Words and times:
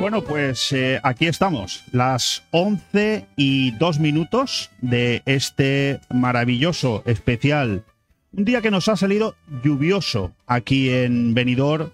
Bueno, 0.00 0.22
pues 0.22 0.72
eh, 0.72 1.00
aquí 1.02 1.26
estamos, 1.26 1.84
las 1.92 2.42
11 2.50 3.26
y 3.36 3.70
2 3.72 4.00
minutos 4.00 4.70
de 4.80 5.22
este 5.24 6.00
maravilloso 6.10 7.02
especial. 7.06 7.84
Un 8.32 8.44
día 8.44 8.60
que 8.60 8.70
nos 8.70 8.88
ha 8.88 8.96
salido 8.96 9.36
lluvioso 9.62 10.32
aquí 10.46 10.90
en 10.90 11.34
Benidorm, 11.34 11.90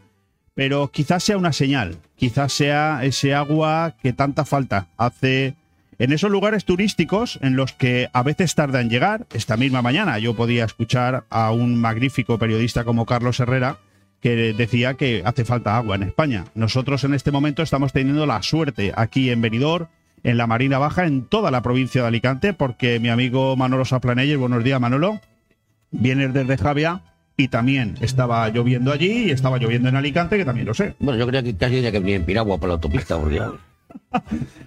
pero 0.54 0.90
quizás 0.90 1.22
sea 1.22 1.38
una 1.38 1.52
señal, 1.52 1.98
quizás 2.16 2.52
sea 2.52 3.00
ese 3.04 3.34
agua 3.34 3.94
que 4.02 4.12
tanta 4.12 4.44
falta 4.44 4.88
hace 4.96 5.54
en 5.98 6.12
esos 6.12 6.30
lugares 6.30 6.64
turísticos 6.64 7.38
en 7.42 7.56
los 7.56 7.72
que 7.74 8.08
a 8.12 8.22
veces 8.22 8.54
tarda 8.54 8.80
en 8.80 8.90
llegar. 8.90 9.26
Esta 9.34 9.56
misma 9.56 9.82
mañana 9.82 10.18
yo 10.18 10.34
podía 10.34 10.64
escuchar 10.64 11.26
a 11.30 11.52
un 11.52 11.78
magnífico 11.78 12.38
periodista 12.38 12.84
como 12.84 13.06
Carlos 13.06 13.38
Herrera 13.38 13.78
que 14.20 14.52
decía 14.52 14.94
que 14.94 15.22
hace 15.24 15.44
falta 15.44 15.76
agua 15.76 15.96
en 15.96 16.02
España. 16.02 16.44
Nosotros 16.54 17.04
en 17.04 17.14
este 17.14 17.30
momento 17.30 17.62
estamos 17.62 17.92
teniendo 17.92 18.26
la 18.26 18.42
suerte 18.42 18.92
aquí 18.96 19.30
en 19.30 19.40
Benidorm, 19.40 19.88
en 20.22 20.36
la 20.36 20.46
Marina 20.46 20.78
Baja, 20.78 21.06
en 21.06 21.24
toda 21.24 21.50
la 21.50 21.62
provincia 21.62 22.02
de 22.02 22.08
Alicante, 22.08 22.52
porque 22.52 23.00
mi 23.00 23.08
amigo 23.08 23.56
Manolo 23.56 23.84
Saplaneyer, 23.84 24.36
buenos 24.36 24.62
días 24.62 24.80
Manolo, 24.80 25.20
viene 25.90 26.28
desde 26.28 26.58
Javia 26.58 27.02
y 27.36 27.48
también 27.48 27.96
estaba 28.02 28.48
lloviendo 28.50 28.92
allí 28.92 29.28
y 29.28 29.30
estaba 29.30 29.58
lloviendo 29.58 29.88
en 29.88 29.96
Alicante, 29.96 30.36
que 30.36 30.44
también 30.44 30.66
lo 30.66 30.74
sé. 30.74 30.94
Bueno, 30.98 31.18
yo 31.18 31.26
creo 31.26 31.42
que 31.42 31.56
casi 31.56 31.76
tenía 31.76 31.92
que 31.92 32.00
venir 32.00 32.16
en 32.16 32.24
piragua 32.26 32.58
por 32.58 32.68
la 32.68 32.74
autopista, 32.74 33.18
por 33.18 33.30
Dios. 33.30 33.54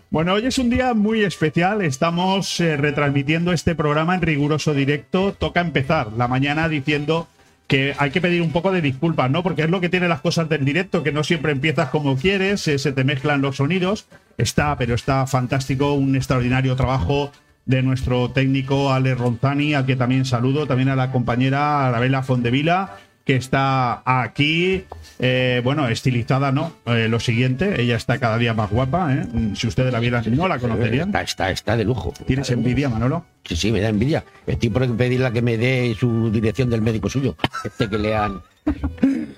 Bueno, 0.09 0.33
hoy 0.33 0.45
es 0.45 0.59
un 0.59 0.69
día 0.69 0.93
muy 0.93 1.23
especial. 1.23 1.81
Estamos 1.81 2.59
eh, 2.59 2.77
retransmitiendo 2.77 3.51
este 3.51 3.73
programa 3.73 4.13
en 4.13 4.21
riguroso 4.21 4.75
directo. 4.75 5.33
Toca 5.33 5.59
empezar 5.59 6.13
la 6.13 6.27
mañana 6.27 6.69
diciendo 6.69 7.27
que 7.73 7.95
hay 7.97 8.11
que 8.11 8.21
pedir 8.21 8.43
un 8.43 8.51
poco 8.51 8.71
de 8.71 8.83
disculpas, 8.83 9.31
¿no? 9.31 9.41
Porque 9.41 9.63
es 9.63 9.69
lo 9.71 9.81
que 9.81 9.89
tiene 9.89 10.07
las 10.07 10.21
cosas 10.21 10.47
del 10.47 10.63
directo, 10.63 11.01
que 11.01 11.11
no 11.11 11.23
siempre 11.23 11.51
empiezas 11.51 11.89
como 11.89 12.15
quieres, 12.15 12.61
se 12.61 12.77
te 12.77 13.03
mezclan 13.03 13.41
los 13.41 13.55
sonidos. 13.55 14.05
Está, 14.37 14.77
pero 14.77 14.93
está 14.93 15.25
fantástico, 15.25 15.93
un 15.93 16.15
extraordinario 16.15 16.75
trabajo 16.75 17.31
de 17.65 17.81
nuestro 17.81 18.29
técnico 18.29 18.93
Ale 18.93 19.15
Ronzani, 19.15 19.73
al 19.73 19.87
que 19.87 19.95
también 19.95 20.23
saludo, 20.25 20.67
también 20.67 20.89
a 20.89 20.95
la 20.95 21.11
compañera 21.11 21.87
Arabela 21.87 22.21
Fondevila, 22.21 22.95
que 23.25 23.35
está 23.35 24.01
aquí, 24.05 24.83
eh, 25.19 25.61
bueno, 25.63 25.87
estilizada, 25.87 26.51
¿no? 26.51 26.73
Eh, 26.85 27.07
lo 27.07 27.19
siguiente, 27.19 27.81
ella 27.81 27.95
está 27.95 28.17
cada 28.17 28.37
día 28.37 28.53
más 28.53 28.69
guapa, 28.69 29.13
¿eh? 29.13 29.25
Si 29.55 29.67
ustedes 29.67 29.93
la 29.93 29.99
vieran, 29.99 30.23
no 30.35 30.47
la 30.47 30.59
conocerían. 30.59 31.09
Está, 31.09 31.21
está, 31.21 31.51
está 31.51 31.77
de 31.77 31.85
lujo. 31.85 32.13
¿Tienes 32.25 32.49
envidia, 32.49 32.89
Manolo? 32.89 33.25
Sí, 33.45 33.55
sí, 33.55 33.71
me 33.71 33.79
da 33.79 33.89
envidia. 33.89 34.23
Estoy 34.45 34.69
por 34.69 34.97
pedirle 34.97 35.27
a 35.27 35.31
que 35.31 35.41
me 35.41 35.57
dé 35.57 35.95
su 35.97 36.31
dirección 36.31 36.69
del 36.69 36.81
médico 36.81 37.09
suyo. 37.09 37.35
Este 37.63 37.89
que 37.89 37.97
le 37.97 38.15
han. 38.15 38.41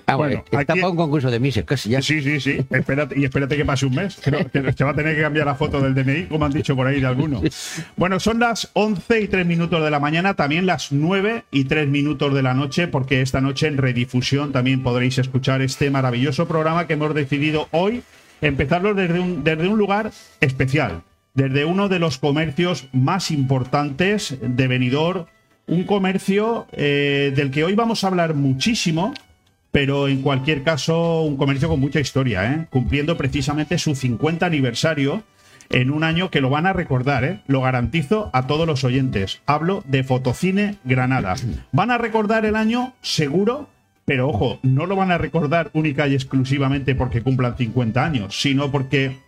Ah, 0.08 0.14
bueno, 0.14 0.42
Bueno, 0.44 0.60
está 0.60 0.72
aquí- 0.72 0.80
para 0.80 0.90
un 0.92 0.96
concurso 0.96 1.30
de 1.30 1.40
Mises, 1.40 1.64
casi 1.64 1.90
ya. 1.90 2.00
Sí, 2.00 2.22
sí, 2.22 2.40
sí. 2.40 2.64
Espérate, 2.70 3.18
y 3.18 3.24
espérate 3.24 3.56
que 3.56 3.64
pase 3.64 3.86
un 3.86 3.94
mes. 3.96 4.16
Que, 4.16 4.30
no- 4.30 4.38
que 4.48 4.72
se 4.72 4.84
va 4.84 4.90
a 4.92 4.94
tener 4.94 5.16
que 5.16 5.22
cambiar 5.22 5.46
la 5.46 5.56
foto 5.56 5.80
del 5.80 5.94
DNI, 5.94 6.26
como 6.26 6.44
han 6.44 6.52
dicho 6.52 6.76
por 6.76 6.86
ahí 6.86 7.00
de 7.00 7.06
algunos. 7.06 7.42
Bueno, 7.96 8.20
son 8.20 8.38
las 8.38 8.70
11 8.74 9.20
y 9.22 9.28
3 9.28 9.44
minutos 9.46 9.82
de 9.82 9.90
la 9.90 9.98
mañana, 9.98 10.34
también 10.34 10.64
las 10.66 10.92
9 10.92 11.44
y 11.50 11.64
3 11.64 11.88
minutos 11.88 12.32
de 12.34 12.42
la 12.42 12.54
noche, 12.54 12.86
porque 12.88 13.20
esta 13.20 13.40
noche 13.40 13.66
en 13.66 13.78
redifusión 13.78 14.52
también 14.52 14.82
podréis 14.82 15.18
escuchar 15.18 15.60
este 15.62 15.90
maravilloso 15.90 16.46
programa 16.46 16.86
que 16.86 16.92
hemos 16.92 17.14
decidido 17.14 17.68
hoy 17.72 18.02
empezarlo 18.42 18.94
desde 18.94 19.18
un, 19.18 19.42
desde 19.44 19.66
un 19.66 19.78
lugar 19.78 20.12
especial, 20.40 21.02
desde 21.34 21.64
uno 21.64 21.88
de 21.88 21.98
los 21.98 22.18
comercios 22.18 22.88
más 22.92 23.30
importantes 23.30 24.36
de 24.40 24.68
Benidorm, 24.68 25.24
un 25.66 25.84
comercio 25.84 26.66
eh, 26.72 27.32
del 27.34 27.50
que 27.50 27.64
hoy 27.64 27.74
vamos 27.74 28.04
a 28.04 28.08
hablar 28.08 28.34
muchísimo, 28.34 29.14
pero 29.76 30.08
en 30.08 30.22
cualquier 30.22 30.62
caso 30.62 31.20
un 31.20 31.36
comercio 31.36 31.68
con 31.68 31.78
mucha 31.78 32.00
historia, 32.00 32.50
¿eh? 32.50 32.66
cumpliendo 32.70 33.18
precisamente 33.18 33.76
su 33.76 33.94
50 33.94 34.46
aniversario 34.46 35.22
en 35.68 35.90
un 35.90 36.02
año 36.02 36.30
que 36.30 36.40
lo 36.40 36.48
van 36.48 36.64
a 36.64 36.72
recordar, 36.72 37.24
¿eh? 37.24 37.42
lo 37.46 37.60
garantizo 37.60 38.30
a 38.32 38.46
todos 38.46 38.66
los 38.66 38.84
oyentes. 38.84 39.42
Hablo 39.44 39.84
de 39.86 40.02
Fotocine 40.02 40.78
Granada. 40.84 41.34
Van 41.72 41.90
a 41.90 41.98
recordar 41.98 42.46
el 42.46 42.56
año 42.56 42.94
seguro, 43.02 43.68
pero 44.06 44.30
ojo, 44.30 44.60
no 44.62 44.86
lo 44.86 44.96
van 44.96 45.10
a 45.10 45.18
recordar 45.18 45.70
única 45.74 46.08
y 46.08 46.14
exclusivamente 46.14 46.94
porque 46.94 47.20
cumplan 47.20 47.58
50 47.58 48.02
años, 48.02 48.40
sino 48.40 48.72
porque 48.72 49.18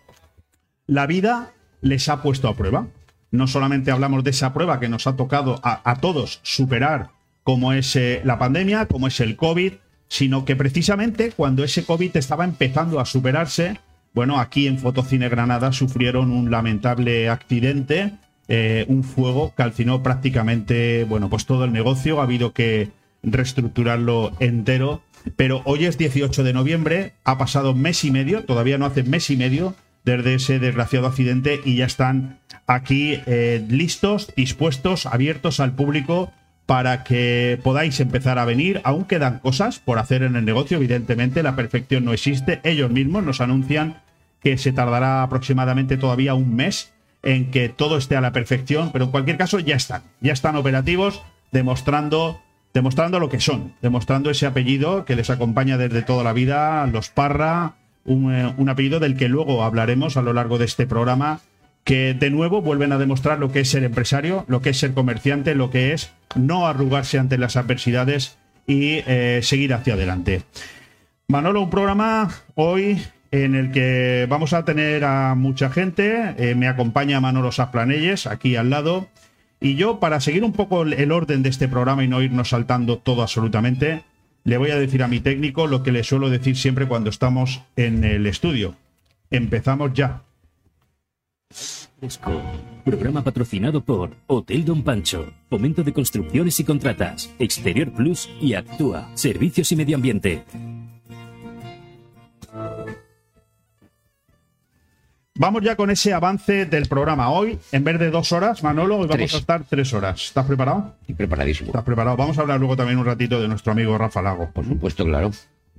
la 0.87 1.05
vida 1.05 1.51
les 1.81 2.09
ha 2.09 2.23
puesto 2.23 2.47
a 2.47 2.55
prueba. 2.55 2.87
No 3.29 3.45
solamente 3.45 3.91
hablamos 3.91 4.23
de 4.23 4.31
esa 4.31 4.51
prueba 4.51 4.79
que 4.79 4.89
nos 4.89 5.05
ha 5.05 5.15
tocado 5.15 5.59
a, 5.61 5.95
todos 6.01 6.39
superar, 6.41 7.11
como 7.43 7.71
es 7.71 7.95
eh, 7.95 8.21
la 8.23 8.39
pandemia, 8.39 8.87
como 8.87 9.05
es 9.05 9.19
el 9.19 9.35
COVID, 9.35 9.73
sino 10.09 10.43
que 10.43 10.55
precisamente 10.55 11.31
cuando 11.31 11.63
ese 11.63 11.85
COVID 11.85 12.17
estaba 12.17 12.43
empezando 12.43 12.99
a 12.99 13.05
superarse, 13.05 13.79
bueno, 14.13 14.39
aquí 14.39 14.67
en 14.67 14.79
Fotocine 14.79 15.29
Granada 15.29 15.71
sufrieron 15.71 16.31
un 16.31 16.49
lamentable 16.49 17.29
accidente, 17.29 18.13
eh, 18.47 18.85
un 18.87 19.03
fuego 19.03 19.53
calcinó 19.55 20.01
prácticamente, 20.01 21.05
bueno, 21.05 21.29
pues 21.29 21.45
todo 21.45 21.63
el 21.63 21.71
negocio, 21.71 22.19
ha 22.19 22.23
habido 22.23 22.51
que 22.51 22.89
reestructurarlo 23.21 24.31
entero, 24.39 25.03
pero 25.35 25.61
hoy 25.65 25.85
es 25.85 25.97
18 25.97 26.43
de 26.43 26.53
noviembre, 26.53 27.13
ha 27.23 27.37
pasado 27.37 27.75
mes 27.75 28.03
y 28.03 28.11
medio, 28.11 28.43
todavía 28.45 28.79
no 28.79 28.87
hace 28.87 29.03
mes 29.03 29.29
y 29.29 29.37
medio 29.37 29.75
desde 30.05 30.33
ese 30.33 30.59
desgraciado 30.59 31.07
accidente 31.07 31.59
y 31.63 31.75
ya 31.75 31.85
están 31.85 32.39
aquí 32.65 33.19
eh, 33.27 33.63
listos, 33.69 34.33
dispuestos, 34.35 35.05
abiertos 35.05 35.59
al 35.59 35.75
público 35.75 36.31
para 36.69 37.03
que 37.03 37.59
podáis 37.63 37.99
empezar 37.99 38.37
a 38.37 38.45
venir. 38.45 38.79
Aún 38.83 39.05
quedan 39.05 39.39
cosas 39.39 39.79
por 39.79 39.97
hacer 39.97 40.21
en 40.21 40.35
el 40.35 40.45
negocio, 40.45 40.77
evidentemente 40.77 41.41
la 41.41 41.55
perfección 41.55 42.05
no 42.05 42.13
existe. 42.13 42.59
Ellos 42.63 42.91
mismos 42.91 43.23
nos 43.23 43.41
anuncian 43.41 44.03
que 44.43 44.55
se 44.59 44.71
tardará 44.71 45.23
aproximadamente 45.23 45.97
todavía 45.97 46.35
un 46.35 46.55
mes 46.55 46.93
en 47.23 47.49
que 47.49 47.69
todo 47.69 47.97
esté 47.97 48.17
a 48.17 48.21
la 48.21 48.33
perfección, 48.33 48.91
pero 48.93 49.05
en 49.05 49.11
cualquier 49.11 49.37
caso 49.37 49.57
ya 49.57 49.75
están, 49.75 50.03
ya 50.21 50.31
están 50.31 50.55
operativos, 50.57 51.23
demostrando, 51.51 52.39
demostrando 52.71 53.19
lo 53.19 53.29
que 53.29 53.39
son, 53.39 53.73
demostrando 53.81 54.29
ese 54.29 54.45
apellido 54.45 55.05
que 55.05 55.15
les 55.15 55.31
acompaña 55.31 55.79
desde 55.79 56.03
toda 56.03 56.23
la 56.23 56.33
vida, 56.33 56.85
los 56.85 57.09
Parra, 57.09 57.77
un, 58.05 58.31
eh, 58.31 58.53
un 58.57 58.69
apellido 58.69 58.99
del 58.99 59.17
que 59.17 59.27
luego 59.27 59.63
hablaremos 59.63 60.17
a 60.17 60.21
lo 60.21 60.33
largo 60.33 60.59
de 60.59 60.65
este 60.65 60.85
programa, 60.85 61.39
que 61.83 62.13
de 62.13 62.29
nuevo 62.29 62.61
vuelven 62.61 62.91
a 62.91 62.97
demostrar 62.97 63.39
lo 63.39 63.51
que 63.51 63.61
es 63.61 63.69
ser 63.69 63.83
empresario, 63.83 64.45
lo 64.47 64.61
que 64.61 64.69
es 64.69 64.77
ser 64.77 64.93
comerciante, 64.93 65.55
lo 65.55 65.71
que 65.71 65.93
es 65.93 66.11
no 66.35 66.67
arrugarse 66.67 67.17
ante 67.17 67.37
las 67.37 67.55
adversidades 67.55 68.37
y 68.67 69.01
eh, 69.07 69.39
seguir 69.41 69.73
hacia 69.73 69.95
adelante. 69.95 70.43
Manolo, 71.27 71.61
un 71.61 71.69
programa 71.69 72.29
hoy 72.55 73.01
en 73.31 73.55
el 73.55 73.71
que 73.71 74.25
vamos 74.29 74.53
a 74.53 74.65
tener 74.65 75.03
a 75.03 75.35
mucha 75.35 75.69
gente. 75.69 76.35
Eh, 76.37 76.55
me 76.55 76.67
acompaña 76.67 77.19
Manolo 77.19 77.51
Sasplanelles 77.51 78.27
aquí 78.27 78.55
al 78.55 78.69
lado. 78.69 79.07
Y 79.59 79.75
yo, 79.75 79.99
para 79.99 80.21
seguir 80.21 80.43
un 80.43 80.53
poco 80.53 80.83
el 80.83 81.11
orden 81.11 81.43
de 81.43 81.49
este 81.49 81.67
programa 81.67 82.03
y 82.03 82.07
no 82.07 82.21
irnos 82.21 82.49
saltando 82.49 82.97
todo 82.97 83.21
absolutamente, 83.21 84.03
le 84.43 84.57
voy 84.57 84.71
a 84.71 84.79
decir 84.79 85.03
a 85.03 85.07
mi 85.07 85.19
técnico 85.19 85.67
lo 85.67 85.83
que 85.83 85.91
le 85.91 86.03
suelo 86.03 86.29
decir 86.29 86.55
siempre 86.55 86.87
cuando 86.87 87.09
estamos 87.09 87.61
en 87.75 88.03
el 88.03 88.25
estudio. 88.25 88.75
Empezamos 89.29 89.93
ya. 89.93 90.21
Fresco. 91.99 92.31
Programa 92.85 93.23
patrocinado 93.23 93.83
por 93.83 94.11
Hotel 94.27 94.63
Don 94.63 94.83
Pancho, 94.83 95.33
Fomento 95.49 95.83
de 95.83 95.93
Construcciones 95.93 96.59
y 96.59 96.63
Contratas, 96.63 97.29
Exterior 97.39 97.91
Plus 97.91 98.29
y 98.39 98.53
Actúa, 98.53 99.09
Servicios 99.15 99.71
y 99.71 99.75
Medio 99.75 99.95
Ambiente. 99.97 100.43
Vamos 105.35 105.61
ya 105.63 105.75
con 105.75 105.89
ese 105.89 106.13
avance 106.13 106.65
del 106.65 106.87
programa. 106.87 107.29
Hoy, 107.31 107.57
en 107.71 107.83
vez 107.83 107.97
de 107.97 108.11
dos 108.11 108.31
horas, 108.31 108.61
Manolo, 108.61 108.97
hoy 108.97 109.07
vamos 109.07 109.15
Tres. 109.15 109.33
a 109.33 109.37
estar 109.37 109.63
tres 109.63 109.93
horas. 109.93 110.21
¿Estás 110.21 110.45
preparado? 110.45 110.95
Estoy 111.01 111.15
preparadísimo. 111.15 111.67
¿Estás 111.67 111.83
preparado? 111.83 112.17
Vamos 112.17 112.37
a 112.37 112.41
hablar 112.41 112.59
luego 112.59 112.75
también 112.75 112.99
un 112.99 113.05
ratito 113.05 113.41
de 113.41 113.47
nuestro 113.47 113.71
amigo 113.71 113.97
Rafa 113.97 114.21
Lago. 114.21 114.51
Por 114.51 114.65
supuesto, 114.65 115.05
claro. 115.05 115.31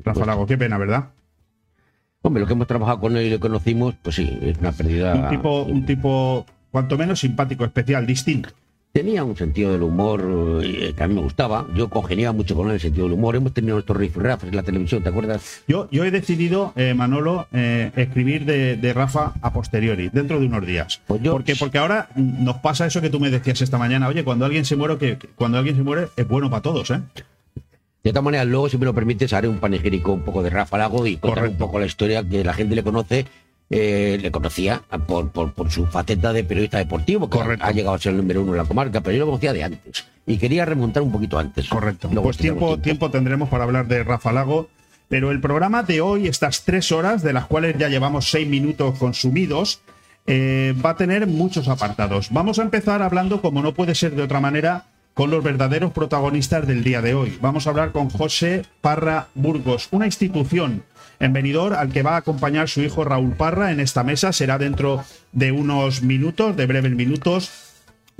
Rafa 0.02 0.24
Lago, 0.24 0.46
qué 0.46 0.56
pena, 0.56 0.78
¿verdad? 0.78 1.10
Hombre, 2.22 2.40
lo 2.42 2.46
que 2.46 2.52
hemos 2.52 2.66
trabajado 2.66 3.00
con 3.00 3.16
él 3.16 3.26
y 3.26 3.30
le 3.30 3.38
conocimos, 3.40 3.94
pues 4.02 4.16
sí, 4.16 4.38
es 4.42 4.58
una 4.58 4.72
pérdida. 4.72 5.14
Un 5.14 5.28
tipo, 5.30 5.62
un 5.62 5.86
tipo, 5.86 6.46
cuanto 6.70 6.98
menos 6.98 7.20
simpático, 7.20 7.64
especial, 7.64 8.06
distinto. 8.06 8.50
Tenía 8.92 9.22
un 9.22 9.36
sentido 9.36 9.72
del 9.72 9.82
humor 9.84 10.60
eh, 10.64 10.92
que 10.96 11.02
a 11.02 11.06
mí 11.06 11.14
me 11.14 11.20
gustaba. 11.22 11.64
Yo 11.76 11.88
congeniaba 11.88 12.32
mucho 12.36 12.56
con 12.56 12.66
él 12.66 12.74
el 12.74 12.80
sentido 12.80 13.04
del 13.04 13.12
humor. 13.14 13.36
Hemos 13.36 13.54
tenido 13.54 13.74
nuestros 13.76 13.96
rifrafes 13.96 14.48
en 14.50 14.56
la 14.56 14.64
televisión, 14.64 15.00
¿te 15.02 15.08
acuerdas? 15.08 15.62
Yo, 15.68 15.88
yo 15.92 16.04
he 16.04 16.10
decidido, 16.10 16.72
eh, 16.74 16.92
Manolo, 16.92 17.46
eh, 17.52 17.92
escribir 17.94 18.44
de, 18.44 18.76
de 18.76 18.92
Rafa 18.92 19.32
a 19.40 19.52
posteriori, 19.52 20.10
dentro 20.12 20.40
de 20.40 20.46
unos 20.46 20.66
días. 20.66 21.00
Pues 21.06 21.22
yo- 21.22 21.30
porque, 21.32 21.54
porque 21.56 21.78
ahora 21.78 22.08
nos 22.16 22.56
pasa 22.56 22.84
eso 22.84 23.00
que 23.00 23.10
tú 23.10 23.20
me 23.20 23.30
decías 23.30 23.62
esta 23.62 23.78
mañana. 23.78 24.08
Oye, 24.08 24.24
cuando 24.24 24.44
alguien 24.44 24.64
se 24.64 24.74
muere, 24.74 24.98
que 24.98 25.16
cuando 25.36 25.56
alguien 25.58 25.76
se 25.76 25.84
muere 25.84 26.08
es 26.16 26.26
bueno 26.28 26.50
para 26.50 26.62
todos, 26.62 26.90
¿eh? 26.90 27.00
De 28.02 28.10
todas 28.12 28.24
maneras, 28.24 28.46
luego, 28.46 28.68
si 28.68 28.78
me 28.78 28.84
lo 28.86 28.94
permites, 28.94 29.32
haré 29.32 29.46
un 29.48 29.58
panegírico 29.58 30.12
un 30.12 30.22
poco 30.22 30.42
de 30.42 30.50
Rafa 30.50 30.78
Lago 30.78 31.06
y 31.06 31.16
contar 31.16 31.40
Correcto. 31.44 31.52
un 31.52 31.58
poco 31.68 31.78
la 31.80 31.86
historia 31.86 32.22
que 32.26 32.42
la 32.44 32.54
gente 32.54 32.74
le 32.74 32.82
conoce. 32.82 33.26
eh, 33.72 34.18
le 34.20 34.30
conocía 34.32 34.82
por, 35.06 35.30
por, 35.30 35.52
por 35.52 35.70
su 35.70 35.86
faceta 35.86 36.32
de 36.32 36.42
periodista 36.42 36.78
deportivo, 36.78 37.30
que 37.30 37.38
Correcto. 37.38 37.64
ha 37.64 37.70
llegado 37.70 37.94
a 37.94 37.98
ser 38.00 38.10
el 38.12 38.16
número 38.18 38.42
uno 38.42 38.50
en 38.52 38.58
la 38.58 38.64
comarca, 38.64 39.00
pero 39.00 39.16
yo 39.16 39.20
lo 39.20 39.26
conocía 39.26 39.52
de 39.52 39.62
antes. 39.62 40.06
Y 40.26 40.38
quería 40.38 40.64
remontar 40.64 41.02
un 41.04 41.12
poquito 41.12 41.38
antes. 41.38 41.68
Correcto. 41.68 42.08
Luego 42.08 42.24
pues 42.24 42.36
tiempo, 42.36 42.78
tiempo 42.78 43.10
tendremos 43.12 43.48
para 43.48 43.62
hablar 43.64 43.86
de 43.86 44.02
Rafa 44.02 44.32
Lago. 44.32 44.68
Pero 45.08 45.30
el 45.30 45.40
programa 45.40 45.82
de 45.84 46.00
hoy, 46.00 46.26
estas 46.26 46.64
tres 46.64 46.90
horas, 46.92 47.22
de 47.22 47.32
las 47.32 47.46
cuales 47.46 47.76
ya 47.78 47.88
llevamos 47.88 48.28
seis 48.30 48.48
minutos 48.48 48.98
consumidos, 48.98 49.82
eh, 50.26 50.74
va 50.84 50.90
a 50.90 50.96
tener 50.96 51.26
muchos 51.28 51.68
apartados. 51.68 52.28
Vamos 52.32 52.58
a 52.58 52.62
empezar 52.62 53.02
hablando, 53.02 53.40
como 53.42 53.62
no 53.62 53.72
puede 53.74 53.94
ser 53.94 54.14
de 54.16 54.22
otra 54.22 54.40
manera, 54.40 54.86
con 55.20 55.30
los 55.30 55.44
verdaderos 55.44 55.92
protagonistas 55.92 56.66
del 56.66 56.82
día 56.82 57.02
de 57.02 57.12
hoy. 57.12 57.36
Vamos 57.42 57.66
a 57.66 57.70
hablar 57.70 57.92
con 57.92 58.08
José 58.08 58.64
Parra 58.80 59.28
Burgos, 59.34 59.88
una 59.90 60.06
institución 60.06 60.82
en 61.18 61.34
Benidorm 61.34 61.74
al 61.74 61.92
que 61.92 62.02
va 62.02 62.14
a 62.14 62.16
acompañar 62.16 62.70
su 62.70 62.80
hijo 62.80 63.04
Raúl 63.04 63.34
Parra 63.34 63.70
en 63.70 63.80
esta 63.80 64.02
mesa. 64.02 64.32
Será 64.32 64.56
dentro 64.56 65.04
de 65.32 65.52
unos 65.52 66.00
minutos, 66.00 66.56
de 66.56 66.64
breves 66.64 66.92
minutos. 66.92 67.50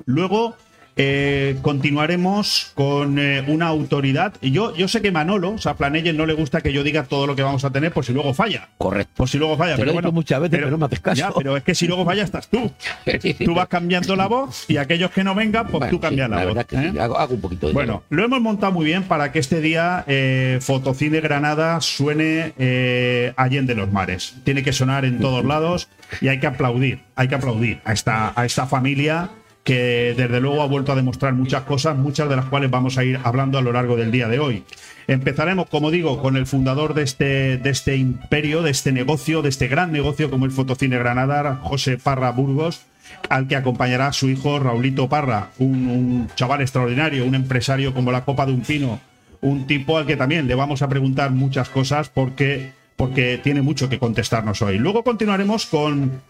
Luego 0.05 0.57
eh, 0.97 1.57
continuaremos 1.63 2.73
con 2.75 3.19
eh, 3.19 3.45
una 3.47 3.69
autoridad. 3.69 4.35
Y 4.41 4.51
yo, 4.51 4.75
yo 4.77 4.89
sé 4.89 5.01
que 5.01 5.11
Manolo, 5.11 5.53
o 5.53 5.59
sea, 5.59 5.75
Planelles 5.75 6.15
no 6.15 6.27
le 6.27 6.35
gusta 6.35 6.61
que 6.61 6.73
yo 6.73 6.83
diga 6.83 7.05
todo 7.05 7.27
lo 7.27 7.37
que 7.37 7.43
vamos 7.43 7.65
a 7.65 7.71
tener 7.71 7.93
por 7.93 8.05
si 8.05 8.13
luego 8.13 8.35
falla. 8.35 8.69
Correcto. 8.79 9.13
Por 9.17 9.29
si 9.29 9.39
luego 9.39 9.57
falla. 9.57 9.75
Te 9.75 9.79
pero 9.79 9.87
lo 9.89 9.93
bueno, 9.95 10.13
muchas 10.13 10.41
veces, 10.41 10.59
pero 10.59 10.71
no 10.71 10.79
me 10.79 10.87
haces 10.87 11.01
caso. 11.01 11.17
Ya, 11.19 11.31
pero 11.35 11.57
es 11.57 11.63
que 11.63 11.75
si 11.75 11.87
luego 11.87 12.05
falla 12.05 12.23
estás 12.23 12.49
tú. 12.49 12.71
Tú 13.45 13.55
vas 13.55 13.69
cambiando 13.69 14.17
la 14.17 14.27
voz 14.27 14.65
y 14.69 14.77
aquellos 14.77 15.11
que 15.11 15.25
no 15.25 15.35
vengan, 15.35 15.65
pues 15.65 15.81
Bueno, 15.81 15.91
tú 15.91 16.01
cambias 16.01 16.29
sí, 16.29 16.35
la, 16.35 16.45
voz. 16.45 16.67
que 16.67 16.77
¿eh? 16.77 16.91
sí, 16.93 16.99
hago, 16.99 17.19
hago 17.19 17.35
un 17.35 17.41
poquito 17.41 17.67
de 17.69 17.73
Bueno, 17.73 18.03
lo 18.11 18.25
hemos 18.25 18.41
montado 18.41 18.73
muy 18.73 18.85
bien 18.85 19.05
para 19.05 19.33
que 19.33 19.39
este 19.39 19.61
día 19.61 20.05
Fotocine 20.61 21.21
Granada 21.21 21.81
suene 21.81 23.33
Allende 23.37 23.75
los 23.75 23.91
Mares. 23.91 24.35
Tiene 24.45 24.63
que 24.63 24.73
sonar 24.73 25.05
en 25.05 25.19
todos 25.19 25.45
lados 25.51 25.89
y 26.21 26.29
hay 26.29 26.41
que 26.41 26.47
aplaudir, 26.47 27.01
hay 27.17 27.29
que 27.29 27.35
aplaudir 27.35 27.81
a 27.85 27.93
esta, 27.93 28.33
a 28.35 28.45
esta 28.45 28.67
familia 28.67 29.31
que 29.65 30.15
desde 30.17 30.41
luego 30.41 30.63
ha 30.63 30.67
vuelto 30.67 30.93
a 30.93 30.97
demostrar 30.97 31.35
muchas 31.35 31.63
cosas, 31.63 31.97
muchas 31.97 32.29
de 32.29 32.37
las 32.37 32.47
cuales 32.47 32.71
vamos 32.71 32.99
a 32.99 33.05
ir 33.05 33.21
hablando 33.23 33.59
a 33.59 33.63
lo 33.63 33.73
largo 33.73 33.97
del 33.97 34.11
día 34.11 34.29
de 34.29 34.39
hoy. 34.39 34.65
Empezaremos, 35.07 35.69
como 35.69 35.91
digo, 35.91 36.21
con 36.23 36.37
el 36.37 36.47
fundador 36.47 36.95
de 36.95 37.03
este, 37.03 37.59
de 37.59 37.71
este 37.71 37.97
imperio, 37.97 38.63
de 38.63 38.71
este 38.71 38.93
negocio, 38.93 39.43
de 39.43 39.49
este 39.49 39.69
gran 39.69 39.93
negocio 39.93 40.31
como 40.31 40.47
el 40.47 40.53
Fotocine 40.53 40.99
Granada, 40.99 41.61
José 41.63 41.99
Parra 41.99 42.31
Burgos, 42.31 42.83
al 43.29 43.49
que 43.49 43.57
acompañará 43.57 44.13
su 44.13 44.29
hijo 44.29 44.59
Raulito 44.59 45.09
Parra, 45.09 45.51
un, 45.59 45.89
un 45.89 46.29
chaval 46.37 46.61
extraordinario, 46.61 47.25
un 47.25 47.35
empresario 47.35 47.93
como 47.93 48.13
la 48.13 48.25
copa 48.25 48.47
de 48.47 48.53
un 48.53 48.63
pino, 48.63 49.01
un 49.41 49.67
tipo 49.67 49.99
al 49.99 50.07
que 50.07 50.17
también 50.17 50.47
le 50.47 50.55
vamos 50.55 50.83
a 50.83 50.89
preguntar 50.89 51.31
muchas 51.31 51.69
cosas 51.69 52.09
porque, 52.09 52.73
porque 52.97 53.41
tiene 53.43 53.63
mucho 53.63 53.89
que 53.89 53.99
contestarnos 53.99 54.63
hoy. 54.63 54.79
Luego 54.79 55.03
continuaremos 55.03 55.67
con 55.67 56.21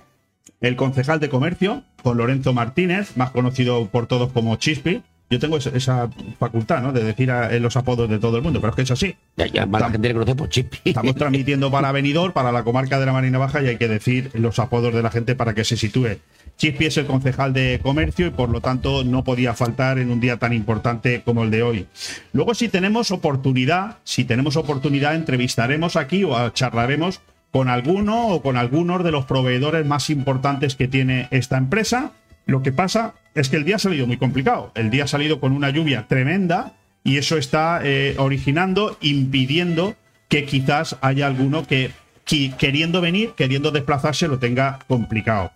el 0.60 0.76
concejal 0.76 1.20
de 1.20 1.28
comercio, 1.28 1.82
con 2.02 2.16
Lorenzo 2.18 2.52
Martínez, 2.52 3.16
más 3.16 3.30
conocido 3.30 3.86
por 3.86 4.06
todos 4.06 4.32
como 4.32 4.56
Chispi. 4.56 5.02
Yo 5.32 5.38
tengo 5.38 5.58
esa, 5.58 6.10
facultad, 6.40 6.82
¿no? 6.82 6.92
De 6.92 7.04
decir 7.04 7.30
a- 7.30 7.56
los 7.60 7.76
apodos 7.76 8.10
de 8.10 8.18
todo 8.18 8.36
el 8.36 8.42
mundo, 8.42 8.60
pero 8.60 8.70
es 8.72 8.76
que 8.76 8.82
es 8.82 8.90
así. 8.90 9.14
Ya, 9.36 9.46
ya 9.46 9.64
más 9.64 9.80
la 9.80 9.90
gente 9.90 10.08
le 10.08 10.14
conoce 10.14 10.34
por 10.34 10.48
Chip. 10.48 10.74
Estamos 10.84 11.14
transmitiendo 11.14 11.70
para 11.70 11.92
Benidorm, 11.92 12.32
para 12.32 12.50
la 12.50 12.64
comarca 12.64 12.98
de 12.98 13.06
la 13.06 13.12
Marina 13.12 13.38
Baja, 13.38 13.62
y 13.62 13.68
hay 13.68 13.76
que 13.76 13.86
decir 13.86 14.30
los 14.34 14.58
apodos 14.58 14.92
de 14.92 15.02
la 15.02 15.10
gente 15.10 15.36
para 15.36 15.54
que 15.54 15.62
se 15.64 15.76
sitúe. 15.76 16.16
Chispi 16.56 16.86
es 16.86 16.96
el 16.96 17.06
concejal 17.06 17.52
de 17.52 17.78
comercio 17.80 18.26
y 18.26 18.30
por 18.30 18.48
lo 18.50 18.60
tanto 18.60 19.04
no 19.04 19.22
podía 19.22 19.54
faltar 19.54 20.00
en 20.00 20.10
un 20.10 20.18
día 20.20 20.36
tan 20.38 20.52
importante 20.52 21.22
como 21.24 21.44
el 21.44 21.50
de 21.52 21.62
hoy. 21.62 21.86
Luego, 22.32 22.52
si 22.54 22.68
tenemos 22.68 23.12
oportunidad, 23.12 23.98
si 24.02 24.24
tenemos 24.24 24.56
oportunidad, 24.56 25.14
entrevistaremos 25.14 25.94
aquí 25.94 26.24
o 26.24 26.48
charlaremos 26.50 27.20
con 27.50 27.68
alguno 27.68 28.28
o 28.28 28.42
con 28.42 28.56
algunos 28.56 29.02
de 29.04 29.10
los 29.10 29.24
proveedores 29.24 29.84
más 29.86 30.10
importantes 30.10 30.76
que 30.76 30.88
tiene 30.88 31.28
esta 31.30 31.56
empresa. 31.58 32.12
Lo 32.46 32.62
que 32.62 32.72
pasa 32.72 33.14
es 33.34 33.48
que 33.48 33.56
el 33.56 33.64
día 33.64 33.76
ha 33.76 33.80
salido 33.80 34.06
muy 34.06 34.16
complicado. 34.16 34.72
El 34.74 34.90
día 34.90 35.04
ha 35.04 35.08
salido 35.08 35.40
con 35.40 35.52
una 35.52 35.70
lluvia 35.70 36.06
tremenda 36.08 36.74
y 37.04 37.16
eso 37.16 37.36
está 37.36 37.80
eh, 37.82 38.14
originando, 38.18 38.96
impidiendo 39.00 39.94
que 40.28 40.44
quizás 40.44 40.96
haya 41.00 41.26
alguno 41.26 41.66
que 41.66 41.90
qui- 42.26 42.54
queriendo 42.56 43.00
venir, 43.00 43.30
queriendo 43.36 43.70
desplazarse, 43.70 44.28
lo 44.28 44.38
tenga 44.38 44.78
complicado. 44.86 45.50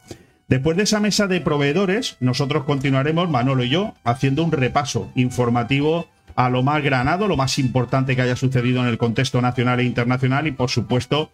Después 0.48 0.76
de 0.76 0.82
esa 0.82 1.00
mesa 1.00 1.26
de 1.26 1.40
proveedores, 1.40 2.16
nosotros 2.20 2.64
continuaremos, 2.64 3.30
Manolo 3.30 3.64
y 3.64 3.70
yo, 3.70 3.94
haciendo 4.04 4.42
un 4.44 4.52
repaso 4.52 5.10
informativo 5.14 6.08
a 6.36 6.50
lo 6.50 6.62
más 6.62 6.82
granado, 6.82 7.28
lo 7.28 7.36
más 7.36 7.58
importante 7.58 8.14
que 8.16 8.22
haya 8.22 8.36
sucedido 8.36 8.82
en 8.82 8.88
el 8.88 8.98
contexto 8.98 9.40
nacional 9.40 9.80
e 9.80 9.84
internacional 9.84 10.46
y, 10.46 10.52
por 10.52 10.68
supuesto, 10.68 11.30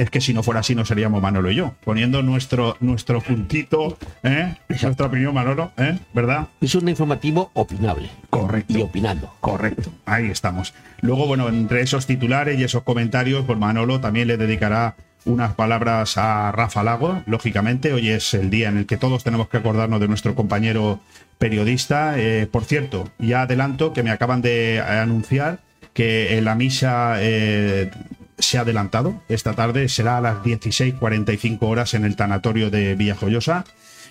es 0.00 0.08
que 0.08 0.22
si 0.22 0.32
no 0.32 0.42
fuera 0.42 0.60
así 0.60 0.74
no 0.74 0.86
seríamos 0.86 1.20
Manolo 1.20 1.50
y 1.50 1.56
yo, 1.56 1.74
poniendo 1.84 2.22
nuestro, 2.22 2.74
nuestro 2.80 3.20
puntito, 3.20 3.98
¿eh? 4.22 4.54
nuestra 4.82 5.06
opinión, 5.06 5.34
Manolo, 5.34 5.72
¿eh? 5.76 5.98
¿verdad? 6.14 6.48
Es 6.62 6.74
un 6.74 6.88
informativo 6.88 7.50
opinable. 7.52 8.08
Correcto. 8.30 8.78
Y 8.78 8.80
opinando. 8.80 9.34
Correcto, 9.40 9.92
ahí 10.06 10.30
estamos. 10.30 10.72
Luego, 11.02 11.26
bueno, 11.26 11.48
entre 11.48 11.82
esos 11.82 12.06
titulares 12.06 12.58
y 12.58 12.64
esos 12.64 12.82
comentarios, 12.82 13.44
pues 13.44 13.58
Manolo 13.58 14.00
también 14.00 14.26
le 14.26 14.38
dedicará 14.38 14.96
unas 15.26 15.52
palabras 15.52 16.16
a 16.16 16.50
Rafa 16.50 16.82
Lago, 16.82 17.22
lógicamente. 17.26 17.92
Hoy 17.92 18.08
es 18.08 18.32
el 18.32 18.48
día 18.48 18.70
en 18.70 18.78
el 18.78 18.86
que 18.86 18.96
todos 18.96 19.22
tenemos 19.22 19.50
que 19.50 19.58
acordarnos 19.58 20.00
de 20.00 20.08
nuestro 20.08 20.34
compañero 20.34 21.00
periodista. 21.36 22.18
Eh, 22.18 22.48
por 22.50 22.64
cierto, 22.64 23.10
ya 23.18 23.42
adelanto 23.42 23.92
que 23.92 24.02
me 24.02 24.10
acaban 24.10 24.40
de 24.40 24.80
anunciar 24.80 25.58
que 25.92 26.38
eh, 26.38 26.40
la 26.40 26.54
misa 26.54 27.16
eh, 27.18 27.90
se 28.40 28.58
ha 28.58 28.62
adelantado. 28.62 29.22
Esta 29.28 29.54
tarde 29.54 29.88
será 29.88 30.18
a 30.18 30.20
las 30.20 30.38
16.45 30.38 31.58
horas 31.62 31.94
en 31.94 32.04
el 32.04 32.16
tanatorio 32.16 32.70
de 32.70 32.94
Villajoyosa. 32.94 33.64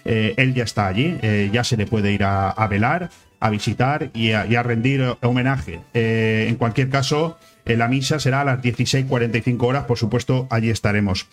Eh, 0.05 0.33
él 0.37 0.53
ya 0.53 0.63
está 0.63 0.87
allí, 0.87 1.17
eh, 1.21 1.49
ya 1.51 1.63
se 1.63 1.77
le 1.77 1.85
puede 1.85 2.11
ir 2.11 2.23
a, 2.23 2.67
velar, 2.69 3.09
a 3.39 3.49
visitar 3.49 4.09
y 4.13 4.31
a, 4.31 4.63
rendir 4.63 5.15
homenaje. 5.21 5.81
Eh, 5.93 6.45
en 6.49 6.55
cualquier 6.55 6.89
caso, 6.89 7.37
la 7.65 7.87
misa 7.87 8.19
será 8.19 8.41
a 8.41 8.45
las 8.45 8.61
16.45 8.61 9.61
horas, 9.63 9.85
por 9.85 9.97
supuesto, 9.97 10.47
allí 10.49 10.69
estaremos. 10.69 11.27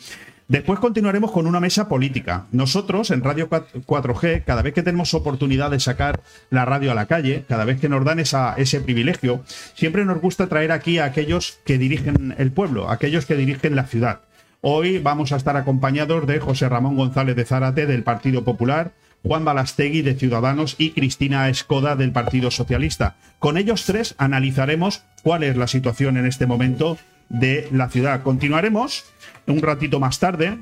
Después 0.49 0.79
continuaremos 0.79 1.33
con 1.33 1.49
una 1.49 1.59
mesa 1.59 1.89
política. 1.89 2.47
Nosotros 2.53 3.11
en 3.11 3.25
Radio 3.25 3.51
4G, 3.51 4.45
cada 4.45 4.63
vez 4.63 4.75
que 4.75 4.85
tenemos 4.85 5.13
oportunidad 5.13 5.73
de 5.73 5.81
sacar 5.81 6.21
la 6.51 6.65
radio 6.65 6.93
a 6.93 6.95
la 6.95 7.07
calle, 7.07 7.45
cada 7.49 7.65
vez 7.65 7.81
que 7.81 7.89
nos 7.89 8.05
dan 8.05 8.21
esa, 8.21 8.55
ese 8.57 8.81
privilegio, 8.81 9.43
siempre 9.75 10.05
nos 10.05 10.21
gusta 10.21 10.47
traer 10.47 10.71
aquí 10.71 10.99
a 10.99 11.07
aquellos 11.07 11.59
que 11.65 11.79
dirigen 11.79 12.37
el 12.39 12.53
pueblo, 12.53 12.89
aquellos 12.89 13.27
que 13.27 13.35
dirigen 13.35 13.75
la 13.75 13.87
ciudad. 13.87 14.21
Hoy 14.61 14.99
vamos 14.99 15.33
a 15.33 15.37
estar 15.37 15.57
acompañados 15.57 16.29
de 16.29 16.39
José 16.39 16.69
Ramón 16.69 16.97
González 16.97 17.35
de 17.35 17.45
Zárate 17.45 17.87
del 17.87 18.05
Partido 18.05 18.45
Popular, 18.45 18.93
Juan 19.25 19.45
Balastegui 19.45 20.03
de 20.03 20.15
Ciudadanos 20.15 20.77
y 20.79 20.93
Cristina 20.93 21.49
Escoda 21.49 21.97
del 21.97 22.13
Partido 22.13 22.53
Socialista. 22.53 23.17
Con 23.41 23.59
ellos 23.59 23.85
tres 23.85 24.15
analizaremos 24.17 25.03
cuál 25.25 25.43
es 25.43 25.57
la 25.57 25.67
situación 25.67 26.17
en 26.17 26.27
este 26.27 26.47
momento 26.47 26.99
de 27.29 27.69
la 27.73 27.89
ciudad. 27.89 28.23
Continuaremos 28.23 29.05
un 29.47 29.61
ratito 29.61 30.01
más 30.01 30.19
tarde 30.19 30.59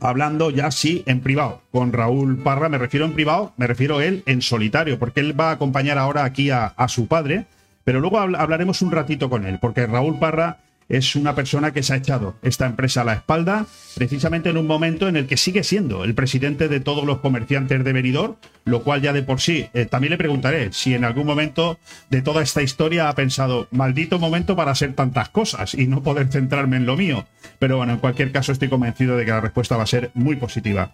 hablando 0.00 0.50
ya 0.50 0.70
sí 0.70 1.02
en 1.06 1.20
privado 1.20 1.62
con 1.72 1.92
Raúl 1.92 2.38
Parra. 2.42 2.68
Me 2.68 2.78
refiero 2.78 3.06
en 3.06 3.14
privado, 3.14 3.52
me 3.56 3.66
refiero 3.66 4.00
él 4.00 4.22
en 4.26 4.42
solitario, 4.42 4.98
porque 4.98 5.20
él 5.20 5.38
va 5.38 5.50
a 5.50 5.52
acompañar 5.52 5.98
ahora 5.98 6.24
aquí 6.24 6.50
a, 6.50 6.72
su 6.88 7.06
padre, 7.06 7.46
pero 7.84 8.00
luego 8.00 8.18
habl- 8.18 8.36
hablaremos 8.38 8.82
un 8.82 8.92
ratito 8.92 9.28
con 9.30 9.46
él, 9.46 9.58
porque 9.60 9.86
Raúl 9.86 10.18
Parra 10.18 10.58
es 10.88 11.16
una 11.16 11.34
persona 11.34 11.72
que 11.72 11.82
se 11.82 11.92
ha 11.92 11.96
echado 11.96 12.36
esta 12.42 12.66
empresa 12.66 13.02
a 13.02 13.04
la 13.04 13.14
espalda, 13.14 13.66
precisamente 13.94 14.50
en 14.50 14.56
un 14.56 14.66
momento 14.66 15.08
en 15.08 15.16
el 15.16 15.26
que 15.26 15.36
sigue 15.36 15.62
siendo 15.62 16.04
el 16.04 16.14
presidente 16.14 16.68
de 16.68 16.80
todos 16.80 17.04
los 17.04 17.18
comerciantes 17.18 17.84
de 17.84 17.92
Benidorm, 17.92 18.36
lo 18.64 18.82
cual 18.82 19.02
ya 19.02 19.12
de 19.12 19.22
por 19.22 19.40
sí, 19.40 19.68
eh, 19.74 19.86
también 19.86 20.12
le 20.12 20.18
preguntaré 20.18 20.72
si 20.72 20.94
en 20.94 21.04
algún 21.04 21.26
momento 21.26 21.78
de 22.10 22.22
toda 22.22 22.42
esta 22.42 22.62
historia 22.62 23.08
ha 23.08 23.14
pensado, 23.14 23.68
maldito 23.70 24.18
momento 24.18 24.56
para 24.56 24.72
hacer 24.72 24.94
tantas 24.94 25.28
cosas 25.28 25.74
y 25.74 25.86
no 25.86 26.02
poder 26.02 26.28
centrarme 26.28 26.76
en 26.76 26.86
lo 26.86 26.96
mío. 26.96 27.26
Pero 27.58 27.76
bueno, 27.76 27.94
en 27.94 27.98
cualquier 27.98 28.32
caso 28.32 28.52
estoy 28.52 28.68
convencido 28.68 29.16
de 29.16 29.24
que 29.24 29.30
la 29.30 29.40
respuesta 29.40 29.76
va 29.76 29.82
a 29.82 29.86
ser 29.86 30.10
muy 30.14 30.36
positiva. 30.36 30.92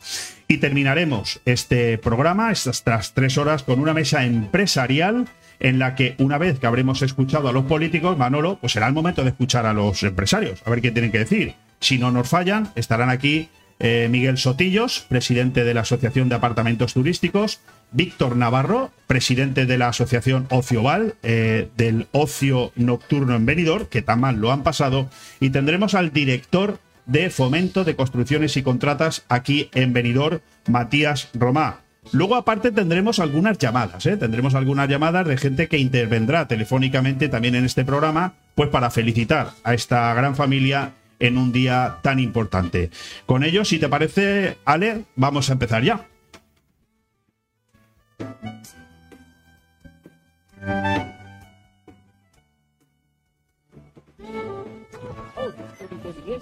Y 0.49 0.59
terminaremos 0.59 1.41
este 1.45 1.99
programa, 1.99 2.53
estas 2.53 3.13
tres 3.15 3.39
horas, 3.39 3.63
con 3.63 3.81
una 3.81 3.95
mesa 3.95 4.25
empresarial 4.25 5.27
en 5.65 5.79
la 5.79 5.95
que 5.95 6.15
una 6.19 6.37
vez 6.37 6.59
que 6.59 6.67
habremos 6.67 7.01
escuchado 7.01 7.49
a 7.49 7.53
los 7.53 7.65
políticos, 7.65 8.19
Manolo, 8.19 8.59
pues 8.61 8.75
será 8.75 8.87
el 8.87 8.93
momento 8.93 9.23
de 9.23 9.31
escuchar 9.31 9.65
a 9.65 9.73
los 9.73 10.03
empresarios, 10.03 10.63
a 10.67 10.71
ver 10.71 10.83
qué 10.83 10.91
tienen 10.91 11.11
que 11.11 11.21
decir. 11.21 11.55
Si 11.81 11.97
no 11.97 12.13
nos 12.13 12.29
fallan, 12.29 12.69
estarán 12.75 13.09
aquí 13.09 13.49
eh, 13.81 14.09
Miguel 14.11 14.37
Sotillos, 14.37 15.07
presidente 15.09 15.65
de 15.65 15.73
la 15.73 15.81
Asociación 15.81 16.29
de 16.29 16.35
Apartamentos 16.35 16.93
Turísticos, 16.93 17.61
Víctor 17.93 18.37
Navarro, 18.37 18.91
presidente 19.07 19.65
de 19.65 19.79
la 19.79 19.89
Asociación 19.89 20.47
Ocioval, 20.51 21.15
eh, 21.23 21.71
del 21.79 22.09
ocio 22.13 22.71
nocturno 22.77 23.35
en 23.35 23.47
Benidorm, 23.47 23.87
que 23.87 24.03
tan 24.03 24.21
mal 24.21 24.37
lo 24.37 24.53
han 24.53 24.65
pasado, 24.65 25.09
y 25.41 25.49
tendremos 25.49 25.95
al 25.95 26.13
director 26.13 26.79
de 27.07 27.31
Fomento 27.31 27.85
de 27.85 27.97
Construcciones 27.97 28.59
y 28.59 28.63
Contratas 28.63 29.25
aquí 29.31 29.71
en 29.73 29.95
Benidorm, 29.95 30.41
Matías 30.67 31.31
Romá. 31.33 31.84
Luego, 32.13 32.37
aparte, 32.37 32.71
tendremos 32.71 33.19
algunas 33.19 33.59
llamadas, 33.59 34.07
¿eh? 34.07 34.17
Tendremos 34.17 34.55
algunas 34.55 34.89
llamadas 34.89 35.27
de 35.27 35.37
gente 35.37 35.69
que 35.69 35.79
intervendrá 35.79 36.47
telefónicamente 36.47 37.29
también 37.29 37.55
en 37.55 37.65
este 37.65 37.85
programa, 37.85 38.35
pues 38.55 38.69
para 38.69 38.91
felicitar 38.91 39.51
a 39.65 39.75
esta 39.75 40.13
gran 40.15 40.37
familia 40.37 40.93
en 41.19 41.39
un 41.39 41.53
día 41.53 41.99
tan 42.03 42.21
importante. 42.21 42.91
Con 43.27 43.45
ello, 43.45 43.65
si 43.65 43.79
te 43.79 43.89
parece, 43.89 44.59
Ale, 44.65 45.05
vamos 45.17 45.51
a 45.51 45.55
empezar 45.55 45.83
ya. 45.83 46.07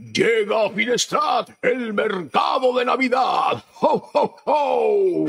Llega 0.00 0.64
a 0.64 0.70
Finestrat 0.70 1.50
el 1.60 1.92
mercado 1.92 2.76
de 2.78 2.86
Navidad. 2.86 3.62
¡Ho, 3.82 4.10
ho, 4.14 4.36
ho! 4.46 5.24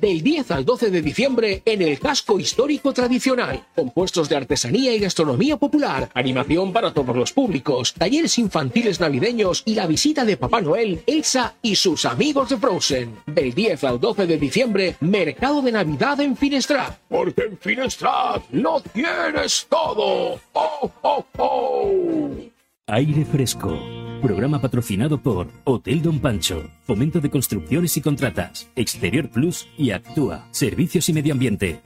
Del 0.00 0.22
10 0.22 0.50
al 0.50 0.64
12 0.64 0.90
de 0.90 1.02
diciembre 1.02 1.62
en 1.66 1.82
el 1.82 1.98
casco 1.98 2.40
histórico 2.40 2.94
tradicional. 2.94 3.66
Compuestos 3.76 4.28
de 4.28 4.36
artesanía 4.36 4.94
y 4.94 5.00
gastronomía 5.00 5.58
popular. 5.58 6.10
Animación 6.14 6.72
para 6.72 6.94
todos 6.94 7.14
los 7.14 7.32
públicos. 7.32 7.92
Talleres 7.92 8.38
infantiles 8.38 9.00
navideños 9.00 9.62
y 9.66 9.74
la 9.74 9.86
visita 9.86 10.24
de 10.24 10.38
Papá 10.38 10.62
Noel, 10.62 11.02
Elsa 11.06 11.54
y 11.60 11.76
sus 11.76 12.06
amigos 12.06 12.48
de 12.48 12.56
Frozen. 12.56 13.18
Del 13.26 13.52
10 13.52 13.84
al 13.84 14.00
12 14.00 14.26
de 14.26 14.38
diciembre, 14.38 14.96
mercado 15.00 15.60
de 15.60 15.72
Navidad 15.72 16.20
en 16.20 16.36
Finestrat. 16.36 16.98
Porque 17.08 17.42
en 17.42 17.58
Finestrat 17.58 18.42
lo 18.50 18.80
tienes 18.80 19.66
todo. 19.68 20.40
¡Ho, 20.54 20.90
ho, 21.02 21.26
ho! 21.36 22.53
Aire 22.86 23.24
Fresco. 23.24 23.80
Programa 24.20 24.60
patrocinado 24.60 25.22
por 25.22 25.48
Hotel 25.64 26.02
Don 26.02 26.18
Pancho, 26.18 26.70
Fomento 26.86 27.18
de 27.18 27.30
Construcciones 27.30 27.96
y 27.96 28.02
Contratas, 28.02 28.68
Exterior 28.76 29.30
Plus 29.30 29.66
y 29.78 29.92
Actúa, 29.92 30.46
Servicios 30.50 31.08
y 31.08 31.14
Medio 31.14 31.32
Ambiente. 31.32 31.80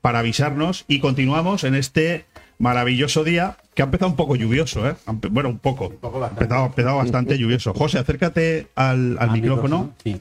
para 0.00 0.20
avisarnos 0.20 0.84
y 0.88 1.00
continuamos 1.00 1.64
en 1.64 1.74
este 1.74 2.24
maravilloso 2.58 3.24
día 3.24 3.56
que 3.74 3.82
ha 3.82 3.86
empezado 3.86 4.10
un 4.10 4.16
poco 4.16 4.36
lluvioso, 4.36 4.88
¿eh? 4.88 4.94
Bueno, 5.30 5.48
un 5.48 5.58
poco. 5.58 5.92
Ha 6.02 6.28
empezado, 6.28 6.62
ha 6.62 6.66
empezado 6.66 6.98
bastante 6.98 7.36
lluvioso. 7.42 7.74
José, 7.74 7.98
acércate 7.98 8.68
al, 8.76 9.16
al 9.18 9.32
micrófono. 9.32 9.92
Sí. 10.02 10.20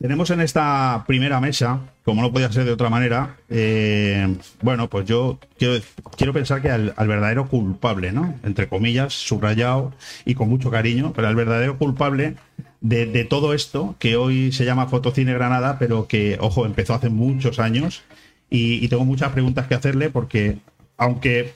Tenemos 0.00 0.30
en 0.30 0.40
esta 0.40 1.04
primera 1.08 1.40
mesa, 1.40 1.80
como 2.04 2.22
no 2.22 2.32
podía 2.32 2.52
ser 2.52 2.64
de 2.64 2.70
otra 2.70 2.88
manera, 2.88 3.36
eh, 3.48 4.36
bueno, 4.62 4.88
pues 4.88 5.06
yo 5.06 5.40
quiero, 5.58 6.32
pensar 6.32 6.62
que 6.62 6.70
al, 6.70 6.94
verdadero 6.96 7.48
culpable, 7.48 8.12
¿no? 8.12 8.38
Entre 8.44 8.68
comillas, 8.68 9.12
subrayado 9.12 9.92
y 10.24 10.34
con 10.34 10.48
mucho 10.48 10.70
cariño, 10.70 11.12
pero 11.16 11.26
al 11.26 11.34
verdadero 11.34 11.78
culpable 11.78 12.36
de, 12.80 13.24
todo 13.24 13.54
esto, 13.54 13.96
que 13.98 14.14
hoy 14.14 14.52
se 14.52 14.64
llama 14.64 14.86
Fotocine 14.86 15.34
Granada, 15.34 15.80
pero 15.80 16.06
que, 16.06 16.38
ojo, 16.40 16.64
empezó 16.64 16.94
hace 16.94 17.08
muchos 17.08 17.58
años 17.58 18.04
y, 18.48 18.84
y 18.84 18.86
tengo 18.86 19.04
muchas 19.04 19.32
preguntas 19.32 19.66
que 19.66 19.74
hacerle 19.74 20.10
porque, 20.10 20.58
aunque 20.96 21.54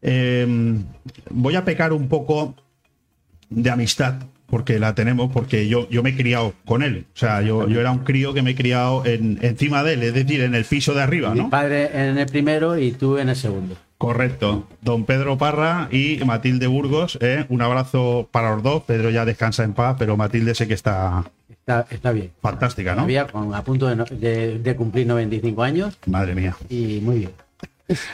eh, 0.00 0.46
voy 1.30 1.54
a 1.54 1.64
pecar 1.66 1.92
un 1.92 2.08
poco 2.08 2.54
de 3.50 3.70
amistad, 3.70 4.22
porque 4.46 4.78
la 4.78 4.94
tenemos, 4.94 5.30
porque 5.32 5.68
yo, 5.68 5.88
yo 5.90 6.02
me 6.02 6.10
he 6.10 6.16
criado 6.16 6.54
con 6.64 6.82
él. 6.82 7.06
O 7.14 7.18
sea, 7.18 7.42
yo, 7.42 7.68
yo 7.68 7.80
era 7.80 7.90
un 7.90 8.00
crío 8.00 8.32
que 8.34 8.42
me 8.42 8.52
he 8.52 8.54
criado 8.54 9.04
en, 9.04 9.38
encima 9.42 9.82
de 9.82 9.94
él, 9.94 10.02
es 10.04 10.14
decir, 10.14 10.40
en 10.40 10.54
el 10.54 10.64
piso 10.64 10.94
de 10.94 11.02
arriba, 11.02 11.30
Mi 11.30 11.40
¿no? 11.40 11.50
padre 11.50 11.90
en 11.92 12.18
el 12.18 12.26
primero 12.26 12.78
y 12.78 12.92
tú 12.92 13.18
en 13.18 13.28
el 13.28 13.36
segundo. 13.36 13.76
Correcto. 13.98 14.68
Don 14.82 15.04
Pedro 15.06 15.38
Parra 15.38 15.88
y 15.90 16.18
Matilde 16.26 16.66
Burgos, 16.66 17.18
¿eh? 17.22 17.46
un 17.48 17.62
abrazo 17.62 18.28
para 18.30 18.50
los 18.54 18.62
dos. 18.62 18.82
Pedro 18.82 19.08
ya 19.10 19.24
descansa 19.24 19.64
en 19.64 19.72
paz, 19.72 19.96
pero 19.98 20.16
Matilde 20.18 20.54
sé 20.54 20.68
que 20.68 20.74
está 20.74 21.24
Está, 21.50 21.86
está 21.90 22.12
bien. 22.12 22.30
fantástica, 22.42 22.90
¿no? 22.92 22.96
Todavía 22.98 23.26
con, 23.26 23.54
a 23.54 23.62
punto 23.64 23.86
de, 23.88 23.96
no- 23.96 24.04
de- 24.04 24.58
de 24.58 24.76
cumplir 24.76 25.06
95 25.06 25.62
años 25.62 25.98
Madre 26.06 26.34
mía. 26.34 26.56
y 26.68 27.00
muy 27.02 27.20
bien. 27.20 27.30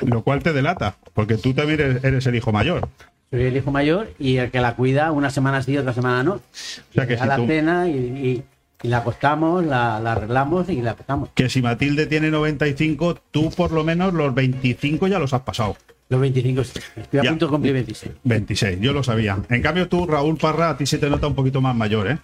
Lo 0.03 0.23
cual 0.23 0.43
te 0.43 0.53
delata, 0.53 0.97
porque 1.15 1.37
tú 1.37 1.53
también 1.53 1.81
eres, 1.81 2.05
eres 2.05 2.27
el 2.27 2.37
hijo 2.37 2.53
mayor. 2.53 2.89
Soy 3.33 3.43
el 3.45 3.57
hijo 3.57 3.73
mayor 3.73 4.13
y 4.19 4.37
el 4.37 4.51
que 4.53 4.61
la 4.61 4.77
cuida 4.77 5.11
una 5.11 5.31
semana 5.31 5.61
sí, 5.63 5.77
otra 5.77 5.93
semana 5.93 6.23
no. 6.23 6.41
sea 6.53 7.07
que 7.09 7.15
a 7.15 7.19
si 7.23 7.27
la 7.27 7.37
tú- 7.37 7.47
cena 7.49 7.89
y, 7.89 7.93
y- 7.97 8.45
y 8.85 8.89
la 8.89 8.99
acostamos, 8.99 9.65
la, 9.65 9.99
la 10.01 10.13
arreglamos 10.13 10.69
y 10.69 10.83
la 10.83 10.91
acostamos. 10.93 11.31
Que 11.35 11.49
si 11.49 11.63
Matilde 11.63 12.07
tiene 12.07 12.31
95, 12.31 13.19
tú 13.31 13.51
por 13.51 13.73
lo 13.73 13.85
menos 13.85 14.13
los 14.13 14.35
25 14.35 15.07
ya 15.09 15.19
los 15.19 15.33
has 15.33 15.41
pasado. 15.43 15.77
Los 16.09 16.21
25 16.21 16.63
sí. 16.65 16.81
Estoy 16.97 17.21
a 17.21 17.23
Ya. 17.23 17.31
punto 17.31 17.47
de 17.47 17.51
cumplir 17.53 17.73
26. 17.75 18.13
26, 18.25 18.81
yo 18.81 18.93
lo 18.93 19.03
sabía. 19.03 19.39
En 19.49 19.63
cambio, 19.63 19.89
tú, 19.89 20.07
Raúl 20.07 20.37
Parra, 20.37 20.71
a 20.71 20.77
ti 20.77 20.85
se 20.85 20.99
te 20.99 21.09
nota 21.09 21.27
un 21.27 21.35
poquito 21.35 21.61
más 21.63 21.75
mayor, 21.75 22.09
¿eh? 22.11 22.19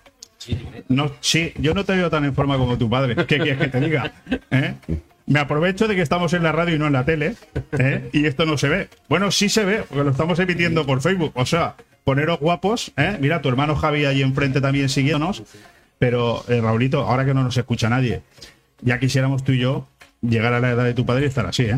No, 0.88 1.10
sí, 1.20 1.52
yo 1.58 1.72
no 1.74 1.84
te 1.84 1.94
veo 1.96 2.10
tan 2.10 2.24
en 2.24 2.34
forma 2.34 2.58
como 2.58 2.76
tu 2.76 2.88
padre. 2.90 3.14
¿Qué 3.16 3.38
quieres 3.38 3.58
que 3.58 3.68
te 3.68 3.80
diga? 3.80 4.12
¿Eh? 4.50 4.74
Me 5.28 5.40
aprovecho 5.40 5.86
de 5.86 5.94
que 5.94 6.00
estamos 6.00 6.32
en 6.32 6.42
la 6.42 6.52
radio 6.52 6.76
y 6.76 6.78
no 6.78 6.86
en 6.86 6.94
la 6.94 7.04
tele, 7.04 7.36
¿eh? 7.78 8.08
y 8.14 8.24
esto 8.24 8.46
no 8.46 8.56
se 8.56 8.70
ve. 8.70 8.88
Bueno, 9.10 9.30
sí 9.30 9.50
se 9.50 9.62
ve, 9.62 9.84
porque 9.86 10.04
lo 10.04 10.10
estamos 10.10 10.38
emitiendo 10.38 10.86
por 10.86 11.02
Facebook. 11.02 11.32
O 11.34 11.44
sea, 11.44 11.74
poneros 12.02 12.40
guapos, 12.40 12.92
¿eh? 12.96 13.18
Mira, 13.20 13.42
tu 13.42 13.50
hermano 13.50 13.76
Javi 13.76 14.06
ahí 14.06 14.22
enfrente 14.22 14.62
también 14.62 14.88
siguiéndonos. 14.88 15.42
Pero, 15.98 16.44
eh, 16.48 16.62
Raulito, 16.62 17.02
ahora 17.02 17.26
que 17.26 17.34
no 17.34 17.42
nos 17.42 17.56
escucha 17.58 17.90
nadie, 17.90 18.22
ya 18.80 18.98
quisiéramos 18.98 19.44
tú 19.44 19.52
y 19.52 19.58
yo 19.58 19.86
llegar 20.22 20.54
a 20.54 20.60
la 20.60 20.70
edad 20.70 20.84
de 20.84 20.94
tu 20.94 21.04
padre 21.04 21.24
y 21.24 21.28
estar 21.28 21.44
así, 21.44 21.64
¿eh? 21.64 21.76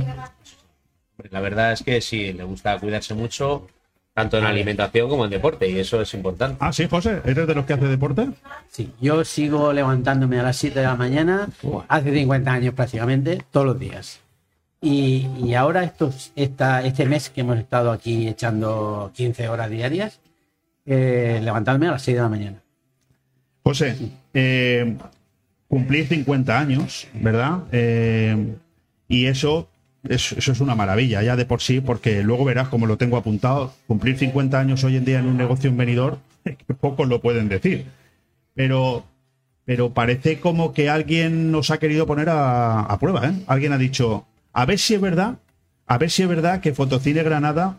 La 1.31 1.41
verdad 1.41 1.73
es 1.73 1.83
que 1.83 2.01
sí, 2.01 2.33
le 2.33 2.45
gusta 2.45 2.79
cuidarse 2.79 3.15
mucho, 3.15 3.67
tanto 4.15 4.39
en 4.39 4.45
alimentación 4.45 5.09
como 5.09 5.25
en 5.25 5.31
deporte, 5.31 5.69
y 5.69 5.79
eso 5.79 6.01
es 6.01 6.13
importante. 6.15 6.57
Ah, 6.61 6.73
sí, 6.73 6.89
José, 6.89 7.21
¿eres 7.25 7.47
de 7.47 7.55
los 7.55 7.65
que 7.65 7.75
hace 7.75 7.87
deporte? 7.87 8.29
Sí, 8.69 8.93
yo 9.01 9.25
sigo 9.25 9.73
levantándome 9.73 10.41
a 10.41 10.43
las 10.43 10.57
7 10.57 10.81
de 10.81 10.87
la 10.87 10.97
mañana, 10.97 11.49
hace 11.89 12.13
50 12.13 12.53
años 12.53 12.75
prácticamente, 12.75 13.43
todos 13.51 13.67
los 13.67 13.79
días. 13.79 14.21
Y, 14.81 15.29
y 15.43 15.55
ahora 15.55 15.85
estos, 15.85 16.33
esta, 16.37 16.83
este 16.85 17.05
mes 17.07 17.29
que 17.31 17.43
hemos 17.43 17.59
estado 17.59 17.93
aquí 17.93 18.29
echando 18.29 19.13
15 19.15 19.49
horas 19.49 19.71
diarias, 19.71 20.21
eh, 20.87 21.41
levantándome 21.43 21.89
a 21.89 21.93
las 21.93 22.03
6 22.03 22.17
de 22.17 22.23
la 22.23 22.29
mañana. 22.29 22.63
José, 23.63 23.97
eh, 24.35 24.97
cumplir 25.69 26.09
50 26.09 26.59
años, 26.59 27.07
¿verdad? 27.15 27.61
Eh, 27.73 28.55
y 29.07 29.27
eso, 29.27 29.69
es- 30.09 30.33
eso 30.33 30.53
es 30.53 30.61
una 30.61 30.75
maravilla 30.75 31.23
ya 31.23 31.37
de 31.37 31.45
por 31.45 31.61
sí, 31.61 31.81
porque 31.81 32.23
luego 32.23 32.45
verás 32.45 32.69
como 32.69 32.87
lo 32.87 32.97
tengo 32.97 33.17
apuntado, 33.17 33.73
cumplir 33.87 34.19
50 34.19 34.59
años 34.59 34.83
hoy 34.85 34.97
en 34.97 35.05
día 35.05 35.19
en 35.21 35.27
un 35.27 35.37
negocio 35.37 35.71
en 35.71 35.77
venidor, 35.77 36.19
pocos 36.81 37.09
lo 37.09 37.21
pueden 37.21 37.49
decir. 37.49 37.87
Pero, 38.55 39.05
pero 39.65 39.91
parece 39.95 40.41
como 40.41 40.73
que 40.73 40.89
alguien 40.89 41.53
nos 41.53 41.71
ha 41.71 41.79
querido 41.79 42.07
poner 42.07 42.29
a, 42.29 42.81
a 42.81 42.99
prueba, 42.99 43.27
¿eh? 43.29 43.33
Alguien 43.47 43.73
ha 43.73 43.79
dicho, 43.79 44.27
a 44.53 44.65
ver 44.67 44.79
si 44.79 44.95
es 44.95 45.01
verdad, 45.01 45.39
a 45.87 45.99
ver 45.99 46.11
si 46.11 46.23
es 46.23 46.29
verdad 46.29 46.61
que 46.61 46.73
Fotocine 46.75 47.23
Granada 47.23 47.79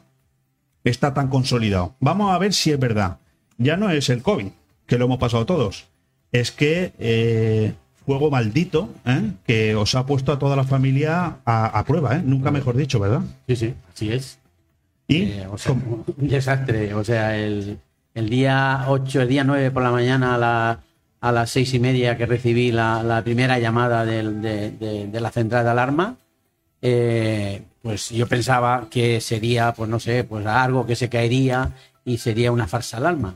está 0.83 1.13
tan 1.13 1.27
consolidado. 1.27 1.95
Vamos 1.99 2.33
a 2.33 2.37
ver 2.37 2.53
si 2.53 2.71
es 2.71 2.79
verdad. 2.79 3.17
Ya 3.57 3.77
no 3.77 3.89
es 3.89 4.09
el 4.09 4.21
COVID, 4.23 4.47
que 4.87 4.97
lo 4.97 5.05
hemos 5.05 5.17
pasado 5.19 5.45
todos. 5.45 5.87
Es 6.31 6.51
que 6.51 6.93
eh, 6.99 7.73
fuego 8.05 8.29
maldito, 8.31 8.89
¿eh? 9.05 9.31
que 9.45 9.75
os 9.75 9.93
ha 9.95 10.05
puesto 10.05 10.31
a 10.31 10.39
toda 10.39 10.55
la 10.55 10.63
familia 10.63 11.37
a, 11.45 11.65
a 11.79 11.85
prueba, 11.85 12.15
¿eh? 12.17 12.21
nunca 12.25 12.51
mejor 12.51 12.75
dicho, 12.75 12.99
¿verdad? 12.99 13.21
Sí, 13.47 13.55
sí, 13.55 13.73
así 13.93 14.11
es. 14.11 14.39
Y 15.07 15.23
Eh, 15.23 15.47
o 15.51 15.57
sea, 15.57 15.71
un 16.17 16.27
desastre. 16.27 16.93
O 16.93 17.03
sea, 17.03 17.37
el, 17.37 17.79
el 18.13 18.29
día 18.29 18.85
8, 18.87 19.21
el 19.21 19.27
día 19.29 19.43
9 19.43 19.71
por 19.71 19.83
la 19.83 19.91
mañana 19.91 20.35
a, 20.35 20.37
la- 20.37 20.79
a 21.21 21.31
las 21.31 21.51
seis 21.51 21.73
y 21.75 21.79
media 21.79 22.17
que 22.17 22.25
recibí 22.25 22.71
la, 22.71 23.03
la 23.03 23.23
primera 23.23 23.59
llamada 23.59 24.05
del- 24.05 24.41
de, 24.41 24.71
de- 24.71 25.07
de 25.07 25.19
la 25.21 25.29
central 25.31 25.63
de 25.65 25.69
alarma, 25.69 26.15
eh, 26.81 27.61
pues 27.83 28.09
yo 28.09 28.27
pensaba 28.27 28.87
que 28.89 29.21
sería, 29.21 29.73
pues 29.73 29.89
no 29.89 29.99
sé, 29.99 30.23
pues 30.23 30.45
algo 30.45 30.85
que 30.85 30.95
se 30.95 31.09
caería 31.09 31.71
y 32.05 32.17
sería 32.17 32.51
una 32.51 32.67
farsa 32.67 32.97
alarma. 32.97 33.35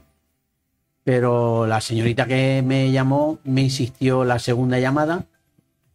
Pero 1.06 1.68
la 1.68 1.80
señorita 1.82 2.26
que 2.26 2.62
me 2.66 2.92
llamó 2.92 3.38
me 3.44 3.62
insistió 3.62 4.26
la 4.26 4.40
segunda 4.40 4.80
llamada 4.80 5.26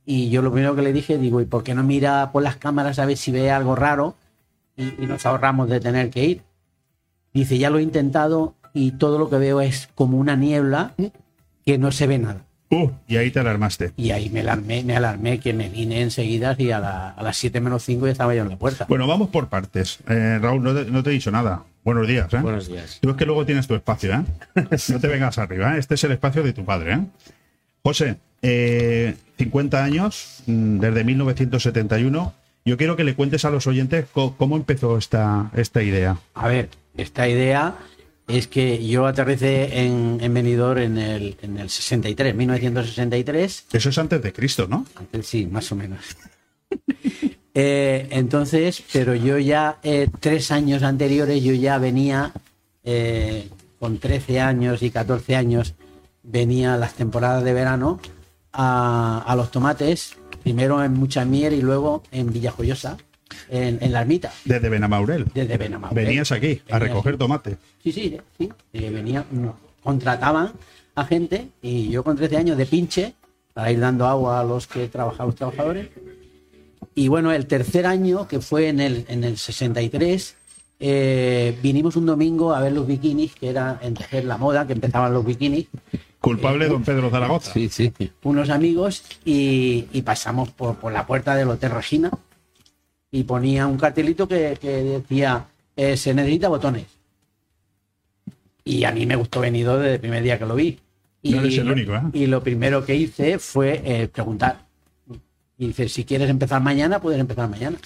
y 0.06 0.30
yo 0.30 0.40
lo 0.40 0.52
primero 0.52 0.74
que 0.76 0.82
le 0.82 0.92
dije, 0.92 1.18
digo, 1.18 1.40
¿y 1.40 1.44
por 1.46 1.62
qué 1.64 1.74
no 1.74 1.82
mira 1.82 2.30
por 2.32 2.42
las 2.44 2.56
cámaras 2.56 2.98
a 3.00 3.04
ver 3.06 3.16
si 3.16 3.32
ve 3.32 3.50
algo 3.50 3.74
raro 3.74 4.14
y, 4.76 4.84
y 5.02 5.06
nos 5.06 5.26
ahorramos 5.26 5.68
de 5.68 5.80
tener 5.80 6.10
que 6.10 6.24
ir? 6.24 6.42
Dice, 7.34 7.58
ya 7.58 7.70
lo 7.70 7.78
he 7.78 7.82
intentado 7.82 8.54
y 8.72 8.92
todo 8.92 9.18
lo 9.18 9.28
que 9.28 9.36
veo 9.38 9.60
es 9.60 9.88
como 9.96 10.16
una 10.16 10.36
niebla 10.36 10.94
que 11.66 11.76
no 11.76 11.90
se 11.90 12.06
ve 12.06 12.18
nada. 12.18 12.42
Uh, 12.70 12.88
y 13.08 13.16
ahí 13.16 13.32
te 13.32 13.40
alarmaste. 13.40 13.92
Y 13.96 14.12
ahí 14.12 14.30
me 14.30 14.40
alarmé, 14.40 14.84
me 14.84 14.94
alarmé 14.96 15.40
que 15.40 15.52
me 15.52 15.68
vine 15.68 16.02
enseguida 16.02 16.54
y 16.56 16.70
a, 16.70 16.78
la- 16.78 17.10
a 17.10 17.22
las 17.24 17.36
7 17.36 17.60
menos 17.60 17.82
5 17.82 18.06
ya 18.06 18.12
estaba 18.12 18.32
yo 18.32 18.42
en 18.42 18.48
la 18.50 18.56
puerta. 18.56 18.86
Bueno, 18.88 19.08
vamos 19.08 19.28
por 19.30 19.48
partes. 19.48 19.98
Eh, 20.08 20.38
Raúl, 20.40 20.62
no 20.62 20.72
te, 20.72 20.84
no 20.88 21.02
te 21.02 21.10
he 21.10 21.12
dicho 21.14 21.32
nada. 21.32 21.64
Buenos 21.84 22.06
días, 22.06 22.32
¿eh? 22.34 22.38
Buenos 22.38 22.68
días. 22.68 22.98
Tú 23.00 23.10
es 23.10 23.16
que 23.16 23.24
luego 23.24 23.46
tienes 23.46 23.66
tu 23.66 23.74
espacio, 23.74 24.12
¿eh? 24.12 24.24
No 24.88 25.00
te 25.00 25.08
vengas 25.08 25.38
arriba, 25.38 25.76
¿eh? 25.76 25.78
Este 25.78 25.94
es 25.94 26.04
el 26.04 26.12
espacio 26.12 26.42
de 26.42 26.52
tu 26.52 26.64
padre, 26.64 26.94
¿eh? 26.94 27.00
José, 27.82 28.16
eh, 28.42 29.16
50 29.38 29.82
años, 29.82 30.42
mm, 30.46 30.78
desde 30.78 31.04
1971. 31.04 32.34
Yo 32.66 32.76
quiero 32.76 32.96
que 32.96 33.04
le 33.04 33.14
cuentes 33.14 33.46
a 33.46 33.50
los 33.50 33.66
oyentes 33.66 34.04
cómo 34.12 34.56
empezó 34.56 34.98
esta, 34.98 35.50
esta 35.56 35.82
idea. 35.82 36.18
A 36.34 36.48
ver, 36.48 36.68
esta 36.96 37.26
idea 37.26 37.74
es 38.28 38.46
que 38.46 38.86
yo 38.86 39.06
aterricé 39.06 39.80
en, 39.80 40.18
en 40.20 40.34
Benidorm 40.34 40.78
en 40.78 40.98
el, 40.98 41.36
en 41.40 41.58
el 41.58 41.70
63, 41.70 42.34
1963. 42.34 43.66
Eso 43.72 43.88
es 43.88 43.98
antes 43.98 44.22
de 44.22 44.32
Cristo, 44.32 44.66
¿no? 44.68 44.86
Antes 44.96 45.26
sí, 45.26 45.46
más 45.46 45.72
o 45.72 45.76
menos. 45.76 46.00
Eh, 47.54 48.06
entonces, 48.10 48.82
pero 48.92 49.14
yo 49.14 49.38
ya, 49.38 49.78
eh, 49.82 50.08
tres 50.20 50.50
años 50.52 50.82
anteriores, 50.82 51.42
yo 51.42 51.52
ya 51.52 51.78
venía, 51.78 52.32
eh, 52.84 53.48
con 53.78 53.98
13 53.98 54.40
años 54.40 54.82
y 54.82 54.90
14 54.90 55.36
años, 55.36 55.74
venía 56.22 56.76
las 56.76 56.94
temporadas 56.94 57.42
de 57.42 57.52
verano 57.52 57.98
a, 58.52 59.24
a 59.26 59.34
los 59.36 59.50
tomates, 59.50 60.16
primero 60.42 60.82
en 60.84 60.92
Muchamier 60.92 61.52
y 61.52 61.60
luego 61.62 62.02
en 62.12 62.32
Villajoyosa, 62.32 62.98
en, 63.48 63.78
en 63.80 63.92
la 63.92 64.02
ermita, 64.02 64.32
Desde 64.44 64.68
Benamaurel. 64.68 65.26
desde 65.34 65.56
Benamaurel. 65.56 66.04
Venías 66.04 66.30
aquí 66.32 66.60
a 66.70 66.78
recoger 66.78 67.14
aquí. 67.14 67.18
tomate. 67.18 67.56
Sí, 67.82 67.90
sí, 67.92 68.16
sí. 68.38 68.48
Eh, 68.72 68.90
venía, 68.90 69.24
no, 69.30 69.56
contrataban 69.82 70.52
a 70.94 71.04
gente 71.04 71.48
y 71.62 71.88
yo 71.88 72.04
con 72.04 72.16
13 72.16 72.36
años 72.36 72.58
de 72.58 72.66
pinche 72.66 73.14
para 73.54 73.72
ir 73.72 73.80
dando 73.80 74.06
agua 74.06 74.40
a 74.40 74.44
los 74.44 74.66
que 74.66 74.88
trabajaban 74.88 75.28
los 75.28 75.36
trabajadores. 75.36 75.88
Y 76.94 77.08
bueno, 77.08 77.32
el 77.32 77.46
tercer 77.46 77.86
año, 77.86 78.26
que 78.28 78.40
fue 78.40 78.68
en 78.68 78.80
el, 78.80 79.04
en 79.08 79.24
el 79.24 79.36
63, 79.38 80.36
eh, 80.80 81.58
vinimos 81.62 81.96
un 81.96 82.06
domingo 82.06 82.54
a 82.54 82.60
ver 82.60 82.72
los 82.72 82.86
bikinis, 82.86 83.34
que 83.34 83.48
era 83.50 83.78
entonces 83.82 84.24
la 84.24 84.36
moda, 84.38 84.66
que 84.66 84.72
empezaban 84.72 85.12
los 85.12 85.24
bikinis, 85.24 85.66
Culpable 86.20 86.68
don 86.68 86.82
Pedro 86.82 87.08
Zaragoza. 87.10 87.52
Sí, 87.54 87.68
sí. 87.70 87.92
unos 88.24 88.50
amigos, 88.50 89.02
y, 89.24 89.86
y 89.92 90.02
pasamos 90.02 90.50
por, 90.50 90.76
por 90.76 90.92
la 90.92 91.06
puerta 91.06 91.34
del 91.34 91.48
Hotel 91.48 91.70
Regina 91.70 92.10
y 93.10 93.22
ponía 93.24 93.66
un 93.66 93.78
cartelito 93.78 94.28
que, 94.28 94.58
que 94.60 94.68
decía, 94.82 95.46
eh, 95.76 95.96
se 95.96 96.12
necesita 96.12 96.48
botones. 96.48 96.84
Y 98.64 98.84
a 98.84 98.92
mí 98.92 99.06
me 99.06 99.16
gustó 99.16 99.40
venido 99.40 99.78
desde 99.78 99.94
el 99.94 100.00
primer 100.00 100.22
día 100.22 100.38
que 100.38 100.46
lo 100.46 100.54
vi. 100.54 100.78
Y, 101.22 101.32
No 101.32 101.40
eres 101.40 101.58
el 101.58 101.66
lo- 101.66 101.72
único, 101.72 101.94
¿eh? 101.94 102.02
y 102.12 102.26
lo 102.26 102.42
primero 102.42 102.84
que 102.84 102.94
hice 102.94 103.38
fue 103.38 103.80
eh, 103.84 104.08
preguntar. 104.08 104.66
Y 105.60 105.66
dice, 105.66 105.90
si 105.90 106.04
quieres 106.06 106.30
empezar 106.30 106.62
mañana, 106.62 107.00
puedes 107.02 107.20
empezar 107.20 107.46
mañana. 107.46 107.76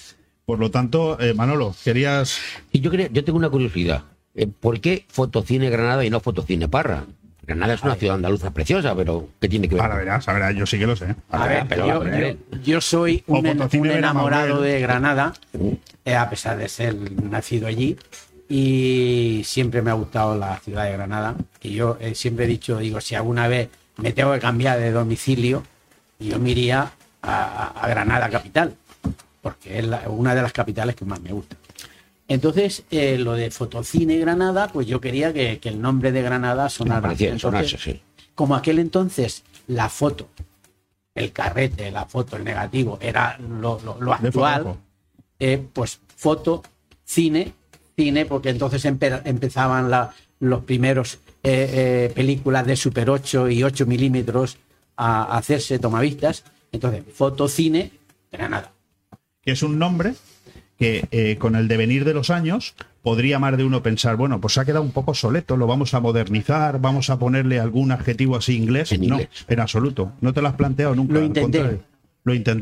Por 0.46 0.60
lo 0.60 0.70
tanto, 0.70 1.18
eh, 1.20 1.34
Manolo, 1.34 1.74
querías. 1.82 2.38
Y 2.70 2.78
yo, 2.78 2.88
quería- 2.88 3.08
yo 3.10 3.24
tengo 3.24 3.36
una 3.36 3.50
curiosidad. 3.50 4.04
Eh, 4.36 4.46
¿Por 4.46 4.80
qué 4.80 5.04
Fotocine 5.08 5.70
Granada 5.70 6.04
y 6.04 6.08
no 6.10 6.20
Fotocine 6.20 6.68
Parra? 6.68 7.02
Granada 7.44 7.74
es 7.74 7.82
una 7.82 7.96
ciudad 7.96 8.14
andaluza 8.14 8.52
preciosa, 8.52 8.94
pero 8.94 9.28
¿qué 9.40 9.48
tiene 9.48 9.68
que 9.68 9.74
ver? 9.74 9.82
Ahora 9.82 9.96
verás, 9.96 10.28
ahora 10.28 10.52
yo 10.52 10.64
sí 10.66 10.78
que 10.78 10.86
lo 10.86 10.94
sé. 10.94 11.16
A 11.30 11.46
ver, 11.48 11.66
pero, 11.68 11.86
yo, 11.88 11.94
a 11.94 11.98
ver. 11.98 12.38
yo- 12.52 12.58
yo 12.62 12.80
soy 12.80 13.24
un, 13.26 13.44
en- 13.44 13.60
un 13.60 13.90
enamorado 13.90 14.60
de 14.62 14.80
Granada, 14.80 15.32
eh, 16.04 16.14
a 16.14 16.30
pesar 16.30 16.56
de 16.56 16.68
ser 16.68 16.94
nacido 17.24 17.66
allí. 17.66 17.96
Y 18.48 19.42
siempre 19.44 19.82
me 19.82 19.90
ha 19.90 19.94
gustado 19.94 20.36
la 20.38 20.58
ciudad 20.60 20.84
de 20.84 20.92
Granada. 20.92 21.34
Y 21.60 21.70
yo 21.72 21.96
eh, 22.00 22.14
siempre 22.14 22.44
he 22.44 22.48
dicho, 22.48 22.78
digo, 22.78 23.00
si 23.00 23.16
alguna 23.16 23.48
vez 23.48 23.68
me 23.96 24.12
tengo 24.12 24.32
que 24.32 24.38
cambiar 24.38 24.78
de 24.78 24.92
domicilio, 24.92 25.64
yo 26.20 26.38
me 26.38 26.52
iría 26.52 26.92
a, 27.26 27.68
a 27.84 27.88
Granada 27.88 28.28
capital, 28.28 28.74
porque 29.42 29.78
es 29.78 29.86
la- 29.86 30.08
una 30.08 30.34
de 30.34 30.42
las 30.42 30.52
capitales 30.52 30.94
que 30.94 31.04
más 31.04 31.20
me 31.20 31.32
gusta. 31.32 31.56
Entonces, 32.28 32.84
eh, 32.90 33.18
lo 33.18 33.32
de 33.34 33.50
Fotocine 33.50 34.18
Granada, 34.18 34.68
pues 34.68 34.86
yo 34.86 35.00
quería 35.00 35.32
que, 35.32 35.58
que 35.58 35.68
el 35.68 35.80
nombre 35.80 36.10
de 36.12 36.22
Granada 36.22 36.68
sonara. 36.70 37.02
parecía 37.02 37.32
Entonces, 37.32 37.70
sonarse, 37.70 37.78
sí. 37.78 38.00
como 38.34 38.54
aquel 38.56 38.78
entonces 38.78 39.42
la 39.66 39.88
foto, 39.88 40.28
el 41.14 41.32
carrete, 41.32 41.90
la 41.90 42.06
foto, 42.06 42.36
el 42.36 42.44
negativo, 42.44 42.98
era 43.00 43.38
lo, 43.38 43.78
lo- 43.84 44.00
lo 44.00 44.16
De 44.18 44.28
actual, 44.28 44.76
eh, 45.38 45.62
pues 45.72 46.00
foto, 46.16 46.62
cine, 47.04 47.52
cine, 47.96 48.24
porque 48.24 48.48
entonces 48.50 48.84
empe- 48.86 49.20
empezaban 49.24 49.90
la- 49.90 50.12
los 50.40 50.64
primeros 50.64 51.18
eh, 51.46 52.08
eh, 52.08 52.12
películas 52.14 52.66
de 52.66 52.74
Super 52.74 53.10
8 53.10 53.50
y 53.50 53.62
8 53.62 53.84
milímetros 53.84 54.56
a, 54.96 55.24
a 55.24 55.36
hacerse 55.38 55.78
tomavistas. 55.78 56.42
Entonces, 56.74 57.04
foto, 57.12 57.48
cine, 57.48 57.92
Granada. 58.32 58.72
que 59.42 59.52
es 59.52 59.62
un 59.62 59.78
nombre 59.78 60.14
que 60.78 61.06
eh, 61.12 61.36
con 61.38 61.54
el 61.54 61.68
devenir 61.68 62.04
de 62.04 62.14
los 62.14 62.30
años 62.30 62.74
podría 63.02 63.38
más 63.38 63.56
de 63.56 63.64
uno 63.64 63.82
pensar, 63.82 64.16
bueno, 64.16 64.40
pues 64.40 64.58
ha 64.58 64.64
quedado 64.64 64.82
un 64.82 64.90
poco 64.90 65.14
soleto, 65.14 65.56
lo 65.56 65.66
vamos 65.66 65.94
a 65.94 66.00
modernizar, 66.00 66.80
vamos 66.80 67.10
a 67.10 67.18
ponerle 67.18 67.60
algún 67.60 67.92
adjetivo 67.92 68.36
así 68.36 68.56
inglés. 68.56 68.90
En 68.92 69.06
no, 69.06 69.14
inglés. 69.14 69.28
en 69.46 69.60
absoluto. 69.60 70.12
No 70.20 70.32
te 70.32 70.42
lo 70.42 70.48
has 70.48 70.54
planteado 70.54 70.94
nunca. 70.94 71.14
Lo 71.14 71.24
intenté. 71.24 71.62
Lo. 71.62 71.94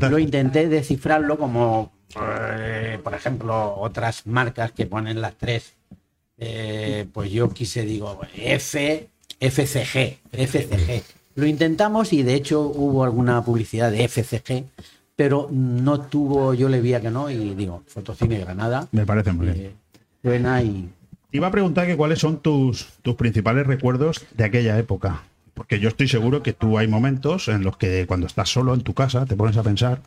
Lo 0.09 0.19
intenté 0.19 0.67
descifrarlo 0.67 1.37
como, 1.37 1.93
eh, 2.21 2.99
por 3.01 3.13
ejemplo, 3.13 3.75
otras 3.77 4.27
marcas 4.27 4.73
que 4.73 4.85
ponen 4.85 5.21
las 5.21 5.35
tres. 5.35 5.73
Eh, 6.37 7.07
pues 7.13 7.31
yo 7.31 7.49
quise, 7.49 7.83
digo, 7.85 8.19
F, 8.35 9.09
FCG, 9.39 10.19
FCG. 10.31 11.03
Lo 11.35 11.45
intentamos 11.45 12.13
y 12.13 12.23
de 12.23 12.35
hecho 12.35 12.61
hubo 12.61 13.03
alguna 13.03 13.43
publicidad 13.43 13.91
de 13.91 14.07
FCG, 14.07 14.65
pero 15.15 15.47
no 15.51 16.01
tuvo, 16.01 16.53
yo 16.53 16.69
le 16.69 16.81
vi 16.81 16.93
a 16.93 17.01
que 17.01 17.09
no 17.09 17.29
y 17.29 17.55
digo, 17.55 17.83
Fotocine 17.87 18.39
Granada, 18.39 18.87
Me 18.91 19.05
parece 19.05 19.31
muy 19.31 19.47
bien. 19.47 19.57
eh, 19.59 19.71
suena 20.21 20.61
y 20.61 20.89
Te 21.31 21.37
Iba 21.37 21.47
a 21.47 21.51
preguntar 21.51 21.87
que 21.87 21.97
cuáles 21.97 22.19
son 22.19 22.37
tus, 22.37 22.87
tus 23.01 23.15
principales 23.15 23.65
recuerdos 23.65 24.25
de 24.35 24.43
aquella 24.43 24.77
época. 24.77 25.23
Porque 25.53 25.79
yo 25.79 25.89
estoy 25.89 26.07
seguro 26.07 26.41
que 26.41 26.53
tú 26.53 26.77
hay 26.77 26.87
momentos 26.87 27.47
en 27.47 27.63
los 27.63 27.77
que 27.77 28.05
cuando 28.07 28.25
estás 28.27 28.49
solo 28.49 28.73
en 28.73 28.81
tu 28.81 28.93
casa 28.93 29.25
te 29.25 29.35
pones 29.35 29.57
a 29.57 29.63
pensar 29.63 30.01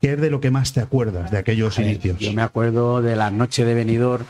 qué 0.00 0.12
es 0.14 0.20
de 0.20 0.30
lo 0.30 0.40
que 0.40 0.50
más 0.50 0.72
te 0.72 0.80
acuerdas 0.80 1.30
de 1.30 1.38
aquellos 1.38 1.78
inicios. 1.78 2.18
yo 2.18 2.32
me 2.32 2.42
acuerdo 2.42 3.02
de 3.02 3.16
la 3.16 3.30
noche 3.30 3.64
de 3.64 3.74
venidor 3.74 4.24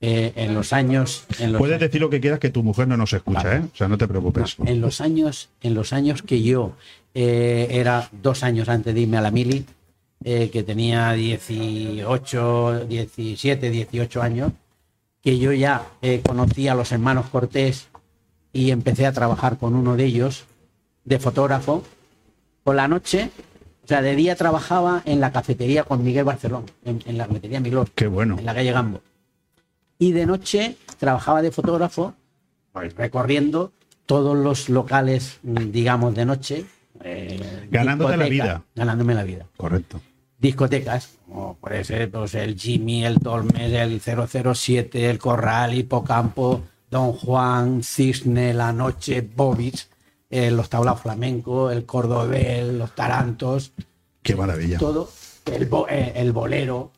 eh, 0.00 0.32
en 0.36 0.54
los 0.54 0.72
años... 0.72 1.24
En 1.38 1.52
los 1.52 1.58
Puedes 1.58 1.80
decir 1.80 2.00
lo 2.00 2.10
que 2.10 2.20
quieras 2.20 2.38
que 2.38 2.50
tu 2.50 2.62
mujer 2.62 2.88
no 2.88 2.96
nos 2.96 3.12
escucha, 3.12 3.42
Vale. 3.44 3.56
¿eh? 3.56 3.62
O 3.72 3.76
sea, 3.76 3.88
no 3.88 3.96
te 3.98 4.06
preocupes. 4.06 4.56
En 4.64 4.80
los 4.80 5.00
años, 5.00 5.48
en 5.62 5.74
los 5.74 5.92
años 5.92 6.22
que 6.22 6.42
yo 6.42 6.72
eh, 7.14 7.68
era 7.70 8.08
dos 8.12 8.42
años 8.42 8.68
antes 8.68 8.94
de 8.94 9.00
irme 9.00 9.16
a 9.16 9.22
la 9.22 9.30
mili, 9.30 9.64
eh, 10.24 10.50
que 10.50 10.62
tenía 10.62 11.12
18, 11.12 12.86
17, 12.86 13.70
18 13.70 14.22
años, 14.22 14.52
que 15.22 15.38
yo 15.38 15.52
ya 15.52 15.82
conocí 16.24 16.68
a 16.68 16.74
los 16.74 16.92
hermanos 16.92 17.26
Cortés 17.30 17.88
y 18.52 18.70
empecé 18.70 19.06
a 19.06 19.12
trabajar 19.12 19.58
con 19.58 19.74
uno 19.74 19.96
de 19.96 20.04
ellos 20.04 20.44
de 21.04 21.18
fotógrafo. 21.18 21.82
Por 22.62 22.74
la 22.76 22.86
noche, 22.88 23.30
o 23.84 23.88
sea, 23.88 24.02
de 24.02 24.14
día 24.16 24.36
trabajaba 24.36 25.02
en 25.04 25.20
la 25.20 25.32
cafetería 25.32 25.84
con 25.84 26.02
Miguel 26.04 26.24
Barcelón, 26.24 26.64
en, 26.84 27.02
en 27.06 27.18
la 27.18 27.26
cafetería 27.26 27.60
Milor 27.60 27.88
Qué 27.94 28.06
bueno. 28.06 28.38
en 28.38 28.44
la 28.44 28.54
calle 28.54 28.72
Gambo. 28.72 29.00
Y 29.98 30.12
de 30.12 30.26
noche 30.26 30.76
trabajaba 30.98 31.42
de 31.42 31.50
fotógrafo, 31.50 32.14
pues, 32.72 32.94
recorriendo 32.94 33.72
todos 34.06 34.36
los 34.36 34.68
locales, 34.68 35.38
digamos, 35.42 36.14
de 36.14 36.24
noche. 36.26 36.66
eh, 37.02 37.68
Ganándote 37.70 38.16
la 38.16 38.26
vida. 38.28 38.62
Ganándome 38.74 39.14
la 39.14 39.22
vida. 39.24 39.46
Correcto. 39.56 40.00
Discotecas, 40.38 41.16
como 41.26 41.56
puede 41.56 41.82
ser 41.84 42.10
pues, 42.10 42.34
el 42.34 42.56
Jimmy, 42.58 43.04
el 43.06 43.18
Tormes, 43.20 43.72
el 43.72 44.00
007, 44.00 45.08
el 45.10 45.18
Corral, 45.18 45.74
Hipocampo, 45.74 46.62
Don 46.90 47.12
Juan, 47.12 47.82
Cisne, 47.82 48.52
La 48.52 48.72
Noche, 48.72 49.22
Bobis, 49.22 49.88
eh, 50.28 50.50
los 50.50 50.68
tablaos 50.68 51.00
flamenco, 51.00 51.70
el 51.70 51.86
Cordobel, 51.86 52.78
los 52.78 52.94
Tarantos, 52.94 53.72
Qué 54.22 54.36
maravilla. 54.36 54.78
todo, 54.78 55.10
el, 55.46 55.66
bo- 55.66 55.88
eh, 55.88 56.12
el 56.16 56.32
bolero, 56.32 56.92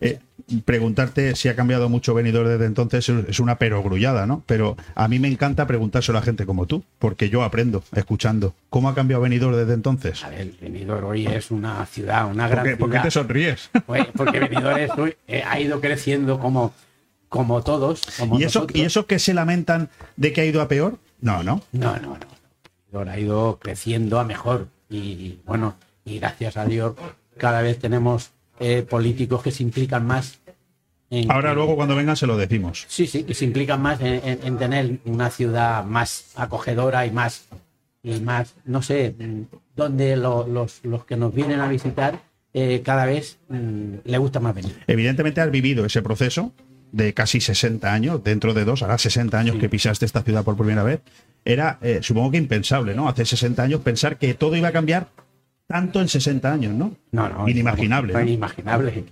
Eh, 0.00 0.18
preguntarte 0.64 1.34
si 1.36 1.48
ha 1.48 1.56
cambiado 1.56 1.88
mucho 1.88 2.14
venidor 2.14 2.46
desde 2.48 2.64
entonces 2.66 3.08
es- 3.08 3.40
una 3.40 3.58
perogrullada, 3.58 4.26
¿no? 4.26 4.42
Pero 4.46 4.76
a 4.94 5.08
mí 5.08 5.18
me 5.18 5.28
encanta 5.28 5.66
preguntárselo 5.66 6.18
a 6.18 6.22
gente 6.22 6.46
como 6.46 6.66
tú, 6.66 6.84
porque 6.98 7.28
yo 7.28 7.42
aprendo 7.42 7.82
escuchando. 7.94 8.54
¿Cómo 8.70 8.88
ha 8.88 8.94
cambiado 8.94 9.22
venidor 9.22 9.56
desde 9.56 9.74
entonces? 9.74 10.24
A 10.24 10.30
ver, 10.30 10.52
Benidorm 10.60 11.04
hoy 11.06 11.26
es 11.26 11.50
una 11.50 11.84
ciudad, 11.86 12.30
una 12.30 12.48
gran 12.48 12.64
¿Por 12.64 12.70
qué, 12.72 12.76
por 12.76 12.88
qué 12.88 12.92
ciudad. 12.92 13.04
te 13.04 13.10
sonríes? 13.10 13.70
Pues, 13.86 14.06
porque 14.16 14.40
Benidorm 14.40 14.78
es 14.78 14.90
hoy, 14.96 15.14
eh, 15.26 15.42
ha 15.46 15.60
ido 15.60 15.80
creciendo 15.80 16.38
como, 16.38 16.72
como 17.28 17.62
todos. 17.62 18.02
Como 18.18 18.38
¿Y 18.40 18.44
eso. 18.44 18.66
¿Y 18.72 18.82
eso 18.82 19.06
que 19.06 19.18
se 19.18 19.34
lamentan 19.34 19.90
de 20.16 20.32
que 20.32 20.40
ha 20.40 20.44
ido 20.46 20.62
a 20.62 20.68
peor? 20.68 20.98
No, 21.20 21.42
no. 21.42 21.62
No, 21.72 21.96
no, 21.98 22.16
no. 22.16 22.18
Benidorm 22.90 23.08
ha 23.10 23.18
ido 23.18 23.58
creciendo 23.60 24.18
a 24.18 24.24
mejor. 24.24 24.68
Y 24.88 25.40
bueno, 25.44 25.74
y 26.04 26.18
gracias 26.20 26.56
a 26.56 26.64
Dios, 26.64 26.94
cada 27.36 27.60
vez 27.60 27.78
tenemos 27.78 28.30
eh, 28.60 28.82
políticos 28.88 29.42
que 29.42 29.50
se 29.50 29.62
implican 29.62 30.06
más 30.06 30.38
en. 31.10 31.30
Ahora 31.30 31.50
en- 31.50 31.56
luego 31.56 31.76
cuando 31.76 31.94
vengan 31.96 32.16
se 32.16 32.26
lo 32.26 32.36
decimos. 32.36 32.84
Sí, 32.88 33.06
sí, 33.06 33.24
que 33.24 33.34
se 33.34 33.44
implican 33.44 33.80
más 33.80 34.00
en, 34.00 34.20
en- 34.24 34.38
en 34.44 34.58
tener 34.58 34.98
una 35.04 35.30
ciudad 35.30 35.84
más 35.84 36.32
acogedora 36.36 37.06
y 37.06 37.10
más, 37.10 37.46
y 38.02 38.20
más, 38.20 38.54
no 38.64 38.82
sé, 38.82 39.14
donde 39.76 40.16
lo- 40.16 40.46
los, 40.46 40.80
los 40.84 41.04
que 41.04 41.16
nos 41.16 41.34
vienen 41.34 41.60
a 41.60 41.68
visitar 41.68 42.20
eh, 42.54 42.82
cada 42.84 43.04
vez 43.06 43.38
mm, 43.48 43.94
le 44.04 44.18
gusta 44.18 44.40
más 44.40 44.54
venir. 44.54 44.74
Evidentemente 44.86 45.40
has 45.40 45.50
vivido 45.50 45.84
ese 45.84 46.02
proceso 46.02 46.52
de 46.92 47.12
casi 47.12 47.40
60 47.42 47.92
años, 47.92 48.24
dentro 48.24 48.54
de 48.54 48.64
dos, 48.64 48.82
hará 48.82 48.96
60 48.96 49.38
años 49.38 49.56
que 49.56 49.68
pisaste 49.68 50.06
esta 50.06 50.22
ciudad 50.22 50.42
por 50.44 50.56
primera 50.56 50.82
vez. 50.82 51.00
Era, 51.44 51.78
eh, 51.82 51.98
supongo 52.02 52.30
que 52.30 52.38
impensable, 52.38 52.94
¿no? 52.94 53.08
Hace 53.08 53.26
60 53.26 53.62
años 53.62 53.82
pensar 53.82 54.16
que 54.16 54.32
todo 54.34 54.56
iba 54.56 54.68
a 54.68 54.72
cambiar 54.72 55.08
tanto 55.68 56.00
en 56.00 56.08
60 56.08 56.50
años, 56.52 56.74
¿no? 56.74 56.96
No, 57.12 57.28
no. 57.28 57.48
Inimaginable, 57.48 58.12
no, 58.12 58.18
¿no? 58.18 58.24
Inimaginable. 58.24 59.04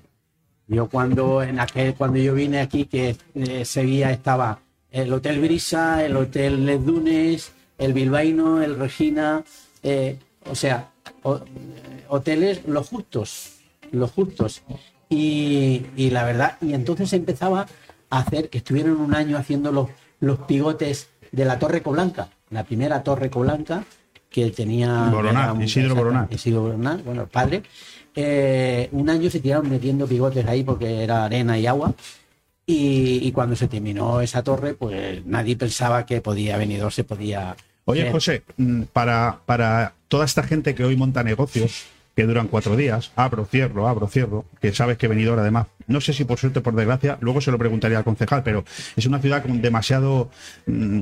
Yo 0.66 0.88
cuando 0.88 1.42
en 1.42 1.60
aquel, 1.60 1.94
cuando 1.94 2.18
yo 2.18 2.34
vine 2.34 2.58
aquí, 2.60 2.86
que 2.86 3.14
eh, 3.34 3.64
Sevilla 3.64 4.10
estaba 4.10 4.58
el 4.90 5.12
Hotel 5.12 5.38
Brisa, 5.40 6.04
el 6.04 6.16
Hotel 6.16 6.66
Les 6.66 6.84
Dunes, 6.84 7.52
el 7.78 7.92
Bilbaíno, 7.92 8.62
el 8.62 8.76
Regina, 8.76 9.44
eh, 9.84 10.18
o 10.50 10.54
sea, 10.56 10.88
o- 11.22 11.36
eh, 11.36 12.04
hoteles 12.08 12.66
los 12.66 12.88
justos, 12.88 13.58
los 13.92 14.10
justos. 14.10 14.62
Y, 15.08 15.86
y 15.96 16.10
la 16.10 16.24
verdad, 16.24 16.56
y 16.60 16.72
entonces 16.72 17.12
empezaba 17.12 17.66
a 18.10 18.18
hacer, 18.18 18.48
que 18.48 18.58
estuvieron 18.58 18.96
un 19.00 19.14
año 19.14 19.36
haciendo 19.36 19.70
los, 19.70 19.88
los 20.18 20.38
pigotes 20.40 21.10
de 21.30 21.44
la 21.44 21.58
Torre 21.60 21.82
Coblanca, 21.82 22.30
la 22.50 22.64
primera 22.64 23.02
Torre 23.04 23.30
Coblanca 23.30 23.84
que 24.36 24.50
tenía 24.50 25.08
Boronat, 25.10 25.44
era 25.44 25.52
un- 25.54 25.62
Isidro 25.62 26.60
Boronat, 26.60 27.02
bueno, 27.04 27.22
el 27.22 27.28
padre. 27.28 27.62
Eh, 28.14 28.88
un 28.92 29.08
año 29.08 29.30
se 29.30 29.40
tiraron 29.40 29.70
metiendo 29.70 30.06
pigotes 30.06 30.46
ahí 30.46 30.62
porque 30.62 31.02
era 31.04 31.24
arena 31.24 31.58
y 31.58 31.66
agua. 31.66 31.94
Y, 32.66 33.20
y 33.22 33.32
cuando 33.32 33.56
se 33.56 33.66
terminó 33.68 34.20
esa 34.20 34.42
torre, 34.42 34.74
pues 34.74 35.24
nadie 35.24 35.56
pensaba 35.56 36.04
que 36.04 36.20
podía 36.20 36.58
venidor, 36.58 36.92
se 36.92 37.04
podía. 37.04 37.56
Oye, 37.86 38.02
hacer. 38.02 38.12
José, 38.12 38.42
mm, 38.58 38.82
para, 38.92 39.38
para 39.46 39.94
toda 40.08 40.24
esta 40.26 40.42
gente 40.42 40.74
que 40.74 40.84
hoy 40.84 40.96
monta 40.96 41.22
negocios 41.22 41.84
que 42.14 42.24
duran 42.24 42.48
cuatro 42.48 42.76
días, 42.76 43.12
abro, 43.16 43.44
cierro, 43.46 43.86
abro, 43.88 44.06
cierro, 44.08 44.44
que 44.60 44.72
sabes 44.74 44.96
que 44.98 45.06
venidor 45.08 45.38
además, 45.38 45.66
no 45.86 46.00
sé 46.00 46.12
si 46.14 46.24
por 46.24 46.38
suerte 46.38 46.58
o 46.58 46.62
por 46.62 46.74
desgracia, 46.74 47.18
luego 47.20 47.40
se 47.42 47.50
lo 47.50 47.58
preguntaría 47.58 47.98
al 47.98 48.04
concejal, 48.04 48.42
pero 48.42 48.64
es 48.96 49.04
una 49.06 49.18
ciudad 49.20 49.42
con 49.42 49.60
demasiado, 49.62 50.30
mm, 50.66 51.00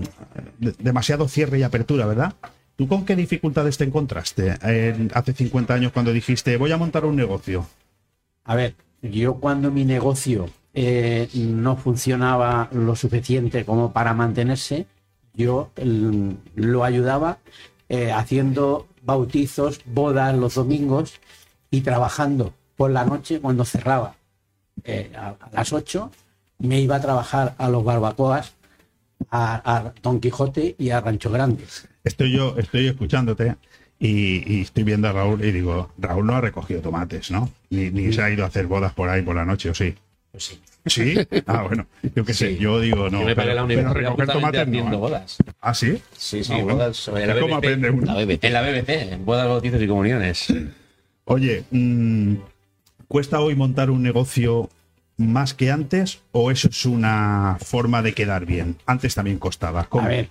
de- 0.59 0.75
demasiado 0.79 1.27
cierre 1.29 1.59
y 1.61 1.63
apertura, 1.63 2.05
¿verdad? 2.07 2.35
¿Tú 2.77 2.89
con 2.89 3.05
qué 3.05 3.15
dificultades 3.17 3.77
te 3.79 3.85
encontraste 3.85 4.57
en- 4.63 5.11
hace 5.15 5.33
50 5.33 5.75
años 5.75 5.93
cuando 5.93 6.13
dijiste 6.13 6.57
voy 6.57 6.73
a 6.73 6.77
montar 6.77 7.05
un 7.05 7.17
negocio? 7.17 7.67
A 8.45 8.55
ver, 8.57 8.75
yo 9.03 9.35
cuando 9.37 9.71
mi 9.71 9.85
negocio 9.85 10.51
eh, 10.75 11.29
no 11.35 11.77
funcionaba 11.77 12.69
lo 12.73 12.97
suficiente 12.97 13.65
como 13.65 13.93
para 13.93 14.13
mantenerse, 14.13 14.87
yo 15.35 15.71
lo 16.57 16.85
ayudaba 16.85 17.39
eh, 17.89 18.11
haciendo 18.13 18.89
bautizos, 19.03 19.81
bodas 19.87 20.37
los 20.37 20.55
domingos 20.57 21.21
y 21.71 21.83
trabajando 21.83 22.55
por 22.77 22.91
la 22.91 23.05
noche 23.05 23.41
cuando 23.41 23.65
cerraba 23.65 24.17
eh, 24.83 25.13
a, 25.17 25.29
a 25.41 25.51
las 25.53 25.73
8, 25.73 26.11
me 26.59 26.81
iba 26.81 26.97
a 26.97 27.01
trabajar 27.01 27.55
a 27.59 27.69
los 27.69 27.85
barbacoas, 27.85 28.55
a, 29.37 29.77
a 29.79 29.93
Don 30.01 30.21
Quijote 30.21 30.77
y 30.79 30.91
a 30.91 31.01
Rancho 31.01 31.29
Grande. 31.31 31.65
Estoy 32.05 32.31
yo, 32.33 32.55
estoy 32.57 32.87
escuchándote 32.87 33.57
y, 33.99 34.55
y 34.59 34.61
estoy 34.63 34.85
viendo 34.85 35.09
a 35.09 35.13
Raúl 35.13 35.45
y 35.45 35.51
digo, 35.51 35.91
Raúl 35.99 36.25
no 36.27 36.37
ha 36.37 36.41
recogido 36.41 36.81
tomates, 36.81 37.33
¿no? 37.33 37.51
Ni, 37.71 37.91
ni 37.91 38.13
se 38.13 38.23
ha 38.23 38.31
ido 38.31 38.45
a 38.45 38.47
hacer 38.47 38.69
bodas 38.69 38.93
por 38.93 39.09
ahí 39.09 39.23
por 39.23 39.35
la 39.35 39.45
noche, 39.45 39.71
¿o 39.71 39.75
sí? 39.75 39.93
Pues 40.31 40.45
sí. 40.45 40.61
¿Sí? 40.87 41.15
Ah, 41.47 41.63
bueno, 41.63 41.87
yo 42.15 42.25
qué 42.25 42.35
sé, 42.35 42.51
Sí. 42.51 42.59
yo 42.59 42.79
digo, 42.79 43.09
no. 43.11 43.21
Yo 43.21 43.27
me 43.27 43.35
pero, 43.35 43.55
la 43.55 43.67
pero 43.67 43.93
recoger 43.95 44.29
tomates 44.29 44.69
no. 44.69 44.93
¿eh? 44.93 44.97
bodas. 44.97 45.39
¿Ah, 45.61 45.75
sí? 45.75 46.01
Sí, 46.17 46.45
sí, 46.45 46.53
Ah, 46.53 46.57
bueno. 46.57 46.75
bodas. 46.75 47.09
En 47.09 47.27
la 47.27 47.35
BBC. 47.35 47.53
aprende 47.55 47.91
uno. 47.91 48.07
La 48.07 48.15
BBC. 48.15 48.45
En 48.45 48.53
la 48.53 48.63
BBC, 48.63 48.89
en 49.15 49.25
bodas, 49.25 49.49
bautizos 49.49 49.81
y 49.83 49.89
comuniones. 49.89 50.47
Oye, 51.25 51.65
mm, 51.71 52.35
¿cuesta 53.09 53.41
hoy 53.41 53.55
montar 53.57 53.91
un 53.91 54.03
negocio 54.03 54.69
más 55.17 55.55
que 55.55 55.71
antes 55.71 56.21
o 56.33 56.51
eso 56.51 56.69
es 56.69 56.85
una 56.87 57.59
forma 57.61 58.03
de 58.03 58.15
quedar 58.15 58.47
bien? 58.47 58.77
Antes 58.87 59.15
también 59.15 59.39
costaba. 59.39 59.89
A 59.91 60.09
ver, 60.09 60.31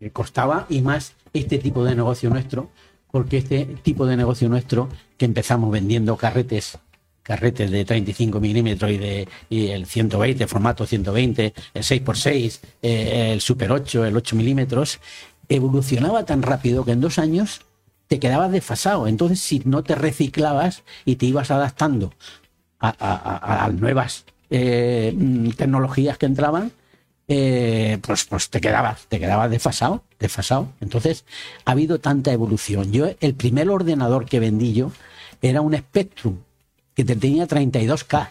eh, 0.00 0.10
costaba 0.10 0.66
y 0.68 0.82
más 0.82 1.14
este 1.32 1.58
tipo 1.58 1.84
de 1.84 1.94
negocio 1.94 2.30
nuestro, 2.30 2.70
porque 3.10 3.38
este 3.38 3.64
tipo 3.82 4.06
de 4.06 4.16
negocio 4.16 4.48
nuestro, 4.48 4.88
que 5.16 5.24
empezamos 5.24 5.70
vendiendo 5.70 6.16
carretes, 6.16 6.78
carretes 7.22 7.70
de 7.70 7.84
35 7.84 8.40
milímetros 8.40 8.90
y, 8.90 8.98
de, 8.98 9.28
y 9.48 9.68
el 9.68 9.86
120, 9.86 10.46
formato 10.46 10.86
120, 10.86 11.54
el 11.74 11.82
6x6, 11.82 12.60
eh, 12.82 13.32
el 13.32 13.40
Super 13.40 13.72
8, 13.72 14.04
el 14.04 14.16
8 14.16 14.36
milímetros, 14.36 15.00
evolucionaba 15.48 16.24
tan 16.24 16.42
rápido 16.42 16.84
que 16.84 16.92
en 16.92 17.00
dos 17.00 17.18
años 17.18 17.62
te 18.06 18.18
quedabas 18.18 18.50
desfasado. 18.50 19.06
Entonces, 19.06 19.40
si 19.40 19.62
no 19.64 19.82
te 19.82 19.94
reciclabas 19.94 20.82
y 21.04 21.16
te 21.16 21.26
ibas 21.26 21.50
adaptando 21.50 22.12
a, 22.80 22.88
a- 22.98 23.64
a- 23.64 23.68
nuevas 23.70 24.24
eh, 24.50 25.12
mm, 25.16 25.50
tecnologías 25.50 26.18
que 26.18 26.26
entraban, 26.26 26.72
eh, 27.28 27.98
pues, 28.02 28.24
pues 28.24 28.48
te 28.50 28.60
quedabas, 28.60 29.06
te 29.08 29.18
quedabas 29.20 29.50
desfasado, 29.50 30.02
desfasado. 30.18 30.68
Entonces, 30.80 31.24
ha 31.64 31.72
habido 31.72 31.98
tanta 32.00 32.32
evolución. 32.32 32.90
Yo, 32.92 33.06
el 33.20 33.34
primer 33.34 33.68
ordenador 33.70 34.26
que 34.26 34.40
vendí 34.40 34.72
yo 34.72 34.92
era 35.42 35.60
un 35.60 35.76
Spectrum, 35.76 36.36
que 36.94 37.04
te 37.04 37.16
tenía 37.16 37.46
32K, 37.46 38.28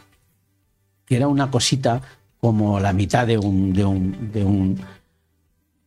que 1.05 1.15
era 1.15 1.27
una 1.27 1.49
cosita 1.51 2.01
como 2.39 2.79
la 2.79 2.93
mitad 2.93 3.25
de 3.27 3.37
un, 3.37 3.73
de 3.73 3.85
un, 3.85 4.31
de 4.31 4.43
un 4.43 4.79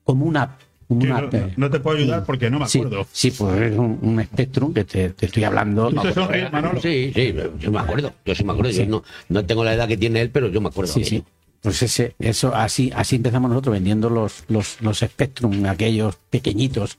como 0.04 0.24
una, 0.24 0.56
una- 0.90 1.20
no, 1.22 1.30
no 1.56 1.70
te 1.70 1.80
puedo 1.80 1.96
ayudar 1.96 2.24
porque 2.24 2.50
no 2.50 2.58
me 2.58 2.66
Sí, 2.68 2.78
acuerdo. 2.78 3.06
Sí, 3.12 3.30
pues 3.30 3.60
es 3.62 3.78
un, 3.78 3.98
un 4.02 4.22
Spectrum 4.22 4.74
que 4.74 4.84
te, 4.84 5.10
te 5.10 5.26
estoy 5.26 5.44
hablando. 5.44 5.88
¿Tú 5.90 6.02
te 6.02 6.12
sonríes, 6.12 6.52
Manolo? 6.52 6.80
Sí, 6.82 7.12
sí, 7.14 7.34
yo 7.58 7.70
me 7.70 7.78
acuerdo. 7.78 8.12
Yo 8.24 8.34
sí 8.34 8.44
me 8.44 8.52
acuerdo. 8.52 8.70
Yo 8.72 8.84
no, 8.86 9.02
no 9.28 9.44
tengo 9.46 9.64
la 9.64 9.72
edad 9.74 9.88
que 9.88 9.96
tiene 9.96 10.20
él, 10.20 10.30
pero 10.30 10.48
yo 10.48 10.60
me 10.60 10.68
acuerdo. 10.68 10.92
Sí, 10.92 11.04
sí. 11.04 11.24
Pues 11.62 11.82
ese, 11.82 12.14
eso, 12.18 12.54
así, 12.54 12.90
así 12.94 13.16
empezamos 13.16 13.50
nosotros 13.50 13.74
vendiendo 13.74 14.08
los, 14.10 14.44
los, 14.48 14.80
los 14.80 14.98
Spectrum, 15.00 15.66
aquellos 15.66 16.16
pequeñitos, 16.30 16.96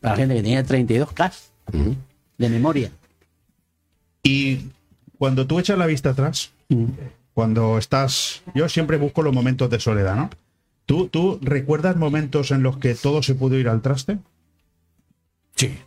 para 0.00 0.14
la 0.14 0.16
gente 0.16 0.34
que 0.34 0.42
tenía 0.42 0.64
32K 0.64 1.32
Ujú. 1.72 1.96
de 2.38 2.48
memoria. 2.48 2.90
Y 4.22 4.66
cuando 5.18 5.46
tú 5.46 5.58
echas 5.58 5.78
la 5.78 5.86
vista 5.86 6.10
atrás, 6.10 6.50
cuando 7.34 7.78
estás. 7.78 8.42
Yo 8.54 8.68
siempre 8.68 8.96
busco 8.96 9.22
los 9.22 9.32
momentos 9.32 9.70
de 9.70 9.80
soledad, 9.80 10.16
¿no? 10.16 10.30
¿Tú, 10.90 11.06
¿Tú 11.06 11.38
recuerdas 11.40 11.94
momentos 11.94 12.50
en 12.50 12.64
los 12.64 12.78
que 12.78 12.96
todo 12.96 13.22
se 13.22 13.36
pudo 13.36 13.56
ir 13.56 13.68
al 13.68 13.80
traste? 13.80 14.18
Sí, 15.54 15.78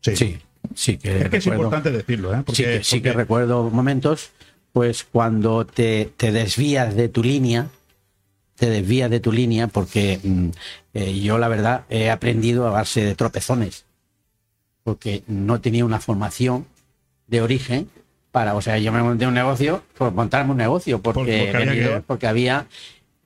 Sí. 0.00 0.14
sí, 0.14 0.38
sí 0.76 0.96
que 0.96 1.22
Es 1.22 1.28
que 1.28 1.36
es 1.38 1.46
importante 1.48 1.90
decirlo, 1.90 2.32
¿eh? 2.32 2.42
Porque, 2.46 2.54
sí, 2.54 2.62
que, 2.62 2.84
sí 2.84 3.02
que 3.02 3.12
recuerdo 3.12 3.68
momentos, 3.68 4.30
pues 4.72 5.02
cuando 5.02 5.66
te, 5.66 6.12
te 6.16 6.30
desvías 6.30 6.94
de 6.94 7.08
tu 7.08 7.24
línea, 7.24 7.66
te 8.54 8.70
desvías 8.70 9.10
de 9.10 9.18
tu 9.18 9.32
línea, 9.32 9.66
porque 9.66 10.20
mm, 10.22 10.48
eh, 10.94 11.18
yo 11.20 11.36
la 11.38 11.48
verdad 11.48 11.84
he 11.90 12.08
aprendido 12.08 12.68
a 12.68 12.70
base 12.70 13.04
de 13.04 13.16
tropezones, 13.16 13.86
porque 14.84 15.24
no 15.26 15.60
tenía 15.60 15.84
una 15.84 15.98
formación 15.98 16.64
de 17.26 17.42
origen 17.42 17.88
para, 18.30 18.54
o 18.54 18.62
sea, 18.62 18.78
yo 18.78 18.92
me 18.92 19.02
monté 19.02 19.26
un 19.26 19.34
negocio 19.34 19.82
por 19.98 20.12
montarme 20.12 20.52
un 20.52 20.58
negocio, 20.58 21.00
porque, 21.02 21.38
porque 21.44 21.56
había 21.56 21.72
venidor, 21.72 21.94
que- 22.02 22.06
porque 22.06 22.26
había, 22.28 22.66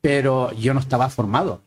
pero 0.00 0.52
yo 0.54 0.74
no 0.74 0.80
estaba 0.80 1.08
formado. 1.10 1.62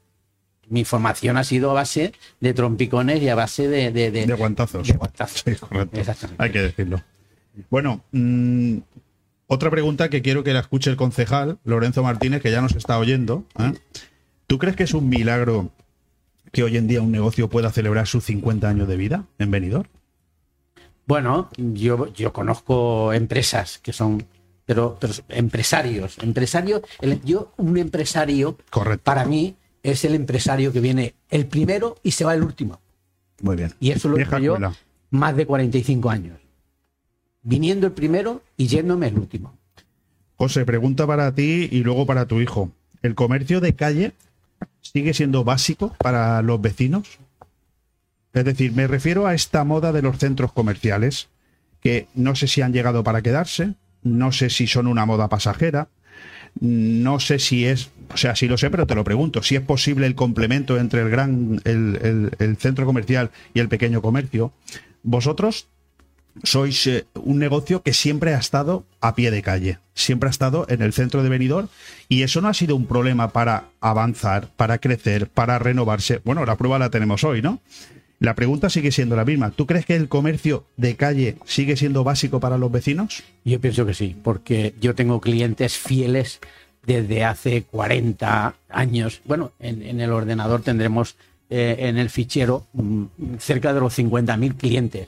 Mi 0.70 0.86
formación 0.86 1.38
ha 1.38 1.44
sido 1.44 1.72
a 1.72 1.74
base 1.74 2.14
de 2.40 2.54
trompicones 2.54 3.22
y 3.22 3.28
a 3.30 3.36
base 3.36 3.68
de, 3.68 3.92
de, 3.92 4.10
de- 4.12 4.26
de 4.26 4.34
guantazos. 4.34 4.88
de 4.88 4.94
guantazos. 4.94 5.44
Sí, 5.46 5.56
correcto. 5.56 6.00
Exactamente. 6.00 6.42
Hay 6.44 6.52
que 6.52 6.62
decirlo. 6.62 7.02
Bueno, 7.70 8.02
mm, 8.12 8.78
otra 9.48 9.70
pregunta 9.70 10.10
que 10.10 10.22
quiero 10.22 10.44
que 10.46 10.54
la 10.54 10.62
escuche 10.62 10.90
el 10.90 10.96
concejal, 10.96 11.60
Lorenzo 11.66 12.04
Martínez, 12.04 12.42
que 12.42 12.52
ya 12.52 12.62
nos 12.62 12.74
está 12.76 12.98
oyendo. 12.98 13.44
¿eh? 13.60 13.74
¿Tú 14.48 14.58
crees 14.60 14.78
que 14.78 14.84
es 14.84 14.94
un 14.94 15.10
milagro 15.10 15.72
que 16.54 16.64
hoy 16.64 16.78
en 16.78 16.88
día 16.88 17.02
un 17.02 17.12
negocio 17.12 17.50
pueda 17.50 17.70
celebrar 17.72 18.08
sus 18.08 18.24
50 18.24 18.70
años 18.70 18.88
de 18.88 18.96
vida 18.96 19.26
en 19.40 19.52
Benidorm? 19.52 19.90
Bueno, 21.06 21.50
yo, 21.58 22.14
yo 22.14 22.32
conozco 22.32 23.12
empresas 23.12 23.80
que 23.80 23.92
son 23.92 24.26
pero, 24.72 24.98
pero 25.00 25.14
empresarios. 25.28 26.18
El- 27.02 27.22
yo, 27.24 27.52
un 27.58 27.78
empresario, 27.78 28.58
Correcto. 28.70 29.04
para 29.04 29.26
mí, 29.26 29.56
es 29.84 30.06
el 30.06 30.16
empresario 30.16 30.72
que 30.72 30.80
viene 30.80 31.16
el 31.30 31.46
primero 31.46 31.98
y 32.04 32.12
se 32.12 32.24
va 32.24 32.34
el 32.36 32.44
último. 32.44 32.80
Muy 33.42 33.58
bien. 33.58 33.74
Y 33.82 33.92
eso 33.92 34.08
lo 34.08 34.18
he 34.18 34.22
hecho 34.24 34.38
yo 34.38 34.58
más 35.10 35.36
de 35.36 35.46
45 35.46 36.10
años. 36.10 36.40
Viniendo 37.42 37.88
el 37.88 37.94
primero 37.94 38.44
y 38.56 38.68
yéndome 38.68 39.08
el 39.08 39.18
último. 39.18 39.58
José, 40.38 40.64
pregunta 40.64 41.06
para 41.06 41.34
ti 41.36 41.68
y 41.70 41.84
luego 41.84 42.06
para 42.06 42.26
tu 42.28 42.40
hijo. 42.40 42.72
¿El 43.02 43.14
comercio 43.16 43.60
de 43.60 43.76
calle 43.76 44.14
sigue 44.82 45.14
siendo 45.14 45.44
básico 45.44 45.94
para 46.00 46.42
los 46.42 46.62
vecinos? 46.62 47.18
Es 48.34 48.46
decir, 48.46 48.72
me 48.72 48.88
refiero 48.88 49.28
a 49.28 49.34
esta 49.34 49.64
moda 49.66 49.92
de 49.92 50.02
los 50.04 50.18
centros 50.20 50.54
comerciales, 50.54 51.28
que 51.82 52.08
no 52.14 52.36
sé 52.36 52.48
si 52.48 52.62
han 52.62 52.72
llegado 52.72 53.04
para 53.04 53.22
quedarse, 53.22 53.74
no 54.04 54.32
sé 54.32 54.50
si 54.50 54.68
son 54.68 54.88
una 54.88 55.06
moda 55.06 55.30
pasajera, 55.30 55.90
no 56.60 57.20
sé 57.20 57.40
si 57.40 57.66
es, 57.66 57.92
o 58.14 58.18
sea, 58.18 58.36
sí 58.36 58.48
lo 58.48 58.58
sé, 58.58 58.70
pero 58.70 58.86
te 58.86 58.96
lo 58.96 59.04
pregunto, 59.04 59.42
si 59.42 59.56
es 59.56 59.62
posible 59.62 60.06
el 60.06 60.16
complemento 60.16 60.78
entre 60.78 61.02
el 61.02 61.10
gran, 61.10 61.62
el, 61.64 62.58
centro 62.60 62.86
comercial 62.86 63.32
y 63.54 63.60
el 63.60 63.70
pequeño 63.70 64.02
comercio. 64.02 64.52
Vosotros 65.04 65.68
sois 66.44 66.88
eh, 66.88 67.06
un 67.16 67.40
negocio 67.40 67.82
que 67.82 67.94
siempre 67.94 68.34
ha 68.34 68.40
estado 68.40 68.86
a 69.02 69.16
pie 69.16 69.32
de 69.32 69.42
calle, 69.42 69.80
siempre 69.94 70.28
ha 70.28 70.32
estado 70.32 70.66
en 70.70 70.82
el 70.82 70.94
centro 70.94 71.24
de 71.24 71.30
Benidorm 71.30 71.68
y 72.08 72.24
eso 72.24 72.42
no 72.42 72.48
ha 72.48 72.54
sido 72.54 72.76
un 72.76 72.86
problema 72.86 73.30
para 73.32 73.66
avanzar, 73.80 74.50
para 74.56 74.78
crecer, 74.78 75.28
para 75.28 75.60
renovarse. 75.60 76.22
Bueno, 76.24 76.46
la 76.46 76.58
prueba 76.58 76.80
la 76.80 76.90
tenemos 76.90 77.24
hoy, 77.24 77.42
¿no? 77.42 77.62
La 78.22 78.36
pregunta 78.36 78.70
sigue 78.70 78.92
siendo 78.92 79.16
la 79.16 79.26
misma. 79.26 79.50
¿Tú 79.50 79.66
crees 79.66 79.84
que 79.84 79.96
el 79.96 80.08
comercio 80.08 80.64
de 80.78 80.96
calle 80.96 81.38
sigue 81.46 81.76
siendo 81.76 82.04
básico 82.04 82.40
para 82.40 82.60
los 82.60 82.72
vecinos? 82.72 83.24
Yo 83.44 83.60
pienso 83.60 83.84
que 83.84 83.96
sí, 83.96 84.16
porque 84.24 84.76
yo 84.80 84.94
tengo 84.94 85.20
clientes 85.20 85.76
fieles 85.76 86.40
desde 86.86 87.24
hace 87.26 87.64
40 87.64 88.54
años. 88.70 89.22
Bueno, 89.26 89.54
en, 89.60 89.82
en 89.82 90.00
el 90.02 90.12
ordenador 90.12 90.62
tendremos 90.62 91.16
eh, 91.50 91.78
en 91.80 91.98
el 91.98 92.12
fichero 92.12 92.68
mm, 92.74 93.06
cerca 93.40 93.74
de 93.74 93.80
los 93.80 93.98
50.000 93.98 94.56
clientes. 94.56 95.08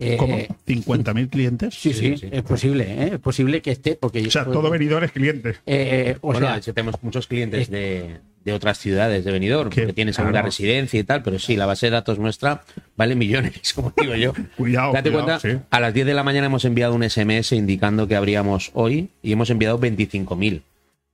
Eh, 0.00 0.16
¿Cómo? 0.16 0.36
¿50.000 0.66 1.30
clientes? 1.30 1.74
Sí, 1.76 1.92
sí, 1.94 2.16
es 2.32 2.42
posible, 2.42 2.84
¿eh? 3.04 3.10
es 3.14 3.20
posible 3.20 3.62
que 3.62 3.70
esté, 3.70 3.94
porque 3.94 4.26
O 4.26 4.30
sea, 4.32 4.44
todo 4.44 4.68
Benidorm 4.70 5.04
es 5.04 5.12
cliente. 5.12 5.50
Eh, 5.50 5.54
eh, 5.66 6.16
o 6.20 6.32
bueno, 6.32 6.40
sea, 6.40 6.52
de 6.54 6.58
hecho, 6.58 6.74
tenemos 6.74 7.00
muchos 7.02 7.28
clientes 7.28 7.60
es- 7.62 7.70
de, 7.70 8.18
de 8.44 8.52
otras 8.52 8.78
ciudades 8.78 9.24
de 9.24 9.32
Benidorm 9.32 9.70
Que, 9.70 9.86
que 9.86 9.92
tienen 9.92 10.14
segunda 10.14 10.40
claro. 10.40 10.46
residencia 10.46 10.98
y 10.98 11.04
tal, 11.04 11.22
pero 11.22 11.38
sí, 11.38 11.56
la 11.56 11.66
base 11.66 11.86
de 11.86 11.90
datos 11.90 12.18
nuestra 12.18 12.64
vale 12.96 13.14
millones, 13.14 13.72
como 13.74 13.92
digo 14.00 14.14
yo. 14.14 14.32
Cuidado, 14.56 14.92
Date 14.92 15.10
cuidado, 15.10 15.38
cuenta, 15.40 15.40
sí. 15.40 15.64
a 15.70 15.80
las 15.80 15.94
10 15.94 16.06
de 16.06 16.14
la 16.14 16.22
mañana 16.22 16.46
hemos 16.46 16.64
enviado 16.64 16.94
un 16.94 17.08
SMS 17.08 17.52
indicando 17.52 18.06
que 18.08 18.16
abríamos 18.16 18.70
hoy 18.74 19.10
y 19.22 19.32
hemos 19.32 19.50
enviado 19.50 19.78
25.000. 19.78 20.62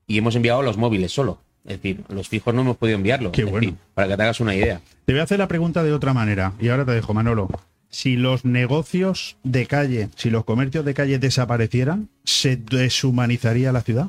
Y 0.07 0.19
hemos 0.19 0.37
enviado 0.37 0.63
los 0.63 0.77
móviles 0.79 1.13
solo. 1.13 1.41
Es 1.65 1.83
decir, 1.83 2.01
los 2.09 2.29
fijos 2.29 2.55
no 2.55 2.63
hemos 2.63 2.79
podido 2.79 2.97
enviarlo. 2.97 3.31
Qué 3.31 3.45
bueno. 3.45 3.61
decir, 3.61 3.75
para 3.93 4.09
que 4.09 4.17
te 4.17 4.23
hagas 4.23 4.41
una 4.41 4.55
idea. 4.55 4.81
Te 5.05 5.13
voy 5.13 5.21
a 5.21 5.25
hacer 5.25 5.39
la 5.39 5.49
pregunta 5.49 5.83
de 5.83 5.93
otra 5.93 6.15
manera 6.15 6.55
y 6.59 6.69
ahora 6.69 6.87
te 6.87 6.93
dejo, 6.93 7.13
Manolo. 7.13 7.49
Si 7.91 8.17
los 8.17 8.45
negocios 8.45 9.37
de 9.45 9.67
calle, 9.67 10.09
si 10.17 10.31
los 10.31 10.45
comercios 10.45 10.85
de 10.85 10.95
calle 10.95 11.19
desaparecieran, 11.19 12.09
¿se 12.25 12.57
deshumanizaría 12.57 13.73
la 13.73 13.83
ciudad? 13.83 14.09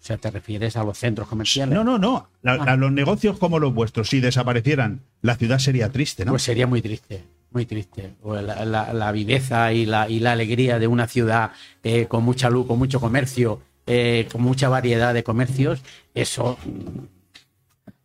O 0.00 0.02
sea, 0.02 0.16
te 0.16 0.30
refieres 0.30 0.76
a 0.76 0.84
los 0.84 0.96
centros 0.98 1.28
comerciales. 1.28 1.74
No, 1.74 1.84
no, 1.84 1.98
no. 1.98 2.28
La- 2.42 2.54
Ah. 2.54 2.72
a 2.72 2.76
los 2.76 2.90
negocios 2.90 3.38
como 3.38 3.58
los 3.58 3.74
vuestros, 3.74 4.08
si 4.08 4.20
desaparecieran, 4.20 5.00
la 5.20 5.36
ciudad 5.36 5.58
sería 5.58 5.90
triste, 5.90 6.24
¿no? 6.24 6.32
Pues 6.32 6.42
sería 6.42 6.66
muy 6.66 6.80
triste, 6.80 7.22
muy 7.50 7.66
triste. 7.66 8.14
O 8.22 8.34
La, 8.34 8.64
la- 8.64 8.92
la 8.94 9.12
viveza 9.12 9.72
y 9.74 9.84
la, 9.84 10.08
y 10.08 10.20
la 10.20 10.32
alegría 10.32 10.78
de 10.78 10.86
una 10.86 11.06
ciudad 11.06 11.52
eh, 11.82 12.06
con 12.06 12.24
mucha 12.24 12.48
luz, 12.48 12.66
con 12.66 12.78
mucho 12.78 12.98
comercio, 12.98 13.60
eh, 13.86 14.26
con 14.32 14.40
mucha 14.42 14.68
variedad 14.70 15.12
de 15.12 15.22
comercios, 15.22 15.82
eso 16.14 16.56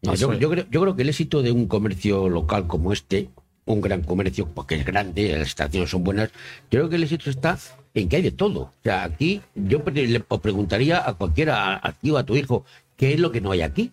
No, 0.01 0.13
Eso 0.13 0.27
yo, 0.27 0.33
es. 0.33 0.39
yo 0.39 0.49
creo, 0.49 0.65
yo 0.69 0.81
creo 0.81 0.95
que 0.95 1.01
el 1.01 1.09
éxito 1.09 1.41
de 1.41 1.51
un 1.51 1.67
comercio 1.67 2.29
local 2.29 2.67
como 2.67 2.93
este, 2.93 3.29
un 3.65 3.81
gran 3.81 4.01
comercio, 4.03 4.47
porque 4.47 4.75
es 4.75 4.85
grande, 4.85 5.35
las 5.37 5.47
estaciones 5.47 5.89
son 5.89 6.03
buenas, 6.03 6.29
yo 6.69 6.79
creo 6.79 6.89
que 6.89 6.97
el 6.97 7.03
éxito 7.03 7.29
está 7.31 7.57
en 7.95 8.07
que 8.09 8.17
hay 8.17 8.21
de 8.21 8.31
todo. 8.31 8.59
O 8.61 8.71
sea, 8.83 9.03
aquí 9.03 9.41
yo 9.55 9.81
le 9.91 10.23
os 10.27 10.39
preguntaría 10.41 11.07
a 11.09 11.13
cualquiera, 11.13 11.73
a, 11.75 11.87
a 11.87 11.91
ti 11.93 12.11
o 12.11 12.17
a 12.17 12.23
tu 12.23 12.35
hijo, 12.35 12.63
¿qué 12.97 13.13
es 13.13 13.19
lo 13.19 13.31
que 13.31 13.41
no 13.41 13.51
hay 13.51 13.61
aquí? 13.61 13.91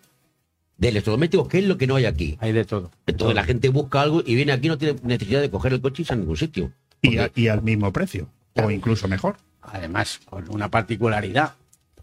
De 0.76 0.88
electrodomésticos, 0.88 1.48
¿qué 1.48 1.58
es 1.60 1.64
lo 1.66 1.78
que 1.78 1.86
no 1.86 1.96
hay 1.96 2.04
aquí? 2.06 2.36
hay 2.40 2.52
de 2.52 2.64
todo. 2.64 2.90
Entonces 3.06 3.34
la 3.36 3.44
gente 3.44 3.68
busca 3.68 4.02
algo 4.02 4.22
y 4.26 4.34
viene 4.34 4.52
aquí, 4.52 4.68
no 4.68 4.76
tiene 4.78 4.98
necesidad 5.02 5.40
de 5.40 5.50
coger 5.50 5.72
el 5.72 5.80
coche 5.80 5.96
y 5.98 6.02
irse 6.02 6.12
a 6.12 6.16
ningún 6.16 6.36
sitio. 6.36 6.72
y, 7.00 7.16
Porque- 7.16 7.20
a- 7.20 7.30
y 7.34 7.48
al 7.48 7.62
mismo 7.62 7.92
precio, 7.92 8.28
o 8.54 8.70
incluso 8.70 9.08
mejor. 9.08 9.36
Además, 9.62 10.20
con 10.28 10.48
una 10.50 10.68
particularidad. 10.70 11.54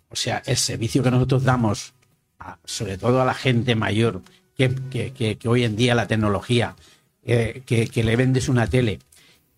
O 0.09 0.15
sea, 0.15 0.41
el 0.45 0.57
servicio 0.57 1.03
que 1.03 1.12
nosotros 1.12 1.43
damos, 1.43 1.93
a- 2.39 2.57
sobre 2.65 2.97
todo 2.97 3.21
a 3.21 3.25
la 3.25 3.33
gente 3.33 3.75
mayor, 3.75 4.21
que, 4.57 4.73
que- 4.89 5.12
que- 5.13 5.38
que 5.38 5.47
hoy 5.47 5.63
en 5.63 5.75
día 5.75 5.95
la 5.95 6.07
tecnología, 6.07 6.75
eh, 7.23 7.62
que, 7.65 7.88
que 7.88 8.03
le 8.03 8.15
vendes 8.15 8.49
una 8.49 8.67
tele 8.67 8.99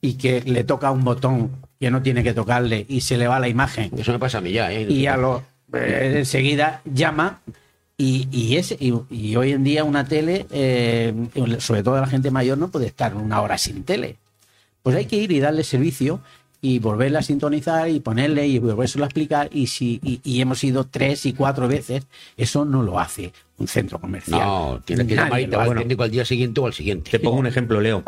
y 0.02 0.14
que 0.16 0.42
le 0.42 0.64
toca 0.64 0.92
un 0.92 1.04
botón 1.04 1.52
que 1.82 1.90
no 1.90 2.04
tiene 2.04 2.24
que 2.24 2.36
tocarle 2.36 2.86
y 2.88 3.02
se 3.02 3.18
le 3.18 3.28
va 3.28 3.40
la 3.40 3.50
imagen 3.50 3.90
Eso 3.98 4.12
me 4.12 4.20
pasa 4.20 4.38
a 4.38 4.42
mí 4.42 4.52
ya, 4.52 4.72
¿eh? 4.72 4.84
y 4.84 5.08
a 5.08 5.18
lo 5.18 5.44
eh, 5.74 6.14
enseguida 6.18 6.82
llama 6.86 7.42
y, 7.98 8.28
y, 8.32 8.58
ese, 8.58 8.78
y, 8.80 8.94
y 9.10 9.36
hoy 9.36 9.52
en 9.52 9.64
día 9.64 9.84
una 9.84 10.06
tele, 10.06 10.46
eh, 10.52 11.14
sobre 11.58 11.82
todo 11.82 12.00
la 12.00 12.08
gente 12.08 12.30
mayor, 12.30 12.58
no 12.58 12.70
puede 12.70 12.88
estar 12.88 13.16
una 13.16 13.42
hora 13.42 13.60
sin 13.60 13.84
tele. 13.84 14.18
Pues 14.82 14.96
hay 14.96 15.06
que 15.06 15.18
ir 15.18 15.32
y 15.32 15.40
darle 15.40 15.64
servicio 15.64 16.20
y 16.62 16.80
volverla 16.80 17.20
a 17.20 17.24
sintonizar 17.24 17.90
y 17.90 18.00
ponerle 18.00 18.48
y 18.48 18.60
volvérselo 18.60 19.06
a 19.06 19.08
explicar 19.08 19.50
y 19.52 19.68
si 19.68 20.00
y, 20.04 20.20
y 20.24 20.42
hemos 20.42 20.64
ido 20.64 20.84
tres 20.86 21.26
y 21.26 21.34
cuatro 21.34 21.68
veces, 21.68 22.04
eso 22.38 22.64
no 22.64 22.84
lo 22.84 23.00
hace 23.00 23.34
un 23.58 23.68
centro 23.68 24.00
comercial. 24.00 24.40
No, 24.40 24.82
tienes 24.86 25.08
que 25.08 25.16
llamar 25.16 25.42
y 25.42 25.48
te 25.48 25.56
va 25.56 25.64
al 25.66 26.12
día 26.12 26.26
siguiente 26.26 26.60
o 26.60 26.68
al 26.68 26.74
siguiente. 26.74 27.10
Te 27.10 27.20
pongo 27.20 27.38
un 27.38 27.48
ejemplo, 27.48 27.82
Leo. 27.82 28.04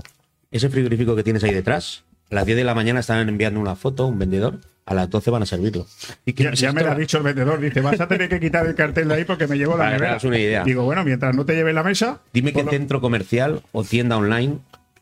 Ese 0.51 0.69
frigorífico 0.69 1.15
que 1.15 1.23
tienes 1.23 1.43
ahí 1.43 1.53
detrás, 1.53 2.03
a 2.33 2.35
las 2.35 2.45
10 2.45 2.57
de 2.57 2.63
la 2.63 2.73
mañana 2.73 2.99
están 2.99 3.27
enviando 3.29 3.59
una 3.59 3.75
foto, 3.75 4.07
un 4.07 4.17
vendedor, 4.17 4.59
a 4.85 4.93
las 4.95 5.09
12 5.09 5.29
van 5.31 5.43
a 5.43 5.45
servirlo. 5.45 5.85
Y 6.25 6.33
Ya, 6.33 6.51
ya 6.53 6.73
me 6.73 6.81
lo 6.83 6.91
ha 6.91 6.95
dicho 6.95 7.17
el 7.17 7.23
vendedor, 7.23 7.59
dice, 7.61 7.79
vas 7.81 7.99
a 8.01 8.07
tener 8.07 8.27
que 8.27 8.39
quitar 8.39 8.65
el 8.65 8.75
cartel 8.75 9.07
de 9.07 9.13
ahí 9.13 9.23
porque 9.23 9.47
me 9.47 9.57
llevo 9.57 9.77
la 9.77 9.91
nevera. 9.91 10.09
hagas 10.11 10.23
una 10.23 10.39
idea. 10.39 10.63
Digo, 10.63 10.83
bueno, 10.83 11.03
mientras 11.05 11.35
no 11.35 11.45
te 11.45 11.53
lleve 11.53 11.73
la 11.73 11.83
mesa... 11.83 12.21
Dime 12.33 12.51
qué 12.51 12.63
lo- 12.63 12.71
centro 12.71 12.99
comercial 13.01 13.61
o 13.71 13.83
tienda 13.83 14.17
online 14.17 14.57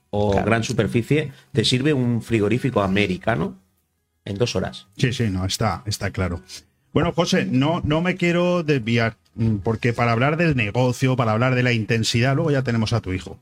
o 0.10 0.44
gran 0.44 0.64
superficie 0.64 1.32
te 1.54 1.64
sirve 1.64 1.94
un 1.94 2.22
frigorífico 2.22 2.82
americano 2.82 3.58
en 4.26 4.38
dos 4.38 4.56
horas. 4.58 4.88
Sí, 4.98 5.14
sí, 5.14 5.30
no, 5.30 5.46
está, 5.46 5.84
está 5.86 6.12
claro. 6.12 6.42
Bueno, 6.94 7.14
José, 7.14 7.48
no, 7.50 7.82
no 7.86 8.02
me 8.02 8.18
quiero 8.18 8.62
desviar, 8.64 9.16
mm, 9.36 9.58
porque 9.64 9.94
para 9.94 10.12
hablar 10.12 10.36
del 10.36 10.58
negocio, 10.58 11.16
para 11.16 11.32
hablar 11.32 11.56
de 11.56 11.64
la 11.64 11.72
intensidad, 11.72 12.36
luego 12.36 12.52
ya 12.52 12.62
tenemos 12.64 12.92
a 12.92 13.00
tu 13.00 13.14
hijo. 13.14 13.40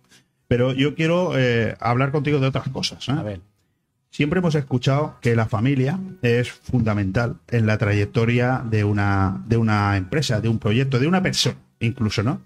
Pero 0.47 0.73
yo 0.73 0.93
quiero 0.95 1.31
eh, 1.37 1.75
hablar 1.79 2.11
contigo 2.11 2.39
de 2.39 2.47
otras 2.47 2.69
cosas. 2.69 3.09
¿eh? 3.09 3.13
A 3.13 3.23
ver, 3.23 3.41
Siempre 4.11 4.39
hemos 4.39 4.55
escuchado 4.55 5.17
que 5.21 5.35
la 5.35 5.47
familia 5.47 5.99
es 6.21 6.51
fundamental 6.51 7.37
en 7.47 7.67
la 7.67 7.77
trayectoria 7.77 8.63
de 8.69 8.83
una, 8.83 9.43
de 9.47 9.57
una 9.57 9.97
empresa, 9.97 10.41
de 10.41 10.49
un 10.49 10.59
proyecto, 10.59 10.99
de 10.99 11.07
una 11.07 11.21
persona, 11.21 11.57
incluso, 11.79 12.23
¿no? 12.23 12.41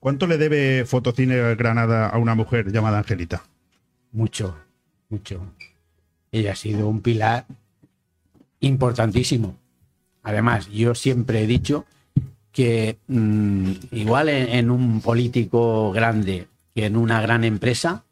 ¿Cuánto 0.00 0.26
le 0.26 0.38
debe 0.38 0.84
Fotocine 0.86 1.54
Granada 1.54 2.08
a 2.08 2.18
una 2.18 2.34
mujer 2.34 2.70
llamada 2.70 2.98
Angelita? 2.98 3.42
mucho, 4.14 4.56
mucho. 5.10 5.44
Ella 6.32 6.52
ha 6.52 6.56
sido 6.56 6.88
un 6.88 7.02
pilar 7.02 7.44
importantísimo. 8.60 9.56
Además, 10.22 10.70
yo 10.70 10.94
siempre 10.94 11.42
he 11.42 11.46
dicho 11.46 11.84
que 12.50 12.96
mm, 13.08 13.72
igual 13.90 14.28
en, 14.28 14.48
en 14.48 14.70
un 14.70 15.00
político 15.00 15.92
grande 15.92 16.48
que 16.74 16.86
en 16.86 16.96
una 16.96 17.20
gran 17.20 17.44
empresa, 17.44 18.04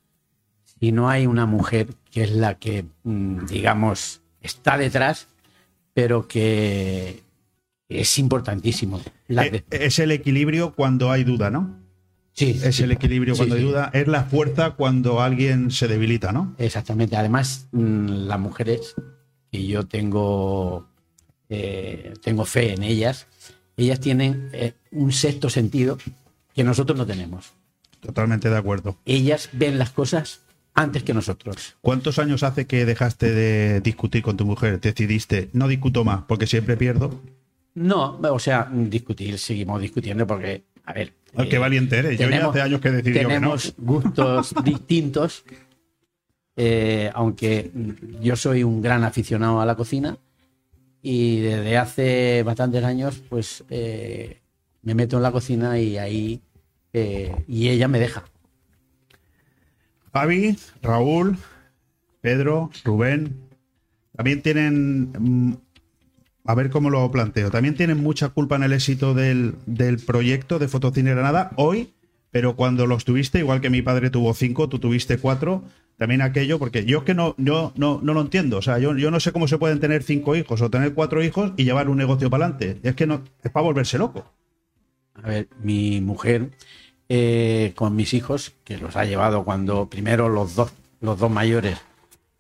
si 0.79 0.93
no 0.93 1.09
hay 1.09 1.27
una 1.27 1.47
mujer 1.47 1.89
que 2.13 2.23
es 2.25 2.31
la 2.31 2.59
que, 2.59 2.85
mm, 3.03 3.47
digamos, 3.47 4.21
está 4.41 4.77
detrás, 4.79 5.27
pero 5.95 6.29
que 6.29 7.23
es 7.89 8.19
importantísimo. 8.19 9.01
La 9.29 9.47
Eh, 9.47 9.51
de- 9.51 9.65
es 9.87 9.99
el 9.99 10.13
equilibrio 10.13 10.73
cuando 10.75 11.11
hay 11.11 11.25
duda, 11.25 11.51
¿no? 11.51 11.81
sí, 12.35 12.59
Es 12.63 12.77
sí. 12.77 12.83
el 12.85 12.93
equilibrio 12.93 13.35
Sí, 13.35 13.39
cuando 13.41 13.57
hay 13.57 13.61
sí. 13.63 13.67
duda, 13.67 13.91
es 13.93 14.07
la 14.09 14.25
fuerza 14.25 14.71
cuando 14.73 15.21
alguien 15.21 15.71
se 15.71 15.89
debilita, 15.89 16.33
¿no? 16.33 16.55
Exactamente. 16.59 17.17
Además, 17.17 17.67
mm, 17.73 18.07
las 18.29 18.39
mujeres, 18.41 18.95
y 19.51 19.67
yo 19.67 19.87
tengo, 19.87 20.87
eh, 21.51 22.15
tengo 22.23 22.45
fe 22.47 22.73
en 22.75 22.83
ellas, 22.85 23.27
ellas 23.77 24.01
tienen 24.01 24.49
eh, 24.53 24.73
un 24.93 25.13
sexto 25.13 25.51
sentido 25.51 25.99
que 26.55 26.65
nosotros 26.65 26.97
no 26.99 27.05
tenemos. 27.07 27.53
Totalmente 28.01 28.49
de 28.51 28.57
acuerdo. 28.57 28.97
Ellas 29.05 29.49
ven 29.53 29.79
las 29.79 29.91
cosas 29.91 30.41
antes 30.75 31.03
que 31.03 31.15
nosotros. 31.15 31.77
¿Cuántos 31.81 32.19
años 32.19 32.43
hace 32.43 32.67
que 32.67 32.85
dejaste 32.85 33.33
de 33.33 33.81
discutir 33.81 34.23
con 34.23 34.37
tu 34.37 34.47
mujer? 34.47 34.81
Decidiste, 34.81 35.51
no 35.53 35.69
discuto 35.69 36.05
más 36.05 36.23
porque 36.27 36.47
siempre 36.47 36.77
pierdo. 36.77 37.21
No, 37.75 38.19
o 38.21 38.39
sea, 38.39 38.69
discutir, 38.71 39.39
seguimos 39.39 39.81
discutiendo 39.81 40.27
porque, 40.27 40.65
a 40.85 40.93
ver. 40.93 41.15
Qué 41.49 41.57
eh, 41.57 41.59
valiente 41.59 41.99
eres. 41.99 42.19
Yo 42.19 42.29
ya 42.29 42.49
hace 42.49 42.61
años 42.61 42.81
que 42.81 42.91
decidí 42.91 43.15
que 43.15 43.23
no. 43.23 43.29
tenemos 43.29 43.75
gustos 43.79 44.55
distintos, 44.65 45.45
eh, 46.57 47.11
aunque 47.15 47.71
yo 48.21 48.37
soy 48.37 48.63
un 48.63 48.83
gran 48.83 49.05
aficionado 49.05 49.61
a 49.61 49.67
la 49.67 49.75
cocina 49.75 50.19
y 51.01 51.41
desde 51.41 51.79
hace 51.79 52.43
bastantes 52.43 52.85
años, 52.85 53.23
pues 53.29 53.65
eh, 53.71 54.41
me 54.83 54.95
meto 54.95 55.17
en 55.17 55.23
la 55.23 55.33
cocina 55.33 55.79
y 55.79 55.97
ahí 55.97 56.43
y 56.95 57.69
ella 57.71 57.89
me 57.89 57.99
deja. 57.99 58.25
Javi, 60.13 60.57
Raúl, 60.83 61.39
Pedro, 62.21 62.71
Rubén, 62.85 63.37
también 64.15 64.43
tienen, 64.43 65.13
mm, 65.19 65.57
a 66.45 66.55
ver 66.55 66.71
cómo 66.71 66.91
lo 66.91 67.11
planteo, 67.11 67.51
también 67.51 67.75
tienen 67.75 68.03
mucha 68.03 68.29
culpa 68.29 68.57
en 68.57 68.65
el 68.65 68.73
éxito 68.73 69.15
del, 69.15 69.55
del 69.67 69.99
proyecto 69.99 70.59
de 70.59 70.69
Fotocine 70.69 71.11
Granada 71.11 71.53
hoy, 71.57 71.93
pero 72.31 72.57
cuando 72.57 72.87
los 72.87 73.05
tuviste, 73.05 73.39
igual 73.39 73.61
que 73.61 73.71
mi 73.71 73.83
padre 73.83 74.11
tuvo 74.11 74.35
cinco, 74.35 74.69
tú 74.69 74.79
tuviste 74.79 75.19
cuatro, 75.19 75.65
también 75.97 76.21
aquello, 76.21 76.59
porque 76.59 76.85
yo 76.85 76.99
es 76.99 77.05
que 77.05 77.15
no, 77.15 77.35
yo 77.39 77.73
no, 77.77 78.01
no 78.03 78.15
lo 78.15 78.21
entiendo, 78.21 78.59
o 78.59 78.63
sea, 78.63 78.79
yo, 78.79 78.97
yo 78.97 79.11
no 79.11 79.21
sé 79.21 79.33
cómo 79.33 79.49
se 79.49 79.59
pueden 79.59 79.81
tener 79.81 80.03
cinco 80.03 80.37
hijos 80.37 80.61
o 80.61 80.71
tener 80.71 80.95
cuatro 80.95 81.23
hijos 81.23 81.53
y 81.57 81.65
llevar 81.65 81.89
un 81.89 81.97
negocio 81.97 82.29
para 82.29 82.47
adelante, 82.47 82.81
es 82.83 82.95
que 82.95 83.07
no, 83.07 83.23
es 83.43 83.51
para 83.51 83.65
volverse 83.65 83.99
loco. 83.99 84.31
A 85.15 85.29
ver, 85.29 85.49
mi 85.63 86.01
mujer 86.01 86.51
eh, 87.15 87.73
con 87.77 87.95
mis 87.95 88.15
hijos, 88.15 88.53
que 88.65 88.79
los 88.79 88.97
ha 88.97 89.05
llevado 89.05 89.45
cuando 89.45 89.85
primero 89.87 90.31
los 90.31 90.55
dos, 90.55 90.73
los 91.03 91.19
dos 91.19 91.31
mayores 91.31 91.77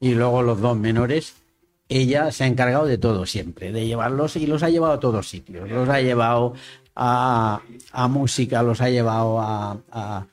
y 0.01 0.15
luego 0.15 0.41
los 0.43 0.63
dos 0.63 0.79
menores, 0.79 1.35
ella 1.91 2.33
se 2.33 2.45
ha 2.45 2.47
encargado 2.47 2.87
de 2.87 2.97
todo 2.97 3.27
siempre, 3.27 3.71
de 3.71 3.87
llevarlos 3.87 4.37
y 4.37 4.47
los 4.47 4.63
ha 4.63 4.71
llevado 4.71 4.95
a 4.95 5.01
todos 5.01 5.29
sitios. 5.29 5.69
Los 5.69 5.91
ha 5.91 6.01
llevado 6.01 6.55
a, 6.97 7.61
a 7.93 8.09
música, 8.09 8.63
los 8.63 8.81
ha 8.81 8.89
llevado 8.89 9.41
a, 9.41 9.77
a 9.91 10.27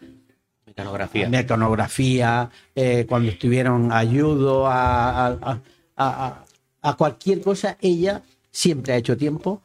Mecanografía. 0.66 1.28
mecanografía, 1.28 2.50
eh, 2.76 3.06
cuando 3.10 3.30
estuvieron 3.32 3.92
ayudo, 3.92 4.68
a, 4.68 5.28
a- 5.28 5.38
a- 5.42 5.60
a- 5.98 6.46
a 6.82 6.94
cualquier 6.96 7.42
cosa, 7.42 7.78
ella 7.82 8.22
siempre 8.52 8.94
ha 8.94 8.96
hecho 8.98 9.18
tiempo 9.18 9.62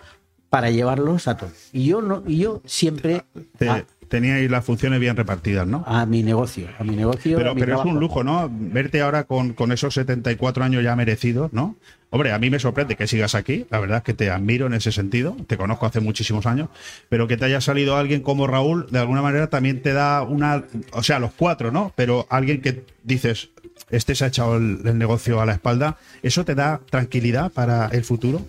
para 0.51 0.71
llevarlos 0.71 1.29
a 1.29 1.37
todos. 1.37 1.69
Y 1.73 1.85
yo 1.87 2.01
no, 2.03 2.23
y 2.27 2.39
yo 2.39 2.61
siempre 2.65 3.25
Te- 3.59 3.85
Teníais 4.09 4.51
las 4.51 4.65
funciones 4.65 5.01
bien 5.01 5.17
repartidas, 5.17 5.67
¿no? 5.67 5.85
a 5.87 6.07
mi 6.07 6.23
negocio, 6.23 6.69
a 6.79 6.85
mi 6.85 6.97
negocio. 6.97 7.37
Pero, 7.37 7.55
mi 7.55 7.61
pero 7.61 7.81
es 7.81 7.85
un 7.85 7.99
lujo, 7.99 8.25
¿no? 8.25 8.51
Verte 8.51 9.01
ahora 9.01 9.25
con, 9.25 9.53
con 9.53 9.73
esos 9.73 9.95
74 9.95 10.65
años 10.65 10.83
ya 10.83 10.97
merecidos, 10.97 11.53
¿no? 11.53 11.77
Hombre, 12.11 12.31
a 12.33 12.39
mí 12.39 12.49
me 12.49 12.61
sorprende 12.61 12.95
que 12.95 13.09
sigas 13.09 13.35
aquí. 13.35 13.67
La 13.71 13.81
verdad 13.81 13.99
es 13.99 14.05
que 14.05 14.15
te 14.15 14.31
admiro 14.31 14.67
en 14.67 14.75
ese 14.75 14.93
sentido. 14.93 15.37
Te 15.49 15.57
conozco 15.57 15.87
hace 15.87 15.99
muchísimos 15.99 16.47
años. 16.47 16.69
Pero 17.09 17.27
que 17.27 17.37
te 17.37 17.45
haya 17.45 17.61
salido 17.61 17.97
alguien 17.97 18.21
como 18.21 18.47
Raúl, 18.47 18.87
de 18.91 19.01
alguna 19.01 19.21
manera 19.21 19.49
también 19.49 19.83
te 19.83 19.93
da 19.93 20.23
una. 20.23 20.63
O 20.93 21.03
sea, 21.03 21.19
los 21.19 21.33
cuatro, 21.33 21.73
¿no? 21.73 21.93
Pero 21.97 22.29
alguien 22.31 22.61
que 22.61 22.85
dices, 23.03 23.51
este 23.91 24.15
se 24.15 24.25
ha 24.25 24.29
echado 24.29 24.59
el, 24.59 24.81
el 24.85 24.97
negocio 24.97 25.41
a 25.41 25.47
la 25.47 25.55
espalda. 25.55 25.97
¿Eso 26.23 26.45
te 26.45 26.55
da 26.55 26.81
tranquilidad 26.89 27.51
para 27.51 27.89
el 27.89 28.05
futuro? 28.05 28.43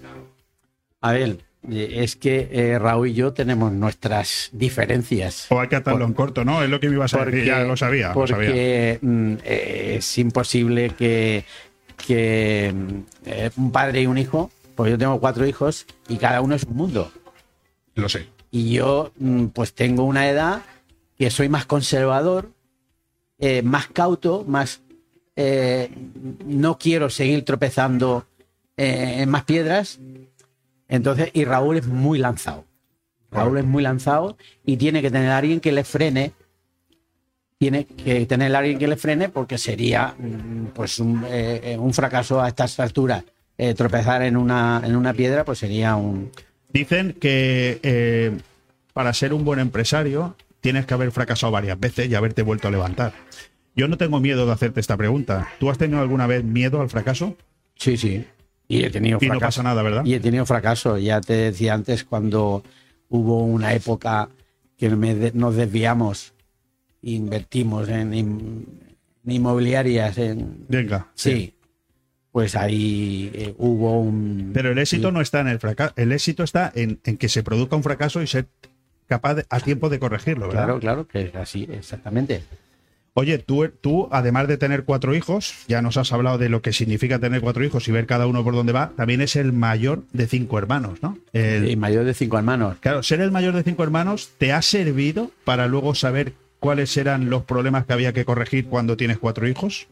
A 1.02 1.12
ver, 1.12 1.40
es 1.72 2.16
que 2.16 2.50
eh, 2.52 2.80
Raúl 2.80 3.10
y 3.10 3.14
yo 3.14 3.34
tenemos 3.34 3.72
nuestras 3.72 4.50
diferencias. 4.52 5.48
O 5.50 5.60
hay 5.60 5.68
que 5.68 5.76
atarlo 5.76 6.06
en 6.06 6.14
corto, 6.14 6.46
¿no? 6.46 6.64
Es 6.64 6.70
lo 6.70 6.80
que 6.80 6.90
me 6.90 6.96
ibas 6.96 7.14
a 7.14 7.26
decir. 7.26 7.46
Ya 7.46 7.60
lo 7.60 7.76
sabía. 7.78 8.14
lo 8.14 8.28
sabía. 8.28 8.50
porque 8.50 9.00
mm, 9.02 9.34
eh, 9.44 9.96
es 9.98 10.18
imposible 10.18 10.92
que, 10.92 11.46
que 12.06 12.74
mm, 12.76 13.00
eh, 13.26 13.52
un 13.58 13.72
padre 13.72 14.02
y 14.02 14.08
un 14.08 14.18
hijo, 14.18 14.52
pues 14.76 14.92
yo 14.92 14.98
tengo 14.98 15.20
cuatro 15.20 15.46
hijos 15.46 15.86
y 16.08 16.18
cada 16.18 16.42
uno 16.42 16.56
es 16.56 16.64
un 16.64 16.76
mundo. 16.76 17.12
Lo 17.96 18.10
sé. 18.10 18.28
Y 18.52 18.74
yo 18.74 19.12
mm, 19.18 19.48
pues 19.48 19.74
tengo 19.74 20.04
una 20.04 20.30
edad 20.30 20.62
que 21.18 21.30
soy 21.30 21.50
más 21.50 21.66
conservador, 21.66 22.52
eh, 23.40 23.62
más 23.62 23.88
cauto, 23.88 24.44
más... 24.48 24.82
eh, 25.36 25.90
no 26.46 26.78
quiero 26.78 27.10
seguir 27.10 27.44
tropezando 27.44 28.28
eh, 28.78 29.18
en 29.20 29.30
más 29.30 29.44
piedras. 29.44 30.00
Entonces, 30.88 31.30
y 31.34 31.46
Raúl 31.46 31.78
es 31.78 31.88
muy 31.88 32.20
lanzado. 32.20 32.66
Raúl 33.32 33.58
es 33.58 33.66
muy 33.66 33.84
lanzado 33.84 34.38
y 34.66 34.78
tiene 34.78 35.02
que 35.02 35.12
tener 35.12 35.30
a 35.30 35.38
alguien 35.38 35.60
que 35.60 35.72
le 35.72 35.84
frene. 35.84 36.34
Tiene 37.58 37.86
que 37.86 38.26
tener 38.26 38.56
a 38.56 38.60
alguien 38.60 38.78
que 38.78 38.88
le 38.88 38.98
frene 38.98 39.30
porque 39.30 39.58
sería 39.58 40.16
mm, 40.18 40.68
pues 40.74 41.00
un, 41.00 41.24
eh, 41.26 41.62
eh, 41.64 41.78
un 41.78 41.94
fracaso 41.94 42.42
a 42.42 42.48
estas 42.48 42.80
alturas. 42.80 43.24
Eh, 43.58 43.74
tropezar 43.74 44.22
en 44.22 44.36
una, 44.36 44.82
en 44.84 44.96
una 44.96 45.14
piedra 45.14 45.46
pues 45.46 45.60
sería 45.60 45.96
un, 45.96 46.30
Dicen 46.76 47.14
que 47.14 47.80
eh, 47.84 48.38
para 48.92 49.14
ser 49.14 49.34
un 49.34 49.46
buen 49.46 49.60
empresario 49.60 50.36
tienes 50.60 50.86
que 50.86 50.94
haber 50.94 51.10
fracasado 51.12 51.50
varias 51.50 51.80
veces 51.80 52.10
y 52.10 52.16
haberte 52.16 52.42
vuelto 52.42 52.68
a 52.68 52.72
levantar. 52.72 53.14
Yo 53.78 53.88
no 53.88 53.96
tengo 53.96 54.20
miedo 54.20 54.46
de 54.46 54.52
hacerte 54.52 54.82
esta 54.82 54.98
pregunta. 54.98 55.48
¿Tú 55.58 55.70
has 55.70 55.78
tenido 55.78 56.02
alguna 56.02 56.28
vez 56.28 56.44
miedo 56.44 56.82
al 56.82 56.90
fracaso? 56.90 57.38
Sí, 57.78 57.96
sí. 57.96 58.26
Y 58.68 58.84
he 58.84 58.90
tenido 58.90 59.20
Y 59.22 59.28
no 59.30 59.40
pasa 59.40 59.62
nada, 59.64 59.82
¿verdad? 59.84 60.04
Y 60.06 60.14
he 60.16 60.20
tenido 60.20 60.46
fracaso. 60.46 60.98
Ya 60.98 61.22
te 61.22 61.34
decía 61.34 61.74
antes 61.74 62.04
cuando 62.04 62.64
hubo 63.10 63.44
una 63.44 63.74
época 63.74 64.30
que 64.78 64.90
me 64.90 65.14
de- 65.16 65.32
nos 65.34 65.56
desviamos, 65.56 66.34
invertimos 67.02 67.88
en, 67.90 68.14
in- 68.14 68.66
en 69.26 69.32
inmobiliarias, 69.32 70.18
en 70.18 70.66
Venga. 70.68 71.08
sí, 71.14 71.54
pues 72.32 72.56
ahí 72.56 73.32
eh, 73.34 73.54
hubo 73.58 74.00
un. 74.02 74.52
Pero 74.54 74.72
el 74.72 74.78
éxito 74.80 75.12
no 75.12 75.22
está 75.22 75.40
en 75.42 75.48
el 75.48 75.60
fracaso. 75.60 75.94
El 75.96 76.12
éxito 76.12 76.44
está 76.44 76.72
en, 76.76 77.00
en 77.06 77.18
que 77.18 77.30
se 77.30 77.44
produzca 77.44 77.76
un 77.76 77.84
fracaso 77.84 78.22
y 78.22 78.28
ser 78.28 78.48
capaz 79.08 79.36
de- 79.36 79.46
a 79.50 79.60
tiempo 79.60 79.90
de 79.90 80.00
corregirlo, 80.00 80.48
¿verdad? 80.48 80.64
Claro, 80.66 80.80
claro, 80.80 81.08
que 81.08 81.22
es 81.22 81.36
así, 81.36 81.68
exactamente. 81.72 82.42
Oye, 83.18 83.38
tú, 83.38 83.66
tú, 83.80 84.10
además 84.12 84.50
de 84.50 84.58
tener 84.58 84.84
cuatro 84.84 85.16
hijos, 85.16 85.54
ya 85.70 85.82
nos 85.82 85.96
has 85.96 86.12
hablado 86.12 86.38
de 86.38 86.50
lo 86.50 86.62
que 86.62 86.74
significa 86.74 87.18
tener 87.18 87.40
cuatro 87.40 87.64
hijos 87.64 87.88
y 87.88 87.92
ver 87.94 88.06
cada 88.08 88.28
uno 88.28 88.44
por 88.44 88.54
dónde 88.56 88.74
va, 88.74 88.92
también 88.98 89.22
es 89.22 89.38
el 89.38 89.54
mayor 89.54 90.04
de 90.12 90.28
cinco 90.28 90.58
hermanos, 90.58 91.02
¿no? 91.02 91.18
El- 91.32 91.78
mayor 91.78 92.04
de 92.04 92.14
cinco 92.14 92.38
hermanos. 92.38 92.76
Claro, 92.82 93.04
ser 93.04 93.22
el 93.22 93.32
mayor 93.32 93.54
de 93.56 93.64
cinco 93.64 93.84
hermanos 93.84 94.32
te 94.38 94.52
ha 94.52 94.62
servido 94.62 95.32
para 95.46 95.68
luego 95.68 95.96
saber 95.96 96.34
cuáles 96.60 96.98
eran 96.98 97.30
los 97.30 97.44
problemas 97.44 97.86
que 97.86 97.94
había 97.94 98.12
que 98.12 98.26
corregir 98.26 98.66
cuando 98.66 98.98
tienes 98.98 99.18
cuatro 99.18 99.48
hijos. 99.48 99.88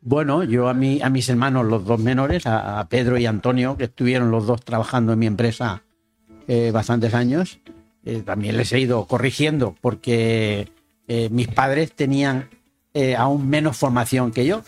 Bueno, 0.00 0.42
yo 0.42 0.68
a, 0.68 0.74
mí, 0.74 1.00
a 1.02 1.10
mis 1.10 1.28
hermanos, 1.28 1.66
los 1.66 1.84
dos 1.84 2.00
menores, 2.00 2.46
a, 2.46 2.80
a 2.80 2.88
Pedro 2.88 3.18
y 3.18 3.26
Antonio, 3.26 3.76
que 3.76 3.84
estuvieron 3.84 4.30
los 4.30 4.46
dos 4.46 4.62
trabajando 4.64 5.12
en 5.12 5.18
mi 5.18 5.26
empresa 5.26 5.82
eh, 6.48 6.70
bastantes 6.72 7.12
años, 7.12 7.58
eh, 8.06 8.22
también 8.24 8.56
les 8.56 8.72
he 8.72 8.80
ido 8.80 9.04
corrigiendo 9.06 9.76
porque 9.82 10.68
eh, 11.08 11.28
mis 11.30 11.48
padres 11.48 11.92
tenían 11.92 12.48
eh, 12.94 13.14
aún 13.16 13.48
menos 13.48 13.76
formación 13.76 14.30
que 14.32 14.46
yo. 14.46 14.62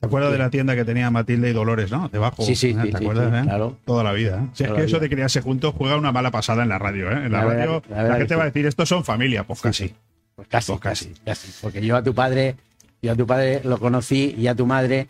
¿Te 0.00 0.06
acuerdas 0.06 0.32
de 0.32 0.38
la 0.38 0.50
tienda 0.50 0.74
que 0.74 0.84
tenía 0.84 1.10
Matilde 1.12 1.50
y 1.50 1.52
Dolores, 1.52 1.92
no? 1.92 2.08
Debajo. 2.08 2.42
Sí, 2.42 2.56
sí, 2.56 2.70
¿eh? 2.70 2.76
sí, 2.82 2.90
¿Te 2.90 2.98
sí, 2.98 3.04
acuerdas, 3.04 3.30
sí, 3.30 3.36
eh? 3.38 3.42
claro. 3.44 3.76
Toda 3.84 4.02
la 4.02 4.12
vida. 4.12 4.42
¿eh? 4.42 4.48
Si 4.52 4.64
es 4.64 4.70
que 4.70 4.74
la 4.78 4.80
eso 4.84 4.96
vida. 4.96 4.98
de 5.00 5.08
criarse 5.10 5.40
juntos 5.42 5.74
juega 5.78 5.96
una 5.96 6.10
mala 6.10 6.32
pasada 6.32 6.64
en 6.64 6.70
la 6.70 6.78
radio, 6.80 7.08
¿eh? 7.10 7.26
En 7.26 7.32
la, 7.32 7.44
La 7.44 7.54
radio, 7.54 7.82
la 7.88 7.96
la, 7.96 8.02
verdad 8.02 8.16
gente 8.18 8.28
que 8.34 8.36
va 8.36 8.42
a 8.42 8.46
decir, 8.46 8.66
estos 8.66 8.88
son 8.88 9.04
familia, 9.04 9.44
pues 9.44 9.60
casi. 9.60 9.94
Pues 10.34 10.48
casi, 10.48 10.72
Pues 10.72 10.80
casi, 10.80 11.06
casi. 11.10 11.20
casi. 11.24 11.52
Porque 11.62 11.80
yo 11.86 11.94
a 11.96 12.02
tu 12.02 12.12
padre, 12.14 12.56
yo 13.00 13.12
a 13.12 13.14
tu 13.14 13.26
padre 13.28 13.60
lo 13.62 13.78
conocí 13.78 14.34
y 14.36 14.48
a 14.48 14.56
tu 14.56 14.66
madre 14.66 15.06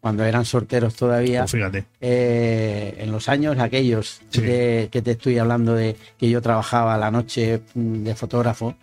cuando 0.00 0.22
eran 0.24 0.44
solteros 0.44 0.94
todavía. 0.94 1.40
Pues 1.40 1.50
fíjate. 1.50 1.84
eh, 2.00 2.94
en 3.00 3.10
los 3.10 3.28
años 3.28 3.58
aquellos 3.58 4.20
Sí. 4.30 4.40
de- 4.42 4.88
que 4.92 5.02
te 5.02 5.12
estoy 5.12 5.38
hablando 5.38 5.74
de 5.74 5.96
que 6.16 6.30
yo 6.30 6.40
trabajaba 6.40 6.96
la 6.96 7.10
noche 7.10 7.60
mm, 7.74 8.04
de 8.04 8.14
fotógrafo 8.14 8.76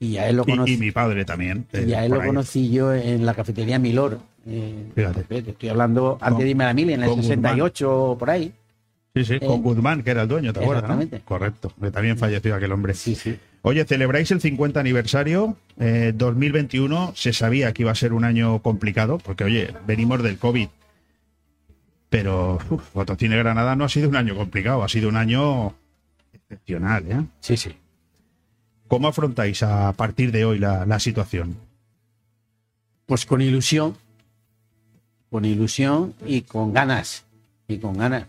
y 0.00 0.16
a 0.16 0.28
él 0.28 0.36
lo 0.36 0.44
conocí 0.44 0.74
y 0.74 0.76
mi 0.78 0.90
padre 0.92 1.24
también. 1.24 1.66
eh, 1.72 1.86
y 1.88 1.92
a 1.94 2.04
él 2.04 2.10
por 2.10 2.18
lo 2.18 2.22
ahí. 2.22 2.28
conocí 2.28 2.70
yo 2.70 2.92
en 2.94 3.26
la 3.26 3.34
cafetería 3.34 3.78
Milor 3.78 4.18
eh, 4.46 4.86
Fíjate. 4.94 5.24
te 5.42 5.50
estoy 5.50 5.68
hablando 5.68 6.18
antes 6.20 6.34
Con- 6.36 6.44
de 6.44 6.50
irme 6.50 6.64
a 6.64 6.68
la 6.68 6.74
mili 6.74 6.92
en 6.94 7.02
el 7.02 7.08
con 7.10 7.22
68 7.22 8.16
por 8.18 8.30
ahí 8.30 8.52
Sí, 9.14 9.24
sí, 9.24 9.40
con 9.40 9.58
Eh, 9.58 9.60
Guzmán, 9.62 10.02
que 10.04 10.10
era 10.10 10.22
el 10.22 10.28
dueño, 10.28 10.52
¿te 10.52 10.60
acuerdas? 10.60 10.84
no? 10.88 10.94
exactamente. 10.94 11.24
Correcto, 11.26 11.72
que 11.80 11.90
también 11.90 12.16
falleció 12.18 12.54
aquel 12.54 12.70
hombre. 12.72 12.94
sí 12.94 13.14
sí 13.14 13.36
Oye, 13.62 13.84
celebráis 13.84 14.30
el 14.30 14.40
50 14.40 14.78
aniversario. 14.78 15.56
eh, 15.80 16.12
2021 16.14 17.12
se 17.16 17.32
sabía 17.32 17.72
que 17.72 17.82
iba 17.82 17.90
a 17.90 17.94
ser 17.96 18.12
un 18.12 18.22
año 18.24 18.60
complicado, 18.62 19.18
porque, 19.18 19.42
oye, 19.44 19.74
venimos 19.86 20.22
del 20.22 20.38
COVID. 20.38 20.68
Pero 22.08 22.58
Fotocine 22.94 23.36
Granada 23.36 23.74
no 23.76 23.84
ha 23.84 23.88
sido 23.88 24.08
un 24.08 24.16
año 24.16 24.36
complicado, 24.36 24.82
ha 24.84 24.88
sido 24.88 25.08
un 25.08 25.16
año 25.16 25.74
excepcional. 26.32 27.04
¿eh? 27.08 27.24
sí 27.40 27.56
sí 27.56 27.70
¿Cómo 28.88 29.08
afrontáis 29.08 29.62
a 29.62 29.92
partir 29.92 30.32
de 30.32 30.44
hoy 30.44 30.58
la, 30.58 30.84
la 30.86 30.98
situación? 30.98 31.68
pues 33.08 33.24
con 33.24 33.40
ilusión 33.40 33.96
con 35.30 35.44
ilusión 35.44 36.14
y 36.24 36.42
con 36.42 36.72
ganas 36.72 37.24
y 37.66 37.78
con 37.78 37.98
ganas 37.98 38.26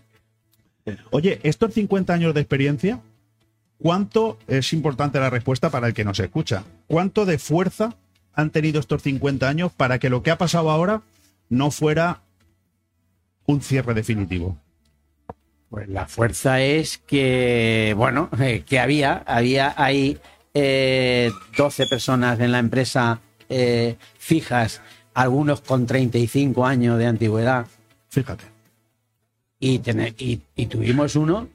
Oye, 1.12 1.40
estos 1.44 1.76
50 1.76 2.12
años 2.12 2.34
de 2.34 2.42
experiencia, 2.42 3.00
¿cuánto 3.78 4.40
es 4.48 4.74
importante 4.74 5.20
la 5.20 5.30
respuesta 5.30 5.70
para 5.70 5.86
el 5.86 5.94
que 5.94 6.04
nos 6.04 6.20
escucha? 6.20 6.64
¿Cuánto 6.88 7.28
de 7.28 7.38
fuerza 7.38 7.96
han 8.34 8.50
tenido 8.50 8.80
estos 8.80 9.04
50 9.04 9.48
años 9.48 9.72
para 9.72 10.00
que 10.00 10.10
lo 10.10 10.24
que 10.24 10.32
ha 10.32 10.40
pasado 10.40 10.72
ahora 10.72 11.04
no 11.48 11.70
fuera 11.70 12.22
un 13.46 13.62
cierre 13.62 13.94
definitivo? 13.94 14.58
Pues 15.70 15.88
la 15.90 16.08
fuerza 16.08 16.60
es 16.60 16.98
que, 16.98 17.94
bueno, 17.96 18.32
que 18.66 18.80
había, 18.80 19.18
había 19.28 19.76
ahí 19.78 20.18
eh, 20.62 21.32
12 21.58 21.88
personas 21.88 22.40
en 22.42 22.52
la 22.52 22.60
empresa 22.60 23.22
eh, 23.48 23.96
fijas, 24.18 24.82
algunos 25.14 25.62
con 25.62 25.86
35 25.86 26.66
años 26.66 26.98
de 26.98 27.06
antigüedad. 27.08 27.66
Fíjate. 28.10 28.44
Y, 29.60 29.80
tener- 29.80 30.16
y, 30.18 30.42
y 30.56 30.66
tuvimos 30.68 31.16
uno 31.16 31.48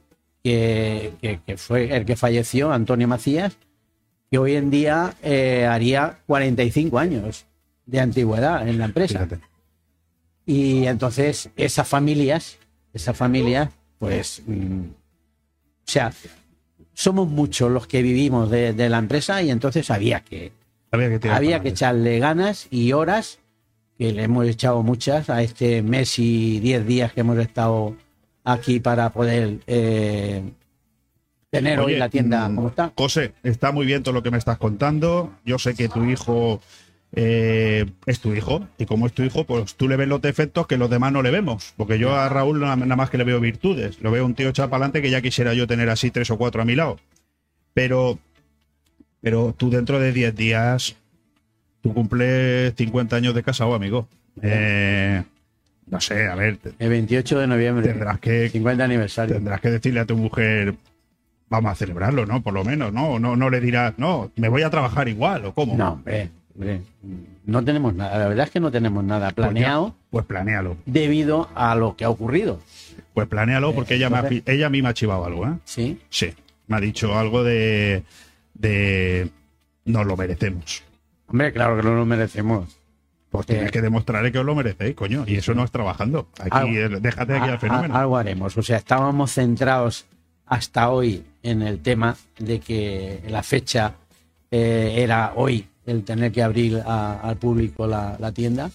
que, 0.43 1.13
que- 1.21 1.39
que 1.45 1.57
fue 1.57 1.95
el 1.95 2.05
que 2.05 2.15
falleció, 2.15 2.71
Antonio 2.71 3.07
Macías, 3.07 3.57
que 4.31 4.37
hoy 4.39 4.55
en 4.55 4.69
día 4.71 5.13
eh, 5.23 5.65
haría 5.69 6.19
45 6.25 6.97
años 6.99 7.45
de 7.85 7.99
antigüedad 7.99 8.67
en 8.67 8.79
la 8.79 8.85
empresa. 8.85 9.19
Fíjate. 9.25 9.39
Y 10.47 10.85
entonces 10.87 11.49
esas 11.55 11.87
familias, 11.87 12.57
esas 12.93 13.15
familias, 13.15 13.69
pues, 13.99 14.41
mm, 14.45 14.81
o 14.81 15.91
sea, 15.91 16.11
somos 16.95 17.27
muchos 17.27 17.69
los 17.69 17.85
que 17.85 18.01
vivimos 18.01 18.49
de, 18.49 18.73
de 18.73 18.89
la 18.89 18.97
empresa 18.97 19.43
y 19.43 19.51
entonces 19.51 19.91
había 19.91 20.21
que, 20.21 20.51
Había 20.91 21.19
que, 21.19 21.29
había 21.29 21.57
echarle 21.57 22.19
ganas 22.19 22.67
y 22.71 22.93
horas, 22.93 23.39
que 23.97 24.11
le 24.13 24.23
hemos 24.23 24.47
echado 24.47 24.81
muchas 24.81 25.29
a 25.29 25.43
este 25.43 25.83
mes 25.83 26.17
y 26.17 26.59
diez 26.59 26.87
días 26.87 27.13
que 27.13 27.21
hemos 27.21 27.37
estado 27.37 27.95
aquí 28.45 28.79
para 28.79 29.11
poder 29.11 29.59
eh, 29.67 30.41
tener 31.49 31.79
hoy 31.79 31.97
la 31.97 32.09
tienda 32.09 32.47
mm, 32.47 32.55
como 32.55 32.67
está. 32.69 32.93
José, 32.95 33.33
está 33.43 33.71
muy 33.71 33.85
bien 33.85 34.01
todo 34.01 34.13
lo 34.13 34.23
que 34.23 34.31
me 34.31 34.37
estás 34.37 34.57
contando. 34.57 35.33
Yo 35.45 35.59
sé 35.59 35.75
que 35.75 35.89
tu 35.89 36.05
hijo 36.05 36.61
eh, 37.13 37.85
es 38.05 38.19
tu 38.19 38.33
hijo. 38.33 38.67
Y 38.77 38.85
como 38.85 39.07
es 39.07 39.13
tu 39.13 39.23
hijo, 39.23 39.45
pues 39.45 39.75
tú 39.75 39.87
le 39.87 39.95
ves 39.95 40.07
los 40.07 40.21
defectos 40.21 40.67
que 40.67 40.77
los 40.77 40.89
demás 40.89 41.11
no 41.11 41.21
le 41.21 41.31
vemos. 41.31 41.73
Porque 41.77 41.97
yo 41.97 42.15
a 42.15 42.29
Raúl 42.29 42.59
nada, 42.59 42.75
más 42.75 43.09
que 43.09 43.17
le 43.17 43.23
veo 43.23 43.39
virtudes. 43.39 44.01
Lo 44.01 44.11
veo 44.11 44.25
un 44.25 44.35
tío 44.35 44.51
adelante 44.55 45.01
que 45.01 45.09
ya 45.09 45.21
quisiera 45.21 45.53
yo 45.53 45.67
tener 45.67 45.89
así 45.89 46.11
tres 46.11 46.29
o 46.31 46.37
cuatro 46.37 46.61
a 46.61 46.65
mi 46.65 46.75
lado. 46.75 46.99
Pero, 47.73 48.19
pero 49.21 49.53
tú 49.57 49.69
dentro 49.69 49.99
de 49.99 50.11
10 50.11 50.35
días, 50.35 50.95
tú 51.81 51.93
cumples 51.93 52.73
50 52.75 53.15
años 53.15 53.33
de 53.35 53.43
casado, 53.43 53.73
amigo. 53.73 54.07
Eh, 54.41 55.23
no 55.87 56.01
sé, 56.01 56.27
a 56.27 56.35
ver, 56.35 56.57
El 56.79 56.89
28 56.89 57.39
de 57.39 57.47
noviembre, 57.47 57.87
tendrás 57.87 58.19
que 58.19 58.49
50 58.49 58.83
aniversario. 58.83 59.35
tendrás 59.35 59.61
que 59.61 59.69
decirle 59.69 59.99
a 59.99 60.05
tu 60.05 60.17
mujer, 60.17 60.75
vamos 61.49 61.71
a 61.71 61.75
celebrarlo, 61.75 62.25
¿no? 62.25 62.41
Por 62.41 62.53
lo 62.53 62.63
menos, 62.63 62.91
¿no? 62.91 63.19
No, 63.19 63.35
no 63.35 63.49
le 63.49 63.61
dirás, 63.61 63.93
no, 63.97 64.31
me 64.35 64.49
voy 64.49 64.63
a 64.63 64.69
trabajar 64.69 65.07
igual, 65.07 65.45
¿o 65.45 65.53
cómo? 65.53 65.77
No, 65.77 65.93
hombre, 65.93 66.31
no 67.45 67.63
tenemos 67.63 67.93
nada. 67.93 68.17
La 68.17 68.27
verdad 68.27 68.45
es 68.45 68.51
que 68.51 68.59
no 68.59 68.71
tenemos 68.71 69.03
nada 69.03 69.25
Pues 69.31 69.35
planeado 69.47 69.95
Pues 70.09 70.25
planéalo. 70.25 70.77
debido 70.85 71.49
a 71.55 71.75
lo 71.75 71.95
que 71.95 72.05
ha 72.05 72.09
ocurrido. 72.09 72.59
Pues 73.13 73.27
planéalo 73.27 73.73
porque 73.73 73.95
ella, 73.95 74.09
me 74.09 74.17
ha 74.17 74.29
ella 74.45 74.67
a 74.67 74.69
mí 74.69 74.81
me 74.81 74.89
ha 74.89 74.93
chivado 74.93 75.25
algo, 75.25 75.45
¿eh? 75.47 75.53
Sí. 75.65 75.99
Sí, 76.09 76.33
me 76.67 76.77
ha 76.77 76.79
dicho 76.79 77.17
algo 77.17 77.43
de, 77.43 78.03
de 78.53 79.29
nos 79.85 80.05
lo 80.05 80.17
merecemos. 80.17 80.83
Hombre, 81.27 81.51
claro 81.53 81.75
que 81.77 81.83
no 81.83 81.95
lo 81.95 82.05
merecemos. 82.05 82.69
Pues 83.29 83.47
tienes 83.47 83.71
que 83.71 83.81
demostrarle 83.81 84.31
que 84.31 84.39
os 84.39 84.45
lo 84.45 84.55
merecéis, 84.55 84.95
coño. 84.95 85.25
Y 85.27 85.35
eso 85.35 85.53
no 85.53 85.63
es 85.65 85.71
trabajando. 85.71 86.29
Aquí, 86.39 86.49
Algo- 86.77 86.99
déjate 87.01 87.33
aquí 87.35 87.49
A- 87.49 87.53
al 87.53 87.59
fenómeno. 87.59 87.95
algo 87.97 88.17
haremos. 88.17 88.57
O 88.57 88.61
sea, 88.61 88.77
estábamos 88.77 89.33
centrados 89.33 90.05
hasta 90.45 90.89
hoy 90.89 91.23
en 91.43 91.61
el 91.61 91.79
tema 91.81 92.15
de 92.39 92.59
que 92.59 93.21
la 93.27 93.43
fecha 93.43 93.95
eh, 94.51 94.93
era 94.97 95.33
hoy 95.35 95.67
el 95.85 96.03
tener 96.03 96.31
que 96.31 96.43
abrir 96.43 96.81
a- 96.85 97.19
al 97.21 97.37
público 97.37 97.87
la, 97.87 98.31
tienda. 98.33 98.71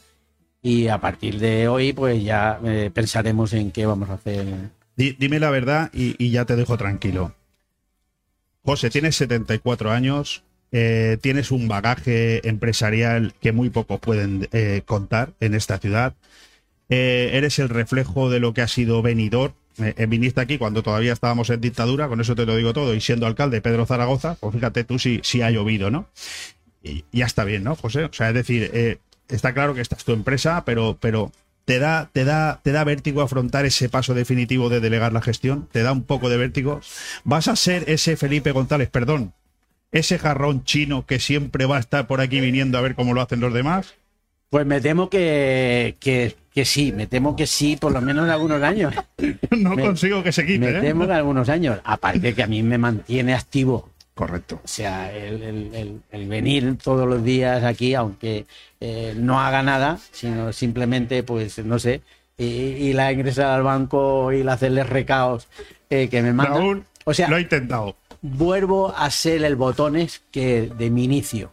Y 0.63 0.89
a 0.89 0.99
partir 0.99 1.39
de 1.39 1.69
hoy, 1.69 1.93
pues 1.93 2.23
ya 2.23 2.61
eh, 2.65 2.91
pensaremos 2.93 3.53
en 3.55 3.71
qué 3.71 3.87
vamos 3.87 4.11
a 4.11 4.15
hacer. 4.15 4.47
Di- 4.97 5.17
dime 5.19 5.41
la 5.41 5.51
verdad 5.51 5.91
y, 5.93 6.31
ya 6.31 6.45
te 6.45 6.57
dejo 6.57 6.77
tranquilo. 6.77 7.35
José, 8.63 8.91
tienes 8.91 9.17
74 9.17 9.91
años, 9.91 10.43
eh, 10.71 11.17
tienes 11.23 11.51
un 11.51 11.67
bagaje 11.67 12.47
empresarial 12.47 13.33
que 13.41 13.53
muy 13.53 13.71
pocos 13.71 14.01
pueden 14.01 14.49
eh, 14.53 14.83
contar 14.85 15.33
en 15.41 15.55
esta 15.55 15.79
ciudad. 15.79 16.13
Eres 16.91 17.59
el 17.61 17.69
reflejo 17.69 18.31
de 18.31 18.41
lo 18.41 18.53
que 18.53 18.63
ha 18.63 18.69
sido 18.69 19.01
venidor. 19.01 19.53
Viniste 20.09 20.41
aquí 20.41 20.59
cuando 20.59 20.83
todavía 20.83 21.13
estábamos 21.13 21.49
en 21.51 21.61
dictadura, 21.61 22.09
con 22.09 22.21
eso 22.21 22.35
te 22.35 22.45
lo 22.45 22.57
digo 22.57 22.73
todo, 22.73 22.95
y 22.95 23.01
siendo 23.01 23.27
alcalde 23.27 23.63
Pedro 23.63 23.87
Zaragoza, 23.87 24.37
pues 24.41 24.55
fíjate 24.55 24.83
tú 24.83 24.99
si, 24.99 25.21
si 25.23 25.41
ha 25.41 25.51
llovido, 25.53 25.91
¿no? 25.91 26.07
Y 26.83 27.05
ya 27.13 27.27
está 27.27 27.45
bien, 27.45 27.65
¿no, 27.65 27.77
José? 27.77 28.05
O 28.05 28.13
sea, 28.13 28.29
es 28.29 28.35
decir, 28.35 28.71
eh, 28.73 28.99
está 29.29 29.53
claro 29.53 29.75
que 29.75 29.81
esta 29.81 29.97
es 29.97 30.05
tu 30.05 30.13
empresa, 30.13 30.65
pero, 30.65 30.97
pero 31.01 31.31
te 31.67 31.79
da, 31.79 32.09
te 32.13 32.25
da, 32.25 32.61
te 32.63 32.73
da 32.73 32.85
vértigo 32.85 33.21
afrontar 33.23 33.67
ese 33.67 33.89
paso 33.89 34.15
definitivo 34.15 34.69
de 34.71 34.81
delegar 34.81 35.13
la 35.13 35.21
gestión, 35.23 35.69
te 35.73 35.83
da 35.83 35.93
un 35.93 36.05
poco 36.05 36.29
de 36.31 36.37
vértigo. 36.39 36.81
Vas 37.25 37.49
a 37.49 37.57
ser 37.57 37.89
ese 37.89 38.17
Felipe 38.17 38.53
González, 38.53 38.89
perdón, 38.91 39.35
ese 39.93 40.19
jarrón 40.19 40.65
chino 40.65 41.05
que 41.07 41.19
siempre 41.21 41.67
va 41.67 41.77
a 41.77 41.81
estar 41.81 42.07
por 42.07 42.21
aquí 42.21 42.41
viniendo 42.41 42.79
a 42.79 42.81
ver 42.81 42.95
cómo 42.95 43.13
lo 43.13 43.21
hacen 43.21 43.41
los 43.41 43.53
demás. 43.53 43.95
Pues 44.49 44.67
me 44.67 44.81
temo 44.81 45.09
que, 45.11 45.97
que, 46.01 46.35
que 46.53 46.65
sí, 46.65 46.91
me 46.93 47.07
temo 47.07 47.37
que 47.37 47.47
sí, 47.47 47.77
por 47.77 47.93
lo 47.93 48.01
menos 48.01 48.25
en 48.25 48.31
algunos 48.31 48.63
años. 48.63 48.95
No 49.57 49.77
Me- 49.77 49.83
consigo 49.83 50.23
que 50.23 50.33
se 50.33 50.47
quite, 50.47 50.59
Me 50.59 50.79
¿eh? 50.79 50.81
temo 50.81 51.01
que 51.07 51.13
en 51.13 51.17
algunos 51.19 51.49
años. 51.49 51.79
Aparte 51.85 52.35
que 52.35 52.43
a 52.43 52.47
mí 52.47 52.63
me 52.63 52.79
mantiene 52.79 53.35
activo. 53.35 53.91
Correcto. 54.21 54.61
O 54.63 54.69
sea, 54.69 55.11
el, 55.17 55.43
el- 55.43 55.75
el- 55.75 56.01
el 56.11 56.29
venir 56.29 56.77
todos 56.77 57.09
los 57.09 57.25
días 57.25 57.65
aquí, 57.65 57.95
aunque 57.95 58.45
eh, 58.79 59.15
no 59.17 59.41
haga 59.41 59.63
nada, 59.63 59.99
sino 60.13 60.53
simplemente, 60.53 61.23
pues, 61.23 61.59
no 61.65 61.79
sé, 61.79 62.03
y, 62.37 62.45
y 62.45 62.93
la 62.93 63.13
ingresar 63.13 63.47
al 63.47 63.63
banco 63.63 64.31
y 64.31 64.43
la 64.43 64.53
hacerles 64.53 64.91
recaos 64.91 65.49
eh, 65.89 66.09
que 66.11 66.21
me 66.21 66.35
mandan. 66.35 66.59
Raúl, 66.59 66.85
o 67.07 67.15
sea, 67.15 67.31
lo 67.31 67.39
he 67.39 67.41
intentado. 67.41 67.97
vuelvo 68.21 68.95
a 68.95 69.11
ser 69.11 69.43
el 69.43 69.57
botones 69.57 70.21
que 70.31 70.71
de 70.77 70.91
mi 70.91 71.05
inicio, 71.05 71.51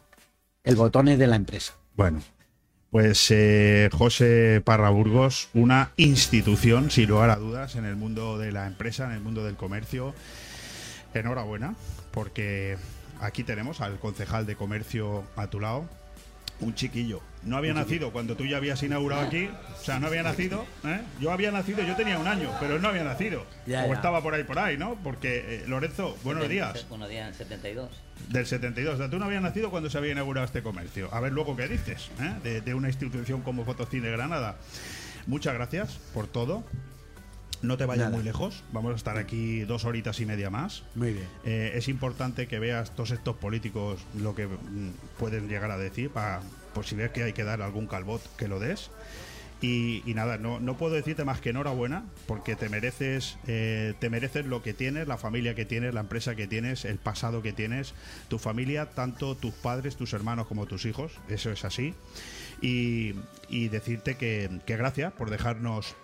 el 0.66 0.76
botones 0.76 1.18
de 1.20 1.28
la 1.28 1.38
empresa. 1.38 1.74
Bueno, 1.96 2.22
pues 2.92 3.32
eh, 3.32 3.90
José 3.94 4.62
Parra 4.66 4.90
Burgos, 4.90 5.48
una 5.54 5.92
institución, 5.96 6.92
sin 6.92 7.08
lugar 7.08 7.30
a 7.30 7.38
dudas, 7.38 7.78
en 7.78 7.86
el 7.86 7.96
mundo 7.96 8.38
de 8.38 8.52
la 8.52 8.68
empresa, 8.68 9.06
en 9.06 9.12
el 9.14 9.22
mundo 9.22 9.46
del 9.46 9.56
comercio. 9.56 10.14
Enhorabuena, 11.14 11.74
porque 12.18 12.80
aquí 13.22 13.44
tenemos 13.44 13.80
al 13.80 14.00
concejal 14.00 14.48
de 14.48 14.56
comercio 14.56 15.24
a 15.36 15.52
tu 15.52 15.60
lado, 15.60 15.88
un 16.62 16.74
chiquillo. 16.74 17.22
No 17.44 17.58
había 17.58 17.76
nacido 17.76 18.12
cuando 18.12 18.36
tú 18.36 18.44
ya 18.48 18.58
habías 18.58 18.82
inaugurado 18.82 19.22
aquí, 19.22 19.48
o 19.80 19.84
sea, 19.84 20.00
no 20.00 20.08
había 20.08 20.24
nacido. 20.24 20.66
¿eh? 20.84 21.02
Yo 21.22 21.32
había 21.32 21.52
nacido, 21.52 21.84
yo 21.84 21.96
tenía 21.96 22.18
un 22.18 22.26
año, 22.28 22.50
pero 22.60 22.78
él 22.78 22.82
no 22.82 22.88
había 22.88 23.04
nacido. 23.04 23.46
Ya, 23.68 23.84
o 23.84 23.90
ya. 23.90 23.94
estaba 23.94 24.24
por 24.24 24.34
ahí, 24.34 24.44
por 24.46 24.58
ahí, 24.58 24.80
¿no? 24.80 24.96
Porque, 25.04 25.62
eh, 25.62 25.66
Lorenzo, 25.68 26.18
buenos 26.24 26.50
días. 26.50 26.88
Buenos 26.90 27.08
días, 27.08 27.38
72. 27.38 27.92
Del 28.30 28.48
72. 28.48 28.96
O 28.96 28.98
sea, 28.98 29.12
tú 29.12 29.20
no 29.20 29.26
habías 29.26 29.44
nacido 29.44 29.70
cuando 29.70 29.88
se 29.92 30.00
había 30.00 30.14
inaugurado 30.14 30.48
este 30.48 30.64
comercio. 30.64 31.14
A 31.14 31.20
ver 31.20 31.34
luego 31.34 31.56
qué 31.56 31.68
dices 31.68 32.10
¿eh? 32.20 32.34
de, 32.42 32.62
de 32.62 32.74
una 32.74 32.88
institución 32.88 33.44
como 33.44 33.64
Fotocine 33.64 34.10
Granada. 34.10 34.56
Muchas 35.28 35.54
gracias 35.54 36.00
por 36.16 36.26
todo. 36.26 36.64
No 37.62 37.78
te 37.78 37.86
vayas 37.86 38.06
Nada. 38.06 38.16
muy 38.16 38.24
lejos. 38.24 38.64
Vamos 38.72 38.94
a 38.94 38.96
estar 38.96 39.18
aquí 39.18 39.62
dos 39.62 39.86
horitas 39.86 40.20
y 40.20 40.26
media 40.26 40.50
más. 40.50 40.84
Muy 40.96 41.14
bien. 41.14 41.28
Eh, 41.46 41.72
es 41.76 41.88
importante 41.88 42.48
que 42.48 42.60
veas 42.60 42.92
todos 42.92 43.12
estos 43.12 43.36
políticos 43.36 44.00
lo 44.20 44.36
que 44.36 44.48
mm, 44.48 44.92
pueden 45.18 45.48
llegar 45.48 45.72
a 45.72 45.78
decir 45.78 46.10
para, 46.10 46.42
por 46.74 46.86
si 46.86 46.96
ves 46.96 47.12
que 47.12 47.24
hay 47.24 47.34
que 47.34 47.44
dar 47.44 47.62
algún 47.62 47.88
calbot, 47.88 48.22
que 48.36 48.48
lo 48.48 48.60
des. 48.60 48.92
Y, 49.60 50.04
y 50.06 50.14
nada, 50.14 50.38
no, 50.38 50.60
no 50.60 50.78
puedo 50.78 50.94
decirte 50.94 51.26
más 51.26 51.42
que 51.42 51.50
enhorabuena, 51.50 52.04
porque 52.28 52.56
te 52.56 52.70
mereces, 52.70 53.40
eh, 53.48 53.96
te 53.98 54.12
mereces 54.12 54.46
lo 54.46 54.62
que 54.62 54.76
tienes, 54.76 55.08
la 55.08 55.18
familia 55.18 55.56
que 55.56 55.66
tienes, 55.66 55.96
la 55.96 56.02
empresa 56.02 56.36
que 56.36 56.46
tienes, 56.46 56.86
el 56.86 57.00
pasado 57.00 57.42
que 57.42 57.54
tienes, 57.54 57.96
tu 58.28 58.38
familia, 58.38 58.92
tanto 58.92 59.36
tus 59.36 59.56
padres, 59.56 59.96
tus 59.96 60.14
hermanos 60.14 60.46
como 60.46 60.68
tus 60.68 60.86
hijos, 60.86 61.14
eso 61.28 61.50
es 61.50 61.66
así. 61.66 61.96
Y, 62.62 63.16
y 63.50 63.70
decirte 63.70 64.16
que, 64.16 64.60
que 64.68 64.78
gracias 64.78 65.12
por 65.14 65.32
dejarnos 65.32 65.96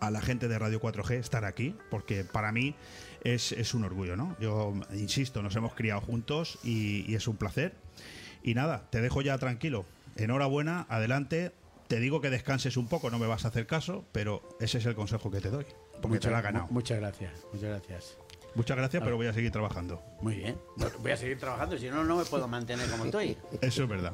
a 0.00 0.10
la 0.10 0.20
gente 0.20 0.48
de 0.48 0.58
Radio 0.58 0.80
4G 0.80 1.12
estar 1.12 1.44
aquí, 1.44 1.76
porque 1.90 2.24
para 2.24 2.52
mí 2.52 2.74
es, 3.22 3.52
es 3.52 3.74
un 3.74 3.84
orgullo, 3.84 4.16
¿no? 4.16 4.36
Yo 4.40 4.74
insisto, 4.94 5.42
nos 5.42 5.54
hemos 5.56 5.74
criado 5.74 6.00
juntos 6.00 6.58
y, 6.64 7.10
y 7.10 7.14
es 7.14 7.28
un 7.28 7.36
placer. 7.36 7.74
Y 8.42 8.54
nada, 8.54 8.88
te 8.90 9.00
dejo 9.00 9.22
ya 9.22 9.36
tranquilo. 9.38 9.84
Enhorabuena, 10.16 10.86
adelante. 10.88 11.52
Te 11.88 12.00
digo 12.00 12.20
que 12.20 12.30
descanses 12.30 12.76
un 12.76 12.88
poco, 12.88 13.10
no 13.10 13.18
me 13.18 13.26
vas 13.26 13.44
a 13.44 13.48
hacer 13.48 13.66
caso, 13.66 14.04
pero 14.12 14.48
ese 14.60 14.78
es 14.78 14.86
el 14.86 14.94
consejo 14.94 15.30
que 15.30 15.40
te 15.40 15.50
doy, 15.50 15.66
porque 16.00 16.20
te 16.20 16.30
lo 16.30 16.36
has 16.36 16.42
ganado. 16.42 16.68
Muchas 16.70 17.00
gracias, 17.00 17.32
muchas 17.52 17.68
gracias. 17.68 18.16
Muchas 18.54 18.76
gracias, 18.76 19.02
pero 19.02 19.16
voy 19.16 19.26
a 19.26 19.32
seguir 19.32 19.50
trabajando. 19.50 20.02
Muy 20.20 20.36
bien. 20.36 20.58
Voy 21.00 21.12
a 21.12 21.16
seguir 21.16 21.38
trabajando, 21.38 21.78
si 21.78 21.88
no, 21.88 22.04
no 22.04 22.16
me 22.16 22.24
puedo 22.24 22.48
mantener 22.48 22.88
como 22.90 23.04
estoy. 23.04 23.36
Eso 23.60 23.82
es 23.84 23.88
verdad. 23.88 24.12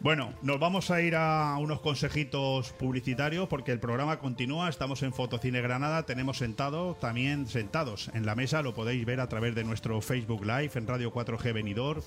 Bueno, 0.00 0.32
nos 0.42 0.58
vamos 0.58 0.90
a 0.90 1.00
ir 1.00 1.14
a 1.16 1.56
unos 1.58 1.80
consejitos 1.80 2.72
publicitarios 2.72 3.48
porque 3.48 3.72
el 3.72 3.80
programa 3.80 4.18
continúa. 4.18 4.68
Estamos 4.68 5.02
en 5.02 5.12
Fotocine 5.12 5.60
Granada. 5.60 6.04
Tenemos 6.04 6.38
sentado, 6.38 6.94
también 6.94 7.46
sentados 7.46 8.10
en 8.14 8.26
la 8.26 8.34
mesa, 8.34 8.62
lo 8.62 8.74
podéis 8.74 9.04
ver 9.04 9.20
a 9.20 9.28
través 9.28 9.54
de 9.54 9.64
nuestro 9.64 10.00
Facebook 10.00 10.44
Live 10.44 10.70
en 10.74 10.86
Radio 10.86 11.12
4G 11.12 11.52
Venidor, 11.52 12.02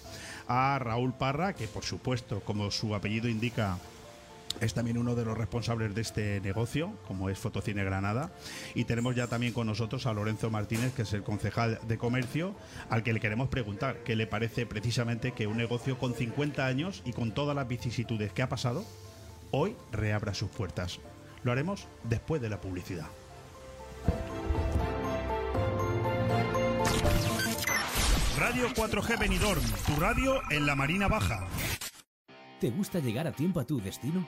a 0.47 0.79
Raúl 0.79 1.13
Parra, 1.13 1.53
que 1.53 1.67
por 1.67 1.83
supuesto, 1.83 2.41
como 2.41 2.71
su 2.71 2.95
apellido 2.95 3.27
indica, 3.27 3.77
es 4.59 4.73
también 4.73 4.97
uno 4.97 5.15
de 5.15 5.25
los 5.25 5.37
responsables 5.37 5.95
de 5.95 6.01
este 6.01 6.41
negocio, 6.41 6.93
como 7.07 7.29
es 7.29 7.39
Fotocine 7.39 7.83
Granada. 7.83 8.31
Y 8.75 8.85
tenemos 8.85 9.15
ya 9.15 9.27
también 9.27 9.53
con 9.53 9.67
nosotros 9.67 10.05
a 10.05 10.13
Lorenzo 10.13 10.49
Martínez, 10.49 10.93
que 10.93 11.03
es 11.03 11.13
el 11.13 11.23
concejal 11.23 11.79
de 11.87 11.97
comercio, 11.97 12.55
al 12.89 13.03
que 13.03 13.13
le 13.13 13.19
queremos 13.19 13.49
preguntar 13.49 14.03
qué 14.03 14.15
le 14.15 14.27
parece 14.27 14.65
precisamente 14.65 15.31
que 15.31 15.47
un 15.47 15.57
negocio 15.57 15.97
con 15.97 16.13
50 16.13 16.65
años 16.65 17.01
y 17.05 17.13
con 17.13 17.33
todas 17.33 17.55
las 17.55 17.67
vicisitudes 17.67 18.33
que 18.33 18.41
ha 18.41 18.49
pasado, 18.49 18.83
hoy 19.51 19.75
reabra 19.91 20.33
sus 20.33 20.49
puertas. 20.49 20.99
Lo 21.43 21.51
haremos 21.51 21.87
después 22.03 22.41
de 22.41 22.49
la 22.49 22.61
publicidad. 22.61 23.07
Radio 28.37 28.69
4G 28.69 29.19
Benidorm, 29.19 29.61
tu 29.85 29.95
radio 29.99 30.41
en 30.49 30.65
la 30.65 30.75
Marina 30.75 31.07
Baja. 31.07 31.47
¿Te 32.59 32.69
gusta 32.69 32.99
llegar 32.99 33.27
a 33.27 33.31
tiempo 33.31 33.59
a 33.59 33.65
tu 33.65 33.81
destino? 33.81 34.27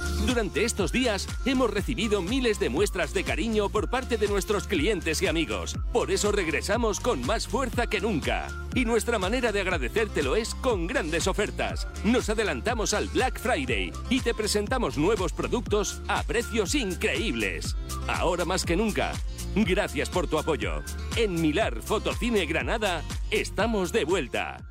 Durante 0.25 0.63
estos 0.63 0.91
días 0.91 1.27
hemos 1.45 1.71
recibido 1.71 2.21
miles 2.21 2.59
de 2.59 2.69
muestras 2.69 3.13
de 3.13 3.23
cariño 3.23 3.69
por 3.69 3.89
parte 3.89 4.17
de 4.17 4.27
nuestros 4.27 4.67
clientes 4.67 5.21
y 5.21 5.27
amigos. 5.27 5.77
Por 5.91 6.11
eso 6.11 6.31
regresamos 6.31 6.99
con 6.99 7.25
más 7.25 7.47
fuerza 7.47 7.87
que 7.87 7.99
nunca. 7.99 8.47
Y 8.75 8.85
nuestra 8.85 9.19
manera 9.19 9.51
de 9.51 9.61
agradecértelo 9.61 10.35
es 10.35 10.55
con 10.55 10.87
grandes 10.87 11.27
ofertas. 11.27 11.87
Nos 12.03 12.29
adelantamos 12.29 12.93
al 12.93 13.07
Black 13.07 13.39
Friday 13.39 13.91
y 14.09 14.21
te 14.21 14.33
presentamos 14.33 14.97
nuevos 14.97 15.33
productos 15.33 16.01
a 16.07 16.23
precios 16.23 16.75
increíbles. 16.75 17.75
Ahora 18.07 18.45
más 18.45 18.63
que 18.63 18.77
nunca. 18.77 19.11
Gracias 19.55 20.09
por 20.09 20.27
tu 20.27 20.37
apoyo. 20.39 20.83
En 21.17 21.41
Milar 21.41 21.81
Fotocine 21.81 22.45
Granada 22.45 23.03
estamos 23.31 23.91
de 23.91 24.05
vuelta. 24.05 24.70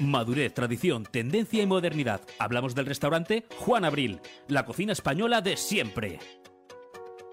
Madurez, 0.00 0.54
tradición, 0.54 1.04
tendencia 1.04 1.62
y 1.62 1.66
modernidad. 1.66 2.22
Hablamos 2.38 2.74
del 2.74 2.86
restaurante 2.86 3.44
Juan 3.58 3.84
Abril, 3.84 4.20
la 4.48 4.64
cocina 4.64 4.92
española 4.92 5.42
de 5.42 5.58
siempre. 5.58 6.18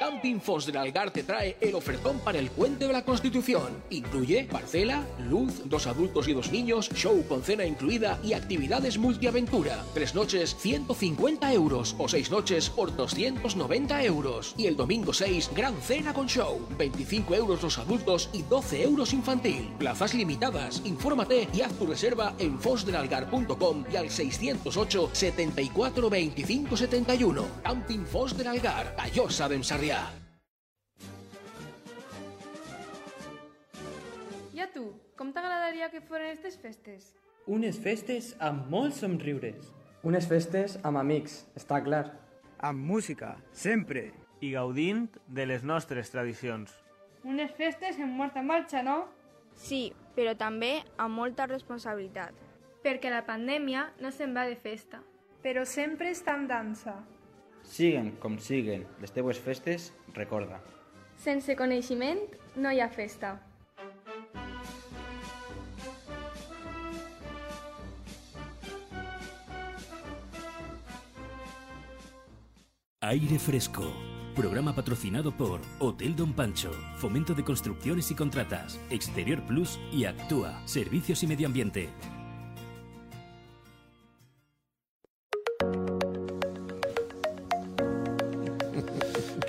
Camping 0.00 0.40
Fos 0.40 0.64
del 0.64 0.78
Algar 0.78 1.10
te 1.10 1.22
trae 1.24 1.56
el 1.60 1.74
ofertón 1.74 2.20
para 2.20 2.38
el 2.38 2.48
Puente 2.50 2.86
de 2.86 2.92
la 2.92 3.04
Constitución. 3.04 3.82
Incluye 3.90 4.44
parcela, 4.44 5.06
luz, 5.28 5.60
dos 5.66 5.86
adultos 5.86 6.26
y 6.26 6.32
dos 6.32 6.50
niños, 6.50 6.88
show 6.94 7.22
con 7.28 7.42
cena 7.42 7.66
incluida 7.66 8.18
y 8.22 8.32
actividades 8.32 8.96
multiaventura. 8.96 9.84
Tres 9.92 10.14
noches, 10.14 10.56
150 10.58 11.52
euros 11.52 11.94
o 11.98 12.08
seis 12.08 12.30
noches 12.30 12.70
por 12.70 12.96
290 12.96 14.02
euros. 14.04 14.54
Y 14.56 14.66
el 14.66 14.76
domingo 14.76 15.12
6, 15.12 15.50
gran 15.54 15.76
cena 15.82 16.14
con 16.14 16.26
show. 16.26 16.66
25 16.78 17.34
euros 17.34 17.62
los 17.62 17.76
adultos 17.78 18.30
y 18.32 18.42
12 18.42 18.82
euros 18.82 19.12
infantil. 19.12 19.70
Plazas 19.78 20.14
limitadas. 20.14 20.80
Infórmate 20.86 21.46
y 21.52 21.60
haz 21.60 21.74
tu 21.74 21.86
reserva 21.86 22.34
en 22.38 22.58
fosdelalgar.com 22.58 23.84
y 23.92 23.96
al 23.96 24.08
608 24.08 25.10
74 25.12 26.08
25 26.08 26.76
71. 26.76 27.44
Camping 27.62 28.06
Fos 28.06 28.36
del 28.36 28.46
Algar, 28.46 28.96
Callosa 28.96 29.48
de 29.48 29.56
Sarrià. 29.80 29.98
I 34.52 34.60
a 34.60 34.66
tu, 34.74 34.82
com 35.16 35.30
t'agradaria 35.32 35.86
que 35.88 36.02
foren 36.04 36.26
aquestes 36.26 36.58
festes? 36.60 37.06
Unes 37.48 37.78
festes 37.80 38.26
amb 38.44 38.66
molts 38.68 38.98
somriures. 39.00 39.70
Unes 40.04 40.26
festes 40.28 40.74
amb 40.84 41.00
amics, 41.00 41.38
està 41.56 41.78
clar. 41.86 42.02
Amb 42.60 42.84
música, 42.90 43.30
sempre. 43.56 44.10
I 44.44 44.50
gaudint 44.52 45.06
de 45.38 45.46
les 45.48 45.64
nostres 45.64 46.12
tradicions. 46.12 46.74
Unes 47.24 47.54
festes 47.56 47.96
en 47.96 48.12
molta 48.18 48.42
marxa, 48.44 48.82
no? 48.84 49.06
Sí, 49.56 49.94
però 50.12 50.34
també 50.36 50.82
amb 50.98 51.16
molta 51.22 51.46
responsabilitat. 51.48 52.36
Perquè 52.84 53.08
la 53.08 53.24
pandèmia 53.24 53.86
no 54.04 54.12
se'n 54.12 54.36
va 54.36 54.44
de 54.44 54.60
festa. 54.60 55.00
Però 55.40 55.64
sempre 55.64 56.12
està 56.12 56.36
en 56.36 56.46
dansa. 56.52 56.98
Siguen 57.70 58.16
com 58.18 58.34
siguen 58.42 58.82
les 58.98 59.12
teues 59.14 59.38
festes, 59.38 59.92
recorda. 60.16 60.58
Sense 61.22 61.54
coneixement 61.54 62.18
no 62.56 62.72
hi 62.74 62.82
ha 62.82 62.90
festa. 62.90 63.36
Aire 73.00 73.38
Fresco. 73.38 73.86
Programa 74.34 74.74
patrocinado 74.74 75.36
por 75.36 75.60
Hotel 75.80 76.14
Don 76.14 76.32
Pancho, 76.32 76.70
Fomento 76.98 77.34
de 77.34 77.44
Construcciones 77.44 78.10
y 78.10 78.14
Contratas, 78.14 78.78
Exterior 78.90 79.42
Plus 79.46 79.78
y 79.92 80.04
Actúa, 80.04 80.60
Servicios 80.66 81.22
y 81.22 81.26
Medio 81.26 81.46
Ambiente. 81.46 81.88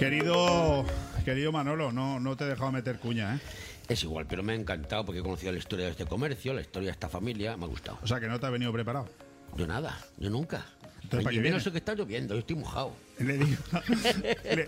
Querido, 0.01 0.83
querido 1.23 1.51
Manolo, 1.51 1.91
no, 1.91 2.19
no 2.19 2.35
te 2.35 2.45
he 2.45 2.47
dejado 2.47 2.71
meter 2.71 2.97
cuña, 2.97 3.35
¿eh? 3.35 3.39
Es 3.87 4.01
igual, 4.01 4.25
pero 4.27 4.41
me 4.41 4.53
ha 4.53 4.55
encantado 4.55 5.05
porque 5.05 5.19
he 5.19 5.21
conocido 5.21 5.51
la 5.51 5.59
historia 5.59 5.85
de 5.85 5.91
este 5.91 6.05
comercio, 6.07 6.55
la 6.55 6.61
historia 6.61 6.87
de 6.87 6.93
esta 6.93 7.07
familia, 7.07 7.55
me 7.55 7.65
ha 7.65 7.67
gustado. 7.67 7.99
O 8.01 8.07
sea, 8.07 8.19
que 8.19 8.27
no 8.27 8.39
te 8.39 8.47
ha 8.47 8.49
venido 8.49 8.73
preparado. 8.73 9.07
Yo 9.55 9.67
nada, 9.67 9.95
yo 10.17 10.31
nunca. 10.31 10.65
Entonces, 11.03 11.23
¿para 11.23 11.33
y 11.33 11.37
qué 11.37 11.43
menos 11.43 11.63
viene? 11.63 11.71
que 11.71 11.77
está 11.77 11.93
lloviendo, 11.93 12.33
yo 12.33 12.39
estoy 12.39 12.55
mojado. 12.55 12.95
Le 13.19 13.37
digo, 13.37 13.61
le- 14.43 14.67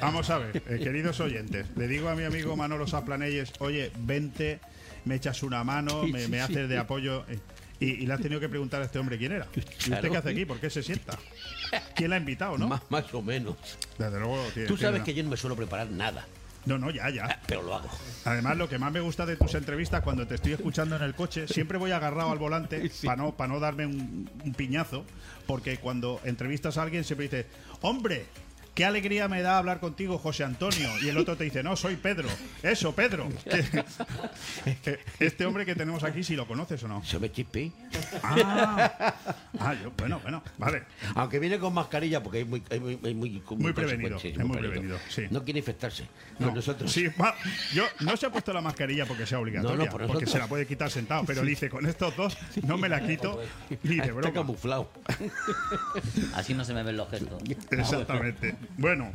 vamos 0.00 0.30
a 0.30 0.38
ver, 0.38 0.62
eh, 0.66 0.78
queridos 0.82 1.20
oyentes, 1.20 1.66
le 1.76 1.86
digo 1.86 2.08
a 2.08 2.14
mi 2.14 2.24
amigo 2.24 2.56
Manolo 2.56 2.86
Saplanelles, 2.86 3.52
oye, 3.58 3.92
vente, 3.98 4.60
me 5.04 5.16
echas 5.16 5.42
una 5.42 5.62
mano, 5.62 6.04
me, 6.06 6.26
me 6.28 6.40
haces 6.40 6.70
de 6.70 6.78
apoyo. 6.78 7.26
Y, 7.80 7.86
y 8.02 8.06
le 8.06 8.12
has 8.14 8.20
tenido 8.20 8.38
que 8.40 8.48
preguntar 8.48 8.82
a 8.82 8.84
este 8.84 8.98
hombre 8.98 9.16
quién 9.18 9.32
era. 9.32 9.46
¿Y 9.56 9.60
usted 9.60 9.74
Claro. 9.86 10.10
qué 10.12 10.16
hace 10.18 10.30
aquí? 10.30 10.44
¿Por 10.44 10.60
qué 10.60 10.68
se 10.70 10.82
sienta? 10.82 11.18
¿Quién 11.96 12.10
la 12.10 12.16
ha 12.16 12.18
invitado, 12.18 12.58
no? 12.58 12.68
Más, 12.68 12.82
más 12.90 13.12
o 13.14 13.22
menos. 13.22 13.56
Desde 13.98 14.18
luego. 14.20 14.38
tiene- 14.52 14.68
Tú 14.68 14.76
sabes 14.76 15.02
que 15.02 15.14
yo 15.14 15.22
no 15.24 15.30
me 15.30 15.36
suelo 15.36 15.56
preparar 15.56 15.88
nada. 15.90 16.26
No, 16.66 16.76
no, 16.76 16.90
ya, 16.90 17.08
ya. 17.08 17.40
Pero 17.46 17.62
lo 17.62 17.74
hago. 17.74 17.88
Además, 18.26 18.58
lo 18.58 18.68
que 18.68 18.78
más 18.78 18.92
me 18.92 19.00
gusta 19.00 19.24
de 19.24 19.36
tus 19.36 19.54
entrevistas, 19.54 20.02
cuando 20.02 20.26
te 20.26 20.34
estoy 20.34 20.52
escuchando 20.52 20.94
en 20.94 21.02
el 21.02 21.14
coche, 21.14 21.48
siempre 21.48 21.78
voy 21.78 21.90
agarrado 21.92 22.30
al 22.30 22.38
volante 22.38 22.90
para 23.04 23.16
no, 23.16 23.34
para 23.34 23.50
no 23.50 23.60
darme 23.60 23.86
un, 23.86 24.28
un 24.44 24.52
piñazo, 24.54 25.06
porque 25.46 25.78
cuando 25.78 26.20
entrevistas 26.24 26.76
a 26.76 26.82
alguien 26.82 27.02
siempre 27.02 27.28
dices, 27.28 27.46
hombre, 27.80 28.26
qué 28.74 28.84
alegría 28.84 29.28
me 29.28 29.42
da 29.42 29.58
hablar 29.58 29.80
contigo, 29.80 30.18
José 30.18 30.44
Antonio. 30.44 30.88
Y 31.02 31.08
el 31.08 31.18
otro 31.18 31.36
te 31.36 31.44
dice, 31.44 31.62
no, 31.62 31.76
soy 31.76 31.96
Pedro. 31.96 32.28
Eso, 32.62 32.94
Pedro. 32.94 33.28
Que- 33.44 35.00
este 35.20 35.44
hombre 35.46 35.66
que 35.66 35.74
tenemos 35.74 36.04
aquí, 36.04 36.22
si 36.22 36.36
lo 36.36 36.46
conoces 36.46 36.82
o 36.84 36.88
no. 36.88 37.04
Se 37.04 37.18
ve 37.18 37.30
chispi. 37.32 37.72
Ah, 38.22 39.14
ah, 39.58 39.74
yo, 39.74 39.92
bueno, 39.96 40.20
bueno, 40.22 40.42
vale. 40.58 40.82
Aunque 41.14 41.38
viene 41.38 41.58
con 41.58 41.74
mascarilla 41.74 42.22
porque 42.22 42.40
es 42.42 42.46
muy, 42.46 42.62
es 42.70 42.80
muy, 42.80 42.94
es 42.94 43.14
muy, 43.14 43.42
Muy 43.56 43.72
prevenido, 43.72 44.16
es 44.16 44.38
muy 44.38 44.56
prevenido, 44.58 44.98
sí. 45.08 45.24
No 45.30 45.44
quiere 45.44 45.58
infectarse. 45.60 46.06
No, 46.38 46.46
Con 46.46 46.54
nosotros. 46.56 46.90
Sí, 46.90 47.06
va, 47.20 47.34
yo 47.74 47.84
no 48.00 48.16
se 48.16 48.26
ha 48.26 48.30
puesto 48.30 48.52
la 48.52 48.60
mascarilla 48.60 49.04
porque 49.06 49.26
sea 49.26 49.38
obligatoria, 49.38 49.76
No, 49.76 49.84
no, 49.84 49.90
por 49.90 50.06
porque 50.06 50.26
se 50.26 50.38
la 50.38 50.46
puede 50.46 50.66
quitar 50.66 50.90
sentado, 50.90 51.24
pero 51.26 51.42
dice, 51.42 51.68
con 51.68 51.86
estos 51.86 52.16
dos 52.16 52.36
no 52.62 52.78
me 52.78 52.88
la 52.88 53.06
quito 53.06 53.40
ni 53.82 53.96
de 53.96 54.02
Está 54.02 54.12
broma. 54.12 54.32
camuflado. 54.32 54.90
Así 56.34 56.54
no 56.54 56.64
se 56.64 56.72
me 56.74 56.82
ven 56.82 56.96
los 56.96 57.08
gestos. 57.10 57.42
Exactamente. 57.70 58.54
Bueno, 58.78 59.12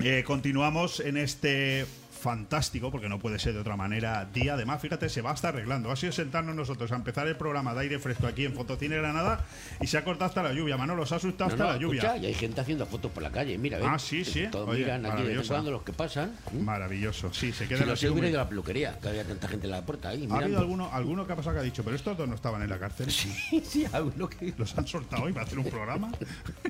eh, 0.00 0.22
continuamos 0.26 1.00
en 1.00 1.16
este 1.16 1.86
fantástico, 2.22 2.90
porque 2.90 3.08
no 3.08 3.18
puede 3.18 3.38
ser 3.38 3.52
de 3.52 3.58
otra 3.60 3.76
manera, 3.76 4.24
día. 4.32 4.54
Además, 4.54 4.80
fíjate, 4.80 5.08
se 5.08 5.20
va 5.20 5.32
hasta 5.32 5.48
arreglando. 5.48 5.90
Ha 5.90 5.96
sido 5.96 6.12
sentarnos 6.12 6.54
nosotros 6.54 6.90
a 6.92 6.94
empezar 6.96 7.26
el 7.26 7.36
programa 7.36 7.74
de 7.74 7.80
aire 7.80 7.98
fresco 7.98 8.26
aquí 8.28 8.44
en 8.44 8.54
Fotocine 8.54 8.96
Granada 8.96 9.44
y 9.80 9.88
se 9.88 9.98
ha 9.98 10.04
cortado 10.04 10.28
hasta 10.28 10.42
la 10.42 10.52
lluvia. 10.52 10.76
Manolo, 10.76 11.04
se 11.04 11.14
ha 11.14 11.16
asustado 11.16 11.48
No, 11.50 11.54
hasta 11.54 11.64
no, 11.64 11.72
la 11.72 11.78
lluvia. 11.78 12.00
escucha, 12.02 12.16
y 12.18 12.26
hay 12.26 12.34
gente 12.34 12.60
haciendo 12.60 12.86
fotos 12.86 13.10
por 13.10 13.22
la 13.22 13.30
calle, 13.30 13.58
mira, 13.58 13.78
¿ves? 13.78 13.86
Ah, 13.90 13.98
sí, 13.98 14.24
sí. 14.24 14.46
Todos 14.50 14.68
Oye, 14.68 14.84
miran 14.84 15.04
aquí 15.04 15.22
de 15.24 15.42
cuando 15.42 15.70
los 15.72 15.82
que 15.82 15.92
pasan. 15.92 16.32
Maravilloso. 16.60 17.32
Sí, 17.34 17.52
se 17.52 17.66
queda 17.66 17.96
Si 17.96 18.06
la 18.06 18.12
hubiera 18.12 18.28
ido 18.28 18.40
a 18.40 18.44
la 18.44 18.48
peluquería, 18.48 18.98
que 19.00 19.08
había 19.08 19.24
tanta 19.24 19.48
gente 19.48 19.66
en 19.66 19.72
la 19.72 19.82
puerta 19.82 20.10
ahí. 20.10 20.18
Ha 20.18 20.20
mirando. 20.26 20.44
habido 20.44 20.60
alguno, 20.60 20.90
alguno 20.92 21.26
que 21.26 21.32
ha 21.32 21.36
pasado 21.36 21.56
que 21.56 21.60
ha 21.60 21.64
dicho, 21.64 21.82
pero 21.82 21.96
estos 21.96 22.16
dos 22.16 22.28
no 22.28 22.36
estaban 22.36 22.62
en 22.62 22.70
la 22.70 22.78
cárcel. 22.78 23.10
Sí, 23.10 23.60
sí, 23.64 23.84
alguno 23.92 24.28
que. 24.28 24.54
Los 24.56 24.78
han 24.78 24.86
soltado 24.86 25.24
hoy 25.24 25.32
para 25.32 25.46
hacer 25.46 25.58
un 25.58 25.64
programa. 25.64 26.12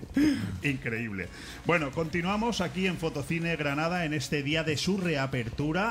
Increíble. 0.63 1.29
Bueno, 1.67 1.91
continuamos 1.91 2.61
aquí 2.61 2.87
en 2.87 2.97
Fotocine 2.97 3.57
Granada 3.57 4.05
en 4.07 4.15
este 4.15 4.43
día 4.43 4.65
de 4.65 4.77
su 4.79 4.97
reapertura. 4.97 5.42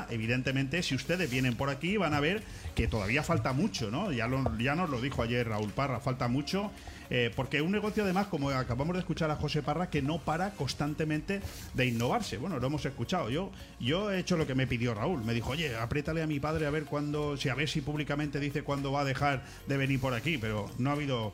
Evidentemente, 0.09 0.83
si 0.83 0.95
ustedes 0.95 1.29
vienen 1.29 1.55
por 1.55 1.69
aquí, 1.69 1.97
van 1.97 2.13
a 2.13 2.19
ver 2.19 2.43
que 2.75 2.87
todavía 2.87 3.23
falta 3.23 3.53
mucho, 3.53 3.91
¿no? 3.91 4.11
Ya, 4.11 4.29
ya 4.59 4.75
nos 4.75 4.89
lo 4.89 5.01
dijo 5.01 5.23
ayer 5.23 5.47
Raúl 5.47 5.71
Parra, 5.71 5.99
falta 5.99 6.27
mucho. 6.27 6.71
eh, 7.13 7.29
porque 7.35 7.61
un 7.61 7.73
negocio, 7.73 8.03
además, 8.03 8.27
como 8.27 8.51
acabamos 8.51 8.93
de 8.93 8.99
escuchar 9.01 9.29
a 9.31 9.35
José 9.35 9.61
Parra, 9.61 9.89
que 9.89 10.01
no 10.01 10.19
para 10.19 10.51
constantemente 10.51 11.41
de 11.73 11.85
innovarse. 11.85 12.37
Bueno, 12.37 12.57
lo 12.57 12.67
hemos 12.67 12.85
escuchado. 12.85 13.29
Yo, 13.29 13.51
yo 13.81 14.09
he 14.11 14.19
hecho 14.19 14.37
lo 14.37 14.47
que 14.47 14.55
me 14.55 14.65
pidió 14.65 14.93
Raúl. 14.93 15.21
Me 15.25 15.33
dijo, 15.33 15.49
oye, 15.51 15.75
apriétale 15.75 16.23
a 16.23 16.27
mi 16.27 16.39
padre 16.39 16.67
a 16.67 16.69
ver 16.69 16.85
cuándo, 16.85 17.35
si 17.35 17.49
a 17.49 17.55
ver 17.55 17.67
si 17.67 17.81
públicamente 17.81 18.39
dice 18.39 18.63
cuándo 18.63 18.93
va 18.93 19.01
a 19.01 19.05
dejar 19.05 19.43
de 19.67 19.75
venir 19.75 19.99
por 19.99 20.13
aquí. 20.13 20.37
Pero 20.37 20.71
no 20.77 20.89
ha 20.89 20.93
habido. 20.93 21.33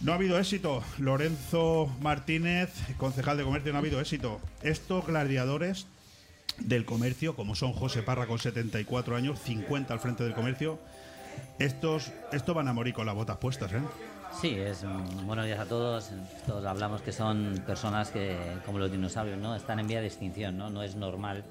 No 0.00 0.12
ha 0.12 0.14
habido 0.14 0.38
éxito. 0.38 0.82
Lorenzo 0.98 1.90
Martínez, 2.00 2.70
concejal 2.98 3.36
de 3.36 3.44
comercio, 3.44 3.72
no 3.72 3.78
ha 3.78 3.80
habido 3.80 4.00
éxito. 4.00 4.40
Estos 4.62 5.06
gladiadores 5.06 5.86
del 6.64 6.84
comercio, 6.84 7.34
como 7.34 7.54
son 7.54 7.72
José 7.72 8.02
Parra 8.02 8.26
con 8.26 8.38
74 8.38 9.16
años, 9.16 9.38
50 9.40 9.92
al 9.92 10.00
frente 10.00 10.24
del 10.24 10.34
comercio, 10.34 10.78
estos, 11.58 12.12
estos 12.32 12.54
van 12.54 12.68
a 12.68 12.72
morir 12.72 12.94
con 12.94 13.06
las 13.06 13.14
botas 13.14 13.36
puestas, 13.38 13.72
¿eh? 13.72 13.82
Sí, 14.40 14.54
es 14.58 14.82
mm, 14.84 15.26
buenos 15.26 15.46
días 15.46 15.60
a 15.60 15.66
todos. 15.66 16.10
Todos 16.46 16.64
hablamos 16.64 17.02
que 17.02 17.12
son 17.12 17.62
personas 17.66 18.10
que, 18.10 18.36
como 18.64 18.78
los 18.78 18.90
dinosaurios, 18.90 19.38
¿no? 19.38 19.54
Están 19.54 19.78
en 19.78 19.86
vía 19.86 20.00
de 20.00 20.06
extinción, 20.06 20.56
¿no? 20.56 20.70
No 20.70 20.82
es 20.82 20.96
normal 20.96 21.44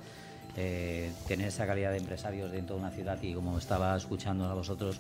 eh, 0.58 1.12
tener 1.28 1.48
esa 1.48 1.66
calidad 1.66 1.92
de 1.92 1.98
empresarios 1.98 2.52
dentro 2.52 2.76
de 2.76 2.82
una 2.82 2.92
ciudad 2.92 3.22
y 3.22 3.34
como 3.34 3.58
estaba 3.58 3.96
escuchando 3.96 4.46
a 4.46 4.54
vosotros, 4.54 5.00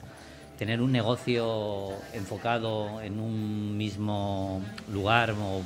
tener 0.57 0.82
un 0.82 0.91
negocio 0.91 1.89
enfocado 2.14 3.01
en 3.01 3.20
un 3.20 3.76
mismo 3.76 4.62
lugar 4.91 5.32
o 5.32 5.62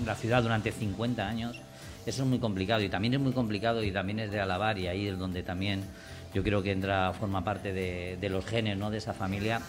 en 0.00 0.04
la 0.06 0.16
ciudad 0.16 0.42
durante 0.42 0.72
50 0.72 1.26
años, 1.26 1.60
eso 2.06 2.22
es 2.22 2.28
muy 2.28 2.38
complicado 2.38 2.80
y 2.82 2.88
también 2.88 3.14
es 3.14 3.20
muy 3.20 3.32
complicado 3.32 3.82
y 3.82 3.90
también 3.92 4.20
es 4.20 4.30
de 4.30 4.40
alabar 4.40 4.78
y 4.78 4.86
ahí 4.86 5.08
es 5.08 5.18
donde 5.18 5.42
también 5.42 5.82
yo 6.34 6.42
creo 6.42 6.62
que 6.62 6.70
entra, 6.72 7.12
forma 7.12 7.42
parte 7.44 7.72
de, 7.72 8.16
de 8.20 8.28
los 8.28 8.44
genes 8.44 8.76
¿no? 8.78 8.90
de 8.90 8.98
esa 8.98 9.12
familia, 9.14 9.60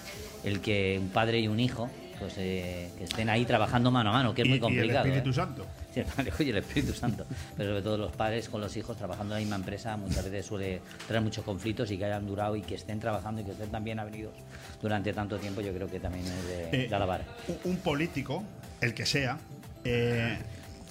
el 0.44 0.60
que 0.62 0.98
un 1.02 1.10
padre 1.10 1.40
y 1.40 1.48
un 1.48 1.60
hijo 1.60 1.90
pues 2.20 2.34
eh, 2.38 2.90
que 2.98 3.04
estén 3.04 3.30
ahí 3.30 3.46
trabajando 3.46 3.92
mano 3.92 4.10
a 4.10 4.14
mano, 4.14 4.34
que 4.34 4.42
es 4.42 4.48
Y- 4.48 4.50
muy 4.50 4.58
y 4.58 4.60
el 4.60 4.62
complicado. 4.64 5.06
Espíritu 5.06 5.30
¿eh? 5.30 5.34
Santo. 5.34 5.66
Sí, 5.98 6.02
el 6.02 6.06
Padre 6.06 6.32
y 6.40 6.50
el 6.50 6.58
Espíritu 6.58 6.94
Santo. 6.94 7.26
Pero 7.56 7.70
sobre 7.70 7.82
todo 7.82 7.98
los 7.98 8.12
padres 8.12 8.50
con 8.50 8.60
los 8.62 8.76
hijos 8.78 8.98
trabajando 8.98 9.34
en 9.34 9.40
la 9.40 9.40
misma 9.42 9.56
empresa 9.56 9.98
muchas 9.98 10.26
veces 10.26 10.46
suele 10.46 10.82
traer 11.08 11.24
muchos 11.24 11.44
conflictos 11.44 11.90
y 11.92 11.98
que 11.98 12.06
hayan 12.06 12.28
durado 12.28 12.56
y 12.56 12.62
que 12.62 12.76
estén 12.76 13.00
trabajando 13.00 13.42
y 13.42 13.46
que 13.46 13.52
estén 13.52 13.70
tan 13.72 13.84
bien 13.84 14.00
avenidos 14.00 14.34
durante 14.82 15.12
tanto 15.14 15.38
tiempo, 15.40 15.62
yo 15.62 15.74
creo 15.74 15.88
que 15.90 16.00
también 16.00 16.26
es 16.26 16.48
de, 16.48 16.86
Eh, 16.86 16.88
de 16.90 16.96
alabar. 16.96 17.24
un- 17.48 17.72
un 17.72 17.78
político, 17.78 18.44
el 18.82 18.94
que 18.94 19.06
sea, 19.08 19.38
eh, 19.84 20.38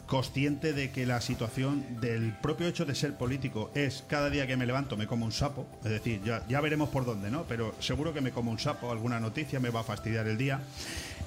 consciente 0.07 0.73
de 0.73 0.91
que 0.91 1.05
la 1.05 1.21
situación 1.21 2.01
del 2.01 2.33
propio 2.33 2.69
hecho 2.69 2.85
de 2.85 2.95
ser 2.95 3.15
político 3.15 3.71
es 3.75 4.05
cada 4.07 4.31
día 4.31 4.47
que 4.47 4.57
me 4.57 4.67
levanto 4.67 4.97
me 4.97 5.07
como 5.07 5.25
un 5.25 5.33
sapo, 5.33 5.67
es 5.85 5.91
decir, 5.91 6.21
ya, 6.25 6.61
veremos 6.61 6.91
por 6.91 7.05
dónde, 7.05 7.31
¿no? 7.31 7.45
Pero 7.49 7.75
seguro 7.81 8.15
que 8.15 8.21
me 8.21 8.31
como 8.31 8.51
un 8.51 8.59
sapo, 8.59 8.93
alguna 8.93 9.21
noticia 9.21 9.61
me 9.61 9.71
va 9.71 9.81
a 9.81 9.85
fastidiar 9.85 10.29
el 10.29 10.39
día. 10.39 10.61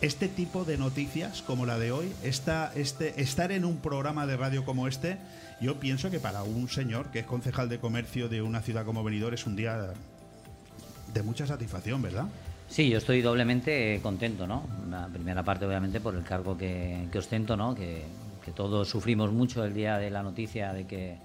Este 0.02 0.30
tipo 0.30 0.64
de 0.64 0.78
noticias 0.78 1.42
como 1.42 1.66
la 1.66 1.78
de 1.78 1.92
hoy, 1.92 2.14
esta, 2.24 2.72
este, 2.76 3.22
estar 3.22 3.52
en 3.52 3.66
un 3.66 3.78
programa 3.78 4.26
de 4.26 4.38
radio 4.38 4.64
como 4.64 4.88
este, 4.88 5.18
yo 5.60 5.80
pienso 5.80 6.10
que 6.10 6.22
para 6.22 6.44
un 6.44 6.70
señor 6.70 7.08
que 7.12 7.20
es 7.20 7.26
concejal 7.26 7.68
de 7.68 7.80
comercio 7.80 8.30
de 8.30 8.42
una 8.42 8.62
ciudad 8.62 8.86
como 8.86 9.04
Benidorm 9.04 9.34
es 9.34 9.46
un 9.46 9.58
día 9.58 9.94
de 11.14 11.22
mucha 11.22 11.46
satisfacción, 11.46 12.02
¿verdad? 12.02 12.28
Sí, 12.70 12.88
yo 12.88 13.00
estoy 13.00 13.22
doblemente 13.22 14.00
contento, 14.02 14.48
¿no? 14.48 14.64
La 14.90 15.08
primera 15.08 15.44
parte, 15.44 15.66
obviamente, 15.66 16.00
por 16.00 16.16
el 16.16 16.24
cargo 16.24 16.58
que, 16.58 17.08
que 17.12 17.18
ostento, 17.18 17.58
¿no? 17.58 17.74
Que, 17.74 18.06
que 18.44 18.52
todos 18.52 18.88
sufrimos 18.90 19.32
mucho 19.32 19.64
el 19.64 19.74
día 19.74 19.98
de 19.98 20.10
la 20.10 20.24
noticia 20.24 20.74
de 20.74 20.86
que 20.86 21.18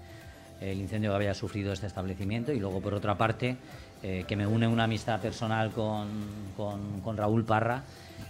el 0.61 0.79
incendio 0.79 1.11
que 1.11 1.15
había 1.17 1.33
sufrido 1.33 1.73
este 1.73 1.87
establecimiento 1.87 2.53
y 2.53 2.59
luego, 2.59 2.81
por 2.81 2.93
otra 2.93 3.17
parte, 3.17 3.57
eh, 4.03 4.23
que 4.27 4.35
me 4.35 4.45
une 4.47 4.67
una 4.67 4.85
amistad 4.85 5.19
personal 5.19 5.71
con, 5.71 6.07
con- 6.55 7.17
Raúl 7.17 7.43
Parra 7.43 7.83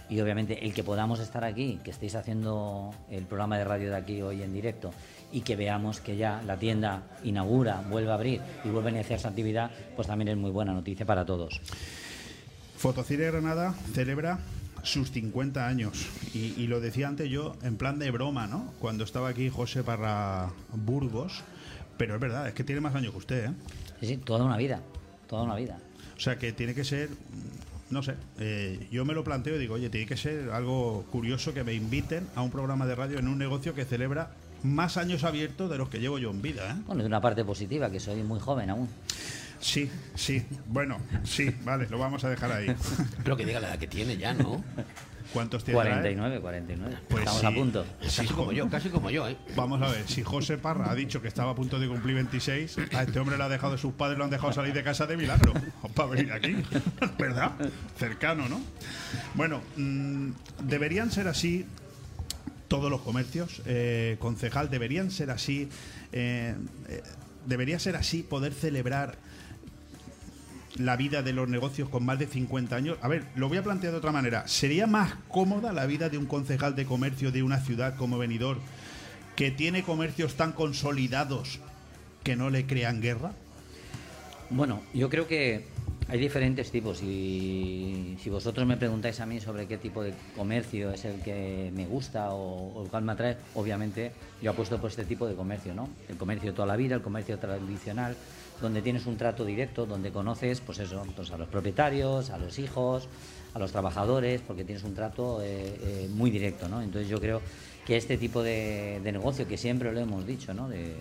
y 0.08 0.20
obviamente 0.20 0.64
el 0.64 0.72
que 0.74 0.82
podamos 0.84 1.20
estar 1.20 1.44
aquí, 1.44 1.78
que 1.84 1.90
estéis 1.90 2.14
haciendo 2.14 2.92
el 3.10 3.24
programa 3.24 3.58
de 3.58 3.64
radio 3.64 3.90
de 3.90 3.96
aquí 3.96 4.22
hoy 4.22 4.42
en 4.42 4.52
directo 4.52 4.92
y 5.32 5.40
que 5.40 5.56
veamos 5.56 6.00
que 6.00 6.16
ya 6.16 6.40
la 6.46 6.56
tienda 6.56 7.02
inaugura, 7.24 7.82
vuelve 7.90 8.10
a 8.10 8.14
abrir 8.14 8.40
y 8.64 8.68
vuelve 8.68 8.90
a 8.90 8.92
iniciar 8.94 9.18
su 9.20 9.28
actividad, 9.28 9.70
pues 9.94 10.08
también 10.08 10.28
es 10.28 10.36
muy 10.36 10.50
buena 10.50 10.72
noticia 10.72 11.04
para 11.04 11.24
todos. 11.24 11.60
Fotocine 12.76 13.26
Granada 13.26 13.74
celebra 13.92 14.38
sus 14.86 15.10
50 15.10 15.66
años. 15.66 16.06
Y, 16.34 16.54
y 16.56 16.66
lo 16.66 16.80
decía 16.80 17.08
antes 17.08 17.28
yo 17.28 17.56
en 17.62 17.76
plan 17.76 17.98
de 17.98 18.10
broma, 18.10 18.46
¿no? 18.46 18.72
Cuando 18.78 19.04
estaba 19.04 19.28
aquí 19.28 19.48
José 19.50 19.82
Parra 19.82 20.50
Burgos. 20.72 21.42
Pero 21.98 22.14
es 22.14 22.20
verdad, 22.20 22.48
es 22.48 22.54
que 22.54 22.64
tiene 22.64 22.80
más 22.80 22.94
años 22.94 23.12
que 23.12 23.18
usted, 23.18 23.44
¿eh? 23.46 23.52
Sí, 24.00 24.06
sí, 24.06 24.16
toda 24.18 24.44
una 24.44 24.56
vida, 24.56 24.82
toda 25.28 25.42
una 25.42 25.54
vida. 25.56 25.78
O 26.16 26.20
sea 26.20 26.38
que 26.38 26.52
tiene 26.52 26.74
que 26.74 26.84
ser, 26.84 27.08
no 27.90 28.02
sé, 28.02 28.14
eh, 28.38 28.86
yo 28.90 29.04
me 29.04 29.14
lo 29.14 29.24
planteo 29.24 29.56
y 29.56 29.58
digo, 29.58 29.74
oye, 29.74 29.88
tiene 29.90 30.06
que 30.06 30.16
ser 30.16 30.50
algo 30.50 31.04
curioso 31.10 31.54
que 31.54 31.64
me 31.64 31.74
inviten 31.74 32.26
a 32.34 32.42
un 32.42 32.50
programa 32.50 32.86
de 32.86 32.94
radio 32.94 33.18
en 33.18 33.28
un 33.28 33.38
negocio 33.38 33.74
que 33.74 33.84
celebra 33.84 34.30
más 34.62 34.96
años 34.96 35.24
abiertos 35.24 35.70
de 35.70 35.78
los 35.78 35.88
que 35.88 36.00
llevo 36.00 36.18
yo 36.18 36.30
en 36.30 36.42
vida, 36.42 36.70
¿eh? 36.70 36.82
Bueno, 36.86 37.02
de 37.02 37.06
una 37.06 37.20
parte 37.20 37.44
positiva, 37.44 37.90
que 37.90 38.00
soy 38.00 38.22
muy 38.22 38.40
joven 38.40 38.70
aún. 38.70 38.88
Sí, 39.60 39.90
sí, 40.14 40.44
bueno, 40.66 40.98
sí, 41.24 41.54
vale, 41.64 41.86
lo 41.88 41.98
vamos 41.98 42.24
a 42.24 42.30
dejar 42.30 42.52
ahí. 42.52 42.74
Pero 43.24 43.36
que 43.36 43.44
diga 43.44 43.60
la 43.60 43.68
edad 43.68 43.78
que 43.78 43.86
tiene 43.86 44.16
ya, 44.16 44.34
¿no? 44.34 44.62
¿Cuántos 45.32 45.64
tiene? 45.64 45.80
49, 45.80 46.40
49. 46.40 46.96
Pues 47.08 47.20
Estamos 47.20 47.40
sí. 47.40 47.46
a 47.46 47.50
punto. 47.50 47.86
Casi 48.00 48.26
como 48.28 48.52
yo, 48.52 48.70
casi 48.70 48.88
como 48.88 49.10
yo, 49.10 49.28
¿eh? 49.28 49.36
Vamos 49.54 49.82
a 49.82 49.88
ver, 49.88 50.06
si 50.06 50.22
José 50.22 50.56
Parra 50.56 50.90
ha 50.90 50.94
dicho 50.94 51.20
que 51.20 51.28
estaba 51.28 51.50
a 51.52 51.54
punto 51.54 51.78
de 51.78 51.88
cumplir 51.88 52.14
26, 52.14 52.78
a 52.94 53.02
este 53.02 53.18
hombre 53.18 53.36
le 53.36 53.44
ha 53.44 53.48
dejado 53.48 53.72
de 53.72 53.78
sus 53.78 53.92
padres, 53.94 54.18
lo 54.18 54.24
han 54.24 54.30
dejado 54.30 54.52
salir 54.52 54.72
de 54.72 54.82
casa 54.82 55.06
de 55.06 55.16
milagro 55.16 55.52
para 55.94 56.10
venir 56.10 56.32
aquí, 56.32 56.56
¿verdad? 57.18 57.52
Cercano, 57.98 58.48
¿no? 58.48 58.60
Bueno, 59.34 59.62
mm, 59.76 60.30
deberían 60.62 61.10
ser 61.10 61.28
así 61.28 61.66
todos 62.68 62.90
los 62.90 63.00
comercios, 63.00 63.62
eh, 63.66 64.16
concejal, 64.18 64.70
deberían 64.70 65.10
ser 65.10 65.30
así, 65.30 65.68
eh, 66.12 66.54
eh, 66.88 67.02
debería 67.46 67.78
ser 67.78 67.96
así 67.96 68.22
poder 68.22 68.52
celebrar 68.52 69.16
la 70.78 70.96
vida 70.96 71.22
de 71.22 71.32
los 71.32 71.48
negocios 71.48 71.88
con 71.88 72.04
más 72.04 72.18
de 72.18 72.26
50 72.26 72.76
años. 72.76 72.98
A 73.02 73.08
ver, 73.08 73.24
lo 73.34 73.48
voy 73.48 73.58
a 73.58 73.62
plantear 73.62 73.92
de 73.92 73.98
otra 73.98 74.12
manera. 74.12 74.46
¿Sería 74.48 74.86
más 74.86 75.14
cómoda 75.28 75.72
la 75.72 75.86
vida 75.86 76.08
de 76.08 76.18
un 76.18 76.26
concejal 76.26 76.76
de 76.76 76.86
comercio 76.86 77.32
de 77.32 77.42
una 77.42 77.60
ciudad 77.60 77.96
como 77.96 78.18
Benidorm 78.18 78.60
que 79.36 79.50
tiene 79.50 79.82
comercios 79.82 80.34
tan 80.34 80.52
consolidados 80.52 81.60
que 82.24 82.36
no 82.36 82.50
le 82.50 82.66
crean 82.66 83.00
guerra? 83.00 83.32
Bueno, 84.50 84.82
yo 84.94 85.10
creo 85.10 85.26
que 85.26 85.64
hay 86.08 86.20
diferentes 86.20 86.70
tipos 86.70 87.02
y 87.02 88.16
si 88.22 88.30
vosotros 88.30 88.66
me 88.66 88.76
preguntáis 88.76 89.18
a 89.20 89.26
mí 89.26 89.40
sobre 89.40 89.66
qué 89.66 89.76
tipo 89.76 90.04
de 90.04 90.14
comercio 90.36 90.92
es 90.92 91.04
el 91.04 91.20
que 91.20 91.72
me 91.74 91.86
gusta 91.86 92.30
o, 92.30 92.84
el 92.84 92.90
cual 92.90 93.02
me 93.02 93.12
atrae, 93.12 93.36
obviamente 93.54 94.12
yo 94.40 94.52
apuesto 94.52 94.80
por 94.80 94.90
este 94.90 95.04
tipo 95.04 95.26
de 95.26 95.34
comercio, 95.34 95.74
¿no? 95.74 95.88
El 96.08 96.16
comercio 96.16 96.54
toda 96.54 96.66
la 96.68 96.76
vida, 96.76 96.94
el 96.94 97.02
comercio 97.02 97.38
tradicional, 97.38 98.16
donde 98.60 98.82
tienes 98.82 99.06
un 99.06 99.16
trato 99.16 99.44
directo, 99.44 99.86
donde 99.86 100.10
conoces, 100.10 100.60
pues 100.60 100.78
eso, 100.78 101.02
pues 101.14 101.30
a 101.30 101.38
los 101.38 101.48
propietarios, 101.48 102.30
a 102.30 102.38
los 102.38 102.58
hijos, 102.58 103.08
a 103.54 103.58
los 103.58 103.72
trabajadores, 103.72 104.40
porque 104.46 104.64
tienes 104.64 104.84
un 104.84 104.94
trato 104.94 105.42
eh, 105.42 105.78
eh, 105.80 106.08
muy 106.12 106.30
directo, 106.30 106.68
¿no? 106.68 106.82
Entonces 106.82 107.08
yo 107.08 107.20
creo 107.20 107.40
que 107.86 107.96
este 107.96 108.18
tipo 108.18 108.42
de, 108.42 109.00
negocio, 109.04 109.46
que 109.46 109.56
siempre 109.56 109.92
lo 109.92 110.00
hemos 110.00 110.26
dicho, 110.26 110.52
¿no? 110.52 110.68
De, 110.68 110.96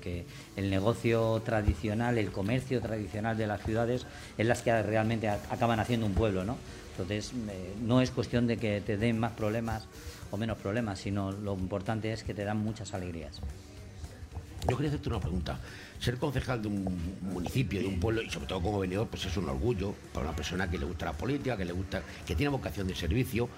que 0.00 0.24
el 0.56 0.70
negocio 0.70 1.40
tradicional, 1.44 2.18
el 2.18 2.32
comercio 2.32 2.80
tradicional 2.80 3.36
de 3.36 3.46
las 3.46 3.62
ciudades 3.62 4.06
es 4.38 4.46
las 4.46 4.62
que 4.62 4.82
realmente 4.82 5.28
acaban 5.28 5.78
haciendo 5.78 6.06
un 6.06 6.14
pueblo, 6.14 6.44
¿no? 6.44 6.56
Entonces 6.92 7.32
eh, 7.50 7.74
no 7.82 8.00
es 8.00 8.10
cuestión 8.10 8.46
de 8.46 8.56
que 8.56 8.80
te 8.80 8.96
den 8.96 9.18
más 9.18 9.32
problemas 9.32 9.86
o 10.30 10.36
menos 10.36 10.58
problemas, 10.58 10.98
sino 10.98 11.30
lo 11.30 11.54
importante 11.54 12.12
es 12.12 12.24
que 12.24 12.34
te 12.34 12.44
dan 12.44 12.58
muchas 12.58 12.94
alegrías. 12.94 13.40
Yo 14.66 14.76
quería 14.76 14.90
hacerte 14.90 15.08
una 15.08 15.20
pregunta. 15.20 15.58
Ser 16.02 16.16
concejal 16.18 16.60
de 16.60 16.68
un 16.68 16.84
municipio, 17.32 17.80
de 17.80 17.86
un 17.86 18.00
pueblo, 18.00 18.22
y 18.22 18.28
sobre 18.28 18.46
todo 18.46 18.60
como 18.60 18.80
venidor, 18.80 19.06
pues 19.06 19.24
es 19.24 19.36
un 19.36 19.48
orgullo 19.48 19.94
para 20.12 20.26
una 20.26 20.34
persona 20.34 20.68
que 20.68 20.76
le 20.76 20.84
gusta 20.84 21.04
la 21.04 21.12
política, 21.12 21.56
que 21.56 21.64
le 21.64 21.72
gusta, 21.72 22.02
que 22.26 22.34
tiene 22.34 22.50
vocación 22.50 22.88
de 22.88 22.96
servicio. 22.96 23.48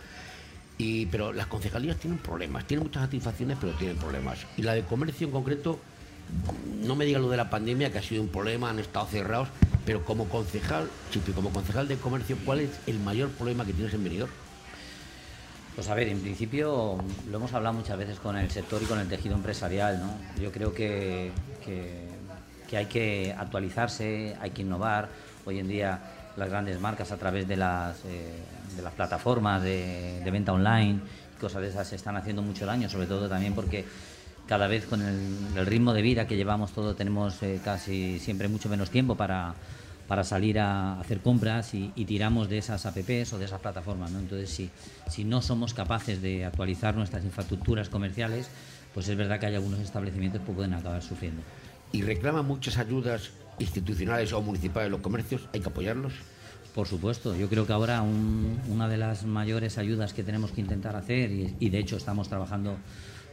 Y, 0.77 1.07
pero 1.07 1.33
las 1.33 1.47
concejalías 1.47 1.97
tienen 1.97 2.19
problemas, 2.19 2.67
tienen 2.67 2.85
muchas 2.85 3.05
satisfacciones, 3.05 3.57
pero 3.59 3.73
tienen 3.75 3.97
problemas. 3.97 4.41
Y 4.59 4.63
la 4.63 4.75
de 4.75 4.83
comercio 4.83 5.27
en 5.27 5.33
concreto 5.33 5.79
no 6.83 6.97
me 6.97 7.07
diga 7.07 7.19
lo 7.19 7.31
de 7.31 7.37
la 7.37 7.49
pandemia, 7.49 7.91
que 7.91 7.99
ha 7.99 8.03
sido 8.03 8.21
un 8.21 8.29
problema, 8.29 8.69
han 8.71 8.79
estado 8.79 9.07
cerrados, 9.07 9.49
pero 9.87 10.05
como 10.05 10.29
concejal, 10.29 10.91
Chipi, 11.11 11.33
como 11.33 11.51
concejal 11.51 11.89
de 11.89 11.97
comercio, 11.97 12.37
¿cuál 12.45 12.61
es 12.61 12.71
el 12.87 12.99
mayor 13.01 13.31
problema 13.31 13.65
que 13.65 13.73
tienes 13.73 13.95
en 13.95 14.05
Benidorm? 14.05 14.33
Pues 15.75 15.89
a 15.89 15.95
ver, 15.95 16.09
en 16.09 16.21
principio 16.21 16.99
lo 17.31 17.37
hemos 17.37 17.53
hablado 17.53 17.75
muchas 17.75 17.99
veces 17.99 18.19
con 18.19 18.37
el 18.37 18.51
sector 18.51 18.81
y 18.83 18.87
con 18.87 19.01
el 19.01 19.09
tejido 19.09 19.35
empresarial, 19.35 20.01
¿no? 20.01 20.41
Yo 20.41 20.53
creo 20.53 20.73
que, 20.73 21.33
que 22.69 22.77
hay 22.77 22.87
que 22.87 23.35
actualizarse, 23.37 24.37
hay 24.41 24.51
que 24.51 24.63
innovar. 24.63 25.09
Hoy 25.45 25.59
en 25.59 25.69
día 25.69 26.01
las 26.37 26.49
grandes 26.49 26.81
marcas 26.81 27.13
a 27.13 27.17
través 27.17 27.47
de 27.47 27.57
las, 27.57 27.97
eh, 28.05 28.33
de 28.77 28.83
las 28.83 28.93
plataformas 28.95 29.63
de, 29.63 30.23
venta 30.31 30.53
online, 30.53 31.01
cosas 31.41 31.63
de 31.63 31.69
esas 31.69 31.87
se 31.87 31.97
están 31.97 32.17
haciendo 32.17 32.43
mucho 32.43 32.67
daño, 32.67 32.89
sobre 32.89 33.07
todo 33.07 33.29
también 33.29 33.55
porque 33.55 33.85
cada 34.49 34.67
vez 34.67 34.87
con 34.87 35.03
el, 35.03 35.67
ritmo 35.67 35.93
de 35.93 36.03
vida 36.03 36.27
que 36.27 36.37
llevamos 36.37 36.73
todo 36.73 36.95
tenemos 36.95 37.43
eh, 37.43 37.61
casi 37.65 38.19
siempre 38.19 38.49
mucho 38.49 38.69
menos 38.69 38.91
tiempo 38.91 39.17
para, 39.17 39.55
para 40.09 40.25
salir 40.25 40.59
a 40.59 41.01
hacer 41.01 41.21
compras 41.21 41.75
y, 41.75 41.89
tiramos 42.05 42.49
de 42.49 42.59
esas 42.59 42.85
apps 42.87 43.33
o 43.33 43.39
de 43.39 43.45
esas 43.45 43.61
plataformas. 43.61 44.13
Entonces, 44.13 44.51
si, 44.51 44.71
si 45.09 45.25
no 45.25 45.41
somos 45.41 45.73
capaces 45.73 46.21
de 46.21 46.45
actualizar 46.45 46.95
nuestras 46.95 47.25
infraestructuras 47.25 47.89
comerciales, 47.89 48.51
pues 48.93 49.09
es 49.09 49.17
verdad 49.17 49.41
que 49.41 49.47
hay 49.47 49.55
algunos 49.55 49.81
establecimientos 49.81 50.43
que 50.43 50.53
pueden 50.53 50.75
acabar 50.75 51.03
sufriendo. 51.03 51.43
¿Y 51.95 52.03
reclaman 52.03 52.45
muchas 52.45 52.77
ayudas 52.79 53.31
institucionales 53.61 54.33
o 54.33 54.43
municipales 54.43 54.91
los 54.91 55.01
comercios? 55.01 55.49
¿Hay 55.55 55.61
que 55.61 55.69
apoyarlos? 55.69 56.13
Por 56.75 56.89
supuesto, 56.89 57.37
yo 57.37 57.49
creo 57.49 57.69
que 57.69 57.73
ahora 57.73 58.03
un- 58.03 58.61
una 58.69 58.89
de 58.89 58.97
las 58.97 59.25
mayores 59.25 59.79
ayudas 59.79 60.13
que 60.13 60.25
tenemos 60.25 60.51
que 60.51 60.61
intentar 60.61 60.97
hacer, 60.97 61.31
y, 61.31 61.69
de 61.71 61.79
hecho 61.79 61.97
estamos 61.97 62.29
trabajando 62.29 62.79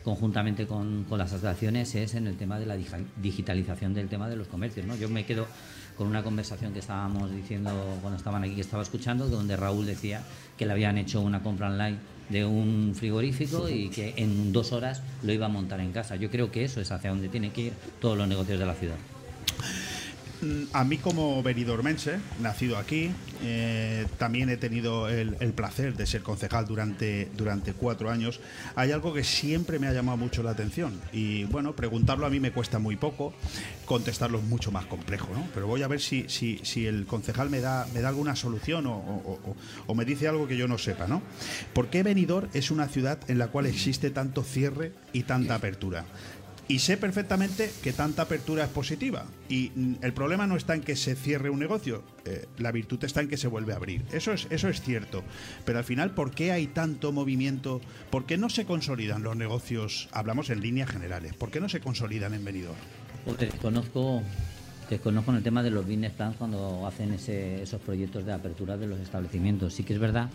conjuntamente 0.03 0.67
con, 0.67 1.07
las 1.09 1.33
asociaciones, 1.33 1.95
es 1.95 2.13
en 2.13 2.27
el 2.27 2.37
tema 2.37 2.59
de 2.59 2.67
la 2.67 2.77
digitalización 3.17 3.95
del 3.95 4.09
tema 4.09 4.29
de 4.29 4.35
los 4.35 4.47
comercios. 4.47 4.85
¿no? 4.85 4.95
Yo 4.95 5.09
me 5.09 5.25
quedo 5.25 5.47
con 5.97 6.05
una 6.05 6.21
conversación 6.21 6.71
que 6.71 6.79
estábamos 6.79 7.31
diciendo 7.31 7.71
cuando 8.01 8.17
estaban 8.17 8.43
aquí, 8.43 8.53
que 8.53 8.61
estaba 8.61 8.83
escuchando, 8.83 9.27
donde 9.27 9.57
Raúl 9.57 9.87
decía 9.87 10.21
que 10.55 10.67
le 10.67 10.73
habían 10.73 10.99
hecho 10.99 11.19
una 11.21 11.41
compra 11.41 11.67
online 11.67 11.97
de 12.31 12.45
un 12.45 12.93
frigorífico 12.95 13.69
y 13.69 13.89
que 13.89 14.13
en 14.17 14.53
dos 14.53 14.71
horas 14.71 15.01
lo 15.23 15.33
iba 15.33 15.45
a 15.47 15.49
montar 15.49 15.79
en 15.79 15.91
casa. 15.91 16.15
Yo 16.15 16.29
creo 16.29 16.51
que 16.51 16.63
eso 16.63 16.81
es 16.81 16.91
hacia 16.91 17.09
donde 17.09 17.29
tienen 17.29 17.51
que 17.51 17.61
ir 17.61 17.73
todos 17.99 18.17
los 18.17 18.27
negocios 18.27 18.59
de 18.59 18.65
la 18.65 18.73
ciudad. 18.73 18.95
Mm, 20.41 20.63
A 20.73 20.83
mí 20.83 20.97
como 20.97 21.43
benidormense, 21.43 22.17
nacido 22.39 22.77
aquí, 22.77 23.11
eh, 23.43 24.07
también 24.17 24.49
he 24.49 24.57
tenido 24.57 25.07
el, 25.07 25.35
placer 25.53 25.95
de 25.95 26.05
ser 26.07 26.21
concejal 26.23 26.65
durante, 26.65 27.29
durante 27.37 27.73
cuatro 27.73 28.09
años. 28.09 28.39
Hay 28.75 28.91
algo 28.91 29.13
que 29.13 29.23
siempre 29.23 29.77
me 29.79 29.87
ha 29.87 29.93
llamado 29.93 30.17
mucho 30.17 30.41
la 30.41 30.51
atención 30.51 30.99
y 31.13 31.43
bueno, 31.45 31.75
preguntarlo 31.75 32.25
a 32.25 32.29
mí 32.29 32.39
me 32.39 32.51
cuesta 32.51 32.79
muy 32.79 32.95
poco, 32.95 33.33
contestarlo 33.85 34.39
es 34.39 34.43
mucho 34.45 34.71
más 34.71 34.85
complejo, 34.87 35.29
¿no? 35.33 35.47
Pero 35.53 35.67
voy 35.67 35.83
a 35.83 35.87
ver 35.87 35.99
si, 36.01 36.25
si, 36.29 36.59
si 36.63 36.87
el 36.87 37.05
concejal 37.05 37.49
me 37.49 37.59
da, 37.61 37.85
me 37.93 38.01
da 38.01 38.09
alguna 38.09 38.35
solución 38.35 38.87
o- 38.87 39.55
o 39.87 39.95
me 39.95 40.05
dice 40.05 40.27
algo 40.27 40.47
que 40.47 40.57
yo 40.57 40.67
no 40.67 40.77
sepa, 40.77 41.05
¿no? 41.07 41.21
¿Por 41.73 41.89
qué 41.89 42.01
Benidorm 42.03 42.49
es 42.53 42.71
una 42.71 42.87
ciudad 42.87 43.19
en 43.27 43.37
la 43.37 43.47
cual 43.47 43.65
existe 43.67 44.09
tanto 44.09 44.43
cierre 44.43 44.93
y 45.13 45.23
tanta 45.23 45.55
apertura? 45.55 46.05
Y 46.71 46.79
sé 46.79 46.95
perfectamente 46.95 47.69
que 47.83 47.91
tanta 47.91 48.21
apertura 48.21 48.63
es 48.63 48.69
positiva. 48.69 49.25
Y 49.49 49.73
el 50.01 50.13
problema 50.13 50.47
no 50.47 50.55
está 50.55 50.73
en 50.73 50.79
que 50.79 50.95
se 50.95 51.15
cierre 51.15 51.49
un 51.49 51.59
negocio, 51.59 52.01
eh, 52.23 52.45
la 52.59 52.71
virtud 52.71 53.03
está 53.03 53.19
en 53.19 53.27
que 53.27 53.35
se 53.35 53.49
vuelve 53.49 53.73
a 53.73 53.75
abrir. 53.75 54.05
Eso 54.13 54.31
es, 54.31 54.47
eso 54.49 54.69
es 54.69 54.81
cierto. 54.81 55.21
Pero 55.65 55.79
al 55.79 55.83
final, 55.83 56.11
¿por 56.11 56.31
qué 56.31 56.53
hay 56.53 56.67
tanto 56.67 57.11
movimiento? 57.11 57.81
¿Por 58.09 58.25
qué 58.25 58.37
no 58.37 58.49
se 58.49 58.63
consolidan 58.63 59.21
los 59.21 59.35
negocios? 59.35 60.07
Hablamos 60.13 60.49
en 60.49 60.61
líneas 60.61 60.89
generales. 60.89 61.33
¿Por 61.33 61.51
qué 61.51 61.59
no 61.59 61.67
se 61.67 61.81
consolidan 61.81 62.33
en 62.33 62.45
Benidorm? 62.45 62.77
Porque 63.25 63.47
desconozco, 63.47 64.23
en 64.89 65.35
el 65.35 65.43
tema 65.43 65.63
de 65.63 65.71
los 65.71 65.85
business 65.85 66.13
plans 66.13 66.37
cuando 66.37 66.87
hacen 66.87 67.11
esos 67.11 67.81
proyectos 67.81 68.25
de 68.25 68.31
apertura 68.31 68.77
de 68.77 68.87
los 68.87 69.01
establecimientos. 69.01 69.73
Sí 69.73 69.83
que 69.83 69.91
es 69.91 69.99
verdad 69.99 70.29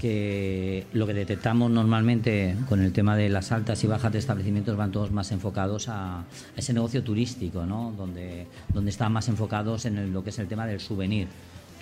que 0.00 0.86
lo 0.94 1.06
que 1.06 1.12
detectamos 1.12 1.70
normalmente 1.70 2.56
con 2.70 2.80
el 2.82 2.90
tema 2.92 3.16
de 3.16 3.28
las 3.28 3.52
altas 3.52 3.84
y 3.84 3.86
bajas 3.86 4.10
de 4.10 4.18
establecimientos 4.18 4.74
van 4.74 4.92
todos 4.92 5.10
más 5.10 5.30
enfocados 5.30 5.88
a, 5.88 6.24
ese 6.56 6.72
negocio 6.72 7.04
turístico, 7.04 7.66
¿no? 7.66 7.92
donde, 7.96 8.46
donde 8.72 8.90
están 8.90 9.12
más 9.12 9.28
enfocados 9.28 9.84
en 9.84 10.12
lo 10.12 10.24
que 10.24 10.30
es 10.30 10.38
el 10.38 10.48
tema 10.48 10.66
del 10.66 10.80
souvenir, 10.80 11.28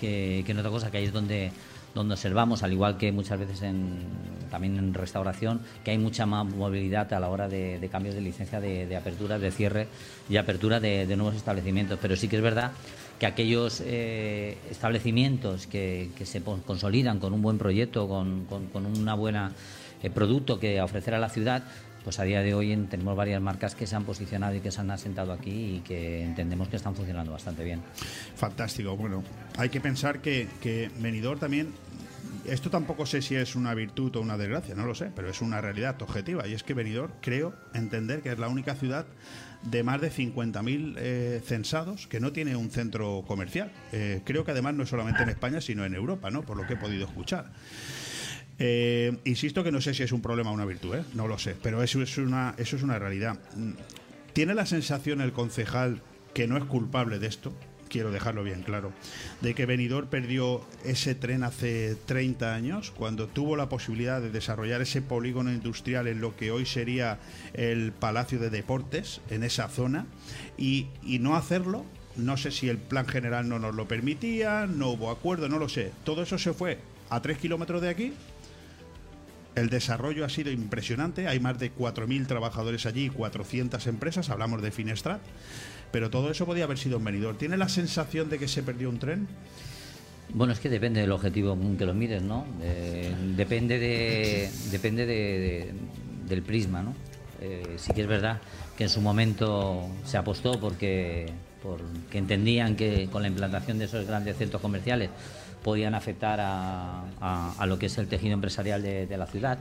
que, 0.01 0.43
que 0.45 0.51
en 0.51 0.59
otra 0.59 0.69
cosa 0.69 0.91
que 0.91 0.97
ahí 0.97 1.05
es 1.05 1.13
donde, 1.13 1.53
donde 1.95 2.13
observamos, 2.15 2.61
al 2.61 2.73
igual 2.73 2.97
que 2.97 3.13
muchas 3.13 3.39
veces 3.39 3.61
en, 3.61 4.03
también 4.51 4.77
en 4.77 4.93
restauración, 4.93 5.61
que 5.85 5.91
hay 5.91 5.97
mucha 5.97 6.25
más 6.25 6.45
movilidad 6.45 7.13
a 7.13 7.21
la 7.21 7.29
hora 7.29 7.47
de, 7.47 7.87
cambios 7.89 8.15
de 8.15 8.21
licencia, 8.21 8.59
de, 8.59 8.85
de 8.85 8.97
apertura, 8.97 9.39
de 9.39 9.49
cierre 9.49 9.87
y 10.29 10.35
apertura 10.35 10.81
de 10.81 11.15
nuevos 11.15 11.35
establecimientos. 11.35 11.97
Pero 12.01 12.17
sí 12.17 12.27
que 12.27 12.35
es 12.35 12.41
verdad 12.41 12.71
que 13.19 13.25
aquellos 13.25 13.81
eh, 13.85 14.57
establecimientos 14.71 15.67
que, 15.67 16.09
se 16.23 16.41
consolidan 16.41 17.19
con 17.19 17.33
un 17.33 17.41
buen 17.41 17.57
proyecto, 17.57 18.07
con, 18.07 18.45
con, 18.45 18.67
con 18.67 18.85
una 18.85 19.13
buena 19.13 19.51
eh, 20.01 20.09
producto 20.09 20.59
que 20.59 20.81
ofrecer 20.81 21.13
a 21.13 21.19
la 21.19 21.29
ciudad, 21.29 21.63
pues 22.05 22.17
a 22.17 22.23
día 22.23 22.41
de 22.41 22.53
hoy 22.53 22.71
en- 22.71 22.87
tenemos 22.87 23.17
varias 23.17 23.41
marcas 23.41 23.75
que 23.75 23.85
se 23.85 23.95
han 23.97 24.05
posicionado 24.05 24.55
y 24.55 24.61
que 24.61 24.71
se 24.71 24.79
han 24.79 24.89
asentado 24.89 25.33
aquí 25.33 25.75
y 25.75 25.79
que 25.81 26.23
entendemos 26.23 26.69
que 26.69 26.77
están 26.77 26.95
funcionando 26.95 27.33
bastante 27.33 27.65
bien. 27.65 27.81
Fantástico. 28.35 28.95
Bueno, 28.95 29.21
hay 29.57 29.67
que 29.67 29.81
pensar 29.81 30.21
que, 30.21 30.47
que 30.61 30.89
Benidorm 30.99 31.39
también. 31.39 31.73
Esto 32.45 32.69
tampoco 32.69 33.05
sé 33.05 33.21
si 33.21 33.35
es 33.35 33.55
una 33.55 33.73
virtud 33.73 34.15
o 34.15 34.21
una 34.21 34.37
desgracia, 34.37 34.73
no 34.73 34.85
lo 34.85 34.95
sé, 34.95 35.11
pero 35.13 35.29
es 35.29 35.41
una 35.41 35.59
realidad 35.59 36.01
objetiva. 36.01 36.47
Y 36.47 36.53
es 36.53 36.63
que 36.63 36.73
Benidorm, 36.73 37.11
creo 37.21 37.53
entender 37.73 38.21
que 38.21 38.31
es 38.31 38.39
la 38.39 38.47
única 38.47 38.75
ciudad 38.75 39.05
de 39.63 39.83
más 39.83 39.99
de 40.01 40.11
50.000 40.11 40.95
eh, 40.97 41.41
censados 41.45 42.07
que 42.07 42.19
no 42.19 42.31
tiene 42.31 42.55
un 42.55 42.71
centro 42.71 43.23
comercial. 43.27 43.71
Eh, 43.91 44.21
creo 44.23 44.45
que 44.45 44.51
además 44.51 44.75
no 44.75 44.83
es 44.83 44.89
solamente 44.89 45.23
en 45.23 45.29
España, 45.29 45.61
sino 45.61 45.85
en 45.85 45.93
Europa, 45.93 46.31
¿no? 46.31 46.43
Por 46.43 46.57
lo 46.57 46.65
que 46.65 46.73
he 46.73 46.77
podido 46.77 47.05
escuchar. 47.05 47.51
Eh, 48.57 49.17
insisto 49.23 49.63
que 49.63 49.71
no 49.71 49.79
sé 49.79 49.93
si 49.93 50.03
es 50.03 50.11
un 50.11 50.21
problema 50.21 50.51
o 50.51 50.53
una 50.53 50.65
virtud, 50.65 50.97
no 51.13 51.27
lo 51.27 51.37
sé, 51.37 51.55
pero 51.61 51.81
eso 51.81 52.01
es 52.01 52.17
una, 52.17 52.55
eso 52.57 52.75
es 52.75 52.83
una 52.83 52.99
realidad. 52.99 53.39
Mm, 53.55 53.71
¿Tiene 54.33 54.53
la 54.53 54.65
sensación 54.65 55.21
el 55.21 55.31
concejal 55.31 56.01
que 56.33 56.47
no 56.47 56.57
es 56.57 56.65
culpable 56.65 57.19
de 57.19 57.27
esto? 57.27 57.53
Quiero 57.89 58.11
dejarlo 58.11 58.43
bien 58.43 58.61
claro, 58.61 58.93
de 59.41 59.55
que 59.55 59.65
Benidorm 59.65 60.07
perdió 60.07 60.61
ese 60.85 61.15
tren 61.15 61.43
hace 61.43 61.97
30 62.05 62.53
años, 62.53 62.91
cuando 62.91 63.27
tuvo 63.27 63.55
la 63.55 63.67
posibilidad 63.67 64.21
de 64.21 64.29
desarrollar 64.29 64.81
ese 64.81 65.01
polígono 65.01 65.51
industrial 65.51 66.07
en 66.07 66.21
lo 66.21 66.35
que 66.35 66.51
hoy 66.51 66.67
sería 66.67 67.17
el 67.53 67.91
Palacio 67.91 68.37
de 68.37 68.51
Deportes, 68.51 69.21
en 69.31 69.43
esa 69.43 69.69
zona, 69.69 70.05
y, 70.57 70.87
no 71.19 71.35
hacerlo. 71.35 71.83
No 72.15 72.37
sé 72.37 72.51
si 72.51 72.69
el 72.69 72.77
plan 72.77 73.07
general 73.07 73.49
no 73.49 73.59
nos 73.59 73.73
lo 73.73 73.87
permitía, 73.87 74.67
no 74.67 74.89
hubo 74.89 75.09
acuerdo, 75.09 75.49
no 75.49 75.57
lo 75.57 75.69
sé. 75.69 75.91
Todo 76.03 76.23
eso 76.23 76.37
se 76.37 76.53
fue 76.53 76.79
a 77.09 77.21
tres 77.21 77.37
kilómetros 77.37 77.81
de 77.81 77.89
aquí, 77.89 78.13
el 79.55 79.69
desarrollo 79.69 80.25
ha 80.25 80.29
sido 80.29 80.51
impresionante, 80.51 81.27
hay 81.27 81.39
más 81.39 81.59
de 81.59 81.73
4.000 81.73 82.27
trabajadores 82.27 82.85
allí, 82.85 83.09
400 83.09 83.87
empresas, 83.87 84.29
hablamos 84.29 84.61
de 84.61 84.71
Finestrat, 84.71 85.21
pero 85.91 86.09
todo 86.09 86.31
eso 86.31 86.45
podía 86.45 86.63
haber 86.65 86.77
sido 86.77 86.99
en. 86.99 87.35
¿Tiene 87.37 87.57
la 87.57 87.69
sensación 87.69 88.29
de 88.29 88.37
que 88.39 88.47
se 88.47 88.63
perdió 88.63 88.89
un 88.89 88.99
tren? 88.99 89.27
Bueno, 90.33 90.53
es 90.53 90.59
que 90.59 90.69
depende 90.69 91.01
del 91.01 91.11
objetivo 91.11 91.55
con 91.55 91.75
que 91.77 91.85
lo 91.85 91.93
mires, 91.93 92.21
¿no? 92.21 92.45
Eh, 92.61 93.13
depende 93.35 93.79
de, 93.79 94.49
depende 94.71 95.05
de, 95.07 95.13
de- 95.13 95.73
del 96.27 96.43
prisma, 96.43 96.83
¿no? 96.83 96.93
Eh, 97.41 97.77
sí 97.77 97.93
que 97.93 98.01
es 98.01 98.07
verdad 98.07 98.39
que 98.77 98.83
en 98.83 98.89
su 98.89 99.01
momento 99.01 99.87
se 100.05 100.17
apostó 100.17 100.59
porque, 100.59 101.31
porque 101.63 102.17
entendían 102.19 102.75
que 102.75 103.07
con 103.11 103.23
la 103.23 103.27
implantación 103.27 103.79
de 103.79 103.85
esos 103.85 104.05
grandes 104.05 104.37
centros 104.37 104.61
comerciales 104.61 105.09
podían 105.63 105.95
afectar 105.95 106.39
a, 106.39 107.03
a- 107.19 107.65
lo 107.65 107.79
que 107.79 107.87
es 107.87 107.97
el 107.97 108.07
tejido 108.07 108.33
empresarial 108.35 108.83
de 108.83 109.17
la 109.17 109.25
ciudad. 109.25 109.57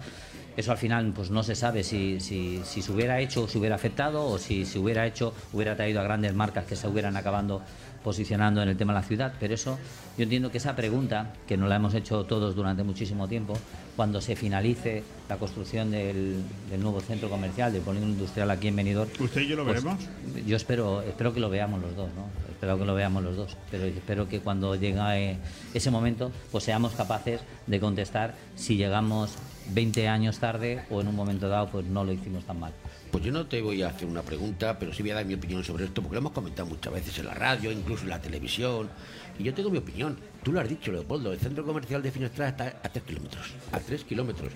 Eso 0.59 0.73
al 0.73 0.79
final 0.79 1.13
pues 1.15 1.31
no 1.31 1.45
se 1.45 1.55
sabe 1.55 1.85
si, 1.85 2.19
si, 2.19 2.61
si 2.65 2.83
se 2.83 2.91
hubiera 2.91 3.21
hecho 3.21 3.45
o 3.45 3.49
se 3.49 3.59
hubiera 3.59 3.77
afectado 3.77 4.27
o 4.27 4.39
si 4.39 4.67
se 4.67 4.81
hubiera 4.81 5.07
hecho 5.07 5.33
hubiera 5.53 5.77
traído 5.77 6.01
a 6.01 6.03
grandes 6.03 6.35
marcas 6.35 6.65
que 6.65 6.75
se 6.75 6.89
hubieran 6.89 7.17
acabando 7.17 7.63
posicionando 8.03 8.61
en 8.61 8.69
el 8.69 8.77
tema 8.77 8.93
de 8.93 8.99
la 8.99 9.07
ciudad. 9.07 9.35
Pero 9.39 9.55
eso, 9.55 9.79
yo 10.17 10.25
entiendo 10.25 10.51
que 10.51 10.59
esa 10.59 10.75
pregunta, 10.75 11.33
que 11.47 11.57
nos 11.57 11.69
la 11.69 11.77
hemos 11.77 11.95
hecho 11.95 12.25
todos 12.25 12.57
durante 12.57 12.83
muchísimo 12.83 13.29
tiempo, 13.29 13.57
cuando 13.95 14.21
se 14.21 14.35
finalice 14.35 15.05
la 15.29 15.37
construcción 15.37 15.93
del, 15.93 16.43
del 16.71 16.83
nuevo 16.83 17.01
centro 17.03 17.29
comercial, 17.29 17.73
del 17.73 17.83
polígono 17.83 18.11
industrial 18.13 18.51
aquí 18.51 18.67
en 18.67 18.77
Benidorm... 18.77 19.11
¿Usted 19.21 19.43
y 19.43 19.47
yo 19.47 19.57
lo 19.57 19.65
pues, 19.65 19.85
veremos? 19.85 20.09
Yo 20.45 20.57
espero, 20.57 21.03
espero 21.03 21.33
que 21.33 21.39
lo 21.39 21.51
veamos 21.51 21.81
los 21.81 21.95
dos, 21.95 22.09
¿no? 22.17 22.27
Espero 22.51 22.77
que 22.79 22.85
lo 22.85 22.95
veamos 22.97 23.23
los 23.23 23.37
dos. 23.37 23.57
Pero 23.71 23.85
espero 23.85 24.29
que 24.29 24.41
cuando 24.41 24.75
llegue 24.75 25.37
ese 25.73 25.91
momento, 25.93 26.33
pues 26.51 26.65
seamos 26.65 26.93
capaces 26.95 27.41
de 27.69 27.79
contestar 27.79 28.35
si 28.57 28.77
llegamos 28.77 29.37
20 29.69 30.09
años 30.09 30.39
tarde 30.39 30.85
o 30.91 31.01
en 31.01 31.09
un 31.09 31.15
momento 31.15 31.49
dado 31.49 31.69
pues 31.69 31.87
no 31.87 32.05
lo 32.05 32.13
hicimos 32.13 32.45
tan 32.45 32.61
mal. 32.61 32.73
Pues 33.11 33.25
yo 33.25 33.33
no 33.33 33.47
te 33.47 33.63
voy 33.63 33.83
a 33.83 33.89
hacer 33.89 34.07
una 34.07 34.23
pregunta, 34.23 34.79
pero 34.79 34.93
sí 34.93 35.03
voy 35.03 35.13
a 35.13 35.17
dar 35.17 35.25
mi 35.25 35.35
opinión 35.35 35.65
sobre 35.65 35.87
esto, 35.87 36.03
porque 36.03 36.15
lo 36.15 36.21
hemos 36.21 36.33
comentado 36.33 36.69
muchas 36.69 36.93
veces 36.93 37.19
en 37.19 37.27
la 37.27 37.35
radio, 37.35 37.73
incluso 37.73 38.03
en 38.03 38.11
la 38.11 38.21
televisión, 38.21 38.91
y 39.39 39.45
yo 39.45 39.55
tengo 39.55 39.71
mi 39.71 39.79
opinión. 39.79 40.19
Tú 40.43 40.53
lo 40.53 40.61
has 40.61 40.69
dicho, 40.69 40.93
Leopoldo, 40.93 41.33
el 41.33 41.39
centro 41.39 41.65
comercial 41.65 42.03
de 42.03 42.11
Finestrat 42.11 42.51
está 42.51 42.81
a 42.87 42.89
3 42.91 43.05
kilómetros, 43.05 43.55
a 43.73 43.81
3 43.81 44.05
kilómetros. 44.05 44.53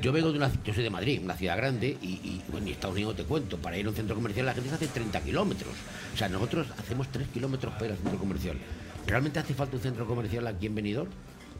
Yo 0.00 0.10
vengo 0.10 0.32
de 0.32 0.38
una, 0.38 0.50
yo 0.64 0.74
soy 0.74 0.82
de 0.82 0.90
Madrid, 0.90 1.20
una 1.22 1.34
ciudad 1.36 1.56
grande, 1.56 1.96
y, 2.02 2.06
y 2.06 2.70
Estados 2.70 2.96
Unidos 2.96 3.16
te 3.16 3.24
cuento, 3.24 3.58
para 3.58 3.78
ir 3.78 3.86
a 3.86 3.90
un 3.90 3.94
centro 3.94 4.16
comercial 4.16 4.46
la 4.46 4.54
gente 4.54 4.70
hace 4.74 4.88
30 4.88 5.20
kilómetros. 5.20 5.74
O 6.12 6.16
sea, 6.16 6.28
nosotros 6.28 6.66
hacemos 6.78 7.08
3 7.08 7.28
kilómetros 7.28 7.72
para 7.74 7.86
ir 7.86 7.92
al 7.92 7.98
centro 7.98 8.18
comercial. 8.18 8.56
¿Realmente 9.06 9.38
hace 9.38 9.54
falta 9.54 9.76
un 9.76 9.82
centro 9.82 10.06
comercial 10.06 10.46
aquí 10.46 10.66
en 10.66 10.74
Benidorm? 10.74 11.10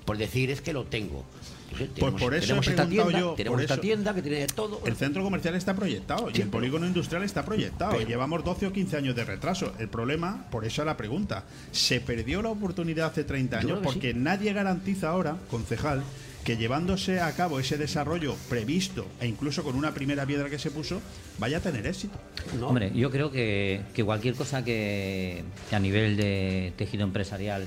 Por 0.05 0.19
decir, 0.19 0.51
es 0.51 0.61
que 0.61 0.73
lo 0.73 0.85
tengo. 0.85 1.25
No 1.73 1.79
sé, 1.79 1.91
Pues 1.99 2.15
por 2.15 2.35
eso 2.35 2.47
tenemos 2.47 2.67
he 2.67 2.71
esta 2.71 2.87
preguntado 2.87 3.09
tienda, 3.11 3.21
yo. 3.31 3.35
tenemos 3.35 3.61
esta 3.61 3.75
eso. 3.75 3.81
tienda 3.81 4.15
que 4.15 4.23
tiene 4.23 4.39
de 4.39 4.47
todo. 4.47 4.81
El 4.85 4.97
centro 4.97 5.23
comercial 5.25 5.55
está 5.55 5.75
proyectado 5.75 6.29
y 6.33 6.41
el 6.41 6.49
polígono 6.49 6.87
industrial 6.87 7.23
está 7.25 7.45
proyectado. 7.45 7.93
Pero- 7.97 8.09
Llevamos 8.09 8.45
12 8.45 8.67
o 8.67 8.73
15 8.73 8.97
años 8.97 9.17
de 9.17 9.25
retraso. 9.25 9.73
El 9.79 9.89
problema, 9.89 10.47
por 10.51 10.65
eso 10.65 10.85
la 10.85 10.97
pregunta, 10.97 11.45
¿se 11.71 12.01
perdió 12.01 12.43
la 12.43 12.51
oportunidad 12.51 13.07
hace 13.07 13.25
30 13.25 13.61
Yo 13.63 13.69
años? 13.69 13.81
Porque 13.83 14.13
nadie 14.15 14.53
garantiza 14.53 15.09
ahora, 15.11 15.37
concejal, 15.51 16.03
que 16.45 16.57
llevándose 16.57 17.21
a 17.21 17.31
cabo 17.37 17.61
ese 17.61 17.79
desarrollo 17.79 18.35
previsto 18.49 19.07
e 19.21 19.29
incluso 19.29 19.63
con 19.63 19.77
una 19.77 19.95
primera 19.95 20.27
piedra 20.27 20.51
que 20.51 20.59
se 20.59 20.71
puso, 20.73 21.01
vaya 21.39 21.59
a 21.59 21.61
tener 21.61 21.87
éxito. 21.87 22.19
Hombre, 22.61 22.91
yo 22.95 23.11
creo 23.13 23.31
que, 23.31 23.83
que 23.95 24.03
cualquier 24.03 24.35
cosa 24.35 24.65
que, 24.65 25.45
que 25.71 25.77
a 25.77 25.79
nivel 25.79 26.17
de 26.17 26.73
tejido 26.77 27.05
empresarial, 27.05 27.65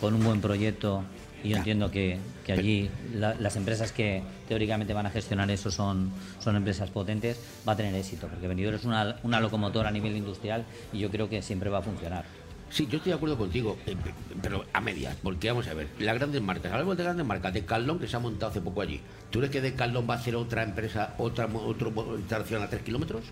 con 0.00 0.14
un 0.14 0.24
buen 0.24 0.40
proyecto, 0.40 1.04
y 1.44 1.50
yo 1.50 1.56
entiendo 1.58 1.90
que, 1.90 2.18
que 2.44 2.52
allí 2.52 2.90
la- 3.14 3.34
las 3.34 3.54
empresas 3.56 3.92
que 3.92 4.22
teóricamente 4.48 4.92
van 4.94 5.06
a 5.06 5.10
gestionar 5.10 5.50
eso 5.50 5.70
son, 5.70 6.10
son 6.40 6.56
empresas 6.56 6.90
potentes, 6.90 7.38
va 7.68 7.72
a 7.72 7.76
tener 7.76 7.94
éxito, 7.94 8.26
porque 8.28 8.48
Benidorm 8.48 8.76
es 8.76 8.84
una, 8.84 9.16
una 9.22 9.40
locomotora 9.40 9.90
a 9.90 9.92
nivel 9.92 10.16
industrial 10.16 10.64
y 10.92 10.98
yo 10.98 11.10
creo 11.10 11.28
que 11.28 11.42
siempre 11.42 11.70
va 11.70 11.78
a 11.78 11.82
funcionar. 11.82 12.24
Sí, 12.70 12.88
yo 12.90 12.96
estoy 12.96 13.10
de 13.10 13.16
acuerdo 13.16 13.38
contigo, 13.38 13.76
eh, 13.86 13.94
pe- 13.94 14.14
pero 14.42 14.64
a 14.72 14.80
medias, 14.80 15.16
porque 15.22 15.48
vamos 15.48 15.68
a 15.68 15.74
ver, 15.74 15.86
las 16.00 16.14
grandes 16.16 16.42
marcas, 16.42 16.72
hablamos 16.72 16.96
de 16.96 17.04
grandes 17.04 17.24
marcas, 17.26 17.54
de 17.54 17.64
Carlón 17.64 18.00
que 18.00 18.08
se 18.08 18.16
ha 18.16 18.18
montado 18.18 18.50
hace 18.50 18.60
poco 18.60 18.80
allí. 18.80 19.00
¿Tú 19.30 19.38
crees 19.38 19.52
que 19.52 19.60
de 19.60 19.74
Carlón 19.74 20.06
va 20.10 20.14
a 20.14 20.16
hacer 20.16 20.34
otra 20.34 20.62
empresa, 20.64 21.14
otra 21.18 21.46
otro 21.46 21.92
instalación 22.18 22.62
a 22.62 22.68
3 22.68 22.82
kilómetros? 22.82 23.22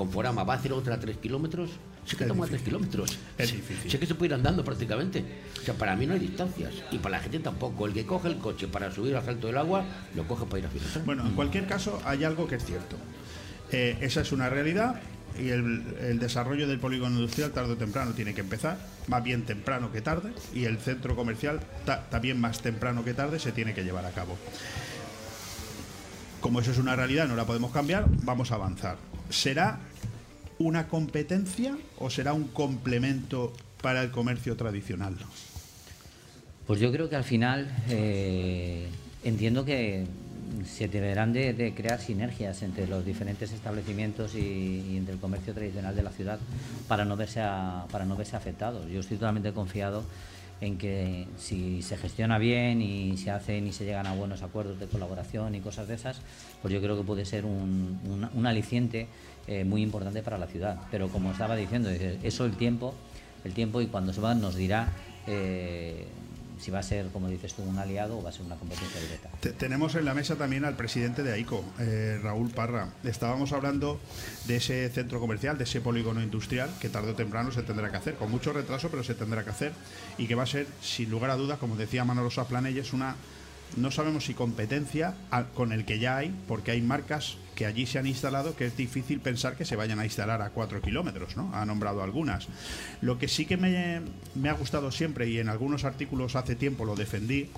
Con 0.00 0.10
Forama 0.10 0.44
va 0.44 0.54
a 0.54 0.56
hacer 0.56 0.72
otra 0.72 0.94
a 0.94 0.98
3 0.98 1.18
kilómetros. 1.18 1.68
Sí 2.06 2.16
que 2.16 2.24
Es 2.24 2.30
estamos 2.30 2.48
a 2.48 2.52
difícil. 2.52 2.56
3 2.56 2.62
kilómetros. 2.64 3.18
Es 3.36 3.50
Sí- 3.50 3.56
difícil. 3.56 3.90
Sí 3.90 3.98
que 3.98 4.06
se 4.06 4.14
puede 4.14 4.28
ir 4.30 4.34
andando 4.34 4.64
prácticamente. 4.64 5.22
O 5.60 5.62
sea, 5.62 5.74
para 5.74 5.94
mí 5.94 6.06
no 6.06 6.14
hay 6.14 6.20
distancias. 6.20 6.72
Y 6.90 6.96
para 6.96 7.18
la 7.18 7.22
gente 7.22 7.38
tampoco. 7.40 7.84
El 7.86 7.92
que 7.92 8.06
coge 8.06 8.28
el 8.28 8.38
coche 8.38 8.66
para 8.66 8.90
subir 8.90 9.14
al 9.14 9.22
salto 9.26 9.48
del 9.48 9.58
agua, 9.58 9.84
lo 10.14 10.26
coge 10.26 10.46
para 10.46 10.60
ir 10.60 10.64
a 10.64 10.70
Finestrat. 10.70 11.04
Bueno, 11.04 11.26
en 11.26 11.34
cualquier 11.34 11.66
caso, 11.66 12.00
hay 12.06 12.24
algo 12.24 12.48
que 12.48 12.54
es 12.54 12.64
cierto. 12.64 12.96
Eh, 13.72 13.98
esa 14.00 14.22
es 14.22 14.32
una 14.32 14.48
realidad 14.48 15.02
y 15.38 15.50
el, 15.50 15.84
el 16.00 16.18
desarrollo 16.18 16.66
del 16.66 16.78
polígono 16.80 17.16
industrial 17.16 17.50
tarde 17.50 17.74
o 17.74 17.76
temprano 17.76 18.12
tiene 18.12 18.32
que 18.32 18.40
empezar, 18.40 18.78
más 19.06 19.22
bien 19.22 19.44
temprano 19.44 19.92
que 19.92 20.00
tarde, 20.00 20.32
y 20.54 20.64
el 20.64 20.78
centro 20.78 21.14
comercial 21.14 21.60
ta- 21.84 22.08
también 22.08 22.40
más 22.40 22.62
temprano 22.62 23.04
que 23.04 23.12
tarde 23.12 23.38
se 23.38 23.52
tiene 23.52 23.74
que 23.74 23.84
llevar 23.84 24.06
a 24.06 24.12
cabo. 24.12 24.38
Como 26.40 26.60
eso 26.60 26.70
es 26.70 26.78
una 26.78 26.96
realidad, 26.96 27.28
no 27.28 27.36
la 27.36 27.44
podemos 27.44 27.70
cambiar, 27.70 28.06
vamos 28.24 28.50
a 28.50 28.54
avanzar. 28.54 28.96
¿Será 29.30 29.78
una 30.58 30.88
competencia 30.88 31.76
o 31.98 32.10
será 32.10 32.32
un 32.32 32.48
complemento 32.48 33.52
para 33.82 34.02
el 34.02 34.10
comercio 34.10 34.56
tradicional? 34.56 35.16
Pues 36.66 36.80
yo 36.80 36.92
creo 36.92 37.08
que 37.08 37.16
al 37.16 37.24
final 37.24 37.70
eh, 37.88 38.88
entiendo 39.24 39.64
que 39.64 40.06
se 40.66 40.88
deberán 40.88 41.32
de, 41.32 41.72
crear 41.76 42.00
sinergias 42.00 42.62
entre 42.62 42.86
los 42.86 43.04
diferentes 43.04 43.52
establecimientos 43.52 44.34
y, 44.34 44.84
y 44.90 44.96
entre 44.96 45.14
el 45.14 45.20
comercio 45.20 45.54
tradicional 45.54 45.94
de 45.96 46.02
la 46.02 46.10
ciudad 46.10 46.38
para 46.88 47.04
no 47.04 47.16
verse 47.16 47.40
a- 47.40 47.86
para 47.90 48.04
no 48.04 48.16
verse 48.16 48.36
afectados. 48.36 48.88
Yo 48.90 49.00
estoy 49.00 49.16
totalmente 49.16 49.52
confiado 49.52 50.04
en 50.60 50.76
que 50.76 51.26
si 51.38 51.80
se 51.82 51.96
gestiona 51.96 52.38
bien 52.38 52.82
y 52.82 53.16
se 53.16 53.30
hacen 53.30 53.66
y 53.66 53.72
se 53.72 53.84
llegan 53.84 54.06
a 54.06 54.12
buenos 54.14 54.42
acuerdos 54.42 54.78
de 54.78 54.86
colaboración 54.86 55.54
y 55.54 55.60
cosas 55.60 55.88
de 55.88 55.94
esas, 55.94 56.20
pues 56.60 56.74
yo 56.74 56.80
creo 56.82 56.96
que 56.98 57.02
puede 57.04 57.24
ser 57.24 57.44
un, 57.46 57.98
un- 58.34 58.46
aliciente 58.46 59.06
eh, 59.46 59.64
muy 59.64 59.82
importante 59.82 60.22
para 60.22 60.36
la 60.38 60.46
ciudad. 60.46 60.76
Pero 60.90 61.08
como 61.08 61.32
estaba 61.32 61.56
diciendo, 61.56 61.88
eso 61.88 62.44
el 62.44 62.56
tiempo, 62.56 62.94
el 63.44 63.54
tiempo 63.54 63.80
y 63.80 63.86
cuando 63.86 64.12
se 64.12 64.20
va 64.20 64.34
nos 64.34 64.54
dirá 64.54 64.88
eh, 65.26 66.06
si 66.60 66.70
va 66.70 66.80
a 66.80 66.82
ser, 66.82 67.06
como 67.08 67.28
dices 67.28 67.54
tú, 67.54 67.62
un 67.62 67.78
aliado 67.78 68.18
o 68.18 68.22
va 68.22 68.28
a 68.30 68.32
ser 68.32 68.42
una 68.42 68.56
competencia 68.56 69.00
directa. 69.00 69.30
Te- 69.40 69.52
tenemos 69.52 69.94
en 69.94 70.04
la 70.04 70.14
mesa 70.14 70.36
también 70.36 70.64
al 70.64 70.76
presidente 70.76 71.22
de 71.22 71.32
AICO, 71.32 71.64
eh, 71.78 72.18
Raúl 72.22 72.50
Parra. 72.50 72.88
Estábamos 73.02 73.52
hablando 73.52 73.98
de 74.46 74.56
ese 74.56 74.88
centro 74.90 75.20
comercial, 75.20 75.56
de 75.58 75.64
ese 75.64 75.80
polígono 75.80 76.22
industrial, 76.22 76.70
que 76.80 76.88
tarde 76.88 77.12
o 77.12 77.14
temprano 77.14 77.50
se 77.52 77.62
tendrá 77.62 77.90
que 77.90 77.96
hacer, 77.96 78.14
con 78.16 78.30
mucho 78.30 78.52
retraso, 78.52 78.88
pero 78.90 79.02
se 79.02 79.14
tendrá 79.14 79.42
que 79.44 79.50
hacer, 79.50 79.72
y 80.18 80.26
que 80.26 80.34
va 80.34 80.42
a 80.42 80.46
ser, 80.46 80.66
sin 80.82 81.10
lugar 81.10 81.30
a 81.30 81.36
dudas, 81.36 81.58
como 81.58 81.76
decía 81.76 82.04
Manolo 82.04 82.30
Saplanelles, 82.30 82.92
una, 82.92 83.16
no 83.76 83.90
sabemos 83.90 84.24
si 84.26 84.34
competencia 84.34 85.14
con 85.54 85.72
el 85.72 85.84
que 85.84 85.98
ya 85.98 86.16
hay, 86.18 86.34
porque 86.48 86.72
hay 86.72 86.82
marcas 86.82 87.36
que 87.60 87.66
allí 87.66 87.84
se 87.84 87.98
han 87.98 88.06
instalado 88.06 88.56
que 88.56 88.64
es 88.64 88.74
difícil 88.74 89.20
pensar 89.20 89.54
que 89.54 89.66
se 89.66 89.76
vayan 89.76 89.98
a 89.98 90.06
instalar 90.06 90.40
a 90.40 90.48
cuatro 90.48 90.80
kilómetros, 90.80 91.36
¿no? 91.36 91.54
Ha 91.54 91.66
nombrado 91.66 92.02
algunas. 92.02 92.48
Lo 93.02 93.18
que 93.18 93.28
sí 93.28 93.44
que 93.44 93.58
me, 93.58 94.00
me 94.34 94.48
ha 94.48 94.54
gustado 94.54 94.90
siempre, 94.90 95.28
y 95.28 95.38
en 95.40 95.50
algunos 95.50 95.84
artículos 95.84 96.36
hace 96.36 96.56
tiempo 96.56 96.86
lo 96.86 96.96
defendí, 96.96 97.50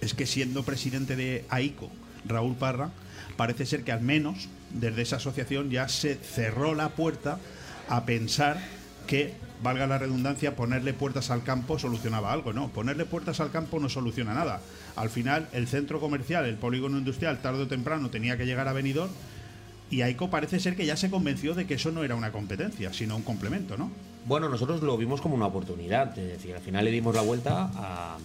es 0.00 0.14
que 0.14 0.24
siendo 0.24 0.62
presidente 0.62 1.16
de 1.16 1.44
AICO, 1.50 1.90
Raúl 2.24 2.56
Parra, 2.56 2.92
parece 3.36 3.66
ser 3.66 3.84
que 3.84 3.92
al 3.92 4.00
menos 4.00 4.48
desde 4.70 5.02
esa 5.02 5.16
asociación 5.16 5.68
ya 5.68 5.86
se 5.90 6.14
cerró 6.14 6.74
la 6.74 6.88
puerta 6.88 7.38
a 7.90 8.06
pensar 8.06 8.58
que, 9.06 9.34
valga 9.62 9.86
la 9.86 9.98
redundancia, 9.98 10.56
ponerle 10.56 10.94
puertas 10.94 11.30
al 11.30 11.42
campo 11.42 11.78
solucionaba 11.78 12.32
algo. 12.32 12.54
No, 12.54 12.70
ponerle 12.70 13.04
puertas 13.04 13.38
al 13.40 13.50
campo 13.50 13.80
no 13.80 13.90
soluciona 13.90 14.32
nada. 14.32 14.62
Al 14.96 15.10
final, 15.10 15.48
el 15.52 15.66
centro 15.66 16.00
comercial, 16.00 16.44
el 16.44 16.56
polígono 16.56 16.98
industrial, 16.98 17.40
tarde 17.42 17.62
o 17.62 17.68
temprano 17.68 18.10
tenía 18.10 18.36
que 18.36 18.46
llegar 18.46 18.68
a 18.68 18.72
Benidorm 18.72 19.10
y 19.90 20.02
AICO 20.02 20.30
parece 20.30 20.60
ser 20.60 20.76
que 20.76 20.86
ya 20.86 20.96
se 20.96 21.10
convenció 21.10 21.54
de 21.54 21.66
que 21.66 21.74
eso 21.74 21.90
no 21.90 22.04
era 22.04 22.14
una 22.14 22.30
competencia, 22.30 22.92
sino 22.92 23.16
un 23.16 23.22
complemento, 23.22 23.76
¿no? 23.76 23.90
Bueno, 24.24 24.48
nosotros 24.48 24.82
lo 24.82 24.96
vimos 24.96 25.20
como 25.20 25.34
una 25.34 25.46
oportunidad, 25.46 26.16
es 26.16 26.28
decir, 26.28 26.54
al 26.54 26.60
final 26.60 26.84
le 26.84 26.92
dimos 26.92 27.14
la 27.14 27.22
vuelta 27.22 27.70
a, 27.74 28.18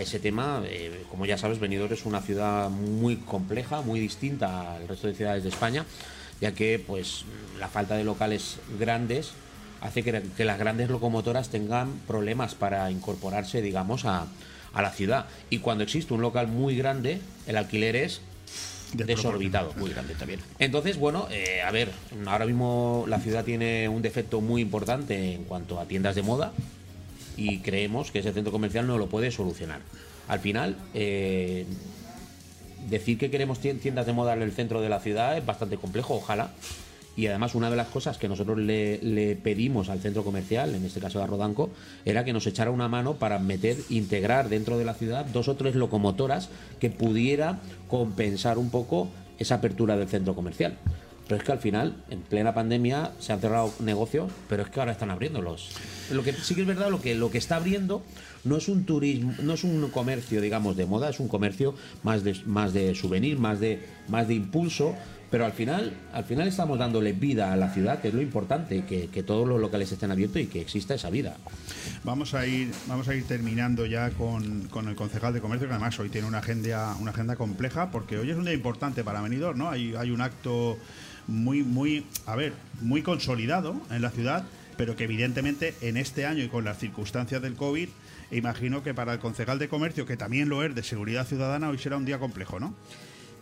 ese 0.00 0.18
tema. 0.20 0.62
Eh, 0.64 1.04
como 1.10 1.26
ya 1.26 1.36
sabes, 1.36 1.58
Benidorm 1.58 1.92
es 1.92 2.06
una 2.06 2.22
ciudad 2.22 2.70
muy 2.70 3.16
compleja, 3.16 3.82
muy 3.82 4.00
distinta 4.00 4.76
al 4.76 4.88
resto 4.88 5.08
de 5.08 5.14
ciudades 5.14 5.42
de 5.42 5.48
España, 5.50 5.84
ya 6.40 6.52
que 6.52 6.82
pues 6.84 7.24
la 7.58 7.68
falta 7.68 7.96
de 7.96 8.04
locales 8.04 8.58
grandes 8.78 9.32
hace 9.80 10.02
que, 10.02 10.22
que 10.36 10.44
las 10.44 10.58
grandes 10.58 10.88
locomotoras 10.88 11.50
tengan 11.50 12.00
problemas 12.06 12.54
para 12.54 12.90
incorporarse, 12.90 13.60
digamos, 13.60 14.04
a, 14.04 14.26
a 14.72 14.82
la 14.82 14.90
ciudad. 14.90 15.26
Y 15.50 15.58
cuando 15.58 15.84
existe 15.84 16.12
un 16.14 16.20
local 16.20 16.46
muy 16.48 16.76
grande, 16.76 17.20
el 17.46 17.56
alquiler 17.56 17.96
es 17.96 18.20
desorbitado. 18.94 19.72
Muy 19.76 19.90
grande 19.90 20.14
también. 20.14 20.40
Entonces, 20.58 20.96
bueno, 20.98 21.28
eh, 21.30 21.60
a 21.62 21.70
ver, 21.70 21.90
ahora 22.26 22.46
mismo 22.46 23.04
la 23.08 23.20
ciudad 23.20 23.44
tiene 23.44 23.88
un 23.88 24.00
defecto 24.02 24.40
muy 24.40 24.62
importante 24.62 25.34
en 25.34 25.44
cuanto 25.44 25.78
a 25.78 25.84
tiendas 25.86 26.14
de 26.14 26.22
moda 26.22 26.52
y 27.36 27.58
creemos 27.58 28.10
que 28.10 28.20
ese 28.20 28.32
centro 28.32 28.50
comercial 28.52 28.86
no 28.86 28.96
lo 28.98 29.08
puede 29.08 29.30
solucionar. 29.30 29.80
Al 30.26 30.40
final, 30.40 30.76
eh, 30.94 31.66
decir 32.88 33.18
que 33.18 33.30
queremos 33.30 33.60
tien- 33.60 33.78
tiendas 33.80 34.06
de 34.06 34.12
moda 34.12 34.32
en 34.34 34.42
el 34.42 34.52
centro 34.52 34.80
de 34.80 34.88
la 34.88 35.00
ciudad 35.00 35.36
es 35.36 35.44
bastante 35.44 35.76
complejo, 35.76 36.14
ojalá. 36.14 36.50
Y 37.18 37.26
además 37.26 37.56
una 37.56 37.68
de 37.68 37.74
las 37.74 37.88
cosas 37.88 38.16
que 38.16 38.28
nosotros 38.28 38.58
le, 38.58 39.36
pedimos 39.42 39.88
al 39.88 39.98
centro 39.98 40.22
comercial, 40.22 40.76
en 40.76 40.84
este 40.84 41.00
caso 41.00 41.20
a 41.20 41.26
Rodanco, 41.26 41.70
era 42.04 42.24
que 42.24 42.32
nos 42.32 42.46
echara 42.46 42.70
una 42.70 42.86
mano 42.86 43.14
para 43.14 43.40
meter, 43.40 43.76
integrar 43.88 44.48
dentro 44.48 44.78
de 44.78 44.84
la 44.84 44.94
ciudad 44.94 45.26
dos 45.26 45.48
o 45.48 45.56
tres 45.56 45.74
locomotoras 45.74 46.48
que 46.78 46.90
pudiera 46.90 47.58
compensar 47.88 48.56
un 48.56 48.70
poco 48.70 49.08
esa 49.36 49.56
apertura 49.56 49.96
del 49.96 50.06
centro 50.06 50.36
comercial. 50.36 50.78
Pero 51.26 51.40
es 51.40 51.44
que 51.44 51.50
al 51.50 51.58
final, 51.58 51.96
en 52.08 52.20
plena 52.20 52.54
pandemia, 52.54 53.10
se 53.18 53.32
han 53.32 53.40
cerrado 53.40 53.72
negocios, 53.80 54.30
pero 54.48 54.62
es 54.62 54.70
que 54.70 54.78
ahora 54.78 54.92
están 54.92 55.10
abriéndolos. 55.10 55.70
Lo 56.12 56.22
que 56.22 56.32
sí 56.32 56.54
que 56.54 56.60
es 56.60 56.66
verdad, 56.68 56.88
lo 56.88 57.02
que, 57.02 57.16
lo 57.16 57.32
que 57.32 57.38
está 57.38 57.56
abriendo 57.56 58.00
no 58.44 58.56
es 58.56 58.68
un 58.68 58.84
turismo, 58.84 59.34
no 59.42 59.54
es 59.54 59.64
un 59.64 59.90
comercio, 59.90 60.40
digamos, 60.40 60.76
de 60.76 60.86
moda, 60.86 61.10
es 61.10 61.18
un 61.18 61.26
comercio 61.26 61.74
más 62.04 62.22
de, 62.22 62.40
más 62.46 62.72
de 62.72 62.94
souvenir, 62.94 63.40
más 63.40 63.58
de, 63.58 63.80
más 64.06 64.28
de 64.28 64.34
impulso. 64.34 64.94
Pero 65.30 65.44
al 65.44 65.52
final, 65.52 65.92
al 66.12 66.24
final 66.24 66.48
estamos 66.48 66.78
dándole 66.78 67.12
vida 67.12 67.52
a 67.52 67.56
la 67.56 67.70
ciudad, 67.72 68.00
que 68.00 68.08
es 68.08 68.14
lo 68.14 68.22
importante, 68.22 68.84
que, 68.86 69.08
que 69.08 69.22
todos 69.22 69.46
los 69.46 69.60
locales 69.60 69.92
estén 69.92 70.10
abiertos 70.10 70.40
y 70.40 70.46
que 70.46 70.60
exista 70.60 70.94
esa 70.94 71.10
vida. 71.10 71.36
Vamos 72.04 72.32
a 72.32 72.46
ir, 72.46 72.70
vamos 72.86 73.08
a 73.08 73.14
ir 73.14 73.24
terminando 73.24 73.84
ya 73.84 74.10
con, 74.10 74.68
con 74.68 74.88
el 74.88 74.96
concejal 74.96 75.34
de 75.34 75.40
comercio, 75.40 75.68
que 75.68 75.74
además 75.74 75.98
hoy 75.98 76.08
tiene 76.08 76.26
una 76.26 76.38
agenda, 76.38 76.96
una 76.98 77.10
agenda 77.10 77.36
compleja, 77.36 77.90
porque 77.90 78.16
hoy 78.16 78.30
es 78.30 78.36
un 78.36 78.44
día 78.44 78.54
importante 78.54 79.04
para 79.04 79.20
Benidorm, 79.20 79.58
¿no? 79.58 79.68
Hay, 79.68 79.94
hay 79.96 80.10
un 80.10 80.22
acto 80.22 80.78
muy, 81.26 81.62
muy, 81.62 82.06
a 82.24 82.34
ver, 82.34 82.54
muy 82.80 83.02
consolidado 83.02 83.76
en 83.90 84.00
la 84.00 84.10
ciudad, 84.10 84.44
pero 84.78 84.96
que 84.96 85.04
evidentemente 85.04 85.74
en 85.82 85.98
este 85.98 86.24
año 86.24 86.42
y 86.42 86.48
con 86.48 86.64
las 86.64 86.78
circunstancias 86.78 87.42
del 87.42 87.54
COVID, 87.54 87.88
imagino 88.30 88.82
que 88.82 88.94
para 88.94 89.12
el 89.12 89.18
concejal 89.18 89.58
de 89.58 89.68
comercio, 89.68 90.06
que 90.06 90.16
también 90.16 90.48
lo 90.48 90.64
es 90.64 90.74
de 90.74 90.82
seguridad 90.82 91.26
ciudadana, 91.26 91.68
hoy 91.68 91.78
será 91.78 91.98
un 91.98 92.06
día 92.06 92.18
complejo, 92.18 92.58
¿no? 92.58 92.74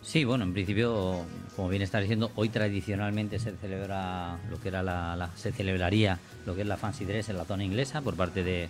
Sí, 0.07 0.23
bueno, 0.23 0.45
en 0.45 0.53
principio, 0.53 1.25
como 1.57 1.67
bien 1.67 1.81
estás 1.81 1.99
diciendo, 2.01 2.31
hoy 2.35 2.47
tradicionalmente 2.47 3.39
se 3.39 3.51
celebra 3.57 4.37
lo 4.49 4.57
que 4.61 4.69
era 4.69 4.81
la, 4.81 5.17
la- 5.17 5.35
se 5.35 5.51
celebraría 5.51 6.17
lo 6.45 6.55
que 6.55 6.61
es 6.61 6.67
la 6.67 6.77
Fancy 6.77 7.03
Dress 7.03 7.27
en 7.27 7.35
la 7.35 7.43
zona 7.43 7.65
inglesa 7.65 7.99
por 8.01 8.15
parte 8.15 8.41
de, 8.41 8.69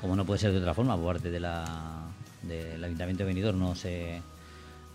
como 0.00 0.16
no 0.16 0.24
puede 0.24 0.40
ser 0.40 0.50
de 0.52 0.58
otra 0.60 0.72
forma, 0.72 0.96
por 0.96 1.12
parte 1.12 1.30
de 1.30 1.40
la, 1.40 2.06
del 2.42 2.82
Ayuntamiento 2.82 3.22
de 3.22 3.26
Benidorm 3.28 3.58
no 3.58 3.74
se 3.74 4.22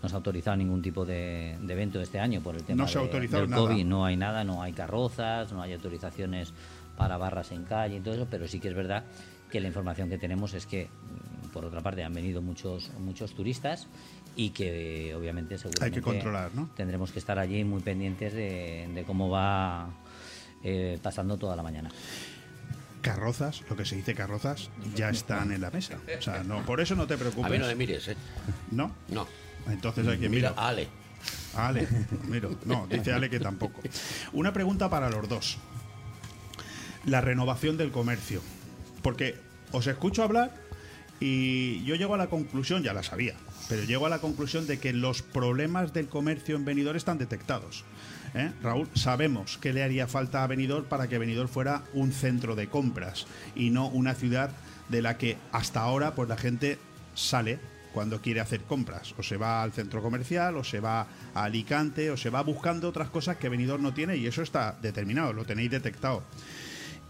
no 0.02 0.08
se 0.08 0.14
ha 0.14 0.18
autorizado 0.18 0.56
ningún 0.56 0.80
tipo 0.82 1.04
de, 1.04 1.56
de 1.60 1.72
evento 1.72 2.00
este 2.00 2.18
año 2.20 2.40
por 2.40 2.54
el 2.56 2.62
tema 2.64 2.82
No 2.84 2.88
se 2.88 2.98
ha 2.98 3.02
de- 3.02 3.06
autorizado 3.08 3.42
del 3.42 3.50
nada. 3.50 3.62
COVID. 3.62 3.84
No 3.84 4.04
hay 4.04 4.16
nada, 4.16 4.42
no 4.44 4.62
hay 4.62 4.72
carrozas, 4.72 5.52
no 5.52 5.62
hay 5.62 5.72
autorizaciones 5.74 6.52
para 6.96 7.16
barras 7.18 7.52
en 7.52 7.64
calle 7.64 7.96
y 7.96 8.00
todo 8.00 8.14
eso, 8.14 8.26
pero 8.28 8.46
sí 8.48 8.58
que 8.58 8.68
es 8.68 8.74
verdad 8.74 9.04
que 9.50 9.60
la 9.60 9.68
información 9.68 10.08
que 10.08 10.18
tenemos 10.18 10.54
es 10.54 10.66
que, 10.66 10.84
mm, 10.86 11.48
por 11.48 11.64
otra 11.64 11.80
parte, 11.80 12.04
han 12.04 12.12
venido 12.14 12.42
muchos, 12.42 12.90
muchos 13.00 13.32
turistas 13.34 13.88
y 14.38 14.50
que 14.50 15.12
obviamente 15.16 15.58
seguramente 15.58 16.00
controlar, 16.00 16.54
¿no? 16.54 16.70
tendremos 16.76 17.10
que 17.10 17.18
estar 17.18 17.40
allí 17.40 17.64
muy 17.64 17.82
pendientes 17.82 18.32
de, 18.32 18.88
de 18.94 19.02
cómo 19.02 19.28
va 19.28 19.90
eh, 20.62 20.96
pasando 21.02 21.36
toda 21.36 21.56
la 21.56 21.64
mañana. 21.64 21.90
Carrozas, 23.02 23.62
lo 23.68 23.76
que 23.76 23.84
se 23.84 23.96
dice 23.96 24.14
carrozas, 24.14 24.70
ya 24.94 25.10
están 25.10 25.50
en 25.50 25.60
la 25.60 25.72
mesa. 25.72 25.98
O 26.16 26.22
sea, 26.22 26.44
no, 26.44 26.64
por 26.64 26.80
eso 26.80 26.94
no 26.94 27.08
te 27.08 27.18
preocupes. 27.18 27.46
A 27.46 27.48
mí 27.52 27.58
no 27.58 27.66
me 27.66 27.74
mires, 27.74 28.06
¿eh? 28.06 28.16
¿No? 28.70 28.92
No. 29.08 29.26
Entonces 29.66 30.06
hay 30.06 30.18
que 30.18 30.28
Mira 30.28 30.50
mirar. 30.50 30.64
a 30.64 30.68
Ale. 30.68 30.88
Ale, 31.56 31.88
miro. 32.28 32.56
No, 32.64 32.86
dice 32.88 33.12
Ale 33.12 33.28
que 33.28 33.40
tampoco. 33.40 33.80
Una 34.32 34.52
pregunta 34.52 34.88
para 34.88 35.10
los 35.10 35.28
dos. 35.28 35.58
La 37.06 37.20
renovación 37.20 37.76
del 37.76 37.90
comercio. 37.90 38.40
Porque 39.02 39.34
os 39.72 39.88
escucho 39.88 40.22
hablar 40.22 40.54
y 41.18 41.84
yo 41.84 41.96
llego 41.96 42.14
a 42.14 42.18
la 42.18 42.28
conclusión, 42.28 42.84
ya 42.84 42.92
la 42.92 43.02
sabía, 43.02 43.34
pero 43.68 43.84
llego 43.84 44.06
a 44.06 44.10
la 44.10 44.20
conclusión 44.20 44.66
de 44.66 44.78
que 44.78 44.92
los 44.92 45.22
problemas 45.22 45.92
del 45.92 46.08
comercio 46.08 46.56
en 46.56 46.64
Benidorm 46.64 46.96
están 46.96 47.18
detectados. 47.18 47.84
¿eh? 48.34 48.50
Raúl, 48.62 48.88
sabemos 48.94 49.58
que 49.58 49.72
le 49.72 49.82
haría 49.82 50.06
falta 50.06 50.42
a 50.42 50.46
Benidorm 50.46 50.84
para 50.86 51.08
que 51.08 51.18
Benidorm 51.18 51.48
fuera 51.48 51.82
un 51.92 52.12
centro 52.12 52.56
de 52.56 52.68
compras 52.68 53.26
y 53.54 53.70
no 53.70 53.88
una 53.88 54.14
ciudad 54.14 54.50
de 54.88 55.02
la 55.02 55.18
que 55.18 55.36
hasta 55.52 55.80
ahora 55.80 56.14
pues 56.14 56.28
la 56.28 56.36
gente 56.36 56.78
sale 57.14 57.58
cuando 57.92 58.20
quiere 58.20 58.40
hacer 58.40 58.60
compras. 58.62 59.14
O 59.18 59.22
se 59.22 59.36
va 59.36 59.62
al 59.62 59.72
centro 59.72 60.02
comercial, 60.02 60.56
o 60.56 60.64
se 60.64 60.80
va 60.80 61.06
a 61.34 61.44
Alicante, 61.44 62.10
o 62.10 62.16
se 62.16 62.30
va 62.30 62.42
buscando 62.42 62.88
otras 62.88 63.08
cosas 63.08 63.36
que 63.36 63.48
Benidorm 63.48 63.82
no 63.82 63.94
tiene 63.94 64.16
y 64.16 64.26
eso 64.26 64.42
está 64.42 64.76
determinado, 64.80 65.32
lo 65.32 65.44
tenéis 65.44 65.70
detectado. 65.70 66.22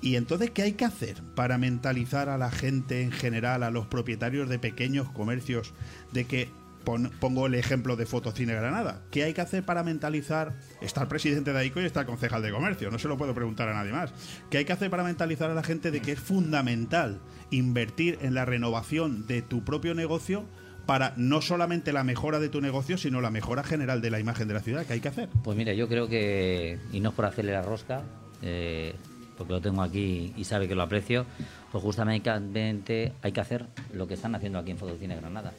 Y 0.00 0.16
entonces, 0.16 0.50
¿qué 0.50 0.62
hay 0.62 0.72
que 0.72 0.84
hacer 0.84 1.22
para 1.34 1.58
mentalizar 1.58 2.28
a 2.28 2.38
la 2.38 2.50
gente 2.50 3.02
en 3.02 3.10
general, 3.12 3.62
a 3.62 3.70
los 3.70 3.86
propietarios 3.86 4.48
de 4.48 4.58
pequeños 4.58 5.10
comercios, 5.10 5.74
de 6.12 6.24
que, 6.24 6.48
pon- 6.84 7.10
pongo 7.18 7.46
el 7.46 7.54
ejemplo 7.56 7.96
de 7.96 8.06
Fotocine 8.06 8.54
Granada, 8.54 9.02
¿qué 9.10 9.24
hay 9.24 9.34
que 9.34 9.40
hacer 9.40 9.64
para 9.64 9.82
mentalizar? 9.82 10.54
Está 10.80 11.02
el 11.02 11.08
presidente 11.08 11.52
de 11.52 11.58
AICO 11.58 11.80
y 11.80 11.84
está 11.84 12.00
el 12.00 12.06
concejal 12.06 12.42
de 12.42 12.52
comercio, 12.52 12.90
no 12.92 12.98
se 13.00 13.08
lo 13.08 13.18
puedo 13.18 13.34
preguntar 13.34 13.68
a 13.68 13.74
nadie 13.74 13.90
más. 13.92 14.12
¿Qué 14.50 14.58
hay 14.58 14.64
que 14.64 14.72
hacer 14.72 14.88
para 14.88 15.02
mentalizar 15.02 15.50
a 15.50 15.54
la 15.54 15.64
gente 15.64 15.90
de 15.90 16.00
que 16.00 16.12
es 16.12 16.20
fundamental 16.20 17.18
invertir 17.50 18.18
en 18.22 18.34
la 18.34 18.44
renovación 18.44 19.26
de 19.26 19.42
tu 19.42 19.64
propio 19.64 19.94
negocio 19.94 20.44
para 20.86 21.12
no 21.16 21.42
solamente 21.42 21.92
la 21.92 22.04
mejora 22.04 22.38
de 22.38 22.48
tu 22.48 22.60
negocio, 22.60 22.96
sino 22.96 23.20
la 23.20 23.30
mejora 23.30 23.62
general 23.64 24.00
de 24.00 24.10
la 24.10 24.20
imagen 24.20 24.46
de 24.48 24.54
la 24.54 24.60
ciudad? 24.60 24.86
¿Qué 24.86 24.92
hay 24.94 25.00
que 25.00 25.08
hacer? 25.08 25.28
Pues 25.42 25.56
mira, 25.58 25.74
yo 25.74 25.88
creo 25.88 26.08
que, 26.08 26.78
y 26.92 27.00
no 27.00 27.10
es 27.10 27.14
por 27.16 27.26
hacerle 27.26 27.52
la 27.52 27.62
rosca, 27.62 28.02
eh, 28.42 28.94
porque 29.38 29.52
lo 29.52 29.60
tengo 29.60 29.82
aquí 29.82 30.34
y 30.36 30.44
sabe 30.44 30.66
que 30.66 30.74
lo 30.74 30.82
aprecio, 30.82 31.24
pues 31.70 31.82
justamente 31.82 33.12
hay 33.22 33.32
que 33.32 33.40
hacer 33.40 33.66
lo 33.94 34.08
que 34.08 34.14
están 34.14 34.34
haciendo 34.34 34.58
aquí 34.58 34.72
en 34.72 34.78
Fotocine 34.78 35.16
Granada. 35.16 35.52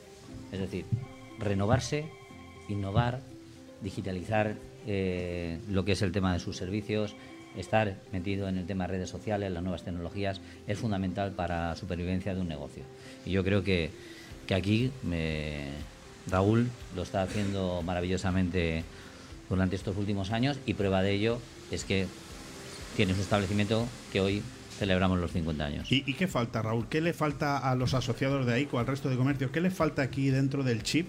Es 0.51 0.59
decir, 0.59 0.86
renovarse, 1.39 2.09
innovar, 2.67 3.21
digitalizar 3.82 4.55
eh, 4.86 5.59
lo 5.69 5.86
que 5.86 5.93
es 5.93 6.01
el 6.01 6.11
tema 6.11 6.34
de 6.34 6.39
sus 6.39 6.57
servicios, 6.57 7.15
estar 7.55 7.95
metido 8.11 8.49
en 8.49 8.57
el 8.57 8.67
tema 8.67 8.86
de 8.86 8.93
redes 8.93 9.09
sociales, 9.09 9.51
las 9.51 9.63
nuevas 9.63 9.84
tecnologías, 9.84 10.41
es 10.67 10.77
fundamental 10.77 11.32
para 11.32 11.69
la 11.69 11.75
supervivencia 11.75 12.36
de 12.36 12.41
un 12.41 12.49
negocio. 12.49 12.84
Y 13.25 13.32
yo 13.32 13.43
creo 13.43 13.63
que, 13.63 13.91
que 14.45 14.55
aquí 14.55 14.91
eh, 15.11 15.71
Raúl 16.27 16.69
lo 16.95 17.03
está 17.03 17.21
haciendo 17.21 17.82
maravillosamente 17.84 18.84
durante 19.49 19.75
estos 19.75 19.95
últimos 19.97 20.32
años 20.32 20.59
y 20.65 20.73
prueba 20.75 21.01
de 21.01 21.13
ello 21.13 21.39
es 21.71 21.84
que 21.86 22.07
tiene 22.95 23.13
su 23.13 23.21
establecimiento 23.21 23.87
que 24.11 24.21
hoy 24.21 24.41
celebramos 24.77 25.19
los 25.19 25.31
50 25.31 25.65
años. 25.65 25.91
¿Y, 25.91 26.03
y 26.05 26.13
qué 26.13 26.27
falta, 26.27 26.61
Raúl? 26.61 26.87
¿Qué 26.89 27.01
le 27.01 27.13
falta 27.13 27.57
a 27.57 27.75
los 27.75 27.93
asociados 27.93 28.45
de 28.45 28.53
AICO, 28.53 28.79
al 28.79 28.87
resto 28.87 29.09
de 29.09 29.17
comercios? 29.17 29.51
¿Qué 29.51 29.61
le 29.61 29.71
falta 29.71 30.01
aquí 30.01 30.29
dentro 30.29 30.63
del 30.63 30.83
chip 30.83 31.07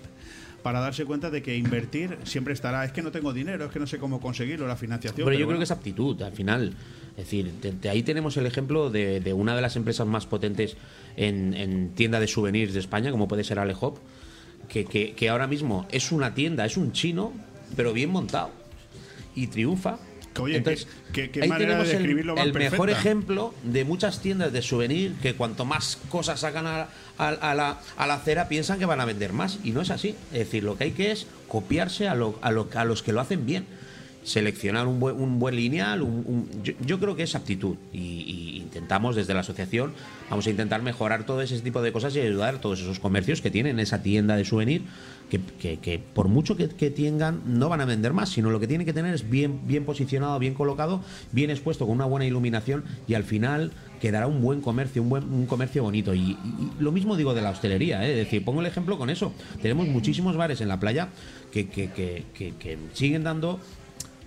para 0.62 0.80
darse 0.80 1.04
cuenta 1.04 1.30
de 1.30 1.42
que 1.42 1.56
invertir 1.56 2.18
siempre 2.24 2.52
estará? 2.52 2.84
Es 2.84 2.92
que 2.92 3.02
no 3.02 3.12
tengo 3.12 3.32
dinero, 3.32 3.66
es 3.66 3.70
que 3.70 3.78
no 3.78 3.86
sé 3.86 3.98
cómo 3.98 4.20
conseguirlo, 4.20 4.66
la 4.66 4.76
financiación. 4.76 5.24
Pero 5.24 5.38
yo 5.38 5.46
creo 5.46 5.58
que 5.58 5.64
es 5.64 5.70
aptitud, 5.70 6.20
al 6.22 6.32
final. 6.32 6.74
Es 7.12 7.24
decir, 7.24 7.52
de, 7.60 7.72
de 7.72 7.88
ahí 7.88 8.02
tenemos 8.02 8.36
el 8.36 8.46
ejemplo 8.46 8.90
de, 8.90 9.20
de 9.20 9.32
una 9.32 9.54
de 9.54 9.62
las 9.62 9.76
empresas 9.76 10.06
más 10.06 10.26
potentes 10.26 10.76
en, 11.16 11.54
en 11.54 11.90
tienda 11.90 12.18
de 12.18 12.26
souvenirs 12.26 12.72
de 12.74 12.80
España, 12.80 13.10
como 13.10 13.28
puede 13.28 13.44
ser 13.44 13.58
Alehop, 13.58 13.98
que, 14.68 14.84
que, 14.84 15.12
que 15.12 15.28
ahora 15.28 15.46
mismo 15.46 15.86
es 15.90 16.12
una 16.12 16.34
tienda, 16.34 16.64
es 16.64 16.76
un 16.76 16.92
chino, 16.92 17.32
pero 17.76 17.92
bien 17.92 18.10
montado. 18.10 18.50
Y 19.34 19.46
triunfa. 19.46 19.98
Oye, 20.38 20.58
Entonces, 20.58 20.86
qué- 21.12 21.30
qué- 21.30 21.42
ahí 21.42 21.48
manera 21.48 21.82
de 21.82 21.84
tenemos 21.96 22.38
el- 22.38 22.38
el, 22.48 22.52
mejor 22.54 22.88
ejemplo 22.90 23.52
de 23.64 23.84
muchas 23.84 24.20
tiendas 24.22 24.52
de 24.52 24.62
souvenir 24.62 25.14
que 25.20 25.34
cuanto 25.34 25.64
más 25.64 25.98
cosas 26.08 26.40
sacan 26.40 26.66
a, 26.66 26.88
a- 27.18 27.28
a 27.28 27.54
la, 27.54 27.80
a 27.96 28.06
la 28.06 28.14
acera 28.14 28.48
piensan 28.48 28.78
que 28.78 28.86
van 28.86 29.00
a 29.00 29.04
vender 29.04 29.32
más 29.32 29.58
y 29.64 29.72
no 29.72 29.80
es 29.80 29.90
así. 29.90 30.14
Es 30.32 30.38
decir, 30.38 30.62
lo 30.62 30.76
que 30.78 30.84
hay 30.84 30.90
que 30.92 31.10
es 31.10 31.26
copiarse 31.48 32.06
a, 32.08 32.14
lo, 32.14 32.38
a, 32.42 32.50
lo- 32.52 32.68
a 32.74 32.84
los 32.84 33.02
que 33.02 33.12
lo 33.12 33.20
hacen 33.20 33.44
bien. 33.44 33.66
Seleccionar 34.22 34.86
un 34.86 35.00
buen, 35.00 35.16
un 35.16 35.38
buen 35.38 35.56
lineal, 35.56 36.02
un- 36.02 36.22
un- 36.26 36.62
yo, 36.62 36.74
yo 36.84 37.00
creo 37.00 37.16
que 37.16 37.22
es 37.22 37.34
aptitud 37.34 37.76
y, 37.90 37.98
y 37.98 38.56
intentamos 38.58 39.16
desde 39.16 39.32
la 39.32 39.40
asociación, 39.40 39.94
vamos 40.28 40.46
a 40.46 40.50
intentar 40.50 40.82
mejorar 40.82 41.24
todo 41.24 41.40
ese 41.40 41.58
tipo 41.60 41.80
de 41.80 41.90
cosas 41.90 42.14
y 42.14 42.20
ayudar 42.20 42.56
a 42.56 42.60
todos 42.60 42.80
esos 42.80 43.00
comercios 43.00 43.40
que 43.40 43.50
tienen 43.50 43.80
esa 43.80 44.02
tienda 44.02 44.36
de 44.36 44.44
souvenir 44.44 44.82
que, 45.30 45.98
por 46.12 46.28
mucho 46.28 46.56
que, 46.56 46.66
tengan 46.90 47.40
no 47.46 47.68
van 47.68 47.80
a 47.80 47.84
vender 47.84 48.12
más, 48.12 48.28
sino 48.30 48.50
lo 48.50 48.58
que 48.60 48.66
tienen 48.66 48.84
que 48.84 48.92
tener 48.92 49.14
es 49.14 49.30
bien, 49.30 49.60
bien 49.66 49.84
posicionado, 49.84 50.38
bien 50.38 50.54
colocado, 50.54 51.00
bien 51.32 51.50
expuesto, 51.50 51.86
con 51.86 51.94
una 51.94 52.04
buena 52.04 52.26
iluminación 52.26 52.84
y 53.06 53.14
al 53.14 53.24
final 53.24 53.72
quedará 54.00 54.26
un 54.26 54.42
buen 54.42 54.60
comercio, 54.60 55.02
un 55.02 55.08
buen 55.08 55.24
un 55.32 55.46
comercio 55.46 55.82
bonito. 55.82 56.14
Y, 56.14 56.36
lo 56.78 56.92
mismo 56.92 57.16
digo 57.16 57.32
de 57.32 57.42
la 57.42 57.50
hostelería, 57.50 58.04
¿eh? 58.06 58.10
es 58.10 58.16
decir, 58.16 58.44
pongo 58.44 58.60
el 58.60 58.66
ejemplo 58.66 58.98
con 58.98 59.08
eso. 59.08 59.32
Tenemos 59.62 59.86
muchísimos 59.86 60.36
bares 60.36 60.60
en 60.60 60.68
la 60.68 60.80
playa 60.80 61.08
que- 61.52 61.68
que 61.68 62.78
siguen 62.92 63.22
dando 63.24 63.60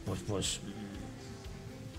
pues, 0.05 0.19
pues 0.27 0.59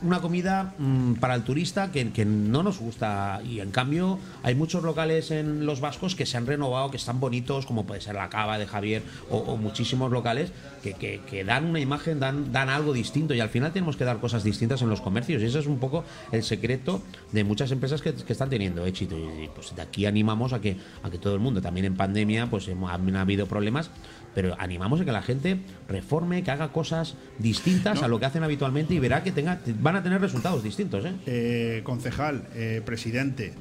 una 0.05 0.21
comida 0.21 0.75
mm, 0.79 1.15
para 1.15 1.35
el 1.35 1.43
turista 1.43 1.91
que, 1.91 2.25
no 2.25 2.63
nos 2.63 2.79
gusta. 2.79 3.41
Y 3.45 3.61
en 3.61 3.71
cambio 3.71 4.19
hay 4.43 4.55
muchos 4.55 4.83
locales 4.83 5.31
en 5.31 5.67
los 5.67 5.81
vascos 5.81 6.15
que 6.15 6.27
se 6.27 6.37
han 6.37 6.47
renovado, 6.47 6.91
que 6.91 6.97
están 6.97 7.21
bonitos, 7.21 7.67
como 7.67 7.87
puede 7.87 8.01
ser 8.01 8.15
la 8.15 8.29
Cava 8.29 8.59
de 8.59 8.67
Javier 8.67 9.03
o, 9.31 9.57
muchísimos 9.57 10.13
locales 10.13 10.53
que, 10.83 10.93
que- 10.93 11.45
dan 11.45 11.67
una 11.67 11.81
imagen, 11.81 12.21
dan, 12.21 12.53
dan 12.53 12.69
algo 12.69 12.93
distinto. 12.93 13.35
Y 13.35 13.41
al 13.41 13.49
final 13.49 13.73
tenemos 13.73 13.97
que 13.97 14.05
dar 14.05 14.19
cosas 14.19 14.45
distintas 14.45 14.83
en 14.83 14.89
los 14.89 15.01
comercios. 15.01 15.43
Y 15.43 15.47
ese 15.47 15.59
es 15.59 15.67
un 15.67 15.79
poco 15.79 16.05
el 16.33 16.43
secreto 16.43 17.03
de 17.33 17.45
muchas 17.45 17.71
empresas 17.71 18.03
que, 18.03 18.15
están 18.29 18.51
teniendo 18.51 18.85
éxito. 18.87 19.17
Y, 19.17 19.49
pues 19.55 19.75
de 19.75 19.83
aquí 19.83 20.07
animamos 20.07 20.53
a 20.53 20.61
que, 20.61 20.77
a 21.03 21.11
que 21.11 21.19
todo 21.19 21.35
el 21.35 21.41
mundo, 21.41 21.63
también 21.63 21.87
en 21.87 21.97
pandemia 21.97 22.49
pues 22.51 22.69
han 22.69 23.17
habido 23.17 23.47
problemas 23.47 23.91
pero 24.35 24.57
animamos 24.59 25.01
a 25.01 25.05
que 25.05 25.13
la 25.13 25.23
gente 25.23 25.59
reforme, 25.89 26.43
que 26.43 26.51
haga 26.51 26.73
cosas 26.73 27.15
distintas 27.39 28.03
a 28.03 28.09
lo 28.09 28.19
que 28.19 28.27
hacen 28.27 28.43
habitualmente 28.43 28.95
y 28.95 28.99
verá 28.99 29.23
que 29.23 29.33
tenga, 29.33 29.61
van 29.81 29.97
a 29.97 30.03
tener 30.03 30.21
resultados 30.21 30.63
distintos. 30.63 31.05
¿eh? 31.05 31.15
Eh, 31.27 31.81
concejal, 31.85 32.47
eh, 32.55 32.83
presidente. 32.85 33.55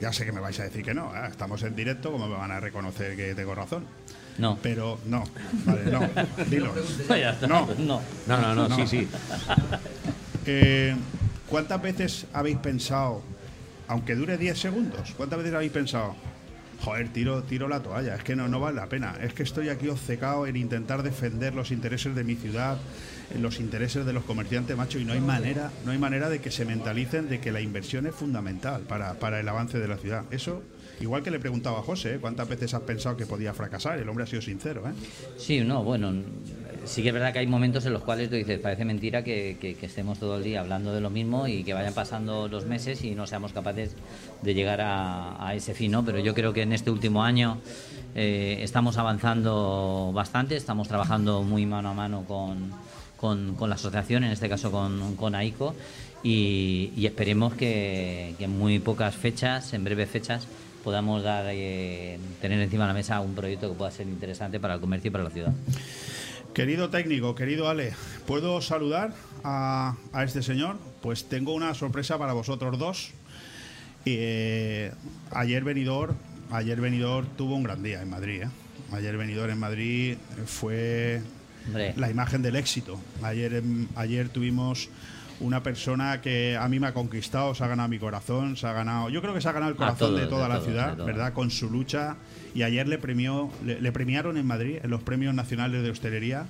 Ya 0.00 0.12
sé 0.12 0.26
que 0.26 0.32
me 0.32 0.40
vais 0.40 0.58
a 0.60 0.64
decir 0.64 0.84
que 0.84 0.92
no, 0.92 1.14
¿eh? 1.16 1.28
estamos 1.30 1.62
en 1.62 1.74
directo, 1.74 2.12
como 2.12 2.28
me 2.28 2.36
van 2.36 2.50
a 2.50 2.60
reconocer 2.60 3.16
que 3.16 3.34
tengo 3.34 3.54
razón? 3.54 3.84
No. 4.36 4.58
Pero 4.62 4.98
no, 5.06 5.24
vale, 5.64 5.90
no, 5.90 6.00
dilo. 6.50 6.72
Ya 7.08 7.30
está. 7.30 7.46
No, 7.46 7.66
No. 7.78 8.02
No, 8.26 8.54
no, 8.54 8.68
no, 8.68 8.76
sí, 8.76 8.86
sí. 8.86 9.08
Eh, 10.48 10.94
¿Cuántas 11.48 11.82
veces 11.82 12.26
habéis 12.32 12.58
pensado, 12.58 13.20
aunque 13.88 14.14
dure 14.14 14.38
10 14.38 14.56
segundos, 14.56 15.12
cuántas 15.16 15.40
veces 15.40 15.54
habéis 15.54 15.72
pensado, 15.72 16.14
joder, 16.80 17.08
tiro, 17.08 17.42
tiro 17.42 17.68
la 17.68 17.80
toalla, 17.82 18.14
es 18.14 18.24
que 18.24 18.36
no, 18.36 18.48
no 18.48 18.60
vale 18.60 18.76
la 18.76 18.88
pena, 18.88 19.16
es 19.20 19.32
que 19.32 19.42
estoy 19.42 19.68
aquí 19.68 19.88
obcecado 19.88 20.46
en 20.46 20.56
intentar 20.56 21.02
defender 21.02 21.54
los 21.54 21.70
intereses 21.70 22.14
de 22.14 22.24
mi 22.24 22.34
ciudad, 22.34 22.78
los 23.40 23.58
intereses 23.60 24.06
de 24.06 24.12
los 24.12 24.24
comerciantes, 24.24 24.76
macho, 24.76 24.98
y 24.98 25.04
no 25.04 25.12
hay 25.12 25.20
manera, 25.20 25.70
no 25.84 25.92
hay 25.92 25.98
manera 25.98 26.28
de 26.28 26.40
que 26.40 26.50
se 26.50 26.64
mentalicen 26.64 27.28
de 27.28 27.40
que 27.40 27.52
la 27.52 27.60
inversión 27.60 28.06
es 28.06 28.14
fundamental 28.14 28.82
para, 28.82 29.14
para 29.14 29.40
el 29.40 29.48
avance 29.48 29.78
de 29.78 29.88
la 29.88 29.96
ciudad. 29.96 30.24
Eso, 30.30 30.62
igual 31.00 31.22
que 31.22 31.30
le 31.30 31.40
preguntaba 31.40 31.80
a 31.80 31.82
José, 31.82 32.14
¿eh? 32.14 32.18
¿cuántas 32.20 32.48
veces 32.48 32.72
has 32.74 32.82
pensado 32.82 33.16
que 33.16 33.26
podía 33.26 33.52
fracasar? 33.52 33.98
El 33.98 34.08
hombre 34.08 34.24
ha 34.24 34.26
sido 34.26 34.42
sincero, 34.42 34.84
¿eh? 34.88 34.92
Sí, 35.38 35.60
no, 35.60 35.82
bueno, 35.82 36.12
sí 36.86 37.02
que 37.02 37.08
es 37.08 37.14
verdad 37.14 37.32
que 37.32 37.40
hay 37.40 37.46
momentos 37.46 37.84
en 37.86 37.92
los 37.92 38.02
cuales 38.02 38.30
tú 38.30 38.36
dices, 38.36 38.58
parece 38.60 38.84
mentira 38.84 39.22
que, 39.22 39.76
estemos 39.82 40.18
todo 40.18 40.36
el 40.36 40.44
día 40.44 40.60
hablando 40.60 40.92
de 40.92 41.00
lo 41.00 41.10
mismo 41.10 41.46
y 41.46 41.64
que 41.64 41.74
vayan 41.74 41.94
pasando 41.94 42.48
los 42.48 42.64
meses 42.66 43.02
y 43.04 43.14
no 43.14 43.26
seamos 43.26 43.52
capaces 43.52 43.94
de 44.42 44.54
llegar 44.54 44.80
a, 44.82 45.52
ese 45.54 45.74
fin, 45.74 45.92
¿no? 45.92 46.04
Pero 46.04 46.18
yo 46.18 46.34
creo 46.34 46.52
que 46.52 46.62
en 46.62 46.72
este 46.72 46.90
último 46.90 47.22
año 47.22 47.58
eh, 48.14 48.58
estamos 48.62 48.96
avanzando 48.98 50.10
bastante, 50.14 50.56
estamos 50.56 50.88
trabajando 50.88 51.42
muy 51.42 51.66
mano 51.66 51.90
a 51.90 51.94
mano 51.94 52.24
con, 52.26 52.72
con, 53.16 53.68
la 53.68 53.74
asociación, 53.74 54.24
en 54.24 54.30
este 54.30 54.48
caso 54.48 54.70
con, 54.70 55.16
con 55.16 55.34
AICO, 55.34 55.74
y, 56.22 57.04
esperemos 57.06 57.54
que, 57.54 58.34
que 58.38 58.44
en 58.44 58.58
muy 58.58 58.78
pocas 58.78 59.14
fechas, 59.14 59.72
en 59.74 59.84
breves 59.84 60.10
fechas, 60.10 60.46
podamos 60.86 61.24
dar 61.24 61.46
eh, 61.48 62.16
tener 62.40 62.60
encima 62.60 62.84
de 62.84 62.88
la 62.88 62.94
mesa 62.94 63.20
un 63.20 63.34
proyecto 63.34 63.68
que 63.68 63.74
pueda 63.76 63.90
ser 63.90 64.06
interesante 64.06 64.60
para 64.60 64.74
el 64.74 64.80
comercio 64.80 65.08
y 65.08 65.10
para 65.10 65.24
la 65.24 65.30
ciudad. 65.30 65.52
Querido 66.56 66.88
técnico, 66.88 67.34
querido 67.34 67.68
Ale, 67.68 67.92
¿puedo 68.26 68.62
saludar 68.62 69.12
a, 69.44 69.94
a 70.14 70.24
este 70.24 70.42
señor? 70.42 70.78
Pues 71.02 71.28
tengo 71.28 71.52
una 71.52 71.74
sorpresa 71.74 72.16
para 72.16 72.32
vosotros 72.32 72.78
dos. 72.78 73.10
Eh, 74.06 74.90
ayer 75.32 75.64
venidor, 75.64 76.14
ayer 76.50 76.80
venidor 76.80 77.26
tuvo 77.36 77.56
un 77.56 77.62
gran 77.62 77.82
día 77.82 78.00
en 78.00 78.08
Madrid. 78.08 78.44
¿eh? 78.44 78.48
Ayer 78.92 79.18
venidor 79.18 79.50
en 79.50 79.58
Madrid 79.58 80.16
fue 80.46 81.20
Hombre. 81.66 81.92
la 81.94 82.10
imagen 82.10 82.40
del 82.40 82.56
éxito. 82.56 82.98
Ayer, 83.22 83.62
ayer 83.94 84.30
tuvimos 84.30 84.88
una 85.40 85.62
persona 85.62 86.20
que 86.20 86.56
a 86.56 86.68
mí 86.68 86.80
me 86.80 86.86
ha 86.86 86.94
conquistado, 86.94 87.54
se 87.54 87.62
ha 87.64 87.68
ganado 87.68 87.88
mi 87.88 87.98
corazón, 87.98 88.56
se 88.56 88.66
ha 88.66 88.72
ganado, 88.72 89.08
yo 89.10 89.20
creo 89.20 89.34
que 89.34 89.40
se 89.40 89.48
ha 89.48 89.52
ganado 89.52 89.70
el 89.70 89.76
corazón 89.76 90.10
todos, 90.10 90.20
de 90.20 90.26
toda 90.26 90.42
de 90.44 90.48
la 90.48 90.54
todos, 90.56 90.66
ciudad. 90.66 90.96
¿verdad? 90.96 91.32
Con 91.32 91.50
su 91.50 91.70
lucha 91.70 92.16
y 92.54 92.62
ayer 92.62 92.88
le 92.88 92.98
premió, 92.98 93.50
le, 93.64 93.80
le 93.80 93.92
premiaron 93.92 94.36
en 94.36 94.46
Madrid 94.46 94.78
en 94.82 94.90
los 94.90 95.02
premios 95.02 95.34
nacionales 95.34 95.82
de 95.82 95.90
hostelería. 95.90 96.46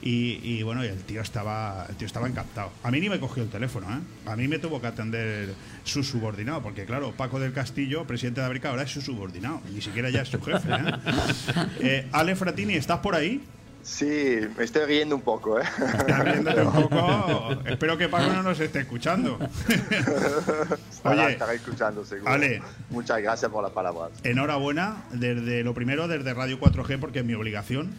Y, 0.00 0.38
y, 0.44 0.62
bueno, 0.62 0.84
el 0.84 0.96
tío 1.02 1.20
estaba 1.20 1.84
el 1.88 1.96
tío 1.96 2.06
estaba 2.06 2.28
encantado. 2.28 2.70
A 2.84 2.90
mí 2.92 3.00
ni 3.00 3.08
me 3.08 3.18
cogió 3.18 3.42
el 3.42 3.48
teléfono, 3.48 3.88
¿eh? 3.90 4.30
A 4.30 4.36
mí 4.36 4.46
me 4.46 4.60
tuvo 4.60 4.80
que 4.80 4.86
atender 4.86 5.52
su 5.82 6.04
subordinado, 6.04 6.62
porque 6.62 6.84
claro, 6.84 7.10
Paco 7.16 7.40
del 7.40 7.52
Castillo, 7.52 8.04
presidente 8.06 8.40
de 8.40 8.46
Abrica, 8.46 8.70
ahora 8.70 8.84
es 8.84 8.92
su 8.92 9.00
subordinado, 9.00 9.60
ni 9.74 9.80
siquiera 9.80 10.08
ya 10.08 10.22
es 10.22 10.28
su 10.28 10.40
jefe, 10.40 10.68
¿eh? 10.70 10.92
Eh, 11.80 12.08
Ale 12.12 12.36
Fratini, 12.36 12.74
¿estás 12.74 13.00
por 13.00 13.16
ahí? 13.16 13.42
Sí, 13.88 14.36
me 14.56 14.64
estoy 14.64 14.84
riendo 14.84 15.16
un 15.16 15.22
poco, 15.22 15.58
¿eh? 15.58 15.64
Estás 15.64 16.24
riéndote 16.24 16.60
un 16.60 16.72
poco. 16.72 17.52
Espero 17.64 17.96
que 17.96 18.08
Paco 18.08 18.30
no 18.34 18.42
nos 18.42 18.60
esté 18.60 18.80
escuchando. 18.80 19.38
Estará, 20.90 21.24
Oye, 21.24 21.32
estará 21.32 21.54
escuchando 21.54 22.04
seguro. 22.04 22.30
Ale. 22.30 22.60
Muchas 22.90 23.22
gracias 23.22 23.50
por 23.50 23.62
las 23.62 23.72
palabras. 23.72 24.10
Enhorabuena, 24.24 25.04
desde 25.10 25.64
lo 25.64 25.72
primero, 25.72 26.06
desde 26.06 26.34
Radio 26.34 26.60
4G, 26.60 27.00
porque 27.00 27.20
es 27.20 27.24
mi 27.24 27.32
obligación. 27.32 27.90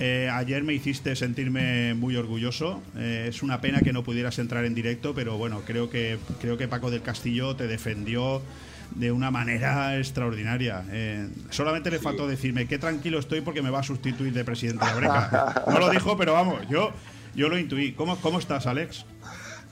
Eh, 0.00 0.28
ayer 0.32 0.64
me 0.64 0.72
hiciste 0.72 1.14
sentirme 1.14 1.94
muy 1.94 2.16
orgulloso. 2.16 2.82
Eh, 2.96 3.26
es 3.28 3.44
una 3.44 3.60
pena 3.60 3.82
que 3.82 3.92
no 3.92 4.02
pudieras 4.02 4.38
entrar 4.40 4.64
en 4.64 4.74
directo, 4.74 5.14
pero 5.14 5.38
bueno, 5.38 5.62
creo 5.64 5.90
que, 5.90 6.18
creo 6.40 6.58
que 6.58 6.66
Paco 6.66 6.90
del 6.90 7.02
Castillo 7.02 7.54
te 7.54 7.68
defendió 7.68 8.42
de 8.94 9.12
una 9.12 9.30
manera 9.30 9.96
extraordinaria. 9.96 10.84
Eh, 10.90 11.28
solamente 11.50 11.90
le 11.90 11.98
faltó 11.98 12.26
decirme 12.26 12.66
qué 12.66 12.78
tranquilo 12.78 13.18
estoy 13.18 13.40
porque 13.40 13.62
me 13.62 13.70
va 13.70 13.80
a 13.80 13.82
sustituir 13.82 14.32
de 14.32 14.44
presidente 14.44 14.84
de 14.86 14.94
Breca. 14.94 15.64
No 15.68 15.78
lo 15.78 15.90
dijo, 15.90 16.16
pero 16.16 16.32
vamos, 16.34 16.60
yo, 16.68 16.90
yo 17.34 17.48
lo 17.48 17.58
intuí. 17.58 17.92
¿Cómo, 17.92 18.16
cómo 18.20 18.38
estás, 18.38 18.66
Alex? 18.66 19.04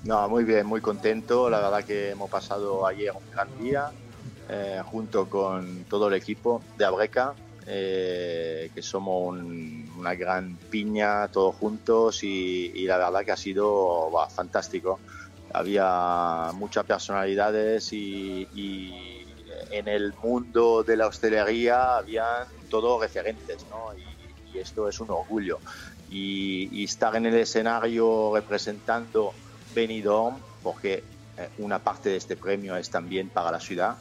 No, 0.04 0.28
muy 0.28 0.44
bien, 0.44 0.64
muy 0.66 0.80
contento. 0.80 1.50
La 1.50 1.60
verdad 1.60 1.84
que 1.84 2.10
hemos 2.10 2.30
pasado 2.30 2.86
ayer 2.86 3.10
un 3.12 3.30
gran 3.34 3.48
día 3.60 3.90
eh, 4.48 4.80
junto 4.84 5.28
con 5.28 5.84
todo 5.88 6.08
el 6.08 6.14
equipo 6.14 6.62
de 6.78 6.84
Abreca, 6.84 7.34
eh, 7.66 8.70
que 8.74 8.80
somos 8.82 9.28
un- 9.28 9.90
una 9.98 10.14
gran 10.14 10.56
piña 10.70 11.26
todos 11.28 11.56
juntos 11.56 12.22
y, 12.22 12.72
y 12.74 12.86
la 12.86 12.96
verdad 12.98 13.24
que 13.24 13.32
ha 13.32 13.36
sido 13.36 14.10
fantástico. 14.34 15.00
Había 15.52 16.50
muchas 16.54 16.84
personalidades 16.84 17.92
y, 17.92 18.46
en 19.70 19.88
el 19.88 20.14
mundo 20.14 20.82
de 20.82 20.96
la 20.96 21.06
hostelería 21.06 21.96
habían 21.96 22.46
todos 22.70 23.00
referentes, 23.00 23.66
¿no? 23.70 23.94
Y, 23.94 24.58
esto 24.58 24.88
es 24.88 24.98
un 24.98 25.10
orgullo. 25.10 25.60
Y, 26.10 26.68
y 26.72 26.84
estar 26.84 27.14
en 27.14 27.26
el 27.26 27.34
escenario 27.36 28.32
representando 28.34 29.32
Benidorm, 29.72 30.42
porque 30.62 31.04
una 31.58 31.78
parte 31.78 32.08
de 32.10 32.16
este 32.16 32.36
premio 32.36 32.76
es 32.76 32.90
también 32.90 33.28
para 33.28 33.50
la 33.50 33.60
ciudad, 33.60 33.96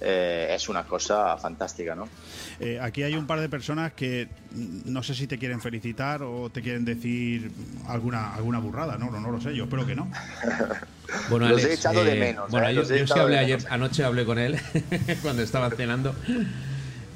eh, 0.00 0.52
es 0.54 0.68
una 0.68 0.84
cosa 0.84 1.36
fantástica, 1.38 1.94
¿no? 1.94 2.08
Eh, 2.60 2.78
aquí 2.80 3.02
hay 3.02 3.14
un 3.14 3.26
par 3.26 3.40
de 3.40 3.48
personas 3.48 3.92
que 3.94 4.28
no 4.52 5.02
sé 5.02 5.14
si 5.14 5.26
te 5.26 5.38
quieren 5.38 5.60
felicitar 5.60 6.22
o 6.22 6.50
te 6.50 6.62
quieren 6.62 6.84
decir 6.84 7.50
alguna 7.88 8.32
alguna 8.34 8.58
burrada, 8.60 8.96
no, 8.96 9.10
no, 9.10 9.20
no 9.20 9.30
lo 9.32 9.40
sé, 9.40 9.54
yo 9.56 9.64
espero 9.64 9.86
que 9.86 9.94
no. 9.96 10.10
Bueno, 11.30 11.48
Los 11.48 11.62
he 11.62 11.66
Alex, 11.68 11.78
echado 11.80 12.04
de 12.04 12.16
eh, 12.16 12.20
menos, 12.20 12.50
Bueno, 12.50 12.68
¿eh? 12.68 12.74
yo, 12.74 12.82
yo 12.82 13.14
hablé 13.16 13.36
de 13.36 13.40
ayer, 13.40 13.56
menos. 13.58 13.72
anoche 13.72 14.04
hablé 14.04 14.26
con 14.26 14.38
él 14.38 14.60
cuando 15.22 15.42
estaba 15.42 15.70
cenando. 15.70 16.14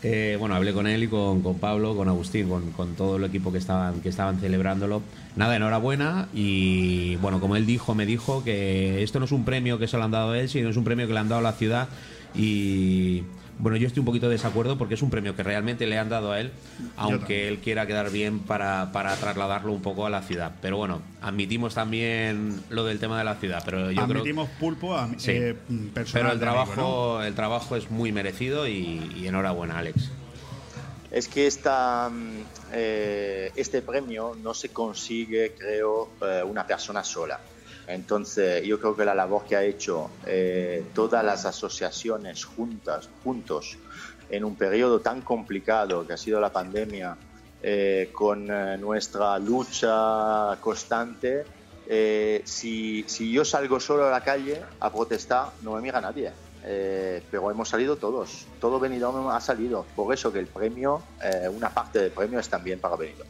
Eh, 0.05 0.37
bueno, 0.39 0.57
hablé 0.57 0.73
con 0.73 0.87
él 0.87 1.05
y 1.05 1.09
con, 1.09 1.43
con 1.43 1.59
Pablo, 1.59 1.95
con 1.95 2.09
Agustín, 2.09 2.49
con, 2.49 2.73
con 2.73 2.95
todo 2.95 3.17
el 3.17 3.25
equipo 3.25 3.53
que 3.53 3.59
estaban, 3.59 4.01
que 4.01 4.09
estaban 4.09 4.39
celebrándolo. 4.41 5.03
Nada, 5.37 5.55
enhorabuena. 5.55 6.29
Y 6.35 7.17
bueno, 7.17 7.41
como 7.41 7.55
él 7.57 7.67
dijo, 7.67 7.95
me 7.95 8.05
dijo 8.05 8.43
que 8.43 9.03
esto 9.03 9.21
no 9.21 9.27
es 9.27 9.33
un 9.33 9.45
premio 9.45 9.79
que 9.79 9.87
se 9.87 9.97
lo 9.97 10.05
han 10.05 10.11
dado 10.11 10.33
a 10.33 10.39
él, 10.39 10.49
sino 10.49 10.69
es 10.71 10.77
un 10.77 10.85
premio 10.85 11.07
que 11.07 11.13
le 11.13 11.21
han 11.21 11.29
dado 11.29 11.39
a 11.39 11.43
la 11.43 11.53
ciudad. 11.53 11.89
Y 12.35 13.23
bueno, 13.59 13.77
yo 13.77 13.87
estoy 13.87 14.01
un 14.01 14.07
poquito 14.07 14.27
de 14.29 14.33
desacuerdo 14.33 14.79
porque 14.79 14.95
es 14.95 15.03
un 15.03 15.11
premio 15.11 15.37
que 15.37 15.43
realmente 15.43 15.87
le 15.87 15.99
han 15.99 16.09
dado 16.09 16.33
a 16.33 16.41
él, 16.41 16.53
aunque 16.97 17.49
él 17.49 17.59
quiera 17.59 17.87
quedar 17.87 18.11
bien 18.11 18.41
para, 18.41 18.91
para 18.93 19.15
trasladarlo 19.17 19.73
un 19.73 19.83
poco 19.83 20.07
a 20.07 20.11
la 20.11 20.23
ciudad. 20.23 20.53
Pero 20.61 20.77
bueno, 20.77 21.03
admitimos 21.21 21.75
también 21.75 22.61
lo 22.71 22.85
del 22.85 22.99
tema 22.99 23.19
de 23.19 23.25
la 23.25 23.37
ciudad. 23.37 23.63
Pero 23.65 23.91
yo 23.91 24.05
creo 24.07 24.21
Admitimos 24.23 24.49
pulpo 24.59 24.97
a 24.97 25.09
Sí. 25.17 25.33
eh, 25.33 25.57
Pero 25.95 26.27
el 26.27 26.27
amigo, 26.27 26.41
trabajo, 26.41 27.23
el 27.23 27.35
trabajo 27.35 27.77
es 27.77 27.91
muy 27.91 28.13
merecido 28.13 28.67
y, 28.67 29.13
y 29.17 29.27
enhorabuena, 29.27 29.79
Alex. 29.79 30.11
Es 31.11 31.29
que 31.29 31.47
esta, 31.47 32.09
mm, 32.09 32.39
eh, 32.73 33.53
este 33.55 33.83
premio 33.83 34.35
no 34.43 34.55
se 34.55 34.71
consigue, 34.71 35.55
creo, 35.59 36.09
eh, 36.23 36.43
una 36.43 36.67
persona 36.67 37.05
sola. 37.05 37.39
Entonces, 37.93 38.65
yo 38.65 38.79
creo 38.81 38.97
que 38.97 39.05
la 39.05 39.15
labor 39.15 39.45
que 39.45 39.57
ha 39.57 39.63
hecho 39.63 40.11
eh, 40.27 40.91
todas 40.95 41.23
las 41.23 41.45
asociaciones 41.45 42.45
juntas, 42.45 43.11
juntos, 43.23 43.79
en 44.31 44.45
un 44.45 44.57
periodo 44.57 45.03
tan 45.03 45.21
complicado 45.21 46.07
que 46.07 46.15
ha 46.15 46.17
sido 46.17 46.41
la 46.41 46.53
pandemia, 46.53 47.19
eh, 47.61 48.11
con 48.15 48.51
eh, 48.51 48.79
nuestra 48.79 49.39
lucha 49.39 50.59
constante, 50.61 51.47
si 52.45 53.33
yo 53.33 53.45
salgo 53.45 53.79
solo 53.79 54.07
a 54.07 54.11
la 54.11 54.23
calle 54.23 54.63
a 54.81 54.91
protestar, 54.91 55.53
no 55.61 55.75
me 55.75 55.83
mira 55.83 56.01
nadie. 56.01 56.33
Eh, 56.65 57.23
pero 57.31 57.51
hemos 57.51 57.69
salido 57.69 57.97
todos, 57.97 58.47
todo 58.61 58.79
Benidorm 58.79 59.29
ha 59.29 59.41
salido. 59.41 59.85
Por 59.97 60.15
eso 60.15 60.33
que 60.33 60.39
el 60.39 60.47
premio, 60.47 61.03
eh, 61.23 61.49
una 61.49 61.71
parte 61.71 61.99
del 61.99 62.13
premio 62.13 62.39
es 62.39 62.49
también 62.49 62.79
para 62.79 62.97
Benidorm. 62.97 63.29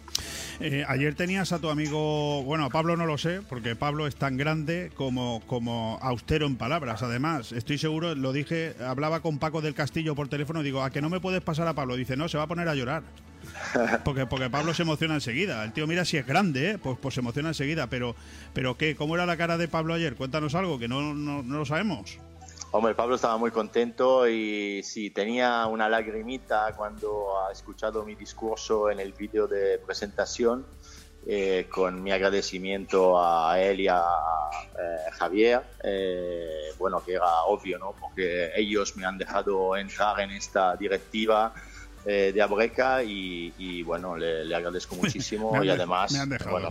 Eh, 0.61 0.85
ayer 0.87 1.15
tenías 1.15 1.51
a 1.53 1.59
tu 1.59 1.71
amigo, 1.71 2.43
bueno, 2.45 2.67
a 2.67 2.71
Pablo 2.71 2.97
no 2.97 3.07
lo 3.07 3.19
sé, 3.19 3.41
porque 3.49 3.75
Pablo 3.75 4.07
es 4.07 4.17
tan 4.17 4.37
grande 4.37 4.93
como, 4.97 5.43
como 5.47 5.99
austero 6.03 6.47
en 6.47 6.57
palabras. 6.57 7.03
Además, 7.03 7.53
estoy 7.53 7.79
seguro, 7.79 8.15
lo 8.15 8.33
dije, 8.33 8.75
hablaba 8.87 9.21
con 9.21 9.39
Paco 9.39 9.61
del 9.61 9.75
Castillo 9.75 10.15
por 10.15 10.29
teléfono, 10.29 10.63
digo, 10.63 10.83
¿a 10.83 10.91
que 10.91 11.01
no 11.01 11.11
me 11.11 11.21
puedes 11.21 11.41
pasar 11.41 11.67
a 11.69 11.75
Pablo? 11.75 11.97
Dice, 11.97 12.17
no, 12.17 12.29
se 12.29 12.39
va 12.39 12.45
a 12.45 12.49
poner 12.49 12.69
a 12.69 12.75
llorar. 12.75 13.03
Porque, 14.05 14.25
porque 14.25 14.49
Pablo 14.49 14.73
se 14.73 14.83
emociona 14.83 15.15
enseguida. 15.15 15.65
El 15.65 15.73
tío, 15.73 15.89
mira, 15.89 16.05
si 16.05 16.17
es 16.17 16.25
grande, 16.25 16.71
¿eh? 16.71 16.79
pues, 16.79 16.97
pues 17.03 17.15
se 17.15 17.21
emociona 17.21 17.49
enseguida. 17.49 17.89
Pero, 17.89 18.15
pero 18.53 18.77
¿qué? 18.77 18.95
¿Cómo 18.95 19.17
era 19.17 19.27
la 19.27 19.37
cara 19.37 19.59
de 19.59 19.67
Pablo 19.67 19.95
ayer? 19.95 20.15
Cuéntanos 20.15 20.55
algo, 20.55 20.79
que 20.79 20.87
no, 20.87 21.13
no, 21.13 21.43
no 21.43 21.59
lo 21.59 21.65
sabemos. 21.65 22.21
Hombre, 22.75 22.95
Pablo 22.95 23.17
estaba 23.17 23.37
muy 23.37 23.51
contento 23.51 24.27
y 24.27 24.83
sí, 24.83 25.11
tenía 25.11 25.67
una 25.67 25.91
lagrimita 25.91 26.73
cuando 26.75 27.39
ha 27.47 27.53
escuchado 27.53 28.03
mi 28.05 28.15
discurso 28.15 28.91
en 28.91 28.99
el 28.99 29.13
vídeo 29.13 29.47
de 29.47 29.79
presentación, 29.79 30.65
eh, 31.27 31.67
con 31.71 32.03
mi 32.03 32.13
agradecimiento 32.13 33.23
a 33.23 33.61
él 33.61 33.81
y 33.83 33.89
a 33.89 34.01
eh, 34.01 35.11
Javier. 35.13 35.61
Eh, 35.85 36.71
bueno, 36.79 37.05
que 37.05 37.13
era 37.13 37.43
obvio, 37.43 37.79
¿no? 37.79 37.95
Porque 38.01 38.53
ellos 38.57 38.97
me 38.97 39.05
han 39.05 39.19
dejado 39.19 39.77
entrar 39.77 40.21
en 40.21 40.31
esta 40.31 40.75
directiva 40.75 41.53
eh, 42.07 42.33
de 42.35 42.41
Abreca 42.41 43.03
y, 43.05 43.53
y, 43.59 43.83
bueno, 43.83 44.17
le, 44.17 44.47
le 44.47 44.55
agradezco 44.57 44.95
muchísimo 45.03 45.55
han 45.55 45.65
y 45.65 45.67
de- 45.67 45.73
además... 45.75 46.11
me 46.13 46.21
han 46.21 46.29
dejado. 46.31 46.51
bueno, 46.53 46.71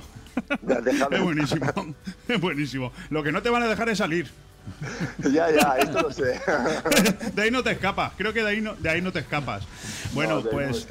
me 0.63 0.73
han 0.73 0.83
dejado. 0.83 1.11
Es 1.15 1.21
buenísimo, 1.21 1.95
es 2.27 2.41
buenísimo. 2.41 2.91
Lo 3.11 3.21
que 3.21 3.31
no 3.31 3.43
te 3.43 3.51
van 3.51 3.61
a 3.61 3.67
dejar 3.67 3.87
es 3.89 3.99
salir. 3.99 4.31
ya, 5.31 5.51
ya, 5.51 5.77
esto 5.79 6.01
lo 6.01 6.11
sé. 6.11 6.39
de 7.35 7.41
ahí 7.41 7.51
no 7.51 7.63
te 7.63 7.71
escapas, 7.71 8.13
creo 8.17 8.33
que 8.33 8.43
de 8.43 8.49
ahí 8.49 8.61
no, 8.61 8.75
de 8.75 8.89
ahí 8.89 9.01
no 9.01 9.11
te 9.11 9.19
escapas. 9.19 9.63
Bueno, 10.13 10.41
No, 10.41 10.49
pues 10.49 10.87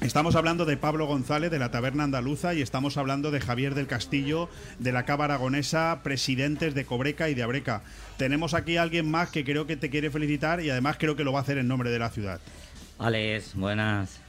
estamos 0.00 0.36
hablando 0.36 0.64
de 0.64 0.76
Pablo 0.76 1.06
González 1.06 1.50
de 1.50 1.58
la 1.58 1.70
Taberna 1.70 2.04
Andaluza 2.04 2.54
y 2.54 2.62
estamos 2.62 2.96
hablando 2.96 3.30
de 3.30 3.40
Javier 3.40 3.74
del 3.74 3.86
Castillo 3.86 4.48
de 4.78 4.92
la 4.92 5.04
Cava 5.04 5.26
Aragonesa, 5.26 6.00
presidentes 6.02 6.74
de 6.74 6.84
Cobreca 6.84 7.28
y 7.28 7.34
de 7.34 7.42
Abreca. 7.42 7.82
Tenemos 8.16 8.54
aquí 8.54 8.76
a 8.76 8.82
alguien 8.82 9.10
más 9.10 9.30
que 9.30 9.44
creo 9.44 9.66
que 9.66 9.76
te 9.76 9.90
quiere 9.90 10.10
felicitar 10.10 10.60
y 10.60 10.70
además 10.70 10.96
creo 10.98 11.16
que 11.16 11.24
lo 11.24 11.32
va 11.32 11.40
a 11.40 11.42
hacer 11.42 11.58
en 11.58 11.68
nombre 11.68 11.90
de 11.90 11.98
la 11.98 12.10
ciudad. 12.10 12.40
Alex, 12.98 13.54
buenas. 13.54 14.20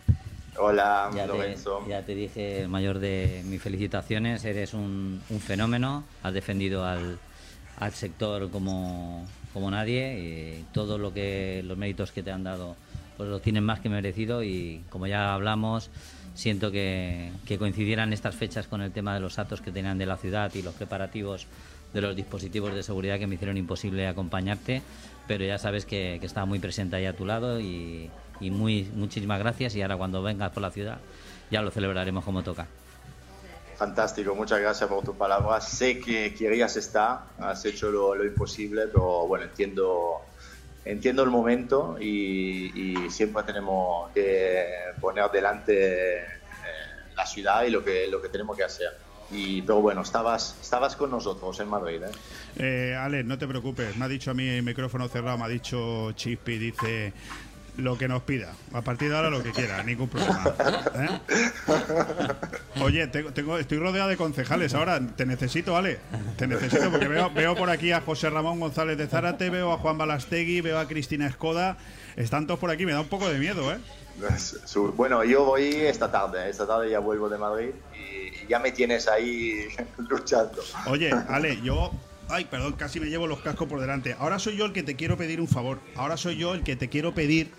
Hola, 0.59 1.11
ya 1.15 1.27
Lorenzo. 1.27 1.83
Te, 1.85 1.91
ya 1.91 2.01
te 2.01 2.15
dije, 2.15 2.61
el 2.61 2.69
mayor 2.69 2.99
de 2.99 3.43
mis 3.45 3.61
felicitaciones, 3.61 4.43
eres 4.43 4.73
un, 4.73 5.21
un 5.29 5.39
fenómeno, 5.39 6.03
has 6.23 6.33
defendido 6.33 6.83
al, 6.83 7.19
al 7.77 7.93
sector 7.93 8.49
como, 8.49 9.25
como 9.53 9.71
nadie 9.71 10.19
y 10.19 10.65
todo 10.73 10.97
lo 10.97 11.13
que 11.13 11.63
los 11.65 11.77
méritos 11.77 12.11
que 12.11 12.23
te 12.23 12.31
han 12.31 12.43
dado 12.43 12.75
pues 13.15 13.29
los 13.29 13.41
tienes 13.41 13.63
más 13.63 13.79
que 13.79 13.89
merecido 13.89 14.43
y 14.43 14.83
como 14.89 15.07
ya 15.07 15.33
hablamos 15.33 15.89
siento 16.35 16.71
que, 16.71 17.31
que 17.45 17.57
coincidieran 17.57 18.13
estas 18.13 18.35
fechas 18.35 18.67
con 18.67 18.81
el 18.81 18.91
tema 18.91 19.13
de 19.13 19.19
los 19.19 19.39
actos 19.39 19.61
que 19.61 19.71
tenían 19.71 19.97
de 19.97 20.05
la 20.05 20.17
ciudad 20.17 20.53
y 20.53 20.61
los 20.61 20.75
preparativos 20.75 21.47
de 21.93 22.01
los 22.01 22.15
dispositivos 22.15 22.73
de 22.73 22.83
seguridad 22.83 23.17
que 23.17 23.27
me 23.27 23.35
hicieron 23.35 23.57
imposible 23.57 24.07
acompañarte 24.07 24.81
pero 25.27 25.45
ya 25.45 25.57
sabes 25.57 25.85
que, 25.85 26.17
que 26.19 26.25
estaba 26.25 26.45
muy 26.45 26.59
presente 26.59 26.95
ahí 26.95 27.05
a 27.05 27.15
tu 27.15 27.25
lado 27.25 27.59
y, 27.59 28.09
y 28.39 28.51
muy 28.51 28.83
muchísimas 28.95 29.39
gracias 29.39 29.75
y 29.75 29.81
ahora 29.81 29.97
cuando 29.97 30.21
vengas 30.21 30.51
por 30.51 30.61
la 30.61 30.71
ciudad 30.71 30.99
ya 31.49 31.61
lo 31.61 31.71
celebraremos 31.71 32.23
como 32.23 32.43
toca. 32.43 32.67
Fantástico, 33.77 34.33
muchas 34.33 34.59
gracias 34.59 34.89
por 34.89 35.03
tus 35.03 35.15
palabras. 35.15 35.69
Sé 35.69 35.99
que 35.99 36.33
querías 36.33 36.75
estar, 36.77 37.25
has 37.37 37.63
hecho 37.63 37.91
lo, 37.91 38.25
imposible, 38.25 38.87
pero 38.87 39.27
bueno, 39.27 39.45
entiendo, 39.45 40.21
entiendo 40.83 41.21
el 41.21 41.29
momento 41.29 41.95
y, 41.99 42.95
siempre 43.11 43.43
tenemos 43.43 44.09
que 44.13 44.65
poner 44.99 45.29
delante 45.29 46.17
eh, 46.17 46.25
la 47.15 47.25
ciudad 47.27 47.65
y 47.65 47.69
lo 47.69 47.83
que, 47.83 48.07
lo 48.07 48.19
que 48.19 48.29
tenemos 48.29 48.57
que 48.57 48.63
hacer. 48.63 48.97
Y, 49.29 49.61
pero 49.61 49.81
bueno, 49.81 50.01
estabas, 50.01 50.57
estabas 50.59 50.95
con 50.95 51.11
nosotros 51.11 51.59
en 51.59 51.67
Madrid. 51.67 52.01
¿eh? 52.01 52.11
Eh, 52.55 52.95
Ale, 52.95 53.23
no 53.23 53.37
te 53.37 53.47
preocupes, 53.47 53.95
me 53.95 54.05
ha 54.05 54.07
dicho 54.07 54.31
a 54.31 54.33
mí 54.33 54.47
el 54.47 54.63
micrófono 54.63 55.07
cerrado, 55.07 55.37
me 55.37 55.45
ha 55.45 55.49
dicho 55.49 56.13
Chispi, 56.13 56.57
dice 56.57 57.13
lo 57.77 57.97
que 57.97 58.07
nos 58.07 58.23
pida. 58.23 58.53
A 58.73 58.81
partir 58.81 59.09
de 59.09 59.15
ahora 59.15 59.29
lo 59.29 59.41
que 59.43 59.51
quiera, 59.51 59.81
ningún 59.83 60.09
problema. 60.09 60.53
¿eh? 60.95 61.19
Oye, 62.81 63.07
tengo, 63.07 63.31
tengo- 63.31 63.57
estoy 63.57 63.77
rodeado 63.79 64.09
de 64.09 64.17
concejales 64.17 64.73
ahora. 64.73 64.99
Te 65.15 65.25
necesito, 65.25 65.75
Ale. 65.77 65.99
Te 66.37 66.47
necesito 66.47 66.89
porque 66.91 67.07
veo, 67.07 67.29
veo 67.31 67.55
por 67.55 67.69
aquí 67.69 67.91
a 67.91 68.01
José 68.01 68.29
Ramón 68.29 68.59
González 68.59 68.97
de 68.97 69.07
Zárate, 69.07 69.49
veo 69.49 69.71
a 69.71 69.77
Juan 69.77 69.97
Balastegui, 69.97 70.61
veo 70.61 70.79
a 70.79 70.87
Cristina 70.87 71.27
Escoda. 71.27 71.77
Están 72.15 72.47
todos 72.47 72.59
por 72.59 72.71
aquí, 72.71 72.85
me 72.85 72.93
da 72.93 73.01
un 73.01 73.07
poco 73.07 73.29
de 73.29 73.39
miedo, 73.39 73.71
¿eh? 73.71 73.77
Bueno, 74.95 75.23
yo 75.23 75.45
voy 75.45 75.65
esta 75.75 76.11
tarde, 76.11 76.49
esta 76.49 76.65
tarde 76.65 76.89
ya 76.89 76.97
vuelvo 76.99 77.29
de 77.29 77.37
Madrid 77.37 77.69
y, 77.95 78.43
y 78.43 78.47
ya 78.49 78.57
me 78.59 78.71
tienes 78.71 79.07
ahí 79.07 79.67
luchando. 80.09 80.61
Oye, 80.87 81.11
Ale, 81.29 81.61
yo. 81.61 81.91
Ay, 82.29 82.43
perdón, 82.45 82.73
casi 82.73 82.99
me 82.99 83.05
llevo 83.07 83.25
los 83.25 83.39
cascos 83.39 83.69
por 83.69 83.79
delante. 83.79 84.15
Ahora 84.19 84.37
soy 84.37 84.57
yo 84.57 84.65
el 84.65 84.73
que 84.73 84.83
te 84.83 84.95
quiero 84.97 85.15
pedir 85.17 85.39
un 85.39 85.47
favor. 85.47 85.79
Ahora 85.95 86.17
soy 86.17 86.35
yo 86.35 86.53
el 86.53 86.63
que 86.63 86.75
te 86.75 86.89
quiero 86.89 87.13
pedir 87.15 87.51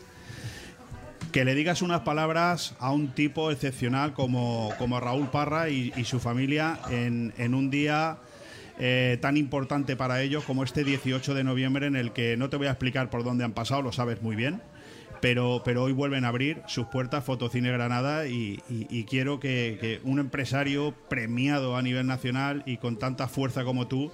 que 1.33 1.45
le 1.45 1.55
digas 1.55 1.83
unas 1.83 2.01
palabras 2.01 2.75
a 2.79 2.93
un 2.93 3.09
tipo 3.09 3.51
excepcional 3.51 4.13
como, 4.13 4.73
como 4.79 5.01
Raúl 5.01 5.29
Parra 5.29 5.69
y, 5.69 5.93
su 6.05 6.21
familia 6.21 6.79
en, 6.91 7.35
en 7.39 7.55
un 7.55 7.71
día 7.71 8.19
eh, 8.81 9.19
tan 9.21 9.37
importante 9.37 9.97
para 9.97 10.23
ellos 10.23 10.45
como 10.45 10.63
este 10.63 10.85
18 10.85 11.35
de 11.35 11.43
noviembre 11.43 11.87
en 11.87 11.97
el 11.97 12.13
que 12.13 12.37
no 12.37 12.49
te 12.49 12.57
voy 12.57 12.69
a 12.69 12.71
explicar 12.71 13.11
por 13.11 13.25
dónde 13.25 13.45
han 13.45 13.53
pasado, 13.53 13.83
lo 13.83 13.93
sabes 13.93 14.23
muy 14.23 14.37
bien. 14.37 14.63
Pero, 15.21 15.63
pero 15.65 15.83
hoy 15.83 15.93
vuelven 15.93 16.25
a 16.25 16.29
abrir 16.29 16.63
sus 16.69 16.87
puertas 16.87 17.25
Fotocine 17.25 17.73
Granada 17.73 18.29
y, 18.29 18.63
quiero 19.11 19.41
que, 19.41 20.01
un 20.05 20.21
empresario 20.21 20.95
premiado 21.09 21.77
a 21.77 21.83
nivel 21.83 22.07
nacional 22.07 22.63
y 22.67 22.77
con 22.77 23.01
tanta 23.01 23.27
fuerza 23.27 23.65
como 23.65 23.89
tú 23.89 24.13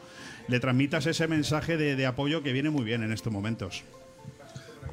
le 0.49 0.61
transmitas 0.61 1.05
ese 1.05 1.28
mensaje 1.28 1.77
de 1.77 2.07
apoyo 2.07 2.43
que 2.43 2.55
viene 2.55 2.70
muy 2.70 2.85
bien 2.85 3.03
en 3.03 3.12
estos 3.12 3.31
momentos. 3.31 3.85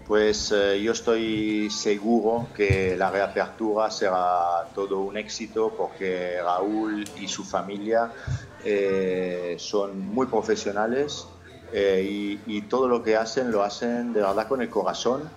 Pues 0.05 0.51
eh, 0.51 0.81
yo 0.81 0.93
estoy 0.93 1.69
seguro 1.69 2.51
que 2.55 2.95
la 2.97 3.11
reapertura 3.11 3.91
será 3.91 4.71
todo 4.73 5.01
un 5.01 5.17
éxito 5.17 5.75
porque 5.77 6.41
Raúl 6.41 7.03
y 7.17 7.27
su 7.27 7.43
familia 7.43 8.11
eh, 8.63 9.55
son 9.59 9.99
muy 9.99 10.27
profesionales 10.27 11.27
eh, 11.71 12.41
y, 12.45 12.61
todo 12.63 12.87
lo 12.87 13.03
que 13.03 13.15
hacen 13.15 13.51
lo 13.51 13.63
hacen 13.63 14.13
de 14.13 14.21
verdad 14.21 14.47
con 14.47 14.61
el 14.61 14.69
corazón. 14.69 15.29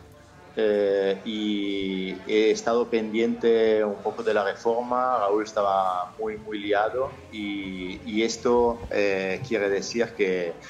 Y 1.24 2.12
he 2.26 2.50
estado 2.52 2.88
pendiente 2.88 3.84
un 3.84 4.00
poco 4.02 4.22
de 4.22 4.34
la 4.34 4.44
reforma, 4.44 5.18
Raúl 5.18 5.42
estaba 5.42 6.14
muy, 6.18 6.38
muy 6.38 6.58
liado 6.60 7.10
y, 7.30 8.22
esto 8.22 8.86
quiere 8.88 9.68
decir 9.68 10.14
que 10.16 10.60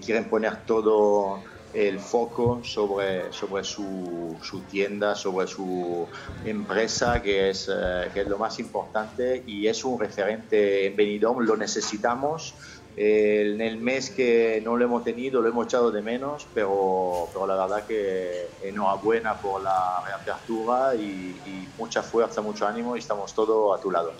quieren 0.00 0.28
poner 0.28 0.64
todo 0.64 1.44
el 1.74 1.98
foco 1.98 2.60
sobre, 2.62 3.32
sobre 3.32 3.64
su, 3.64 4.36
su 4.42 4.60
tienda, 4.60 5.14
sobre 5.14 5.46
su 5.46 6.06
empresa, 6.44 7.22
que 7.22 7.50
es, 7.50 7.70
eh, 7.72 8.08
que 8.12 8.20
es 8.20 8.28
lo 8.28 8.38
más 8.38 8.58
importante 8.58 9.42
y 9.46 9.66
es 9.66 9.84
un 9.84 9.98
referente 9.98 10.86
en 10.86 10.96
Benidorm, 10.96 11.40
lo 11.40 11.56
necesitamos. 11.56 12.54
Eh, 12.94 13.52
en 13.54 13.60
el 13.62 13.78
mes 13.78 14.10
que 14.10 14.60
no 14.62 14.76
lo 14.76 14.84
hemos 14.84 15.02
tenido, 15.02 15.40
lo 15.40 15.48
hemos 15.48 15.66
echado 15.66 15.90
de 15.90 16.02
menos, 16.02 16.46
pero, 16.52 17.26
pero 17.32 17.46
la 17.46 17.56
verdad 17.56 17.86
que 17.86 18.48
enhorabuena 18.62 19.34
por 19.34 19.62
la 19.62 20.02
reapertura 20.04 20.94
y, 20.94 21.34
y 21.46 21.68
mucha 21.78 22.02
fuerza, 22.02 22.42
mucho 22.42 22.66
ánimo 22.66 22.94
y 22.94 22.98
estamos 22.98 23.34
todos 23.34 23.78
a 23.78 23.82
tu 23.82 23.90
lado. 23.90 24.12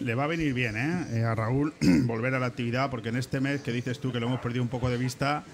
Le 0.00 0.14
va 0.14 0.24
a 0.24 0.26
venir 0.26 0.52
bien 0.54 0.76
¿eh? 0.76 1.18
Eh, 1.18 1.24
a 1.24 1.34
Raúl 1.34 1.72
volver 1.80 2.34
a 2.34 2.40
la 2.40 2.46
actividad 2.46 2.90
porque 2.90 3.10
en 3.10 3.16
este 3.16 3.40
mes 3.40 3.60
que 3.62 3.72
dices 3.72 4.00
tú 4.00 4.12
que 4.12 4.18
lo 4.18 4.26
hemos 4.26 4.40
perdido 4.40 4.62
un 4.62 4.68
poco 4.68 4.90
de 4.90 4.96
vista, 4.96 5.44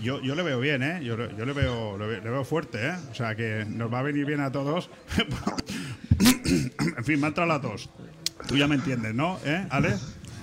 yo, 0.00 0.20
yo 0.22 0.34
le 0.34 0.42
veo 0.42 0.60
bien, 0.60 0.82
¿eh? 0.82 1.00
yo, 1.02 1.16
le- 1.16 1.34
yo 1.36 1.44
le, 1.44 1.52
veo, 1.52 1.98
le, 1.98 2.06
veo- 2.06 2.20
le 2.22 2.30
veo 2.30 2.44
fuerte, 2.44 2.78
¿eh? 2.88 2.94
o 3.10 3.14
sea 3.14 3.34
que 3.34 3.64
nos 3.68 3.92
va 3.92 3.98
a 4.00 4.02
venir 4.02 4.24
bien 4.26 4.40
a 4.40 4.50
todos. 4.52 4.90
en 6.96 7.04
fin, 7.04 7.20
me 7.20 7.26
ha 7.26 7.28
entrado 7.28 7.48
la 7.48 7.60
tos. 7.60 7.90
Tú 8.46 8.56
ya 8.56 8.66
me 8.66 8.74
entiendes, 8.74 9.14
¿no? 9.14 9.38
¿Eh, 9.44 9.66
Ale? 9.70 9.94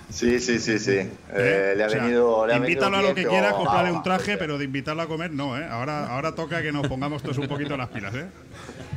Sí, 0.09 0.39
sí, 0.39 0.57
sí, 0.59 0.79
sí. 0.79 0.97
Eh, 1.33 1.73
le 1.77 1.83
ha 1.83 1.87
O 1.87 1.89
sea, 1.89 2.01
venido, 2.03 2.47
le 2.47 2.53
ha 2.53 2.59
venido 2.59 2.69
invítalo 2.71 2.97
a 2.97 3.01
lo 3.01 3.13
que 3.13 3.25
quiera, 3.25 3.51
comprarle 3.51 3.91
un 3.91 4.01
traje, 4.01 4.37
pero 4.37 4.57
de 4.57 4.65
invitarlo 4.65 5.03
a 5.03 5.07
comer, 5.07 5.31
no, 5.31 5.57
¿eh? 5.57 5.65
Ahora, 5.69 6.07
ahora 6.07 6.33
toca 6.33 6.61
que 6.63 6.71
nos 6.71 6.87
pongamos 6.87 7.21
todos 7.21 7.37
un 7.37 7.47
poquito 7.47 7.77
las 7.77 7.89
pilas, 7.89 8.15
¿eh? 8.15 8.25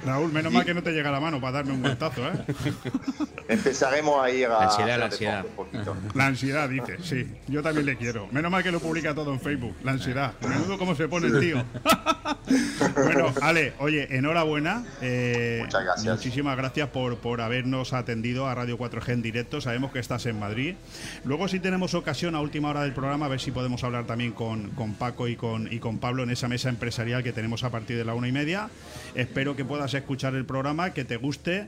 Raúl, 0.04 0.32
menos 0.32 0.52
mal 0.52 0.64
que 0.64 0.74
no 0.74 0.82
te 0.82 0.90
llega 0.90 1.10
la 1.10 1.20
mano 1.20 1.40
para 1.40 1.52
darme 1.52 1.72
un 1.72 1.80
guantazo, 1.80 2.26
¿eh? 2.26 2.32
Empezaremos 3.48 4.22
a 4.22 4.30
ir 4.30 4.46
a. 4.46 4.48
La 4.48 4.64
ansiedad, 4.64 4.98
la 4.98 5.04
ansiedad. 5.04 5.42
deporte 5.42 5.78
un 5.78 5.84
poquito. 5.84 6.18
La 6.18 6.26
ansiedad, 6.26 6.68
dice, 6.68 6.96
sí. 7.02 7.30
Yo 7.48 7.62
también 7.62 7.86
le 7.86 7.96
quiero. 7.96 8.26
Menos 8.32 8.50
mal 8.50 8.62
que 8.62 8.72
lo 8.72 8.80
publica 8.80 9.14
todo 9.14 9.32
en 9.32 9.40
Facebook. 9.40 9.76
La 9.84 9.92
ansiedad. 9.92 10.32
Menudo 10.40 10.78
cómo 10.78 10.94
se 10.94 11.08
pone 11.08 11.28
el 11.28 11.40
tío. 11.40 11.64
bueno, 12.94 13.32
Ale, 13.40 13.72
oye, 13.78 14.16
enhorabuena. 14.16 14.84
Eh, 15.00 15.60
Muchas 15.64 15.84
gracias. 15.84 16.16
Muchísimas 16.16 16.56
gracias 16.56 16.88
por, 16.88 17.16
por 17.18 17.40
habernos 17.40 17.92
atendido 17.92 18.46
a 18.46 18.54
Radio 18.54 18.78
4G 18.78 19.12
en 19.12 19.22
directo. 19.22 19.60
Sabemos 19.60 19.92
que 19.92 19.98
estás 19.98 20.26
en 20.26 20.38
Madrid. 20.38 20.74
Luego, 21.24 21.48
si 21.48 21.60
tenemos 21.60 21.94
ocasión 21.94 22.34
a 22.34 22.40
última 22.40 22.70
hora 22.70 22.82
del 22.82 22.92
programa, 22.92 23.26
a 23.26 23.28
ver 23.28 23.40
si 23.40 23.50
podemos 23.50 23.82
hablar 23.84 24.06
también 24.06 24.32
con, 24.32 24.70
con 24.70 24.94
Paco 24.94 25.28
y 25.28 25.36
con, 25.36 25.72
y 25.72 25.78
con 25.78 25.98
Pablo 25.98 26.22
en 26.22 26.30
esa 26.30 26.48
mesa 26.48 26.68
empresarial 26.68 27.22
que 27.22 27.32
tenemos 27.32 27.64
a 27.64 27.70
partir 27.70 27.96
de 27.96 28.04
la 28.04 28.14
una 28.14 28.28
y 28.28 28.32
media. 28.32 28.68
Espero 29.14 29.56
que 29.56 29.64
puedas 29.64 29.94
escuchar 29.94 30.34
el 30.34 30.44
programa, 30.44 30.92
que 30.92 31.04
te 31.04 31.16
guste. 31.16 31.66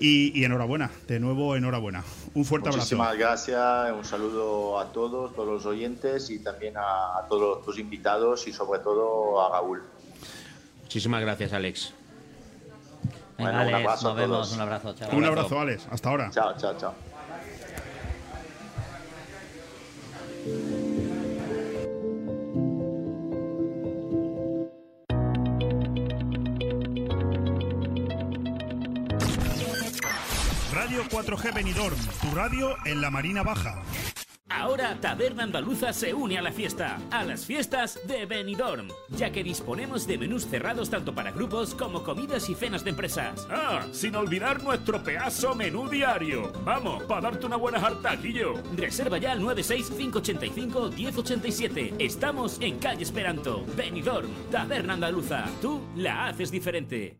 Y, 0.00 0.32
y 0.38 0.44
enhorabuena, 0.44 0.90
de 1.06 1.20
nuevo 1.20 1.54
enhorabuena. 1.56 2.02
Un 2.34 2.44
fuerte 2.46 2.68
abrazo. 2.70 2.96
Muchísimas 2.96 3.18
gracias, 3.18 3.92
un 3.92 4.04
saludo 4.04 4.78
a 4.80 4.86
todos, 4.92 5.34
todos 5.34 5.48
los 5.48 5.66
oyentes 5.66 6.30
y 6.30 6.38
también 6.42 6.76
a, 6.78 7.18
a 7.18 7.26
todos 7.28 7.62
tus 7.64 7.78
invitados 7.78 8.48
y 8.48 8.52
sobre 8.52 8.80
todo 8.80 9.40
a 9.44 9.50
Raúl. 9.50 9.82
Muchísimas 10.82 11.20
gracias, 11.20 11.52
Alex. 11.52 11.92
Bueno, 13.38 13.58
Alex, 13.58 13.72
un 13.72 13.82
abrazo 13.84 14.08
nos 14.08 14.16
a 14.16 14.20
vemos, 14.20 14.36
todos. 14.38 14.52
un 14.54 14.60
abrazo, 14.60 14.94
chao. 14.94 15.16
Un 15.16 15.24
abrazo, 15.24 15.60
Alex. 15.60 15.86
Hasta 15.90 16.08
ahora. 16.08 16.30
Chao, 16.30 16.54
chao, 16.58 16.76
chao. 16.78 16.94
Radio 30.90 31.04
4G 31.04 31.54
Benidorm, 31.54 31.96
tu 32.20 32.34
radio 32.34 32.74
en 32.84 33.00
la 33.00 33.12
Marina 33.12 33.44
Baja. 33.44 33.80
Ahora 34.48 34.98
Taberna 35.00 35.44
Andaluza 35.44 35.92
se 35.92 36.12
une 36.12 36.36
a 36.36 36.42
la 36.42 36.50
fiesta, 36.50 36.98
a 37.12 37.22
las 37.22 37.46
fiestas 37.46 38.00
de 38.08 38.26
Benidorm, 38.26 38.88
ya 39.10 39.30
que 39.30 39.44
disponemos 39.44 40.08
de 40.08 40.18
menús 40.18 40.48
cerrados 40.48 40.90
tanto 40.90 41.14
para 41.14 41.30
grupos 41.30 41.76
como 41.76 42.02
comidas 42.02 42.50
y 42.50 42.56
cenas 42.56 42.82
de 42.82 42.90
empresas. 42.90 43.46
Ah, 43.48 43.86
sin 43.92 44.16
olvidar 44.16 44.64
nuestro 44.64 45.00
pedazo 45.00 45.54
menú 45.54 45.88
diario. 45.88 46.50
Vamos, 46.64 47.04
para 47.04 47.20
darte 47.20 47.46
una 47.46 47.54
buena 47.54 47.78
jarta, 47.78 48.16
Guillo. 48.16 48.54
Reserva 48.74 49.18
ya 49.18 49.30
al 49.30 49.42
96585-1087. 49.42 51.94
Estamos 52.00 52.60
en 52.60 52.80
calle 52.80 53.04
Esperanto. 53.04 53.64
Benidorm, 53.76 54.28
Taberna 54.50 54.94
Andaluza. 54.94 55.44
Tú 55.62 55.82
la 55.94 56.26
haces 56.26 56.50
diferente. 56.50 57.19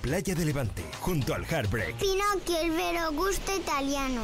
Playa 0.01 0.33
de 0.33 0.45
Levante, 0.45 0.83
junto 0.99 1.35
al 1.35 1.45
Heartbreak. 1.45 1.95
Pinocchio, 1.97 2.59
el 2.59 2.71
vero 2.71 3.11
gusto 3.13 3.55
italiano. 3.55 4.21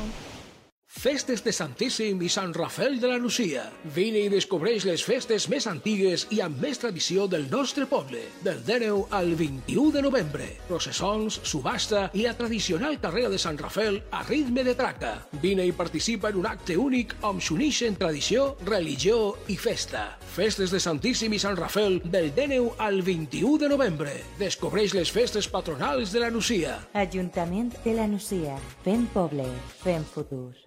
Festes 0.98 1.44
de 1.46 1.52
Santíssim 1.54 2.24
i 2.26 2.28
Sant 2.34 2.56
Rafel 2.58 2.96
de 2.98 3.12
la 3.12 3.20
Nucia. 3.22 3.68
Vine 3.94 4.24
i 4.26 4.30
descobreix 4.34 4.82
les 4.88 5.04
festes 5.06 5.46
més 5.52 5.68
antigues 5.70 6.24
i 6.34 6.40
amb 6.42 6.58
més 6.58 6.82
tradició 6.82 7.28
del 7.30 7.46
nostre 7.52 7.86
poble. 7.86 8.24
Del 8.42 8.64
19 8.66 9.04
al 9.14 9.36
21 9.38 9.92
de 9.94 10.02
novembre. 10.02 10.48
Processons, 10.66 11.38
subhasta 11.46 12.08
i 12.18 12.26
la 12.26 12.34
tradicional 12.40 12.98
carrera 13.04 13.30
de 13.30 13.38
Sant 13.38 13.62
Rafel 13.62 14.00
a 14.10 14.24
ritme 14.26 14.66
de 14.66 14.74
traca. 14.80 15.14
Vine 15.44 15.68
i 15.70 15.76
participa 15.78 16.32
en 16.34 16.42
un 16.42 16.50
acte 16.50 16.80
únic 16.82 17.14
on 17.30 17.38
s'unixen 17.46 18.00
tradició, 18.02 18.56
religió 18.66 19.36
i 19.54 19.58
festa. 19.62 20.08
Festes 20.34 20.74
de 20.74 20.82
Santíssim 20.82 21.38
i 21.38 21.42
Sant 21.46 21.62
Rafel 21.62 22.00
del 22.10 22.32
19 22.34 22.74
al 22.82 23.04
21 23.06 23.60
de 23.62 23.70
novembre. 23.70 24.16
Descobreix 24.42 24.98
les 24.98 25.14
festes 25.14 25.46
patronals 25.46 26.10
de 26.10 26.26
la 26.26 26.34
Nucia. 26.34 26.80
Ajuntament 26.98 27.78
de 27.86 27.94
la 28.02 28.10
Nucia. 28.10 28.58
Fem 28.82 29.06
poble, 29.14 29.46
fem 29.86 30.02
futur. 30.16 30.67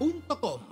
rojiza.com. 0.00 0.71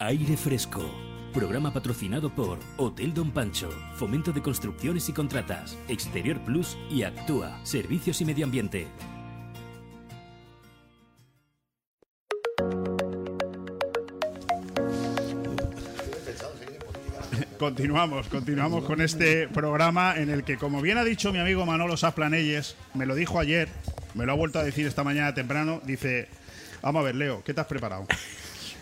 Aire 0.00 0.36
fresco. 0.36 0.88
Programa 1.34 1.72
patrocinado 1.72 2.32
por 2.32 2.60
Hotel 2.76 3.12
Don 3.12 3.32
Pancho, 3.32 3.68
Fomento 3.96 4.30
de 4.30 4.40
Construcciones 4.40 5.08
y 5.08 5.12
Contratas, 5.12 5.76
Exterior 5.88 6.38
Plus 6.44 6.78
y 6.88 7.02
Actúa, 7.02 7.58
Servicios 7.64 8.20
y 8.20 8.24
Medio 8.24 8.44
Ambiente. 8.44 8.86
Continuamos, 17.58 18.28
continuamos 18.28 18.84
con 18.84 19.00
este 19.00 19.48
programa 19.48 20.14
en 20.16 20.30
el 20.30 20.44
que, 20.44 20.58
como 20.58 20.80
bien 20.80 20.98
ha 20.98 21.02
dicho 21.02 21.32
mi 21.32 21.40
amigo 21.40 21.66
Manolo 21.66 21.96
Saplanelles, 21.96 22.76
me 22.94 23.04
lo 23.04 23.16
dijo 23.16 23.40
ayer, 23.40 23.68
me 24.14 24.26
lo 24.26 24.30
ha 24.30 24.36
vuelto 24.36 24.60
a 24.60 24.62
decir 24.62 24.86
esta 24.86 25.02
mañana 25.02 25.34
temprano, 25.34 25.82
dice, 25.84 26.28
vamos 26.82 27.00
a 27.00 27.06
ver, 27.06 27.16
Leo, 27.16 27.42
¿qué 27.42 27.52
te 27.52 27.60
has 27.60 27.66
preparado? 27.66 28.06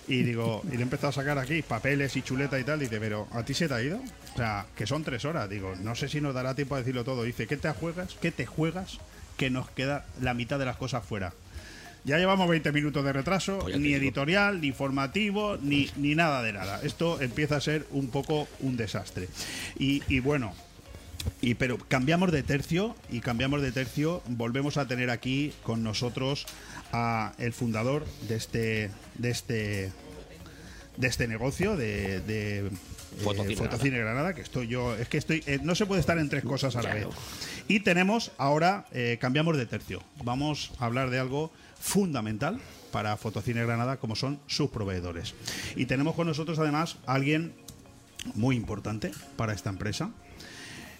Y 0.09 0.23
digo, 0.23 0.63
y 0.69 0.73
le 0.73 0.79
he 0.79 0.83
empezado 0.83 1.09
a 1.09 1.13
sacar 1.13 1.39
aquí 1.39 1.63
papeles 1.63 2.17
y 2.17 2.23
chuleta 2.23 2.59
y 2.59 2.65
tal. 2.65 2.79
Dice, 2.79 3.01
pero 3.01 3.27
¿a 3.33 3.45
ti 3.45 3.55
se 3.55 3.67
te 3.69 3.75
ha 3.75 3.83
ido? 3.83 3.99
O 4.35 4.37
sea, 4.37 4.67
que 4.77 4.87
son 4.87 5.03
tres 5.03 5.25
horas. 5.25 5.49
Digo, 5.51 5.75
no 5.83 5.95
sé 5.95 6.09
si 6.09 6.21
nos 6.21 6.35
dará 6.35 6.55
tiempo 6.55 6.77
a 6.77 6.79
decirlo 6.79 7.03
todo. 7.05 7.25
Dice, 7.25 7.47
¿qué 7.47 7.57
te 7.57 7.71
juegas? 7.71 8.17
¿Qué 8.21 8.31
te 8.31 8.47
juegas? 8.47 8.99
Que 9.37 9.51
nos 9.51 9.69
queda 9.71 10.07
la 10.21 10.35
mitad 10.35 10.59
de 10.59 10.65
las 10.65 10.77
cosas 10.77 11.05
fuera. 11.05 11.33
Ya 12.05 12.19
llevamos 12.19 12.49
20 12.49 12.71
minutos 12.71 13.05
de 13.05 13.13
retraso, 13.13 13.59
Pues 13.59 13.81
ni 13.81 13.93
editorial, 13.93 14.61
ni 14.61 14.71
formativo, 14.71 15.59
ni, 15.61 15.91
ni 15.97 16.15
nada 16.15 16.41
de 16.41 16.53
nada. 16.53 16.81
Esto 16.85 17.21
empieza 17.21 17.57
a 17.57 17.61
ser 17.61 17.85
un 17.91 18.11
poco 18.11 18.47
un 18.61 18.77
desastre. 18.77 19.29
Y, 19.77 20.05
y 20.07 20.21
bueno, 20.21 20.55
y 21.41 21.55
pero 21.55 21.79
cambiamos 21.79 22.33
de 22.33 22.43
tercio 22.43 22.95
y 23.11 23.21
cambiamos 23.21 23.63
de 23.63 23.73
tercio. 23.73 24.23
Volvemos 24.29 24.77
a 24.77 24.87
tener 24.87 25.11
aquí 25.11 25.53
con 25.63 25.83
nosotros 25.83 26.47
a 26.93 27.33
el 27.39 27.53
fundador 27.53 28.07
de 28.29 28.37
este 28.37 28.91
de 29.17 29.31
este 29.31 29.93
de 30.97 31.09
este 31.09 31.29
negocio 31.29 31.77
de, 31.77 32.21
de 32.21 32.67
eh, 32.67 33.57
Fotocine 33.57 33.99
Granada. 33.99 34.35
que 34.35 34.41
estoy 34.41 34.67
yo 34.67 34.95
es 34.97 35.09
que 35.09 35.19
estoy 35.19 35.43
eh, 35.47 35.59
no 35.63 35.75
se 35.75 35.87
puede 35.87 36.01
estar 36.01 36.19
en 36.19 36.29
tres 36.29 36.45
cosas 36.45 36.77
a 36.77 36.83
la 36.83 36.95
vez. 36.95 37.07
Y 37.69 37.81
tenemos 37.81 38.33
ahora 38.39 38.87
eh, 38.93 39.19
cambiamos 39.21 39.57
de 39.57 39.67
tercio. 39.67 40.03
Vamos 40.23 40.73
a 40.79 40.87
hablar 40.87 41.11
de 41.11 41.19
algo 41.19 41.53
fundamental 41.79 42.61
para 42.93 43.17
Fotocine 43.17 43.65
Granada 43.65 43.99
como 43.99 44.17
son 44.17 44.41
sus 44.47 44.71
proveedores. 44.71 45.35
Y 45.75 45.87
tenemos 45.87 46.15
con 46.15 46.27
nosotros 46.27 46.59
además 46.59 46.97
a 47.07 47.15
alguien 47.15 47.53
muy 48.35 48.57
importante 48.57 49.13
para 49.37 49.53
esta 49.53 49.71
empresa. 49.71 50.11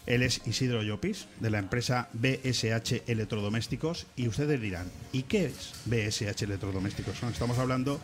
Él 0.07 0.23
es 0.23 0.41
Isidro 0.47 0.83
Llopis, 0.83 1.27
de 1.41 1.51
la 1.51 1.59
empresa 1.59 2.09
BSH 2.13 3.03
Electrodomésticos. 3.09 4.07
Y 4.17 4.29
ustedes 4.29 4.61
dirán, 4.61 4.87
¿y 5.13 5.25
qué 5.25 5.47
es 5.47 5.73
BSH 5.87 6.45
Electrodomésticos? 6.45 7.23
Estamos 7.25 7.59
hablando 7.59 8.01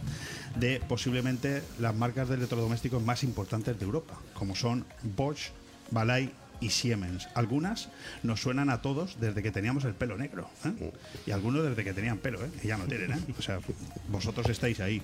de 0.56 0.80
posiblemente 0.88 1.62
las 1.78 1.94
marcas 1.94 2.28
de 2.28 2.34
electrodomésticos 2.34 3.02
más 3.02 3.22
importantes 3.22 3.78
de 3.78 3.84
Europa, 3.84 4.18
como 4.34 4.56
son 4.56 4.84
Bosch, 5.16 5.50
Balay 5.92 6.32
y 6.60 6.70
Siemens. 6.70 7.28
Algunas 7.34 7.88
nos 8.24 8.40
suenan 8.40 8.70
a 8.70 8.82
todos 8.82 9.20
desde 9.20 9.42
que 9.42 9.52
teníamos 9.52 9.84
el 9.84 9.94
pelo 9.94 10.18
negro. 10.18 10.50
¿eh? 10.64 10.92
Y 11.26 11.30
algunos 11.30 11.64
desde 11.64 11.84
que 11.84 11.92
tenían 11.92 12.18
pelo, 12.18 12.44
¿eh? 12.44 12.50
que 12.60 12.68
ya 12.68 12.78
no 12.78 12.84
tienen. 12.86 13.12
¿eh? 13.12 13.34
O 13.38 13.42
sea, 13.42 13.60
vosotros 14.08 14.48
estáis 14.48 14.80
ahí. 14.80 15.00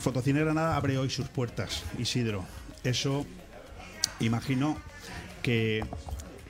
Fotocine 0.00 0.40
Granada 0.40 0.76
abre 0.76 0.96
hoy 0.96 1.10
sus 1.10 1.28
puertas, 1.28 1.82
Isidro. 1.98 2.44
Eso 2.84 3.26
imagino 4.20 4.76
que 5.42 5.84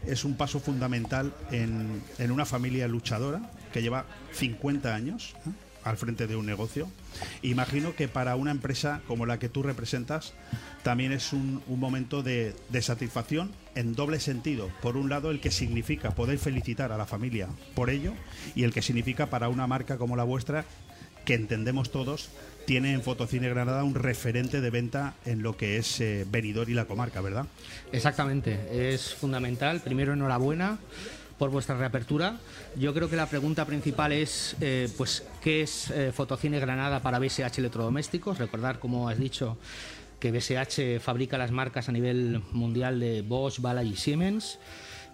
es 0.06 0.24
un 0.24 0.36
paso 0.36 0.60
fundamental 0.60 1.34
en, 1.50 2.02
en 2.18 2.30
una 2.30 2.44
familia 2.44 2.88
luchadora 2.88 3.50
que 3.72 3.82
lleva 3.82 4.06
50 4.32 4.94
años 4.94 5.34
al 5.86 5.96
frente 5.96 6.26
de 6.26 6.34
un 6.34 6.46
negocio. 6.46 6.90
Imagino 7.42 7.94
que 7.94 8.08
para 8.08 8.34
una 8.36 8.50
empresa 8.50 9.02
como 9.06 9.24
la 9.24 9.38
que 9.38 9.48
tú 9.48 9.62
representas 9.62 10.34
también 10.82 11.12
es 11.12 11.32
un, 11.32 11.62
un 11.68 11.80
momento 11.80 12.22
de, 12.22 12.54
de 12.70 12.82
satisfacción 12.82 13.52
en 13.74 13.94
doble 13.94 14.18
sentido. 14.18 14.68
Por 14.82 14.96
un 14.96 15.08
lado, 15.08 15.30
el 15.30 15.40
que 15.40 15.50
significa 15.50 16.10
poder 16.12 16.38
felicitar 16.38 16.90
a 16.90 16.96
la 16.96 17.06
familia 17.06 17.48
por 17.74 17.90
ello 17.90 18.14
y 18.54 18.64
el 18.64 18.72
que 18.72 18.82
significa 18.82 19.26
para 19.26 19.48
una 19.48 19.66
marca 19.66 19.96
como 19.96 20.16
la 20.16 20.24
vuestra 20.24 20.64
que 21.24 21.34
entendemos 21.34 21.90
todos, 21.90 22.30
tiene 22.66 22.92
en 22.92 23.02
Fotocine 23.02 23.48
Granada 23.48 23.84
un 23.84 23.94
referente 23.94 24.60
de 24.60 24.70
venta 24.70 25.14
en 25.24 25.42
lo 25.42 25.56
que 25.56 25.78
es 25.78 26.00
eh, 26.00 26.26
Benidorm 26.28 26.70
y 26.70 26.74
la 26.74 26.84
comarca, 26.84 27.20
¿verdad? 27.20 27.46
Exactamente, 27.92 28.92
es 28.92 29.14
fundamental. 29.14 29.80
Primero, 29.80 30.12
enhorabuena 30.12 30.78
por 31.38 31.50
vuestra 31.50 31.76
reapertura. 31.76 32.38
Yo 32.76 32.92
creo 32.92 33.08
que 33.08 33.16
la 33.16 33.26
pregunta 33.26 33.64
principal 33.64 34.12
es, 34.12 34.56
eh, 34.60 34.88
pues, 34.96 35.24
¿qué 35.42 35.62
es 35.62 35.90
eh, 35.90 36.12
Fotocine 36.12 36.58
Granada 36.58 37.00
para 37.00 37.18
BSH 37.18 37.58
Electrodomésticos? 37.58 38.38
Recordar, 38.38 38.80
como 38.80 39.08
has 39.08 39.18
dicho, 39.18 39.58
que 40.18 40.32
BSH 40.32 41.00
fabrica 41.00 41.38
las 41.38 41.52
marcas 41.52 41.88
a 41.88 41.92
nivel 41.92 42.42
mundial 42.52 42.98
de 42.98 43.22
Bosch, 43.22 43.60
Bala 43.60 43.84
y 43.84 43.96
Siemens. 43.96 44.58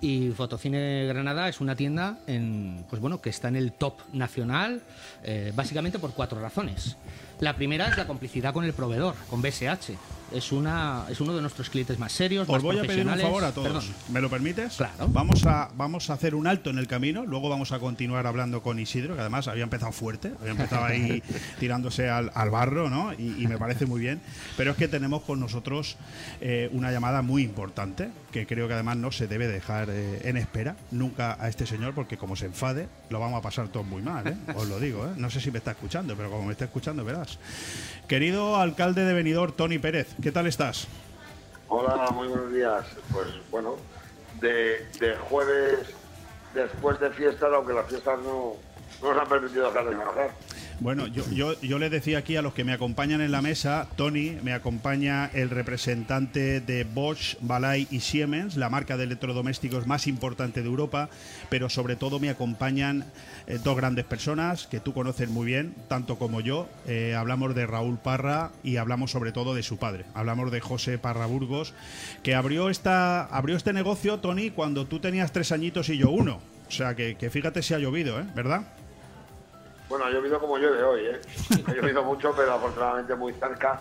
Y 0.03 0.31
Fotocine 0.31 1.07
Granada 1.07 1.49
es 1.49 1.61
una 1.61 1.77
tienda 1.77 2.19
en, 2.27 2.85
pues 2.91 3.01
bueno, 3.01 3.21
que 3.21 3.31
está 3.31 3.47
en 3.47 3.55
el 3.55 3.73
top 3.73 4.01
nacional, 4.13 4.83
eh, 5.23 5.53
básicamente 5.55 6.01
por 6.01 6.13
cuatro 6.13 6.41
razones. 6.41 6.97
La 7.43 7.57
primera 7.57 7.89
es 7.89 7.97
la 7.97 8.07
complicidad 8.07 8.55
con 8.55 8.65
el 8.65 8.73
proveedor, 8.73 9.17
con 9.29 9.43
BSH. 9.43 9.91
Es, 10.33 10.53
una, 10.53 11.07
es 11.11 11.21
uno 11.21 11.35
de 11.35 11.43
nuestros 11.43 11.71
clientes 11.71 11.99
más 11.99 12.13
serios. 12.13 12.49
Os 12.49 12.55
más 12.55 12.63
voy 12.63 12.79
a 12.79 12.83
pedir 12.83 13.05
un 13.05 13.19
favor 13.19 13.43
a 13.43 13.51
todos. 13.51 13.67
Perdón. 13.67 13.85
¿Me 14.13 14.21
lo 14.21 14.31
permites? 14.31 14.77
Claro. 14.77 15.09
Vamos 15.09 15.45
a, 15.45 15.69
vamos 15.75 16.09
a 16.09 16.13
hacer 16.13 16.37
un 16.37 16.47
alto 16.47 16.71
en 16.71 16.79
el 16.79 16.87
camino, 16.87 17.27
luego 17.27 17.49
vamos 17.49 17.73
a 17.73 17.81
continuar 17.81 18.29
hablando 18.29 18.63
con 18.63 18.79
Isidro, 18.79 19.17
que 19.17 19.23
además 19.23 19.49
había 19.49 19.65
empezado 19.65 19.91
fuerte, 19.91 20.33
había 20.39 20.53
empezado 20.53 20.85
ahí 20.85 21.21
tirándose 21.59 22.09
al, 22.09 22.31
al 22.33 22.51
barro, 22.51 22.89
¿no? 22.89 23.13
Y, 23.13 23.43
y 23.43 23.49
me 23.49 23.59
parece 23.59 23.87
muy 23.87 24.01
bien. 24.01 24.21
Pero 24.57 24.71
es 24.71 24.77
que 24.77 24.87
tenemos 24.87 25.23
con 25.23 25.41
nosotros 25.41 25.97
eh, 26.41 26.71
una 26.73 26.93
llamada 26.93 27.23
muy 27.23 27.43
importante, 27.43 28.11
que 28.33 28.47
creo 28.47 28.67
que 28.67 28.75
además 28.75 28.97
no 28.97 29.13
se 29.13 29.29
debe 29.29 29.47
dejar 29.47 29.91
eh, 29.91 30.23
en 30.25 30.37
espera 30.37 30.75
nunca 30.91 31.37
a 31.39 31.49
este 31.49 31.67
señor, 31.67 31.95
porque 31.95 32.17
como 32.17 32.35
se 32.35 32.47
enfade, 32.47 32.89
lo 33.11 33.21
vamos 33.21 33.39
a 33.39 33.43
pasar 33.43 33.69
todos 33.69 33.87
muy 33.87 34.03
mal, 34.03 34.27
¿eh? 34.27 34.37
Os 34.57 34.69
lo 34.69 34.81
digo, 34.81 35.07
¿eh? 35.07 35.11
No 35.17 35.31
sé 35.31 35.41
si 35.41 35.51
me 35.53 35.59
está 35.59 35.73
escuchando, 35.73 36.17
pero 36.17 36.31
como 36.31 36.45
me 36.47 36.53
está 36.53 36.65
escuchando, 36.65 37.05
verás. 37.05 37.39
Querido 38.09 38.57
alcalde 38.57 39.05
de 39.05 39.13
Benidorm, 39.13 39.53
Tony 39.53 39.79
Pérez, 39.79 40.09
¿qué 40.21 40.33
tal 40.33 40.47
estás? 40.47 40.89
Hola, 41.69 42.11
muy 42.11 42.27
buenos 42.29 42.53
días. 42.53 42.85
Pues 43.13 43.29
bueno, 43.51 43.77
de, 44.41 44.87
de 44.99 45.15
jueves 45.29 45.79
después 46.55 46.99
de 47.01 47.11
fiestas, 47.11 47.51
aunque 47.55 47.73
las 47.73 47.87
fiestas 47.87 48.19
no, 48.21 48.55
no 49.03 49.15
nos 49.15 49.23
han 49.23 49.29
permitido 49.29 49.69
dejar 49.69 49.85
de 49.85 49.95
trabajar. 49.95 50.31
Bueno, 50.83 51.07
yo, 51.07 51.23
yo, 51.31 51.61
yo 51.61 51.79
le 51.79 51.91
decía 51.91 52.19
aquí 52.19 52.35
a 52.35 52.43
los 52.43 52.55
que 52.55 52.65
me 52.65 52.73
acompañan 52.73 53.21
en 53.21 53.31
la 53.31 53.41
mesa, 53.41 53.87
Tony, 53.95 54.37
me 54.43 54.53
acompaña 54.53 55.31
el 55.33 55.49
representante 55.49 56.61
de 56.61 56.83
Bosch, 56.83 57.37
Balay 57.41 57.87
y 57.93 58.01
Siemens, 58.01 58.57
la 58.57 58.69
marca 58.69 58.97
de 58.97 59.05
electrodomésticos 59.05 59.87
más 59.87 60.09
importante 60.09 60.61
de 60.61 60.67
Europa, 60.67 61.09
pero 61.51 61.69
sobre 61.69 61.95
todo 61.95 62.19
me 62.19 62.31
acompañan 62.31 63.05
eh, 63.47 63.61
dos 63.63 63.77
grandes 63.77 64.05
personas 64.07 64.67
que 64.67 64.81
tú 64.81 64.93
conoces 64.93 65.29
muy 65.29 65.47
bien, 65.47 65.73
tanto 65.87 66.19
como 66.19 66.41
yo. 66.41 66.69
Eh, 66.89 67.15
hablamos 67.17 67.55
de 67.55 67.65
Raúl 67.65 67.99
Parra 67.99 68.51
y 68.65 68.79
hablamos 68.79 69.13
sobre 69.13 69.31
todo 69.31 69.55
de 69.55 69.63
su 69.63 69.77
padre. 69.77 70.05
Hablamos 70.15 70.51
de 70.51 70.59
José 70.59 70.99
Parra 70.99 71.27
Burgos, 71.27 71.75
que 72.25 72.35
abrió, 72.35 72.71
esta, 72.71 73.23
abrió 73.27 73.57
este 73.57 73.73
negocio, 73.73 74.19
Tony, 74.19 74.51
cuando 74.51 74.87
tú 74.87 74.99
tenías 74.99 75.31
tres 75.31 75.53
añitos 75.53 75.91
y 75.91 75.99
yo 75.99 76.11
uno. 76.11 76.41
O 76.67 76.73
sea, 76.73 76.97
que, 76.97 77.15
que 77.15 77.31
fíjate 77.31 77.63
si 77.63 77.73
ha 77.73 77.79
llovido, 77.79 78.19
¿eh? 78.19 78.25
¿verdad? 78.35 78.63
Bueno, 79.93 80.07
ha 80.07 80.11
llovido 80.11 80.41
como 80.41 80.57
llueve 80.57 80.83
hoy, 80.83 81.01
¿eh? 81.05 81.21
Ha 81.67 81.75
llovido 81.75 82.03
mucho, 82.03 82.33
pero 82.35 82.55
afortunadamente 82.55 83.15
muy 83.15 83.35
cerca 83.35 83.79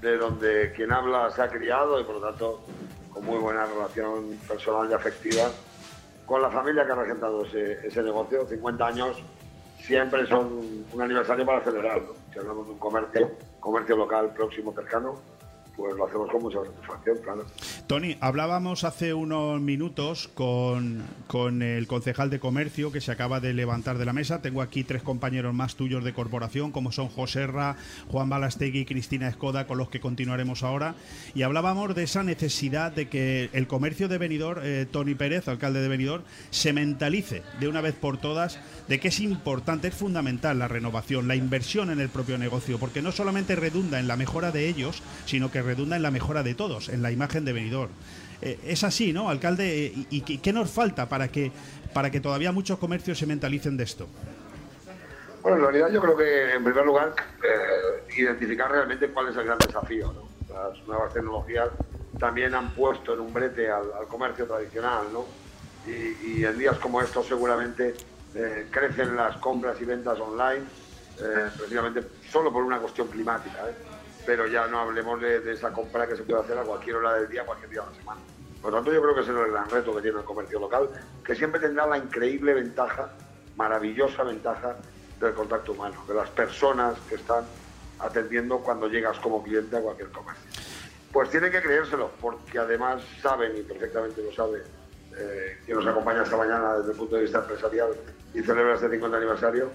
de 0.00 0.16
donde 0.16 0.72
quien 0.72 0.90
habla 0.92 1.30
se 1.30 1.42
ha 1.42 1.48
criado 1.48 2.00
y 2.00 2.02
por 2.02 2.16
lo 2.16 2.22
tanto 2.22 2.64
con 3.08 3.24
muy 3.24 3.38
buena 3.38 3.64
relación 3.64 4.36
personal 4.48 4.90
y 4.90 4.94
afectiva 4.94 5.48
con 6.26 6.42
la 6.42 6.50
familia 6.50 6.84
que 6.84 6.90
ha 6.90 6.96
regentado 6.96 7.44
ese, 7.44 7.86
ese 7.86 8.02
negocio. 8.02 8.44
50 8.48 8.84
años 8.84 9.22
siempre 9.78 10.26
son 10.26 10.84
un 10.92 11.00
aniversario 11.00 11.46
para 11.46 11.60
celebrar. 11.60 12.02
¿no? 12.02 12.14
Si 12.32 12.38
hablamos 12.40 12.66
de 12.66 12.72
un 12.72 12.78
comercio, 12.80 13.30
comercio 13.60 13.96
local 13.96 14.32
próximo, 14.34 14.72
cercano, 14.72 15.20
pues 15.76 15.94
lo 15.96 16.06
hacemos 16.06 16.30
con 16.30 16.42
mucha 16.42 16.58
satisfacción, 16.64 17.18
claro. 17.22 17.46
Tony, 17.86 18.16
hablábamos 18.20 18.84
hace 18.84 19.12
unos 19.12 19.60
minutos 19.60 20.28
con, 20.28 21.02
con 21.26 21.62
el 21.62 21.86
concejal 21.86 22.30
de 22.30 22.38
comercio 22.38 22.92
que 22.92 23.00
se 23.00 23.10
acaba 23.10 23.40
de 23.40 23.54
levantar 23.54 23.98
de 23.98 24.04
la 24.04 24.12
mesa. 24.12 24.40
Tengo 24.40 24.62
aquí 24.62 24.84
tres 24.84 25.02
compañeros 25.02 25.52
más 25.52 25.74
tuyos 25.74 26.04
de 26.04 26.14
corporación, 26.14 26.70
como 26.70 26.92
son 26.92 27.08
José 27.08 27.46
Ra, 27.46 27.76
Juan 28.08 28.28
Balastegui 28.28 28.80
y 28.80 28.84
Cristina 28.84 29.28
Escoda, 29.28 29.66
con 29.66 29.78
los 29.78 29.88
que 29.88 30.00
continuaremos 30.00 30.62
ahora. 30.62 30.94
Y 31.34 31.42
hablábamos 31.42 31.94
de 31.94 32.04
esa 32.04 32.22
necesidad 32.22 32.92
de 32.92 33.08
que 33.08 33.50
el 33.52 33.66
comercio 33.66 34.08
de 34.08 34.18
Benidorm, 34.18 34.60
eh, 34.62 34.86
Tony 34.90 35.14
Pérez, 35.14 35.48
alcalde 35.48 35.80
de 35.80 35.88
Benidorm, 35.88 36.22
se 36.50 36.72
mentalice 36.72 37.42
de 37.58 37.68
una 37.68 37.80
vez 37.80 37.94
por 37.94 38.18
todas 38.18 38.60
de 38.88 39.00
que 39.00 39.08
es 39.08 39.20
importante, 39.20 39.88
es 39.88 39.94
fundamental 39.94 40.58
la 40.58 40.68
renovación, 40.68 41.26
la 41.26 41.36
inversión 41.36 41.90
en 41.90 42.00
el 42.00 42.08
propio 42.08 42.38
negocio, 42.38 42.78
porque 42.78 43.02
no 43.02 43.12
solamente 43.12 43.56
redunda 43.56 43.98
en 43.98 44.06
la 44.06 44.16
mejora 44.16 44.52
de 44.52 44.68
ellos, 44.68 45.02
sino 45.26 45.50
que 45.50 45.63
redunda 45.64 45.96
en 45.96 46.02
la 46.02 46.10
mejora 46.10 46.42
de 46.42 46.54
todos, 46.54 46.88
en 46.88 47.02
la 47.02 47.10
imagen 47.10 47.44
de 47.44 47.52
Benidorm. 47.52 47.90
Eh, 48.42 48.58
es 48.66 48.84
así, 48.84 49.12
¿no, 49.12 49.28
alcalde? 49.28 49.92
¿Y, 49.94 50.06
y 50.10 50.38
qué- 50.38 50.52
nos 50.52 50.70
falta 50.70 51.08
para 51.08 51.28
que, 51.28 51.50
para 51.92 52.10
que 52.10 52.20
todavía 52.20 52.52
muchos 52.52 52.78
comercios 52.78 53.18
se 53.18 53.26
mentalicen 53.26 53.76
de 53.76 53.84
esto? 53.84 54.06
Bueno, 55.42 55.56
en 55.58 55.62
realidad 55.62 55.90
yo 55.90 56.00
creo 56.00 56.16
que 56.16 56.54
en 56.54 56.64
primer 56.64 56.84
lugar 56.84 57.14
eh, 57.42 58.14
identificar 58.16 58.70
realmente 58.70 59.08
cuál 59.08 59.28
es 59.28 59.36
el 59.36 59.44
gran 59.44 59.58
desafío. 59.58 60.12
¿no? 60.12 60.28
Las 60.54 60.86
nuevas 60.86 61.12
tecnologías 61.12 61.68
también 62.18 62.54
han 62.54 62.70
puesto 62.74 63.14
en 63.14 63.20
un 63.20 63.32
brete 63.32 63.70
al, 63.70 64.06
comercio 64.08 64.46
tradicional, 64.46 65.06
¿no? 65.12 65.24
Y, 65.86 66.44
en 66.44 66.58
días 66.58 66.78
como 66.78 67.02
estos 67.02 67.26
seguramente 67.26 67.94
eh, 68.34 68.66
crecen 68.70 69.16
las 69.16 69.36
compras 69.36 69.76
y 69.80 69.84
ventas 69.84 70.18
online, 70.18 70.64
eh, 71.20 71.50
precisamente 71.58 72.02
solo 72.30 72.50
por 72.52 72.62
una 72.64 72.78
cuestión 72.78 73.08
climática, 73.08 73.68
¿eh? 73.68 73.74
Pero 74.26 74.46
ya 74.46 74.66
no 74.66 74.80
hablemos 74.80 75.20
de, 75.20 75.52
esa 75.52 75.72
compra 75.72 76.06
que 76.06 76.16
se 76.16 76.22
puede 76.22 76.40
hacer 76.40 76.58
a 76.58 76.62
cualquier 76.62 76.96
hora 76.96 77.14
del 77.14 77.28
día, 77.28 77.44
cualquier 77.44 77.70
día 77.70 77.80
de 77.82 77.90
la 77.90 77.96
semana. 77.96 78.20
Por 78.62 78.70
lo 78.70 78.78
tanto, 78.78 78.92
yo 78.92 79.02
creo 79.02 79.14
que 79.14 79.20
ese 79.20 79.32
es 79.32 79.36
el 79.36 79.50
gran 79.50 79.68
reto 79.68 79.94
que 79.94 80.02
tiene 80.02 80.18
el 80.18 80.24
comercio 80.24 80.58
local, 80.58 80.88
que 81.24 81.34
siempre 81.34 81.60
tendrá 81.60 81.86
la 81.86 81.98
increíble 81.98 82.54
ventaja, 82.54 83.10
maravillosa 83.56 84.22
ventaja 84.22 84.76
del 85.20 85.34
contacto 85.34 85.72
humano, 85.72 86.02
de 86.08 86.14
las 86.14 86.30
personas 86.30 86.98
que 87.08 87.16
están 87.16 87.44
atendiendo 88.00 88.58
cuando 88.58 88.88
llegas 88.88 89.18
como 89.18 89.42
cliente 89.42 89.76
a 89.76 89.80
cualquier 89.80 90.08
comercio. 90.10 90.50
Pues 91.12 91.30
tienen 91.30 91.52
que 91.52 91.62
creérselo, 91.62 92.10
porque 92.20 92.58
además 92.58 93.02
saben, 93.22 93.56
y 93.56 93.62
perfectamente 93.62 94.22
lo 94.22 94.32
sabe, 94.32 94.62
eh, 95.16 95.58
quien 95.64 95.76
nos 95.78 95.86
acompaña 95.86 96.22
esta 96.22 96.36
mañana 96.36 96.78
desde 96.78 96.90
el 96.90 96.96
punto 96.96 97.16
de 97.16 97.22
vista 97.22 97.38
empresarial 97.38 97.90
y 98.34 98.42
celebra 98.42 98.74
este 98.74 98.90
50 98.90 99.16
aniversario, 99.16 99.70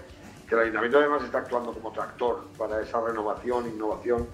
que 0.50 0.56
el 0.56 0.62
Ayuntamiento 0.62 0.98
además 0.98 1.22
está 1.22 1.38
actuando 1.38 1.72
como 1.72 1.92
tractor 1.92 2.48
para 2.58 2.82
esa 2.82 3.00
renovación, 3.00 3.68
innovación, 3.68 4.26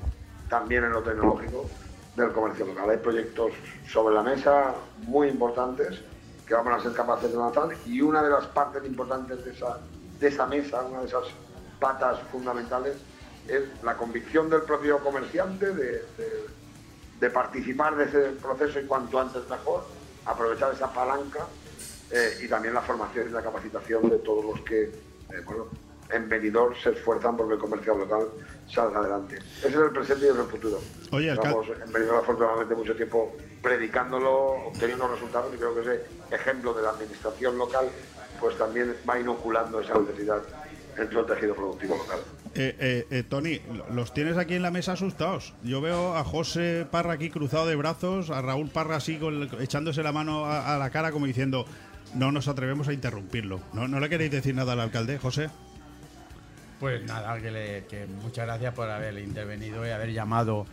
también 0.48 0.82
en 0.84 0.92
lo 0.92 1.02
tecnológico 1.02 1.68
del 2.16 2.32
comercio 2.32 2.64
local. 2.64 2.88
Hay 2.88 2.96
proyectos 2.96 3.52
sobre 3.86 4.14
la 4.14 4.22
mesa 4.22 4.74
muy 5.02 5.28
importantes 5.28 6.00
que 6.48 6.54
vamos 6.54 6.72
a 6.72 6.82
ser 6.82 6.94
capaces 6.94 7.30
de 7.30 7.36
lanzar 7.36 7.68
y 7.84 8.00
una 8.00 8.22
de 8.22 8.30
las 8.30 8.46
partes 8.46 8.82
importantes 8.86 9.44
de 9.44 9.50
esa, 10.26 10.46
mesa, 10.46 10.80
una 10.86 11.00
de 11.00 11.06
esas 11.06 11.24
patas 11.78 12.18
fundamentales, 12.32 12.96
es 13.46 13.64
la 13.82 13.98
convicción 13.98 14.48
del 14.48 14.62
propio 14.62 14.98
comerciante 15.00 15.74
de 15.74 17.30
participar 17.30 17.94
de 17.94 18.04
ese 18.04 18.20
proceso 18.40 18.80
y 18.80 18.86
cuanto 18.86 19.20
antes 19.20 19.46
mejor, 19.50 19.84
aprovechar 20.24 20.72
esa 20.72 20.90
palanca 20.90 21.46
eh, 22.10 22.38
y 22.42 22.48
también 22.48 22.72
la 22.72 22.80
formación 22.80 23.28
y 23.28 23.32
la 23.32 23.42
capacitación 23.42 24.08
de 24.08 24.16
todos 24.18 24.44
los 24.44 24.60
que, 24.62 24.84
eh, 24.84 25.42
bueno, 25.44 25.66
en 26.12 26.28
Benidorm 26.28 26.74
se 26.82 26.90
esfuerzan 26.90 27.36
porque 27.36 27.54
el 27.54 27.60
comercio 27.60 27.96
local 27.96 28.26
salga 28.68 28.98
adelante. 29.00 29.36
Ese 29.58 29.68
es 29.68 29.74
el 29.74 29.90
presente 29.90 30.26
y 30.26 30.28
es 30.28 30.36
el 30.36 30.44
futuro. 30.46 30.78
Oye, 31.12 31.32
Llevamos 31.32 31.66
en 31.84 31.92
Benidorm 31.92 32.18
afortunadamente 32.18 32.74
mucho 32.74 32.94
tiempo 32.96 33.36
predicándolo, 33.62 34.66
obteniendo 34.68 35.08
resultados 35.08 35.52
y 35.54 35.58
creo 35.58 35.74
que 35.74 35.80
ese 35.82 36.04
ejemplo 36.30 36.72
de 36.74 36.82
la 36.82 36.90
administración 36.90 37.58
local 37.58 37.86
pues 38.40 38.56
también 38.58 38.94
va 39.08 39.18
inoculando 39.18 39.80
esa 39.80 39.98
necesidad 39.98 40.42
en 40.98 41.08
todo 41.10 41.20
el 41.20 41.26
tejido 41.26 41.54
productivo 41.54 41.96
local. 41.96 42.18
Eh, 42.54 42.74
eh, 42.78 43.06
eh, 43.10 43.22
Tony, 43.28 43.60
lo- 43.74 43.88
los 43.94 44.14
tienes 44.14 44.36
aquí 44.38 44.54
en 44.54 44.62
la 44.62 44.70
mesa 44.70 44.92
asustados. 44.92 45.54
Yo 45.62 45.80
veo 45.82 46.14
a 46.16 46.24
José 46.24 46.86
Parra 46.90 47.14
aquí 47.14 47.28
cruzado 47.30 47.66
de 47.66 47.76
brazos, 47.76 48.30
a 48.30 48.40
Raúl 48.40 48.70
Parra 48.70 48.96
así 48.96 49.18
con 49.18 49.42
echándose 49.60 50.02
la 50.02 50.12
mano 50.12 50.46
a, 50.46 50.74
a 50.74 50.78
la 50.78 50.88
cara 50.90 51.12
como 51.12 51.26
diciendo 51.26 51.66
no 52.14 52.32
nos 52.32 52.48
atrevemos 52.48 52.88
a 52.88 52.92
interrumpirlo. 52.94 53.60
¿No, 53.74 53.88
¿No 53.88 54.00
le 54.00 54.08
queréis 54.08 54.30
decir 54.30 54.54
nada 54.54 54.72
al 54.72 54.80
alcalde, 54.80 55.18
José? 55.18 55.50
Pues 56.78 57.02
nada, 57.04 57.40
que, 57.40 57.50
le- 57.50 57.84
que 57.86 58.06
muchas 58.06 58.46
gracias 58.46 58.74
por 58.74 58.88
haber 58.90 59.18
intervenido 59.18 59.86
y 59.86 59.90
haber 59.90 60.12
llamado 60.12 60.66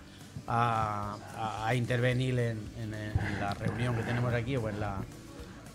a, 0.47 1.15
a- 1.37 1.67
a 1.67 1.75
intervenir 1.75 2.37
en, 2.39 2.57
en- 2.77 2.93
en 2.93 3.39
la 3.39 3.53
reunión 3.53 3.95
que 3.95 4.03
tenemos 4.03 4.33
aquí 4.33 4.57
o 4.57 4.67
en 4.67 4.79
la, 4.81 4.97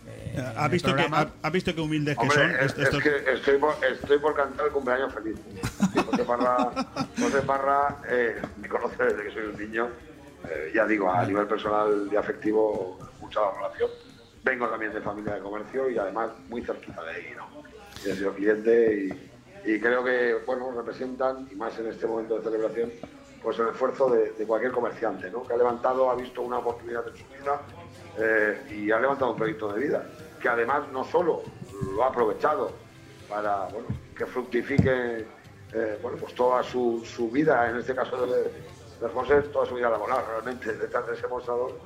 eh, 0.07 0.35
¿Has 0.57 0.67
el 0.67 0.71
visto, 0.73 0.95
que, 0.95 1.03
ha- 1.43 1.51
visto 1.51 1.75
que 1.75 1.81
humildes 1.81 2.19
que 2.19 2.29
son? 2.29 2.51
es, 2.61 2.75
que 2.75 3.33
estoy 3.33 3.59
por, 3.59 3.75
estoy 3.85 4.19
por 4.19 4.35
cantar 4.35 4.67
el 4.67 4.73
cumpleaños 4.73 5.15
feliz. 5.15 5.37
Sí, 5.95 5.99
José 6.05 6.25
Parra, 6.25 6.73
José 7.19 7.43
Parra 7.47 8.03
eh, 8.11 8.37
me 8.59 8.69
conoce 8.69 9.03
desde 9.05 9.23
que 9.25 9.31
soy 9.31 9.45
un 9.45 9.57
niño. 9.57 9.89
Eh, 10.45 10.73
ya 10.75 10.87
digo, 10.87 11.11
a 11.11 11.25
nivel 11.25 11.47
personal 11.47 12.09
y 12.13 12.17
afectivo, 12.17 13.01
mucha 13.21 13.41
relación. 13.57 13.91
Vengo 14.45 14.69
también 14.69 14.93
de 14.93 15.01
familia 15.01 15.35
de 15.35 15.41
comercio 15.41 15.91
y 15.91 15.99
además 15.99 16.31
muy 16.49 16.63
cerquita 16.63 17.03
de 17.05 17.11
ahí, 17.11 17.35
¿no? 17.37 17.49
He 18.05 18.15
sido 18.17 18.35
cliente 18.35 18.95
y, 18.95 19.28
y 19.65 19.81
creo 19.81 20.05
que, 20.05 20.35
bueno, 20.47 20.71
representan, 20.73 21.49
y 21.51 21.55
más 21.55 21.79
en 21.79 21.89
este 21.89 22.07
momento 22.07 22.39
de 22.39 22.43
celebración, 22.43 22.91
pues 23.43 23.59
el 23.59 23.69
esfuerzo 23.69 24.11
de, 24.11 24.33
cualquier 24.47 24.73
comerciante, 24.73 25.31
¿no? 25.31 25.43
Que 25.43 25.55
ha 25.55 25.57
levantado, 25.57 26.11
ha 26.11 26.15
visto 26.15 26.43
una 26.43 26.59
oportunidad 26.59 27.07
en 27.09 27.17
su 27.17 27.25
vida 27.27 27.61
eh, 28.19 28.61
y 28.71 28.91
ha 28.91 28.99
levantado 28.99 29.33
un 29.33 29.37
proyecto 29.37 29.73
de 29.73 29.81
vida, 29.81 30.07
que 30.41 30.49
además 30.49 30.89
no 30.93 31.05
solo 31.05 31.43
lo 31.95 32.05
ha 32.05 32.09
aprovechado 32.09 32.73
para 33.29 33.67
bueno, 33.67 33.89
que 34.17 34.27
fructifique 34.27 35.27
eh, 35.73 35.99
bueno, 36.03 36.17
pues 36.19 36.35
toda 36.35 36.63
su, 36.63 37.03
su 37.05 37.31
vida, 37.31 37.69
en 37.69 37.77
este 37.77 37.95
caso 37.95 38.27
de, 38.27 38.45
de 39.01 39.09
José, 39.13 39.43
toda 39.53 39.67
su 39.67 39.75
vida 39.75 39.91
laboral 39.91 40.25
realmente 40.27 40.73
detrás 40.73 41.07
de 41.07 41.15
ese 41.15 41.29
mostrador, 41.29 41.79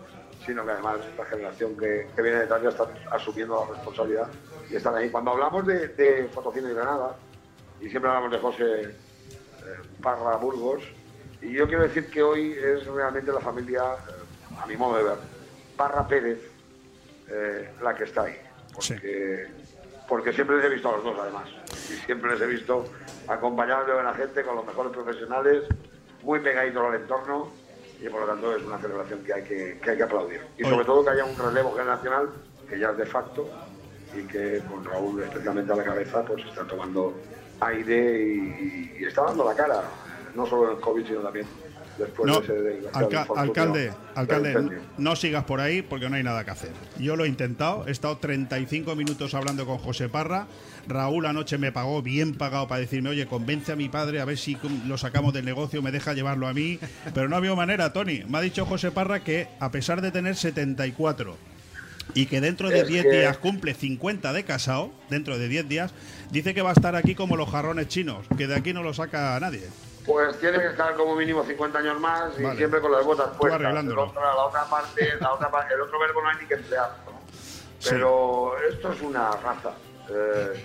sino 0.47 0.65
que 0.65 0.71
además 0.71 0.99
la 1.17 1.25
generación 1.25 1.77
que, 1.77 2.07
viene 2.17 2.41
detrás 2.41 2.63
ya 2.63 2.69
está 2.69 2.89
asumiendo 3.11 3.65
la 3.67 3.75
responsabilidad 3.75 4.29
y 4.71 4.77
están 4.77 4.95
ahí. 4.95 5.11
Cuando 5.11 5.33
hablamos 5.33 5.67
de, 5.67 5.89
de 5.89 6.29
de 6.29 6.75
Granada, 6.75 7.17
y 7.83 7.91
siempre 7.91 8.11
hablamos 8.11 8.31
de 8.31 8.39
José 8.39 8.81
eh, 8.83 8.95
Parra 10.01 10.37
Burgos, 10.37 10.85
y 11.43 11.53
yo 11.53 11.67
quiero 11.67 11.83
decir 11.83 12.09
que 12.09 12.23
hoy 12.23 12.53
es 12.53 12.87
realmente 12.87 13.33
la 13.33 13.41
familia, 13.41 13.83
eh, 13.83 14.57
a 14.63 14.67
mi 14.67 14.77
modo 14.77 14.99
de 14.99 15.03
ver, 15.03 15.19
Parra 15.77 16.07
Pérez, 16.07 16.39
eh, 17.29 17.71
la 17.83 17.95
que 17.95 18.05
está 18.05 18.23
ahí. 18.23 18.39
Porque, 18.73 19.49
porque 20.09 20.33
siempre 20.33 20.57
les 20.57 20.67
he 20.67 20.69
visto 20.69 20.89
a 20.89 20.93
los 20.93 21.05
dos, 21.05 21.19
además. 21.21 21.49
Y 21.91 21.95
siempre 22.07 22.31
les 22.31 22.41
he 22.41 22.47
visto 22.47 22.85
acompañados 23.27 23.89
de 23.89 23.95
buena 23.95 24.15
gente, 24.15 24.45
con 24.45 24.55
los 24.55 24.65
mejores 24.65 24.93
profesionales, 24.93 25.65
muy 26.23 26.39
pegaditos 26.39 26.87
al 26.87 26.95
entorno. 26.95 27.51
Y 28.01 28.09
por 28.09 28.21
lo 28.21 28.27
tanto 28.27 28.55
es 28.57 28.63
una 28.63 28.79
celebración 28.79 29.25
que 29.25 29.33
hay 29.33 29.43
que, 29.43 29.81
que 29.83 29.91
hay 29.91 29.97
que 29.97 30.03
aplaudir. 30.03 30.41
Y 30.57 30.65
sobre 30.65 30.85
todo 30.85 31.05
que 31.05 31.11
haya 31.11 31.25
un 31.25 31.37
relevo 31.37 31.73
generacional, 31.73 32.31
que 32.69 32.79
ya 32.79 32.91
es 32.91 32.97
de 32.97 33.07
facto, 33.07 33.49
y 34.17 34.23
que 34.27 34.61
con 34.69 34.85
Raúl 34.85 35.23
especialmente 35.23 35.73
a 35.73 35.77
la 35.77 35.85
cabeza, 35.85 36.25
pues 36.25 36.45
está 36.45 36.65
tomando 36.65 37.15
aire 37.67 38.27
y, 38.35 38.97
y 39.01 39.05
está 39.05 39.23
dando 39.25 39.45
la 39.45 39.55
cara, 39.55 39.83
no 40.35 40.47
solo 40.47 40.71
en 40.71 40.77
el 40.77 40.83
COVID, 40.83 41.07
sino 41.07 41.21
también 41.21 41.47
después 41.99 42.27
No, 42.27 42.41
de 42.41 42.47
ese 42.79 42.89
alca- 42.95 43.21
infortunio 43.21 43.43
alcalde, 43.43 43.93
alcalde, 44.15 44.79
no 44.97 45.15
sigas 45.15 45.45
por 45.45 45.61
ahí 45.61 45.83
porque 45.83 46.09
no 46.09 46.17
hay 46.17 46.23
nada 46.23 46.43
que 46.45 46.51
hacer. 46.51 46.71
Yo 46.99 47.17
lo 47.17 47.25
he 47.25 47.29
intentado, 47.29 47.87
he 47.87 47.91
estado 47.91 48.17
35 48.17 48.97
minutos 48.97 49.35
hablando 49.35 49.67
con 49.67 49.79
José 49.79 50.09
Parra. 50.09 50.47
Raúl 50.89 51.27
anoche 51.27 51.59
me 51.59 51.71
pagó 51.71 52.03
bien 52.03 52.35
pagado 52.35 52.67
para 52.67 52.81
decirme, 52.81 53.11
oye, 53.11 53.27
convence 53.27 53.71
a 53.73 53.77
mi 53.77 53.89
padre 53.89 54.21
a 54.21 54.25
ver 54.25 54.37
si 54.39 54.57
lo 54.87 54.97
sacamos 54.99 55.33
del 55.35 55.45
negocio, 55.45 55.81
me 55.83 55.93
deja 55.93 56.13
llevarlo 56.15 56.49
a 56.49 56.55
mí. 56.55 56.79
Pero 57.15 57.29
no 57.29 57.37
había 57.37 57.55
manera, 57.55 57.93
Tony. 57.93 58.25
Me 58.27 58.39
ha 58.39 58.41
dicho 58.41 58.65
José 58.67 58.91
Parra 58.91 59.23
que 59.23 59.49
a 59.61 59.71
pesar 59.71 60.01
de 60.01 60.11
tener 60.11 60.35
74 60.35 61.37
y 62.15 62.27
que 62.27 62.41
dentro 62.41 62.69
de 62.69 62.81
Es 62.81 62.89
10 62.89 63.05
que- 63.05 63.11
días 63.11 63.39
cumple 63.39 63.75
50 63.75 64.33
de 64.33 64.45
casado, 64.45 64.91
dentro 65.09 65.39
de 65.39 65.47
10 65.49 65.69
días, 65.69 65.93
dice 66.33 66.53
que 66.55 66.63
va 66.63 66.71
a 66.71 66.73
estar 66.73 66.97
aquí 66.97 67.15
como 67.15 67.37
los 67.37 67.49
jarrones 67.49 67.87
chinos, 67.89 68.27
que 68.37 68.47
de 68.49 68.57
aquí 68.57 68.73
no 68.73 68.83
lo 68.83 68.93
saca 68.93 69.39
nadie. 69.39 69.69
Pues 70.05 70.37
tiene 70.41 70.59
que 70.59 70.67
estar 70.67 70.95
como 70.97 71.15
mínimo 71.15 71.45
50 71.45 71.79
años 71.79 72.01
más 72.01 72.33
y 72.39 72.43
Vale. 72.43 72.57
siempre 72.57 72.81
con 72.81 72.91
las 72.91 73.05
botas 73.05 73.29
puestas. 73.39 73.61
arreglándolo. 73.61 74.03
El 74.05 74.09
otro- 74.09 74.21
la 74.23 74.45
otra 74.45 74.65
parte, 74.65 75.09
la 75.21 75.33
otra 75.35 75.51
parte, 75.51 75.75
el 75.75 75.81
otro 75.83 76.01
verbo 76.01 76.23
no 76.23 76.29
hay 76.31 76.37
ni 76.41 76.47
que 76.49 76.55
emplear. 76.55 76.91
¿no? 77.07 77.13
Pero 77.89 78.55
esto 78.69 78.93
es 78.93 79.03
una 79.03 79.31
raza. 79.33 79.73
eh, 80.11 80.65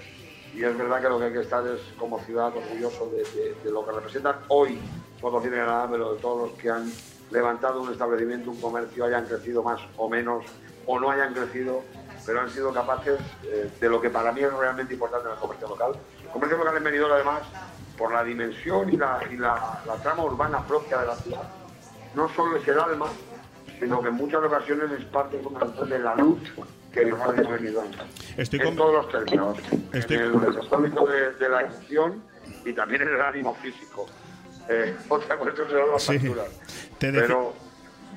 y 0.55 0.63
es 0.63 0.75
verdad 0.75 0.99
que 1.01 1.09
lo 1.09 1.19
que 1.19 1.25
hay 1.25 1.33
que 1.33 1.41
estar 1.41 1.63
es 1.67 1.79
como 1.99 2.19
ciudad 2.23 2.47
orgulloso 2.47 3.11
de, 3.11 3.17
de- 3.39 3.55
de 3.63 3.71
lo 3.71 3.85
que 3.85 3.91
representan 3.91 4.37
hoy 4.47 4.79
Potosí 5.21 5.47
y 5.47 5.51
Granada, 5.51 5.87
pero 5.91 6.13
de 6.15 6.19
todos 6.21 6.49
los 6.49 6.57
que 6.59 6.69
han 6.71 6.91
levantado 7.29 7.81
un 7.83 7.91
establecimiento, 7.91 8.49
un 8.49 8.59
comercio, 8.59 9.05
hayan 9.05 9.25
crecido 9.25 9.61
más 9.61 9.79
o 9.97 10.09
menos, 10.09 10.43
o 10.87 10.99
no 10.99 11.11
hayan 11.11 11.33
crecido, 11.35 11.83
pero 12.27 12.41
han 12.41 12.49
sido 12.51 12.73
capaces 12.73 13.19
eh, 13.45 13.71
de 13.79 13.89
lo 13.89 14.01
que 14.01 14.09
para 14.09 14.31
mí 14.33 14.41
es 14.41 14.53
realmente 14.53 14.93
importante 14.93 15.27
en 15.27 15.33
el 15.33 15.39
comercio 15.39 15.69
local. 15.69 15.93
El 16.25 16.29
comercio 16.29 16.57
local 16.57 16.75
en 16.77 16.83
Benidorm, 16.83 17.13
además, 17.13 17.41
por 17.97 18.11
la 18.13 18.21
dimensión 18.23 18.93
y 18.93 18.97
la, 18.97 19.19
y 19.31 19.37
la, 19.37 19.81
la 19.87 19.95
trama 19.95 20.25
urbana 20.25 20.61
propia 20.67 20.97
de 20.99 21.07
la 21.07 21.15
ciudad, 21.15 21.43
no 22.15 22.27
solo 22.35 22.57
es 22.57 22.67
el 22.67 22.79
alma, 22.79 23.07
sino 23.79 24.01
que 24.01 24.09
en 24.09 24.15
muchas 24.15 24.43
ocasiones 24.43 24.91
es 24.99 25.05
parte 25.05 25.39
fundamental 25.39 25.87
de 25.89 25.99
la 25.99 26.15
luz 26.15 26.39
que 26.91 27.03
irradia 27.03 27.49
Benidorm. 27.49 27.87
Estoy 28.35 28.59
en 28.59 28.75
todos 28.75 28.93
los 28.93 29.09
términos, 29.09 29.57
Estoy- 29.93 30.17
en 30.17 30.23
el, 30.23 30.67
ámbito 30.71 31.05
de, 31.07 31.31
de 31.31 31.49
la 31.49 31.59
acción 31.59 32.21
y 32.65 32.73
también 32.73 33.03
en 33.03 33.07
el 33.15 33.21
ánimo 33.21 33.55
físico. 33.55 34.05
Eh, 34.67 34.93
otra 35.09 35.37
cuestión 35.37 35.69
serán 35.69 35.91
las 35.91 36.03
Sí. 36.03 36.19
facturas. 36.19 36.47
Te 36.99 37.13
Pero, 37.13 37.53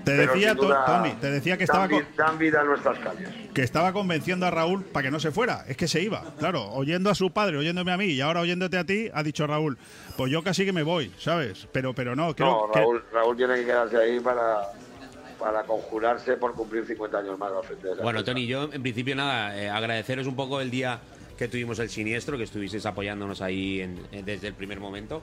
Te 0.05 0.17
pero 0.17 0.33
decía, 0.33 0.55
duda 0.55 0.85
Tony, 0.87 1.11
te 1.21 1.31
decía 1.31 1.57
que 1.59 1.65
estaba, 1.65 1.87
dan, 1.87 1.91
vi- 1.99 2.05
con- 2.05 2.17
dan 2.17 2.39
vida 2.39 2.61
a 2.61 2.65
nuestras 2.65 2.99
calles. 3.01 3.29
que 3.53 3.63
estaba 3.63 3.93
convenciendo 3.93 4.47
a 4.47 4.51
Raúl 4.51 4.83
para 4.85 5.05
que 5.05 5.11
no 5.11 5.21
se 5.21 5.31
fuera. 5.31 5.65
Es 5.69 5.77
que 5.77 5.87
se 5.89 6.01
iba, 6.03 6.25
claro, 6.39 6.71
oyendo 6.73 7.11
a 7.11 7.15
su 7.15 7.31
padre, 7.33 7.59
oyéndome 7.59 7.93
a 7.93 7.97
mí 7.97 8.07
y 8.07 8.21
ahora 8.21 8.41
oyéndote 8.41 8.79
a 8.79 8.85
ti, 8.85 9.09
ha 9.13 9.23
dicho 9.23 9.47
Raúl, 9.47 9.77
pues 10.17 10.33
yo 10.33 10.43
casi 10.43 10.65
que 10.65 10.73
me 10.73 10.83
voy, 10.83 11.13
¿sabes? 11.19 11.67
Pero, 11.73 11.95
pero 11.95 12.17
no, 12.17 12.35
creo 12.35 12.67
No, 12.67 12.73
que... 12.73 12.81
Raúl, 12.81 13.05
Raúl 13.13 13.37
tiene 13.37 13.57
que 13.57 13.67
quedarse 13.67 13.97
ahí 13.99 14.21
para, 14.21 14.63
para 15.39 15.63
conjurarse 15.65 16.37
por 16.39 16.55
cumplir 16.55 16.87
50 16.87 17.19
años 17.19 17.39
más 17.39 17.53
al 17.53 17.65
frente 17.65 17.87
de 17.89 17.93
esa 17.95 18.03
Bueno. 18.03 18.25
Tony, 18.25 18.47
yo 18.47 18.71
en 18.73 18.83
principio 18.83 19.15
nada, 19.17 19.59
eh, 19.61 19.69
agradeceros 19.69 20.27
un 20.27 20.35
poco 20.37 20.61
el 20.63 20.71
día 20.71 20.99
que 21.37 21.47
tuvimos 21.49 21.79
el 21.79 21.89
siniestro, 21.91 22.37
que 22.39 22.45
estuvisteis 22.45 22.85
apoyándonos 22.87 23.41
ahí 23.43 23.81
en- 23.83 24.01
en- 24.13 24.25
desde 24.25 24.49
el 24.49 24.55
primer 24.55 24.81
momento. 24.81 25.23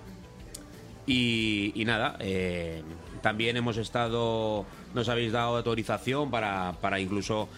Y, 1.06 1.72
y 1.76 1.86
nada, 1.86 2.18
eh, 2.20 2.82
también 3.22 3.58
hemos 3.58 3.78
estado, 3.78 4.66
nos 4.94 5.10
habéis 5.10 5.32
dado 5.32 5.58
autorización 5.58 6.32
para, 6.32 6.74
para 6.82 7.00
incluso 7.00 7.50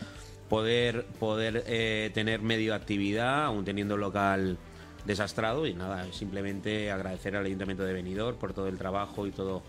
poder, 0.49 1.05
poder 1.19 1.63
eh, 1.67 2.11
tener 2.13 2.41
medio 2.41 2.73
actividad, 2.73 3.45
aún 3.45 3.63
teniendo 3.63 3.95
local 3.95 4.57
desastrado. 5.05 5.65
Y 5.67 5.73
nada, 5.73 6.11
simplemente 6.11 6.91
agradecer 6.91 7.35
al 7.35 7.45
Ayuntamiento 7.45 7.83
de 7.83 7.93
Benidorm 7.93 8.37
por 8.37 8.53
todo 8.53 8.67
el 8.67 8.77
trabajo 8.77 9.27
y 9.27 9.31
todo, 9.31 9.61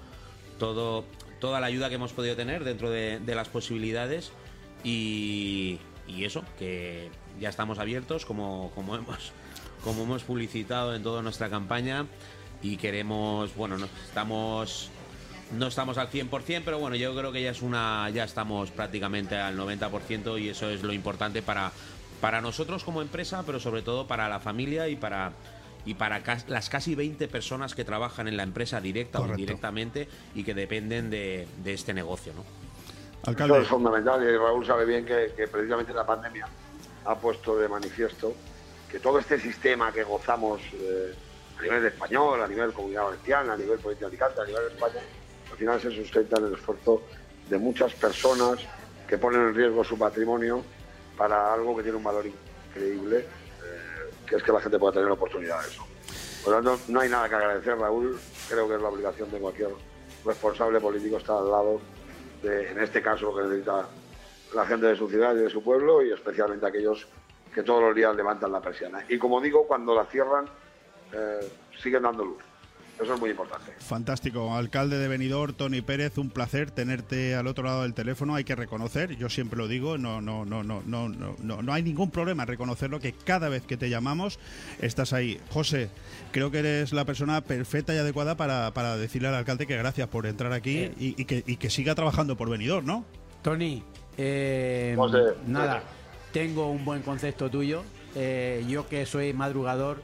todo, 0.58 1.04
toda 1.38 1.60
la 1.60 1.66
ayuda 1.66 1.88
que 1.88 1.94
hemos 1.96 2.12
podido 2.12 2.34
tener 2.34 2.64
dentro 2.64 2.90
de, 2.90 3.20
las 3.26 3.48
posibilidades. 3.48 4.32
Y, 4.82 5.78
eso, 6.08 6.42
que 6.58 7.08
ya 7.38 7.50
estamos 7.50 7.78
abiertos, 7.78 8.26
como, 8.26 8.72
como, 8.74 8.96
hemos, 8.96 9.32
como 9.84 10.02
hemos 10.02 10.24
publicitado 10.24 10.94
en 10.94 11.02
toda 11.02 11.22
nuestra 11.22 11.48
campaña. 11.48 12.06
Y 12.62 12.76
queremos, 12.76 13.54
bueno, 13.54 13.78
no, 13.78 13.86
estamos 14.06 14.90
no 15.52 15.66
estamos 15.66 15.98
al 15.98 16.10
100%, 16.10 16.62
pero 16.64 16.78
bueno, 16.78 16.96
yo 16.96 17.14
creo 17.16 17.32
que 17.32 17.42
ya 17.42 17.50
es 17.50 17.62
una 17.62 18.08
ya 18.10 18.24
estamos 18.24 18.70
prácticamente 18.70 19.36
al 19.36 19.56
90% 19.58 20.40
y 20.40 20.48
eso 20.50 20.68
es 20.70 20.82
lo 20.82 20.92
importante 20.92 21.42
para 21.42 21.72
para 22.20 22.40
nosotros 22.42 22.84
como 22.84 23.00
empresa, 23.00 23.42
pero 23.46 23.58
sobre 23.58 23.80
todo 23.82 24.06
para 24.06 24.28
la 24.28 24.40
familia 24.40 24.88
y 24.88 24.96
para 24.96 25.32
y 25.86 25.94
para 25.94 26.22
cas- 26.22 26.46
las 26.48 26.68
casi 26.68 26.94
20 26.94 27.26
personas 27.28 27.74
que 27.74 27.84
trabajan 27.84 28.28
en 28.28 28.36
la 28.36 28.42
empresa 28.42 28.80
directa 28.80 29.18
o 29.18 29.22
Correcto. 29.22 29.40
indirectamente 29.40 30.08
y 30.34 30.44
que 30.44 30.52
dependen 30.52 31.08
de, 31.08 31.48
de 31.64 31.72
este 31.72 31.94
negocio, 31.94 32.34
¿no? 32.34 32.44
Eso 33.32 33.62
es 33.62 33.68
fundamental 33.68 34.22
y 34.22 34.36
Raúl 34.36 34.66
sabe 34.66 34.84
bien 34.84 35.04
que, 35.06 35.32
que 35.36 35.48
precisamente 35.48 35.92
la 35.94 36.04
pandemia 36.06 36.46
ha 37.06 37.14
puesto 37.14 37.56
de 37.58 37.68
manifiesto 37.68 38.34
que 38.90 38.98
todo 39.00 39.18
este 39.18 39.40
sistema 39.40 39.90
que 39.92 40.04
gozamos 40.04 40.60
eh, 40.74 41.14
a 41.58 41.62
nivel 41.62 41.86
español, 41.86 42.42
a 42.42 42.46
nivel 42.48 42.72
comunidad 42.74 43.04
valenciana, 43.04 43.54
a 43.54 43.56
nivel 43.56 43.78
provincia 43.78 44.06
de 44.06 44.10
Alicante, 44.16 44.40
a 44.42 44.44
nivel 44.44 44.62
de 44.68 44.74
España, 44.74 45.00
final 45.60 45.78
se 45.78 45.90
sustenta 45.90 46.38
en 46.38 46.46
el 46.46 46.54
esfuerzo 46.54 47.02
de 47.50 47.58
muchas 47.58 47.92
personas 47.92 48.60
que 49.06 49.18
ponen 49.18 49.42
en 49.42 49.54
riesgo 49.54 49.84
su 49.84 49.98
patrimonio 49.98 50.62
para 51.18 51.52
algo 51.52 51.76
que 51.76 51.82
tiene 51.82 51.98
un 51.98 52.04
valor 52.04 52.24
increíble, 52.26 53.18
eh, 53.18 54.10
que 54.26 54.36
es 54.36 54.42
que 54.42 54.52
la 54.52 54.60
gente 54.60 54.78
pueda 54.78 54.94
tener 54.94 55.10
oportunidades. 55.10 55.76
Por 56.42 56.54
lo 56.54 56.62
tanto, 56.62 56.82
no 56.88 57.00
hay 57.00 57.10
nada 57.10 57.28
que 57.28 57.34
agradecer, 57.34 57.76
Raúl. 57.76 58.18
Creo 58.48 58.66
que 58.68 58.76
es 58.76 58.80
la 58.80 58.88
obligación 58.88 59.30
de 59.30 59.38
cualquier 59.38 59.68
responsable 60.24 60.80
político 60.80 61.18
estar 61.18 61.36
al 61.36 61.50
lado 61.50 61.80
de, 62.42 62.70
en 62.70 62.80
este 62.80 63.02
caso, 63.02 63.26
lo 63.26 63.36
que 63.36 63.42
necesita 63.42 63.86
la 64.54 64.64
gente 64.64 64.86
de 64.86 64.96
su 64.96 65.10
ciudad 65.10 65.34
y 65.34 65.40
de 65.40 65.50
su 65.50 65.62
pueblo 65.62 66.02
y 66.02 66.10
especialmente 66.10 66.66
aquellos 66.66 67.06
que 67.54 67.62
todos 67.62 67.82
los 67.82 67.94
días 67.94 68.16
levantan 68.16 68.50
la 68.50 68.62
persiana. 68.62 69.04
Y 69.10 69.18
como 69.18 69.42
digo, 69.42 69.66
cuando 69.66 69.94
la 69.94 70.06
cierran, 70.06 70.46
eh, 71.12 71.52
siguen 71.82 72.04
dando 72.04 72.24
luz. 72.24 72.49
Eso 73.02 73.14
es 73.14 73.20
muy 73.20 73.30
importante. 73.30 73.72
Fantástico. 73.78 74.54
Alcalde 74.54 74.98
de 74.98 75.08
Benidorm, 75.08 75.54
Tony 75.54 75.80
Pérez, 75.80 76.18
un 76.18 76.28
placer 76.28 76.70
tenerte 76.70 77.34
al 77.34 77.46
otro 77.46 77.64
lado 77.64 77.82
del 77.82 77.94
teléfono. 77.94 78.34
Hay 78.34 78.44
que 78.44 78.54
reconocer, 78.54 79.16
yo 79.16 79.30
siempre 79.30 79.56
lo 79.56 79.68
digo, 79.68 79.96
no, 79.96 80.20
no, 80.20 80.44
no, 80.44 80.62
no, 80.62 80.82
no, 80.84 81.08
no, 81.08 81.62
no 81.62 81.72
hay 81.72 81.82
ningún 81.82 82.10
problema 82.10 82.42
en 82.42 82.48
reconocerlo 82.48 83.00
que 83.00 83.12
cada 83.12 83.48
vez 83.48 83.62
que 83.62 83.78
te 83.78 83.88
llamamos 83.88 84.38
estás 84.80 85.14
ahí. 85.14 85.40
José, 85.50 85.88
creo 86.32 86.50
que 86.50 86.58
eres 86.58 86.92
la 86.92 87.06
persona 87.06 87.40
perfecta 87.40 87.94
y 87.94 87.98
adecuada 87.98 88.36
para, 88.36 88.72
para 88.74 88.96
decirle 88.98 89.28
al 89.28 89.34
alcalde 89.34 89.66
que 89.66 89.76
gracias 89.76 90.08
por 90.08 90.26
entrar 90.26 90.52
aquí 90.52 90.78
eh. 90.78 90.94
y, 90.98 91.24
que, 91.24 91.42
y, 91.46 91.56
que, 91.56 91.70
siga 91.70 91.94
trabajando 91.94 92.36
por 92.36 92.50
Benidorm, 92.50 92.84
¿no? 92.84 93.04
Tony, 93.42 93.82
eh, 94.18 94.94
nada, 95.46 95.82
tengo 96.32 96.70
un 96.70 96.84
buen 96.84 97.00
concepto 97.02 97.50
tuyo. 97.50 97.82
Eh, 98.14 98.64
yo 98.68 98.88
que 98.88 99.06
soy 99.06 99.32
madrugador 99.32 100.02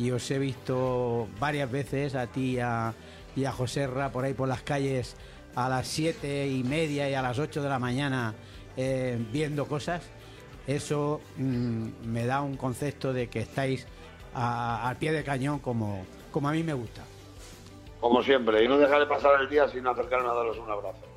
y 0.00 0.10
os 0.12 0.30
he 0.30 0.38
visto 0.38 1.28
varias 1.38 1.70
veces 1.70 2.14
a 2.14 2.26
ti 2.26 2.58
a, 2.58 2.94
y 3.36 3.44
a 3.44 3.52
José 3.52 3.86
Ra 3.86 4.10
por 4.10 4.24
ahí 4.24 4.32
por 4.32 4.48
las 4.48 4.62
calles 4.62 5.14
a 5.54 5.68
las 5.68 5.86
siete 5.86 6.48
y 6.48 6.64
media 6.64 7.10
y 7.10 7.12
a 7.12 7.20
las 7.20 7.38
8 7.38 7.62
de 7.62 7.68
la 7.68 7.78
mañana 7.78 8.34
eh, 8.78 9.18
viendo 9.30 9.66
cosas. 9.66 10.08
Eso 10.66 11.20
mm, 11.36 11.88
me 12.06 12.24
da 12.24 12.40
un 12.40 12.56
concepto 12.56 13.12
de 13.12 13.28
que 13.28 13.40
estáis 13.40 13.86
al 14.32 14.96
pie 14.96 15.12
de 15.12 15.22
cañón 15.22 15.58
como, 15.58 16.06
como 16.32 16.48
a 16.48 16.52
mí 16.52 16.62
me 16.62 16.72
gusta. 16.72 17.02
Como 18.00 18.22
siempre, 18.22 18.64
y 18.64 18.68
no 18.68 18.78
dejar 18.78 19.00
de 19.00 19.06
pasar 19.06 19.38
el 19.38 19.50
día 19.50 19.68
sin 19.68 19.86
acercarme 19.86 20.30
a 20.30 20.32
daros 20.32 20.56
un 20.56 20.70
abrazo. 20.70 21.09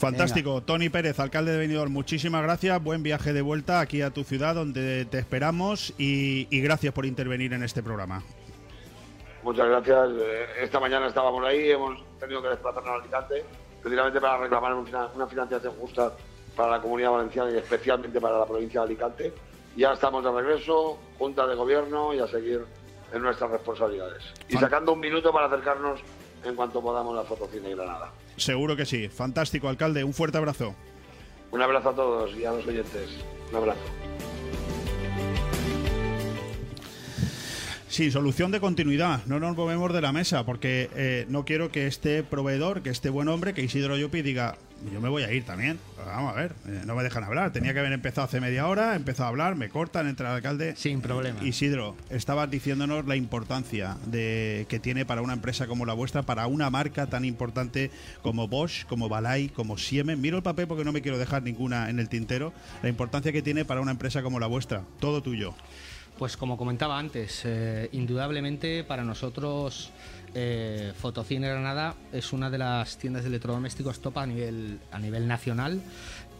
Fantástico. 0.00 0.62
Tony 0.62 0.88
Pérez, 0.88 1.20
alcalde 1.20 1.52
de 1.52 1.58
Benidorm, 1.58 1.92
muchísimas 1.92 2.42
gracias. 2.42 2.82
Buen 2.82 3.02
viaje 3.02 3.34
de 3.34 3.42
vuelta 3.42 3.80
aquí 3.80 4.00
a 4.00 4.10
tu 4.10 4.24
ciudad 4.24 4.54
donde 4.54 5.04
te 5.04 5.18
esperamos 5.18 5.92
y, 5.98 6.48
y 6.50 6.62
gracias 6.62 6.94
por 6.94 7.04
intervenir 7.04 7.52
en 7.52 7.62
este 7.62 7.82
programa. 7.82 8.22
Muchas 9.42 9.68
gracias. 9.68 10.08
Eh, 10.18 10.46
Esta 10.62 10.80
mañana 10.80 11.06
estábamos 11.06 11.44
ahí, 11.46 11.70
hemos 11.70 12.02
tenido 12.18 12.40
que 12.40 12.48
desplazarnos 12.48 12.90
a 12.90 12.94
Alicante, 13.02 13.44
precisamente 13.82 14.20
para 14.22 14.38
reclamar 14.38 14.72
una 14.74 15.26
financiación 15.26 15.74
justa 15.74 16.12
para 16.56 16.70
la 16.70 16.80
comunidad 16.80 17.10
valenciana 17.10 17.50
y 17.50 17.58
especialmente 17.58 18.20
para 18.22 18.38
la 18.38 18.46
provincia 18.46 18.80
de 18.80 18.86
Alicante. 18.86 19.32
Ya 19.76 19.92
estamos 19.92 20.24
de 20.24 20.32
regreso, 20.32 20.98
Junta 21.18 21.46
de 21.46 21.54
Gobierno 21.54 22.14
y 22.14 22.20
a 22.20 22.26
seguir 22.26 22.64
en 23.12 23.22
nuestras 23.22 23.50
responsabilidades. 23.50 24.24
Y 24.48 24.56
sacando 24.56 24.94
un 24.94 25.00
minuto 25.00 25.30
para 25.30 25.46
acercarnos 25.46 26.00
en 26.42 26.54
cuanto 26.54 26.80
podamos 26.80 27.18
a 27.18 27.24
Fotocine 27.24 27.74
Granada. 27.74 28.10
Seguro 28.40 28.74
que 28.74 28.86
sí. 28.86 29.08
Fantástico, 29.08 29.68
alcalde. 29.68 30.02
Un 30.02 30.14
fuerte 30.14 30.38
abrazo. 30.38 30.74
Un 31.50 31.62
abrazo 31.62 31.90
a 31.90 31.94
todos 31.94 32.36
y 32.36 32.44
a 32.44 32.52
los 32.52 32.66
oyentes. 32.66 33.10
Un 33.50 33.56
abrazo. 33.56 33.80
Sí, 37.88 38.10
solución 38.10 38.50
de 38.50 38.60
continuidad. 38.60 39.26
No 39.26 39.40
nos 39.40 39.56
movemos 39.56 39.92
de 39.92 40.00
la 40.00 40.12
mesa 40.12 40.46
porque 40.46 40.88
eh, 40.94 41.26
no 41.28 41.44
quiero 41.44 41.70
que 41.70 41.86
este 41.86 42.22
proveedor, 42.22 42.82
que 42.82 42.90
este 42.90 43.10
buen 43.10 43.28
hombre, 43.28 43.52
que 43.52 43.62
Isidro 43.62 43.96
Yupi 43.96 44.22
diga, 44.22 44.56
yo 44.92 45.00
me 45.00 45.08
voy 45.08 45.22
a 45.22 45.32
ir 45.32 45.44
también. 45.44 45.78
Vamos 46.04 46.32
a 46.32 46.36
ver, 46.36 46.54
eh, 46.66 46.82
no 46.86 46.94
me 46.94 47.02
dejan 47.02 47.24
hablar. 47.24 47.52
Tenía 47.52 47.72
que 47.72 47.80
haber 47.80 47.92
empezado 47.92 48.24
hace 48.24 48.40
media 48.40 48.66
hora, 48.66 48.94
he 48.94 48.96
empezado 48.96 49.26
a 49.26 49.28
hablar, 49.28 49.56
me 49.56 49.68
cortan 49.68 50.08
entre 50.08 50.26
el 50.26 50.32
alcalde. 50.32 50.74
Sin 50.76 51.00
problema. 51.00 51.42
Isidro, 51.44 51.96
estabas 52.08 52.50
diciéndonos 52.50 53.06
la 53.06 53.16
importancia 53.16 53.98
de 54.06 54.66
que 54.68 54.78
tiene 54.78 55.04
para 55.04 55.22
una 55.22 55.34
empresa 55.34 55.66
como 55.66 55.84
la 55.84 55.92
vuestra, 55.92 56.22
para 56.22 56.46
una 56.46 56.70
marca 56.70 57.06
tan 57.06 57.24
importante 57.24 57.90
como 58.22 58.48
Bosch, 58.48 58.86
como 58.86 59.08
Balay, 59.08 59.48
como 59.48 59.76
Siemens. 59.76 60.20
Miro 60.20 60.38
el 60.38 60.42
papel 60.42 60.66
porque 60.66 60.84
no 60.84 60.92
me 60.92 61.02
quiero 61.02 61.18
dejar 61.18 61.42
ninguna 61.42 61.90
en 61.90 61.98
el 61.98 62.08
tintero. 62.08 62.52
La 62.82 62.88
importancia 62.88 63.32
que 63.32 63.42
tiene 63.42 63.64
para 63.64 63.80
una 63.80 63.90
empresa 63.90 64.22
como 64.22 64.40
la 64.40 64.46
vuestra. 64.46 64.82
Todo 64.98 65.22
tuyo. 65.22 65.54
Pues 66.18 66.36
como 66.36 66.58
comentaba 66.58 66.98
antes, 66.98 67.42
eh, 67.46 67.88
indudablemente 67.92 68.84
para 68.84 69.04
nosotros 69.04 69.90
eh, 70.34 70.92
Fotocine 70.98 71.48
Granada 71.48 71.94
es 72.12 72.32
una 72.32 72.50
de 72.50 72.58
las 72.58 72.96
tiendas 72.98 73.22
de 73.22 73.28
electrodomésticos 73.28 74.00
top 74.00 74.18
a 74.18 74.26
nivel, 74.26 74.78
a 74.92 74.98
nivel 74.98 75.26
nacional 75.26 75.80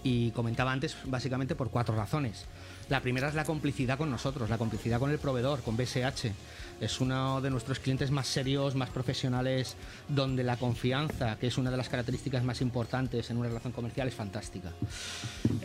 y 0.03 0.31
comentaba 0.31 0.73
antes 0.73 0.97
básicamente 1.05 1.55
por 1.55 1.71
cuatro 1.71 1.95
razones. 1.95 2.47
La 2.89 3.01
primera 3.01 3.29
es 3.29 3.35
la 3.35 3.45
complicidad 3.45 3.97
con 3.97 4.11
nosotros, 4.11 4.51
la 4.51 4.59
complicidad 4.59 4.99
con 4.99 5.11
el 5.11 5.19
proveedor, 5.19 5.63
con 5.63 5.77
BSH. 5.77 6.33
Es 6.81 7.01
uno 7.01 7.41
de 7.41 7.51
nuestros 7.51 7.79
clientes 7.79 8.11
más 8.11 8.27
serios, 8.27 8.75
más 8.75 8.91
profesionales, 8.91 9.77
donde 10.09 10.43
la 10.43 10.57
confianza, 10.57 11.37
que 11.37 11.47
es 11.47 11.59
una 11.59 11.71
de 11.71 11.77
las 11.77 11.89
características 11.89 12.43
más 12.43 12.61
importantes 12.61 13.31
en 13.31 13.37
una 13.37 13.49
relación 13.49 13.73
comercial, 13.73 14.09
es 14.09 14.15
fantástica. 14.15 14.73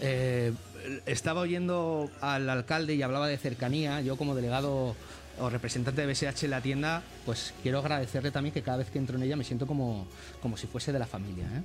Eh, 0.02 0.54
estaba 1.08 1.42
oyendo 1.42 2.12
al 2.22 2.48
alcalde 2.48 2.94
y 2.94 3.02
hablaba 3.02 3.28
de 3.28 3.38
cercanía. 3.38 4.02
Yo 4.02 4.18
como 4.18 4.36
delegado 4.36 4.96
o 5.40 5.50
representante 5.50 6.06
de 6.06 6.08
BSH 6.12 6.44
en 6.46 6.52
la 6.52 6.62
tienda, 6.62 7.04
pues 7.26 7.54
quiero 7.62 7.80
agradecerle 7.80 8.32
también 8.32 8.54
que 8.54 8.62
cada 8.62 8.78
vez 8.78 8.90
que 8.90 8.98
entro 9.00 9.18
en 9.18 9.24
ella 9.24 9.36
me 9.36 9.44
siento 9.44 9.68
como, 9.68 10.08
como 10.42 10.58
si 10.58 10.68
fuese 10.68 10.92
de 10.94 11.00
la 11.00 11.08
familia. 11.08 11.46
¿eh? 11.46 11.62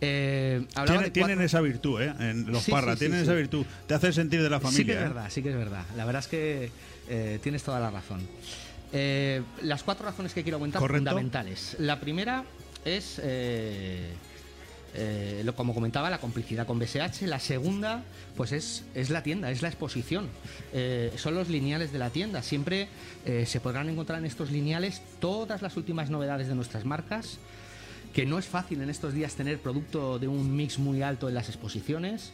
Eh, 0.00 0.66
hablaba 0.74 0.86
Tiene- 0.86 1.04
de 1.04 1.10
tienen 1.10 1.40
esa 1.40 1.60
virtud, 1.60 2.02
¿eh? 2.02 2.12
En 2.18 2.50
los 2.52 2.64
Sí, 2.64 2.70
parras, 2.70 2.98
sí, 2.98 3.04
sí, 3.04 3.08
tienen 3.10 3.22
esa 3.24 3.34
virtud. 3.34 3.64
Te 3.86 3.94
hace 3.94 4.12
sentir 4.12 4.42
de 4.42 4.50
la 4.50 4.60
familia. 4.60 4.78
Sí 4.78 4.84
que 4.84 4.92
es 4.92 4.98
¿eh? 4.98 5.02
verdad, 5.02 5.26
sí 5.30 5.42
que 5.42 5.50
es 5.50 5.56
verdad. 5.56 5.84
La 5.96 6.04
verdad 6.04 6.20
es 6.20 6.28
que 6.28 6.70
eh, 7.08 7.38
tienes 7.42 7.62
toda 7.62 7.80
la 7.80 7.90
razón. 7.90 8.20
Las 9.62 9.82
cuatro 9.82 10.06
razones 10.06 10.32
que 10.32 10.42
quiero 10.42 10.56
aumentar 10.56 10.80
Correcto. 10.80 10.98
fundamentales. 11.10 11.76
La 11.78 12.00
primera 12.00 12.44
es, 12.84 13.20
eh, 14.94 15.42
lo, 15.44 15.54
como 15.54 15.74
comentaba, 15.74 16.10
la 16.10 16.18
complicidad 16.18 16.66
con 16.66 16.78
BSH. 16.78 17.22
La 17.22 17.40
segunda, 17.40 18.02
pues 18.36 18.52
es, 18.52 18.84
es 18.94 19.10
la 19.10 19.22
tienda, 19.22 19.50
es 19.50 19.62
la 19.62 19.68
exposición. 19.68 20.28
Eh, 20.72 21.12
son 21.16 21.34
los 21.34 21.48
lineales 21.48 21.92
de 21.92 21.98
la 21.98 22.10
tienda. 22.10 22.42
Siempre 22.42 22.88
eh, 23.24 23.44
se 23.46 23.60
podrán 23.60 23.88
encontrar 23.88 24.18
en 24.18 24.26
estos 24.26 24.50
lineales 24.50 25.02
todas 25.20 25.62
las 25.62 25.76
últimas 25.76 26.10
novedades 26.10 26.48
de 26.48 26.54
nuestras 26.54 26.84
marcas 26.84 27.38
que 28.14 28.24
no 28.24 28.38
es 28.38 28.46
fácil 28.46 28.80
en 28.80 28.88
estos 28.88 29.12
días 29.12 29.34
tener 29.34 29.58
producto 29.58 30.18
de 30.18 30.26
un 30.26 30.56
mix 30.56 30.78
muy 30.78 31.02
alto 31.02 31.28
en 31.28 31.34
las 31.34 31.50
exposiciones 31.50 32.32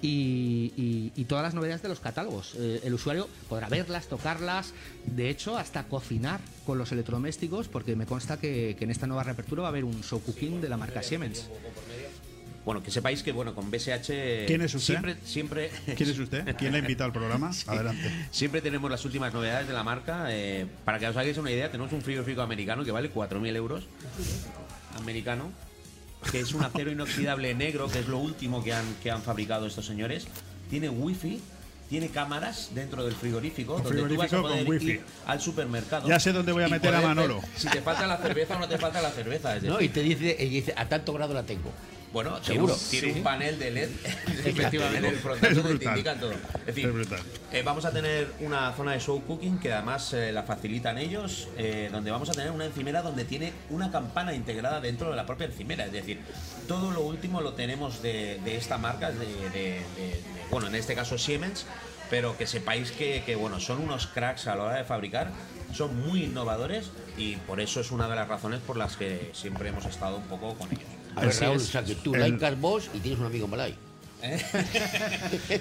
y, 0.00 0.72
y- 0.76 1.12
y 1.16 1.24
todas 1.24 1.42
las 1.42 1.54
novedades 1.54 1.82
de 1.82 1.88
los 1.88 2.00
catálogos. 2.00 2.54
Eh, 2.56 2.80
el 2.84 2.94
usuario 2.94 3.28
podrá 3.48 3.68
verlas, 3.68 4.06
tocarlas, 4.08 4.72
de 5.06 5.28
hecho 5.30 5.58
hasta 5.58 5.84
cocinar 5.84 6.40
con 6.66 6.78
los 6.78 6.92
electrodomésticos 6.92 7.68
porque 7.68 7.96
me 7.96 8.06
consta 8.06 8.38
que, 8.38 8.76
que 8.78 8.84
en 8.84 8.90
esta 8.90 9.06
nueva 9.06 9.24
reapertura 9.24 9.62
va 9.62 9.68
a 9.68 9.70
haber 9.70 9.84
un 9.84 10.02
show 10.04 10.20
cooking 10.22 10.60
de 10.60 10.68
la 10.68 10.76
marca 10.76 11.02
Siemens. 11.02 11.48
Bueno, 12.64 12.82
que 12.82 12.90
sepáis 12.90 13.22
que 13.22 13.32
bueno 13.32 13.54
con 13.54 13.70
BSH 13.70 14.46
¿Quién 14.46 14.60
es 14.60 14.74
usted? 14.74 14.86
siempre 14.94 15.16
siempre 15.24 15.70
¿Quién 15.96 16.10
es 16.10 16.18
usted? 16.18 16.54
¿Quién 16.56 16.72
le 16.72 16.78
ha 16.78 16.80
invitado 16.82 17.06
al 17.06 17.12
programa? 17.14 17.50
Adelante. 17.66 18.10
Siempre 18.30 18.60
tenemos 18.60 18.90
las 18.90 19.02
últimas 19.06 19.32
novedades 19.32 19.66
de 19.68 19.72
la 19.72 19.82
marca. 19.84 20.26
eh, 20.30 20.66
para 20.84 20.98
que 20.98 21.06
os 21.08 21.16
hagáis 21.16 21.38
una 21.38 21.50
idea, 21.50 21.70
tenemos 21.70 21.92
un 21.92 22.02
frigorífico 22.02 22.42
americano 22.42 22.84
que 22.84 22.90
vale 22.90 23.10
4.000 23.12 23.56
euros. 23.56 23.84
Americano. 24.98 25.50
Que 26.30 26.40
es 26.40 26.52
un 26.52 26.62
acero 26.64 26.90
inoxidable 26.90 27.54
negro, 27.54 27.88
que 27.88 28.00
es 28.00 28.08
lo 28.08 28.18
último 28.18 28.62
que 28.62 28.72
han, 28.74 28.84
que 29.02 29.10
han 29.10 29.22
fabricado 29.22 29.66
estos 29.66 29.86
señores. 29.86 30.26
Tiene 30.68 30.88
wifi, 30.88 31.40
tiene 31.88 32.08
cámaras 32.08 32.70
dentro 32.74 33.04
del 33.04 33.14
frigorífico, 33.14 33.80
donde 33.80 34.02
tú 34.02 34.16
vas 34.16 34.26
a 34.26 34.28
frigorífico 34.28 34.42
poder 34.42 34.64
con 34.64 34.70
wifi. 34.74 34.90
ir 34.92 35.00
al 35.26 35.40
supermercado. 35.40 36.08
Ya 36.08 36.20
sé 36.20 36.32
dónde 36.32 36.52
voy 36.52 36.64
a 36.64 36.68
meter 36.68 36.94
a 36.94 36.98
ver 36.98 37.08
Manolo. 37.08 37.40
Si 37.56 37.68
te 37.68 37.80
falta 37.80 38.06
la 38.06 38.18
cerveza 38.18 38.56
o 38.56 38.58
no 38.58 38.68
te 38.68 38.76
falta 38.78 39.00
la 39.00 39.10
cerveza. 39.10 39.56
Es 39.56 39.62
No, 39.62 39.74
decir, 39.74 39.90
y 39.90 39.92
te 39.94 40.02
dice, 40.02 40.36
y 40.38 40.48
dice, 40.48 40.74
a 40.76 40.86
tanto 40.88 41.12
grado 41.14 41.32
la 41.34 41.44
tengo. 41.44 41.72
Bueno, 42.12 42.42
Seguro. 42.42 42.74
Tiene, 42.90 43.12
Sí. 43.12 43.18
un 43.18 43.22
panel 43.22 43.58
de 43.58 43.70
LED 43.70 43.88
Efectivamente. 44.44 44.98
en 44.98 45.04
el 45.14 45.16
frontal 45.16 45.54
donde 45.54 45.78
te 45.78 45.84
indican 45.84 46.18
todo. 46.20 46.32
Es 46.32 46.66
decir, 46.66 46.88
Es 46.88 47.08
eh, 47.52 47.62
vamos 47.62 47.84
a 47.84 47.90
tener 47.92 48.32
una 48.40 48.72
zona 48.72 48.92
de 48.92 49.00
show 49.00 49.22
cooking 49.24 49.58
que 49.58 49.72
además 49.72 50.12
eh, 50.12 50.32
la 50.32 50.42
facilitan 50.42 50.98
ellos, 50.98 51.48
eh, 51.56 51.88
donde 51.92 52.10
vamos 52.10 52.28
a 52.30 52.32
tener 52.32 52.50
una 52.50 52.64
encimera 52.66 53.02
donde 53.02 53.24
tiene 53.24 53.52
una 53.70 53.90
campana 53.90 54.34
integrada 54.34 54.80
dentro 54.80 55.10
de 55.10 55.16
la 55.16 55.26
propia 55.26 55.46
encimera. 55.46 55.84
Es 55.86 55.92
decir, 55.92 56.20
todo 56.66 56.90
lo 56.90 57.00
último 57.02 57.40
lo 57.40 57.54
tenemos 57.54 58.02
de, 58.02 58.40
de 58.44 58.56
esta 58.56 58.78
marca, 58.78 59.10
de, 59.10 59.18
de- 59.18 59.50
de- 59.50 59.70
de- 59.96 60.22
bueno, 60.50 60.66
en 60.68 60.74
este 60.74 60.94
caso 60.94 61.18
Siemens, 61.18 61.66
pero 62.10 62.36
que 62.38 62.46
sepáis 62.46 62.90
que, 62.92 63.22
que, 63.24 63.36
bueno, 63.36 63.60
son 63.60 63.80
unos 63.82 64.06
cracks 64.06 64.46
a 64.46 64.56
la 64.56 64.64
hora 64.64 64.76
de 64.76 64.84
fabricar, 64.84 65.30
son 65.74 65.94
muy 66.06 66.24
innovadores 66.24 66.90
y 67.18 67.36
por 67.36 67.60
eso 67.60 67.80
es 67.80 67.90
una 67.90 68.08
de 68.08 68.16
las 68.16 68.26
razones 68.28 68.60
por 68.60 68.78
las 68.78 68.96
que 68.96 69.30
siempre 69.34 69.68
hemos 69.68 69.84
estado 69.84 70.16
un 70.16 70.22
poco 70.24 70.54
con 70.54 70.68
ellos. 70.70 70.88
A 71.18 71.20
ver, 71.22 71.30
Así 71.30 71.44
Raúl, 71.44 71.56
es. 71.56 71.62
o 71.62 71.66
sea, 71.66 71.84
que 71.84 71.94
tú 71.96 72.14
El- 72.14 72.20
laicas 72.20 72.60
vos 72.60 72.88
y 72.94 72.98
tienes 72.98 73.20
un 73.20 73.26
amigo 73.26 73.46
Malay. 73.48 73.74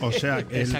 O 0.02 0.12
sea, 0.12 0.40
el- 0.50 0.78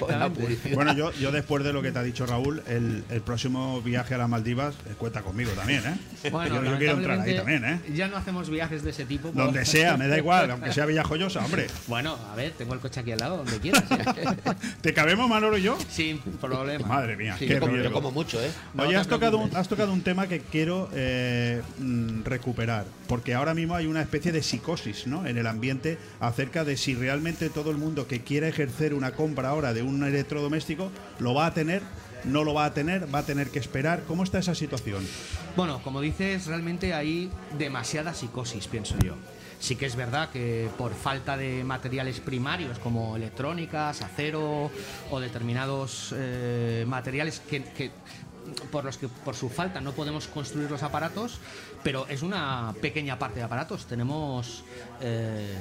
bueno, 0.74 0.94
yo, 0.94 1.12
yo 1.12 1.30
después 1.32 1.62
de 1.64 1.72
lo 1.72 1.82
que 1.82 1.92
te 1.92 1.98
ha 1.98 2.02
dicho 2.02 2.26
Raúl, 2.26 2.62
el, 2.66 3.04
el 3.10 3.20
próximo 3.20 3.80
viaje 3.82 4.14
a 4.14 4.18
las 4.18 4.28
Maldivas 4.28 4.74
eh, 4.88 4.94
cuenta 4.98 5.22
conmigo 5.22 5.50
también, 5.52 5.82
¿eh? 5.86 6.30
Bueno, 6.30 6.56
yo, 6.62 6.70
yo 6.72 6.78
quiero 6.78 6.96
entrar 6.98 7.20
ahí 7.20 7.36
también, 7.36 7.64
¿eh? 7.64 7.80
Ya 7.94 8.08
no 8.08 8.16
hacemos 8.16 8.50
viajes 8.50 8.82
de 8.82 8.90
ese 8.90 9.04
tipo. 9.04 9.30
Donde 9.32 9.64
sea, 9.64 9.96
me 9.96 10.08
da 10.08 10.18
igual, 10.18 10.50
aunque 10.50 10.72
sea 10.72 10.86
Villajoyosa, 10.86 11.44
hombre. 11.44 11.66
Bueno, 11.86 12.16
a 12.30 12.34
ver, 12.34 12.52
tengo 12.52 12.74
el 12.74 12.80
coche 12.80 13.00
aquí 13.00 13.12
al 13.12 13.18
lado, 13.18 13.38
donde 13.38 13.58
quieras. 13.60 13.84
¿eh? 13.90 14.24
¿Te 14.80 14.92
cabemos, 14.94 15.28
Manolo 15.28 15.56
y 15.58 15.62
yo? 15.62 15.78
Sin 15.88 16.18
problema. 16.18 16.86
Madre 16.86 17.16
mía, 17.16 17.36
Sí, 17.38 17.46
qué 17.46 17.54
yo 17.54 17.60
como- 17.60 17.72
yo 17.72 17.78
riesgo. 17.80 17.94
como 17.94 18.10
mucho, 18.10 18.42
¿eh? 18.42 18.50
No 18.74 18.84
Oye, 18.84 18.96
has 18.96 19.06
tocado, 19.08 19.38
un, 19.38 19.54
has 19.56 19.68
tocado 19.68 19.92
un 19.92 20.02
tema 20.02 20.26
que 20.26 20.40
quiero 20.40 20.88
eh, 20.94 21.62
mm, 21.78 22.24
recuperar, 22.24 22.86
porque 23.06 23.34
ahora 23.34 23.54
mismo 23.54 23.74
hay 23.74 23.86
una 23.86 24.02
especie 24.02 24.32
de 24.32 24.42
psicosis 24.42 25.06
¿no? 25.06 25.26
en 25.26 25.38
el 25.38 25.46
ambiente 25.46 25.98
acerca 26.20 26.64
de 26.64 26.76
si 26.76 26.94
realmente 26.94 27.48
todo 27.50 27.67
el 27.70 27.76
mundo 27.78 28.06
que 28.06 28.22
quiera 28.22 28.48
ejercer 28.48 28.94
una 28.94 29.12
compra 29.12 29.50
ahora 29.50 29.72
de 29.72 29.82
un 29.82 30.02
electrodoméstico 30.04 30.90
lo 31.18 31.34
va 31.34 31.46
a 31.46 31.54
tener, 31.54 31.82
no 32.24 32.44
lo 32.44 32.54
va 32.54 32.64
a 32.66 32.74
tener, 32.74 33.12
va 33.14 33.20
a 33.20 33.22
tener 33.24 33.48
que 33.50 33.58
esperar. 33.58 34.02
¿Cómo 34.06 34.24
está 34.24 34.38
esa 34.38 34.54
situación? 34.54 35.06
Bueno, 35.56 35.80
como 35.82 36.00
dices, 36.00 36.46
realmente 36.46 36.94
hay 36.94 37.30
demasiada 37.58 38.14
psicosis, 38.14 38.66
pienso 38.68 38.96
yo. 39.04 39.14
Sí 39.60 39.74
que 39.74 39.86
es 39.86 39.96
verdad 39.96 40.30
que 40.30 40.68
por 40.78 40.94
falta 40.94 41.36
de 41.36 41.64
materiales 41.64 42.20
primarios 42.20 42.78
como 42.78 43.16
electrónicas, 43.16 44.02
acero 44.02 44.70
o 45.10 45.20
determinados 45.20 46.14
eh, 46.16 46.84
materiales 46.86 47.40
que- 47.48 47.90
por 48.70 48.84
los 48.84 48.96
que 48.96 49.08
por 49.08 49.34
su 49.34 49.50
falta 49.50 49.80
no 49.80 49.92
podemos 49.92 50.26
construir 50.26 50.70
los 50.70 50.82
aparatos, 50.82 51.38
pero 51.82 52.06
es 52.08 52.22
una 52.22 52.72
pequeña 52.80 53.18
parte 53.18 53.40
de 53.40 53.44
aparatos. 53.44 53.84
Tenemos 53.86 54.64
eh, 55.02 55.54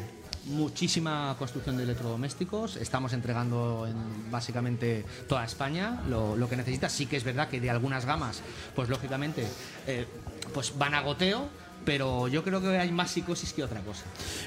muchísima 0.47 1.35
construcción 1.37 1.77
de 1.77 1.83
electrodomésticos. 1.83 2.77
Estamos 2.77 3.13
entregando 3.13 3.87
en 3.87 4.31
básicamente 4.31 5.05
toda 5.27 5.45
España 5.45 6.01
lo, 6.09 6.49
que 6.49 6.57
necesitas. 6.57 6.91
Sí 6.91 7.05
que 7.05 7.17
es 7.17 7.23
verdad 7.23 7.49
que 7.49 7.59
de 7.59 7.69
algunas 7.69 8.05
gamas, 8.05 8.41
pues 8.75 8.89
lógicamente, 8.89 9.45
eh, 9.85 10.05
pues 10.53 10.77
van 10.77 10.93
a 10.93 11.01
goteo. 11.01 11.49
Pero 11.85 12.27
yo 12.27 12.43
creo 12.43 12.59
que 12.59 12.77
hay 12.77 12.91
más 12.91 13.11
psicosis 13.11 13.53
que 13.53 13.63
otra 13.63 13.79
cosa. 13.81 14.03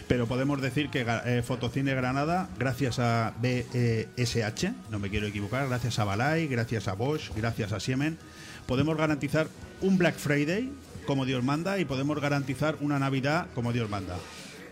Pero 0.09 0.27
podemos 0.27 0.61
decir 0.61 0.91
que 0.91 1.07
eh, 1.25 1.43
Fotocine 1.43 1.95
Granada, 1.95 2.51
gracias 2.59 2.99
a 2.99 3.33
BSH, 3.41 4.91
no 4.91 4.99
me 4.99 5.09
quiero 5.09 5.27
equivocar, 5.27 5.67
gracias 5.69 5.99
a 6.01 6.05
Balay, 6.05 6.49
gracias 6.49 6.87
a 6.87 6.93
Bosch, 6.93 7.31
gracias 7.35 7.73
a 7.73 7.81
Siemens, 7.81 8.19
podemos 8.67 8.95
garantizar 8.95 9.47
un 9.81 9.97
Black 9.97 10.17
Friday 10.17 10.71
como 11.07 11.25
Dios 11.25 11.43
manda 11.43 11.79
y 11.79 11.87
podemos 11.87 12.21
garantizar 12.21 12.77
una 12.81 12.99
Navidad 12.99 13.47
como 13.55 13.73
Dios 13.73 13.89
manda. 13.89 14.17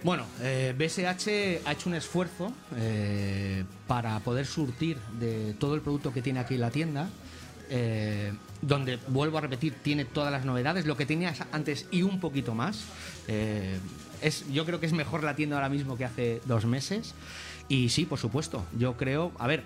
Bueno, 0.04 0.24
eh, 0.40 0.74
BSH 0.78 1.66
ha 1.66 1.72
hecho 1.72 1.88
un 1.88 1.94
esfuerzo 1.94 2.52
eh, 2.76 3.64
para 3.86 4.18
poder 4.20 4.46
surtir 4.46 4.96
de 5.18 5.54
todo 5.58 5.74
el 5.74 5.80
producto 5.80 6.12
que 6.12 6.22
tiene 6.22 6.40
aquí 6.40 6.56
la 6.56 6.70
tienda. 6.70 7.08
eh, 7.70 8.32
donde 8.62 8.98
vuelvo 9.08 9.38
a 9.38 9.40
repetir, 9.42 9.74
tiene 9.82 10.04
todas 10.04 10.32
las 10.32 10.44
novedades, 10.44 10.86
lo 10.86 10.96
que 10.96 11.06
tenías 11.06 11.42
antes 11.52 11.86
y 11.90 12.02
un 12.02 12.18
poquito 12.18 12.54
más. 12.54 12.84
Eh, 13.28 13.78
es, 14.22 14.50
yo 14.50 14.64
creo 14.64 14.80
que 14.80 14.86
es 14.86 14.92
mejor 14.92 15.22
la 15.22 15.36
tienda 15.36 15.56
ahora 15.56 15.68
mismo 15.68 15.96
que 15.96 16.04
hace 16.04 16.40
dos 16.46 16.64
meses. 16.64 17.14
Y 17.68 17.90
sí, 17.90 18.06
por 18.06 18.18
supuesto, 18.18 18.64
yo 18.76 18.96
creo, 18.96 19.32
a 19.38 19.46
ver, 19.46 19.62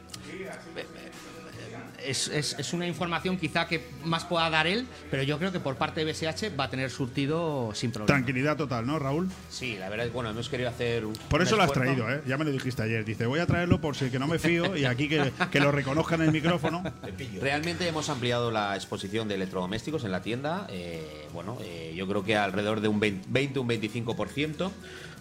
es, 2.06 2.28
es- 2.28 2.56
es 2.58 2.72
una 2.72 2.86
información 2.86 3.36
quizá 3.36 3.66
que 3.66 3.84
más 4.04 4.24
pueda 4.24 4.48
dar 4.50 4.66
él, 4.66 4.86
pero 5.10 5.22
yo 5.22 5.38
creo 5.38 5.52
que 5.52 5.60
por 5.60 5.76
parte 5.76 6.04
de 6.04 6.12
BSH 6.12 6.50
va 6.58 6.64
a 6.64 6.70
tener 6.70 6.90
surtido 6.90 7.70
sin 7.74 7.90
problema. 7.92 8.06
Tranquilidad 8.06 8.56
total, 8.56 8.86
¿no, 8.86 8.98
Raúl? 8.98 9.28
Sí, 9.50 9.76
la 9.78 9.88
verdad 9.88 10.06
es 10.06 10.12
bueno, 10.12 10.30
hemos 10.30 10.48
querido 10.48 10.68
hacer. 10.68 11.04
un- 11.06 11.14
Por 11.28 11.42
eso 11.42 11.54
un 11.54 11.58
lo 11.58 11.64
has 11.64 11.72
traído, 11.72 12.10
¿eh? 12.10 12.22
Ya 12.26 12.36
me 12.38 12.44
lo 12.44 12.52
dijiste 12.52 12.82
ayer. 12.82 13.04
Dice, 13.04 13.26
voy 13.26 13.40
a 13.40 13.46
traerlo 13.46 13.80
por 13.80 13.96
si 13.96 14.10
que 14.10 14.18
no 14.18 14.26
me 14.26 14.38
fío 14.38 14.76
y 14.76 14.84
aquí 14.84 15.08
que, 15.08 15.32
que 15.50 15.60
lo 15.60 15.72
reconozcan 15.72 16.20
en 16.20 16.26
el 16.28 16.32
micrófono. 16.32 16.82
Realmente 17.40 17.86
hemos 17.88 18.08
ampliado 18.08 18.50
la 18.50 18.74
exposición 18.76 19.28
de 19.28 19.34
electrodomésticos 19.36 20.04
en 20.04 20.12
la 20.12 20.22
tienda. 20.22 20.66
eh, 20.70 21.26
bueno, 21.32 21.58
eh, 21.62 21.92
yo 21.96 22.06
creo 22.06 22.24
que 22.24 22.36
alrededor 22.36 22.80
de 22.80 22.88
un 22.88 23.00
20, 23.00 23.26
20, 23.30 23.58
un 23.58 23.68
25%, 23.68 24.70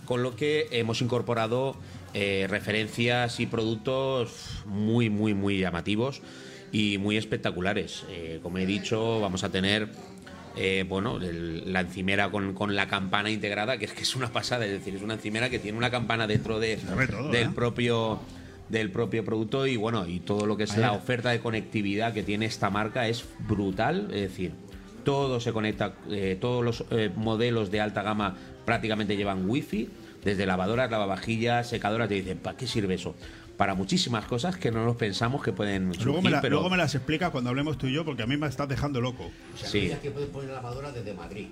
con 0.06 0.24
lo 0.24 0.36
que 0.36 0.68
hemos 0.72 1.02
incorporado 1.02 1.76
eh, 2.14 2.48
referencias 2.50 3.40
y 3.40 3.46
productos 3.46 4.64
muy, 4.66 5.10
muy, 5.10 5.34
muy 5.34 5.60
llamativos 5.60 6.22
y 6.72 6.98
muy 6.98 7.18
espectaculares. 7.18 8.06
Eh, 8.10 8.40
como 8.42 8.58
he 8.58 8.66
dicho, 8.66 9.20
vamos 9.20 9.44
a 9.44 9.50
tener 9.50 9.90
eh, 10.58 10.84
bueno, 10.88 11.16
el- 11.18 11.72
la 11.72 11.80
encimera 11.82 12.30
con, 12.30 12.54
con 12.54 12.76
la 12.76 12.88
campana 12.90 13.30
integrada, 13.30 13.78
que 13.78 13.86
es 13.86 13.94
que 13.94 14.02
es 14.04 14.16
una 14.18 14.28
pasada, 14.34 14.66
es 14.66 14.72
decir, 14.74 14.94
es 14.96 15.02
una 15.02 15.14
encimera 15.14 15.50
que 15.50 15.60
tiene 15.60 15.78
una 15.78 15.90
campana 15.90 16.28
dentro 16.28 16.60
de, 16.60 16.78
todo, 16.78 17.32
del 17.32 17.48
¿eh? 17.48 17.52
propio 17.56 18.20
del 18.68 18.90
propio 18.90 19.24
producto 19.26 19.68
y 19.68 19.76
bueno, 19.76 20.08
y 20.08 20.20
todo 20.22 20.46
lo 20.46 20.56
que 20.56 20.64
es 20.64 20.78
la 20.78 20.94
oferta 20.94 21.30
de 21.32 21.40
conectividad 21.42 22.14
que 22.14 22.24
tiene 22.24 22.46
esta 22.46 22.70
marca 22.70 23.08
es 23.10 23.26
brutal, 23.40 24.08
es 24.14 24.22
decir, 24.22 24.52
todo 25.04 25.40
se 25.42 25.52
conecta, 25.52 25.94
eh, 26.10 26.38
todos 26.40 26.64
los 26.64 26.86
modelos 27.18 27.70
de 27.70 27.82
alta 27.82 28.02
gama 28.02 28.38
prácticamente 28.66 29.18
llevan 29.18 29.50
wifi, 29.50 29.90
desde 30.24 30.46
lavadoras, 30.46 30.90
lavavajillas, 30.92 31.68
secadoras, 31.70 32.08
te 32.08 32.16
dicen, 32.16 32.38
¿para 32.38 32.56
qué 32.56 32.66
sirve 32.68 32.94
eso? 32.94 33.16
Para 33.58 33.76
muchísimas 33.76 34.26
cosas 34.26 34.58
que 34.58 34.72
no 34.72 34.84
nos 34.86 34.96
pensamos 34.96 35.44
que 35.44 35.52
pueden 35.54 35.94
surgir, 35.94 36.06
Luego 36.08 36.22
me, 36.24 36.30
la- 36.32 36.42
pero 36.42 36.56
luego 36.56 36.70
me 36.70 36.78
las 36.78 36.96
explica 36.96 37.30
cuando 37.30 37.50
hablemos 37.52 37.78
tú 37.78 37.88
y 37.88 37.94
yo, 37.94 38.04
porque 38.04 38.24
a 38.24 38.28
mí 38.28 38.36
me 38.38 38.48
estás 38.48 38.68
dejando 38.68 39.02
loco. 39.02 39.30
Sí. 39.56 39.92
que 40.02 40.10
puedes 40.12 40.30
poner 40.30 40.50
lavadora 40.52 40.92
desde 40.92 41.14
Madrid. 41.14 41.48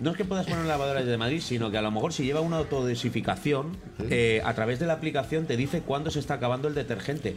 No 0.00 0.10
es 0.10 0.16
que 0.16 0.24
puedas 0.24 0.46
poner 0.46 0.64
lavadora 0.64 1.00
desde 1.00 1.16
Madrid, 1.16 1.40
sino 1.40 1.70
que 1.70 1.78
a 1.78 1.82
lo 1.82 1.92
mejor 1.92 2.12
si 2.12 2.24
lleva 2.24 2.40
una 2.40 2.56
autodesificación, 2.56 3.76
eh, 4.10 4.42
a 4.44 4.52
través 4.54 4.80
de 4.80 4.86
la 4.86 4.94
aplicación 4.94 5.46
te 5.46 5.56
dice 5.56 5.82
cuándo 5.82 6.10
se 6.10 6.18
está 6.18 6.34
acabando 6.34 6.66
el 6.66 6.74
detergente 6.74 7.36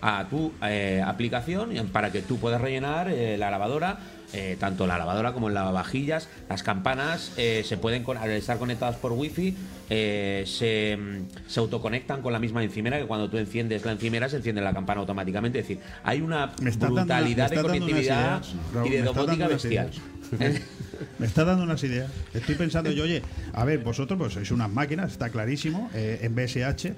a 0.00 0.26
tu 0.30 0.52
eh, 0.62 1.02
aplicación 1.04 1.70
para 1.92 2.10
que 2.12 2.22
tú 2.22 2.38
puedas 2.38 2.60
rellenar 2.60 3.08
eh, 3.10 3.36
la 3.36 3.50
lavadora. 3.50 3.98
Eh, 4.36 4.56
tanto 4.60 4.86
la 4.86 4.98
lavadora 4.98 5.32
como 5.32 5.48
el 5.48 5.54
lavavajillas, 5.54 6.28
las 6.48 6.62
campanas 6.62 7.32
eh, 7.38 7.62
se 7.64 7.78
pueden 7.78 8.04
al 8.18 8.30
estar 8.32 8.58
conectadas 8.58 8.96
por 8.96 9.12
wifi, 9.12 9.56
eh, 9.88 10.44
se, 10.46 10.96
mm, 10.96 11.48
se 11.48 11.60
autoconectan 11.60 12.20
con 12.20 12.34
la 12.34 12.38
misma 12.38 12.62
encimera 12.62 12.98
que 12.98 13.06
cuando 13.06 13.30
tú 13.30 13.38
enciendes 13.38 13.84
la 13.86 13.92
encimera 13.92 14.28
se 14.28 14.36
enciende 14.36 14.60
la 14.60 14.74
campana 14.74 15.00
automáticamente. 15.00 15.60
Es 15.60 15.68
decir, 15.68 15.82
hay 16.04 16.20
una 16.20 16.52
dando 16.60 16.86
brutalidad 16.88 17.50
de 17.50 17.62
conectividad 17.62 18.42
ideas, 18.42 18.54
Raúl, 18.74 18.88
y 18.88 18.90
de 18.90 19.02
domótica 19.02 19.48
bestial. 19.48 19.90
Me 21.18 21.26
está 21.26 21.44
dando 21.44 21.64
unas 21.64 21.82
ideas. 21.84 22.10
Estoy 22.34 22.56
pensando 22.56 22.90
yo, 22.90 23.04
oye, 23.04 23.22
a 23.52 23.64
ver, 23.64 23.78
vosotros 23.78 24.18
pues 24.18 24.34
sois 24.34 24.50
unas 24.50 24.70
máquinas, 24.70 25.12
está 25.12 25.30
clarísimo, 25.30 25.90
eh, 25.94 26.20
en 26.22 26.34
BSH. 26.34 26.92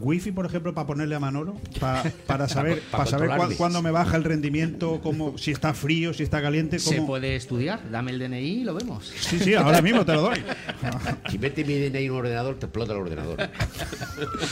Wifi, 0.00 0.30
por 0.32 0.46
ejemplo, 0.46 0.72
para 0.74 0.86
ponerle 0.86 1.14
a 1.14 1.20
Manolo, 1.20 1.56
pa- 1.80 2.02
para 2.26 2.48
saber, 2.48 2.80
Pa- 2.82 2.90
pa 2.92 2.98
para 2.98 3.10
saber 3.10 3.26
cuán- 3.28 3.38
controlarme. 3.38 3.56
cuándo 3.56 3.82
me 3.82 3.90
baja 3.90 4.16
el 4.16 4.24
rendimiento, 4.24 5.00
cómo, 5.02 5.36
si 5.36 5.50
está 5.50 5.74
frío, 5.74 6.12
si 6.14 6.22
está 6.22 6.40
caliente, 6.40 6.78
Se 6.78 6.94
cómo... 6.96 7.06
puede 7.08 7.34
estudiar, 7.36 7.80
dame 7.90 8.12
el 8.12 8.18
DNI 8.18 8.38
y 8.60 8.64
lo 8.64 8.74
vemos. 8.74 9.12
Sí, 9.18 9.38
sí, 9.38 9.54
ahora 9.54 9.82
mismo 9.82 10.04
te 10.04 10.12
lo 10.12 10.22
doy. 10.22 10.42
Si 11.30 11.38
metes 11.38 11.66
mi 11.66 11.74
DNI 11.78 12.04
en 12.04 12.10
un 12.12 12.18
ordenador, 12.18 12.54
te 12.58 12.66
explota 12.66 12.92
el 12.92 12.98
ordenador. 13.00 13.36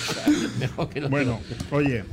Mejor 0.58 0.88
que 0.88 1.00
no 1.00 1.06
te 1.06 1.10
Bueno, 1.10 1.40
oye, 1.70 2.04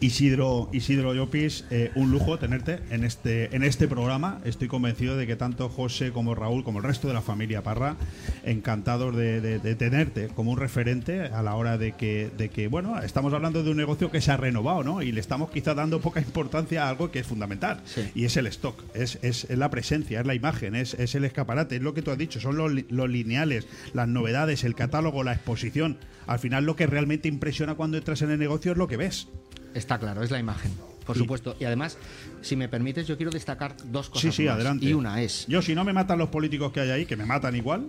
Isidro, 0.00 0.70
Isidro 0.72 1.12
Llopis, 1.12 1.66
eh, 1.70 1.90
un 1.94 2.10
lujo 2.10 2.38
tenerte 2.38 2.78
en 2.90 3.04
este, 3.04 3.54
en 3.54 3.62
este 3.62 3.86
programa. 3.86 4.40
Estoy 4.46 4.66
convencido 4.66 5.16
de 5.18 5.26
que 5.26 5.36
tanto 5.36 5.68
José 5.68 6.10
como 6.10 6.34
Raúl, 6.34 6.64
como 6.64 6.78
el 6.78 6.84
resto 6.84 7.06
de 7.08 7.12
la 7.14 7.20
familia 7.20 7.62
Parra, 7.62 7.96
encantados 8.44 9.14
de, 9.14 9.42
de- 9.42 9.58
de 9.58 9.74
tenerte 9.74 10.28
como 10.28 10.52
un 10.52 10.58
referente 10.58 11.24
a 11.24 11.42
la 11.42 11.54
hora 11.54 11.76
de 11.76 11.92
que, 11.92 12.30
de 12.38 12.48
que, 12.48 12.66
bueno, 12.68 12.98
estamos 13.02 13.34
hablando 13.34 13.62
de 13.62 13.70
un 13.70 13.76
negocio 13.76 14.10
que 14.10 14.22
se 14.22 14.30
ha 14.32 14.38
renovado, 14.38 14.82
¿no? 14.84 15.02
Y 15.02 15.12
le 15.12 15.20
estamos 15.20 15.50
quizá 15.50 15.74
dando 15.74 16.00
poca 16.00 16.20
importancia 16.20 16.86
a 16.86 16.88
algo 16.88 17.10
que 17.10 17.18
es 17.18 17.26
fundamental. 17.26 17.82
Y 18.14 18.24
es 18.24 18.38
el 18.38 18.46
stock, 18.46 18.82
es, 18.94 19.18
es- 19.20 19.44
es 19.50 19.58
la 19.58 19.68
presencia, 19.70 20.20
es 20.20 20.26
la 20.26 20.34
imagen, 20.34 20.76
es, 20.76 20.94
es 20.94 21.14
el 21.14 21.24
escaparate, 21.26 21.76
es 21.76 21.82
lo 21.82 21.92
que 21.92 22.00
tú 22.00 22.10
has 22.10 22.16
dicho, 22.18 22.40
son 22.40 22.56
los, 22.56 22.72
los 22.88 23.10
lineales, 23.10 23.66
las 23.92 24.08
novedades, 24.08 24.64
el 24.64 24.74
catálogo, 24.74 25.24
la 25.24 25.34
exposición. 25.34 25.98
Al 26.26 26.38
final 26.38 26.64
lo 26.64 26.74
que 26.74 26.86
realmente 26.86 27.28
impresiona 27.28 27.74
cuando 27.74 27.98
entras 27.98 28.22
en 28.22 28.30
el 28.30 28.38
negocio 28.38 28.72
es 28.72 28.78
lo 28.78 28.88
que 28.88 28.96
ves. 28.96 29.28
Está 29.74 29.98
claro, 29.98 30.22
es 30.22 30.30
la 30.30 30.38
imagen, 30.38 30.72
por 31.06 31.16
Y- 31.16 31.20
supuesto. 31.20 31.56
Y 31.60 31.64
además, 31.64 31.96
si 32.42 32.56
me 32.56 32.68
permites, 32.68 33.06
yo 33.06 33.16
quiero 33.16 33.30
destacar 33.30 33.76
dos 33.84 34.08
cosas. 34.10 34.22
Sí, 34.34 34.42
sí, 34.42 34.44
más. 34.46 34.54
adelante. 34.56 34.84
Y 34.86 34.92
una 34.94 35.22
es, 35.22 35.46
Yo, 35.46 35.62
si 35.62 35.74
no 35.74 35.84
me 35.84 35.92
matan 35.92 36.18
los 36.18 36.28
políticos 36.28 36.72
que 36.72 36.80
hay 36.80 36.90
ahí, 36.90 37.06
que 37.06 37.16
me 37.16 37.24
matan 37.26 37.54
igual. 37.56 37.86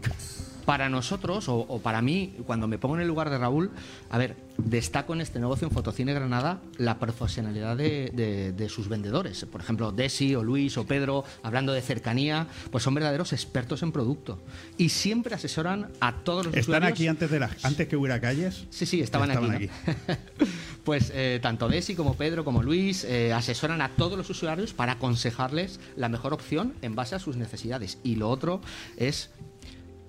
Para 0.65 0.89
nosotros, 0.89 1.47
o, 1.49 1.55
o 1.57 1.79
para 1.79 2.01
mí, 2.01 2.33
cuando 2.45 2.67
me 2.67 2.77
pongo 2.77 2.95
en 2.95 3.01
el 3.01 3.07
lugar 3.07 3.29
de 3.29 3.37
Raúl, 3.37 3.71
a 4.09 4.17
ver, 4.17 4.35
destaco 4.57 5.13
en 5.13 5.21
este 5.21 5.39
negocio 5.39 5.67
en 5.67 5.73
Fotocine 5.73 6.13
Granada 6.13 6.61
la 6.77 6.99
profesionalidad 6.99 7.75
de, 7.77 8.11
de- 8.13 8.51
de 8.53 8.69
sus 8.69 8.87
vendedores. 8.89 9.45
Por 9.45 9.61
ejemplo, 9.61 9.91
Desi 9.91 10.35
o 10.35 10.43
Luis 10.43 10.77
o 10.77 10.85
Pedro, 10.85 11.23
hablando 11.43 11.73
de 11.73 11.81
cercanía, 11.81 12.47
pues 12.71 12.83
son 12.83 12.93
verdaderos 12.93 13.33
expertos 13.33 13.81
en 13.83 13.91
producto. 13.91 14.39
Y 14.77 14.89
siempre 14.89 15.35
asesoran 15.35 15.89
a 15.99 16.17
todos 16.23 16.45
los 16.45 16.55
Están 16.55 16.75
usuarios. 16.75 16.91
aquí 16.91 17.07
antes 17.07 17.31
de 17.31 17.39
la, 17.39 17.49
antes 17.63 17.87
que 17.87 17.95
hubiera 17.97 18.19
calles. 18.21 18.65
Sí, 18.69 18.85
sí, 18.85 19.01
estaban, 19.01 19.31
aquí. 19.31 19.67
¿no? 19.87 20.15
pues 20.83 21.11
eh, 21.13 21.39
tanto 21.41 21.67
Desi 21.69 21.95
como 21.95 22.15
Pedro 22.15 22.43
como 22.43 22.61
Luis 22.63 23.03
eh, 23.03 23.33
asesoran 23.33 23.81
a 23.81 23.89
todos 23.89 24.17
los 24.17 24.29
usuarios 24.29 24.73
para 24.73 24.93
aconsejarles 24.93 25.79
la 25.95 26.09
mejor 26.09 26.33
opción 26.33 26.73
en 26.81 26.95
base 26.95 27.15
a 27.15 27.19
sus 27.19 27.35
necesidades. 27.37 27.97
Y 28.03 28.15
lo 28.15 28.29
otro 28.29 28.61
es 28.97 29.29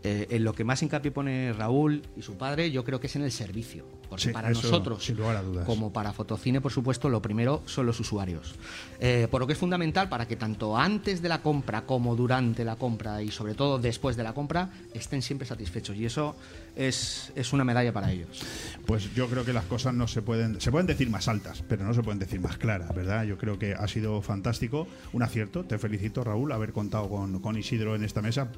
eh, 0.05 0.27
en 0.31 0.43
lo 0.43 0.53
que 0.53 0.65
más 0.65 0.83
hincapié 0.83 1.13
pone 1.13 1.53
Raúl 1.53 2.03
y 2.17 2.23
su 2.23 2.35
padre, 2.35 2.71
yo 2.73 2.85
creo 2.85 2.99
que 2.99 3.07
es 3.07 3.17
en 3.17 3.23
el 3.23 3.31
servicio. 3.31 3.85
Porque 4.09 4.25
Sí, 4.25 4.31
para 4.31 4.51
eso, 4.51 4.63
nosotros, 4.63 5.05
sin 5.05 5.17
lugar 5.17 5.37
a 5.37 5.43
dudas. 5.43 5.65
como 5.65 5.93
para 5.93 6.13
Fotocine, 6.13 6.61
por 6.61 6.73
supuesto, 6.73 7.09
lo 7.09 7.23
primero 7.23 7.63
son 7.67 7.87
los 7.87 7.99
usuarios. 8.01 8.55
Eh, 9.01 9.29
por 9.31 9.41
lo 9.41 9.47
que 9.47 9.53
es 9.55 9.59
fundamental 9.59 10.09
para 10.09 10.27
que 10.27 10.37
tanto 10.37 10.77
antes 10.77 11.23
de 11.23 11.29
la 11.29 11.41
compra 11.41 11.87
como 11.87 12.17
durante 12.17 12.65
la 12.65 12.77
compra 12.77 13.23
y 13.23 13.31
sobre 13.31 13.55
todo 13.55 13.79
después 13.79 14.17
de 14.17 14.23
la 14.25 14.35
compra 14.35 14.71
estén 14.93 15.23
siempre 15.23 15.47
satisfechos. 15.47 15.97
Y 15.97 16.05
eso 16.05 16.37
es, 16.77 17.33
es 17.37 17.53
una 17.53 17.65
medalla 17.65 17.93
para 17.93 18.11
ellos. 18.11 18.43
Pues 18.87 19.15
yo 19.15 19.29
creo 19.29 19.45
que 19.45 19.53
las 19.53 19.65
cosas 19.65 19.95
no 19.95 20.09
se 20.09 20.21
pueden, 20.21 20.61
se 20.61 20.71
pueden 20.71 20.87
decir 20.87 21.09
más 21.11 21.29
altas, 21.29 21.63
pero 21.69 21.85
no 21.85 21.95
se 21.95 22.03
pueden 22.03 22.19
decir 22.19 22.41
más 22.41 22.59
claras, 22.59 22.95
¿verdad? 22.95 23.25
Yo 23.25 23.39
creo 23.39 23.59
que 23.59 23.75
ha 23.75 23.87
sido 23.89 24.21
fantástico, 24.21 24.89
un 25.13 25.23
acierto. 25.23 25.65
Te 25.65 25.79
felicito, 25.79 26.25
Raúl, 26.25 26.53
haber 26.53 26.73
contado 26.73 27.09
con, 27.09 27.41
con 27.41 27.57
Isidro 27.57 27.95
en 27.95 28.05
esta 28.05 28.21
mesa. 28.21 28.51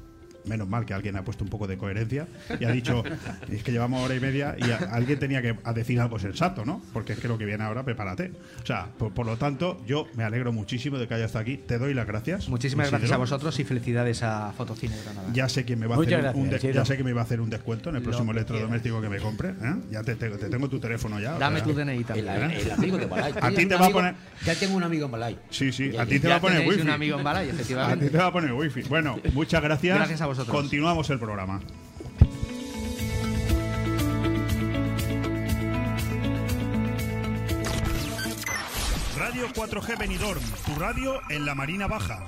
Menos 0.47 0.67
mal 0.67 0.85
que 0.85 0.93
alguien 0.93 1.15
ha 1.15 1.23
puesto 1.23 1.43
un 1.43 1.49
poco 1.49 1.67
de 1.67 1.77
coherencia 1.77 2.27
y 2.59 2.65
ha 2.65 2.71
dicho, 2.71 3.03
es 3.49 3.63
que 3.63 3.71
llevamos 3.71 4.03
hora 4.03 4.15
y 4.15 4.19
media 4.19 4.55
y 4.57 4.69
a- 4.71 4.77
alguien 4.91 5.19
tenía 5.19 5.41
que 5.41 5.55
a 5.63 5.73
decir 5.73 5.99
algo 5.99 6.19
sensato, 6.19 6.65
¿no? 6.65 6.81
Porque 6.93 7.13
es 7.13 7.19
que 7.19 7.27
lo 7.27 7.37
que 7.37 7.45
viene 7.45 7.63
ahora, 7.63 7.83
prepárate. 7.83 8.31
O 8.61 8.65
sea, 8.65 8.87
por, 8.97 9.13
por 9.13 9.25
lo 9.25 9.37
tanto, 9.37 9.81
yo 9.87 10.07
me 10.15 10.23
alegro 10.23 10.51
muchísimo 10.53 10.97
de 10.97 11.07
que 11.07 11.13
hayas 11.15 11.27
estado 11.27 11.41
aquí. 11.43 11.57
Te 11.57 11.77
doy 11.77 11.93
las 11.93 12.05
gracias. 12.07 12.47
Muchísimas 12.49 12.89
gracias 12.89 13.11
a 13.11 13.17
vosotros 13.17 13.59
y 13.59 13.63
felicidades 13.63 14.23
a 14.23 14.51
Fotocine 14.55 14.95
Granada. 15.03 15.27
Ya 15.33 15.49
sé 15.49 15.65
quién 15.65 15.79
me 15.79 15.87
va 15.87 15.95
a 15.95 15.99
hacer 16.01 16.13
un- 16.19 16.25
un, 16.25 16.31
gracias, 16.49 16.49
de- 16.49 16.55
Isidro. 16.69 16.73
ya 16.81 16.85
sé 16.85 16.97
que 16.97 17.03
me 17.03 17.13
va 17.13 17.21
a 17.21 17.23
hacer 17.23 17.41
un 17.41 17.49
descuento 17.49 17.89
en 17.89 17.95
el 17.97 18.01
Lo 18.03 18.09
próximo 18.09 18.31
electrodoméstico 18.31 19.01
que 19.01 19.09
me 19.09 19.17
compre. 19.19 19.49
¿eh? 19.49 19.75
Ya 19.91 20.03
te, 20.03 20.15
te- 20.15 20.29
te 20.29 20.49
tengo 20.49 20.69
tu 20.69 20.79
teléfono 20.79 21.19
ya. 21.19 21.37
Dame 21.37 21.61
tu 21.61 21.73
DNI 21.73 22.03
también. 22.03 22.27
El, 22.51 22.51
el 22.61 22.71
amigo 22.71 22.97
de 22.97 23.05
Balay. 23.05 23.33
A 23.41 23.49
ti 23.49 23.65
te 23.65 23.75
un 23.75 23.81
va 23.81 23.85
a 23.87 23.89
poner. 23.89 24.15
Ya 24.45 24.55
tengo 24.55 24.75
un 24.77 24.83
amigo 24.83 25.05
en 25.05 25.11
Balay. 25.11 25.39
Sí, 25.49 25.71
sí, 25.71 25.91
Ya- 25.91 26.03
a 26.03 26.05
ti 26.05 26.19
te 26.19 26.27
va 26.27 26.35
a 26.35 26.41
poner 26.41 26.67
wifi. 26.67 26.81
un 26.81 26.89
amigo 26.89 27.17
en 27.17 27.23
Balay, 27.23 27.49
A 27.49 27.51
efectivamente. 27.51 28.05
ti 28.05 28.11
te 28.11 28.17
va 28.17 28.27
a 28.27 28.31
poner 28.31 28.53
wifi. 28.53 28.81
Bueno, 28.83 29.19
muchas 29.33 29.61
gracias. 29.63 29.97
Gracias 29.97 30.21
a 30.21 30.25
vosotros. 30.25 30.34
Continuamos 30.43 31.09
el 31.09 31.19
programa. 31.19 31.61
Radio 39.17 39.47
4G 39.49 39.97
Benidorm, 39.97 40.41
tu 40.65 40.75
radio 40.75 41.19
en 41.29 41.45
la 41.45 41.55
Marina 41.55 41.87
Baja. 41.87 42.25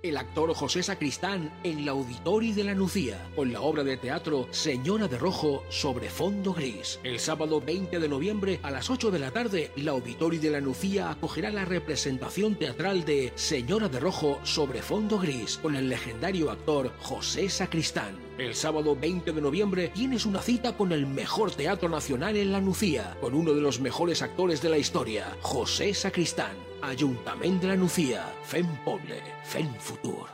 El 0.00 0.16
actor 0.16 0.54
José 0.54 0.84
Sacristán 0.84 1.52
en 1.64 1.84
la 1.84 1.90
Auditori 1.90 2.52
de 2.52 2.62
la 2.62 2.74
Nucía, 2.74 3.28
con 3.34 3.52
la 3.52 3.62
obra 3.62 3.82
de 3.82 3.96
teatro 3.96 4.46
Señora 4.52 5.08
de 5.08 5.18
Rojo 5.18 5.64
sobre 5.70 6.08
fondo 6.08 6.54
gris. 6.54 7.00
El 7.02 7.18
sábado 7.18 7.60
20 7.60 7.98
de 7.98 8.08
noviembre 8.08 8.60
a 8.62 8.70
las 8.70 8.90
8 8.90 9.10
de 9.10 9.18
la 9.18 9.32
tarde, 9.32 9.72
la 9.74 9.90
Auditori 9.90 10.38
de 10.38 10.50
la 10.50 10.60
Nucía 10.60 11.10
acogerá 11.10 11.50
la 11.50 11.64
representación 11.64 12.54
teatral 12.54 13.04
de 13.04 13.32
Señora 13.34 13.88
de 13.88 13.98
Rojo 13.98 14.38
sobre 14.44 14.82
fondo 14.82 15.18
gris, 15.18 15.58
con 15.58 15.74
el 15.74 15.88
legendario 15.88 16.52
actor 16.52 16.92
José 17.00 17.48
Sacristán. 17.48 18.16
El 18.38 18.54
sábado 18.54 18.94
20 18.94 19.32
de 19.32 19.40
noviembre 19.40 19.88
tienes 19.88 20.26
una 20.26 20.42
cita 20.42 20.76
con 20.76 20.92
el 20.92 21.08
mejor 21.08 21.50
teatro 21.50 21.88
nacional 21.88 22.36
en 22.36 22.52
la 22.52 22.60
Nucía, 22.60 23.16
con 23.20 23.34
uno 23.34 23.52
de 23.52 23.60
los 23.60 23.80
mejores 23.80 24.22
actores 24.22 24.62
de 24.62 24.68
la 24.68 24.78
historia, 24.78 25.36
José 25.40 25.92
Sacristán. 25.92 26.67
Ayuntamiento 26.82 27.66
de 27.66 27.72
la 27.72 27.76
Nucía, 27.76 28.32
Fem 28.44 28.66
Poble, 28.84 29.20
Fem 29.42 29.68
Futur. 29.80 30.28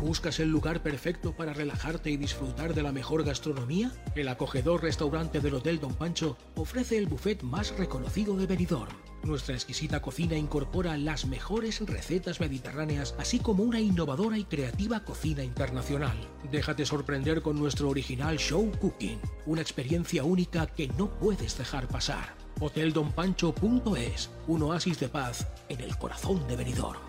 ¿Buscas 0.00 0.40
el 0.40 0.48
lugar 0.48 0.82
perfecto 0.82 1.32
para 1.36 1.52
relajarte 1.52 2.10
y 2.10 2.16
disfrutar 2.16 2.74
de 2.74 2.82
la 2.82 2.92
mejor 2.92 3.24
gastronomía? 3.24 3.92
El 4.14 4.28
acogedor 4.28 4.82
restaurante 4.82 5.40
del 5.40 5.54
Hotel 5.54 5.80
Don 5.80 5.94
Pancho 5.94 6.38
ofrece 6.56 6.96
el 6.96 7.06
buffet 7.06 7.42
más 7.42 7.76
reconocido 7.76 8.36
de 8.36 8.46
Benidorm. 8.46 8.94
Nuestra 9.22 9.54
exquisita 9.54 10.00
cocina 10.00 10.36
incorpora 10.36 10.96
las 10.96 11.26
mejores 11.26 11.80
recetas 11.86 12.40
mediterráneas, 12.40 13.14
así 13.18 13.38
como 13.38 13.64
una 13.64 13.80
innovadora 13.80 14.38
y 14.38 14.44
creativa 14.44 15.04
cocina 15.04 15.44
internacional. 15.44 16.16
Déjate 16.50 16.86
sorprender 16.86 17.42
con 17.42 17.58
nuestro 17.58 17.90
original 17.90 18.38
show 18.38 18.70
cooking, 18.80 19.20
una 19.46 19.60
experiencia 19.60 20.24
única 20.24 20.66
que 20.66 20.88
no 20.88 21.10
puedes 21.18 21.56
dejar 21.58 21.86
pasar. 21.86 22.43
Hoteldonpancho.es, 22.60 24.30
un 24.46 24.62
oasis 24.62 25.00
de 25.00 25.08
paz 25.08 25.46
en 25.68 25.80
el 25.80 25.96
corazón 25.98 26.46
de 26.46 26.56
Benidorm. 26.56 27.00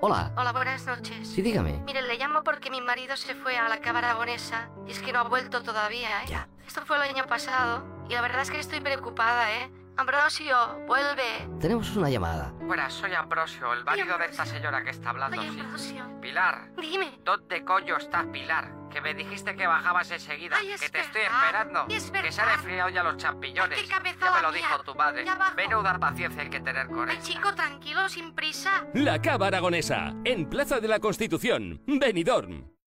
Hola. 0.00 0.32
Hola, 0.36 0.52
buenas 0.52 0.84
noches. 0.86 1.26
Sí, 1.26 1.40
dígame. 1.40 1.78
Mire, 1.86 2.02
le 2.02 2.18
llamo 2.18 2.42
porque 2.44 2.70
mi 2.70 2.82
marido 2.82 3.16
se 3.16 3.34
fue 3.34 3.56
a 3.56 3.68
la 3.70 3.80
Cava 3.80 4.00
Aragonesa 4.00 4.68
y 4.86 4.90
es 4.90 5.00
que 5.00 5.12
no 5.12 5.20
ha 5.20 5.28
vuelto 5.28 5.62
todavía, 5.62 6.24
¿eh? 6.24 6.26
Ya. 6.28 6.48
Esto 6.66 6.82
fue 6.84 6.96
el 6.96 7.02
año 7.02 7.26
pasado 7.26 7.82
y 8.08 8.12
la 8.12 8.20
verdad 8.20 8.42
es 8.42 8.50
que 8.50 8.60
estoy 8.60 8.80
preocupada, 8.80 9.50
¿eh? 9.52 9.70
Ambrosio, 9.96 10.56
vuelve. 10.86 11.48
Tenemos 11.60 11.94
una 11.96 12.10
llamada. 12.10 12.52
Buenas, 12.60 12.92
soy 12.92 13.14
Ambrosio, 13.14 13.72
el 13.72 13.84
marido 13.84 14.18
de 14.18 14.26
esta 14.26 14.44
señora 14.44 14.82
que 14.82 14.90
está 14.90 15.10
hablando. 15.10 15.40
Sí. 15.40 15.48
Ambrosio. 15.60 16.20
Pilar. 16.20 16.70
Dime. 16.80 17.20
¿Dónde 17.24 17.64
coño 17.64 17.96
estás, 17.96 18.26
Pilar? 18.26 18.72
Que 18.90 19.00
me 19.00 19.14
dijiste 19.14 19.54
que 19.54 19.66
bajabas 19.66 20.10
enseguida. 20.10 20.56
Ay, 20.58 20.72
es 20.72 20.80
que 20.80 20.88
te 20.88 21.00
estoy 21.00 21.22
esperando. 21.22 21.86
es 21.88 22.10
que 22.10 22.32
se 22.32 22.40
han 22.40 22.50
enfriado 22.50 22.88
ya 22.90 23.02
los 23.04 23.16
champiñones. 23.18 23.78
Ay, 23.78 23.84
qué 23.84 23.90
cabeza 23.90 24.18
ya 24.20 24.32
me 24.36 24.42
lo 24.42 24.52
mía. 24.52 24.66
dijo 24.68 24.82
tu 24.82 24.94
madre. 24.96 25.24
Menuda 25.56 25.98
paciencia 25.98 26.42
hay 26.42 26.50
que 26.50 26.60
tener 26.60 26.88
con 26.88 27.08
él. 27.10 27.18
chico, 27.20 27.54
tranquilo, 27.54 28.08
sin 28.08 28.34
prisa. 28.34 28.84
La 28.94 29.20
Cava 29.22 29.46
Aragonesa, 29.48 30.12
en 30.24 30.48
Plaza 30.48 30.80
de 30.80 30.88
la 30.88 30.98
Constitución, 30.98 31.82
Benidorm. 31.86 32.73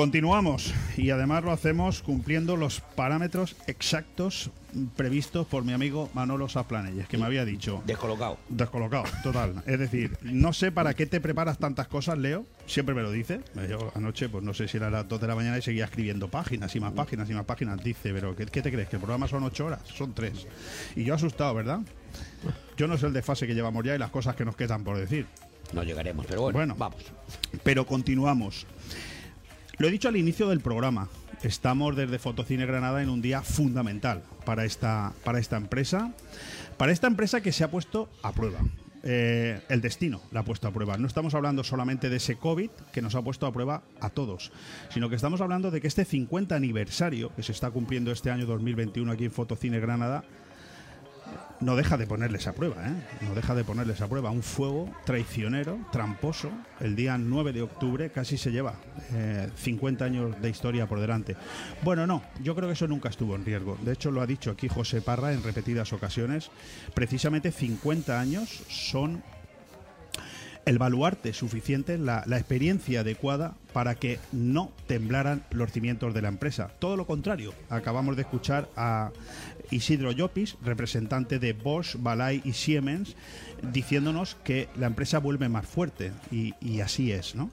Continuamos 0.00 0.72
y 0.96 1.10
además 1.10 1.44
lo 1.44 1.52
hacemos 1.52 2.00
cumpliendo 2.00 2.56
los 2.56 2.80
parámetros 2.80 3.54
exactos 3.66 4.48
previstos 4.96 5.46
por 5.46 5.62
mi 5.62 5.74
amigo 5.74 6.08
Manolo 6.14 6.48
Saplanelles, 6.48 7.06
que 7.06 7.18
me 7.18 7.26
había 7.26 7.44
dicho. 7.44 7.82
Descolocado. 7.84 8.38
Descolocado, 8.48 9.04
total. 9.22 9.62
Es 9.66 9.78
decir, 9.78 10.16
no 10.22 10.54
sé 10.54 10.72
para 10.72 10.94
qué 10.94 11.04
te 11.04 11.20
preparas 11.20 11.58
tantas 11.58 11.86
cosas, 11.86 12.16
Leo. 12.16 12.46
Siempre 12.64 12.94
me 12.94 13.02
lo 13.02 13.12
dice. 13.12 13.42
Yo 13.68 13.92
anoche, 13.94 14.30
pues 14.30 14.42
no 14.42 14.54
sé 14.54 14.68
si 14.68 14.78
era 14.78 14.88
las 14.88 15.06
2 15.06 15.20
de 15.20 15.26
la 15.26 15.34
mañana 15.34 15.58
y 15.58 15.62
seguía 15.62 15.84
escribiendo 15.84 16.30
páginas 16.30 16.74
y 16.74 16.80
más 16.80 16.94
páginas 16.94 17.28
y 17.28 17.34
más 17.34 17.44
páginas. 17.44 17.84
Dice, 17.84 18.14
pero 18.14 18.34
¿qué, 18.34 18.46
qué 18.46 18.62
te 18.62 18.72
crees? 18.72 18.88
¿Que 18.88 18.96
el 18.96 19.02
programa 19.02 19.28
son 19.28 19.44
8 19.44 19.66
horas? 19.66 19.82
Son 19.84 20.14
3. 20.14 20.46
Y 20.96 21.04
yo 21.04 21.12
asustado, 21.14 21.52
¿verdad? 21.52 21.80
Yo 22.78 22.88
no 22.88 22.96
sé 22.96 23.04
el 23.04 23.12
desfase 23.12 23.46
que 23.46 23.54
llevamos 23.54 23.84
ya 23.84 23.94
y 23.94 23.98
las 23.98 24.10
cosas 24.10 24.34
que 24.34 24.46
nos 24.46 24.56
quedan 24.56 24.82
por 24.82 24.96
decir. 24.96 25.26
No 25.74 25.84
llegaremos, 25.84 26.24
pero 26.26 26.50
bueno, 26.50 26.74
vamos. 26.78 27.04
Pero 27.62 27.86
continuamos. 27.86 28.66
Lo 29.80 29.88
he 29.88 29.90
dicho 29.90 30.08
al 30.08 30.16
inicio 30.18 30.46
del 30.46 30.60
programa. 30.60 31.08
Estamos 31.42 31.96
desde 31.96 32.18
Fotocine 32.18 32.66
Granada 32.66 33.02
en 33.02 33.08
un 33.08 33.22
día 33.22 33.40
fundamental 33.40 34.22
para 34.44 34.66
esta, 34.66 35.14
para 35.24 35.38
esta 35.38 35.56
empresa. 35.56 36.12
Para 36.76 36.92
esta 36.92 37.06
empresa 37.06 37.40
que 37.40 37.50
se 37.50 37.64
ha 37.64 37.70
puesto 37.70 38.10
a 38.22 38.32
prueba. 38.32 38.60
Eh, 39.02 39.62
el 39.70 39.80
destino 39.80 40.20
la 40.32 40.40
ha 40.40 40.44
puesto 40.44 40.68
a 40.68 40.70
prueba. 40.70 40.98
No 40.98 41.06
estamos 41.06 41.34
hablando 41.34 41.64
solamente 41.64 42.10
de 42.10 42.16
ese 42.16 42.36
COVID 42.36 42.68
que 42.92 43.00
nos 43.00 43.14
ha 43.14 43.22
puesto 43.22 43.46
a 43.46 43.52
prueba 43.54 43.82
a 44.00 44.10
todos, 44.10 44.52
sino 44.90 45.08
que 45.08 45.16
estamos 45.16 45.40
hablando 45.40 45.70
de 45.70 45.80
que 45.80 45.88
este 45.88 46.04
50 46.04 46.54
aniversario 46.54 47.34
que 47.34 47.42
se 47.42 47.52
está 47.52 47.70
cumpliendo 47.70 48.12
este 48.12 48.30
año 48.30 48.44
2021 48.44 49.10
aquí 49.10 49.24
en 49.24 49.32
Fotocine 49.32 49.80
Granada 49.80 50.24
no 51.60 51.76
deja 51.76 51.96
de 51.96 52.06
ponerles 52.06 52.46
a 52.46 52.52
prueba, 52.52 52.76
¿eh? 52.86 52.94
No 53.20 53.34
deja 53.34 53.54
de 53.54 53.64
ponerles 53.64 54.00
a 54.00 54.08
prueba. 54.08 54.30
Un 54.30 54.42
fuego 54.42 54.90
traicionero, 55.04 55.78
tramposo, 55.92 56.50
el 56.80 56.96
día 56.96 57.18
9 57.18 57.52
de 57.52 57.62
octubre 57.62 58.10
casi 58.10 58.38
se 58.38 58.50
lleva 58.50 58.74
eh, 59.12 59.48
50 59.56 60.04
años 60.04 60.40
de 60.40 60.48
historia 60.48 60.86
por 60.86 61.00
delante. 61.00 61.36
Bueno, 61.82 62.06
no, 62.06 62.22
yo 62.42 62.54
creo 62.54 62.68
que 62.68 62.74
eso 62.74 62.88
nunca 62.88 63.08
estuvo 63.08 63.34
en 63.34 63.44
riesgo. 63.44 63.76
De 63.82 63.92
hecho, 63.92 64.10
lo 64.10 64.22
ha 64.22 64.26
dicho 64.26 64.50
aquí 64.50 64.68
José 64.68 65.02
Parra 65.02 65.32
en 65.32 65.42
repetidas 65.42 65.92
ocasiones. 65.92 66.50
Precisamente 66.94 67.52
50 67.52 68.18
años 68.18 68.64
son 68.68 69.22
el 70.66 70.78
baluarte 70.78 71.32
suficiente, 71.32 71.98
la, 71.98 72.22
la, 72.26 72.38
experiencia 72.38 73.00
adecuada 73.00 73.56
para 73.72 73.94
que 73.94 74.18
no 74.32 74.72
temblaran 74.86 75.42
los 75.50 75.72
cimientos 75.72 76.14
de 76.14 76.22
la 76.22 76.28
empresa. 76.28 76.70
Todo 76.78 76.96
lo 76.96 77.06
contrario, 77.06 77.54
acabamos 77.70 78.16
de 78.16 78.22
escuchar 78.22 78.68
a 78.76 79.10
Isidro 79.70 80.12
Llopis, 80.12 80.56
representante 80.62 81.38
de 81.38 81.52
Bosch, 81.52 81.96
Balay 81.98 82.42
y 82.44 82.52
Siemens, 82.52 83.16
diciéndonos 83.62 84.36
que 84.44 84.68
la 84.76 84.86
empresa 84.86 85.18
vuelve 85.18 85.48
más 85.48 85.66
fuerte 85.66 86.12
y, 86.30 86.54
y 86.60 86.80
así 86.80 87.12
es, 87.12 87.34
¿no? 87.34 87.50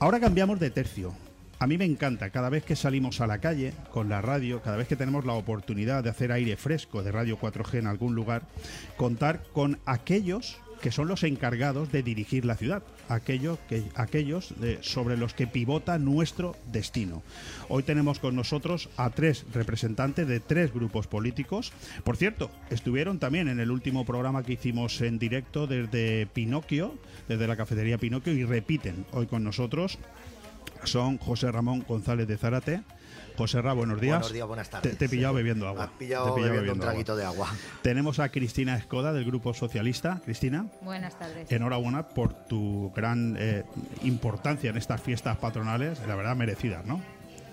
Ahora 0.00 0.20
cambiamos 0.20 0.60
de 0.60 0.70
tercio. 0.70 1.14
A 1.60 1.66
mí 1.66 1.76
me 1.76 1.84
encanta 1.84 2.30
cada 2.30 2.50
vez 2.50 2.64
que 2.64 2.76
salimos 2.76 3.20
a 3.20 3.26
la 3.26 3.38
calle 3.38 3.72
con 3.90 4.08
la 4.08 4.22
radio, 4.22 4.62
cada 4.62 4.76
vez 4.76 4.86
que 4.86 4.94
tenemos 4.94 5.24
la 5.24 5.32
oportunidad 5.32 6.04
de 6.04 6.10
hacer 6.10 6.30
aire 6.30 6.56
fresco 6.56 7.02
de 7.02 7.10
Radio 7.10 7.36
4G 7.36 7.80
en 7.80 7.88
algún 7.88 8.14
lugar, 8.14 8.42
contar 8.96 9.42
con 9.52 9.80
aquellos 9.84 10.60
que 10.80 10.92
son 10.92 11.08
los 11.08 11.22
encargados 11.24 11.90
de 11.92 12.02
dirigir 12.02 12.44
la 12.44 12.56
ciudad, 12.56 12.82
aquellos, 13.08 13.58
que, 13.68 13.82
aquellos 13.94 14.54
de, 14.60 14.78
sobre 14.82 15.16
los 15.16 15.34
que 15.34 15.46
pivota 15.46 15.98
nuestro 15.98 16.56
destino. 16.70 17.22
Hoy 17.68 17.82
tenemos 17.82 18.18
con 18.18 18.36
nosotros 18.36 18.88
a 18.96 19.10
tres 19.10 19.44
representantes 19.52 20.26
de 20.26 20.40
tres 20.40 20.72
grupos 20.72 21.06
políticos. 21.06 21.72
Por 22.04 22.16
cierto, 22.16 22.50
estuvieron 22.70 23.18
también 23.18 23.48
en 23.48 23.60
el 23.60 23.70
último 23.70 24.04
programa 24.04 24.42
que 24.42 24.54
hicimos 24.54 25.00
en 25.00 25.18
directo 25.18 25.66
desde 25.66 26.26
Pinocchio, 26.26 26.94
desde 27.28 27.46
la 27.46 27.56
cafetería 27.56 27.98
Pinocchio, 27.98 28.32
y 28.32 28.44
repiten 28.44 29.06
hoy 29.12 29.26
con 29.26 29.44
nosotros. 29.44 29.98
Son 30.84 31.18
José 31.18 31.50
Ramón 31.50 31.84
González 31.86 32.28
de 32.28 32.36
Zárate, 32.36 32.82
José 33.38 33.62
Ra, 33.62 33.72
buenos 33.72 34.00
días. 34.00 34.14
Buenos 34.18 34.32
días, 34.32 34.46
buenas 34.48 34.68
tardes. 34.68 34.90
Te, 34.92 34.96
te 34.98 35.04
he 35.04 35.08
pillado 35.08 35.32
bebiendo 35.34 35.68
agua. 35.68 35.86
Me 35.86 35.92
has 35.92 35.98
pillado, 35.98 36.24
te 36.24 36.30
he 36.30 36.34
pillado 36.34 36.52
bebiendo 36.54 36.72
un 36.74 36.80
agua. 36.80 36.90
traguito 36.90 37.16
de 37.16 37.24
agua. 37.24 37.48
Tenemos 37.82 38.18
a 38.18 38.28
Cristina 38.30 38.76
Escoda 38.76 39.12
del 39.12 39.24
Grupo 39.24 39.54
Socialista. 39.54 40.20
Cristina, 40.24 40.66
Buenas 40.82 41.16
tardes. 41.16 41.50
enhorabuena 41.52 42.08
por 42.08 42.34
tu 42.34 42.92
gran 42.96 43.36
eh, 43.38 43.62
importancia 44.02 44.70
en 44.70 44.76
estas 44.76 45.00
fiestas 45.00 45.36
patronales, 45.36 46.00
la 46.08 46.16
verdad 46.16 46.34
merecidas, 46.34 46.84
¿no? 46.84 47.00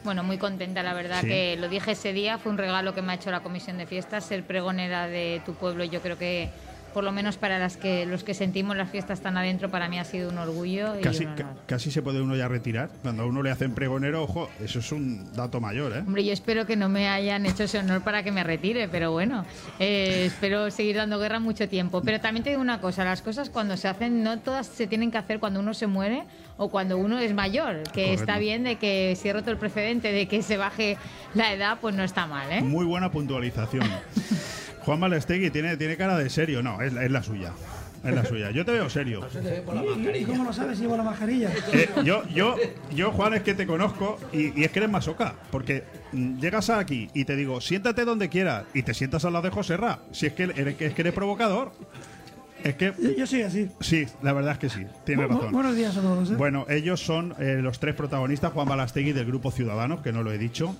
Bueno, 0.04 0.24
muy 0.24 0.38
contenta, 0.40 0.82
la 0.82 0.94
verdad, 0.96 1.22
Sí. 1.22 1.28
que 1.28 1.56
lo 1.58 1.70
dije 1.70 1.92
ese 1.92 2.14
día, 2.14 2.38
fue 2.40 2.52
un 2.52 2.58
regalo 2.58 2.94
que 2.96 3.02
me 3.04 3.12
ha 3.12 3.16
hecho 3.16 3.30
la 3.30 3.42
comisión 3.44 3.78
de 3.78 3.86
fiestas, 3.86 4.26
ser 4.26 4.44
pregonera 4.44 5.08
de 5.08 5.42
tu 5.46 5.54
pueblo, 5.54 5.84
yo 5.84 6.02
creo 6.02 6.18
que 6.18 6.50
por 6.96 7.04
lo 7.04 7.12
menos 7.12 7.36
para 7.36 7.60
las 7.60 7.76
que 7.76 8.06
los 8.06 8.24
que 8.24 8.34
sentimos 8.34 8.78
las 8.78 8.90
fiestas 8.90 9.20
tan 9.20 9.36
adentro, 9.36 9.70
para 9.70 9.90
mí 9.90 10.00
ha 10.00 10.06
sido 10.06 10.30
un 10.30 10.38
orgullo. 10.38 10.98
y 10.98 11.02
Casi, 11.02 11.26
un 11.26 11.34
honor. 11.34 11.44
ca- 11.44 11.54
casi 11.68 11.92
se 11.92 12.02
puede 12.02 12.22
uno 12.22 12.38
ya 12.38 12.48
retirar. 12.48 12.90
Cuando 13.02 13.24
a 13.24 13.26
uno 13.26 13.44
le 13.44 13.52
hacen 13.52 13.74
pregonero, 13.76 14.24
ojo, 14.24 14.50
eso 14.64 14.80
es 14.80 14.90
un 14.94 15.34
dato 15.34 15.60
mayor, 15.60 15.92
¿eh? 15.92 16.00
Hombre, 16.00 16.24
yo 16.24 16.32
espero 16.32 16.66
que 16.66 16.78
no 16.78 16.88
me 16.88 17.10
hayan 17.10 17.46
hecho 17.46 17.64
ese 17.64 17.80
honor 17.80 18.02
para 18.02 18.24
que 18.24 18.32
me 18.32 18.46
retire, 18.46 18.88
pero 18.88 19.12
bueno, 19.12 19.44
eh, 19.78 20.24
espero 20.26 20.72
seguir 20.72 20.96
dando 20.96 21.20
guerra 21.20 21.40
mucho 21.42 21.68
tiempo. 21.68 22.02
Pero 22.02 22.22
también 22.22 22.46
te 22.46 22.52
digo 22.52 22.62
una 22.62 22.80
cosa, 22.80 23.04
las 23.04 23.22
cosas 23.22 23.50
cuando 23.50 23.76
se 23.76 23.90
hacen, 23.90 24.24
no 24.24 24.40
todas 24.40 24.66
se 24.66 24.88
tienen 24.88 25.12
que 25.12 25.18
hacer 25.18 25.42
cuando 25.42 25.60
uno 25.60 25.74
se 25.74 25.88
muere 25.88 26.24
o 26.56 26.70
cuando 26.70 26.98
uno 26.98 27.20
es 27.20 27.34
mayor, 27.34 27.84
que 27.92 28.04
Correcto. 28.04 28.22
está 28.22 28.38
bien 28.40 28.64
de 28.64 28.78
que 28.78 29.18
si 29.22 29.28
he 29.28 29.34
roto 29.34 29.52
el 29.52 29.58
precedente 29.58 30.14
de 30.14 30.30
que 30.30 30.42
se 30.42 30.56
baje 30.56 30.96
la 31.34 31.52
edad, 31.52 31.78
pues 31.82 31.94
no 31.94 32.06
está 32.06 32.26
mal, 32.26 32.50
¿eh? 32.54 32.62
Muy 32.62 32.86
buena 32.86 33.12
puntualización. 33.12 33.84
Juan 34.86 35.00
Balestegui 35.00 35.50
tiene, 35.50 35.78
tiene 35.78 35.98
cara 35.98 36.18
de 36.18 36.30
serio. 36.30 36.62
No, 36.62 36.82
es, 36.82 36.94
es 36.94 37.12
la 37.12 37.24
suya. 37.24 37.52
Es 38.04 38.14
la 38.14 38.24
suya. 38.24 38.52
Yo 38.52 38.64
te 38.64 38.72
veo 38.72 38.88
serio. 38.88 39.26
¿Y 40.14 40.24
cómo 40.26 40.44
lo 40.44 40.54
sabes 40.54 40.78
si 40.78 40.84
llevo 40.84 40.96
la 40.96 41.02
mascarilla? 41.04 41.50
Eh, 41.74 41.90
yo, 42.04 42.24
yo, 42.30 42.56
yo, 42.94 43.12
Juan, 43.12 43.34
es 43.34 43.42
que 43.42 43.56
te 43.56 43.66
conozco 43.66 44.20
y, 44.32 44.60
y 44.60 44.64
es 44.64 44.70
que 44.72 44.78
eres 44.80 44.92
masoca. 44.92 45.34
Porque 45.50 45.84
mm, 46.12 46.38
llegas 46.40 46.70
aquí 46.70 47.10
y 47.16 47.26
te 47.26 47.36
digo, 47.36 47.60
siéntate 47.62 48.06
donde 48.06 48.30
quieras 48.30 48.66
y 48.76 48.84
te 48.84 48.94
sientas 48.94 49.26
al 49.26 49.34
lado 49.34 49.46
de 49.46 49.50
José 49.50 49.76
Ra. 49.78 50.00
Si 50.12 50.28
es 50.28 50.34
que 50.34 50.44
eres, 50.44 50.80
es 50.80 50.94
que 50.94 51.02
eres 51.02 51.14
provocador. 51.14 51.72
Es 52.64 52.76
que. 52.76 52.94
Yo, 53.00 53.12
yo 53.18 53.26
soy 53.26 53.42
así. 53.42 53.72
Sí, 53.80 54.06
la 54.22 54.34
verdad 54.34 54.52
es 54.54 54.60
que 54.60 54.70
sí. 54.70 54.86
Bu- 55.08 55.28
razón. 55.28 55.52
buenos 55.52 55.76
días 55.76 55.98
a 55.98 56.02
todos. 56.02 56.30
¿eh? 56.30 56.36
Bueno, 56.36 56.68
ellos 56.70 57.00
son 57.04 57.34
eh, 57.40 57.58
los 57.60 57.80
tres 57.80 57.96
protagonistas, 57.96 58.54
Juan 58.54 58.68
Balastegui 58.68 59.14
del 59.14 59.26
Grupo 59.26 59.50
Ciudadanos, 59.50 60.02
que 60.02 60.12
no 60.12 60.22
lo 60.22 60.32
he 60.32 60.38
dicho. 60.38 60.76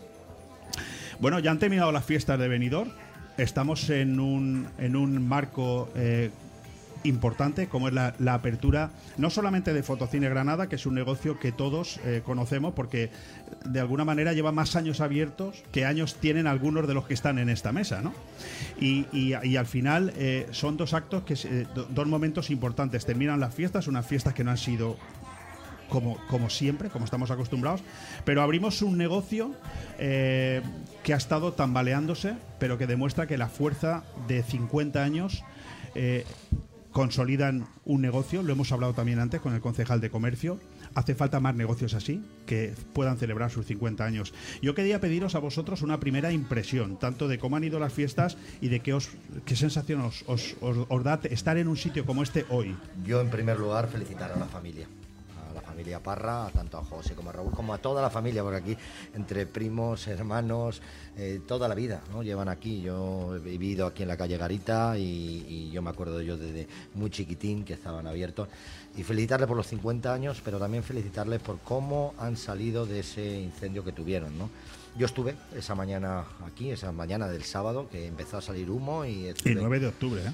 Bueno, 1.20 1.40
ya 1.40 1.50
han 1.50 1.58
terminado 1.60 1.92
las 1.92 2.06
fiestas 2.06 2.38
de 2.38 2.48
Benidorm. 2.48 2.92
Estamos 3.38 3.90
en 3.90 4.20
un, 4.20 4.68
en 4.78 4.96
un 4.96 5.28
marco 5.28 5.90
eh, 5.96 6.32
importante, 7.04 7.68
como 7.68 7.90
es 7.90 7.94
la, 7.94 8.16
apertura, 8.34 8.92
no 9.18 9.30
solamente 9.30 9.74
de 9.74 9.84
Fotocine 9.84 10.30
Granada, 10.30 10.68
que 10.70 10.76
es 10.78 10.86
un 10.86 10.96
negocio 10.96 11.38
que 11.38 11.52
todos 11.52 12.00
eh, 12.06 12.22
conocemos, 12.26 12.74
porque 12.74 13.10
de 13.66 13.80
alguna 13.82 14.06
manera 14.06 14.32
lleva 14.34 14.52
más 14.54 14.76
años 14.78 15.02
abiertos 15.02 15.64
que 15.74 15.86
años 15.86 16.16
tienen 16.16 16.48
algunos 16.48 16.88
de 16.88 16.94
los 16.94 17.06
que 17.08 17.14
están 17.14 17.38
en 17.38 17.50
esta 17.50 17.72
mesa, 17.74 18.02
¿no? 18.02 18.14
Y, 18.80 19.06
y- 19.12 19.34
al 19.34 19.66
final 19.66 20.14
eh, 20.16 20.48
son 20.52 20.78
dos 20.78 20.94
actos, 20.94 21.24
que 21.24 21.34
eh, 21.34 21.68
do- 21.76 21.86
dos 21.90 22.08
momentos 22.08 22.50
importantes. 22.50 23.06
Terminan 23.06 23.40
las 23.42 23.54
fiestas, 23.54 23.88
unas 23.88 24.06
fiestas 24.06 24.34
que 24.34 24.44
no 24.46 24.52
han 24.52 24.58
sido 24.58 24.98
como, 25.90 26.50
siempre, 26.50 26.90
como 26.90 27.06
estamos 27.06 27.32
acostumbrados, 27.32 27.82
pero 28.26 28.42
abrimos 28.42 28.82
un 28.82 28.98
negocio 28.98 29.54
eh, 30.00 30.62
que 31.04 31.14
ha 31.14 31.18
estado 31.18 31.54
tambaleándose, 31.54 32.36
pero 32.60 32.78
que 32.78 32.88
demuestra 32.88 33.28
que 33.28 33.38
la 33.38 33.48
fuerza 33.48 34.04
de 34.28 34.44
50 34.44 35.04
años 35.04 35.44
eh, 35.96 36.26
consolidan 36.92 37.68
un 37.84 38.02
negocio, 38.02 38.42
lo 38.42 38.54
hemos 38.54 38.72
hablado 38.72 38.94
también 38.94 39.20
antes 39.20 39.42
con 39.42 39.54
el 39.54 39.60
concejal 39.62 40.00
de 40.00 40.10
comercio, 40.10 40.60
hace 40.94 41.14
falta 41.14 41.42
más 41.42 41.54
negocios 41.54 41.94
así, 41.94 42.24
que 42.46 42.74
puedan 42.94 43.18
celebrar 43.18 43.52
sus 43.52 43.66
50 43.66 44.06
años. 44.06 44.34
Yo 44.62 44.74
quería 44.76 45.02
pediros 45.02 45.36
a 45.36 45.40
vosotros 45.40 45.82
una 45.82 46.00
primera 46.00 46.32
impresión, 46.32 46.98
tanto 46.98 47.28
de 47.28 47.38
cómo 47.38 47.58
han 47.58 47.66
ido 47.66 47.80
las 47.80 47.92
fiestas 47.92 48.38
y 48.62 48.70
de 48.70 48.80
qué, 48.80 48.94
os, 48.94 49.10
qué 49.44 49.58
sensación 49.58 50.00
os- 50.02 50.24
os- 50.28 50.56
os 50.62 51.04
da 51.04 51.20
estar 51.30 51.58
en 51.58 51.68
un 51.68 51.76
sitio 51.76 52.06
como 52.06 52.24
este 52.24 52.46
hoy. 52.50 52.74
Yo, 53.06 53.20
en 53.20 53.30
primer 53.30 53.60
lugar, 53.60 53.90
felicitar 53.90 54.32
a 54.32 54.38
la 54.38 54.46
familia. 54.46 54.88
Familia 55.76 56.00
Parra, 56.02 56.50
tanto 56.54 56.78
a 56.78 56.86
José 56.86 57.16
como 57.16 57.32
a 57.32 57.34
Raúl, 57.34 57.52
como 57.52 57.74
a 57.74 57.78
toda 57.80 58.02
la 58.02 58.10
familia, 58.10 58.42
porque 58.44 58.58
aquí, 58.60 58.78
entre 59.14 59.46
primos, 59.46 60.08
hermanos, 60.08 60.82
eh, 61.18 61.42
toda 61.46 61.68
la 61.68 61.76
vida, 61.76 62.02
¿no? 62.14 62.24
Llevan 62.24 62.48
aquí. 62.48 62.82
Yo 62.82 63.36
he 63.36 63.40
vivido 63.40 63.86
aquí 63.86 64.04
en 64.04 64.08
la 64.08 64.16
calle 64.16 64.38
Garita 64.38 64.98
y, 64.98 65.04
y 65.50 65.72
yo 65.72 65.82
me 65.82 65.90
acuerdo 65.90 66.18
de 66.18 66.24
ellos 66.24 66.40
desde 66.40 66.66
muy 66.94 67.10
chiquitín, 67.10 67.66
que 67.66 67.74
estaban 67.74 68.08
abiertos. 68.08 68.48
Y 68.96 69.04
felicitarles 69.04 69.50
por 69.50 69.58
los 69.58 69.68
50 69.68 70.14
años, 70.14 70.42
pero 70.46 70.60
también 70.60 70.82
felicitarles 70.82 71.42
por 71.42 71.60
cómo 71.60 72.14
han 72.20 72.38
salido 72.38 72.86
de 72.86 73.02
ese 73.02 73.38
incendio 73.42 73.84
que 73.84 73.92
tuvieron, 73.92 74.38
¿no? 74.38 74.50
Yo 74.98 75.08
estuve 75.08 75.36
esa 75.54 75.76
mañana 75.76 76.24
aquí, 76.48 76.72
esa 76.72 76.94
mañana 76.94 77.28
del 77.28 77.44
sábado, 77.44 77.90
que 77.92 78.08
empezó 78.08 78.38
a 78.38 78.42
salir 78.42 78.72
humo 78.72 79.04
y... 79.04 79.26
El 79.26 79.36
estuve- 79.36 79.56
9 79.56 79.80
de 79.82 79.88
octubre, 79.88 80.22
¿eh? 80.26 80.32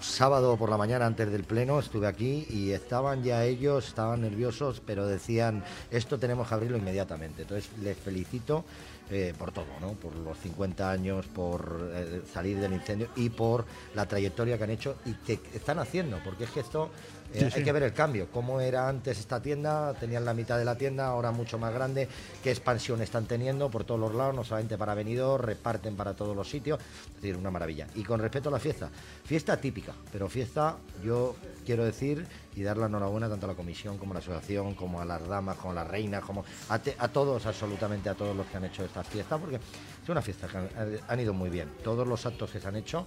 Sábado 0.00 0.56
por 0.56 0.70
la 0.70 0.76
mañana 0.76 1.06
antes 1.06 1.30
del 1.30 1.44
pleno 1.44 1.78
estuve 1.78 2.06
aquí 2.06 2.46
y 2.50 2.72
estaban 2.72 3.22
ya 3.22 3.44
ellos, 3.44 3.88
estaban 3.88 4.22
nerviosos, 4.22 4.82
pero 4.84 5.06
decían, 5.06 5.64
esto 5.90 6.18
tenemos 6.18 6.48
que 6.48 6.54
abrirlo 6.54 6.78
inmediatamente. 6.78 7.42
Entonces 7.42 7.70
les 7.82 7.96
felicito 7.96 8.64
eh, 9.10 9.32
por 9.38 9.52
todo, 9.52 9.66
¿no? 9.80 9.92
por 9.92 10.14
los 10.16 10.38
50 10.38 10.90
años, 10.90 11.26
por 11.26 11.90
eh, 11.94 12.22
salir 12.32 12.58
del 12.58 12.74
incendio 12.74 13.08
y 13.16 13.30
por 13.30 13.64
la 13.94 14.06
trayectoria 14.06 14.58
que 14.58 14.64
han 14.64 14.70
hecho 14.70 14.96
y 15.06 15.14
que 15.14 15.40
están 15.54 15.78
haciendo, 15.78 16.18
porque 16.24 16.44
es 16.44 16.50
que 16.50 16.60
esto 16.60 16.90
eh, 17.32 17.48
Sí, 17.50 17.58
hay 17.58 17.64
que 17.64 17.72
ver 17.72 17.82
el 17.82 17.92
cambio, 17.92 18.28
cómo 18.30 18.60
era 18.60 18.88
antes 18.88 19.18
esta 19.18 19.40
tienda, 19.40 19.92
tenían 19.94 20.24
la 20.24 20.34
mitad 20.34 20.58
de 20.58 20.64
la 20.64 20.76
tienda, 20.76 21.06
ahora 21.06 21.30
mucho 21.30 21.58
más 21.58 21.72
grande, 21.74 22.08
qué 22.42 22.50
expansión 22.50 23.02
están 23.02 23.26
teniendo 23.26 23.70
por 23.70 23.84
todos 23.84 24.00
los 24.00 24.14
lados, 24.14 24.34
no 24.34 24.44
solamente 24.44 24.78
para 24.78 24.94
venidos, 24.94 25.40
reparten 25.40 25.96
para 25.96 26.14
todos 26.14 26.34
los 26.34 26.48
sitios, 26.48 26.78
es 27.08 27.14
decir, 27.22 27.36
una 27.36 27.50
maravilla. 27.50 27.86
Y 27.94 28.02
con 28.04 28.20
respecto 28.20 28.48
a 28.48 28.52
la 28.52 28.58
fiesta, 28.58 28.88
fiesta 29.24 29.56
típica, 29.58 29.92
pero 30.12 30.28
fiesta, 30.28 30.76
yo 31.02 31.36
quiero 31.66 31.84
decir 31.84 32.26
y 32.56 32.62
dar 32.62 32.76
la 32.76 32.86
enhorabuena 32.86 33.28
tanto 33.28 33.46
a 33.46 33.50
la 33.50 33.54
comisión 33.54 33.98
como 33.98 34.12
a 34.12 34.14
la 34.14 34.20
asociación, 34.20 34.74
como 34.74 35.00
a 35.00 35.04
las 35.04 35.26
damas, 35.28 35.56
como 35.58 35.72
a 35.72 35.74
las 35.74 35.86
reinas, 35.88 36.24
como 36.24 36.44
a, 36.70 36.78
te- 36.78 36.96
a 36.98 37.08
todos, 37.08 37.44
absolutamente 37.46 38.08
a 38.08 38.14
todos 38.14 38.34
los 38.34 38.46
que 38.46 38.56
han 38.56 38.64
hecho 38.64 38.84
esta 38.84 39.04
fiesta, 39.04 39.36
porque 39.38 39.56
es 39.56 40.08
una 40.08 40.22
fiesta 40.22 40.48
que 40.48 40.56
han, 40.56 40.68
han 41.06 41.20
ido 41.20 41.32
muy 41.34 41.50
bien. 41.50 41.68
Todos 41.84 42.08
los 42.08 42.24
actos 42.26 42.50
que 42.50 42.58
se 42.58 42.66
han 42.66 42.76
hecho 42.76 43.06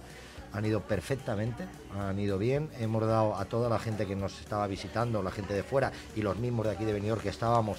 han 0.52 0.64
ido 0.64 0.80
perfectamente, 0.80 1.64
han 1.98 2.18
ido 2.18 2.38
bien. 2.38 2.68
Hemos 2.78 3.06
dado 3.06 3.36
a 3.36 3.44
toda 3.44 3.68
la 3.68 3.78
gente 3.78 4.06
que 4.06 4.16
nos 4.16 4.40
estaba 4.40 4.66
visitando, 4.66 5.22
la 5.22 5.30
gente 5.30 5.54
de 5.54 5.62
fuera 5.62 5.92
y 6.16 6.22
los 6.22 6.36
mismos 6.38 6.66
de 6.66 6.72
aquí 6.72 6.84
de 6.84 6.92
Benidorm 6.92 7.20
que 7.20 7.28
estábamos. 7.30 7.78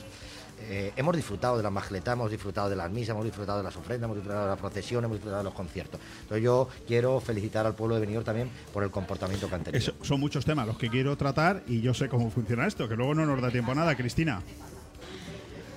eh, 0.70 0.94
hemos 0.96 1.16
disfrutado 1.16 1.58
de 1.58 1.64
la 1.64 1.70
majleta, 1.70 2.14
hemos 2.14 2.32
disfrutado 2.32 2.70
de 2.70 2.76
las 2.76 2.90
misas, 2.90 3.10
hemos 3.10 3.26
disfrutado 3.26 3.58
de 3.58 3.64
las 3.66 3.76
ofrendas, 3.76 4.06
hemos 4.06 4.18
disfrutado 4.18 4.46
de 4.46 4.50
la 4.52 4.56
procesión, 4.56 5.04
hemos 5.04 5.16
disfrutado 5.18 5.40
de 5.40 5.44
los 5.46 5.54
conciertos. 5.54 6.00
Entonces 6.22 6.44
yo 6.44 6.70
quiero 6.88 7.20
felicitar 7.20 7.66
al 7.66 7.76
pueblo 7.76 7.96
de 7.96 8.02
Benidorm 8.02 8.26
también 8.26 8.50
por 8.72 8.84
el 8.84 8.92
comportamiento 8.92 9.50
que 9.50 9.56
han 9.56 9.64
tenido. 9.64 9.94
Son 10.02 10.20
muchos 10.20 10.46
temas 10.46 10.66
los 10.66 10.78
que 10.78 10.90
quiero 10.90 11.18
tratar 11.18 11.64
y 11.68 11.82
yo 11.82 11.94
sé 11.94 12.08
cómo 12.08 12.30
funciona 12.30 12.66
esto, 12.66 12.88
que 12.88 12.96
luego 12.96 13.14
no 13.14 13.26
nos 13.26 13.42
da 13.42 13.50
tiempo 13.52 13.72
a 13.72 13.76
nada, 13.76 13.96
Cristina. 13.96 14.42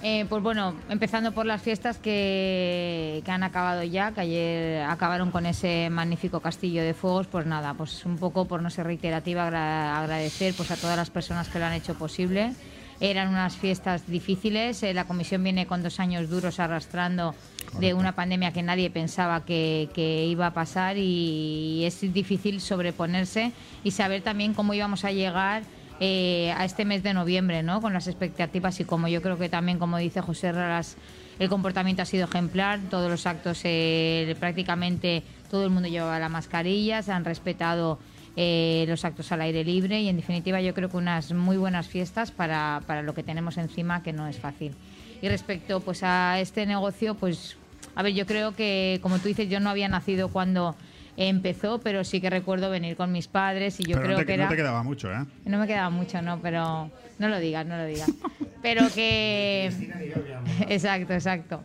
Eh, 0.02 0.24
pues 0.28 0.42
bueno, 0.42 0.74
empezando 0.88 1.32
por 1.32 1.46
las 1.46 1.60
fiestas 1.62 1.98
que, 1.98 3.22
que 3.24 3.30
han 3.30 3.42
acabado 3.42 3.82
ya, 3.82 4.12
que 4.12 4.20
ayer 4.20 4.82
acabaron 4.84 5.30
con 5.32 5.46
ese 5.46 5.88
magnífico 5.90 6.40
castillo 6.40 6.82
de 6.82 6.94
fuegos, 6.94 7.26
pues 7.26 7.46
nada, 7.46 7.74
pues 7.74 8.04
un 8.04 8.16
poco 8.16 8.44
por 8.44 8.62
no 8.62 8.70
ser 8.70 8.86
reiterativa, 8.86 9.46
agra- 9.46 9.98
agradecer 9.98 10.54
pues 10.54 10.70
a 10.70 10.76
todas 10.76 10.96
las 10.96 11.10
personas 11.10 11.48
que 11.48 11.58
lo 11.58 11.64
han 11.64 11.72
hecho 11.72 11.94
posible. 11.94 12.52
Eran 13.00 13.28
unas 13.28 13.56
fiestas 13.56 14.06
difíciles, 14.06 14.82
eh, 14.82 14.94
la 14.94 15.04
comisión 15.06 15.42
viene 15.42 15.66
con 15.66 15.82
dos 15.82 15.98
años 15.98 16.30
duros 16.30 16.60
arrastrando 16.60 17.34
de 17.80 17.92
una 17.92 18.12
pandemia 18.14 18.52
que 18.52 18.62
nadie 18.62 18.88
pensaba 18.90 19.44
que, 19.44 19.88
que 19.92 20.24
iba 20.24 20.46
a 20.46 20.54
pasar 20.54 20.96
y 20.98 21.82
es 21.84 22.00
difícil 22.14 22.60
sobreponerse 22.60 23.52
y 23.82 23.90
saber 23.90 24.22
también 24.22 24.54
cómo 24.54 24.72
íbamos 24.72 25.04
a 25.04 25.10
llegar 25.12 25.62
eh, 26.00 26.52
a 26.56 26.64
este 26.64 26.84
mes 26.84 27.02
de 27.02 27.14
noviembre, 27.14 27.62
¿no? 27.62 27.80
Con 27.80 27.92
las 27.92 28.06
expectativas 28.06 28.78
y 28.80 28.84
como 28.84 29.08
yo 29.08 29.22
creo 29.22 29.38
que 29.38 29.48
también, 29.48 29.78
como 29.78 29.98
dice 29.98 30.20
José 30.20 30.52
Raras, 30.52 30.96
el 31.38 31.48
comportamiento 31.48 32.02
ha 32.02 32.06
sido 32.06 32.24
ejemplar, 32.24 32.80
todos 32.90 33.10
los 33.10 33.26
actos 33.26 33.60
eh, 33.64 34.34
prácticamente 34.38 35.22
todo 35.50 35.64
el 35.64 35.70
mundo 35.70 35.88
llevaba 35.88 36.18
la 36.18 36.28
mascarilla, 36.28 37.02
se 37.02 37.12
han 37.12 37.24
respetado 37.24 37.98
eh, 38.36 38.84
los 38.88 39.04
actos 39.04 39.32
al 39.32 39.40
aire 39.40 39.64
libre 39.64 40.00
y 40.00 40.08
en 40.08 40.16
definitiva 40.16 40.60
yo 40.60 40.74
creo 40.74 40.90
que 40.90 40.96
unas 40.96 41.32
muy 41.32 41.56
buenas 41.56 41.88
fiestas 41.88 42.30
para, 42.30 42.82
para 42.86 43.02
lo 43.02 43.14
que 43.14 43.22
tenemos 43.22 43.56
encima 43.56 44.02
que 44.02 44.12
no 44.12 44.26
es 44.26 44.38
fácil. 44.38 44.74
Y 45.22 45.28
respecto 45.28 45.80
pues 45.80 46.02
a 46.02 46.40
este 46.40 46.66
negocio, 46.66 47.14
pues 47.14 47.56
a 47.94 48.02
ver, 48.02 48.12
yo 48.12 48.26
creo 48.26 48.54
que 48.54 48.98
como 49.02 49.18
tú 49.18 49.28
dices, 49.28 49.48
yo 49.48 49.60
no 49.60 49.70
había 49.70 49.88
nacido 49.88 50.28
cuando 50.28 50.76
empezó, 51.16 51.80
pero 51.80 52.04
sí 52.04 52.20
que 52.20 52.30
recuerdo 52.30 52.70
venir 52.70 52.96
con 52.96 53.12
mis 53.12 53.28
padres 53.28 53.80
y 53.80 53.84
yo 53.84 53.96
Pero 53.96 54.02
creo 54.02 54.18
no, 54.18 54.18
te, 54.18 54.26
que 54.26 54.36
no 54.36 54.42
era 54.42 54.50
te 54.50 54.56
quedaba 54.56 54.82
mucho, 54.82 55.12
¿eh? 55.12 55.24
no 55.44 55.58
me 55.58 55.66
quedaba 55.66 55.90
mucho, 55.90 56.20
no, 56.22 56.40
pero 56.40 56.90
no 57.18 57.28
lo 57.28 57.38
digas, 57.38 57.66
no 57.66 57.76
lo 57.76 57.86
digas. 57.86 58.10
Pero 58.62 58.88
que 58.92 59.70
Exacto, 60.68 61.12
exacto. 61.12 61.62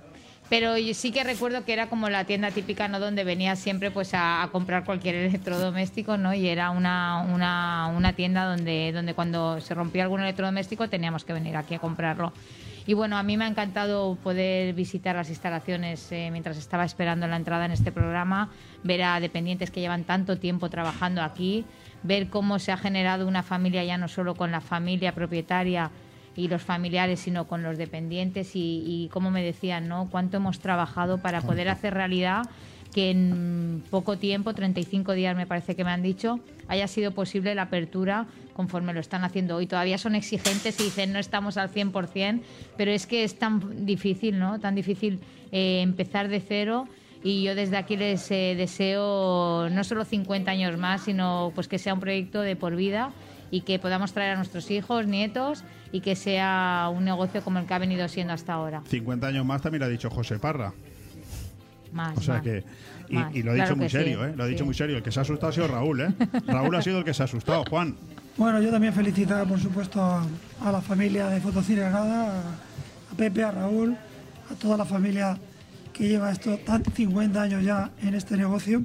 Pero 0.49 0.77
yo 0.77 0.93
sí 0.93 1.11
que 1.11 1.23
recuerdo 1.23 1.63
que 1.63 1.73
era 1.73 1.87
como 1.87 2.09
la 2.09 2.25
tienda 2.25 2.51
típica, 2.51 2.87
¿no? 2.89 2.99
Donde 2.99 3.23
venía 3.23 3.55
siempre 3.55 3.89
pues 3.89 4.13
a, 4.13 4.43
a 4.43 4.49
comprar 4.49 4.83
cualquier 4.83 5.15
electrodoméstico, 5.15 6.17
¿no? 6.17 6.33
Y 6.33 6.47
era 6.47 6.71
una, 6.71 7.21
una, 7.21 7.87
una 7.95 8.13
tienda 8.13 8.43
donde, 8.45 8.91
donde 8.93 9.13
cuando 9.13 9.61
se 9.61 9.73
rompía 9.73 10.03
algún 10.03 10.19
electrodoméstico 10.21 10.89
teníamos 10.89 11.23
que 11.23 11.33
venir 11.33 11.55
aquí 11.55 11.73
a 11.75 11.79
comprarlo. 11.79 12.33
Y 12.87 12.93
bueno, 12.93 13.17
a 13.17 13.23
mí 13.23 13.37
me 13.37 13.45
ha 13.45 13.47
encantado 13.47 14.17
poder 14.23 14.73
visitar 14.73 15.15
las 15.15 15.29
instalaciones 15.29 16.11
eh, 16.11 16.29
mientras 16.31 16.57
estaba 16.57 16.83
esperando 16.83 17.27
la 17.27 17.35
entrada 17.35 17.65
en 17.65 17.71
este 17.71 17.91
programa, 17.91 18.49
ver 18.83 19.03
a 19.03 19.19
dependientes 19.19 19.69
que 19.69 19.81
llevan 19.81 20.03
tanto 20.03 20.39
tiempo 20.39 20.69
trabajando 20.69 21.21
aquí, 21.21 21.65
ver 22.03 22.29
cómo 22.29 22.57
se 22.57 22.71
ha 22.71 22.77
generado 22.77 23.27
una 23.27 23.43
familia 23.43 23.83
ya 23.83 23.97
no 23.97 24.07
solo 24.07 24.35
con 24.35 24.51
la 24.51 24.61
familia 24.61 25.13
propietaria 25.13 25.91
y 26.35 26.47
los 26.47 26.61
familiares, 26.61 27.19
sino 27.19 27.45
con 27.45 27.61
los 27.61 27.77
dependientes 27.77 28.55
y, 28.55 28.83
y 28.85 29.09
como 29.09 29.31
me 29.31 29.43
decían, 29.43 29.87
¿no? 29.87 30.09
Cuánto 30.09 30.37
hemos 30.37 30.59
trabajado 30.59 31.19
para 31.19 31.41
poder 31.41 31.69
hacer 31.69 31.93
realidad 31.93 32.43
que 32.93 33.11
en 33.11 33.83
poco 33.89 34.17
tiempo, 34.17 34.53
35 34.53 35.13
días 35.13 35.35
me 35.35 35.47
parece 35.47 35.75
que 35.75 35.83
me 35.83 35.91
han 35.91 36.01
dicho, 36.01 36.39
haya 36.67 36.87
sido 36.87 37.11
posible 37.11 37.55
la 37.55 37.63
apertura 37.63 38.27
conforme 38.53 38.93
lo 38.93 38.99
están 38.99 39.23
haciendo 39.23 39.55
hoy. 39.55 39.67
Todavía 39.67 39.97
son 39.97 40.15
exigentes 40.15 40.79
y 40.79 40.83
dicen 40.83 41.13
no 41.13 41.19
estamos 41.19 41.57
al 41.57 41.71
100%, 41.71 42.41
pero 42.77 42.91
es 42.91 43.07
que 43.07 43.23
es 43.23 43.39
tan 43.39 43.85
difícil, 43.85 44.39
¿no? 44.39 44.59
Tan 44.59 44.75
difícil 44.75 45.19
eh, 45.51 45.81
empezar 45.81 46.27
de 46.27 46.41
cero 46.41 46.87
y 47.23 47.43
yo 47.43 47.55
desde 47.55 47.77
aquí 47.77 47.97
les 47.97 48.29
eh, 48.31 48.55
deseo 48.57 49.69
no 49.69 49.83
solo 49.83 50.05
50 50.05 50.49
años 50.49 50.77
más, 50.77 51.03
sino 51.03 51.51
pues 51.53 51.67
que 51.67 51.77
sea 51.77 51.93
un 51.93 51.99
proyecto 51.99 52.41
de 52.41 52.55
por 52.55 52.75
vida 52.75 53.11
y 53.51 53.61
que 53.61 53.79
podamos 53.79 54.13
traer 54.13 54.31
a 54.31 54.35
nuestros 54.37 54.71
hijos, 54.71 55.05
nietos 55.07 55.63
y 55.91 56.01
que 56.01 56.15
sea 56.15 56.89
un 56.93 57.05
negocio 57.05 57.43
como 57.43 57.59
el 57.59 57.65
que 57.65 57.73
ha 57.73 57.79
venido 57.79 58.07
siendo 58.07 58.33
hasta 58.33 58.53
ahora. 58.53 58.81
50 58.87 59.27
años 59.27 59.45
más 59.45 59.61
también 59.61 59.81
lo 59.81 59.85
ha 59.85 59.89
dicho 59.89 60.09
José 60.09 60.39
Parra. 60.39 60.73
Más, 61.93 62.17
O 62.17 62.21
sea 62.21 62.35
más. 62.35 62.43
que. 62.43 62.63
Y, 63.09 63.43
lo 63.43 63.51
ha 63.51 63.55
claro 63.55 63.55
dicho 63.55 63.75
muy 63.75 63.89
sí, 63.89 63.97
serio, 63.97 64.25
¿eh? 64.25 64.33
Lo 64.35 64.43
ha 64.43 64.47
dicho 64.47 64.59
sí. 64.59 64.65
muy 64.65 64.73
serio. 64.73 64.97
El 64.97 65.03
que 65.03 65.11
se 65.11 65.19
ha 65.19 65.23
asustado 65.23 65.49
ha 65.49 65.53
sido 65.53 65.67
Raúl, 65.67 66.01
¿eh? 66.01 66.09
Raúl 66.47 66.75
ha 66.75 66.81
sido 66.81 66.99
el 66.99 67.03
que 67.03 67.13
se 67.13 67.21
ha 67.23 67.25
asustado. 67.25 67.63
Juan. 67.69 67.95
Bueno, 68.37 68.61
yo 68.61 68.71
también 68.71 68.93
felicitar, 68.93 69.45
por 69.45 69.59
supuesto, 69.59 70.01
a, 70.01 70.71
la 70.71 70.81
familia 70.81 71.27
de 71.27 71.41
Fotocine 71.41 71.81
Granada, 71.81 72.39
a, 72.39 73.13
a 73.13 73.17
Pepe, 73.17 73.43
a 73.43 73.51
Raúl, 73.51 73.95
a 74.49 74.55
toda 74.55 74.77
la 74.77 74.85
familia 74.85 75.37
que 75.93 76.07
lleva 76.07 76.31
esto 76.31 76.57
tan 76.59 76.83
50 76.83 77.41
años 77.41 77.63
ya 77.63 77.91
en 78.01 78.15
este 78.15 78.37
negocio 78.37 78.81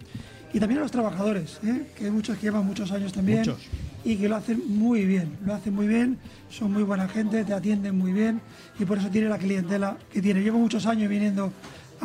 y 0.53 0.61
también 0.61 0.79
a 0.79 0.83
los 0.83 0.91
trabajadores, 0.91 1.61
¿eh? 1.65 1.87
que 1.97 2.07
hay 2.07 2.11
muchos 2.11 2.37
que 2.39 2.45
llevan 2.45 2.65
muchos 2.67 2.91
años 2.93 3.13
también 3.13 3.41
Muchos. 3.41 3.59
y 4.05 4.17
que 4.17 4.29
lo 4.29 4.37
hacen 4.37 4.63
muy 4.69 5.05
bien, 5.05 5.37
lo 5.45 5.55
hacen 5.55 5.75
muy 5.75 5.87
bien, 5.87 6.19
son 6.51 6.73
muy 6.73 6.83
buena 6.83 7.09
gente, 7.09 7.45
te 7.45 7.53
atienden 7.53 7.97
muy 7.99 8.13
bien 8.13 8.41
y 8.79 8.85
por 8.85 8.99
eso 8.99 9.09
tiene 9.09 9.29
la 9.29 9.39
clientela 9.39 9.99
que 10.13 10.23
tiene. 10.23 10.43
Llevo 10.43 10.59
muchos 10.59 10.87
años 10.87 11.11
viniendo 11.11 11.53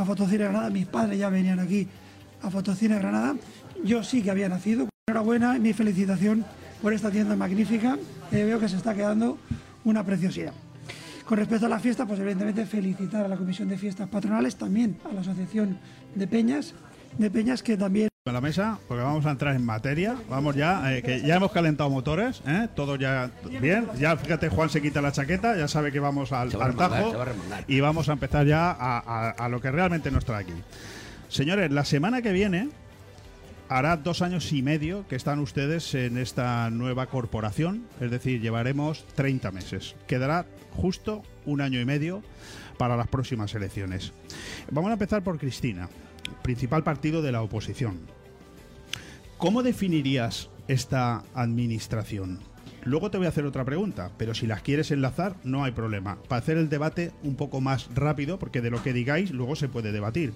a 0.01 0.05
Fotocine 0.05 0.45
Granada, 0.45 0.69
mis 0.71 0.87
padres 0.87 1.19
ya 1.19 1.29
venían 1.29 1.59
aquí 1.59 1.87
a 2.41 2.49
Fotocine 2.49 2.95
Granada, 2.95 3.35
yo 3.83 4.03
sí 4.03 4.23
que 4.23 4.31
había 4.31 4.49
nacido. 4.49 4.89
Enhorabuena 5.07 5.55
y 5.57 5.59
mi 5.59 5.73
felicitación 5.73 6.43
por 6.81 6.93
esta 6.93 7.11
tienda 7.11 7.35
magnífica, 7.35 7.97
veo 8.31 8.59
que 8.59 8.67
se 8.67 8.77
está 8.77 8.95
quedando 8.95 9.37
una 9.83 10.03
preciosidad. 10.03 10.53
Con 11.25 11.37
respecto 11.37 11.67
a 11.67 11.69
la 11.69 11.79
fiesta, 11.79 12.07
pues 12.07 12.19
evidentemente 12.19 12.65
felicitar 12.65 13.25
a 13.25 13.27
la 13.27 13.37
Comisión 13.37 13.69
de 13.69 13.77
Fiestas 13.77 14.09
Patronales, 14.09 14.55
también 14.55 14.97
a 15.07 15.13
la 15.13 15.21
Asociación 15.21 15.77
de 16.15 16.27
Peñas, 16.27 16.73
de 17.17 17.29
Peñas 17.29 17.61
que 17.63 17.77
también 17.77 18.09
A 18.25 18.31
la 18.31 18.41
mesa, 18.41 18.77
porque 18.87 19.03
vamos 19.03 19.25
a 19.25 19.31
entrar 19.31 19.55
en 19.55 19.65
materia. 19.65 20.15
Vamos 20.29 20.55
ya, 20.55 20.95
eh, 20.95 21.01
que 21.01 21.21
ya 21.21 21.35
hemos 21.37 21.51
calentado 21.51 21.89
motores, 21.89 22.41
¿eh? 22.47 22.67
Todo 22.75 22.95
ya 22.95 23.31
bien. 23.59 23.87
Ya 23.97 24.15
fíjate, 24.15 24.49
Juan 24.49 24.69
se 24.69 24.81
quita 24.81 25.01
la 25.01 25.11
chaqueta, 25.11 25.57
ya 25.57 25.67
sabe 25.67 25.91
que 25.91 25.99
vamos 25.99 26.31
al, 26.31 26.49
va 26.59 26.65
al 26.65 26.75
tajo 26.75 27.13
va 27.17 27.25
y 27.67 27.79
vamos 27.79 28.09
a 28.09 28.13
empezar 28.13 28.45
ya 28.45 28.69
a, 28.71 28.99
a- 28.99 29.29
a 29.31 29.49
lo 29.49 29.59
que 29.59 29.71
realmente 29.71 30.11
nos 30.11 30.23
trae 30.25 30.43
aquí. 30.43 30.53
Señores, 31.29 31.71
la 31.71 31.83
semana 31.85 32.21
que 32.21 32.31
viene 32.31 32.69
hará 33.69 33.97
dos 33.97 34.21
años 34.21 34.51
y 34.51 34.61
medio 34.61 35.07
que 35.07 35.15
están 35.15 35.39
ustedes 35.39 35.95
en 35.95 36.17
esta 36.17 36.69
nueva 36.69 37.07
corporación, 37.07 37.85
es 38.01 38.11
decir, 38.11 38.39
llevaremos 38.41 39.05
30 39.15 39.49
meses. 39.51 39.95
Quedará 40.07 40.45
justo 40.75 41.23
un 41.45 41.61
año 41.61 41.79
y 41.79 41.85
medio 41.85 42.21
para 42.77 42.95
las 42.97 43.07
próximas 43.07 43.55
elecciones. 43.55 44.11
Vamos 44.69 44.89
a 44.89 44.93
empezar 44.93 45.23
por 45.23 45.37
Cristina, 45.39 45.87
principal 46.41 46.83
partido 46.83 47.21
de 47.21 47.31
la 47.31 47.41
oposición. 47.41 47.99
¿Cómo 49.37 49.63
definirías 49.63 50.49
esta 50.67 51.23
administración? 51.33 52.39
Luego 52.83 53.11
te 53.11 53.17
voy 53.17 53.27
a 53.27 53.29
hacer 53.29 53.45
otra 53.45 53.63
pregunta, 53.63 54.11
pero 54.17 54.33
si 54.33 54.47
las 54.47 54.61
quieres 54.61 54.89
enlazar, 54.89 55.35
no 55.43 55.63
hay 55.63 55.71
problema. 55.71 56.17
Para 56.27 56.41
hacer 56.41 56.57
el 56.57 56.69
debate 56.69 57.11
un 57.23 57.35
poco 57.35 57.61
más 57.61 57.93
rápido, 57.93 58.39
porque 58.39 58.61
de 58.61 58.71
lo 58.71 58.81
que 58.81 58.93
digáis 58.93 59.31
luego 59.31 59.55
se 59.55 59.67
puede 59.67 59.91
debatir. 59.91 60.33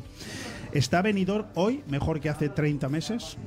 ¿Está 0.72 1.02
venidor 1.02 1.48
hoy 1.56 1.84
mejor 1.88 2.20
que 2.20 2.30
hace 2.30 2.50
30 2.50 2.90
meses? 2.90 3.38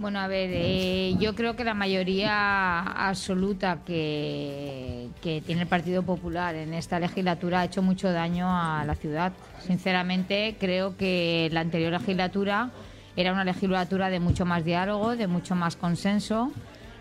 Bueno, 0.00 0.18
a 0.18 0.28
ver, 0.28 0.48
eh, 0.50 1.14
yo 1.20 1.34
creo 1.34 1.56
que 1.56 1.62
la 1.62 1.74
mayoría 1.74 2.80
absoluta 2.80 3.80
que, 3.84 5.10
tiene 5.20 5.60
el 5.60 5.68
Partido 5.68 6.02
Popular 6.02 6.54
en 6.54 6.72
esta 6.72 6.98
legislatura 6.98 7.60
ha 7.60 7.64
hecho 7.66 7.82
mucho 7.82 8.10
daño 8.10 8.46
a 8.48 8.82
la 8.86 8.94
ciudad. 8.94 9.34
Sinceramente, 9.58 10.56
creo 10.58 10.96
que 10.96 11.50
la 11.52 11.60
anterior 11.60 11.92
legislatura 11.92 12.70
era 13.14 13.34
una 13.34 13.44
legislatura 13.44 14.08
de 14.08 14.20
mucho 14.20 14.46
más 14.46 14.64
diálogo, 14.64 15.16
de 15.16 15.26
mucho 15.26 15.54
más 15.54 15.76
consenso, 15.76 16.50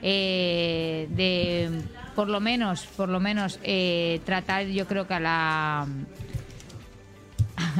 eh, 0.01 1.07
de 1.11 1.69
por 2.15 2.27
lo 2.27 2.41
menos, 2.41 2.85
por 2.97 3.07
lo 3.07 3.21
menos 3.21 3.61
eh, 3.63 4.19
tratar, 4.25 4.65
yo 4.65 4.85
creo 4.87 5.07
que 5.07 5.13
a 5.13 5.21
la 5.21 5.87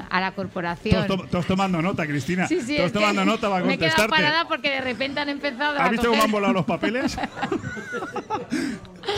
a 0.10 0.22
la 0.22 0.32
corporación. 0.34 1.08
Todos, 1.08 1.22
to- 1.24 1.28
todos 1.28 1.46
tomando 1.46 1.82
nota, 1.82 2.06
Cristina. 2.08 2.48
Sí, 2.48 2.62
sí, 2.62 2.78
todos 2.78 2.92
tomando 2.92 3.26
nota 3.26 3.50
para 3.50 3.64
Me 3.66 3.74
he 3.74 3.78
contestarte. 3.78 4.10
parada 4.10 4.48
porque 4.48 4.70
de 4.70 4.82
repente 4.82 5.20
han 5.20 5.30
empezado 5.30 5.80
a 5.80 5.84
¿Has 5.86 5.92
visto 5.92 6.10
cómo 6.10 6.24
han 6.24 6.32
volado 6.32 6.54
los 6.54 6.66
papeles? 6.66 7.18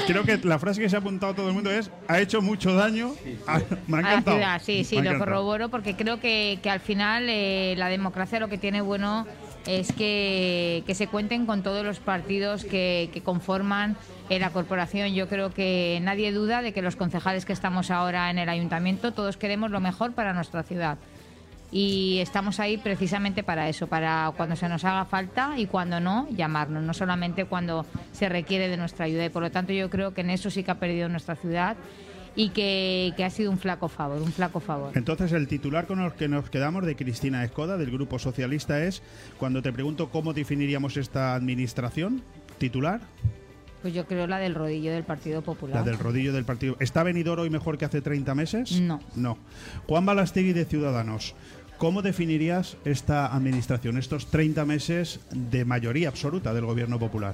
Creo 0.08 0.24
que 0.24 0.38
la 0.44 0.58
frase 0.60 0.82
que 0.82 0.90
se 0.90 0.96
ha 0.96 1.00
apuntado 1.00 1.34
todo 1.34 1.48
el 1.50 1.54
mundo 1.54 1.72
es 1.72 1.92
ha 2.08 2.20
hecho 2.20 2.42
mucho 2.42 2.74
daño. 2.76 3.14
a- 3.48 3.60
me 3.88 3.98
ha 3.98 4.00
a 4.00 4.02
la 4.02 4.10
encantado. 4.10 4.38
ciudad. 4.38 4.62
Sí, 4.64 4.84
sí, 4.84 4.96
Me 4.98 5.04
lo 5.04 5.10
encantado. 5.12 5.32
corroboro 5.32 5.70
porque 5.70 5.96
creo 5.96 6.20
que, 6.20 6.60
que 6.62 6.70
al 6.70 6.80
final 6.80 7.26
eh, 7.30 7.76
la 7.78 7.88
democracia 7.90 8.40
lo 8.40 8.48
que 8.48 8.58
tiene 8.58 8.82
bueno 8.82 9.26
es 9.68 9.92
que, 9.94 10.84
que 10.86 10.96
se 10.96 11.08
cuenten 11.08 11.46
con 11.46 11.64
todos 11.64 11.86
los 11.86 12.00
partidos 12.00 12.66
que, 12.66 13.10
que 13.14 13.22
conforman 13.22 13.96
eh, 14.30 14.40
la 14.40 14.52
corporación. 14.52 15.14
Yo 15.14 15.28
creo 15.28 15.54
que 15.54 16.00
nadie 16.02 16.32
duda 16.32 16.62
de 16.62 16.74
que 16.74 16.82
los 16.82 16.96
concejales 16.96 17.46
que 17.46 17.54
estamos 17.54 17.92
ahora 17.92 18.30
en 18.30 18.38
el 18.38 18.50
ayuntamiento 18.50 19.12
todos 19.12 19.38
queremos 19.38 19.72
lo 19.72 19.80
mejor 19.80 20.14
para 20.14 20.34
nuestra 20.34 20.64
ciudad. 20.64 20.98
Y 21.72 22.20
estamos 22.20 22.60
ahí 22.60 22.78
precisamente 22.78 23.44
para 23.44 23.70
eso, 23.70 23.88
para 23.88 24.34
cuando 24.36 24.58
se 24.58 24.68
nos 24.68 24.84
haga 24.84 25.06
falta 25.06 25.54
y 25.58 25.68
cuando 25.68 26.02
no, 26.02 26.28
llamarnos, 26.30 26.84
no 26.84 26.94
solamente 26.94 27.46
cuando 27.46 27.86
se 28.12 28.28
requiere 28.28 28.68
de 28.68 28.76
nuestra 28.76 29.06
ayuda. 29.06 29.26
Y 29.26 29.30
por 29.30 29.42
lo 29.42 29.52
tanto 29.52 29.72
yo 29.72 29.90
creo 29.90 30.14
que 30.14 30.20
en 30.20 30.32
eso 30.32 30.50
sí 30.50 30.64
que 30.64 30.72
ha 30.72 30.80
perdido 30.80 31.08
nuestra 31.08 31.36
ciudad 31.36 31.78
y 32.36 32.50
que, 32.50 33.14
que 33.18 33.24
ha 33.24 33.30
sido 33.30 33.52
un 33.52 33.60
flaco 33.60 33.88
favor, 33.88 34.22
un 34.22 34.32
flaco 34.32 34.60
favor. 34.60 34.92
Entonces, 34.96 35.32
el 35.34 35.48
titular 35.48 35.88
con 35.88 36.00
el 36.00 36.14
que 36.14 36.28
nos 36.28 36.50
quedamos 36.50 36.86
de 36.86 36.96
Cristina 36.96 37.44
Escoda, 37.44 37.78
del 37.78 37.92
Grupo 37.92 38.20
Socialista, 38.20 38.84
es 38.84 39.02
cuando 39.38 39.62
te 39.62 39.74
pregunto 39.74 40.10
cómo 40.10 40.34
definiríamos 40.34 40.98
esta 40.98 41.36
administración. 41.36 42.22
¿Titular? 42.58 43.02
Pues 43.82 43.94
yo 43.94 44.06
creo 44.06 44.28
la 44.28 44.38
del 44.38 44.54
rodillo 44.54 44.92
del 44.92 45.04
Partido 45.04 45.42
Popular. 45.42 45.78
La 45.78 45.84
del 45.84 45.98
rodillo 45.98 46.32
del 46.32 46.46
partido. 46.46 46.78
¿Está 46.80 47.02
venidor 47.02 47.40
hoy 47.40 47.50
mejor 47.50 47.80
que 47.80 47.86
hace 47.86 48.02
30 48.02 48.36
meses? 48.36 48.80
No. 48.80 49.00
No. 49.16 49.38
Juan 49.88 50.06
Balastegui 50.06 50.54
de 50.54 50.66
Ciudadanos. 50.66 51.34
¿Cómo 51.80 52.04
definirías 52.04 52.78
esta 52.86 53.34
administración, 53.34 53.98
estos 53.98 54.28
30 54.28 54.66
meses 54.66 55.20
de 55.32 55.66
mayoría 55.66 56.10
absoluta 56.10 56.54
del 56.54 56.66
gobierno 56.66 57.00
popular? 57.00 57.34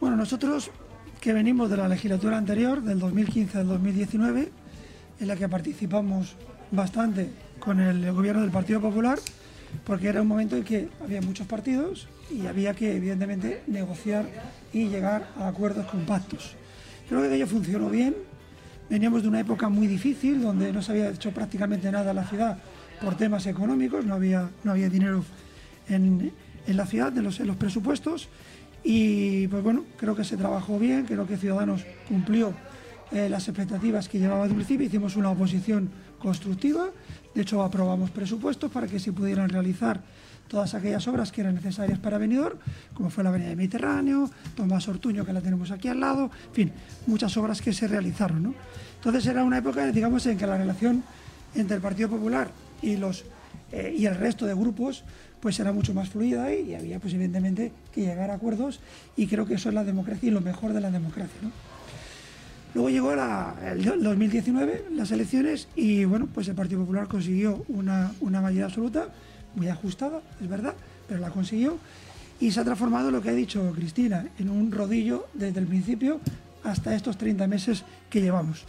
Bueno, 0.00 0.16
nosotros 0.16 0.72
que 1.20 1.32
venimos 1.34 1.68
de 1.68 1.76
la 1.76 1.86
legislatura 1.86 2.38
anterior, 2.38 2.82
del 2.82 2.98
2015 2.98 3.58
al 3.58 3.68
2019, 3.68 4.50
en 5.20 5.28
la 5.28 5.36
que 5.36 5.48
participamos 5.48 6.34
bastante 6.70 7.28
con 7.58 7.78
el 7.78 8.10
gobierno 8.12 8.40
del 8.40 8.50
Partido 8.50 8.80
Popular, 8.80 9.18
porque 9.84 10.08
era 10.08 10.22
un 10.22 10.28
momento 10.28 10.56
en 10.56 10.64
que 10.64 10.88
había 11.02 11.20
muchos 11.20 11.46
partidos 11.46 12.08
y 12.30 12.46
había 12.46 12.74
que, 12.74 12.96
evidentemente, 12.96 13.62
negociar 13.66 14.26
y 14.72 14.88
llegar 14.88 15.28
a 15.36 15.48
acuerdos 15.48 15.86
compactos. 15.86 16.56
Creo 17.08 17.20
que 17.20 17.26
aquello 17.26 17.46
funcionó 17.46 17.90
bien. 17.90 18.16
Veníamos 18.88 19.22
de 19.22 19.28
una 19.28 19.40
época 19.40 19.68
muy 19.68 19.86
difícil, 19.86 20.40
donde 20.40 20.72
no 20.72 20.82
se 20.82 20.92
había 20.92 21.10
hecho 21.10 21.32
prácticamente 21.32 21.92
nada 21.92 22.10
en 22.10 22.16
la 22.16 22.24
ciudad 22.24 22.58
por 23.00 23.16
temas 23.16 23.46
económicos, 23.46 24.04
no 24.04 24.14
había, 24.14 24.48
no 24.64 24.72
había 24.72 24.88
dinero 24.88 25.22
en, 25.88 26.32
en 26.66 26.76
la 26.76 26.86
ciudad, 26.86 27.16
en 27.16 27.24
los, 27.24 27.40
en 27.40 27.46
los 27.46 27.56
presupuestos. 27.56 28.28
Y 28.82 29.46
pues 29.48 29.62
bueno, 29.62 29.84
creo 29.96 30.16
que 30.16 30.24
se 30.24 30.36
trabajó 30.36 30.78
bien, 30.78 31.04
creo 31.04 31.26
que 31.26 31.36
Ciudadanos 31.36 31.84
cumplió 32.08 32.54
eh, 33.12 33.28
las 33.28 33.48
expectativas 33.48 34.08
que 34.08 34.18
llevaba 34.18 34.46
de 34.46 34.54
principio, 34.54 34.86
hicimos 34.86 35.16
una 35.16 35.30
oposición 35.30 35.90
constructiva, 36.18 36.86
de 37.34 37.42
hecho 37.42 37.62
aprobamos 37.62 38.10
presupuestos 38.10 38.70
para 38.70 38.86
que 38.86 39.00
se 39.00 39.12
pudieran 39.12 39.48
realizar 39.48 40.00
todas 40.50 40.74
aquellas 40.74 41.06
obras 41.06 41.30
que 41.30 41.40
eran 41.42 41.54
necesarias 41.54 41.98
para 41.98 42.18
Benidorm, 42.18 42.58
como 42.92 43.08
fue 43.08 43.22
la 43.22 43.30
Avenida 43.30 43.48
del 43.50 43.56
Mediterráneo, 43.56 44.28
Tomás 44.56 44.88
Ortuño, 44.88 45.24
que 45.24 45.32
la 45.32 45.40
tenemos 45.40 45.70
aquí 45.70 45.86
al 45.88 46.00
lado, 46.00 46.30
en 46.48 46.54
fin, 46.54 46.72
muchas 47.06 47.36
obras 47.36 47.62
que 47.62 47.72
se 47.72 47.86
realizaron. 47.86 48.42
¿no? 48.42 48.54
Entonces 48.96 49.26
era 49.26 49.44
una 49.44 49.58
época, 49.58 49.86
digamos, 49.86 50.26
en 50.26 50.36
que 50.36 50.46
la 50.46 50.58
relación 50.58 51.04
entre 51.54 51.76
el 51.76 51.82
Partido 51.82 52.08
Popular 52.08 52.50
y, 52.82 52.96
los, 52.96 53.24
eh, 53.70 53.94
y 53.96 54.06
el 54.06 54.16
resto 54.16 54.44
de 54.44 54.54
grupos 54.54 55.04
pues 55.40 55.58
era 55.58 55.72
mucho 55.72 55.94
más 55.94 56.10
fluida 56.10 56.52
y 56.54 56.74
había 56.74 56.98
pues 56.98 57.14
evidentemente 57.14 57.72
que 57.92 58.02
llegar 58.02 58.30
a 58.30 58.34
acuerdos 58.34 58.80
y 59.16 59.26
creo 59.26 59.46
que 59.46 59.54
eso 59.54 59.68
es 59.68 59.74
la 59.74 59.84
democracia 59.84 60.28
y 60.28 60.30
lo 60.30 60.40
mejor 60.40 60.72
de 60.72 60.80
la 60.80 60.90
democracia. 60.90 61.38
¿no? 61.42 61.50
Luego 62.74 62.90
llegó 62.90 63.16
la, 63.16 63.54
el 63.64 63.82
2019, 63.84 64.86
las 64.92 65.10
elecciones, 65.10 65.66
y 65.74 66.04
bueno, 66.04 66.28
pues 66.32 66.46
el 66.46 66.54
Partido 66.54 66.80
Popular 66.80 67.08
consiguió 67.08 67.64
una, 67.68 68.12
una 68.20 68.40
mayoría 68.40 68.66
absoluta, 68.66 69.08
muy 69.56 69.68
ajustada, 69.68 70.20
es 70.40 70.48
verdad, 70.48 70.74
pero 71.08 71.18
la 71.18 71.30
consiguió, 71.30 71.78
y 72.38 72.52
se 72.52 72.60
ha 72.60 72.64
transformado 72.64 73.10
lo 73.10 73.20
que 73.20 73.30
ha 73.30 73.34
dicho 73.34 73.72
Cristina, 73.74 74.28
en 74.38 74.50
un 74.50 74.70
rodillo 74.70 75.26
desde 75.34 75.58
el 75.58 75.66
principio 75.66 76.20
hasta 76.62 76.94
estos 76.94 77.18
30 77.18 77.48
meses 77.48 77.84
que 78.08 78.20
llevamos. 78.20 78.64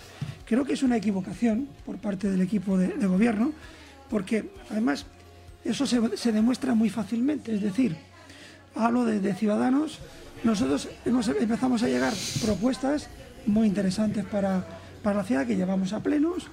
Creo 0.45 0.65
que 0.65 0.73
es 0.73 0.81
una 0.81 0.97
equivocación 0.97 1.67
por 1.85 1.97
parte 1.97 2.31
del 2.31 2.41
equipo 2.41 2.79
de 2.79 3.05
gobierno, 3.05 3.51
porque 4.09 4.49
además 4.71 5.05
eso 5.63 5.85
se, 5.85 6.31
demuestra 6.31 6.73
muy 6.73 6.89
fácilmente. 6.89 7.53
Es 7.53 7.61
decir, 7.61 7.95
hablo 8.75 9.05
de, 9.05 9.19
de 9.19 9.33
Ciudadanos, 9.33 9.99
nosotros 10.43 10.89
hemos, 11.05 11.27
empezamos 11.27 11.83
a 11.83 11.87
llegar 11.87 12.13
propuestas 12.43 13.09
muy 13.45 13.67
interesantes 13.67 14.25
para, 14.25 14.65
para 15.03 15.17
la 15.17 15.23
ciudad 15.23 15.45
que 15.45 15.55
llevamos 15.55 15.93
a 15.93 16.01
plenos 16.01 16.47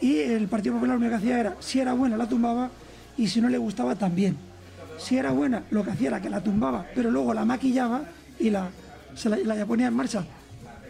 y 0.00 0.18
el 0.18 0.48
Partido 0.48 0.74
Popular 0.74 0.98
lo 0.98 1.08
que 1.08 1.14
hacía 1.14 1.40
era, 1.40 1.56
si 1.60 1.80
era 1.80 1.92
buena 1.92 2.16
la 2.16 2.28
tumbaba 2.28 2.70
y 3.16 3.28
si 3.28 3.40
no 3.40 3.48
le 3.48 3.58
gustaba 3.58 3.94
también. 3.96 4.36
Si 4.98 5.16
era 5.16 5.30
buena 5.30 5.64
lo 5.70 5.84
que 5.84 5.90
hacía 5.90 6.08
era 6.08 6.20
que 6.20 6.30
la 6.30 6.42
tumbaba, 6.42 6.86
pero 6.94 7.10
luego 7.10 7.32
la 7.32 7.44
maquillaba 7.44 8.02
y 8.38 8.50
la, 8.50 8.70
la, 9.24 9.54
la 9.54 9.66
ponía 9.66 9.88
en 9.88 9.94
marcha 9.94 10.24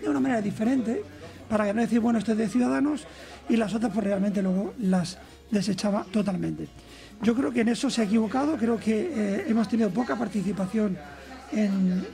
de 0.01 0.09
una 0.09 0.21
manera 0.21 0.41
diferente 0.41 1.03
para 1.49 1.67
que 1.67 1.75
no 1.75 1.81
decir, 1.81 2.01
bueno, 2.01 2.19
esto 2.19 2.33
es 2.33 2.39
de 2.39 2.49
Ciudadanos 2.49 3.05
y 3.49 3.57
las 3.57 3.75
otras 3.75 3.93
pues 3.93 4.05
realmente 4.05 4.43
luego 4.43 4.75
las 4.79 5.19
desechaba 5.51 6.05
totalmente. 6.13 6.69
Yo 7.23 7.35
creo 7.35 7.53
que 7.53 7.61
en 7.61 7.69
eso 7.69 7.91
se 7.91 8.01
ha 8.01 8.05
equivocado, 8.05 8.57
creo 8.57 8.79
que 8.79 9.13
eh, 9.15 9.45
hemos 9.49 9.69
tenido 9.69 9.91
poca 9.91 10.17
participación 10.17 10.97
en, 11.53 12.07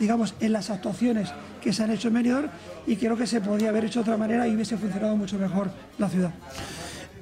digamos, 0.00 0.34
en 0.40 0.52
las 0.52 0.70
actuaciones 0.70 1.32
que 1.62 1.72
se 1.72 1.84
han 1.84 1.90
hecho 1.90 2.08
en 2.08 2.14
Benidorm 2.14 2.48
y 2.86 2.96
creo 2.96 3.16
que 3.16 3.26
se 3.26 3.40
podía 3.40 3.68
haber 3.68 3.84
hecho 3.84 4.00
de 4.00 4.10
otra 4.10 4.16
manera 4.16 4.48
y 4.48 4.54
hubiese 4.54 4.76
funcionado 4.76 5.16
mucho 5.16 5.38
mejor 5.38 5.70
la 5.98 6.08
ciudad. 6.08 6.32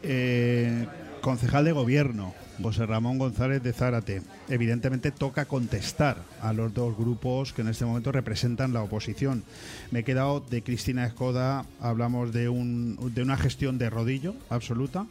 Eh, 0.02 0.86
concejal 1.20 1.64
de 1.64 1.72
gobierno, 1.72 2.32
José 2.62 2.86
Ramón 2.86 3.18
González 3.18 3.62
de 3.62 3.72
Zárate. 3.72 4.22
Evidentemente 4.48 5.10
toca 5.10 5.44
contestar 5.44 6.18
a 6.42 6.52
los 6.52 6.72
dos 6.74 6.96
grupos 6.96 7.52
que 7.52 7.62
en 7.62 7.68
este 7.68 7.84
momento 7.84 8.12
representan 8.12 8.72
la 8.72 8.82
oposición. 8.82 9.42
Me 9.90 10.00
he 10.00 10.04
quedado 10.04 10.40
de 10.40 10.62
Cristina 10.62 11.06
Escoda, 11.06 11.64
hablamos 11.80 12.32
de, 12.32 12.48
un, 12.48 12.98
de 13.14 13.22
una 13.22 13.36
gestión 13.36 13.78
de 13.78 13.90
rodillo 13.90 14.34
absoluta, 14.48 15.06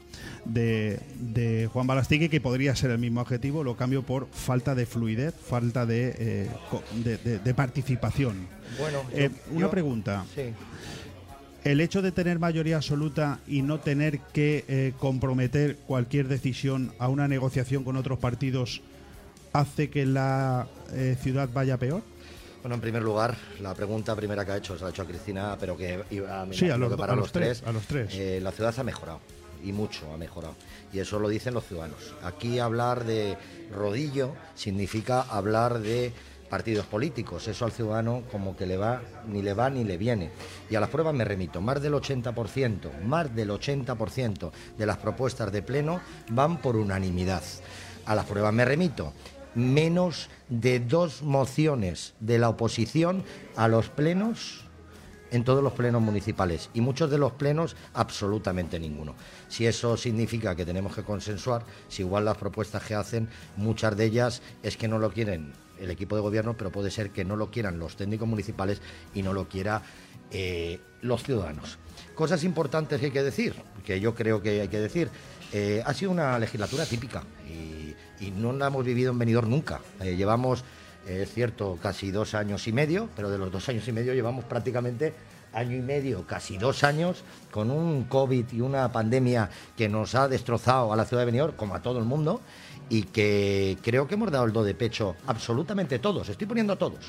de, 0.46 1.00
de 1.20 1.70
Juan 1.72 1.88
Balastigui, 1.88 2.30
que 2.30 2.42
podría 2.42 2.76
ser 2.76 2.92
el 2.92 3.00
mismo 3.00 3.22
adjetivo, 3.22 3.64
lo 3.64 3.76
cambio 3.76 4.04
por 4.04 4.28
falta 4.32 4.76
de 4.76 4.86
fluidez, 4.86 5.34
falta 5.36 5.86
de, 5.86 6.16
eh, 6.18 7.40
de, 7.44 7.54
participación. 7.54 8.48
Bueno, 8.80 9.00
Eh, 9.14 9.30
una 9.52 9.62
yo- 9.62 9.72
pregunta. 9.72 10.26
Sí. 10.36 10.42
El 11.64 11.82
hecho 11.82 12.02
de 12.02 12.12
tener 12.12 12.40
mayoría 12.40 12.78
absoluta 12.78 13.40
y 13.48 13.62
no 13.62 13.80
tener 13.80 14.20
que 14.34 14.64
eh, 14.68 14.94
comprometer 14.98 15.76
cualquier 15.88 16.28
decisión 16.28 16.94
a 17.00 17.10
una 17.10 17.28
negociación 17.28 17.84
con 17.84 17.98
otros 17.98 18.18
partidos 18.20 18.82
hace 19.52 19.90
que 19.90 20.06
la 20.06 20.68
eh, 20.94 21.18
ciudad 21.22 21.50
vaya 21.54 21.78
peor. 21.78 22.02
Bueno, 22.62 22.76
en 22.76 22.82
primer 22.82 23.02
lugar, 23.04 23.36
la 23.62 23.74
pregunta 23.74 24.16
primera 24.16 24.46
que 24.46 24.52
ha 24.52 24.58
hecho 24.58 24.76
se 24.76 24.82
la 24.82 24.88
ha 24.88 24.90
hecho 24.92 25.02
a 25.02 25.06
Cristina, 25.06 25.58
pero 25.60 25.76
que 25.78 26.02
iba 26.12 26.46
me 26.46 26.54
Sí, 26.56 26.70
a 26.70 26.78
los 26.78 26.90
que 26.90 26.96
do- 26.96 26.98
para 26.98 27.14
a 27.14 27.16
los, 27.16 27.26
los 27.26 27.32
tres, 27.32 27.60
tres. 27.60 27.70
a 27.70 27.72
los 27.74 27.86
tres. 27.86 28.14
eh, 28.16 28.40
la 28.42 28.52
ciudad 28.52 28.74
ha 28.78 28.84
mejorado 28.84 29.20
y 29.64 29.72
mucho 29.74 30.14
ha 30.14 30.18
mejorado. 30.18 30.56
Y 30.94 31.00
eso 31.00 31.20
lo 31.20 31.28
dicen 31.30 31.54
los 31.54 31.66
ciudadanos. 31.66 32.14
Aquí 32.24 32.60
hablar 32.60 33.06
de 33.06 33.38
rodillo 33.74 34.34
significa 34.56 35.22
hablar 35.22 35.80
de 35.80 36.14
partidos 36.50 36.86
políticos. 36.86 37.48
Eso 37.48 37.66
al 37.66 37.72
ciudadano 37.72 38.24
como 38.32 38.56
que 38.58 38.66
le 38.66 38.78
va, 38.78 39.02
ni 39.28 39.42
le 39.42 39.54
va 39.54 39.70
ni 39.70 39.84
le 39.84 39.98
viene. 39.98 40.32
Y 40.70 40.76
a 40.76 40.80
las 40.80 40.90
pruebas 40.90 41.14
me 41.14 41.24
remito. 41.24 41.62
Más 41.62 41.82
del 41.82 41.94
80%, 41.94 43.02
más 43.04 43.34
del 43.36 43.52
80% 43.52 44.52
de 44.78 44.86
las 44.86 44.98
propuestas 44.98 45.52
de 45.52 45.62
pleno 45.62 46.02
van 46.32 46.58
por 46.58 46.76
unanimidad. 46.76 47.44
A 48.06 48.16
las 48.16 48.26
pruebas 48.26 48.54
me 48.54 48.66
remito. 48.66 49.14
Menos 49.56 50.30
de 50.48 50.80
dos 50.80 51.22
mociones 51.22 52.14
de 52.20 52.40
la 52.40 52.50
oposición 52.50 53.24
a 53.56 53.68
los 53.68 53.90
plenos 53.90 54.66
en 55.32 55.44
todos 55.44 55.64
los 55.64 55.74
plenos 55.74 56.02
municipales 56.02 56.70
y 56.74 56.82
muchos 56.82 57.10
de 57.12 57.18
los 57.18 57.34
plenos 57.34 57.76
absolutamente 57.94 58.80
ninguno. 58.80 59.16
Si 59.48 59.66
eso 59.66 59.98
significa 59.98 60.56
que 60.56 60.66
tenemos 60.66 60.96
que 60.96 61.04
consensuar, 61.04 61.64
si 61.88 62.02
igual 62.04 62.26
las 62.26 62.38
propuestas 62.38 62.84
que 62.84 62.96
hacen, 62.96 63.30
muchas 63.58 63.96
de 63.96 64.06
ellas 64.06 64.42
es 64.64 64.78
que 64.78 64.88
no 64.88 65.00
lo 65.00 65.12
quieren 65.12 65.54
el 65.80 65.92
equipo 65.92 66.16
de 66.16 66.22
gobierno, 66.22 66.56
pero 66.58 66.72
puede 66.72 66.92
ser 66.92 67.12
que 67.12 67.26
no 67.26 67.36
lo 67.36 67.52
quieran 67.52 67.80
los 67.80 67.96
técnicos 67.96 68.28
municipales 68.28 68.82
y 69.14 69.22
no 69.22 69.34
lo 69.34 69.48
quiera 69.48 69.82
eh, 70.32 70.80
los 71.02 71.24
ciudadanos. 71.24 71.78
Cosas 72.16 72.44
importantes 72.44 73.00
que 73.00 73.08
hay 73.08 73.12
que 73.12 73.24
decir, 73.24 73.56
que 73.86 74.00
yo 74.00 74.14
creo 74.14 74.42
que 74.42 74.62
hay 74.62 74.68
que 74.68 74.80
decir. 74.80 75.10
Eh, 75.52 75.82
ha 75.84 75.94
sido 75.94 76.12
una 76.12 76.38
legislatura 76.38 76.86
típica 76.86 77.24
y, 77.48 77.96
no 78.32 78.52
la 78.52 78.68
hemos 78.68 78.86
vivido 78.86 79.12
en 79.12 79.18
Benidorm 79.18 79.50
nunca. 79.50 79.80
Eh, 80.02 80.16
llevamos 80.16 80.64
es 81.08 81.34
cierto, 81.34 81.80
casi 81.82 82.12
dos 82.12 82.36
años 82.36 82.68
y 82.68 82.74
medio, 82.74 83.10
pero 83.16 83.32
de 83.32 83.38
los 83.38 83.52
dos 83.52 83.68
años 83.70 83.88
y 83.88 83.92
medio 83.92 84.14
llevamos 84.14 84.46
prácticamente 84.46 85.14
año 85.54 85.76
y 85.76 85.82
medio, 85.82 86.28
casi 86.28 86.58
dos 86.58 86.84
años, 86.84 87.24
con 87.52 87.72
un 87.72 88.04
COVID 88.04 88.46
y 88.52 88.62
una 88.62 88.92
pandemia 88.92 89.50
que 89.76 89.90
nos 89.90 90.14
ha 90.16 90.28
destrozado 90.28 90.94
a 90.94 90.96
la 90.96 91.06
ciudad 91.06 91.22
de 91.22 91.28
Benidorm, 91.28 91.56
como 91.56 91.76
a 91.76 91.82
todo 91.82 92.00
el 92.00 92.06
mundo, 92.06 92.42
y 92.90 93.04
que 93.04 93.78
creo 93.84 94.08
que 94.08 94.16
hemos 94.16 94.32
dado 94.32 94.46
el 94.46 94.52
do 94.54 94.64
de 94.64 94.74
pecho 94.74 95.16
absolutamente 95.28 96.00
todos. 96.00 96.28
Estoy 96.30 96.48
poniendo 96.48 96.74
a 96.74 96.76
todos. 96.78 97.00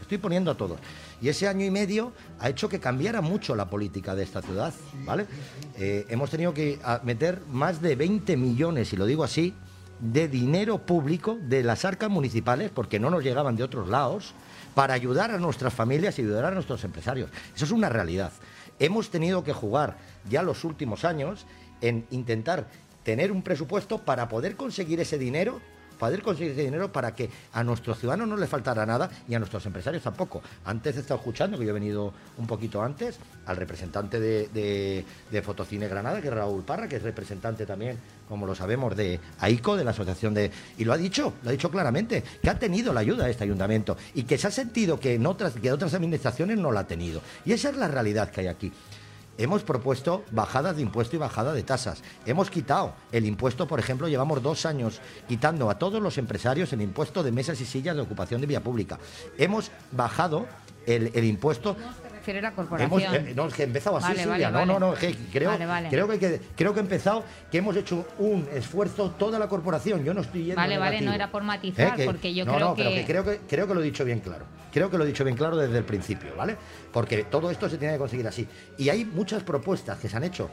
Estoy 0.00 0.18
poniendo 0.18 0.50
a 0.50 0.56
todos. 0.56 0.78
Y 1.20 1.28
ese 1.28 1.48
año 1.48 1.64
y 1.66 1.70
medio 1.70 2.12
ha 2.40 2.48
hecho 2.48 2.68
que 2.68 2.80
cambiara 2.80 3.20
mucho 3.20 3.54
la 3.54 3.68
política 3.68 4.14
de 4.14 4.22
esta 4.22 4.40
ciudad, 4.40 4.72
¿vale? 5.04 5.26
Eh, 5.76 6.06
hemos 6.08 6.30
tenido 6.30 6.54
que 6.54 6.78
a- 6.82 7.00
meter 7.04 7.42
más 7.50 7.82
de 7.82 7.94
20 7.94 8.36
millones, 8.36 8.92
y 8.92 8.96
lo 8.96 9.04
digo 9.06 9.22
así, 9.24 9.52
de 10.00 10.28
dinero 10.28 10.78
público 10.78 11.36
de 11.42 11.62
las 11.62 11.84
arcas 11.84 12.08
municipales, 12.08 12.70
porque 12.72 12.98
no 13.00 13.10
nos 13.10 13.22
llegaban 13.24 13.56
de 13.56 13.64
otros 13.64 13.88
lados, 13.88 14.32
para 14.74 14.94
ayudar 14.94 15.30
a 15.32 15.38
nuestras 15.38 15.74
familias 15.74 16.18
y 16.18 16.22
ayudar 16.22 16.44
a 16.46 16.50
nuestros 16.52 16.84
empresarios. 16.84 17.30
Eso 17.54 17.64
es 17.64 17.72
una 17.72 17.88
realidad. 17.88 18.32
Hemos 18.78 19.10
tenido 19.10 19.42
que 19.42 19.52
jugar 19.52 19.98
ya 20.30 20.42
los 20.42 20.62
últimos 20.64 21.04
años 21.04 21.44
en 21.80 22.06
intentar 22.12 22.68
tener 23.08 23.32
un 23.32 23.40
presupuesto 23.40 23.96
para 23.96 24.28
poder 24.28 24.54
conseguir 24.54 25.00
ese 25.00 25.16
dinero 25.16 25.62
poder 25.98 26.22
conseguir 26.22 26.52
ese 26.52 26.62
dinero 26.62 26.92
para 26.92 27.12
que 27.12 27.28
a 27.54 27.64
nuestros 27.64 27.98
ciudadanos 27.98 28.28
no 28.28 28.36
les 28.36 28.48
faltara 28.48 28.86
nada 28.86 29.10
y 29.26 29.34
a 29.34 29.40
nuestros 29.40 29.66
empresarios 29.66 30.00
tampoco. 30.00 30.40
Antes 30.64 30.96
he 30.96 31.00
estado 31.00 31.18
escuchando, 31.18 31.58
que 31.58 31.64
yo 31.64 31.70
he 31.70 31.72
venido 31.72 32.12
un 32.36 32.46
poquito 32.46 32.80
antes, 32.80 33.18
al 33.46 33.56
representante 33.56 34.20
de, 34.20 35.04
de- 35.32 35.42
Fotocine 35.42 35.88
Granada, 35.88 36.20
que 36.20 36.28
es 36.28 36.34
Raúl 36.34 36.62
Parra, 36.62 36.86
que 36.86 36.96
es 36.96 37.02
representante 37.02 37.66
también, 37.66 37.98
como 38.28 38.46
lo 38.46 38.54
sabemos, 38.54 38.94
de 38.94 39.18
AICO, 39.40 39.76
de 39.76 39.82
la 39.82 39.90
Asociación 39.90 40.34
de... 40.34 40.52
Y 40.76 40.84
lo 40.84 40.92
ha 40.92 40.96
dicho, 40.96 41.32
lo 41.42 41.48
ha 41.48 41.52
dicho 41.52 41.68
claramente, 41.68 42.22
que 42.40 42.48
ha 42.48 42.56
tenido 42.56 42.92
la 42.92 43.00
ayuda 43.00 43.24
de 43.24 43.32
este 43.32 43.42
ayuntamiento 43.42 43.96
y 44.14 44.22
que 44.22 44.38
se 44.38 44.46
ha 44.46 44.52
sentido 44.52 45.00
que 45.00 45.14
en 45.14 45.26
otras, 45.26 45.54
que 45.54 45.72
otras 45.72 45.94
administraciones 45.94 46.58
no 46.58 46.70
la 46.70 46.80
ha 46.80 46.86
tenido. 46.86 47.22
Y 47.44 47.50
esa 47.54 47.70
es 47.70 47.76
la 47.76 47.88
realidad 47.88 48.30
que 48.30 48.42
hay 48.42 48.46
aquí. 48.46 48.72
Hemos 49.38 49.62
propuesto 49.62 50.24
bajadas 50.32 50.76
de 50.76 50.82
impuesto 50.82 51.14
y 51.14 51.18
bajada 51.20 51.52
de 51.52 51.62
tasas. 51.62 52.02
Hemos 52.26 52.50
quitado 52.50 52.94
el 53.12 53.24
impuesto, 53.24 53.68
por 53.68 53.78
ejemplo, 53.78 54.08
llevamos 54.08 54.42
dos 54.42 54.66
años 54.66 55.00
quitando 55.28 55.70
a 55.70 55.78
todos 55.78 56.02
los 56.02 56.18
empresarios 56.18 56.72
el 56.72 56.82
impuesto 56.82 57.22
de 57.22 57.30
mesas 57.30 57.60
y 57.60 57.64
sillas 57.64 57.94
de 57.94 58.02
ocupación 58.02 58.40
de 58.40 58.48
vía 58.48 58.62
pública. 58.62 58.98
Hemos 59.38 59.70
bajado 59.92 60.46
el, 60.86 61.12
el 61.14 61.24
impuesto 61.24 61.76
Refiere 62.28 62.42
la 62.42 62.48
Hemos, 62.48 62.68
corporación. 62.68 63.14
eh, 63.28 63.32
no, 63.34 63.46
es 63.46 63.54
que 63.54 63.62
he 63.62 63.64
empezado 63.64 63.96
así, 63.96 64.08
Vale, 64.08 64.22
Silvia. 64.22 64.50
vale, 64.50 64.66
no, 64.66 64.78
no, 64.78 64.90
vale. 64.90 65.00
no, 65.00 65.08
es 65.08 65.16
que 65.16 65.30
creo, 65.32 65.50
creo 65.88 66.08
que, 66.08 66.18
que- 66.18 66.40
creo 66.54 66.74
que 66.74 66.80
he 66.80 66.82
empezado, 66.82 67.24
que 67.50 67.56
hemos 67.58 67.74
hecho 67.74 68.06
un 68.18 68.46
esfuerzo 68.52 69.12
toda 69.12 69.38
la 69.38 69.48
corporación. 69.48 70.04
Yo 70.04 70.12
no 70.12 70.20
estoy 70.20 70.40
yendo 70.44 70.56
Vale, 70.56 70.76
vale, 70.76 71.00
no 71.00 71.14
era 71.14 71.30
por 71.30 71.42
matizar, 71.42 71.98
¿Eh? 71.98 72.04
porque 72.04 72.34
yo 72.34 72.44
no, 72.44 72.54
creo 72.54 72.68
no, 72.68 72.74
pero 72.74 72.90
que- 72.90 72.96
que 72.96 73.06
creo 73.06 73.24
que 73.24 73.38
creo 73.48 73.66
que 73.66 73.74
lo 73.74 73.80
he 73.80 73.84
dicho 73.84 74.04
bien 74.04 74.20
claro. 74.20 74.44
Creo 74.70 74.90
que 74.90 74.98
lo 74.98 75.04
he 75.04 75.06
dicho 75.06 75.24
bien 75.24 75.38
claro 75.38 75.56
desde 75.56 75.78
el 75.78 75.84
principio, 75.84 76.36
¿vale? 76.36 76.54
Porque 76.92 77.24
todo 77.24 77.50
esto 77.50 77.66
se 77.70 77.78
tiene 77.78 77.94
que 77.94 77.98
conseguir 77.98 78.28
así. 78.28 78.46
Y 78.76 78.90
hay 78.90 79.06
muchas 79.06 79.42
propuestas 79.42 79.96
que 79.98 80.10
se 80.10 80.16
han 80.18 80.24
hecho 80.24 80.50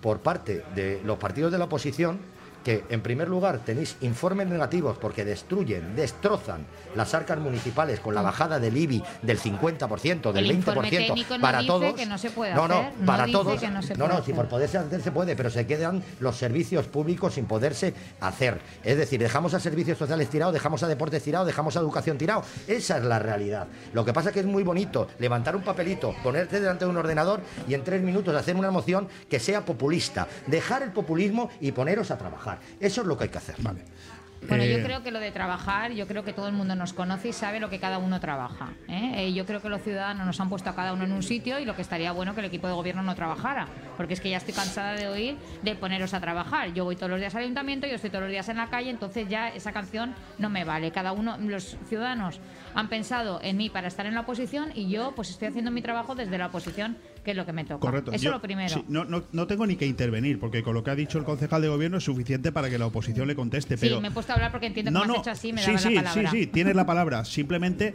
por 0.00 0.20
parte 0.20 0.62
de 0.76 1.00
los 1.04 1.18
partidos 1.18 1.50
de 1.50 1.58
la 1.58 1.64
oposición 1.64 2.20
que 2.64 2.84
en 2.88 3.00
primer 3.00 3.28
lugar 3.28 3.60
tenéis 3.64 3.96
informes 4.00 4.46
negativos 4.48 4.98
porque 4.98 5.24
destruyen, 5.24 5.94
destrozan 5.94 6.66
las 6.94 7.14
arcas 7.14 7.38
municipales 7.38 8.00
con 8.00 8.14
la 8.14 8.22
bajada 8.22 8.58
del 8.58 8.76
IBI 8.76 9.02
del 9.22 9.40
50%, 9.40 10.32
del 10.32 10.44
El 10.44 10.52
informe 10.52 10.88
20% 10.88 10.90
técnico 10.90 11.36
no 11.36 11.40
para 11.42 11.58
dice 11.58 11.68
todos. 11.68 11.94
que 11.94 12.06
no 12.06 12.18
se 12.18 12.30
puede 12.30 12.54
no, 12.54 12.68
no, 12.68 12.74
hacer, 12.74 12.92
no 12.98 13.06
para 13.06 13.26
todos. 13.26 13.60
que 13.60 13.68
no 13.68 13.82
se 13.82 13.94
no, 13.94 14.06
puede 14.06 14.18
no, 14.18 14.24
si 14.24 14.32
por 14.32 14.48
poderse 14.48 14.78
hacer 14.78 15.02
se 15.02 15.12
puede, 15.12 15.36
pero 15.36 15.50
se 15.50 15.66
quedan 15.66 16.02
los 16.20 16.36
servicios 16.36 16.86
públicos 16.86 17.34
sin 17.34 17.46
poderse 17.46 17.94
hacer. 18.20 18.60
Es 18.82 18.96
decir, 18.96 19.20
dejamos 19.20 19.54
a 19.54 19.60
servicios 19.60 19.98
sociales 19.98 20.28
tirados, 20.28 20.54
dejamos 20.54 20.82
a 20.82 20.88
deportes 20.88 21.22
tirados, 21.22 21.46
dejamos 21.46 21.76
a 21.76 21.80
educación 21.80 22.18
tirado. 22.18 22.42
Esa 22.66 22.98
es 22.98 23.04
la 23.04 23.18
realidad. 23.18 23.66
Lo 23.92 24.04
que 24.04 24.12
pasa 24.12 24.30
es 24.30 24.34
que 24.34 24.40
es 24.40 24.46
muy 24.46 24.62
bonito 24.62 25.08
levantar 25.18 25.54
un 25.56 25.62
papelito, 25.62 26.14
ponerte 26.22 26.60
delante 26.60 26.84
de 26.84 26.90
un 26.90 26.96
ordenador 26.96 27.40
y 27.68 27.74
en 27.74 27.84
tres 27.84 28.02
minutos 28.02 28.34
hacer 28.34 28.56
una 28.56 28.70
moción 28.70 29.08
que 29.28 29.38
sea 29.38 29.64
populista. 29.64 30.26
Dejar 30.46 30.82
el 30.82 30.92
populismo 30.92 31.50
y 31.60 31.72
poneros 31.72 32.10
a 32.10 32.18
trabajar. 32.18 32.47
Eso 32.80 33.00
es 33.02 33.06
lo 33.06 33.16
que 33.16 33.24
hay 33.24 33.30
que 33.30 33.38
hacer. 33.38 33.56
Vale. 33.60 33.84
Bueno, 34.46 34.62
Eh, 34.62 34.70
yo 34.70 34.84
creo 34.84 35.02
que 35.02 35.10
lo 35.10 35.18
de 35.18 35.32
trabajar, 35.32 35.90
yo 35.92 36.06
creo 36.06 36.22
que 36.22 36.32
todo 36.32 36.46
el 36.46 36.54
mundo 36.54 36.76
nos 36.76 36.92
conoce 36.92 37.30
y 37.30 37.32
sabe 37.32 37.58
lo 37.58 37.68
que 37.70 37.80
cada 37.80 37.98
uno 37.98 38.20
trabaja. 38.20 38.68
¿eh? 38.86 39.14
Eh, 39.16 39.32
yo 39.32 39.44
creo 39.44 39.60
que 39.60 39.68
los 39.68 39.82
ciudadanos 39.82 40.24
nos 40.24 40.38
han 40.40 40.48
puesto 40.48 40.70
a 40.70 40.76
cada 40.76 40.92
uno 40.92 41.04
en 41.04 41.12
un 41.12 41.24
sitio 41.24 41.58
y 41.58 41.64
lo 41.64 41.74
que 41.74 41.82
estaría 41.82 42.12
bueno 42.12 42.34
que 42.34 42.40
el 42.40 42.46
equipo 42.46 42.68
de 42.68 42.72
gobierno 42.74 43.02
no 43.02 43.16
trabajara, 43.16 43.66
porque 43.96 44.14
es 44.14 44.20
que 44.20 44.30
ya 44.30 44.36
estoy 44.36 44.54
cansada 44.54 44.92
de 44.92 45.08
oír 45.08 45.36
de 45.62 45.74
poneros 45.74 46.14
a 46.14 46.20
trabajar. 46.20 46.72
Yo 46.72 46.84
voy 46.84 46.94
todos 46.94 47.10
los 47.10 47.18
días 47.18 47.34
al 47.34 47.42
ayuntamiento, 47.42 47.88
yo 47.88 47.96
estoy 47.96 48.10
todos 48.10 48.22
los 48.22 48.30
días 48.30 48.48
en 48.48 48.58
la 48.58 48.68
calle, 48.70 48.90
entonces 48.90 49.28
ya 49.28 49.48
esa 49.48 49.72
canción 49.72 50.14
no 50.38 50.50
me 50.50 50.64
vale. 50.64 50.92
Cada 50.92 51.10
uno, 51.10 51.36
los 51.38 51.76
ciudadanos 51.88 52.38
han 52.74 52.88
pensado 52.88 53.40
en 53.42 53.56
mí 53.56 53.70
para 53.70 53.88
estar 53.88 54.06
en 54.06 54.14
la 54.14 54.20
oposición 54.20 54.70
y 54.72 54.88
yo 54.88 55.12
pues 55.16 55.30
estoy 55.30 55.48
haciendo 55.48 55.72
mi 55.72 55.82
trabajo 55.82 56.14
desde 56.14 56.38
la 56.38 56.46
oposición, 56.46 56.96
que 57.28 57.32
es 57.32 57.36
lo 57.36 57.44
que 57.44 57.52
me 57.52 57.64
toca. 57.66 57.78
Correcto. 57.80 58.10
Eso 58.10 58.24
Yo- 58.24 58.30
lo 58.30 58.40
primero. 58.40 58.70
sí, 58.72 58.82
no, 58.88 59.04
no, 59.04 59.22
no 59.32 59.46
tengo 59.46 59.66
ni 59.66 59.76
que 59.76 59.84
intervenir, 59.84 60.40
porque 60.40 60.62
con 60.62 60.72
lo 60.72 60.82
que 60.82 60.90
ha 60.90 60.94
dicho 60.94 61.18
el 61.18 61.24
concejal 61.24 61.60
de 61.60 61.68
gobierno 61.68 61.98
es 61.98 62.04
suficiente 62.04 62.52
para 62.52 62.70
que 62.70 62.78
la 62.78 62.86
oposición 62.86 63.28
le 63.28 63.34
conteste. 63.34 63.76
Sí, 63.76 63.80
pero 63.86 64.00
me 64.00 64.08
he 64.08 64.10
puesto 64.10 64.32
a 64.32 64.36
hablar 64.36 64.50
porque 64.50 64.66
entiendo 64.68 64.90
que 64.90 64.94
no, 64.94 65.04
me 65.06 65.12
has 65.12 65.18
hecho 65.20 65.30
así, 65.32 65.52
me 65.52 65.60
sí, 65.62 65.76
sí, 65.76 65.94
la 65.94 66.02
palabra. 66.04 66.30
sí, 66.30 66.38
sí, 66.40 66.46
tienes 66.46 66.74
la 66.74 66.86
palabra. 66.86 67.24
Simplemente 67.26 67.94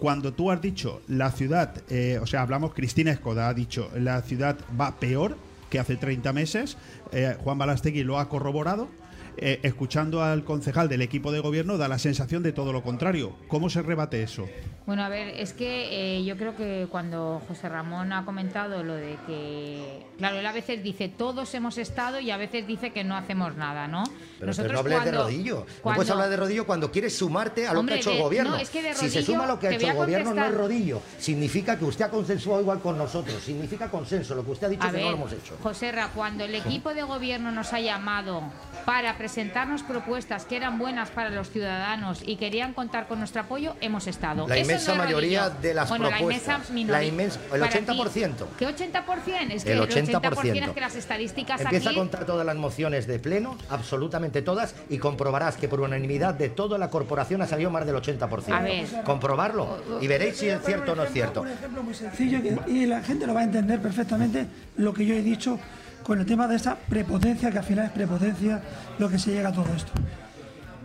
cuando 0.00 0.32
tú 0.32 0.50
has 0.50 0.60
dicho 0.60 1.02
la 1.06 1.30
ciudad, 1.30 1.82
eh, 1.88 2.18
o 2.20 2.26
sea, 2.26 2.42
hablamos, 2.42 2.74
Cristina 2.74 3.12
Escoda 3.12 3.48
ha 3.48 3.54
dicho 3.54 3.90
la 3.96 4.20
ciudad 4.22 4.56
va 4.78 4.98
peor 4.98 5.38
que 5.70 5.78
hace 5.78 5.94
30 5.96 6.32
meses. 6.32 6.76
eh, 7.12 7.36
Juan 7.44 7.56
Balastegui 7.58 8.02
lo 8.02 8.18
ha 8.18 8.28
corroborado. 8.28 8.88
Eh, 9.36 9.60
escuchando 9.62 10.22
al 10.22 10.44
concejal 10.44 10.88
del 10.88 11.02
equipo 11.02 11.32
de 11.32 11.40
gobierno 11.40 11.76
da 11.78 11.88
la 11.88 11.98
sensación 11.98 12.42
de 12.42 12.52
todo 12.52 12.72
lo 12.72 12.82
contrario. 12.82 13.34
¿Cómo 13.48 13.68
se 13.70 13.82
rebate 13.82 14.22
eso? 14.22 14.46
Bueno, 14.86 15.02
a 15.02 15.08
ver, 15.08 15.28
es 15.40 15.54
que 15.54 16.18
eh, 16.18 16.24
yo 16.24 16.36
creo 16.36 16.54
que 16.56 16.86
cuando 16.90 17.40
José 17.48 17.68
Ramón 17.70 18.12
ha 18.12 18.24
comentado 18.26 18.82
lo 18.84 18.94
de 18.94 19.16
que, 19.26 20.06
claro, 20.18 20.36
él 20.38 20.46
a 20.46 20.52
veces 20.52 20.82
dice 20.82 21.08
todos 21.08 21.54
hemos 21.54 21.78
estado 21.78 22.20
y 22.20 22.30
a 22.30 22.36
veces 22.36 22.66
dice 22.66 22.92
que 22.92 23.02
no 23.02 23.16
hacemos 23.16 23.56
nada, 23.56 23.88
¿no? 23.88 24.04
Pero, 24.38 24.52
pero 24.54 24.72
no 24.74 24.78
hables 24.80 25.04
de 25.04 25.12
rodillo. 25.12 25.54
No 25.60 25.66
cuando- 25.82 25.96
puedes 25.96 26.10
hablar 26.10 26.28
de 26.28 26.36
rodillo 26.36 26.66
cuando 26.66 26.90
quieres 26.92 27.16
sumarte 27.16 27.66
a 27.66 27.72
lo 27.72 27.80
Hombre, 27.80 27.94
que 27.94 27.98
ha 27.98 28.00
hecho 28.02 28.10
de- 28.10 28.16
el 28.16 28.22
gobierno. 28.22 28.50
no, 28.52 28.56
es 28.58 28.68
que 28.68 28.82
de 28.82 28.92
si 28.94 29.08
se 29.08 29.20
rodillo 29.20 29.24
suma 29.32 29.46
lo 29.46 29.58
que 29.58 29.68
ha 29.68 29.70
hecho 29.72 29.86
el 29.86 29.90
a 29.92 29.94
gobierno, 29.94 30.34
no 30.34 30.44
es 30.44 30.54
rodillo. 30.54 31.00
Significa 31.18 31.78
que 31.78 31.84
usted 31.86 32.04
ha 32.04 32.10
consensuado 32.10 32.60
igual 32.60 32.80
con 32.80 32.98
nosotros. 32.98 33.42
Significa 33.42 33.90
consenso. 33.90 34.34
Lo 34.34 34.44
que 34.44 34.50
usted 34.50 34.66
ha 34.66 34.70
dicho 34.70 34.82
A 34.84 34.90
que 34.90 34.96
ver, 34.96 35.04
no 35.06 35.10
lo 35.12 35.16
hemos 35.16 35.32
hecho. 35.32 35.56
José 35.62 35.92
Ra, 35.92 36.10
cuando 36.14 36.44
el 36.44 36.54
equipo 36.54 36.92
de 36.92 37.02
gobierno 37.04 37.50
nos 37.52 37.72
ha 37.72 37.80
llamado 37.80 38.42
para 38.84 39.16
presentarnos 39.28 39.82
propuestas 39.82 40.44
que 40.44 40.54
eran 40.54 40.78
buenas 40.78 41.08
para 41.08 41.30
los 41.30 41.48
ciudadanos 41.48 42.20
y 42.26 42.36
querían 42.36 42.74
contar 42.74 43.08
con 43.08 43.20
nuestro 43.20 43.40
apoyo, 43.40 43.74
hemos 43.80 44.06
estado. 44.06 44.46
La 44.46 44.54
Eso 44.58 44.64
inmensa 44.64 44.88
no 44.94 45.02
es 45.02 45.06
mayoría 45.06 45.42
rodillo. 45.44 45.60
de 45.62 45.72
las 45.74 45.88
bueno, 45.88 46.08
propuestas. 46.10 46.46
La 46.46 46.52
inmensa 46.54 46.72
minoría. 46.74 46.98
La 46.98 47.04
inmensa- 47.06 47.40
el 47.54 47.60
Para 47.60 47.72
ti, 47.72 47.78
80%. 47.78 48.46
¿Qué 48.58 48.66
80%? 48.66 49.50
Es 49.54 49.64
que 49.64 49.72
El 49.72 49.78
el 49.78 49.84
80%, 49.88 50.20
80%. 50.20 50.64
es 50.66 50.70
que 50.74 50.80
las 50.82 50.94
estadísticas 50.96 51.58
Empieza 51.62 51.88
aquí... 51.88 51.96
a 51.96 52.00
contar 52.02 52.26
todas 52.26 52.44
las 52.44 52.54
mociones 52.56 53.06
de 53.06 53.18
pleno, 53.18 53.56
absolutamente 53.70 54.42
todas, 54.42 54.74
y 54.90 54.98
comprobarás 54.98 55.56
que 55.56 55.68
por 55.68 55.80
unanimidad 55.80 56.34
de 56.34 56.50
toda 56.50 56.76
la 56.76 56.90
corporación 56.90 57.40
ha 57.40 57.46
salido 57.46 57.70
más 57.70 57.86
del 57.86 57.96
80%. 57.96 58.52
A 58.54 58.60
ver. 58.60 58.84
Comprobarlo 59.04 59.78
y 60.02 60.06
veréis 60.06 60.36
si 60.36 60.48
es 60.50 60.60
cierto 60.62 60.92
o 60.92 60.96
no 60.96 61.04
es 61.04 61.12
cierto. 61.14 61.40
Un 61.40 61.48
ejemplo 61.48 61.82
muy 61.82 61.94
sencillo 61.94 62.42
que- 62.42 62.70
y 62.70 62.84
la 62.84 63.00
gente 63.02 63.26
lo 63.26 63.32
va 63.32 63.40
a 63.40 63.44
entender 63.44 63.80
perfectamente 63.80 64.46
lo 64.76 64.92
que 64.92 65.06
yo 65.06 65.14
he 65.14 65.22
dicho 65.22 65.58
con 66.04 66.20
el 66.20 66.26
tema 66.26 66.46
de 66.46 66.56
esa 66.56 66.76
prepotencia, 66.76 67.50
que 67.50 67.58
al 67.58 67.64
final 67.64 67.86
es 67.86 67.92
prepotencia 67.92 68.62
lo 68.98 69.08
que 69.08 69.18
se 69.18 69.32
llega 69.32 69.48
a 69.48 69.52
todo 69.52 69.66
esto. 69.74 69.90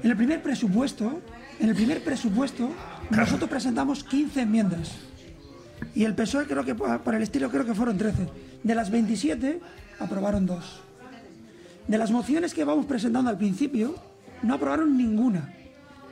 En 0.01 0.09
el 0.09 0.17
primer 0.17 0.41
presupuesto, 0.41 1.21
en 1.59 1.69
el 1.69 1.75
primer 1.75 2.03
presupuesto, 2.03 2.71
nosotros 3.09 3.49
presentamos 3.49 4.03
15 4.03 4.41
enmiendas. 4.41 4.95
Y 5.93 6.05
el 6.05 6.15
PSOE 6.15 6.45
creo 6.45 6.63
que 6.63 6.73
por 6.73 7.15
el 7.15 7.21
estilo 7.21 7.49
creo 7.49 7.65
que 7.65 7.73
fueron 7.75 7.97
13. 7.97 8.27
De 8.63 8.75
las 8.75 8.89
27 8.89 9.59
aprobaron 9.99 10.45
dos. 10.45 10.81
De 11.87 11.97
las 11.97 12.11
mociones 12.11 12.53
que 12.53 12.63
vamos 12.63 12.85
presentando 12.85 13.29
al 13.29 13.37
principio, 13.37 13.95
no 14.41 14.53
aprobaron 14.53 14.97
ninguna. 14.97 15.53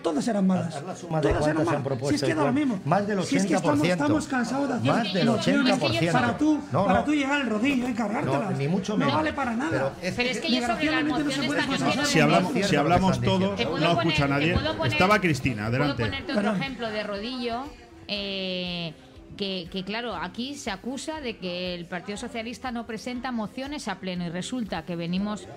Todas 0.04 0.28
eran 0.28 0.48
malas. 0.48 0.76
Haz 0.76 0.84
la 0.84 0.96
suma 0.96 1.20
de 1.22 1.30
Todas 1.30 1.44
eran 1.48 1.58
malas. 1.58 1.74
han 1.76 1.84
propuesto, 1.84 2.10
Si 2.10 2.16
es 2.16 2.24
que 2.24 2.36
da 2.36 2.44
lo 2.46 2.54
mismo. 2.54 2.80
Más 2.86 3.06
del 3.08 3.24
Si 3.24 3.36
es 3.38 3.46
que 3.46 3.56
estamos, 3.56 3.80
80%. 3.80 3.92
estamos 3.92 4.28
cansados 4.28 4.68
de 4.70 4.74
hacer 4.76 4.92
Más 4.92 5.14
del 5.14 5.28
mociones 5.28 5.80
80%. 5.80 6.12
Para 6.12 6.38
tú, 6.38 6.60
No, 6.72 6.86
para 6.86 7.00
no. 7.00 7.06
tú 7.06 7.14
llegar 7.14 7.42
al 7.42 7.50
rodillo 7.50 7.90
y 7.90 7.94
cargártelas. 7.94 8.52
No, 8.52 8.58
ni 8.58 8.68
mucho 8.68 8.94
No 8.94 9.00
menos. 9.00 9.14
vale 9.16 9.34
para 9.34 9.54
nada. 9.56 9.70
Pero 9.72 9.92
es 10.02 10.14
Pero 10.16 10.30
es 10.30 10.40
que 10.40 10.48
yo 10.50 10.62
sobre 10.62 10.68
Desgraciadamente 10.76 11.24
no 11.24 11.32
se 11.32 11.44
puede 11.44 11.64
pasar. 11.64 12.06
Si 12.06 12.20
hablamos, 12.20 12.54
si 12.54 12.76
hablamos. 12.76 13.20
Te 13.22 13.28
no 13.28 13.56
escucha 13.56 13.94
a 13.94 13.96
poner- 13.96 14.30
nadie. 14.30 14.54
poner- 14.56 14.92
Estaba 14.94 15.20
Cristina, 15.20 15.66
adelante. 15.68 15.96
Puedo 15.96 16.08
ponerte 16.10 16.32
otro 16.32 16.44
Perdón. 16.44 16.62
ejemplo 16.62 16.90
de 16.90 17.04
rodillo. 17.04 17.64
eh, 18.08 18.94
que, 19.36 19.68
que, 19.72 19.84
claro, 19.84 20.16
aquí 20.16 20.56
se 20.56 20.72
acusa 20.72 21.20
de 21.22 21.38
que 21.38 21.76
el 21.76 21.86
Partido 21.86 22.18
Socialista 22.18 22.72
no 22.72 22.88
presenta 22.88 23.32
mociones 23.32 23.88
a 23.88 24.00
pleno 24.00 24.26
y 24.26 24.30
resulta 24.30 24.84
que 24.86 24.96
venimos... 24.96 25.48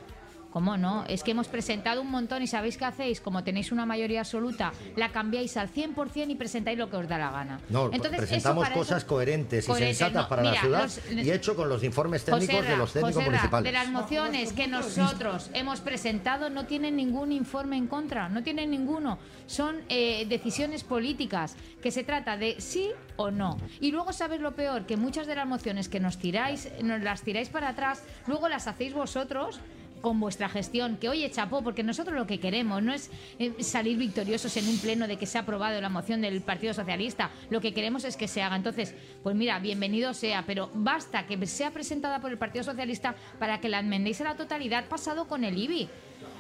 ¿Cómo 0.50 0.76
no? 0.76 1.04
Es 1.06 1.22
que 1.22 1.30
hemos 1.30 1.46
presentado 1.46 2.00
un 2.02 2.10
montón 2.10 2.42
y 2.42 2.48
¿sabéis 2.48 2.76
qué 2.76 2.84
hacéis? 2.84 3.20
Como 3.20 3.44
tenéis 3.44 3.70
una 3.70 3.86
mayoría 3.86 4.20
absoluta, 4.20 4.72
la 4.96 5.10
cambiáis 5.12 5.56
al 5.56 5.68
100% 5.72 6.28
y 6.30 6.34
presentáis 6.34 6.76
lo 6.76 6.90
que 6.90 6.96
os 6.96 7.08
da 7.08 7.18
la 7.18 7.30
gana. 7.30 7.60
No, 7.68 7.84
Entonces, 7.86 8.12
eso 8.14 8.16
presentamos 8.16 8.68
cosas 8.70 8.98
eso- 8.98 9.06
coherentes 9.06 9.64
y 9.64 9.68
Coherentes, 9.68 9.98
sensatas 9.98 10.22
no, 10.24 10.28
para 10.28 10.42
la 10.42 10.60
ciudad 10.60 10.82
los- 10.82 11.12
y 11.24 11.30
hecho 11.30 11.54
con 11.54 11.68
los 11.68 11.84
informes 11.84 12.24
técnicos 12.24 12.66
de 12.66 12.76
los 12.76 12.92
técnicos 12.92 13.24
municipales. 13.24 13.64
De 13.64 13.72
las 13.78 13.88
mociones 13.90 14.52
que 14.52 14.66
nosotros 14.66 15.50
hemos 15.54 15.80
presentado 15.80 16.50
no 16.50 16.66
tienen 16.66 16.96
ningún 16.96 17.30
informe 17.30 17.76
en 17.76 17.86
contra, 17.86 18.28
no 18.28 18.42
tienen 18.42 18.70
ninguno. 18.72 19.18
Son 19.46 19.80
eh, 19.88 20.26
decisiones 20.28 20.82
políticas 20.82 21.54
que 21.80 21.92
se 21.92 22.02
trata 22.02 22.36
de 22.36 22.60
sí 22.60 22.90
o 23.16 23.30
no. 23.30 23.56
Y 23.80 23.92
luego 23.92 24.12
sabes 24.12 24.40
lo 24.40 24.52
peor, 24.56 24.84
que 24.86 24.96
muchas 24.96 25.26
de 25.28 25.36
las 25.36 25.46
mociones 25.46 25.88
que 25.88 26.00
nos 26.00 26.18
tiráis, 26.18 26.68
nos 26.82 27.00
las 27.02 27.22
tiráis 27.22 27.48
para 27.50 27.68
atrás, 27.68 28.02
luego 28.26 28.48
las 28.48 28.66
hacéis 28.66 28.94
vosotros 28.94 29.60
con 30.00 30.20
vuestra 30.20 30.48
gestión, 30.48 30.96
que 30.96 31.08
oye, 31.08 31.30
chapó, 31.30 31.62
porque 31.62 31.82
nosotros 31.82 32.16
lo 32.16 32.26
que 32.26 32.40
queremos 32.40 32.82
no 32.82 32.92
es 32.92 33.10
eh, 33.38 33.62
salir 33.62 33.96
victoriosos 33.98 34.56
en 34.56 34.68
un 34.68 34.78
pleno 34.78 35.06
de 35.06 35.16
que 35.16 35.26
se 35.26 35.38
ha 35.38 35.42
aprobado 35.42 35.80
la 35.80 35.88
moción 35.88 36.20
del 36.20 36.40
Partido 36.40 36.74
Socialista, 36.74 37.30
lo 37.50 37.60
que 37.60 37.74
queremos 37.74 38.04
es 38.04 38.16
que 38.16 38.28
se 38.28 38.42
haga. 38.42 38.56
Entonces, 38.56 38.94
pues 39.22 39.36
mira, 39.36 39.58
bienvenido 39.58 40.14
sea, 40.14 40.44
pero 40.46 40.70
basta 40.74 41.26
que 41.26 41.46
sea 41.46 41.70
presentada 41.70 42.20
por 42.20 42.30
el 42.30 42.38
Partido 42.38 42.64
Socialista 42.64 43.14
para 43.38 43.60
que 43.60 43.68
la 43.68 43.80
enmendéis 43.80 44.20
a 44.20 44.24
la 44.24 44.36
totalidad, 44.36 44.88
pasado 44.88 45.28
con 45.28 45.44
el 45.44 45.58
IBI. 45.58 45.88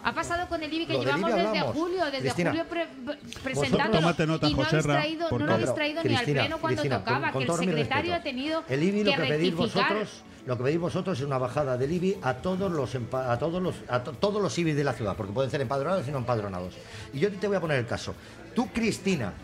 Ha 0.02 0.14
pasado 0.14 0.48
con 0.48 0.62
el 0.62 0.72
IBI 0.72 0.86
que 0.86 0.98
llevamos 0.98 1.30
desde 1.34 1.48
hablamos. 1.48 1.74
julio, 1.76 2.04
desde 2.06 2.20
Cristina, 2.20 2.50
julio 2.50 2.64
pre- 2.68 2.86
pre- 3.04 3.18
presentándolo. 3.42 4.00
Tómate 4.00 4.26
nota, 4.26 4.46
y 4.48 4.54
no 4.54 4.62
habéis 4.62 4.82
traído, 4.84 5.30
no 5.30 5.38
lo 5.46 5.52
habéis 5.52 5.74
traído 5.74 6.02
ni 6.04 6.16
al 6.16 6.24
pleno 6.24 6.58
cuando 6.58 6.80
Cristina, 6.82 6.98
tocaba, 7.00 7.32
con- 7.32 7.44
con 7.46 7.58
que 7.58 7.64
el 7.64 7.68
secretario 7.70 8.14
ha 8.14 8.22
tenido 8.22 8.64
El 8.68 8.82
IBI 8.82 9.04
lo 9.04 9.10
que 9.12 9.16
que 9.16 9.22
pedís 9.28 9.54
rectificar. 9.56 9.82
vosotros, 9.92 10.22
lo 10.46 10.56
que 10.56 10.64
pedís 10.64 10.78
vosotros 10.80 11.18
es 11.18 11.24
una 11.26 11.38
bajada 11.38 11.76
del 11.76 11.92
IBI 11.92 12.16
a 12.22 12.34
todos 12.34 12.72
los 12.72 12.94
a 13.14 13.38
todos 13.38 13.62
los 13.62 13.74
a 13.88 14.02
to- 14.02 14.12
todos 14.14 14.40
los 14.42 14.58
IBI 14.58 14.72
de 14.72 14.84
la 14.84 14.92
ciudad, 14.94 15.14
porque 15.16 15.32
pueden 15.32 15.50
ser 15.50 15.60
empadronados 15.60 16.08
y 16.08 16.10
no 16.10 16.18
empadronados. 16.18 16.74
Y 17.12 17.18
yo 17.18 17.30
te 17.30 17.46
voy 17.46 17.56
a 17.56 17.60
poner 17.60 17.78
el 17.78 17.86
caso. 17.86 18.14
Tú, 18.54 18.68
Cristina, 18.72 19.34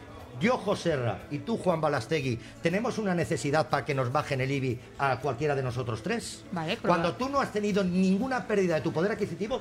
yo, 0.40 0.56
Joserra, 0.58 1.20
y 1.30 1.38
tú, 1.38 1.56
Juan 1.58 1.80
Balastegui, 1.80 2.38
¿tenemos 2.62 2.98
una 2.98 3.14
necesidad 3.14 3.68
para 3.68 3.84
que 3.84 3.94
nos 3.94 4.10
bajen 4.10 4.40
el 4.40 4.50
IBI 4.50 4.78
a 4.98 5.18
cualquiera 5.20 5.54
de 5.54 5.62
nosotros 5.62 6.02
tres? 6.02 6.44
Vale, 6.52 6.76
Cuando 6.78 7.12
tú 7.14 7.28
no 7.28 7.40
has 7.40 7.52
tenido 7.52 7.84
ninguna 7.84 8.46
pérdida 8.46 8.74
de 8.76 8.80
tu 8.80 8.92
poder 8.92 9.12
adquisitivo, 9.12 9.60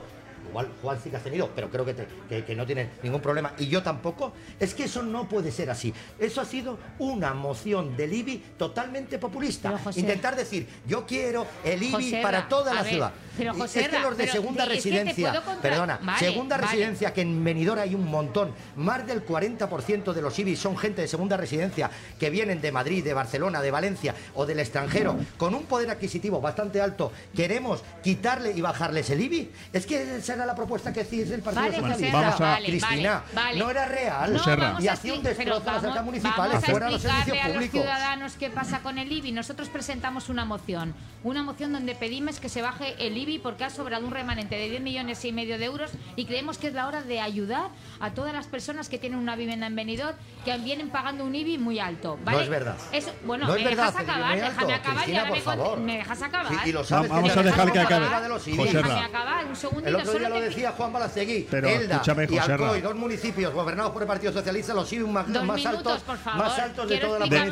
igual 0.49 0.69
Juan 0.81 0.99
sí 1.03 1.09
que 1.09 1.17
has 1.17 1.23
tenido, 1.23 1.49
pero 1.55 1.69
creo 1.69 1.85
que, 1.85 1.93
te- 1.93 2.07
que, 2.29 2.43
que 2.45 2.55
no 2.55 2.65
tiene 2.65 2.89
ningún 3.03 3.21
problema, 3.21 3.53
y 3.57 3.67
yo 3.67 3.81
tampoco, 3.83 4.33
es 4.59 4.73
que 4.73 4.85
eso 4.85 5.03
no 5.03 5.27
puede 5.27 5.51
ser 5.51 5.69
así. 5.69 5.93
Eso 6.19 6.41
ha 6.41 6.45
sido 6.45 6.77
una 6.99 7.33
moción 7.33 7.95
del 7.97 8.13
IBI 8.13 8.43
totalmente 8.57 9.17
populista. 9.19 9.69
Intentar 10.01 10.35
decir, 10.35 10.67
yo 10.87 11.05
quiero 11.05 11.45
el 11.63 11.81
IBI 11.83 12.21
para 12.21 12.47
toda 12.47 12.73
la 12.73 12.81
ver, 12.83 12.91
ciudad. 12.91 13.13
Pero, 13.37 13.51
es 13.65 13.71
que 13.71 13.99
los 13.99 14.17
de 14.17 14.23
pero 14.23 14.31
segunda 14.31 14.63
es 14.63 14.69
que 14.69 14.75
te 14.75 14.75
residencia, 14.75 15.41
contra- 15.41 15.61
perdona, 15.61 15.99
Vale, 16.01 16.19
segunda 16.19 16.57
vale. 16.57 16.67
residencia, 16.67 17.13
que 17.13 17.21
en 17.21 17.43
Benidorm 17.43 17.79
hay 17.81 17.95
un 17.95 18.05
montón, 18.09 18.53
más 18.75 19.05
del 19.07 19.25
40% 19.25 20.13
de 20.13 20.21
los 20.21 20.37
IBI 20.39 20.55
son 20.55 20.77
gente 20.77 21.01
de 21.01 21.07
segunda 21.07 21.37
residencia 21.37 21.89
que 22.19 22.29
vienen 22.29 22.61
de 22.61 22.71
Madrid, 22.71 23.03
de 23.03 23.13
Barcelona, 23.13 23.61
de 23.61 23.71
Valencia 23.71 24.15
o 24.35 24.45
del 24.45 24.59
extranjero, 24.59 25.17
con 25.37 25.53
un 25.55 25.63
poder 25.65 25.89
adquisitivo 25.89 26.41
bastante 26.41 26.81
alto. 26.81 27.11
¿Queremos 27.35 27.83
quitarle 28.03 28.51
y 28.51 28.61
bajarles 28.61 29.09
el 29.09 29.21
IBI? 29.21 29.51
Es 29.73 29.85
que 29.85 30.17
esa 30.17 30.33
era 30.33 30.45
la 30.45 30.55
propuesta 30.55 30.93
que 30.93 31.01
hacía 31.01 31.23
el 31.23 31.41
Partido 31.41 31.63
Vale, 31.65 31.75
Socialista. 31.77 32.19
Vamos 32.21 32.41
a- 32.41 32.43
vale, 32.43 32.67
Cristina, 32.67 33.23
vale, 33.33 33.47
vale. 33.47 33.59
no 33.59 33.69
era 33.71 33.85
real. 33.85 34.33
No, 34.33 34.43
vamos 34.45 34.83
Y 34.83 34.87
a 34.87 34.93
hacía 34.93 35.13
un 35.13 35.23
destrozo 35.23 35.69
a 35.69 35.73
las 35.73 35.83
vamos- 35.83 36.05
municipales, 36.05 36.53
vamos 36.53 36.63
a 36.63 36.71
fuera 36.71 36.89
los 36.89 37.01
servicios 37.01 37.37
a 37.37 37.43
los 37.47 37.53
públicos. 37.55 37.81
ciudadanos 37.81 38.33
qué 38.39 38.49
pasa 38.49 38.79
con 38.79 38.97
el 38.97 39.11
IBI. 39.11 39.31
Nosotros 39.31 39.69
presentamos 39.69 40.29
una 40.29 40.45
moción, 40.45 40.93
una 41.23 41.43
moción 41.43 41.73
donde 41.73 41.95
pedimos 41.95 42.39
que 42.39 42.49
se 42.49 42.61
baje 42.61 42.95
el 43.05 43.17
IBI 43.17 43.24
porque 43.41 43.63
ha 43.63 43.69
sobrado 43.69 44.05
un 44.05 44.11
remanente 44.11 44.55
de 44.55 44.69
10 44.69 44.81
millones 44.81 45.23
y 45.25 45.31
medio 45.31 45.57
de 45.57 45.65
euros 45.65 45.91
y 46.15 46.25
creemos 46.25 46.57
que 46.57 46.67
es 46.67 46.73
la 46.73 46.87
hora 46.87 47.01
de 47.01 47.19
ayudar 47.19 47.69
a 47.99 48.11
todas 48.11 48.33
las 48.33 48.45
personas 48.47 48.87
que 48.89 48.97
tienen 48.97 49.17
una 49.19 49.35
vivienda 49.35 49.67
en 49.67 49.75
Benidorm 49.75 50.15
que 50.45 50.55
vienen 50.59 50.89
pagando 50.89 51.25
un 51.25 51.33
IBI 51.35 51.57
muy 51.57 51.79
alto. 51.79 52.17
¿vale? 52.23 52.37
No 52.37 52.43
es 52.43 52.49
verdad. 52.49 52.75
Eso- 52.91 53.11
bueno, 53.25 53.47
No 53.47 53.53
me 53.53 53.59
es 53.59 53.65
verdad, 53.65 53.87
dejas 53.87 54.01
acabar, 54.03 54.35
déjame 54.35 54.73
acabar 54.73 54.81
Cristina, 54.95 55.13
y 55.13 55.19
ahora 55.19 55.31
me, 55.31 55.41
favor. 55.41 55.79
me 55.79 55.97
dejas 55.97 56.21
acabar. 56.21 56.47
Sí, 56.53 56.69
y 56.69 56.71
lo 56.71 56.83
sabes 56.83 57.09
Vamos 57.09 57.31
que 57.33 57.39
a 57.39 57.43
dejar 57.43 57.71
que 57.71 57.79
acabe. 57.79 58.05
IBI. 58.05 58.63
Déjame 58.65 58.99
acabar, 59.05 59.45
un 59.45 59.55
segundito. 59.55 59.89
El 59.89 59.95
otro 59.95 60.11
día 60.13 60.21
solo 60.23 60.35
lo 60.35 60.41
decía 60.41 60.71
Juan 60.71 60.93
Balacegui, 60.93 61.47
Pero 61.49 61.67
Elda 61.67 61.95
escúchame, 61.95 62.27
y. 62.29 62.37
Alcoy, 62.37 62.81
dos 62.81 62.95
municipios 62.95 63.53
gobernados 63.53 63.91
por 63.91 64.01
el 64.03 64.07
Partido 64.07 64.31
Socialista, 64.31 64.73
los 64.73 64.91
IBI 64.93 65.05
más, 65.05 65.31
Dos 65.31 65.43
más 65.43 65.57
minutos, 65.57 65.77
altos, 65.77 66.01
por 66.03 66.17
favor. 66.17 66.43
más 66.45 66.59
altos 66.59 66.89
de 66.89 66.97
toda 66.97 67.19
la 67.19 67.25
De- 67.25 67.49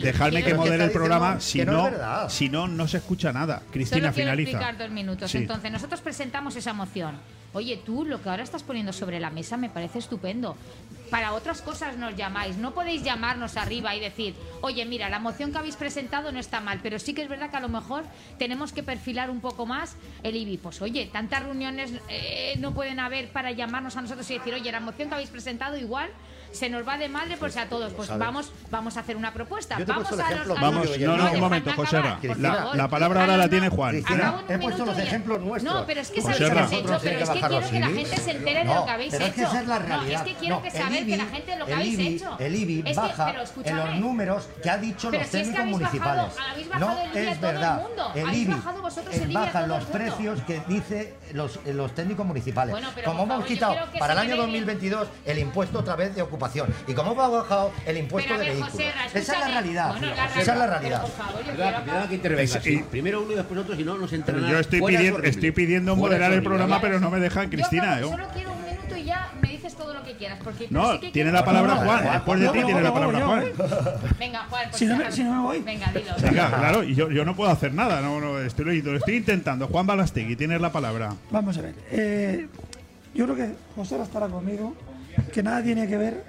dejadme 0.00 0.40
IBI. 0.40 0.42
que 0.44 0.54
modere 0.54 0.84
el 0.84 0.90
programa, 0.92 1.40
si 1.40 1.64
no 1.64 1.90
no, 1.90 2.28
si 2.30 2.48
no, 2.48 2.66
no 2.68 2.88
se 2.88 2.98
escucha 2.98 3.32
nada. 3.32 3.62
Cristina 3.70 4.12
finaliza. 4.12 4.58
Minutos. 5.10 5.30
Sí. 5.30 5.38
Entonces, 5.38 5.70
nosotros 5.70 6.00
presentamos 6.00 6.56
esa 6.56 6.72
moción. 6.72 7.18
oye, 7.52 7.76
tú 7.84 8.04
lo 8.04 8.22
que 8.22 8.28
ahora 8.28 8.44
estás 8.44 8.62
poniendo 8.62 8.92
sobre 8.92 9.18
la 9.18 9.30
mesa 9.30 9.56
me 9.56 9.68
parece 9.68 9.98
estupendo. 9.98 10.56
Para 11.10 11.32
otras 11.32 11.62
cosas 11.62 11.96
nos 11.96 12.14
llamáis, 12.14 12.56
no 12.56 12.72
podéis 12.72 13.02
llamarnos 13.02 13.56
arriba 13.56 13.96
y 13.96 14.00
decir, 14.00 14.36
oye, 14.60 14.84
mira, 14.84 15.08
la 15.08 15.18
moción 15.18 15.50
que 15.50 15.58
habéis 15.58 15.74
presentado 15.74 16.30
no 16.30 16.38
está 16.38 16.60
mal, 16.60 16.78
pero 16.80 17.00
sí 17.00 17.12
que 17.12 17.22
es 17.22 17.28
verdad 17.28 17.50
que 17.50 17.56
a 17.56 17.60
lo 17.60 17.68
mejor 17.68 18.04
tenemos 18.38 18.72
que 18.72 18.84
perfilar 18.84 19.30
un 19.30 19.40
poco 19.40 19.66
más 19.66 19.96
el 20.22 20.36
IBI. 20.36 20.58
Pues 20.58 20.80
oye, 20.80 21.10
tantas 21.12 21.42
reuniones 21.42 21.92
eh, 22.08 22.54
no 22.60 22.72
pueden 22.72 23.00
haber 23.00 23.32
para 23.32 23.50
llamarnos 23.50 23.96
a 23.96 24.02
nosotros 24.02 24.30
y 24.30 24.38
decir, 24.38 24.54
oye, 24.54 24.70
la 24.70 24.78
moción 24.78 25.08
que 25.08 25.14
habéis 25.16 25.30
presentado 25.30 25.76
igual 25.76 26.10
se 26.52 26.68
nos 26.68 26.86
va 26.86 26.98
de 26.98 27.08
madre 27.08 27.36
pues 27.38 27.56
a 27.56 27.66
todos. 27.66 27.92
Pues 27.92 28.16
vamos, 28.16 28.52
vamos 28.70 28.96
a 28.96 29.00
hacer 29.00 29.16
una 29.16 29.32
propuesta. 29.32 29.78
Yo 29.78 29.84
te 29.86 29.92
he 29.92 29.94
Vamos 29.94 30.12
a 30.12 30.30
los, 30.44 30.60
Vamos, 30.60 30.98
no, 30.98 31.16
no, 31.16 31.32
un 31.32 31.40
momento, 31.40 31.72
José 31.74 32.02
La, 32.38 32.88
palabra 32.88 33.20
ahora 33.22 33.36
la 33.36 33.48
tiene 33.48 33.68
Juan. 33.68 34.02
He 34.48 34.58
puesto 34.58 34.84
los 34.84 34.96
ya. 34.96 35.04
ejemplos 35.04 35.40
nuestros. 35.40 35.74
No, 35.74 35.86
pero 35.86 36.00
es 36.00 36.10
que 36.10 36.22
sabéis 36.22 36.40
lo 36.40 36.50
que 36.50 36.58
habéis 36.58 36.72
hecho, 36.80 36.98
pero 37.02 37.20
es 37.20 37.30
que 37.30 37.40
quiero 37.40 37.70
que 37.70 37.80
la 37.80 37.88
gente 37.88 38.16
se 38.16 38.30
entere 38.32 38.58
de 38.64 38.74
lo 38.74 38.84
que 38.84 38.90
habéis 38.90 39.14
hecho. 39.14 39.24
es 39.24 39.34
No, 40.10 40.24
que 40.24 40.34
quiero 40.34 40.62
que 40.62 40.70
saber 40.70 41.06
que 41.06 41.16
la 41.16 41.26
gente 41.26 41.56
lo 41.56 41.66
que 41.66 41.72
el 41.72 41.78
habéis 41.78 41.98
hecho. 41.98 42.36
El 42.38 42.56
IBI 42.56 42.78
Es 42.80 42.84
que- 42.84 42.94
baja 42.94 43.34
en 43.64 43.76
los 43.76 43.94
números 43.96 44.48
que 44.62 44.70
ha 44.70 44.78
dicho 44.78 45.10
los 45.10 45.28
técnicos 45.28 45.64
municipales. 45.66 46.32
no 46.78 46.98
es 47.14 47.40
verdad. 47.40 47.82
El 48.14 48.34
IBI 48.34 49.32
baja 49.32 49.66
los 49.66 49.84
precios 49.84 50.40
que 50.42 50.62
dice 50.66 51.14
los, 51.32 51.58
los 51.66 51.94
técnicos 51.94 52.26
municipales. 52.26 52.72
Bueno, 52.72 52.88
pero, 52.94 53.10
como 53.10 53.22
hemos 53.22 53.44
quitado 53.44 53.76
para 53.98 54.14
el 54.14 54.18
año 54.18 54.30
quede 54.30 54.38
2022 54.38 55.08
el 55.26 55.38
impuesto 55.38 55.78
otra 55.78 55.96
vez 55.96 56.14
de 56.14 56.22
ocupación 56.22 56.39
y 56.88 56.94
como 56.94 57.12
hemos 57.12 57.30
bajado 57.32 57.72
el 57.86 57.96
impuesto 57.98 58.36
de 58.38 58.46
vehículos. 58.50 58.74
Esa 59.14 59.18
es 59.34 59.40
la 59.40 59.48
realidad. 59.48 59.88
Bueno, 59.90 60.06
la 60.14 60.26
Esa 60.26 60.40
es 60.52 60.58
la 60.58 60.66
realidad. 60.66 61.02
favor, 61.06 61.40
yo. 61.44 61.52
Es- 62.40 62.66
y- 62.66 62.82
Primero 62.82 63.22
uno 63.22 63.32
y 63.32 63.36
después 63.36 63.60
otro, 63.60 63.76
si 63.76 63.84
no 63.84 63.96
nos 63.98 64.12
nada. 64.12 64.50
yo 64.50 64.58
estoy, 64.58 64.80
pidiendo, 64.82 65.22
estoy 65.22 65.50
pidiendo 65.52 65.96
moderar 65.96 66.32
el 66.32 66.42
programa, 66.42 66.80
pero 66.80 66.98
no 67.00 67.10
me 67.10 67.20
dejan, 67.20 67.44
Yo 67.44 67.50
Cristina. 67.50 67.96
acabo, 67.96 68.06
¿eh? 68.08 68.10
solo 68.10 68.28
quiero 68.34 68.52
un 68.52 68.64
minuto 68.64 68.96
y 68.96 69.04
ya 69.04 69.30
me 69.40 69.48
dices 69.50 69.74
todo 69.74 69.94
lo 69.94 70.02
que 70.02 70.14
quieras. 70.16 70.38
Porque 70.42 70.66
No, 70.70 70.92
sí 70.92 71.00
que 71.00 71.10
tiene 71.10 71.30
quiero- 71.30 71.32
la 71.32 71.44
palabra 71.44 71.74
No, 71.74 71.80
Juan. 71.82 72.12
Después 72.12 72.40
de 72.40 72.46
no, 72.46 72.52
ti 72.52 72.62
tiene 72.64 72.82
la 72.82 72.92
palabra 72.94 73.18
yo, 73.18 73.26
Juan. 73.26 73.42
¿eh? 73.44 73.52
Venga, 74.18 74.46
Juan, 74.48 74.62
pues 74.70 74.76
Si 74.76 74.86
no 74.86 74.92
me- 74.92 74.98
déjame. 74.98 75.16
si 75.16 75.24
no 75.24 75.32
me 75.34 75.40
voy. 75.42 75.60
Venga, 75.60 75.86
dilo. 75.92 76.14
Venga, 76.22 76.48
claro, 76.58 76.82
y 76.84 76.94
yo, 76.94 77.10
yo 77.10 77.24
no 77.24 77.36
puedo 77.36 77.50
hacer 77.50 77.72
nada. 77.74 78.00
No, 78.00 78.20
no, 78.20 78.38
estoy, 78.40 78.82
lo 78.82 78.96
estoy 78.96 79.16
intentando. 79.16 79.66
Juan 79.68 79.86
Balastegui, 79.86 80.36
tienes 80.36 80.60
la 80.60 80.72
palabra. 80.72 81.14
Vamos 81.30 81.56
a 81.58 81.62
ver. 81.62 81.74
eh, 81.90 82.48
yo 83.14 83.24
creo 83.24 83.36
que 83.36 83.50
José 83.76 84.00
estará 84.02 84.26
conmigo, 84.28 84.74
que 85.32 85.42
nada 85.42 85.62
tiene 85.62 85.86
que 85.86 85.96
ver 85.96 86.24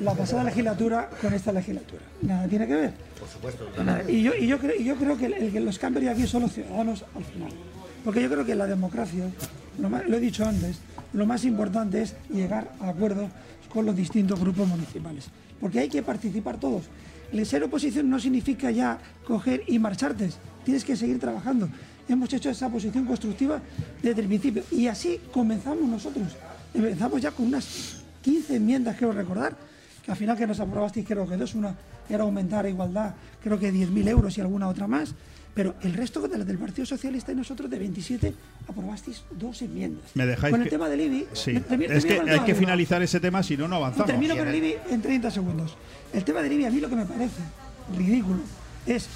la 0.00 0.14
pasada 0.14 0.44
legislatura 0.44 1.10
con 1.20 1.32
esta 1.34 1.52
legislatura. 1.52 2.02
Nada 2.22 2.48
tiene 2.48 2.66
que 2.66 2.74
ver. 2.74 2.92
Por 3.18 3.28
supuesto. 3.28 3.68
Y 4.08 4.22
yo, 4.22 4.32
y 4.34 4.46
yo, 4.46 4.58
creo, 4.58 4.80
y 4.80 4.84
yo 4.84 4.96
creo 4.96 5.16
que, 5.18 5.26
el, 5.26 5.32
el 5.34 5.52
que 5.52 5.60
los 5.60 5.78
cambios 5.78 6.04
de 6.04 6.10
aquí 6.10 6.26
son 6.26 6.42
los 6.42 6.52
ciudadanos 6.52 7.04
al 7.14 7.24
final. 7.24 7.50
Porque 8.04 8.22
yo 8.22 8.30
creo 8.30 8.46
que 8.46 8.54
la 8.54 8.66
democracia, 8.66 9.24
lo, 9.78 9.90
más- 9.90 10.08
lo 10.08 10.16
he 10.16 10.20
dicho 10.20 10.44
antes, 10.46 10.78
lo 11.12 11.26
más 11.26 11.44
importante 11.44 12.00
es 12.02 12.14
llegar 12.30 12.70
a 12.80 12.88
acuerdos 12.88 13.30
con 13.72 13.84
los 13.84 13.94
distintos 13.94 14.40
grupos 14.40 14.66
municipales. 14.66 15.26
Porque 15.60 15.80
hay 15.80 15.88
que 15.88 16.02
participar 16.02 16.58
todos. 16.58 16.84
El 17.30 17.44
ser 17.46 17.62
oposición 17.62 18.08
no 18.08 18.18
significa 18.18 18.70
ya 18.70 18.98
coger 19.26 19.62
y 19.68 19.78
marcharte. 19.78 20.30
Tienes 20.64 20.84
que 20.84 20.96
seguir 20.96 21.20
trabajando. 21.20 21.68
Hemos 22.08 22.32
hecho 22.32 22.50
esa 22.50 22.68
posición 22.70 23.04
constructiva 23.04 23.60
desde 24.02 24.22
el 24.22 24.26
principio. 24.26 24.64
Y 24.72 24.86
así 24.88 25.20
comenzamos 25.30 25.88
nosotros. 25.88 26.28
Empezamos 26.74 27.20
ya 27.20 27.30
con 27.30 27.46
unas 27.46 27.99
15 28.22 28.56
enmiendas, 28.56 28.96
quiero 28.96 29.12
recordar, 29.12 29.56
que 30.04 30.10
al 30.10 30.16
final 30.16 30.36
que 30.36 30.46
nos 30.46 30.60
aprobasteis, 30.60 31.06
creo 31.06 31.26
que 31.28 31.36
dos, 31.36 31.54
una 31.54 31.74
era 32.08 32.22
aumentar 32.24 32.64
a 32.64 32.68
igualdad, 32.68 33.14
creo 33.42 33.58
que 33.58 33.72
10.000 33.72 34.08
euros 34.08 34.36
y 34.36 34.40
alguna 34.40 34.68
otra 34.68 34.86
más, 34.86 35.14
pero 35.54 35.74
el 35.82 35.94
resto 35.94 36.20
de 36.26 36.38
las 36.38 36.46
del 36.46 36.58
Partido 36.58 36.86
Socialista 36.86 37.32
y 37.32 37.34
nosotros 37.34 37.68
de 37.70 37.78
27 37.78 38.34
aprobasteis 38.68 39.22
dos 39.30 39.60
enmiendas. 39.62 40.04
¿Me 40.14 40.24
dejáis 40.26 40.52
Con 40.52 40.60
el 40.60 40.64
que- 40.64 40.70
tema 40.70 40.88
del 40.88 41.00
IBI, 41.00 41.26
Sí. 41.32 41.52
me- 41.52 41.60
termino- 41.60 41.92
Es 41.92 42.04
que 42.04 42.14
termino 42.14 42.34
hay 42.34 42.40
que 42.40 42.54
finalizar 42.54 43.02
ese 43.02 43.20
tema, 43.20 43.42
si 43.42 43.56
no, 43.56 43.66
no 43.68 43.76
avanzamos. 43.76 44.06
Termino 44.06 44.36
con 44.36 44.46
el 44.48 44.54
IBI 44.54 44.74
en 44.90 45.02
30 45.02 45.30
segundos. 45.30 45.76
El 46.12 46.24
tema 46.24 46.40
del 46.42 46.52
IBI 46.52 46.64
a 46.66 46.70
mí 46.70 46.80
lo 46.80 46.88
que 46.88 46.96
me 46.96 47.04
parece 47.06 47.42
ridículo 47.96 48.40
es 48.86 49.08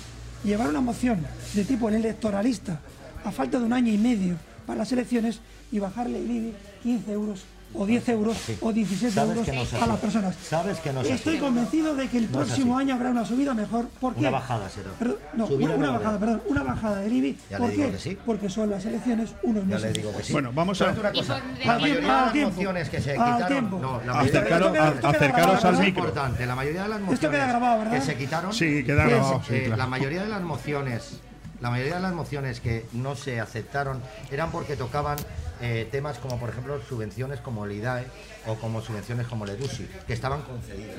llevar 0.45 0.69
una 0.69 0.81
moción 0.81 1.21
de 1.55 1.65
tipo 1.65 1.89
electoralista 1.89 2.81
a 3.25 3.31
falta 3.33 3.59
de 3.59 3.65
un 3.65 3.73
año 3.73 3.93
y 3.93 3.99
medio 3.99 4.37
para 4.67 4.79
las 4.81 4.93
elecciones 4.93 5.41
y 5.73 5.79
bajarle 5.79 6.19
el 6.19 6.31
IBI 6.31 6.53
15 6.83 7.13
euros 7.13 7.45
o 7.75 7.87
10 7.87 8.09
euros 8.11 8.37
o 8.61 8.73
17 8.73 9.13
Sabes 9.15 9.37
euros 9.49 9.49
a 9.73 9.77
así. 9.79 9.89
las 9.91 9.99
personas. 9.99 10.37
Sabes 10.49 10.79
que 10.79 10.93
no 10.93 11.01
es 11.01 11.07
así. 11.07 11.15
Estoy 11.15 11.39
convencido 11.39 11.95
de 11.95 12.09
que 12.09 12.19
el 12.19 12.31
No 12.31 12.39
próximo 12.39 12.79
así. 12.79 12.83
año 12.87 12.95
habrá 12.95 13.11
una 13.11 13.25
subida 13.25 13.53
mejor. 13.55 13.89
¿Por 14.01 14.15
qué? 14.15 14.21
Una 14.21 14.31
bajada 14.31 14.69
será. 14.71 14.91
Perdón, 14.99 15.17
no, 15.35 15.47
Subida 15.47 15.67
una, 15.75 15.77
una 15.91 15.99
bajada, 15.99 16.19
perdón, 16.19 16.43
una 16.47 16.63
bajada 16.63 16.97
del 17.01 17.13
IBI. 17.13 17.39
Ya 17.51 17.59
¿Por 17.59 17.69
le 17.69 17.75
digo 17.77 17.87
qué? 17.89 17.93
que 17.95 17.99
sí. 17.99 18.19
Porque 18.25 18.49
son 18.49 18.71
las 18.71 18.85
elecciones 18.85 19.31
unos 19.43 19.63
Ya 19.65 19.75
meses. 19.77 19.83
le 19.83 20.03
digo 20.03 20.17
que 20.17 20.23
sí. 20.23 20.33
Bueno, 20.33 20.51
vamos 20.55 20.81
a- 20.81 20.85
¿Sabes 20.87 21.01
una 21.01 21.13
cosa? 21.13 21.41
La 21.65 21.79
mayoría 21.79 21.95
de 22.01 22.07
las 22.07 22.35
mociones 22.55 22.89
que 22.89 23.01
se 23.01 23.13
quitaron. 23.13 23.71
No, 23.71 24.01
la 24.05 24.13
Acercaros- 24.21 24.23
mayoría 24.23 24.55
Esto 24.55 24.73
queda- 24.73 25.09
a- 25.09 25.11
acercaros 25.11 25.47
grabado, 25.61 25.69
al 25.69 25.79
micro. 25.85 25.87
importante. 26.05 26.47
La 26.47 26.55
mayoría 26.55 26.83
de 26.85 26.89
las 26.89 27.01
mociones 27.01 27.15
Esto 27.23 27.31
queda 27.31 27.47
grabado, 27.47 27.79
¿verdad? 27.79 27.93
que 27.95 28.01
se 28.01 28.17
quitaron. 28.17 28.53
Sí, 28.53 28.85
queda 28.85 29.05
grabado, 29.07 29.43
sí, 29.47 29.55
eh, 29.55 29.63
claro. 29.67 29.77
La 29.79 29.87
mayoría 29.87 30.23
de 30.23 30.29
las 30.29 30.43
mociones, 30.43 31.19
la 31.61 31.71
mayoría 31.71 31.97
de 31.97 32.01
las 32.03 32.13
mociones 32.13 32.61
que 32.61 32.87
no 32.93 33.17
se 33.17 33.41
aceptaron 33.41 34.01
eran 34.31 34.51
porque 34.51 34.77
tocaban 34.77 35.17
eh, 35.61 35.89
temas 35.91 36.19
como, 36.19 36.39
por 36.39 36.49
ejemplo, 36.51 36.81
subvenciones 36.89 37.41
como 37.41 37.65
el 37.65 37.73
IDAE 37.73 38.07
o 38.47 38.55
como 38.57 38.81
subvenciones 38.83 39.27
como 39.27 39.45
el 39.45 39.51
EDUSI, 39.51 39.89
que 40.07 40.13
estaban 40.13 40.43
concedidas. 40.43 40.97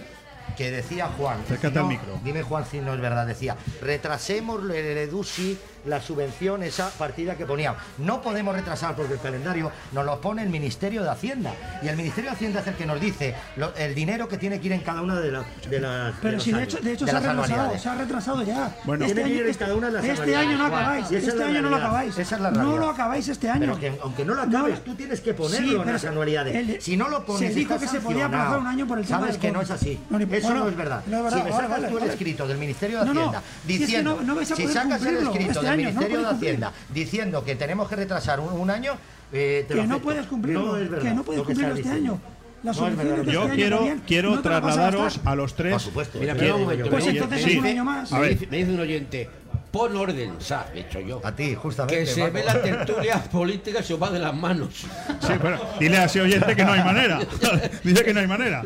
Que 0.55 0.69
decía 0.71 1.07
Juan, 1.17 1.41
Acércate 1.41 1.79
no, 1.79 1.87
micro. 1.87 2.19
dime 2.23 2.43
Juan 2.43 2.65
si 2.65 2.79
no 2.79 2.93
es 2.93 3.01
verdad, 3.01 3.25
decía, 3.25 3.57
retrasemos 3.81 4.61
el 4.63 4.97
EDUSI, 4.97 5.57
la 5.85 6.01
subvención, 6.01 6.63
esa 6.63 6.89
partida 6.91 7.35
que 7.35 7.45
poníamos. 7.45 7.81
No 7.97 8.21
podemos 8.21 8.55
retrasar 8.55 8.95
porque 8.95 9.13
el 9.13 9.19
calendario 9.19 9.71
nos 9.91 10.05
lo 10.05 10.19
pone 10.21 10.43
el 10.43 10.49
Ministerio 10.49 11.03
de 11.03 11.09
Hacienda. 11.09 11.53
Y 11.83 11.87
el 11.87 11.95
Ministerio 11.97 12.29
de 12.31 12.35
Hacienda 12.35 12.59
es 12.61 12.67
el 12.67 12.75
que 12.75 12.85
nos 12.85 12.99
dice 12.99 13.35
lo- 13.55 13.73
el 13.75 13.93
dinero 13.95 14.27
que 14.27 14.37
tiene 14.37 14.59
que 14.59 14.67
ir 14.67 14.73
en 14.73 14.81
cada 14.81 15.01
una 15.01 15.19
de, 15.19 15.31
las 15.31 15.45
de 15.69 15.79
las. 15.79 16.13
de 16.15 16.19
Pero 16.21 16.33
los 16.35 16.43
si 16.43 16.51
de 16.51 16.63
hecho, 16.63 16.77
de 16.79 16.91
hecho 16.93 17.05
de 17.05 17.11
se 17.11 17.17
ha 17.17 17.19
retrasado, 17.19 17.77
se 17.79 17.89
ha 17.89 17.95
retrasado 17.95 18.43
ya. 18.43 18.75
Bueno. 18.83 19.05
Tiene 19.05 19.23
que 19.23 19.29
ir 19.29 19.41
en 19.43 19.49
este, 19.49 19.63
cada 19.65 19.75
una 19.75 19.87
de 19.87 19.93
las 19.93 20.05
este 20.05 20.35
año 20.35 20.57
no 20.57 20.65
acabáis, 20.65 21.11
este 21.11 21.43
año 21.43 21.61
no 21.61 21.69
lo 21.69 21.75
acabáis. 21.77 22.17
esa 22.17 22.35
es 22.35 22.41
la 22.41 22.51
no 22.51 22.77
lo 22.77 22.89
acabáis 22.89 23.27
este 23.27 23.49
año. 23.49 23.59
Pero 23.61 23.79
que 23.79 23.99
aunque 24.01 24.25
no 24.25 24.33
lo 24.33 24.45
No, 24.45 24.57
acabes, 24.59 24.83
tú 24.83 24.95
tienes 24.95 25.21
que 25.21 25.33
ponerlo 25.33 25.83
sí, 25.83 25.87
en 25.87 25.93
las 25.93 26.05
anualidades. 26.05 26.55
el- 26.55 26.81
si 26.81 26.97
no 26.97 27.09
lo 27.09 27.25
pones, 27.25 27.49
se 27.53 27.59
dijo 27.59 27.77
que 27.79 27.87
se 27.87 27.99
podía 27.99 28.25
aplazar 28.25 28.59
un 28.59 28.67
año 28.67 28.87
por 28.87 28.97
el 28.99 29.05
tema 29.05 29.19
Sabes 29.19 29.33
del 29.35 29.41
que 29.41 29.51
no 29.51 29.61
es 29.61 29.71
así. 29.71 29.99
No, 30.09 30.17
ni- 30.19 30.25
Eso 30.35 30.47
bueno, 30.47 30.63
no 30.63 30.69
es 30.69 30.75
verdad. 30.77 31.01
no 31.07 31.17
es 31.17 31.23
verdad, 31.23 31.37
Si 31.37 31.43
me 31.43 31.51
sacas 31.51 31.69
vale, 31.69 31.87
tú 31.87 31.93
el 31.95 31.99
vale. 32.01 32.11
escrito 32.13 32.47
del 32.47 32.57
Ministerio 32.57 33.03
de 33.03 33.09
Hacienda 33.09 33.41
diciendo, 33.65 34.19
si 34.55 34.67
sacas 34.67 35.01
el 35.05 35.17
escrito 35.17 35.59
este 35.59 35.67
no 35.77 35.89
Ministerio 35.89 36.19
de 36.19 36.25
cumplir. 36.25 36.49
Hacienda 36.49 36.73
diciendo 36.93 37.43
que 37.43 37.55
tenemos 37.55 37.87
que 37.89 37.95
retrasar 37.95 38.39
un, 38.39 38.53
un 38.53 38.69
año, 38.69 38.93
eh, 39.31 39.65
te 39.67 39.75
lo 39.75 39.81
Que 39.81 39.87
no 39.87 39.99
puedes 39.99 40.25
cumplirlo, 40.27 40.65
No 40.65 40.77
es 40.77 40.89
verdad 40.89 41.09
que 41.09 41.13
no 41.15 41.23
puedes 41.23 41.43
cumplirlo 41.43 41.75
este 41.75 41.89
año. 41.89 42.19
No 42.63 42.71
es 42.71 42.77
Yo 43.31 43.43
año 43.43 43.53
quiero, 43.53 43.77
también 43.77 44.01
quiero 44.07 44.31
no 44.31 44.39
a 44.39 44.41
trasladaros 44.41 45.19
a 45.23 45.35
los 45.35 45.55
tres. 45.55 45.73
Por 45.73 45.81
supuesto. 45.81 46.19
Mira, 46.19 46.33
un 46.33 46.61
momento. 46.61 46.89
Pues 46.89 47.05
entonces 47.07 47.45
es 47.45 47.57
un 47.57 47.65
año 47.65 47.85
más. 47.85 48.11
Me 48.11 48.17
A 48.17 48.21
ver. 48.21 48.29
dice, 48.31 48.47
me 48.47 48.57
dice 48.57 48.71
un 48.71 48.79
oyente, 48.79 49.29
pon 49.71 49.95
orden, 49.95 50.33
sa, 50.39 50.65
he 50.73 50.79
hecho 50.79 50.99
yo. 50.99 51.21
A 51.23 51.35
ti, 51.35 51.53
justamente. 51.53 51.99
Que 51.99 52.05
se 52.07 52.27
ve 52.29 52.43
la 52.43 52.59
tertulia 52.59 53.23
política 53.31 53.83
se 53.83 53.93
os 53.93 54.01
va 54.01 54.09
de 54.09 54.17
las 54.19 54.33
manos. 54.33 54.69
Sí, 55.19 55.33
pero 55.39 55.59
dile 55.79 55.97
a 55.97 56.05
ese 56.05 56.21
oyente 56.21 56.55
que 56.55 56.65
no 56.65 56.71
hay 56.71 56.83
manera. 56.83 57.19
Dice 57.83 58.03
que 58.03 58.13
no 58.15 58.19
hay 58.21 58.27
manera. 58.27 58.63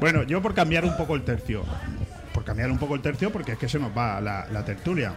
Bueno, 0.00 0.22
yo 0.22 0.40
por 0.40 0.54
cambiar 0.54 0.86
un 0.86 0.96
poco 0.96 1.14
el 1.14 1.22
tercio. 1.22 1.62
Por 2.32 2.44
cambiar 2.44 2.70
un 2.70 2.78
poco 2.78 2.94
el 2.94 3.02
tercio, 3.02 3.30
porque 3.30 3.52
es 3.52 3.58
que 3.58 3.68
se 3.68 3.78
nos 3.78 3.90
va 3.96 4.18
la, 4.22 4.46
la 4.50 4.64
tertulia. 4.64 5.12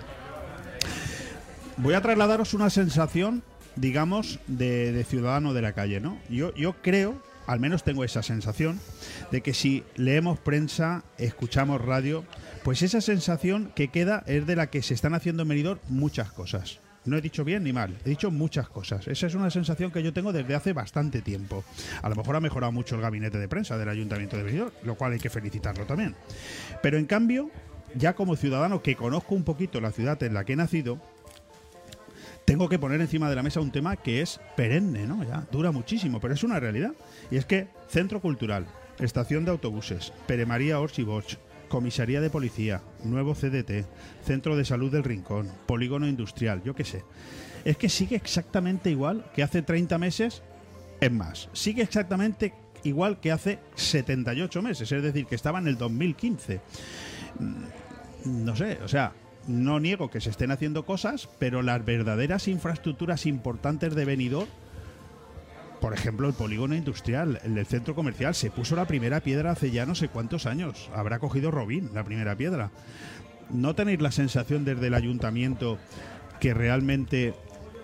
Voy 1.78 1.94
a 1.94 2.02
trasladaros 2.02 2.54
una 2.54 2.70
sensación, 2.70 3.44
digamos, 3.76 4.40
de, 4.48 5.06
ciudadano 5.08 5.54
de 5.54 5.62
la 5.62 5.74
calle, 5.74 6.00
¿no? 6.00 6.18
Yo, 6.30 6.54
yo 6.56 6.74
creo, 6.82 7.22
al 7.48 7.60
menos 7.60 7.84
tengo 7.84 8.06
esa 8.06 8.24
sensación, 8.24 8.80
de 9.30 9.42
que 9.42 9.54
si 9.54 9.84
leemos 9.96 10.40
prensa, 10.40 11.04
escuchamos 11.18 11.82
radio, 11.82 12.24
pues 12.64 12.82
esa 12.82 13.02
sensación 13.02 13.74
que 13.76 13.90
queda 13.90 14.24
es 14.26 14.48
de 14.48 14.56
la 14.56 14.68
que 14.68 14.82
se 14.82 14.94
están 14.94 15.16
haciendo 15.16 15.44
en 15.44 15.80
muchas 15.90 16.32
cosas. 16.32 16.80
No 17.04 17.18
he 17.18 17.22
dicho 17.22 17.44
bien 17.44 17.64
ni 17.64 17.74
mal, 17.74 17.96
he 18.06 18.10
dicho 18.10 18.32
muchas 18.32 18.70
cosas. 18.70 19.08
Esa 19.10 19.28
es 19.28 19.36
una 19.36 19.52
sensación 19.52 19.92
que 19.92 20.02
yo 20.02 20.14
tengo 20.14 20.32
desde 20.32 20.56
hace 20.56 20.72
bastante 20.72 21.22
tiempo. 21.22 21.66
A 22.02 22.10
lo 22.10 22.16
mejor 22.16 22.38
ha 22.38 22.40
mejorado 22.40 22.72
mucho 22.72 22.96
el 22.96 23.02
gabinete 23.02 23.38
de 23.38 23.50
prensa 23.50 23.78
del 23.78 23.90
Ayuntamiento 23.90 24.38
de 24.38 24.44
Benidorm, 24.44 24.72
lo 24.84 24.96
cual 24.96 25.12
hay 25.12 25.20
que 25.20 25.30
felicitarlo 25.30 25.86
también. 25.86 26.16
Pero 26.82 26.98
en 26.98 27.06
cambio, 27.06 27.52
ya 27.96 28.16
como 28.16 28.38
ciudadano 28.38 28.82
que 28.82 28.96
conozco 28.96 29.36
un 29.36 29.44
poquito 29.44 29.82
la 29.82 29.92
ciudad 29.92 30.24
en 30.24 30.34
la 30.34 30.46
que 30.46 30.54
he 30.54 30.56
nacido, 30.56 31.00
tengo 32.46 32.70
que 32.70 32.80
poner 32.80 33.02
encima 33.02 33.30
de 33.30 33.36
la 33.36 33.44
mesa 33.44 33.60
un 33.60 33.72
tema 33.72 33.96
que 33.96 34.22
es 34.22 34.40
perenne, 34.56 35.08
¿no? 35.08 35.24
Ya 35.24 35.48
dura 35.52 35.72
muchísimo, 35.72 36.20
pero 36.22 36.34
es 36.34 36.44
una 36.44 36.60
realidad. 36.60 36.94
Y 37.32 37.38
es 37.38 37.46
que 37.46 37.68
Centro 37.90 38.22
Cultural, 38.22 38.68
Estación 39.00 39.46
de 39.46 39.52
Autobuses, 39.52 40.14
Pere 40.28 40.46
María 40.46 40.80
Ors 40.80 41.00
y 41.00 41.04
Bosch, 41.04 41.38
Comisaría 41.70 42.22
de 42.22 42.30
Policía, 42.30 42.82
nuevo 43.04 43.34
CDT, 43.34 43.86
Centro 44.24 44.56
de 44.56 44.66
Salud 44.66 44.92
del 44.92 45.04
Rincón, 45.04 45.52
Polígono 45.66 46.08
Industrial, 46.08 46.62
yo 46.64 46.76
qué 46.76 46.86
sé. 46.86 47.04
Es 47.66 47.78
que 47.78 47.90
sigue 47.90 48.16
exactamente 48.16 48.92
igual 48.92 49.26
que 49.34 49.42
hace 49.42 49.64
30 49.64 49.98
meses, 49.98 50.44
es 51.02 51.12
más, 51.12 51.50
sigue 51.54 51.82
exactamente 51.82 52.54
igual 52.84 53.20
que 53.20 53.32
hace 53.32 53.60
78 53.74 54.62
meses, 54.62 54.92
es 54.92 55.02
decir, 55.02 55.26
que 55.26 55.34
estaba 55.34 55.58
en 55.58 55.68
el 55.68 55.78
2015 55.78 56.62
no 58.26 58.56
sé, 58.56 58.80
o 58.84 58.88
sea, 58.88 59.14
no 59.48 59.80
niego 59.80 60.10
que 60.10 60.22
se 60.22 60.30
estén 60.30 60.52
haciendo 60.52 60.86
cosas, 60.86 61.30
pero 61.40 61.62
las 61.62 61.84
verdaderas 61.86 62.48
infraestructuras 62.48 63.26
importantes 63.26 63.96
de 63.96 64.06
Benidorm 64.06 64.50
Por 65.82 65.94
ejemplo, 65.94 66.28
el 66.28 66.34
polígono 66.34 66.76
industrial, 66.76 67.40
el 67.44 67.56
del 67.56 67.66
centro 67.66 67.94
comercial, 67.94 68.34
se 68.34 68.50
puso 68.50 68.76
la 68.76 68.88
primera 68.88 69.20
piedra 69.20 69.52
hace 69.52 69.72
ya 69.72 69.86
no 69.86 69.94
sé 69.94 70.08
cuántos 70.08 70.46
años. 70.46 70.90
Habrá 70.96 71.20
cogido 71.20 71.52
Robin 71.52 71.92
la 71.94 72.04
primera 72.04 72.36
piedra. 72.36 72.72
¿No 73.52 73.76
tenéis 73.76 74.02
la 74.02 74.12
sensación 74.12 74.66
desde 74.66 74.88
el 74.88 74.96
ayuntamiento 74.96 75.78
que 76.40 76.54
realmente 76.54 77.36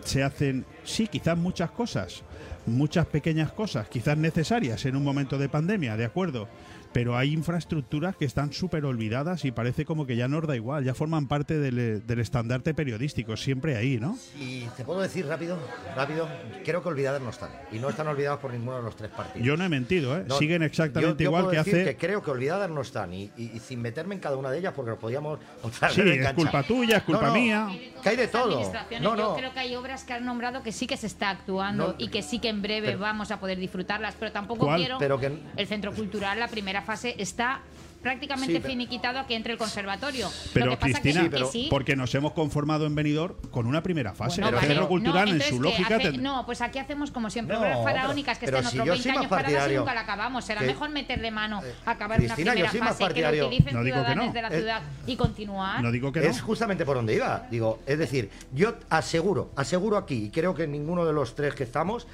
se 0.03 0.23
hacen, 0.23 0.65
sí, 0.83 1.07
quizás 1.07 1.38
muchas 1.38 1.69
cosas, 1.69 2.23
muchas 2.65 3.05
pequeñas 3.05 3.51
cosas, 3.51 3.88
quizás 3.88 4.17
necesarias 4.17 4.85
en 4.85 4.95
un 4.95 5.03
momento 5.03 5.38
de 5.38 5.49
pandemia, 5.49 5.95
de 5.95 6.05
acuerdo? 6.05 6.47
Pero 6.93 7.15
hay 7.18 7.31
infraestructuras 7.34 8.15
que 8.18 8.26
están 8.26 8.51
súper 8.51 8.84
olvidadas 8.85 9.45
y 9.45 9.51
parece 9.51 9.85
como 9.85 10.05
que 10.05 10.15
ya 10.18 10.27
nos 10.27 10.45
da 10.45 10.55
igual, 10.57 10.84
ya 10.84 10.93
forman 10.93 11.27
parte 11.27 11.57
del, 11.57 12.05
del 12.05 12.19
estandarte 12.19 12.73
periodístico, 12.73 13.38
siempre 13.38 13.77
ahí, 13.77 13.97
¿no? 13.97 14.18
Y 14.39 14.65
te 14.76 14.84
puedo 14.84 14.99
decir 14.99 15.26
rápido, 15.26 15.57
rápido, 15.95 16.27
creo 16.65 16.84
que 16.84 16.89
olvidadas 16.89 17.22
no 17.22 17.30
están. 17.30 17.49
Y 17.72 17.80
no 17.80 17.89
están 17.89 18.07
olvidadas 18.07 18.39
por 18.39 18.51
ninguno 18.51 18.77
de 18.77 18.84
los 18.84 18.95
tres 18.95 19.09
partidos. 19.11 19.45
Yo 19.47 19.55
no 19.55 19.63
he 19.63 19.69
mentido, 19.69 20.18
¿eh? 20.18 20.26
No, 20.27 20.38
Siguen 20.38 20.63
exactamente 20.63 21.23
yo- 21.23 21.30
yo 21.30 21.30
igual 21.30 21.43
puedo 21.43 21.51
que 21.51 21.57
decir 21.59 21.76
hace... 21.76 21.85
que 21.85 21.97
creo 22.07 22.22
que 22.22 22.31
olvidadas 22.31 22.69
no 22.69 22.81
están 22.81 23.13
y, 23.13 23.31
y- 23.38 23.51
y 23.55 23.59
sin 23.59 23.81
meterme 23.81 24.15
en 24.15 24.22
cada 24.22 24.35
una 24.35 24.51
de 24.51 24.59
ellas 24.59 24.73
porque 24.76 24.91
nos 24.91 24.99
podíamos 24.99 25.39
Sí, 25.91 26.01
es 26.01 26.34
culpa 26.34 26.63
tuya, 26.63 26.97
es 26.97 27.03
culpa 27.03 27.22
No, 27.22 27.27
no, 27.30 27.34
mía. 27.35 27.69
Que 28.03 28.09
hay 28.09 28.18
de 28.18 28.27
todo. 28.27 28.45
Administraciones, 28.51 29.01
No, 29.09 29.15
Yo 29.15 29.30
no. 29.30 29.35
creo 29.38 29.53
que 29.53 29.59
hay 29.59 29.76
obras 29.76 30.03
que 30.03 30.13
han 30.13 30.26
nombrado 30.26 30.61
que 30.61 30.72
sí 30.73 30.88
que 30.88 30.97
se 30.97 31.07
está 31.07 31.30
actuando 31.30 31.88
No, 31.89 31.95
y 31.97 32.09
que 32.09 32.22
sí 32.22 32.39
que 32.39 32.49
en 32.49 32.61
breve 32.61 32.88
pero- 32.88 32.99
vamos 32.99 33.31
a 33.31 33.39
poder 33.39 33.57
disfrutarlas, 33.59 34.15
pero 34.19 34.31
tampoco 34.34 34.65
¿Cuál? 34.65 34.80
quiero. 34.80 34.97
Pero 34.99 35.18
que- 35.19 35.38
El 35.55 35.68
centro 35.68 35.93
cultural, 35.93 36.38
la 36.39 36.47
primera 36.49 36.81
fase, 36.82 37.16
está 37.18 37.62
prácticamente 38.02 38.53
Sí, 38.56 38.60
pero- 38.60 38.72
finiquitado 38.72 39.20
a 39.20 39.28
que 39.28 39.36
entre 39.36 39.52
el 39.53 39.60
conservatorio. 39.60 40.28
Pero 40.53 40.66
Lo 40.66 40.72
que 40.72 40.78
pasa 40.78 41.02
Cristina, 41.02 41.30
que, 41.30 41.36
que 41.38 41.45
sí. 41.45 41.68
porque 41.70 41.95
nos 41.95 42.16
hemos 42.16 42.32
conformado 42.32 42.88
en 42.88 42.95
Benidorm 42.95 43.36
con 43.52 43.68
una 43.68 43.84
primera 43.84 44.16
fase. 44.16 44.41
Bueno, 44.41 44.48
el 44.49 44.56
vale. 44.56 44.68
centro 44.70 44.88
cultural 44.88 45.30
No, 45.30 45.36
en 45.36 45.41
su 45.44 45.58
¿qué 45.58 45.62
lógica... 45.62 45.95
hace? 45.98 46.12
ten- 46.14 46.24
No, 46.24 46.44
pues 46.48 46.62
aquí 46.62 46.80
hacemos 46.80 47.12
como 47.12 47.30
siempre, 47.30 47.53
No, 47.56 47.62
obras 47.62 47.78
faraónicas 47.84 48.40
que 48.40 48.48
pero 48.48 48.58
estén 48.58 48.72
si 48.72 48.80
otros 48.80 48.88
yo 48.88 48.94
20 48.94 49.03
soy 49.03 49.12
más 49.12 49.20
años 49.20 49.30
paradas 49.30 49.72
y 49.72 49.76
nunca 49.76 49.94
la 49.94 50.02
acabamos. 50.02 50.44
Será 50.45 50.62
que- 50.62 50.66
mejor 50.66 50.90
meterle 50.90 51.30
mano 51.30 51.62
a 51.86 51.91
acabar 51.91 52.18
Cristina, 52.18 52.53
una 52.53 52.70
primera 52.72 52.94
fase, 52.95 53.14
que 53.14 53.22
lo 53.22 53.45
utilicen 53.48 53.74
No 53.76 53.84
digo 53.84 53.98
que 53.98 54.02
ciudadanos 54.02 54.26
no. 54.26 54.34
de 54.34 54.41
la 54.41 54.48
Eh, 54.48 54.58
ciudad 54.58 54.82
y 55.06 55.16
continuar. 55.16 55.95
Es 56.26 56.41
justamente 56.41 56.86
por 56.86 56.95
donde 56.95 57.14
iba. 57.14 57.45
Digo, 57.52 57.82
es 57.86 57.99
decir, 57.99 58.32
yo 58.52 58.74
aseguro, 58.90 59.52
aseguro 59.56 59.95
aquí, 59.98 60.26
y 60.26 60.30
creo 60.32 60.56
que 60.56 60.66
ninguno 60.66 61.06
de 61.06 61.14
los 61.14 61.36
tres 61.36 61.53
que 61.53 61.66
estamos, 61.66 62.08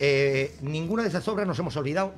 eh, 0.00 0.56
ninguna 0.62 1.04
de 1.04 1.10
esas 1.10 1.28
obras 1.28 1.46
nos 1.46 1.56
hemos 1.60 1.76
olvidado. 1.76 2.12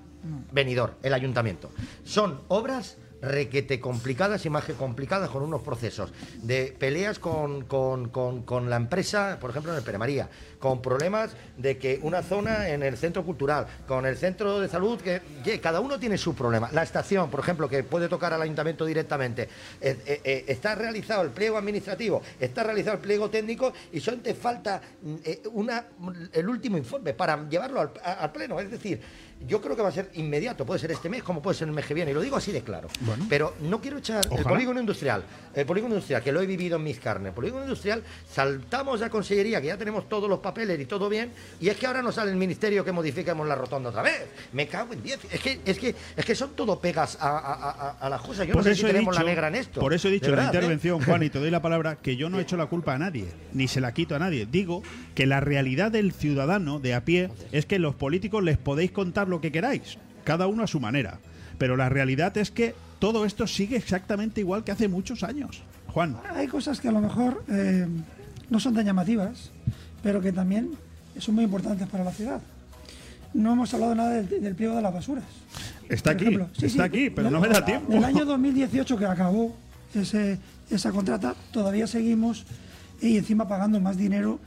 Venidor, 0.52 0.96
el 1.02 1.14
ayuntamiento. 1.14 1.70
Son 2.05 2.40
obras 2.48 2.96
requete 3.22 3.80
complicadas 3.80 4.42
que 4.42 4.74
complicadas 4.74 5.30
con 5.30 5.42
unos 5.42 5.62
procesos 5.62 6.12
de 6.42 6.76
peleas 6.78 7.18
con, 7.18 7.64
con- 7.64 8.10
con- 8.10 8.68
la 8.68 8.76
empresa, 8.76 9.38
por 9.40 9.48
ejemplo 9.48 9.72
en 9.72 9.78
el 9.78 9.84
Pere 9.84 9.96
María, 9.96 10.28
con 10.59 10.82
problemas 10.82 11.30
de 11.56 11.78
que 11.78 11.98
una 12.02 12.22
zona 12.22 12.68
en 12.68 12.82
el 12.82 12.98
centro 12.98 13.24
cultural, 13.24 13.66
con 13.88 14.05
el 14.05 14.18
centro 14.18 14.60
de 14.60 14.68
salud, 14.68 15.01
que, 15.01 15.22
cada 15.60 15.80
uno 15.80 15.98
tiene 15.98 16.18
su 16.18 16.34
problema. 16.34 16.68
La 16.72 16.82
estación, 16.82 17.30
por 17.30 17.40
ejemplo, 17.40 17.66
que 17.68 17.82
puede 17.82 18.09
tocar 18.09 18.34
al 18.34 18.42
ayuntamiento 18.42 18.84
directamente, 18.84 19.44
eh, 19.80 19.98
eh, 20.06 20.20
eh, 20.22 20.44
está 20.48 20.74
realizado 20.74 21.22
el 21.22 21.30
pliego 21.30 21.56
administrativo, 21.56 22.20
está 22.38 22.62
realizado 22.62 22.96
el 22.96 23.02
pliego 23.02 23.30
técnico 23.30 23.72
y 23.92 24.01
solo 24.01 24.18
te 24.18 24.34
falta 24.34 24.82
mm, 25.02 25.14
una, 25.52 25.86
el 26.32 26.46
último 26.48 26.76
informe 26.76 27.14
para 27.14 27.48
llevarlo 27.48 27.80
al 27.80 28.32
pleno. 28.32 28.60
Es 28.60 28.70
decir, 28.70 29.01
yo 29.46 29.60
creo 29.60 29.76
que 29.76 29.82
va 29.82 29.88
a 29.88 29.92
ser 29.92 30.10
inmediato, 30.14 30.64
puede 30.64 30.80
ser 30.80 30.90
este 30.92 31.08
mes 31.08 31.22
como 31.22 31.42
puede 31.42 31.56
ser 31.56 31.68
el 31.68 31.74
mes 31.74 31.84
que 31.86 31.94
viene, 31.94 32.10
y 32.10 32.14
lo 32.14 32.20
digo 32.20 32.36
así 32.36 32.52
de 32.52 32.62
claro. 32.62 32.88
Pero 33.28 33.54
no 33.60 33.80
quiero 33.80 33.98
echar 33.98 34.24
el 34.26 34.32
Ojalá. 34.32 34.48
polígono 34.48 34.80
industrial, 34.80 35.22
el 35.54 35.66
polígono 35.66 35.94
industrial, 35.94 36.22
que 36.22 36.32
lo 36.32 36.40
he 36.40 36.46
vivido 36.46 36.76
en 36.76 36.84
mis 36.84 36.98
carnes, 36.98 37.28
el 37.28 37.34
polígono 37.34 37.62
industrial, 37.64 38.02
saltamos 38.30 39.02
a 39.02 39.10
consellería, 39.10 39.60
que 39.60 39.68
ya 39.68 39.76
tenemos 39.76 40.08
todos 40.08 40.28
los 40.28 40.40
papeles 40.40 40.78
y 40.80 40.86
todo 40.86 41.08
bien, 41.08 41.30
y 41.60 41.68
es 41.68 41.76
que 41.76 41.86
ahora 41.86 42.02
nos 42.02 42.14
sale 42.16 42.30
el 42.30 42.36
ministerio 42.36 42.84
que 42.84 42.92
modifiquemos 42.92 43.46
la 43.46 43.54
rotonda 43.54 43.90
otra 43.90 44.02
vez. 44.02 44.26
Me 44.52 44.66
cago 44.66 44.92
en 44.92 45.02
10. 45.02 45.20
Es 45.32 45.40
que, 45.40 45.60
es 45.64 45.78
que, 45.78 45.94
es 46.16 46.24
que 46.24 46.34
son 46.34 46.50
todo 46.54 46.78
pegas 46.80 47.16
a, 47.20 47.28
a- 47.38 47.70
a- 47.70 47.90
a 48.00 48.08
las 48.10 48.20
cosas. 48.22 48.46
Yo 48.46 48.54
no 48.54 48.62
sé 48.62 48.74
si 48.74 48.82
tenemos 48.82 49.14
dicho- 49.14 49.24
la 49.24 49.30
negra 49.30 49.48
en 49.48 49.54
esto. 49.56 49.80
por 49.80 49.92
eso 49.94 50.08
he 50.08 50.10
dicho 50.12 50.30
en 50.30 50.36
la 50.36 50.42
¿eh? 50.44 50.46
intervención, 50.46 51.02
Juan, 51.02 51.22
y 51.22 51.30
te 51.30 51.38
doy 51.38 51.50
la 51.50 51.62
palabra, 51.62 51.96
que 51.96 52.16
yo 52.16 52.28
no 52.30 52.38
he 52.38 52.42
hecho 52.42 52.56
la 52.56 52.66
culpa 52.66 52.94
a 52.94 52.98
nadie, 52.98 53.26
ni 53.52 53.68
se 53.68 53.80
la 53.80 53.92
quito 53.94 54.14
a 54.14 54.18
nadie. 54.18 54.46
Digo 54.50 54.82
que 55.14 55.26
la 55.26 55.40
realidad 55.40 55.90
del 55.92 56.12
ciudadano 56.12 56.80
de 56.80 56.94
a 56.94 57.04
pie 57.04 57.30
es 57.52 57.66
que 57.66 57.78
los 57.78 57.94
políticos 57.94 58.42
les 58.42 58.58
podéis 58.58 58.90
contar 58.90 59.28
lo 59.35 59.40
que 59.40 59.52
queráis, 59.52 59.98
cada 60.24 60.47
uno 60.47 60.62
a 60.62 60.66
su 60.66 60.81
manera. 60.81 61.19
Pero 61.59 61.77
la 61.77 61.89
realidad 61.89 62.36
es 62.39 62.51
que 62.51 62.74
todo 62.98 63.24
esto 63.24 63.47
sigue 63.47 63.77
exactamente 63.77 64.40
igual 64.40 64.65
que 64.65 64.73
hace 64.73 64.89
muchos 64.89 65.23
años. 65.23 65.62
Juan. 65.89 66.16
Hay 66.35 66.48
cosas 66.48 66.81
que 66.81 66.89
a 66.89 66.93
lo 66.93 67.01
mejor 67.01 67.44
eh, 67.48 67.86
no 68.51 68.61
son 68.61 68.74
tan 68.74 68.85
llamativas, 68.85 69.51
pero 70.02 70.20
que 70.20 70.32
también 70.32 70.70
son 71.19 71.35
muy 71.35 71.44
importantes 71.44 71.86
para 71.89 72.05
la 72.05 72.12
ciudad. 72.12 72.40
No 73.32 73.52
hemos 73.52 73.74
hablado 73.74 73.94
nada 73.94 74.11
del, 74.11 74.28
del 74.28 74.55
pliego 74.55 74.77
de 74.77 74.82
las 74.82 74.94
basuras. 74.94 75.24
Está 75.89 76.11
Por 76.11 76.15
aquí, 76.15 76.24
ejemplo, 76.24 76.48
sí, 76.56 76.66
está 76.66 76.85
sí, 76.85 76.89
aquí, 76.89 77.11
pero 77.11 77.31
no 77.31 77.40
me 77.40 77.48
da 77.48 77.65
tiempo. 77.65 77.93
Del 77.93 78.05
año 78.05 78.24
2018 78.24 78.97
que 78.97 79.06
acabó 79.06 79.56
ese, 79.94 80.39
esa 80.70 80.90
contrata, 80.93 81.35
todavía 81.52 81.86
seguimos 81.86 82.44
y 83.00 83.18
encima 83.18 83.46
pagando 83.46 83.80
más 83.80 83.96
dinero. 83.96 84.38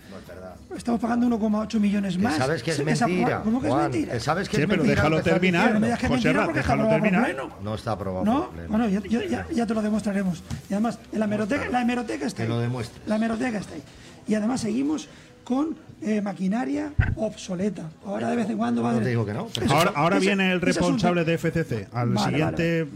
Estamos 0.75 0.99
pagando 0.99 1.27
1,8 1.27 1.79
millones 1.79 2.17
Que 2.17 2.23
más. 2.23 2.37
sabes 2.37 2.61
que 2.63 2.71
es 2.71 2.83
mentira. 2.83 3.41
¿Cómo 3.43 3.61
que 3.61 3.67
Juan, 3.69 3.85
es 3.85 3.89
mentira? 3.91 4.13
que 4.13 4.19
sabes 4.19 4.49
que 4.49 4.55
Sí, 4.57 4.61
es 4.63 4.67
pero 4.67 4.81
mentira. 4.83 5.01
déjalo 5.01 5.17
que 5.23 5.29
terminar. 5.29 5.73
No 5.73 5.79
me 5.79 5.87
digas 5.87 5.99
que 5.99 6.05
es 6.05 6.09
José 6.11 6.23
mentira 6.27 6.39
Ra, 6.41 6.45
porque 6.45 6.59
está 6.59 6.73
déjalo 6.73 6.83
aprobado 6.89 7.01
por 7.01 7.19
terminar. 7.21 7.47
pleno. 7.49 7.63
No 7.63 7.75
está 7.75 7.91
aprobado. 7.91 8.25
No, 8.25 8.39
por 8.45 8.49
pleno. 8.53 8.69
bueno, 8.69 8.89
yo- 8.89 9.01
yo- 9.05 9.23
ya, 9.23 9.45
ya 9.53 9.65
te 9.65 9.73
lo 9.73 9.81
demostraremos. 9.81 10.43
Y 10.69 10.73
además, 10.73 10.99
en 11.11 11.19
la 11.19 11.25
hemeroteca, 11.25 11.69
la 11.69 11.81
hemeroteca 11.81 12.25
está 12.25 12.37
Que 12.37 12.43
ahí. 12.43 12.49
lo 12.49 12.59
demuestres. 12.59 13.07
La 13.07 13.15
hemeroteca 13.15 13.57
está 13.59 13.73
ahí. 13.75 13.83
Y 14.27 14.35
además 14.35 14.61
seguimos 14.61 15.07
con 15.43 15.75
eh, 16.01 16.21
maquinaria 16.21 16.91
obsoleta. 17.15 17.89
Ahora 18.05 18.29
de 18.29 18.35
vez 18.35 18.47
en 18.51 18.57
cuando 18.57 18.83
va 18.83 18.91
No 18.91 18.97
a- 18.99 19.01
te 19.01 19.09
digo 19.09 19.25
que 19.25 19.33
no, 19.33 19.47
pero- 19.51 19.65
Eso- 19.65 19.75
Ahora, 19.75 19.91
ahora 19.95 20.19
viene 20.19 20.51
el 20.51 20.61
responsable 20.61 21.23
de 21.23 21.33
FCC 21.39 21.87
al 21.91 22.09
Vale, 22.09 22.29
siguiente 22.29 22.87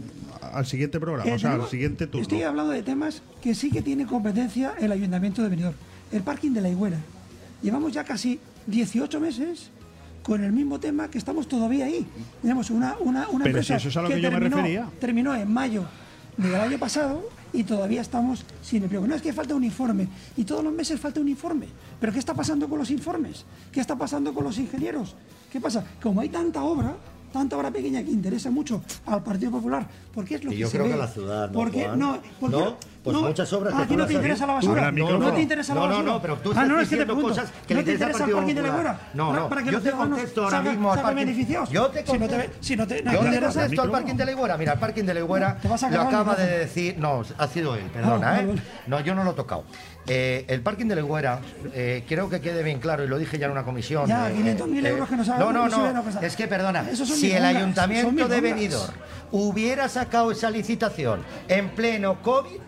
al 0.52 0.66
siguiente 0.66 1.00
programa, 1.00 1.28
Eh, 1.30 1.34
o 1.34 1.38
sea, 1.38 1.52
al 1.54 1.68
siguiente 1.68 2.06
turno. 2.06 2.22
Estoy 2.22 2.42
hablando 2.42 2.72
de 2.72 2.82
temas 2.82 3.22
que 3.42 3.54
sí 3.54 3.70
que 3.70 3.82
tiene 3.82 4.06
competencia 4.06 4.74
el 4.78 4.92
Ayuntamiento 4.92 5.42
de 5.42 5.48
Benidorm. 5.48 5.76
El 6.12 6.22
parking 6.22 6.50
de 6.52 6.60
la 6.60 6.68
Higuera. 6.68 6.98
Llevamos 7.62 7.92
ya 7.92 8.04
casi 8.04 8.38
18 8.66 9.20
meses 9.20 9.70
con 10.22 10.44
el 10.44 10.52
mismo 10.52 10.78
tema 10.78 11.08
que 11.10 11.18
estamos 11.18 11.48
todavía 11.48 11.86
ahí. 11.86 12.06
Tenemos 12.42 12.70
una, 12.70 12.96
una, 13.00 13.28
una 13.28 13.44
Pero 13.44 13.58
empresa 13.58 13.78
si 13.78 13.88
eso 13.88 13.88
es 13.88 13.96
a 13.96 14.02
lo 14.02 14.08
que 14.08 14.20
yo 14.20 14.30
me 14.30 14.36
terminó, 14.38 14.56
refería. 14.58 14.88
terminó 15.00 15.34
en 15.34 15.52
mayo 15.52 15.84
del 16.36 16.54
año 16.54 16.78
pasado 16.78 17.28
y 17.52 17.64
todavía 17.64 18.00
estamos 18.00 18.44
sin 18.62 18.82
empleo. 18.82 19.06
No 19.06 19.14
es 19.14 19.22
que 19.22 19.32
falta 19.32 19.54
un 19.54 19.64
informe 19.64 20.08
y 20.36 20.44
todos 20.44 20.62
los 20.62 20.72
meses 20.72 21.00
falta 21.00 21.20
un 21.20 21.28
informe. 21.28 21.66
Pero 22.00 22.12
¿qué 22.12 22.18
está 22.18 22.34
pasando 22.34 22.68
con 22.68 22.78
los 22.78 22.90
informes? 22.90 23.44
¿Qué 23.72 23.80
está 23.80 23.96
pasando 23.96 24.32
con 24.32 24.44
los 24.44 24.58
ingenieros? 24.58 25.14
¿Qué 25.50 25.60
pasa? 25.60 25.84
Como 26.02 26.20
hay 26.20 26.28
tanta 26.28 26.62
obra, 26.62 26.94
tanta 27.32 27.56
obra 27.56 27.70
pequeña 27.70 28.02
que 28.02 28.10
interesa 28.10 28.50
mucho 28.50 28.82
al 29.06 29.22
Partido 29.22 29.50
Popular, 29.52 29.86
porque 30.14 30.36
es 30.36 30.44
lo 30.44 30.52
Y 30.52 30.54
que 30.54 30.60
yo 30.60 30.66
se 30.68 30.72
creo 30.78 30.84
ve. 30.84 30.90
que 30.90 30.94
a 30.94 31.04
la 31.04 31.08
ciudad, 31.08 31.46
¿no, 31.48 31.52
Porque, 31.54 31.84
Juan? 31.84 31.98
no, 31.98 32.18
porque, 32.38 32.56
No, 32.56 32.76
pues 33.02 33.16
muchas 33.16 33.52
obras 33.52 33.74
¿A 33.74 33.78
que 33.78 33.86
ti 33.86 33.96
no 33.96 34.06
te 34.06 34.12
interesa 34.14 34.46
la 34.46 34.52
basura? 34.54 34.86
Habla 34.86 34.90
No, 34.92 35.04
micrófono. 35.04 35.32
te 35.34 35.40
interesa 35.42 35.74
la 35.74 35.80
No, 35.80 35.86
no, 35.86 35.92
basura. 35.94 36.12
no, 36.12 36.22
pero 36.22 36.36
tú 36.36 36.48
ah, 36.50 36.52
estás 36.52 36.68
no, 36.68 36.80
es 36.80 36.88
que 36.88 36.96
te 36.96 37.04
pregunto. 37.04 37.28
cosas 37.30 37.52
que 37.66 37.74
¿No 37.74 37.82
te 37.84 37.92
interesa 37.92 38.06
al 38.06 38.12
Partido 38.12 38.36
parking 38.38 38.54
de 38.54 38.62
la 38.62 38.70
Popular. 38.70 38.98
No, 39.14 39.32
no, 39.32 39.48
Para 39.48 39.62
que 39.64 39.72
yo 39.72 39.80
te 39.80 39.90
contesto 39.90 40.44
ahora 40.44 40.62
mismo 40.62 40.92
al 40.92 41.14
beneficiados. 41.14 41.70
Yo 41.70 41.88
te 41.88 42.06
Si 42.06 42.12
no 42.12 42.18
te, 42.28 42.28
contesto. 42.28 42.56
si 42.60 42.76
no 42.76 42.86
te, 42.86 43.02
no 43.02 43.12
contesto 43.18 43.82
al 43.82 43.90
parking 43.90 44.14
de 44.14 44.24
la 44.24 44.32
Higuera. 44.32 44.56
Mira, 44.58 44.72
el 44.74 44.78
parking 44.78 45.04
de 45.04 45.14
la 45.14 45.20
Higuera 45.20 45.56
Te 45.60 45.68
vas 45.68 45.82
a 45.82 45.90
lo 45.90 46.00
acaba 46.02 46.34
de 46.36 46.58
decir. 46.58 46.96
No, 46.98 47.22
ha 47.38 47.48
sido 47.48 47.74
él, 47.74 47.84
perdona, 47.92 48.34
Ah, 48.34 48.40
¿eh? 48.42 48.54
No, 48.86 49.00
yo 49.00 49.14
no 49.14 49.24
lo 49.24 49.32
he 49.32 49.34
tocado. 49.34 49.64
Eh, 50.06 50.44
el 50.48 50.60
parking 50.62 50.86
de 50.86 50.96
la 50.96 51.00
Higuera, 51.02 51.40
eh, 51.72 52.04
quiero 52.08 52.28
que 52.28 52.40
quede 52.40 52.62
bien 52.62 52.80
claro, 52.80 53.04
y 53.04 53.08
lo 53.08 53.18
dije 53.18 53.38
ya 53.38 53.46
en 53.46 53.52
una 53.52 53.64
comisión. 53.64 54.06
Ya, 54.06 54.30
eh, 54.30 54.34
500.000 54.34 54.84
eh, 54.84 54.88
euros 54.88 55.08
que 55.08 55.16
nos 55.16 55.28
No, 55.28 55.34
hagan, 55.34 55.70
no, 55.70 55.92
no. 55.92 56.20
Es 56.20 56.36
que, 56.36 56.48
perdona, 56.48 56.84
si 56.94 57.32
el 57.32 57.44
ayuntamiento 57.44 58.28
de. 58.28 58.40
Benidorm 58.40 58.92
hubiera 59.30 59.88
sacado 59.88 60.32
esa 60.32 60.50
licitación 60.50 61.22
en 61.48 61.70
pleno 61.70 62.20
COVID, 62.20 62.58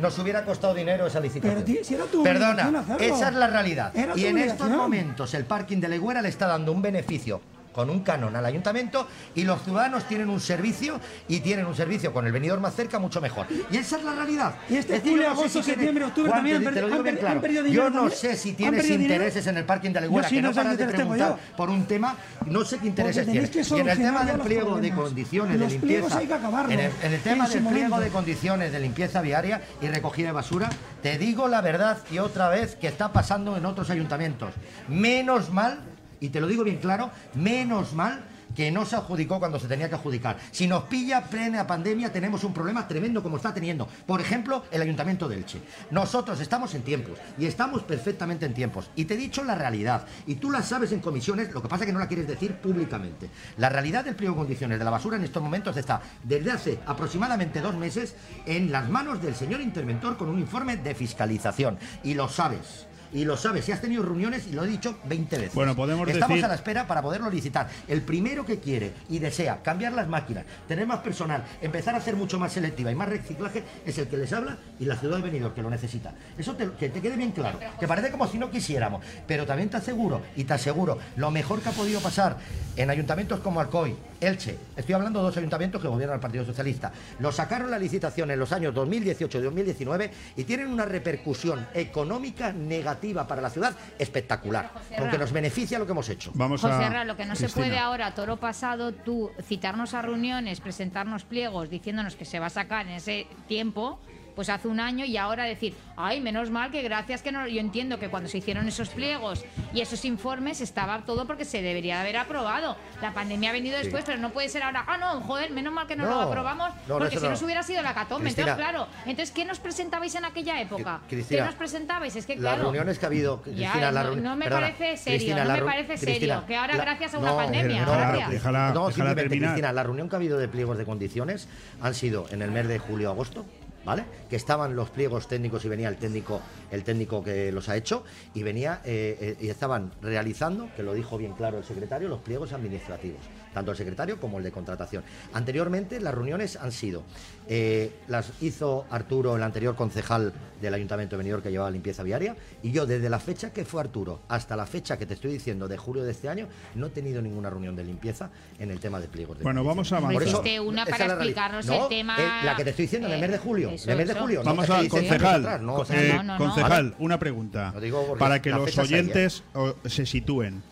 nos 0.00 0.18
hubiera 0.18 0.44
costado 0.44 0.74
dinero 0.74 1.06
esa 1.06 1.20
licitación. 1.20 1.62
Pero 1.66 1.84
si 1.84 1.94
era 1.94 2.04
tu 2.04 2.22
Perdona, 2.22 2.80
hacerlo. 2.80 2.96
esa 2.98 3.28
es 3.28 3.34
la 3.34 3.46
realidad. 3.48 3.94
Era 3.94 4.16
y 4.16 4.26
en 4.26 4.38
estos 4.38 4.70
momentos 4.70 5.34
el 5.34 5.44
parking 5.44 5.78
de 5.78 5.88
la 5.88 5.96
Higuera 5.96 6.22
le 6.22 6.28
está 6.28 6.46
dando 6.46 6.72
un 6.72 6.80
beneficio 6.80 7.40
con 7.78 7.90
un 7.90 8.00
canon 8.00 8.34
al 8.34 8.44
ayuntamiento 8.44 9.06
y 9.36 9.44
los 9.44 9.62
ciudadanos 9.62 10.02
tienen 10.08 10.28
un 10.30 10.40
servicio 10.40 11.00
y 11.28 11.38
tienen 11.38 11.64
un 11.64 11.76
servicio 11.76 12.12
con 12.12 12.26
el 12.26 12.32
venidor 12.32 12.58
más 12.58 12.74
cerca 12.74 12.98
mucho 12.98 13.20
mejor. 13.20 13.46
Y 13.70 13.76
esa 13.76 13.98
es 13.98 14.02
la 14.02 14.16
realidad. 14.16 14.56
Y 14.68 14.78
este 14.78 14.96
Es 14.96 15.02
julio, 15.02 15.22
yo 15.22 15.28
no 15.28 15.36
sé 15.36 15.40
agosto, 15.42 15.62
septiembre, 15.62 16.04
octubre 16.06 16.32
también 16.32 16.56
han 16.56 16.66
han 16.66 16.74
claro. 17.18 17.28
han 17.36 17.40
perdido 17.40 17.66
Yo 17.66 17.84
no 17.88 18.00
también. 18.00 18.18
sé 18.18 18.36
si 18.36 18.54
tienes 18.54 18.82
dinero. 18.82 19.14
intereses 19.14 19.46
en 19.46 19.58
el 19.58 19.64
parking 19.64 19.92
de 19.92 20.00
sí, 20.28 20.34
que 20.34 20.42
no 20.42 20.48
no 20.48 20.54
paras 20.56 20.76
de 20.76 20.86
preguntar 20.86 21.38
por 21.56 21.70
un 21.70 21.84
tema, 21.86 22.16
no 22.46 22.64
sé 22.64 22.78
qué 22.78 22.88
intereses 22.88 23.24
tienes. 23.26 23.50
que 23.50 23.76
Y 23.76 23.80
en 23.80 23.88
el 23.88 23.98
tema 23.98 24.24
del 24.24 24.40
pliego 24.40 24.78
de 24.80 24.90
condiciones 24.90 25.60
Los 25.60 25.72
de 25.72 25.78
limpieza, 25.78 26.20
en 26.20 26.80
el, 26.80 26.90
en 27.02 27.12
el 27.12 27.20
tema 27.20 27.48
del 27.48 27.58
pliego 27.62 27.88
momento. 27.90 28.00
de 28.00 28.08
condiciones 28.10 28.72
de 28.72 28.80
limpieza 28.80 29.22
viaria 29.22 29.62
y 29.80 29.86
recogida 29.86 30.26
de 30.26 30.32
basura, 30.32 30.68
te 31.00 31.16
digo 31.16 31.46
la 31.46 31.60
verdad 31.60 31.98
y 32.10 32.18
otra 32.18 32.48
vez 32.48 32.74
que 32.74 32.88
está 32.88 33.12
pasando 33.12 33.56
en 33.56 33.64
otros 33.66 33.88
ayuntamientos. 33.90 34.52
Menos 34.88 35.50
mal, 35.52 35.78
y 36.20 36.28
te 36.30 36.40
lo 36.40 36.46
digo 36.46 36.64
bien 36.64 36.78
claro, 36.78 37.10
menos 37.34 37.92
mal 37.92 38.24
que 38.54 38.70
no 38.70 38.84
se 38.84 38.96
adjudicó 38.96 39.38
cuando 39.38 39.58
se 39.58 39.68
tenía 39.68 39.88
que 39.88 39.94
adjudicar. 39.94 40.38
Si 40.50 40.66
nos 40.66 40.84
pilla 40.84 41.22
plena 41.22 41.66
pandemia, 41.66 42.12
tenemos 42.12 42.44
un 42.44 42.52
problema 42.52 42.88
tremendo 42.88 43.22
como 43.22 43.36
está 43.36 43.54
teniendo. 43.54 43.88
Por 44.06 44.20
ejemplo, 44.20 44.64
el 44.70 44.82
Ayuntamiento 44.82 45.28
de 45.28 45.36
Elche. 45.36 45.60
Nosotros 45.90 46.40
estamos 46.40 46.74
en 46.74 46.82
tiempos 46.82 47.18
y 47.38 47.46
estamos 47.46 47.82
perfectamente 47.82 48.46
en 48.46 48.54
tiempos. 48.54 48.90
Y 48.96 49.04
te 49.04 49.14
he 49.14 49.16
dicho 49.16 49.44
la 49.44 49.54
realidad. 49.54 50.06
Y 50.26 50.36
tú 50.36 50.50
la 50.50 50.62
sabes 50.62 50.92
en 50.92 51.00
comisiones, 51.00 51.52
lo 51.52 51.62
que 51.62 51.68
pasa 51.68 51.84
es 51.84 51.86
que 51.86 51.92
no 51.92 52.00
la 52.00 52.08
quieres 52.08 52.26
decir 52.26 52.54
públicamente. 52.56 53.30
La 53.58 53.68
realidad 53.68 54.04
del 54.04 54.16
pliego 54.16 54.34
de 54.34 54.40
condiciones 54.40 54.78
de 54.78 54.84
la 54.84 54.90
basura 54.90 55.16
en 55.16 55.24
estos 55.24 55.42
momentos 55.42 55.76
está 55.76 56.00
desde 56.24 56.50
hace 56.50 56.78
aproximadamente 56.86 57.60
dos 57.60 57.76
meses 57.76 58.16
en 58.46 58.72
las 58.72 58.88
manos 58.88 59.22
del 59.22 59.34
señor 59.34 59.60
interventor 59.60 60.16
con 60.16 60.28
un 60.28 60.38
informe 60.38 60.76
de 60.76 60.94
fiscalización. 60.94 61.78
Y 62.02 62.14
lo 62.14 62.28
sabes. 62.28 62.87
Y 63.12 63.24
lo 63.24 63.36
sabes, 63.36 63.64
si 63.64 63.72
has 63.72 63.80
tenido 63.80 64.02
reuniones 64.02 64.46
y 64.46 64.52
lo 64.52 64.64
he 64.64 64.66
dicho 64.68 64.98
20 65.04 65.36
veces. 65.38 65.54
Bueno, 65.54 65.74
podemos 65.74 66.06
Estamos 66.08 66.36
decir- 66.36 66.44
a 66.44 66.48
la 66.48 66.54
espera 66.54 66.86
para 66.86 67.00
poderlo 67.02 67.30
licitar. 67.30 67.68
El 67.88 68.02
primero 68.02 68.44
que 68.44 68.58
quiere 68.60 68.92
y 69.08 69.18
desea 69.18 69.62
cambiar 69.62 69.92
las 69.94 70.08
máquinas, 70.08 70.44
tener 70.66 70.86
más 70.86 70.98
personal, 71.00 71.42
empezar 71.62 71.94
a 71.94 72.00
ser 72.00 72.16
mucho 72.16 72.38
más 72.38 72.52
selectiva 72.52 72.90
y 72.92 72.94
más 72.94 73.08
reciclaje, 73.08 73.64
es 73.86 73.96
el 73.98 74.08
que 74.08 74.16
les 74.18 74.32
habla 74.32 74.58
y 74.78 74.84
la 74.84 74.96
ciudad 74.96 75.16
de 75.16 75.22
Benidorm, 75.22 75.54
que 75.54 75.62
lo 75.62 75.70
necesita. 75.70 76.12
Eso 76.36 76.54
te- 76.54 76.70
que 76.72 76.88
te 76.90 77.00
quede 77.00 77.16
bien 77.16 77.32
claro. 77.32 77.58
Que 77.80 77.88
parece 77.88 78.10
como 78.10 78.26
si 78.26 78.38
no 78.38 78.50
quisiéramos. 78.50 79.04
Pero 79.26 79.46
también 79.46 79.70
te 79.70 79.78
aseguro, 79.78 80.22
y 80.36 80.44
te 80.44 80.54
aseguro, 80.54 80.98
lo 81.16 81.30
mejor 81.30 81.60
que 81.60 81.68
ha 81.70 81.72
podido 81.72 82.00
pasar 82.00 82.36
en 82.76 82.90
ayuntamientos 82.90 83.40
como 83.40 83.60
Alcoy, 83.60 83.96
Elche, 84.20 84.58
estoy 84.76 84.94
hablando 84.94 85.20
de 85.20 85.26
dos 85.26 85.36
ayuntamientos 85.36 85.80
que 85.80 85.88
gobierna 85.88 86.14
el 86.14 86.20
Partido 86.20 86.44
Socialista, 86.44 86.92
lo 87.20 87.30
sacaron 87.30 87.70
la 87.70 87.78
licitación 87.78 88.30
en 88.30 88.38
los 88.38 88.52
años 88.52 88.74
2018 88.74 89.38
y 89.38 89.42
2019 89.42 90.10
y 90.36 90.44
tienen 90.44 90.68
una 90.68 90.84
repercusión 90.84 91.66
económica 91.74 92.52
negativa 92.52 93.26
para 93.26 93.42
la 93.42 93.50
ciudad 93.50 93.76
espectacular, 93.98 94.70
aunque 94.98 95.18
nos 95.18 95.32
beneficia 95.32 95.78
lo 95.78 95.86
que 95.86 95.92
hemos 95.92 96.08
hecho. 96.08 96.32
Vamos 96.34 96.60
José 96.60 96.88
Ra, 96.88 97.04
lo 97.04 97.16
que 97.16 97.26
no 97.26 97.36
se 97.36 97.48
puede 97.48 97.78
ahora, 97.78 98.14
toro 98.14 98.36
pasado, 98.38 98.92
tú 98.92 99.30
citarnos 99.42 99.94
a 99.94 100.02
reuniones, 100.02 100.60
presentarnos 100.60 101.24
pliegos 101.24 101.70
diciéndonos 101.70 102.16
que 102.16 102.24
se 102.24 102.38
va 102.38 102.46
a 102.46 102.50
sacar 102.50 102.86
en 102.86 102.94
ese 102.94 103.26
tiempo, 103.46 104.00
pues 104.38 104.50
hace 104.50 104.68
un 104.68 104.78
año 104.78 105.04
y 105.04 105.16
ahora 105.16 105.42
decir, 105.42 105.74
ay, 105.96 106.20
menos 106.20 106.48
mal 106.48 106.70
que 106.70 106.80
gracias 106.82 107.22
que 107.22 107.32
no. 107.32 107.48
Yo 107.48 107.58
entiendo 107.58 107.98
que 107.98 108.08
cuando 108.08 108.28
se 108.28 108.38
hicieron 108.38 108.68
esos 108.68 108.88
pliegos 108.90 109.44
y 109.74 109.80
esos 109.80 110.04
informes 110.04 110.60
estaba 110.60 111.00
todo 111.04 111.26
porque 111.26 111.44
se 111.44 111.60
debería 111.60 111.96
de 111.96 112.00
haber 112.02 112.18
aprobado. 112.18 112.76
La 113.02 113.12
pandemia 113.12 113.50
ha 113.50 113.52
venido 113.52 113.76
Sí. 113.78 113.82
después, 113.82 114.04
pero 114.06 114.18
no 114.18 114.30
puede 114.30 114.48
ser 114.48 114.62
ahora, 114.62 114.84
ah, 114.86 114.96
no, 114.96 115.20
joder, 115.22 115.50
menos 115.50 115.72
mal 115.72 115.88
que 115.88 115.96
no, 115.96 116.04
lo 116.04 116.20
aprobamos, 116.20 116.70
no, 116.86 116.94
no, 116.94 116.98
porque 117.00 117.16
si 117.16 117.24
no. 117.24 117.30
nos 117.30 117.42
hubiera 117.42 117.64
sido 117.64 117.82
la 117.82 117.94
catombe. 117.94 118.28
Entonces, 118.28 118.54
claro, 118.54 118.86
entonces, 119.06 119.32
¿qué 119.34 119.44
nos 119.44 119.58
presentabais 119.58 120.14
en 120.14 120.24
aquella 120.24 120.60
época? 120.60 121.00
Cristina, 121.08 121.40
¿Qué 121.42 121.46
nos 121.46 121.54
presentabais? 121.56 122.14
Es 122.14 122.24
que, 122.24 122.34
Las 122.36 122.42
claro. 122.42 122.62
reuniones 122.62 122.96
que 123.00 123.06
ha 123.06 123.08
habido, 123.08 123.42
Ya, 123.44 123.72
Cristina, 123.72 123.90
la 123.90 124.04
no, 124.04 124.10
reuni- 124.14 124.22
no 124.22 124.36
me 124.36 124.44
perdona, 124.44 124.66
parece 124.68 124.96
serio, 124.98 125.18
Cristina, 125.18 125.44
no 125.46 125.52
me 125.54 125.62
parece 125.62 125.96
serio, 125.96 126.14
Cristina, 126.14 126.44
que 126.46 126.56
ahora 126.56 126.76
la- 126.76 126.84
gracias 126.84 127.14
a 127.14 127.18
una 127.18 127.30
no, 127.32 127.36
pandemia, 127.38 127.84
no, 127.84 127.90
gracias. 127.90 128.30
Déjala- 128.30 128.68
no, 128.72 128.86
déjala 128.86 128.92
simplemente, 128.92 129.22
terminar. 129.22 129.50
Cristina, 129.50 129.72
la 129.72 129.82
reunión 129.82 130.08
que 130.08 130.14
ha 130.14 130.18
habido 130.18 130.38
de 130.38 130.46
pliegos 130.46 130.78
de 130.78 130.84
condiciones 130.84 131.48
han 131.82 131.94
sido 131.94 132.26
en 132.30 132.40
el 132.42 132.52
mes 132.52 132.68
de 132.68 132.78
julio-agosto, 132.78 133.44
¿vale? 133.84 134.04
Que 134.28 134.36
estaban 134.36 134.76
los 134.76 134.90
pliegos 134.90 135.28
técnicos 135.28 135.64
y 135.64 135.68
venía 135.68 135.88
el 135.88 135.96
técnico, 135.96 136.40
el 136.70 136.84
técnico 136.84 137.22
que 137.22 137.52
los 137.52 137.68
ha 137.68 137.76
hecho 137.76 138.04
y 138.34 138.42
venía 138.42 138.80
eh, 138.84 139.16
eh, 139.20 139.36
y 139.40 139.48
estaban 139.48 139.92
realizando, 140.02 140.68
que 140.76 140.82
lo 140.82 140.94
dijo 140.94 141.18
bien 141.18 141.32
claro 141.32 141.58
el 141.58 141.64
secretario, 141.64 142.08
los 142.08 142.20
pliegos 142.20 142.52
administrativos, 142.52 143.20
tanto 143.52 143.70
el 143.70 143.76
secretario 143.76 144.20
como 144.20 144.38
el 144.38 144.44
de 144.44 144.52
contratación. 144.52 145.02
Anteriormente 145.32 146.00
las 146.00 146.14
reuniones 146.14 146.56
han 146.56 146.72
sido, 146.72 147.02
eh, 147.48 147.92
las 148.08 148.32
hizo 148.40 148.86
Arturo, 148.90 149.36
el 149.36 149.42
anterior 149.42 149.74
concejal 149.74 150.32
del 150.60 150.74
Ayuntamiento 150.74 151.16
de 151.16 151.18
Benidorm 151.18 151.42
que 151.42 151.50
llevaba 151.50 151.70
limpieza 151.70 152.02
viaria, 152.02 152.36
y 152.62 152.72
yo 152.72 152.86
desde 152.86 153.08
la 153.08 153.20
fecha 153.20 153.52
que 153.52 153.64
fue 153.64 153.80
Arturo 153.80 154.20
hasta 154.28 154.56
la 154.56 154.66
fecha 154.66 154.98
que 154.98 155.06
te 155.06 155.14
estoy 155.14 155.32
diciendo 155.32 155.68
de 155.68 155.76
julio 155.76 156.04
de 156.04 156.10
este 156.12 156.28
año, 156.28 156.48
no 156.74 156.86
he 156.86 156.90
tenido 156.90 157.22
ninguna 157.22 157.50
reunión 157.50 157.76
de 157.76 157.84
limpieza 157.84 158.30
en 158.58 158.70
el 158.70 158.80
tema 158.80 159.00
de 159.00 159.08
pliegos. 159.08 159.38
De 159.38 159.44
Bueno, 159.44 159.64
vamos 159.64 159.92
a 159.92 159.98
avanzar. 159.98 160.14
Por 160.22 160.28
Hiciste 160.28 160.60
una 160.60 160.84
para 160.84 161.06
explicarnos 161.06 161.66
No, 161.66 161.84
el 161.84 161.88
tema, 161.88 162.16
eh, 162.18 162.44
la 162.44 162.56
que 162.56 162.64
te 162.64 162.70
estoy 162.70 162.84
diciendo 162.84 163.08
en 163.08 163.14
el 163.14 163.20
mes 163.20 163.30
de 163.30 163.38
julio. 163.38 163.70
eso, 163.70 163.84
en 163.84 163.90
el 163.90 163.96
mes 163.98 164.06
de 164.08 164.12
eso. 164.12 164.22
julio. 164.22 164.38
no 164.40 164.44
Vamos 164.44 164.66
te 164.66 164.72
a, 164.72 164.88
concejal, 164.88 165.64
no, 165.64 165.74
o 165.74 165.84
sea, 165.84 166.02
eh, 166.02 166.08
no, 166.14 166.22
no, 166.22 166.38
no. 166.38 166.44
concejal, 166.44 166.94
una 166.98 167.18
pregunta 167.18 167.72
Lo 167.74 167.80
digo 167.80 168.04
porque 168.06 168.18
para 168.18 168.42
que 168.42 168.50
los 168.50 168.76
oyentes 168.78 169.42
se 169.86 170.06
sitúen. 170.06 170.62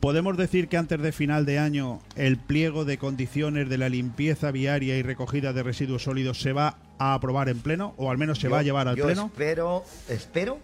¿Podemos 0.00 0.36
decir 0.38 0.68
que 0.68 0.78
antes 0.78 1.00
de 1.02 1.12
final 1.12 1.44
de 1.44 1.58
año 1.58 2.00
el 2.16 2.38
pliego 2.38 2.84
de 2.86 2.96
condiciones 2.96 3.68
de 3.68 3.76
la 3.76 3.90
limpieza 3.90 4.50
viaria 4.50 4.96
y 4.96 5.02
recogida 5.02 5.52
de 5.52 5.62
residuos 5.62 6.04
sólidos 6.04 6.40
se 6.40 6.52
va 6.54 6.78
a 6.98 7.12
aprobar 7.14 7.50
en 7.50 7.58
pleno 7.60 7.94
o 7.98 8.10
al 8.10 8.16
menos 8.16 8.38
se 8.38 8.44
Yo- 8.44 8.50
va 8.50 8.60
a 8.60 8.62
llevar 8.62 8.88
al 8.88 8.96
yo 8.96 9.04
pleno 9.04 9.26
Espero, 9.26 9.84
espero 10.08 10.58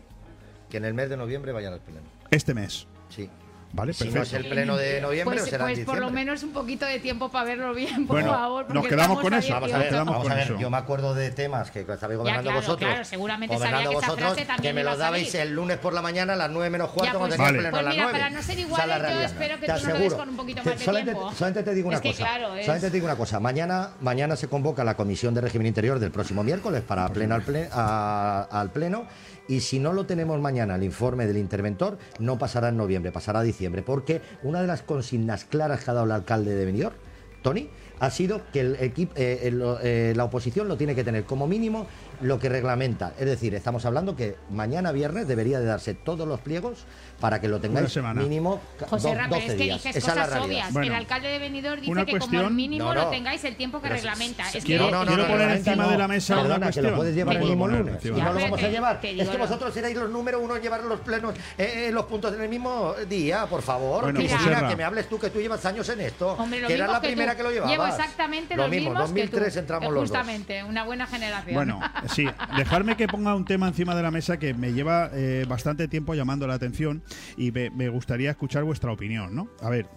que 0.70 0.78
en 0.78 0.86
el 0.86 0.94
mes 0.94 1.10
de 1.10 1.16
noviembre 1.18 1.52
vayan 1.52 1.74
al 1.74 1.80
pleno. 1.80 2.00
este 2.30 2.54
mes? 2.54 2.86
Sí. 3.10 3.28
Vale, 3.76 3.92
Si 3.92 4.04
no 4.06 4.12
perfecto. 4.14 4.36
es 4.38 4.44
el 4.44 4.50
pleno 4.50 4.76
de 4.78 5.00
noviembre, 5.02 5.36
Pues, 5.38 5.50
será 5.50 5.68
en 5.68 5.74
pues 5.74 5.84
por 5.86 5.98
lo 5.98 6.10
menos 6.10 6.42
un 6.42 6.52
poquito 6.52 6.86
de 6.86 6.98
tiempo 6.98 7.28
para 7.28 7.44
verlo 7.44 7.74
bien, 7.74 8.06
por 8.06 8.16
Bueno, 8.16 8.32
favor. 8.32 8.64
nos 8.64 8.72
porque 8.74 8.88
quedamos 8.88 9.18
estamos 9.18 9.22
con 9.22 9.34
eso, 9.34 9.52
Vamos 9.52 9.72
a 9.72 9.76
18. 9.76 9.94
ver, 9.96 10.04
vamos 10.06 10.22
con 10.22 10.32
a 10.32 10.34
ver, 10.34 10.44
eso. 10.44 10.58
yo 10.58 10.70
me 10.70 10.76
acuerdo 10.78 11.14
de 11.14 11.30
temas 11.30 11.70
que 11.70 11.80
estabais 11.80 12.18
gobernando 12.18 12.50
claro, 12.50 12.60
vosotros. 12.62 12.88
claro, 12.90 13.04
seguramente 13.04 13.54
sabía 13.54 13.68
gobernando 13.68 13.90
que 13.90 13.96
esa 13.98 14.06
vosotros, 14.06 14.32
frase 14.32 14.46
también 14.46 14.70
que 14.70 14.74
me 14.74 14.82
lo 14.82 14.96
dabais 14.96 15.34
el 15.34 15.54
lunes 15.54 15.76
por 15.76 15.92
la 15.92 16.00
mañana 16.00 16.32
a 16.32 16.36
las 16.36 16.50
9 16.50 16.70
menos 16.70 16.88
cuarto 16.88 17.12
Ya, 17.12 17.18
cuando 17.18 17.36
pues, 17.36 17.46
tenía 17.46 17.48
el 17.48 17.56
Vale. 17.56 17.68
pleno 17.68 17.70
pues 17.70 17.80
a 17.80 17.84
las 17.84 17.94
mira, 17.94 18.04
9. 18.04 18.18
para 18.18 18.30
no 18.30 18.42
ser 18.42 18.58
igual, 18.58 18.88
yo 19.12 19.20
espero 19.20 19.54
que 19.60 19.66
Te 19.66 19.66
tú 19.66 19.72
nos 19.72 19.82
lo 19.82 19.88
des 19.88 19.96
aseguro. 19.98 20.16
con 20.16 20.28
un 20.30 20.36
poquito 20.36 20.62
más 20.64 20.78
de 20.78 20.84
solamente, 20.84 21.12
tiempo. 21.12 21.34
solamente 21.34 21.62
te 21.70 21.74
digo 21.74 21.88
una 21.88 21.96
Es 21.96 22.02
que, 22.02 22.08
cosa. 22.12 22.24
claro, 22.24 22.54
es- 22.56 22.64
Solamente 22.64 22.86
te 22.90 22.94
digo 22.94 23.04
una 23.06 23.16
cosa. 23.16 23.40
Mañana, 23.40 23.90
mañana 24.00 24.36
se 24.36 24.48
convoca 24.48 24.84
la 24.84 24.96
Comisión 24.96 25.34
de 25.34 25.42
Régimen 25.42 25.66
Interior 25.66 25.98
del 25.98 26.10
próximo 26.10 26.42
miércoles 26.42 26.82
para 26.82 27.06
pleno 27.10 27.34
al, 27.34 27.44
ple- 27.44 27.68
a- 27.70 28.48
al 28.50 28.70
pleno. 28.70 29.04
Y 29.48 29.60
si 29.60 29.78
no 29.78 29.92
lo 29.92 30.06
tenemos 30.06 30.40
mañana, 30.40 30.76
el 30.76 30.82
informe 30.82 31.26
del 31.26 31.36
interventor, 31.36 31.98
no 32.18 32.38
pasará 32.38 32.68
en 32.68 32.76
noviembre, 32.76 33.12
pasará 33.12 33.40
a 33.40 33.42
diciembre. 33.42 33.82
Porque 33.82 34.20
una 34.42 34.60
de 34.60 34.66
las 34.66 34.82
consignas 34.82 35.44
claras 35.44 35.84
que 35.84 35.90
ha 35.90 35.94
dado 35.94 36.06
el 36.06 36.12
alcalde 36.12 36.54
de 36.54 36.64
Benidorm, 36.64 36.96
Tony, 37.42 37.68
ha 38.00 38.10
sido 38.10 38.42
que 38.52 38.60
el 38.60 38.76
equipo, 38.80 39.12
eh, 39.16 39.52
eh, 39.82 40.12
la 40.16 40.24
oposición 40.24 40.68
lo 40.68 40.76
tiene 40.76 40.94
que 40.94 41.04
tener 41.04 41.24
como 41.24 41.46
mínimo 41.46 41.86
lo 42.20 42.38
que 42.38 42.48
reglamenta. 42.48 43.12
Es 43.18 43.26
decir, 43.26 43.54
estamos 43.54 43.84
hablando 43.84 44.16
que 44.16 44.36
mañana 44.50 44.92
viernes 44.92 45.26
debería 45.28 45.58
de 45.60 45.66
darse 45.66 45.94
todos 45.94 46.26
los 46.26 46.40
pliegos 46.40 46.84
para 47.20 47.40
que 47.40 47.48
lo 47.48 47.60
tengáis 47.60 47.96
mínimo 48.14 48.60
José 48.90 49.08
do- 49.08 49.14
Ra, 49.14 49.24
pero 49.28 49.40
12 49.40 49.46
es 49.46 49.52
que 49.54 49.62
días. 49.64 49.82
dices 49.82 49.96
Esa 49.96 50.14
la 50.14 50.24
cosas 50.26 50.42
obvias. 50.44 50.72
Bueno, 50.72 50.88
el 50.92 50.98
alcalde 50.98 51.28
de 51.28 51.38
Benidorm 51.38 51.80
dice 51.80 51.92
que 51.92 52.04
como 52.04 52.18
cuestión- 52.18 52.56
mínimo 52.56 52.84
No, 52.84 52.94
lo 52.94 53.10
tengáis 53.10 53.42
el 53.44 53.56
tiempo 53.56 53.80
que 53.80 53.88
reglamenta. 53.88 54.44
Es 54.52 54.64
quiero- 54.64 54.86
que 54.86 54.90
no, 54.92 55.00
no, 55.00 55.06
quiero 55.06 55.22
no, 55.22 55.28
poner 55.32 55.50
encima 55.50 55.76
no, 55.76 55.90
de 55.90 55.98
la 55.98 56.08
mesa 56.08 56.34
una 56.34 56.42
Perdona, 56.42 56.70
que 56.70 56.82
lo 56.82 56.94
puedes 56.94 57.14
llevar 57.14 57.34
No 57.36 57.42
el 57.42 57.48
mismo 57.48 57.68
lunes. 57.68 58.04
Y 58.04 58.10
no 58.10 58.32
lo 58.32 58.40
vamos 58.40 58.62
a 58.62 58.68
llevar. 58.68 59.00
te 59.00 59.10
Es 59.20 59.28
que 59.28 59.32
lo- 59.38 59.44
vosotros 59.44 59.72
seréis 59.74 59.96
los 59.96 60.10
número 60.10 60.40
uno 60.40 60.56
en 60.56 60.62
llevar 60.62 60.82
los 60.84 61.00
plenos, 61.00 61.34
eh, 61.56 61.86
eh, 61.88 61.90
los 61.92 62.04
puntos 62.04 62.34
en 62.34 62.42
el 62.42 62.48
mismo 62.48 62.94
día, 63.08 63.46
por 63.46 63.62
favor. 63.62 64.04
Bueno, 64.04 64.18
Cristina, 64.20 64.68
que 64.68 64.76
me 64.76 64.84
hables 64.84 65.08
tú, 65.08 65.18
que 65.18 65.30
tú 65.30 65.40
llevas 65.40 65.64
años 65.64 65.88
en 65.88 66.00
esto. 66.02 66.32
Hombre, 66.34 66.60
lo 66.60 66.68
que 66.68 66.74
eras 66.74 66.86
mismo 66.88 66.92
la 66.92 67.00
primera 67.00 67.36
que 67.36 67.42
lo 67.42 67.50
llevabas. 67.50 67.72
Llevo 67.72 67.86
exactamente 67.86 68.56
lo 68.56 68.62
los 68.64 68.70
mismo, 68.70 68.90
mismos 68.90 69.08
2003 69.08 69.44
que 69.46 69.52
tú. 69.52 69.58
entramos 69.60 69.92
los 69.92 69.94
dos. 70.02 70.10
Justamente, 70.18 70.64
una 70.64 70.84
buena 70.84 71.06
generación. 71.06 71.54
Bueno, 71.54 71.80
sí, 72.08 72.26
dejarme 72.56 72.96
que 72.96 73.08
ponga 73.08 73.34
un 73.34 73.44
tema 73.44 73.68
encima 73.68 73.94
de 73.94 74.02
la 74.02 74.10
mesa 74.10 74.38
que 74.38 74.54
me 74.54 74.72
lleva 74.72 75.10
eh, 75.12 75.44
bastante 75.48 75.88
tiempo 75.88 76.14
llamando 76.14 76.46
la 76.46 76.54
atención 76.54 77.02
y 77.36 77.52
me, 77.52 77.88
gustaría 77.88 78.30
escuchar 78.30 78.64
vuestra 78.64 78.92
opinión, 78.92 79.34
¿no? 79.34 79.48
A 79.62 79.70
ver, 79.70 79.88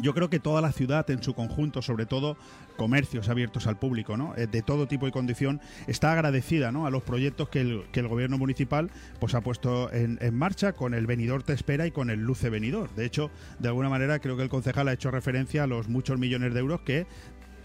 yo 0.00 0.12
creo 0.14 0.28
que 0.28 0.38
toda 0.38 0.60
la 0.60 0.72
ciudad 0.72 1.10
en 1.10 1.22
su 1.22 1.34
conjunto, 1.34 1.80
sobre 1.80 2.06
todo 2.06 2.36
comercios 2.76 3.30
abiertos 3.30 3.66
al 3.66 3.78
público, 3.78 4.16
¿no? 4.16 4.34
Eh, 4.36 4.46
de 4.46 4.62
todo 4.62 4.86
tipo 4.86 5.08
y 5.08 5.10
condición, 5.10 5.60
está 5.86 6.12
agradecida 6.12 6.70
¿no? 6.72 6.86
a 6.86 6.90
los 6.90 7.02
proyectos 7.02 7.48
que 7.48 7.62
el, 7.62 7.84
que 7.92 8.00
el 8.00 8.08
gobierno 8.08 8.36
municipal 8.36 8.90
pues, 9.18 9.34
ha 9.34 9.40
puesto 9.40 9.90
en, 9.92 10.18
en 10.20 10.34
marcha 10.34 10.72
con 10.74 10.92
el 10.92 11.06
Venidor 11.06 11.42
Te 11.42 11.54
Espera 11.54 11.86
y 11.86 11.90
con 11.90 12.10
el 12.10 12.20
Luce 12.20 12.50
Venidor. 12.50 12.94
De 12.94 13.06
hecho, 13.06 13.30
de 13.58 13.68
alguna 13.68 13.88
manera 13.88 14.18
creo 14.18 14.36
que 14.36 14.42
el 14.42 14.50
concejal 14.50 14.88
ha 14.88 14.92
hecho 14.92 15.10
referencia 15.10 15.64
a 15.64 15.66
los 15.66 15.88
muchos 15.88 16.18
millones 16.18 16.52
de 16.52 16.60
euros 16.60 16.82
que 16.82 17.06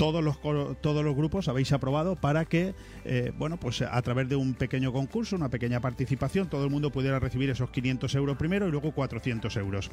todos 0.02 0.24
los 0.24 0.42
todos 0.82 1.06
los 1.06 1.16
grupos 1.16 1.48
habéis 1.48 1.72
aprobado 1.74 2.16
para 2.16 2.46
que 2.46 2.74
eh, 3.06 3.32
bueno 3.38 3.58
pues 3.58 3.84
a 3.84 4.02
través 4.02 4.28
de 4.28 4.36
un 4.36 4.56
pequeño 4.56 4.92
concurso 4.92 5.36
una 5.36 5.50
pequeña 5.50 5.80
participación 5.80 6.50
todo 6.50 6.64
el 6.64 6.72
mundo 6.72 6.92
pudiera 6.92 7.20
recibir 7.20 7.52
esos 7.52 7.70
500 7.70 8.16
euros 8.16 8.36
primero 8.36 8.68
y 8.68 8.72
luego 8.72 8.94
400 8.94 9.56
euros. 9.58 9.92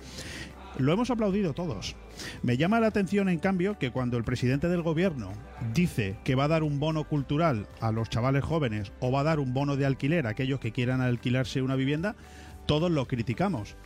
Lo 0.78 0.94
hemos 0.94 1.10
aplaudido 1.10 1.52
todos. 1.52 1.94
Me 2.42 2.56
llama 2.56 2.80
la 2.80 2.86
atención 2.86 3.28
en 3.28 3.38
cambio 3.38 3.78
que 3.78 3.90
cuando 3.90 4.16
el 4.16 4.24
presidente 4.24 4.68
del 4.68 4.80
gobierno 4.80 5.30
dice 5.74 6.16
que 6.24 6.34
va 6.34 6.44
a 6.44 6.48
dar 6.48 6.62
un 6.62 6.80
bono 6.80 7.04
cultural 7.04 7.66
a 7.82 7.92
los 7.92 8.08
chavales 8.08 8.44
jóvenes 8.44 8.92
o 9.00 9.12
va 9.12 9.20
a 9.20 9.24
dar 9.24 9.40
un 9.40 9.52
bono 9.52 9.76
de 9.76 9.84
alquiler 9.84 10.26
a 10.26 10.30
aquellos 10.30 10.58
que 10.58 10.72
quieran 10.72 11.02
alquilarse 11.02 11.60
una 11.60 11.76
vivienda 11.76 12.16
todos 12.64 12.90
lo 12.90 13.06
criticamos. 13.06 13.76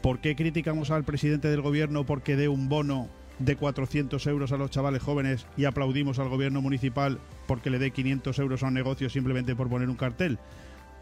¿Por 0.00 0.20
qué 0.20 0.36
criticamos 0.36 0.92
al 0.92 1.02
presidente 1.02 1.48
del 1.48 1.60
gobierno 1.60 2.06
porque 2.06 2.36
dé 2.36 2.46
un 2.46 2.68
bono 2.68 3.08
de 3.44 3.56
400 3.56 4.26
euros 4.26 4.52
a 4.52 4.56
los 4.56 4.70
chavales 4.70 5.02
jóvenes 5.02 5.46
y 5.56 5.64
aplaudimos 5.64 6.18
al 6.18 6.28
gobierno 6.28 6.60
municipal 6.60 7.18
porque 7.46 7.70
le 7.70 7.78
dé 7.78 7.90
500 7.90 8.38
euros 8.38 8.62
a 8.62 8.68
un 8.68 8.74
negocio 8.74 9.08
simplemente 9.10 9.54
por 9.56 9.68
poner 9.68 9.88
un 9.88 9.96
cartel? 9.96 10.38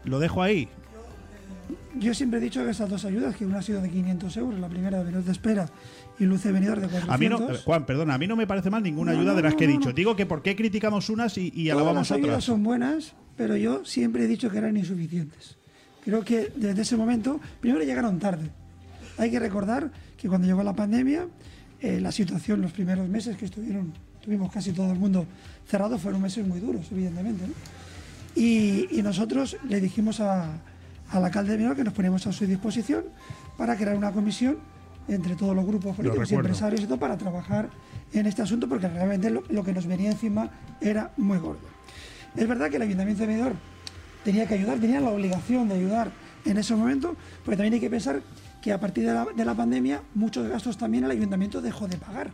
Lo 0.03 0.19
dejo 0.19 0.41
ahí. 0.41 0.67
Yo 1.99 2.13
siempre 2.13 2.39
he 2.39 2.41
dicho 2.41 2.63
que 2.63 2.71
esas 2.71 2.89
dos 2.89 3.05
ayudas, 3.05 3.35
que 3.35 3.45
una 3.45 3.59
ha 3.59 3.61
sido 3.61 3.81
de 3.81 3.89
500 3.89 4.37
euros, 4.37 4.59
la 4.59 4.67
primera 4.67 4.97
de 4.99 5.03
Venidor 5.03 5.23
de 5.23 5.31
Espera 5.31 5.69
y 6.19 6.25
Luce 6.25 6.51
Venidor 6.51 6.79
de 6.79 6.87
400. 6.87 7.13
A 7.13 7.17
mí 7.17 7.29
no, 7.29 7.57
Juan, 7.63 7.85
perdona, 7.85 8.15
a 8.15 8.17
mí 8.17 8.27
no 8.27 8.35
me 8.35 8.47
parece 8.47 8.69
mal 8.69 8.81
ninguna 8.81 9.13
No, 9.13 9.19
ayuda 9.19 9.31
no, 9.31 9.37
de 9.37 9.43
las 9.43 9.55
que 9.55 9.65
he 9.65 9.67
dicho. 9.67 9.93
Digo 9.93 10.15
que 10.15 10.25
por 10.25 10.41
qué 10.41 10.55
criticamos 10.55 11.09
unas 11.09 11.37
y, 11.37 11.51
y 11.55 11.69
alabamos 11.69 12.09
las 12.09 12.11
ayudas 12.11 12.29
otras. 12.29 12.43
son 12.45 12.63
buenas, 12.63 13.13
pero 13.37 13.55
yo 13.55 13.85
siempre 13.85 14.23
he 14.23 14.27
dicho 14.27 14.49
que 14.49 14.57
eran 14.57 14.77
insuficientes. 14.77 15.57
Creo 16.03 16.23
que 16.23 16.51
desde 16.55 16.81
ese 16.81 16.97
momento, 16.97 17.39
primero 17.59 17.83
llegaron 17.83 18.19
tarde. 18.19 18.49
Hay 19.17 19.29
que 19.29 19.39
recordar 19.39 19.91
que 20.17 20.27
cuando 20.27 20.47
llegó 20.47 20.63
la 20.63 20.73
pandemia, 20.73 21.27
eh, 21.81 21.99
la 21.99 22.11
situación 22.11 22.61
los 22.61 22.71
primeros 22.71 23.07
meses 23.09 23.35
que 23.37 23.45
estuvieron, 23.45 23.93
tuvimos 24.23 24.51
casi 24.51 24.71
todo 24.71 24.91
el 24.91 24.99
mundo 24.99 25.25
cerrado, 25.67 25.97
fueron 25.97 26.21
meses 26.21 26.45
muy 26.45 26.59
duros, 26.59 26.87
evidentemente. 26.91 27.47
¿no? 27.47 27.53
Y, 28.35 28.87
y 28.91 29.01
nosotros 29.01 29.57
le 29.67 29.81
dijimos 29.81 30.19
a, 30.19 30.61
al 31.09 31.25
alcalde 31.25 31.51
de 31.51 31.57
Benidorm 31.57 31.77
que 31.77 31.83
nos 31.83 31.93
ponemos 31.93 32.25
a 32.27 32.31
su 32.31 32.45
disposición 32.45 33.05
para 33.57 33.75
crear 33.75 33.97
una 33.97 34.11
comisión 34.11 34.57
entre 35.07 35.35
todos 35.35 35.55
los 35.55 35.65
grupos 35.65 35.95
políticos 35.95 36.31
y 36.31 36.35
empresarios 36.35 36.81
y 36.81 36.85
todo 36.85 36.97
para 36.97 37.17
trabajar 37.17 37.69
en 38.13 38.25
este 38.25 38.41
asunto 38.41 38.69
porque 38.69 38.87
realmente 38.87 39.29
lo, 39.29 39.43
lo 39.49 39.63
que 39.63 39.73
nos 39.73 39.85
venía 39.87 40.11
encima 40.11 40.49
era 40.79 41.11
muy 41.17 41.39
gordo. 41.39 41.67
Es 42.35 42.47
verdad 42.47 42.69
que 42.69 42.77
el 42.77 42.83
Ayuntamiento 42.83 43.21
de 43.21 43.27
Benidorm 43.27 43.57
tenía 44.23 44.47
que 44.47 44.53
ayudar, 44.53 44.79
tenía 44.79 44.99
la 44.99 45.09
obligación 45.09 45.67
de 45.67 45.75
ayudar 45.75 46.11
en 46.45 46.57
ese 46.57 46.75
momento, 46.75 47.15
pero 47.43 47.57
también 47.57 47.73
hay 47.73 47.79
que 47.79 47.89
pensar 47.89 48.21
que 48.61 48.71
a 48.71 48.79
partir 48.79 49.05
de 49.05 49.13
la, 49.13 49.25
de 49.25 49.45
la 49.45 49.55
pandemia 49.55 50.01
muchos 50.13 50.47
gastos 50.47 50.77
también 50.77 51.03
el 51.03 51.11
Ayuntamiento 51.11 51.61
dejó 51.61 51.87
de 51.87 51.97
pagar. 51.97 52.31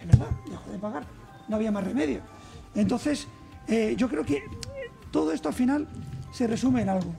Es 0.00 0.06
verdad, 0.06 0.30
dejó 0.48 0.70
de 0.70 0.78
pagar. 0.78 1.04
No 1.48 1.56
había 1.56 1.70
más 1.70 1.84
remedio. 1.84 2.20
Entonces, 2.74 3.26
eh, 3.66 3.94
yo 3.96 4.08
creo 4.08 4.24
que 4.24 4.42
todo 5.10 5.32
esto 5.32 5.48
al 5.48 5.54
final 5.54 5.86
se 6.32 6.46
resume 6.46 6.82
en 6.82 6.88
algo. 6.88 7.12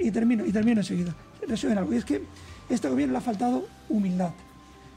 Y 0.00 0.10
termino, 0.10 0.44
y 0.44 0.52
termino 0.52 0.80
enseguida. 0.80 1.14
Se 1.40 1.46
resume 1.46 1.72
en 1.72 1.78
algo. 1.78 1.92
Y 1.92 1.96
es 1.96 2.04
que 2.04 2.22
este 2.68 2.88
gobierno 2.88 3.12
le 3.12 3.18
ha 3.18 3.22
faltado 3.22 3.66
humildad. 3.88 4.30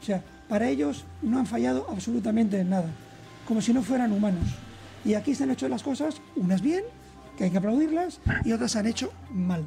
O 0.01 0.05
sea, 0.05 0.23
para 0.47 0.69
ellos 0.69 1.05
no 1.21 1.39
han 1.39 1.45
fallado 1.45 1.87
absolutamente 1.89 2.59
en 2.59 2.69
nada. 2.69 2.89
Como 3.47 3.61
si 3.61 3.73
no 3.73 3.81
fueran 3.81 4.11
humanos. 4.11 4.43
Y 5.05 5.13
aquí 5.13 5.35
se 5.35 5.43
han 5.43 5.51
hecho 5.51 5.69
las 5.69 5.83
cosas, 5.83 6.21
unas 6.35 6.61
bien, 6.61 6.83
que 7.37 7.45
hay 7.45 7.51
que 7.51 7.57
aplaudirlas, 7.57 8.19
y 8.43 8.51
otras 8.51 8.71
se 8.71 8.79
han 8.79 8.87
hecho 8.87 9.13
mal. 9.31 9.65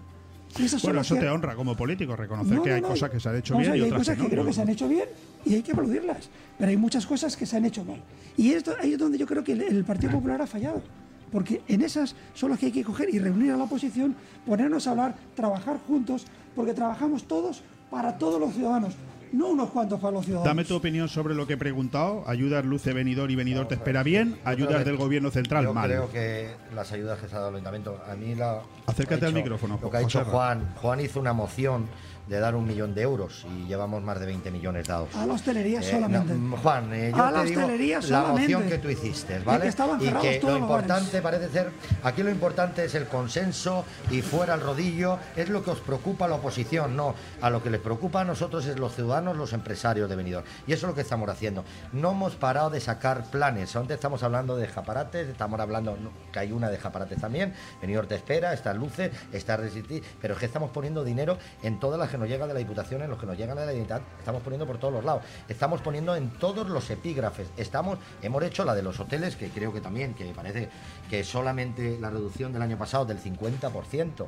Y 0.59 0.65
esas 0.65 0.81
son 0.81 0.89
Bueno, 0.91 1.01
eso 1.03 1.15
que- 1.15 1.21
te 1.21 1.29
honra 1.29 1.55
como 1.55 1.77
político, 1.77 2.17
reconocer 2.17 2.57
no, 2.57 2.63
que 2.63 2.71
no, 2.71 2.75
hay 2.77 2.83
no. 2.83 2.89
cosas 2.89 3.11
que 3.11 3.21
se 3.21 3.29
han 3.29 3.37
hecho 3.37 3.57
bien 3.57 3.71
ver, 3.71 3.79
y 3.79 3.83
hay 3.83 3.87
otras 3.89 4.01
cosas 4.01 4.19
que 4.19 4.29
creo 4.31 4.45
que 4.45 4.53
se 4.53 4.63
han 4.63 4.69
hecho 4.69 4.89
bien 4.89 5.05
y 5.45 5.55
hay 5.55 5.63
que 5.63 5.73
aplaudirlas. 5.73 6.29
Pero 6.59 6.71
hay 6.71 6.77
muchas 6.77 7.07
cosas 7.07 7.37
que 7.37 7.47
se 7.47 7.57
han 7.57 7.65
hecho 7.65 7.85
mal. 7.85 8.03
Y 8.37 8.53
esto, 8.53 8.75
ahí 8.81 8.93
es 8.95 8.99
donde 8.99 9.17
yo 9.19 9.27
creo 9.27 9.45
que 9.45 9.53
el, 9.53 9.63
el 9.63 9.85
Partido 9.85 10.13
Popular 10.13 10.43
ha 10.43 10.47
fallado. 10.47 10.83
Porque 11.31 11.63
en 11.69 11.83
esas 11.83 12.17
son 12.35 12.51
las 12.51 12.59
que 12.59 12.67
hay 12.67 12.73
que 12.73 12.83
coger 12.83 13.15
y 13.15 13.21
reunir 13.21 13.53
a 13.53 13.57
la 13.57 13.65
oposición, 13.65 14.17
ponernos 14.45 14.89
a 14.89 14.91
hablar, 14.91 15.15
trabajar 15.37 15.79
juntos, 15.87 16.25
porque 16.57 16.75
trabajamos 16.75 17.25
todos 17.29 17.63
para 17.89 18.19
todos 18.19 18.41
los 18.41 18.53
ciudadanos, 18.55 18.95
no 19.33 19.49
unos 19.49 19.71
cuantos 19.71 20.01
para 20.01 20.13
los 20.13 20.25
ciudadanos. 20.25 20.49
Dame 20.51 20.65
tu 20.65 20.75
opinión 20.77 21.09
sobre 21.09 21.35
lo 21.35 21.47
que 21.47 21.55
he 21.55 21.57
preguntado. 21.57 22.25
Ayudas 22.27 22.65
Luce 22.65 22.93
Benidor 22.93 23.31
y 23.31 23.37
Benidor 23.37 23.69
te 23.69 23.75
espera 23.75 24.03
bien. 24.03 24.39
Ayudas 24.45 24.85
del 24.85 24.97
gobierno 24.97 25.31
central 25.31 25.65
Yo 25.65 25.75
mal. 25.75 25.89
creo 25.89 26.11
que 26.11 26.51
las 26.75 26.91
ayudas 26.93 27.19
que 27.21 27.29
se 27.29 27.35
ha 27.35 27.39
dado 27.39 27.49
al 27.49 27.55
ayuntamiento, 27.55 28.01
a 28.11 28.15
mí 28.15 28.35
la. 28.35 28.61
Acércate 28.87 29.27
al 29.27 29.33
hecho- 29.33 29.41
micrófono, 29.43 29.79
Lo 29.81 29.91
que 29.91 29.97
ha 29.97 30.01
hecho 30.01 30.19
Joserra. 30.21 30.31
Juan, 30.37 30.75
Juan 30.77 31.01
hizo 31.01 31.21
una 31.21 31.33
moción 31.33 31.87
de 32.31 32.39
dar 32.39 32.55
un 32.55 32.65
millón 32.65 32.95
de 32.95 33.03
euros 33.03 33.45
y 33.53 33.67
llevamos 33.67 34.05
más 34.05 34.21
de 34.21 34.27
20 34.27 34.53
millones 34.53 34.87
dados. 34.87 35.09
A 35.17 35.27
la 35.27 35.35
hostelería 35.35 35.81
Eh, 35.81 35.83
solamente. 35.83 36.33
no, 36.33 36.57
Juan, 36.59 36.95
eh, 36.95 37.11
yo 37.15 37.23
A 37.25 37.31
la 37.33 37.43
te 37.43 37.49
digo 37.51 37.61
la 37.99 38.03
solamente. 38.03 38.41
moción 38.43 38.63
que 38.69 38.79
tú 38.79 38.89
hiciste, 38.89 39.41
Y 39.41 39.45
¿vale? 39.45 39.65
que 39.65 40.05
y 40.07 40.11
que 40.39 40.41
lo 40.47 40.57
importante 40.57 41.21
parece 41.23 41.49
ser, 41.49 41.73
aquí 42.05 42.23
lo 42.23 42.31
importante 42.31 42.85
es 42.85 42.95
el 42.95 43.09
consenso 43.09 43.85
y 44.13 44.23
fuera 44.23 44.55
el 44.55 44.61
rodillo, 44.61 45.19
es 45.35 45.49
lo 45.49 45.65
que 45.65 45.73
os 45.73 45.81
preocupa 45.81 46.27
a 46.27 46.29
la 46.29 46.37
oposición, 46.37 46.95
no, 46.95 47.17
a 47.43 47.51
lo 47.51 47.65
que 47.65 47.71
les 47.71 47.81
preocupa 47.81 48.21
a 48.21 48.25
nosotros 48.25 48.65
es 48.67 48.79
los 48.79 48.95
ciudadanos, 48.95 49.37
los 49.37 49.53
empresarios 49.53 50.09
de 50.09 50.15
Benidorm. 50.15 50.47
Y 50.69 50.73
eso 50.73 50.87
es 50.87 50.91
lo 50.91 50.95
que 50.95 51.01
estamos 51.01 51.29
haciendo. 51.29 51.65
No 51.93 52.13
hemos 52.13 52.37
parado 52.37 52.71
de 52.71 52.79
sacar 52.81 53.25
planes, 53.25 53.75
antes 53.75 53.97
estamos 53.97 54.23
hablando 54.23 54.57
de 54.57 54.69
japarates, 54.69 55.29
estamos 55.29 55.59
hablando 55.59 55.97
no, 56.01 56.11
que 56.33 56.39
hay 56.39 56.53
una 56.53 56.69
de 56.71 56.79
japarates 56.79 57.21
también, 57.21 57.55
Benidorm 57.81 58.07
te 58.07 58.15
espera, 58.15 58.53
está 58.53 58.73
Luce, 58.73 59.11
está 59.33 59.57
Resistir, 59.57 60.05
pero 60.23 60.35
es 60.35 60.41
que 60.41 60.47
estamos 60.47 60.71
poniendo 60.71 61.03
dinero 61.03 61.37
en 61.65 61.81
todas 61.81 61.99
las 61.99 62.09
que 62.09 62.20
nos 62.21 62.29
llegan 62.29 62.47
de 62.49 62.55
la 62.55 62.61
Diputación, 62.61 63.03
en 63.03 63.11
los 63.11 63.19
que 63.19 63.27
nos 63.27 63.37
llegan 63.37 63.57
de 63.57 63.63
la 63.67 63.73
Generalitat, 63.73 64.03
estamos 64.19 64.43
poniendo 64.43 64.67
por 64.67 64.79
todos 64.79 64.93
los 64.95 65.05
lados, 65.05 65.23
estamos 65.49 65.81
poniendo 65.81 66.15
en 66.15 66.31
todos 66.31 66.69
los 66.69 66.89
epígrafes, 66.91 67.49
estamos, 67.57 67.99
hemos 68.23 68.43
hecho 68.45 68.65
la 68.65 68.75
de 68.75 68.83
los 68.83 69.01
hoteles, 69.01 69.35
que 69.37 69.49
creo 69.49 69.73
que 69.73 69.81
también, 69.81 70.15
que 70.15 70.27
parece 70.33 70.69
que 71.09 71.25
solamente 71.25 71.99
la 72.01 72.11
reducción 72.11 72.53
del 72.53 72.63
año 72.63 72.79
pasado 72.79 73.05
del 73.05 73.19
50%. 73.19 74.27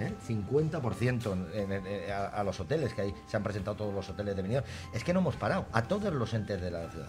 ¿eh? 0.00 0.12
50% 0.26 1.32
en- 1.54 2.12
a, 2.12 2.42
los 2.42 2.58
hoteles 2.58 2.92
que 2.94 3.02
ahí 3.02 3.14
se 3.28 3.36
han 3.36 3.42
presentado 3.42 3.76
todos 3.76 3.94
los 3.94 4.08
hoteles 4.08 4.34
de 4.34 4.42
Benidorm. 4.42 4.66
Es 4.92 5.04
que 5.04 5.12
no 5.12 5.20
hemos 5.20 5.36
parado 5.36 5.66
a 5.72 5.82
todos 5.82 6.12
los 6.12 6.34
entes 6.34 6.60
de 6.60 6.70
la 6.70 6.90
ciudad. 6.90 7.06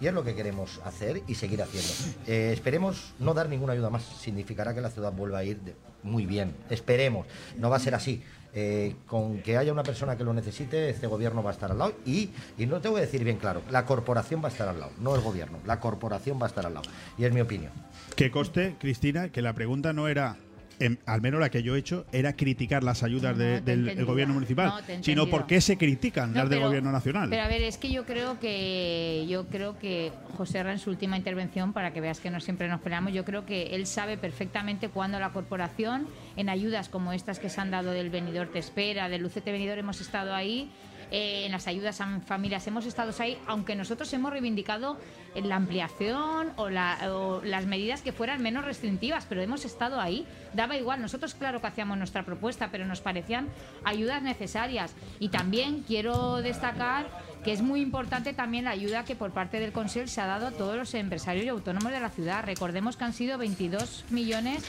Y 0.00 0.06
es 0.06 0.14
lo 0.14 0.22
que 0.22 0.34
queremos 0.36 0.80
hacer 0.84 1.22
y 1.26 1.34
seguir 1.34 1.60
haciendo. 1.62 1.92
Eh, 2.26 2.50
esperemos 2.52 3.12
no 3.18 3.34
dar 3.34 3.48
ninguna 3.48 3.72
ayuda 3.72 3.90
más. 3.90 4.04
Significará 4.04 4.72
que 4.74 4.80
la 4.80 4.90
ciudad 4.90 5.12
vuelva 5.12 5.38
a 5.38 5.44
ir 5.44 5.58
muy 6.04 6.26
bien. 6.26 6.54
Esperemos. 6.70 7.26
No 7.56 7.70
va 7.70 7.76
a 7.76 7.80
ser 7.80 7.96
así 7.96 8.22
Eh, 8.54 8.96
con 9.06 9.42
que 9.42 9.58
haya 9.58 9.72
una 9.72 9.82
persona 9.82 10.16
que 10.16 10.24
lo 10.24 10.32
necesite, 10.32 10.88
este 10.88 11.06
gobierno 11.06 11.42
va 11.42 11.50
a 11.50 11.52
estar 11.52 11.70
al 11.70 11.78
lado. 11.78 11.92
Y, 12.06 12.30
y 12.56 12.66
no 12.66 12.80
te 12.80 12.88
voy 12.88 12.98
a 12.98 13.02
decir 13.02 13.22
bien 13.22 13.36
claro, 13.36 13.62
la 13.70 13.84
corporación 13.84 14.42
va 14.42 14.48
a 14.48 14.50
estar 14.50 14.68
al 14.68 14.80
lado, 14.80 14.92
no 15.00 15.14
el 15.14 15.20
gobierno, 15.20 15.58
la 15.66 15.80
corporación 15.80 16.38
va 16.40 16.46
a 16.46 16.48
estar 16.48 16.66
al 16.66 16.74
lado. 16.74 16.88
Y 17.18 17.24
es 17.24 17.32
mi 17.32 17.40
opinión. 17.40 17.72
Que 18.16 18.30
coste, 18.30 18.76
Cristina, 18.80 19.30
que 19.30 19.42
la 19.42 19.52
pregunta 19.52 19.92
no 19.92 20.08
era, 20.08 20.36
em, 20.80 20.96
al 21.06 21.20
menos 21.20 21.40
la 21.40 21.50
que 21.50 21.62
yo 21.62 21.74
he 21.76 21.78
hecho, 21.78 22.06
era 22.12 22.34
criticar 22.34 22.82
las 22.84 23.02
ayudas 23.02 23.36
No, 23.36 23.42
del 23.60 24.04
gobierno 24.04 24.34
municipal, 24.34 24.68
No, 24.88 25.02
sino 25.02 25.26
por 25.28 25.46
qué 25.46 25.60
se 25.60 25.76
critican 25.76 26.32
No, 26.32 26.40
las 26.40 26.48
del 26.50 26.58
pero- 26.58 26.68
gobierno 26.68 26.92
nacional. 26.92 27.28
Pero 27.30 27.42
a 27.42 27.48
ver, 27.48 27.62
es 27.62 27.78
que 27.78 27.90
yo 27.90 28.04
creo 28.04 28.38
que 28.40 29.26
yo 29.28 29.46
creo 29.48 29.78
que 29.78 30.12
José 30.36 30.62
Ra 30.62 30.72
en 30.72 30.78
su 30.78 30.90
última 30.90 31.16
intervención, 31.16 31.72
para 31.72 31.92
que 31.92 32.00
veas 32.00 32.20
que 32.20 32.30
no 32.30 32.40
siempre 32.40 32.68
nos 32.68 32.80
peleamos, 32.80 33.12
yo 33.12 33.24
creo 33.24 33.44
que 33.46 33.74
él 33.74 33.86
sabe 33.86 34.16
perfectamente 34.16 34.88
cuándo 34.88 35.18
la 35.18 35.30
corporación, 35.30 36.06
en 36.36 36.48
ayudas 36.48 36.88
como 36.88 37.12
estas 37.12 37.38
que 37.38 37.48
se 37.48 37.60
han 37.60 37.70
dado 37.70 37.90
del 37.90 38.10
Venidor 38.10 38.48
Te 38.48 38.58
Espera, 38.58 39.08
del 39.08 39.22
Lucete 39.22 39.52
Venidor, 39.52 39.78
hemos 39.78 40.00
estado 40.00 40.34
ahí. 40.34 40.70
Eh, 41.10 41.44
en 41.46 41.52
las 41.52 41.66
ayudas 41.66 42.00
a 42.00 42.20
familias 42.20 42.66
hemos 42.66 42.86
estado 42.86 43.12
ahí, 43.18 43.38
aunque 43.46 43.74
nosotros 43.74 44.12
hemos 44.12 44.32
reivindicado 44.32 44.98
la 45.34 45.56
ampliación 45.56 46.52
o 46.56 46.68
las 46.70 47.66
medidas 47.66 48.02
que 48.02 48.12
fueran 48.12 48.42
menos 48.42 48.64
restrictivas, 48.64 49.26
pero 49.28 49.40
hemos 49.40 49.64
estado 49.64 50.00
ahí. 50.00 50.26
Daba 50.54 50.76
igual, 50.76 51.00
nosotros 51.00 51.34
claro 51.34 51.60
que 51.60 51.66
hacíamos 51.66 51.98
nuestra 51.98 52.24
propuesta, 52.24 52.70
pero 52.70 52.86
nos 52.86 53.00
parecían 53.00 53.48
ayudas 53.84 54.22
necesarias. 54.22 54.94
Y 55.20 55.28
también 55.28 55.84
quiero 55.86 56.36
destacar 56.36 57.06
que 57.44 57.52
es 57.52 57.62
muy 57.62 57.80
importante 57.80 58.32
también 58.32 58.64
la 58.64 58.70
ayuda 58.70 59.04
que 59.04 59.14
por 59.14 59.30
parte 59.30 59.60
del 59.60 59.72
Consejo 59.72 60.06
se 60.08 60.20
ha 60.20 60.26
dado 60.26 60.48
a 60.48 60.50
todos 60.50 60.76
los 60.76 60.92
empresarios 60.94 61.44
y 61.44 61.48
autónomos 61.48 61.92
de 61.92 62.00
la 62.00 62.10
ciudad. 62.10 62.44
Recordemos 62.44 62.96
que 62.96 63.04
han 63.04 63.12
sido 63.12 63.38
22 63.38 64.04
millones 64.10 64.64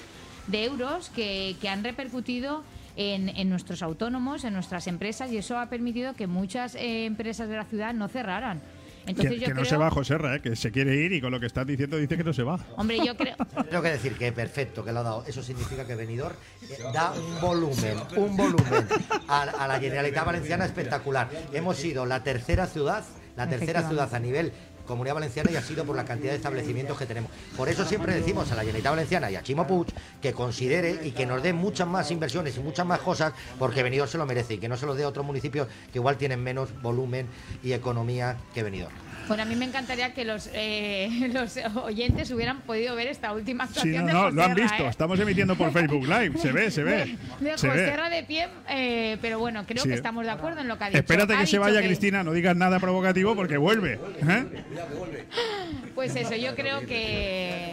de 0.47 0.65
euros 0.65 1.09
que, 1.09 1.55
que 1.61 1.69
han 1.69 1.83
repercutido 1.83 2.63
en, 2.95 3.29
en 3.29 3.49
nuestros 3.49 3.81
autónomos, 3.81 4.43
en 4.43 4.53
nuestras 4.53 4.87
empresas, 4.87 5.31
y 5.31 5.37
eso 5.37 5.57
ha 5.57 5.69
permitido 5.69 6.13
que 6.13 6.27
muchas 6.27 6.75
eh, 6.75 7.05
empresas 7.05 7.49
de 7.49 7.55
la 7.57 7.65
ciudad 7.65 7.93
no 7.93 8.07
cerraran. 8.07 8.61
Entonces 9.05 9.33
que 9.33 9.39
yo 9.39 9.45
que 9.47 9.53
no 9.53 9.61
creo, 9.61 9.69
se 9.69 9.77
va 9.77 9.89
José 9.89 10.17
Ra, 10.17 10.35
¿eh? 10.35 10.41
que 10.41 10.55
se 10.55 10.71
quiere 10.71 10.95
ir 10.95 11.13
y 11.13 11.21
con 11.21 11.31
lo 11.31 11.39
que 11.39 11.47
estás 11.47 11.65
diciendo 11.65 11.97
dice 11.97 12.15
que 12.17 12.23
no 12.23 12.33
se 12.33 12.43
va. 12.43 12.59
hombre, 12.75 12.99
yo 13.03 13.15
creo, 13.15 13.35
Tengo 13.69 13.81
que 13.81 13.91
decir 13.91 14.13
que 14.15 14.31
perfecto 14.31 14.83
que 14.83 14.91
lo 14.91 14.99
ha 14.99 15.03
dado. 15.03 15.23
Eso 15.25 15.41
significa 15.41 15.85
que 15.85 15.95
Benidorm 15.95 16.35
eh, 16.61 16.77
da 16.93 17.13
un 17.13 17.41
volumen, 17.41 17.97
un 18.17 18.37
volumen 18.37 18.87
a, 19.27 19.41
a 19.41 19.67
la 19.67 19.79
Generalitat 19.79 20.25
Valenciana 20.25 20.65
espectacular. 20.65 21.29
Hemos 21.53 21.77
sido 21.77 22.05
la 22.05 22.23
tercera 22.23 22.67
ciudad, 22.67 23.03
la 23.35 23.47
tercera 23.47 23.87
ciudad 23.87 24.13
a 24.13 24.19
nivel 24.19 24.51
Comunidad 24.89 25.13
Valenciana 25.13 25.51
y 25.51 25.55
ha 25.55 25.61
sido 25.61 25.85
por 25.85 25.95
la 25.95 26.03
cantidad 26.03 26.31
de 26.31 26.37
establecimientos 26.37 26.97
que 26.97 27.05
tenemos. 27.05 27.29
Por 27.55 27.69
eso 27.69 27.85
siempre 27.85 28.11
decimos 28.11 28.51
a 28.51 28.55
la 28.55 28.61
Generalitat 28.61 28.91
Valenciana 28.91 29.29
y 29.29 29.35
a 29.35 29.43
Chimo 29.43 29.67
Puig 29.67 29.85
que 30.19 30.33
considere 30.33 31.01
y 31.03 31.11
que 31.11 31.27
nos 31.27 31.43
dé 31.43 31.53
muchas 31.53 31.87
más 31.87 32.09
inversiones 32.09 32.57
y 32.57 32.59
muchas 32.59 32.87
más 32.87 32.99
cosas 32.99 33.33
porque 33.59 33.83
Benidorm 33.83 34.09
se 34.09 34.17
lo 34.17 34.25
merece 34.25 34.55
y 34.55 34.57
que 34.57 34.67
no 34.67 34.77
se 34.77 34.87
lo 34.87 34.95
dé 34.95 35.03
a 35.03 35.07
otros 35.07 35.23
municipios 35.23 35.67
que 35.93 35.99
igual 35.99 36.17
tienen 36.17 36.41
menos 36.41 36.69
volumen 36.81 37.27
y 37.63 37.73
economía 37.73 38.35
que 38.55 38.63
Benidorm. 38.63 39.08
Bueno, 39.29 39.43
a 39.43 39.45
mí 39.45 39.55
me 39.55 39.63
encantaría 39.63 40.13
que 40.13 40.25
los, 40.25 40.49
eh, 40.53 41.29
los 41.33 41.57
oyentes 41.83 42.29
hubieran 42.31 42.59
podido 42.61 42.93
ver 42.95 43.07
esta 43.07 43.31
última 43.31 43.65
Sí, 43.67 43.69
actuación 43.79 44.01
no, 44.01 44.07
de 44.07 44.13
no, 44.13 44.19
José 44.23 44.35
lo 44.35 44.43
han 44.43 44.49
Ra, 44.49 44.55
visto. 44.63 44.83
¿eh? 44.83 44.87
Estamos 44.89 45.19
emitiendo 45.21 45.55
por 45.55 45.71
Facebook 45.71 46.03
Live. 46.05 46.33
Se 46.37 46.51
ve, 46.51 46.69
se 46.71 46.83
ve. 46.83 47.15
de 47.39 47.57
se 47.57 47.67
José 47.69 47.81
ve. 47.81 47.95
Ra 47.95 48.09
de 48.09 48.23
pie, 48.23 48.47
eh, 48.69 49.17
pero 49.21 49.39
bueno, 49.39 49.63
creo 49.65 49.83
Sí. 49.83 49.89
que 49.89 49.95
estamos 49.95 50.25
de 50.25 50.31
acuerdo 50.31 50.59
en 50.59 50.67
lo 50.67 50.77
que 50.77 50.83
ha 50.83 50.87
dicho. 50.89 50.99
Espérate 50.99 51.33
Ha 51.35 51.39
que 51.39 51.47
se 51.47 51.57
vaya 51.59 51.79
que- 51.79 51.87
Cristina, 51.87 52.23
no 52.23 52.33
digas 52.33 52.55
nada 52.57 52.79
provocativo 52.79 53.35
porque 53.35 53.55
vuelve. 53.57 53.93
¿eh? 54.27 54.45
Pues 55.95 56.15
eso, 56.15 56.33
yo 56.35 56.55
creo 56.55 56.79
que, 56.81 57.71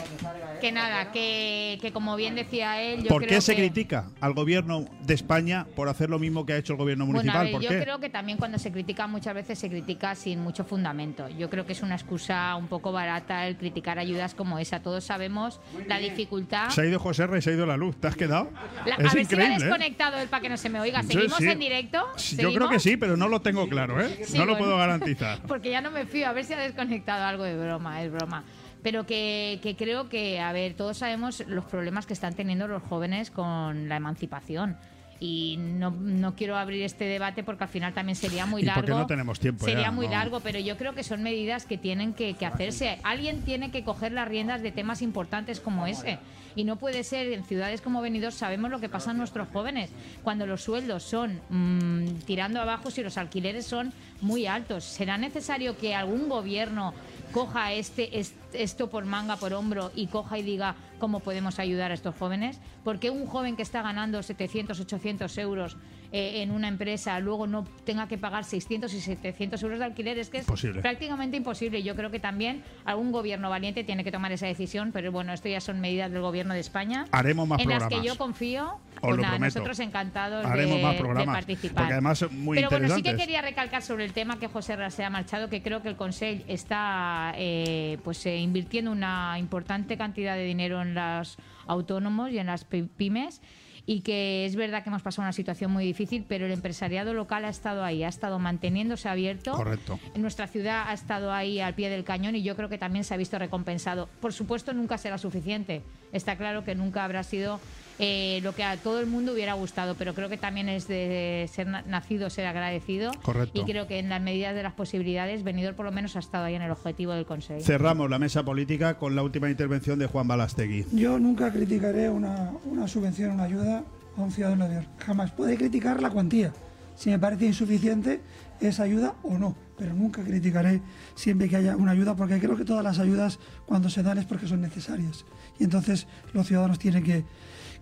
que 0.60 0.72
nada, 0.72 1.12
que, 1.12 1.78
que 1.80 1.92
como 1.92 2.16
bien 2.16 2.34
decía 2.34 2.82
él, 2.82 3.02
yo 3.02 3.08
¿Por 3.08 3.22
creo 3.22 3.36
qué 3.36 3.40
se 3.40 3.54
que- 3.54 3.62
critica 3.62 4.06
al 4.20 4.34
gobierno 4.34 4.84
de 5.02 5.14
España 5.14 5.66
por 5.76 5.88
hacer 5.88 6.10
lo 6.10 6.18
mismo 6.18 6.44
que 6.44 6.54
ha 6.54 6.56
hecho 6.56 6.72
el 6.72 6.78
gobierno 6.78 7.04
Bueno, 7.06 7.20
a 7.20 7.22
municipal? 7.22 7.44
ver, 7.44 7.52
¿Por 7.52 7.62
yo 7.62 7.68
qué? 7.68 7.80
creo 7.82 8.00
que 8.00 8.10
también 8.10 8.36
cuando 8.36 8.58
se 8.58 8.72
critica 8.72 9.06
muchas 9.06 9.32
veces 9.34 9.58
se 9.58 9.68
critica 9.68 10.14
sin 10.16 10.40
mucho 10.40 10.64
fundamento. 10.64 11.28
Yo 11.28 11.45
creo 11.50 11.66
que 11.66 11.72
es 11.72 11.82
una 11.82 11.94
excusa 11.94 12.54
un 12.56 12.68
poco 12.68 12.92
barata 12.92 13.46
el 13.46 13.56
criticar 13.56 13.98
ayudas 13.98 14.34
como 14.34 14.58
esa. 14.58 14.80
Todos 14.80 15.04
sabemos 15.04 15.60
la 15.86 15.98
dificultad. 15.98 16.70
Se 16.70 16.82
ha 16.82 16.86
ido 16.86 16.98
José 16.98 17.26
Rey, 17.26 17.42
se 17.42 17.50
ha 17.50 17.52
ido 17.54 17.66
la 17.66 17.76
luz. 17.76 17.96
¿Te 18.00 18.08
has 18.08 18.16
quedado? 18.16 18.50
La- 18.84 18.94
es 18.94 18.98
a 18.98 19.02
ver 19.02 19.10
si 19.12 19.18
increíble. 19.20 19.48
la 19.48 19.54
ha 19.54 19.56
¿eh? 19.58 19.60
desconectado 19.64 20.18
él 20.18 20.28
para 20.28 20.40
que 20.42 20.48
no 20.48 20.56
se 20.56 20.68
me 20.68 20.80
oiga. 20.80 21.02
¿Seguimos 21.02 21.38
sí. 21.38 21.48
en 21.48 21.58
directo? 21.58 22.04
Yo 22.38 22.52
creo 22.52 22.68
que 22.68 22.78
sí, 22.80 22.96
pero 22.96 23.16
no 23.16 23.28
lo 23.28 23.40
tengo 23.40 23.68
claro, 23.68 24.00
¿eh? 24.00 24.24
Sí, 24.24 24.36
no 24.38 24.44
lo 24.44 24.56
puedo 24.58 24.76
garantizar. 24.76 25.42
Porque 25.46 25.70
ya 25.70 25.80
no 25.80 25.90
me 25.90 26.06
fío, 26.06 26.28
a 26.28 26.32
ver 26.32 26.44
si 26.44 26.52
ha 26.54 26.58
desconectado 26.58 27.24
algo 27.24 27.44
de 27.44 27.56
broma, 27.56 28.02
es 28.02 28.10
broma. 28.12 28.44
Pero 28.82 29.04
que, 29.04 29.58
que 29.62 29.74
creo 29.74 30.08
que, 30.08 30.38
a 30.38 30.52
ver, 30.52 30.74
todos 30.74 30.98
sabemos 30.98 31.42
los 31.48 31.64
problemas 31.64 32.06
que 32.06 32.12
están 32.12 32.34
teniendo 32.34 32.68
los 32.68 32.82
jóvenes 32.82 33.30
con 33.30 33.88
la 33.88 33.96
emancipación. 33.96 34.76
Y 35.20 35.56
no, 35.58 35.90
no 35.90 36.34
quiero 36.34 36.56
abrir 36.56 36.82
este 36.82 37.04
debate 37.04 37.42
porque 37.42 37.64
al 37.64 37.70
final 37.70 37.94
también 37.94 38.16
sería 38.16 38.46
muy 38.46 38.62
Y 38.62 38.66
largo. 38.66 38.80
porque 38.82 38.92
no 38.94 39.06
tenemos 39.06 39.40
tiempo 39.40 39.64
Sería 39.64 39.84
ya, 39.84 39.90
muy 39.90 40.06
no. 40.06 40.12
largo, 40.12 40.40
pero 40.40 40.58
yo 40.58 40.76
creo 40.76 40.94
que 40.94 41.02
son 41.02 41.22
medidas 41.22 41.64
que 41.64 41.78
tienen 41.78 42.12
que, 42.12 42.34
que 42.34 42.46
hacerse. 42.46 42.98
Alguien 43.02 43.42
tiene 43.42 43.70
que 43.70 43.82
coger 43.84 44.12
las 44.12 44.28
riendas 44.28 44.62
de 44.62 44.72
temas 44.72 45.02
importantes 45.02 45.60
como 45.60 45.86
ese. 45.86 46.18
Y 46.54 46.64
no 46.64 46.76
puede 46.76 47.04
ser, 47.04 47.30
en 47.32 47.44
ciudades 47.44 47.82
como 47.82 48.00
Benidorm 48.00 48.32
sabemos 48.34 48.70
lo 48.70 48.80
que 48.80 48.88
pasa 48.88 49.10
a 49.10 49.14
nuestros 49.14 49.46
jóvenes. 49.52 49.90
Cuando 50.22 50.46
los 50.46 50.62
sueldos 50.62 51.02
son 51.02 51.38
mm, 51.50 52.20
tirando 52.26 52.60
abajo 52.62 52.88
y 52.96 53.02
los 53.02 53.18
alquileres 53.18 53.66
son 53.66 53.92
muy 54.22 54.46
altos. 54.46 54.84
¿Será 54.84 55.18
necesario 55.18 55.76
que 55.76 55.94
algún 55.94 56.28
gobierno 56.30 56.94
coja 57.32 57.72
este, 57.72 58.18
es- 58.18 58.34
esto 58.52 58.88
por 58.88 59.04
manga, 59.04 59.36
por 59.36 59.52
hombro 59.52 59.90
y 59.94 60.06
coja 60.06 60.38
y 60.38 60.42
diga 60.42 60.74
cómo 60.98 61.20
podemos 61.20 61.58
ayudar 61.58 61.90
a 61.90 61.94
estos 61.94 62.14
jóvenes? 62.14 62.58
Porque 62.84 63.10
un 63.10 63.26
joven 63.26 63.56
que 63.56 63.62
está 63.62 63.82
ganando 63.82 64.22
700, 64.22 64.78
800 64.80 65.36
euros 65.38 65.76
eh, 66.12 66.42
en 66.42 66.52
una 66.52 66.68
empresa 66.68 67.18
luego 67.18 67.46
no 67.48 67.64
tenga 67.84 68.06
que 68.06 68.16
pagar 68.16 68.44
600 68.44 68.94
y 68.94 69.00
700 69.00 69.60
euros 69.64 69.78
de 69.80 69.84
alquiler 69.84 70.18
es 70.18 70.30
que 70.30 70.38
es 70.38 70.44
Imposible. 70.44 70.80
prácticamente 70.80 71.36
imposible. 71.36 71.82
Yo 71.82 71.96
creo 71.96 72.10
que 72.10 72.20
también 72.20 72.62
algún 72.84 73.10
gobierno 73.12 73.50
valiente 73.50 73.82
tiene 73.84 74.04
que 74.04 74.12
tomar 74.12 74.30
esa 74.32 74.46
decisión, 74.46 74.92
pero 74.92 75.10
bueno, 75.10 75.32
esto 75.32 75.48
ya 75.48 75.60
son 75.60 75.80
medidas 75.80 76.10
del 76.12 76.22
gobierno 76.22 76.54
de 76.54 76.60
España. 76.60 77.06
Haremos 77.10 77.48
más 77.48 77.60
en 77.60 77.68
las 77.68 77.88
que 77.88 78.02
yo 78.02 78.16
confío. 78.16 78.78
Os 78.96 79.00
Pues 79.00 79.16
lo 79.16 79.22
nada, 79.22 79.34
prometo. 79.34 79.58
nosotros 79.58 79.80
encantados 79.80 80.46
Haremos 80.46 80.76
de, 80.76 80.82
más 80.82 80.92
de 80.92 80.98
programas, 80.98 81.36
participar. 81.36 81.76
porque 81.76 81.92
además 81.92 82.18
son 82.18 82.40
muy 82.40 82.56
Pero 82.56 82.70
bueno, 82.70 82.94
sí 82.94 83.02
que 83.02 83.16
quería 83.16 83.42
recalcar 83.42 83.82
sobre 83.82 84.04
el 84.04 84.12
tema 84.12 84.38
que 84.38 84.48
José 84.48 84.76
Ra 84.76 84.90
se 84.90 85.04
ha 85.04 85.10
marchado, 85.10 85.48
que 85.48 85.62
creo 85.62 85.82
que 85.82 85.88
el 85.88 85.96
Consejo 85.96 86.42
está 86.48 87.32
eh, 87.36 87.98
pues 88.04 88.24
eh, 88.26 88.38
invirtiendo 88.38 88.90
una 88.90 89.38
importante 89.38 89.96
cantidad 89.96 90.34
de 90.34 90.44
dinero 90.44 90.80
en 90.82 90.94
los 90.94 91.36
autónomos 91.66 92.30
y 92.30 92.38
en 92.38 92.46
las 92.46 92.64
pymes 92.64 93.40
y 93.86 94.00
que 94.00 94.44
es 94.44 94.56
verdad 94.56 94.82
que 94.82 94.88
hemos 94.90 95.02
pasado 95.02 95.22
una 95.22 95.32
situación 95.32 95.70
muy 95.70 95.84
difícil, 95.84 96.24
pero 96.28 96.46
el 96.46 96.52
empresariado 96.52 97.14
local 97.14 97.44
ha 97.44 97.48
estado 97.48 97.84
ahí, 97.84 98.02
ha 98.02 98.08
estado 98.08 98.40
manteniéndose 98.40 99.08
abierto. 99.08 99.52
Correcto. 99.52 100.00
Nuestra 100.16 100.48
ciudad 100.48 100.86
ha 100.88 100.92
estado 100.92 101.32
ahí 101.32 101.60
al 101.60 101.74
pie 101.74 101.88
del 101.88 102.02
cañón 102.02 102.34
y 102.34 102.42
yo 102.42 102.56
creo 102.56 102.68
que 102.68 102.78
también 102.78 103.04
se 103.04 103.14
ha 103.14 103.16
visto 103.16 103.38
recompensado. 103.38 104.08
Por 104.20 104.32
supuesto, 104.32 104.72
nunca 104.72 104.98
será 104.98 105.18
suficiente. 105.18 105.82
Está 106.12 106.36
claro 106.36 106.64
que 106.64 106.74
nunca 106.74 107.04
habrá 107.04 107.22
sido 107.22 107.60
eh, 107.98 108.40
lo 108.42 108.54
que 108.54 108.62
a 108.62 108.76
todo 108.76 109.00
el 109.00 109.06
mundo 109.06 109.32
hubiera 109.32 109.54
gustado, 109.54 109.94
pero 109.94 110.14
creo 110.14 110.28
que 110.28 110.36
también 110.36 110.68
es 110.68 110.86
de 110.86 111.48
ser 111.52 111.66
na- 111.66 111.82
nacido, 111.82 112.28
ser 112.30 112.46
agradecido. 112.46 113.10
Correcto. 113.22 113.60
Y 113.60 113.64
creo 113.64 113.86
que 113.86 113.98
en 113.98 114.08
las 114.08 114.20
medidas 114.20 114.54
de 114.54 114.62
las 114.62 114.74
posibilidades, 114.74 115.42
Benidorm 115.42 115.76
por 115.76 115.86
lo 115.86 115.92
menos 115.92 116.14
ha 116.16 116.18
estado 116.18 116.44
ahí 116.44 116.54
en 116.54 116.62
el 116.62 116.70
objetivo 116.70 117.12
del 117.12 117.24
Consejo. 117.26 117.60
Cerramos 117.64 118.10
la 118.10 118.18
mesa 118.18 118.44
política 118.44 118.98
con 118.98 119.16
la 119.16 119.22
última 119.22 119.48
intervención 119.50 119.98
de 119.98 120.06
Juan 120.06 120.28
Balastegui. 120.28 120.84
Yo 120.92 121.18
nunca 121.18 121.52
criticaré 121.52 122.10
una, 122.10 122.52
una 122.64 122.86
subvención, 122.86 123.30
una 123.32 123.44
ayuda 123.44 123.82
a 124.16 124.20
un 124.20 124.30
ciudadano 124.30 124.68
de 124.68 124.86
Jamás. 124.98 125.30
Podré 125.32 125.56
criticar 125.56 126.02
la 126.02 126.10
cuantía, 126.10 126.52
si 126.96 127.10
me 127.10 127.18
parece 127.18 127.46
insuficiente 127.46 128.20
esa 128.60 128.84
ayuda 128.84 129.14
o 129.22 129.36
no, 129.36 129.54
pero 129.76 129.92
nunca 129.92 130.22
criticaré 130.22 130.80
siempre 131.14 131.46
que 131.48 131.56
haya 131.56 131.76
una 131.76 131.90
ayuda, 131.92 132.16
porque 132.16 132.38
creo 132.40 132.56
que 132.56 132.64
todas 132.64 132.82
las 132.82 132.98
ayudas 132.98 133.38
cuando 133.66 133.90
se 133.90 134.02
dan 134.02 134.16
es 134.16 134.24
porque 134.24 134.46
son 134.48 134.62
necesarias. 134.62 135.26
Y 135.58 135.64
entonces 135.64 136.06
los 136.32 136.46
ciudadanos 136.46 136.78
tienen 136.78 137.04
que, 137.04 137.24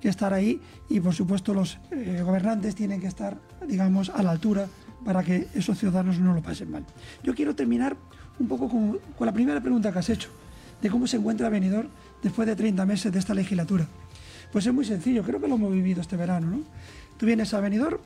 que 0.04 0.10
estar 0.10 0.34
ahí 0.34 0.60
y 0.90 1.00
por 1.00 1.14
supuesto 1.14 1.54
los 1.54 1.78
eh, 1.90 2.20
gobernantes 2.22 2.74
tienen 2.74 3.00
que 3.00 3.06
estar, 3.06 3.38
digamos, 3.66 4.10
a 4.10 4.22
la 4.22 4.32
altura 4.32 4.66
para 5.02 5.22
que 5.22 5.48
esos 5.54 5.78
ciudadanos 5.78 6.18
no 6.18 6.34
lo 6.34 6.42
pasen 6.42 6.70
mal. 6.70 6.84
Yo 7.22 7.34
quiero 7.34 7.54
terminar 7.54 7.96
un 8.38 8.46
poco 8.46 8.68
con, 8.68 9.00
la 9.20 9.32
primera 9.32 9.62
pregunta 9.62 9.90
que 9.92 9.98
has 10.00 10.10
hecho, 10.10 10.28
de 10.82 10.90
cómo 10.90 11.06
se 11.06 11.16
encuentra 11.16 11.48
Benidorm 11.48 11.88
después 12.22 12.46
de 12.46 12.54
30 12.54 12.84
meses 12.84 13.10
de 13.14 13.18
esta 13.18 13.32
legislatura. 13.32 13.86
Pues 14.52 14.66
es 14.66 14.74
muy 14.74 14.84
sencillo, 14.84 15.22
creo 15.22 15.40
que 15.40 15.48
lo 15.48 15.54
hemos 15.54 15.72
vivido 15.72 16.02
este 16.02 16.18
verano, 16.18 16.48
¿no? 16.50 16.60
Tú 17.16 17.24
vienes 17.24 17.54
a 17.54 17.60
Benidorm, 17.60 17.96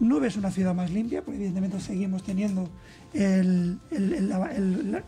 no 0.00 0.20
ves 0.20 0.38
una 0.38 0.50
ciudad 0.50 0.74
más 0.74 0.90
limpia, 0.90 1.20
porque 1.20 1.36
evidentemente 1.36 1.80
seguimos 1.80 2.22
teniendo 2.22 2.66
el, 3.12 3.78
el- 3.90 5.02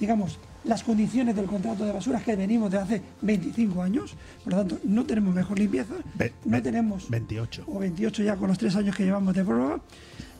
digamos, 0.00 0.38
las 0.64 0.82
condiciones 0.82 1.34
del 1.36 1.46
contrato 1.46 1.84
de 1.84 1.92
basuras 1.92 2.22
que 2.22 2.36
venimos 2.36 2.70
de 2.70 2.78
hace 2.78 3.02
25 3.22 3.82
años, 3.82 4.14
por 4.44 4.52
lo 4.52 4.58
tanto 4.60 4.78
no 4.84 5.04
tenemos 5.04 5.34
mejor 5.34 5.58
limpieza, 5.58 5.94
Ve- 6.14 6.32
no 6.44 6.52
ve- 6.56 6.60
tenemos 6.62 7.08
28. 7.08 7.64
o 7.66 7.78
28 7.78 8.22
ya 8.22 8.36
con 8.36 8.48
los 8.48 8.58
tres 8.58 8.74
años 8.76 8.94
que 8.96 9.04
llevamos 9.04 9.34
de 9.34 9.44
prórroga, 9.44 9.80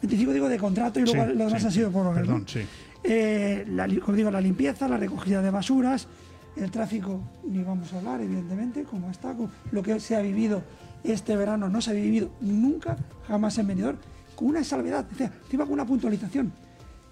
25 0.03 0.33
digo 0.33 0.49
de 0.49 0.59
contrato 0.59 1.01
y 1.01 1.05
luego 1.05 1.25
Sí, 1.25 1.33
lo 1.39 1.45
demás 1.47 1.63
sí. 1.63 1.69
ha 1.69 1.71
sido 1.71 1.91
prórroga. 1.91 2.21
¿no? 2.21 2.27
Perdón, 2.27 2.45
sí. 2.47 2.61
Eh, 3.05 3.65
la, 3.71 3.87
como 4.01 4.17
digo, 4.17 4.31
la 4.31 4.41
limpieza, 4.41 4.89
la 4.89 4.97
recogida 4.97 5.41
de 5.41 5.51
basuras, 5.51 6.09
el 6.57 6.71
tráfico, 6.71 7.21
ni 7.49 7.63
vamos 7.63 7.93
a 7.93 7.99
hablar, 7.99 8.21
evidentemente, 8.21 8.83
como 8.83 9.11
está, 9.11 9.35
lo 9.71 9.83
que 9.83 10.01
se 10.01 10.17
ha 10.17 10.21
vivido 10.21 10.63
este 11.05 11.37
verano, 11.37 11.69
no 11.69 11.81
se 11.81 11.91
ha 11.91 11.95
vivido 11.95 12.31
nunca, 12.41 12.97
jamás 13.29 13.57
en 13.59 13.69
Benidorm, 13.69 13.99
con 14.35 14.49
una 14.49 14.65
salvedad, 14.65 15.07
o 15.13 15.17
sea, 15.17 15.33
encima 15.45 15.65
con 15.65 15.75
una 15.75 15.87
puntualización. 15.87 16.53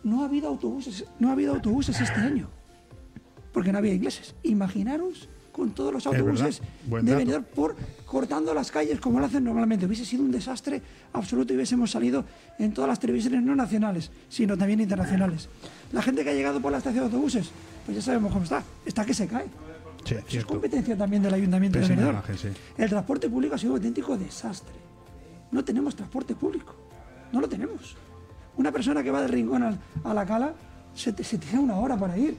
No 0.03 0.23
ha 0.23 0.27
habido 0.27 0.49
autobuses, 0.49 1.05
no 1.21 1.29
ha 1.29 1.33
habido 1.33 1.55
autobuses 1.55 2.01
este 2.01 2.21
año, 2.21 2.49
porque 3.57 3.73
no 3.73 3.79
había 3.79 3.95
ingleses. 3.95 4.35
Imaginaros 4.43 5.31
con 5.51 5.71
todos 5.71 5.91
los 5.91 6.07
autobuses 6.07 6.61
de 6.61 6.91
dato. 7.03 7.17
Benidorm 7.17 7.45
por 7.55 7.75
cortando 8.05 8.53
las 8.53 8.71
calles 8.71 9.01
como 9.01 9.19
lo 9.19 9.25
hacen 9.25 9.43
normalmente. 9.45 9.87
Hubiese 9.87 10.05
sido 10.05 10.23
un 10.25 10.31
desastre 10.31 10.83
absoluto 11.15 11.55
y 11.55 11.57
hubiésemos 11.57 11.91
salido 11.91 12.27
en 12.59 12.75
todas 12.75 12.89
las 12.89 13.01
televisiones 13.01 13.43
no 13.43 13.57
nacionales, 13.57 14.11
sino 14.29 14.59
también 14.59 14.81
internacionales. 14.83 15.49
La 15.93 16.03
gente 16.03 16.23
que 16.23 16.29
ha 16.29 16.35
llegado 16.35 16.61
por 16.61 16.71
la 16.71 16.77
estación 16.77 17.09
de 17.09 17.15
autobuses, 17.15 17.49
pues 17.87 17.97
ya 17.97 18.03
sabemos 18.03 18.31
cómo 18.31 18.45
está. 18.45 18.63
Está 18.85 19.07
que 19.07 19.15
se 19.15 19.27
cae. 19.27 19.47
Sí, 20.05 20.15
es 20.17 20.25
cierto. 20.27 20.49
competencia 20.49 20.95
también 20.99 21.23
del 21.23 21.33
Ayuntamiento 21.33 21.79
de 21.79 21.85
Pésima 21.87 22.03
Benidorm. 22.03 22.19
imagen, 22.31 22.53
sí. 22.55 22.61
El 22.77 22.91
transporte 22.91 23.31
público 23.31 23.55
ha 23.55 23.59
sido 23.59 23.73
un 23.73 23.79
auténtico 23.79 24.19
desastre. 24.19 24.75
No 25.51 25.65
tenemos 25.65 25.97
transporte 25.97 26.35
público. 26.35 26.77
No 27.33 27.41
lo 27.41 27.49
tenemos. 27.49 27.97
Una 28.59 28.71
persona 28.71 29.03
que 29.03 29.11
va 29.11 29.23
del 29.23 29.31
rincón 29.31 29.63
a 30.05 30.13
la 30.15 30.27
cala 30.27 30.53
se, 30.95 31.15
te- 31.15 31.25
se 31.25 31.39
tira 31.39 31.59
una 31.59 31.77
hora 31.77 31.97
para 31.97 32.19
ir. 32.19 32.37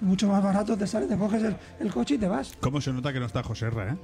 Mucho 0.00 0.28
más 0.28 0.42
barato 0.42 0.76
te 0.76 0.86
sales, 0.86 1.08
te 1.08 1.16
coges 1.16 1.42
el, 1.42 1.56
el 1.80 1.92
coche 1.92 2.14
y 2.14 2.18
te 2.18 2.28
vas. 2.28 2.52
¿Cómo 2.60 2.80
se 2.80 2.92
nota 2.92 3.12
que 3.12 3.20
no 3.20 3.26
está 3.26 3.42
José 3.42 3.68
Ra, 3.70 3.92
eh? 3.92 3.96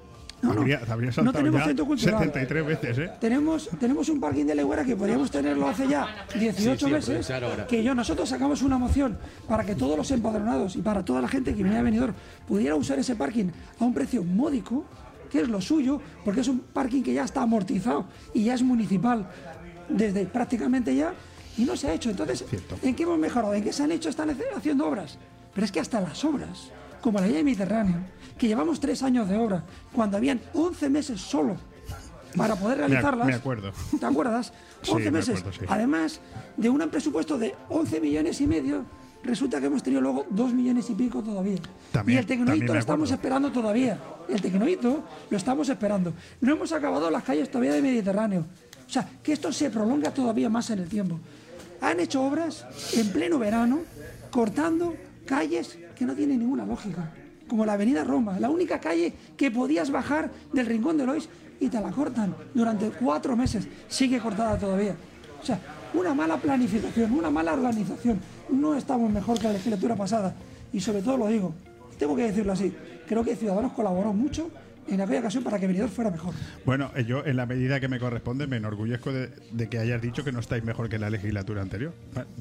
No, 0.43 0.53
no. 0.53 0.61
habría, 0.61 0.81
habría 0.91 1.07
No 1.09 1.13
saltado 1.15 1.39
tenemos 1.39 1.61
ya 1.61 1.67
centro 1.67 1.87
cultural. 1.87 2.19
73 2.19 2.67
veces, 2.67 2.99
¿eh? 2.99 3.11
Tenemos, 3.21 3.71
tenemos 3.81 4.09
un 4.11 4.21
parking 4.21 4.45
de 4.45 4.55
Legüera 4.55 4.85
que 4.85 4.95
podríamos 4.95 5.31
tenerlo 5.31 5.67
hace 5.69 5.89
ya 5.89 6.07
18 6.39 6.79
Sí, 6.79 6.85
sí, 6.87 6.93
meses. 6.93 7.09
aprovechar 7.09 7.45
ahora. 7.45 7.67
Que 7.67 7.83
yo, 7.83 7.95
nosotros 7.95 8.29
sacamos 8.29 8.61
una 8.63 8.77
moción 8.77 9.17
para 9.49 9.65
que 9.65 9.75
todos 9.75 9.97
los 9.97 10.11
empadronados 10.11 10.77
y 10.77 10.83
para 10.83 11.03
toda 11.05 11.23
la 11.23 11.29
gente 11.29 11.55
que 11.55 11.63
viene 11.63 11.79
a 11.79 11.83
Benidorm 11.83 12.13
pudiera 12.47 12.75
usar 12.75 12.99
ese 12.99 13.17
parking 13.17 13.47
a 13.79 13.85
un 13.85 13.95
precio 13.95 14.23
módico, 14.23 14.85
que 15.31 15.41
es 15.41 15.49
lo 15.49 15.61
suyo, 15.63 16.01
porque 16.25 16.41
es 16.43 16.49
un 16.49 16.59
parking 16.61 17.03
que 17.03 17.15
ya 17.15 17.25
está 17.25 17.41
amortizado 17.43 18.05
y 18.35 18.45
ya 18.45 18.55
es 18.55 18.63
municipal 18.63 19.27
desde 19.89 20.27
prácticamente 20.27 20.95
ya 20.95 21.15
y 21.57 21.65
no 21.65 21.75
se 21.77 21.89
ha 21.89 21.95
hecho. 21.95 22.11
Entonces, 22.11 22.45
¿en 22.83 22.95
qué 22.95 23.05
hemos 23.05 23.19
mejorado? 23.19 23.55
¿En 23.55 23.63
qué 23.65 23.73
se 23.73 23.83
han 23.85 23.93
hecho? 23.93 24.11
Están 24.11 24.37
haciendo 24.57 24.87
obras. 24.87 25.17
Pero 25.55 25.65
es 25.65 25.73
que 25.73 25.81
hasta 25.81 26.01
las 26.01 26.25
obras, 26.25 26.71
como 27.01 27.19
la 27.21 27.27
ley 27.27 27.43
Mediterráneo, 27.45 27.97
que 28.39 28.47
llevamos 28.49 28.81
tres 28.81 29.03
años 29.03 29.29
de 29.29 29.37
obra, 29.37 29.65
cuando 29.93 30.17
habían 30.17 30.41
11 30.55 30.91
meses 30.91 31.21
solo 31.21 31.57
para 32.37 32.57
poder 32.57 32.79
realizarlas. 32.79 33.27
me 33.29 33.35
acuerdo. 33.35 33.73
¿Te 33.99 34.05
acuerdas? 34.07 34.53
Sí, 34.83 34.91
11 34.91 35.05
me 35.05 35.11
meses. 35.19 35.39
acuerdo, 35.39 35.59
sí. 35.61 35.67
Además 35.69 36.21
de 36.57 36.69
un 36.69 36.79
presupuesto 36.91 37.39
de 37.39 37.55
11 37.69 38.01
millones 38.01 38.41
y 38.41 38.47
medio, 38.49 38.85
resulta 39.23 39.61
que 39.61 39.67
hemos 39.67 39.83
tenido 39.83 40.01
luego 40.03 40.27
2 40.31 40.53
millones 40.53 40.91
y 40.91 40.95
pico 40.95 41.23
todavía. 41.23 41.59
También- 41.93 42.25
y 42.29 42.33
el 42.33 42.39
me 42.41 42.67
lo 42.67 42.79
estamos 42.79 43.11
esperando 43.13 43.53
todavía. 43.53 43.99
El 44.29 44.43
tecnohito 44.43 45.05
lo 45.31 45.37
estamos 45.37 45.69
esperando. 45.69 46.13
No 46.41 46.53
hemos 46.55 46.73
acabado 46.73 47.09
las 47.11 47.23
calles 47.23 47.49
todavía 47.51 47.73
de 47.75 47.83
Mediterráneo. 47.83 48.47
O 48.87 48.91
sea, 48.91 49.09
que 49.23 49.33
esto 49.33 49.53
se 49.53 49.71
prolonga 49.71 50.11
todavía 50.13 50.49
más 50.51 50.69
en 50.71 50.81
el 50.81 50.89
tiempo. 50.89 51.21
Han 51.81 52.01
hecho 52.01 52.23
obras 52.23 52.67
en 52.95 53.11
pleno 53.13 53.39
verano, 53.39 53.81
cortando 54.31 54.95
calles 55.25 55.79
que 55.97 56.05
no 56.05 56.15
tienen 56.15 56.41
ninguna 56.41 56.67
lógica. 56.67 57.13
Como 57.49 57.67
la 57.67 57.75
avenida 57.75 58.05
Roma, 58.05 58.39
la 58.41 58.51
única 58.51 58.81
calle 58.81 59.13
que 59.37 59.51
podías 59.51 59.91
bajar 59.91 60.31
del 60.53 60.67
rincón 60.67 60.97
de 60.97 61.07
Lois 61.07 61.29
y 61.61 61.69
te 61.69 61.81
la 61.81 61.91
cortan 61.91 62.35
durante 62.55 62.91
cuatro 62.91 63.37
meses. 63.37 63.69
Sigue 63.89 64.19
cortada 64.19 64.59
todavía. 64.59 64.97
O 65.43 65.47
sea, 65.47 65.61
una 65.93 66.15
mala 66.15 66.39
planificación, 66.39 67.13
una 67.13 67.31
mala 67.31 67.53
organización. 67.53 68.19
No 68.49 68.75
estamos 68.75 69.11
mejor 69.11 69.39
que 69.39 69.45
la 69.45 69.53
legislatura 69.53 69.95
pasada. 69.95 70.35
Y 70.73 70.81
sobre 70.81 71.03
todo 71.03 71.19
lo 71.19 71.29
digo, 71.29 71.55
tengo 71.99 72.17
que 72.17 72.23
decirlo 72.23 72.53
así, 72.53 72.75
creo 73.07 73.23
que 73.23 73.37
Ciudadanos 73.37 73.73
colaboró 73.73 74.13
mucho 74.13 74.51
en 74.89 75.01
aquella 75.01 75.21
ocasión 75.21 75.45
para 75.45 75.59
que 75.59 75.67
Benidorm 75.67 75.91
fuera 75.91 76.11
mejor. 76.11 76.35
Bueno, 76.65 76.91
eh, 76.97 77.05
yo 77.05 77.25
en 77.25 77.37
la 77.37 77.47
medida 77.47 77.81
que 77.81 77.89
me 77.89 77.99
corresponde 77.99 78.47
me 78.47 78.57
enorgullezco 78.59 79.13
de, 79.13 79.31
de 79.53 79.69
que 79.69 79.79
hayas 79.79 80.01
dicho 80.03 80.25
que 80.25 80.33
no 80.33 80.41
estáis 80.41 80.65
mejor 80.65 80.89
que 80.89 80.97
en 80.97 81.03
la 81.03 81.11
legislatura 81.11 81.63
anterior. 81.63 81.93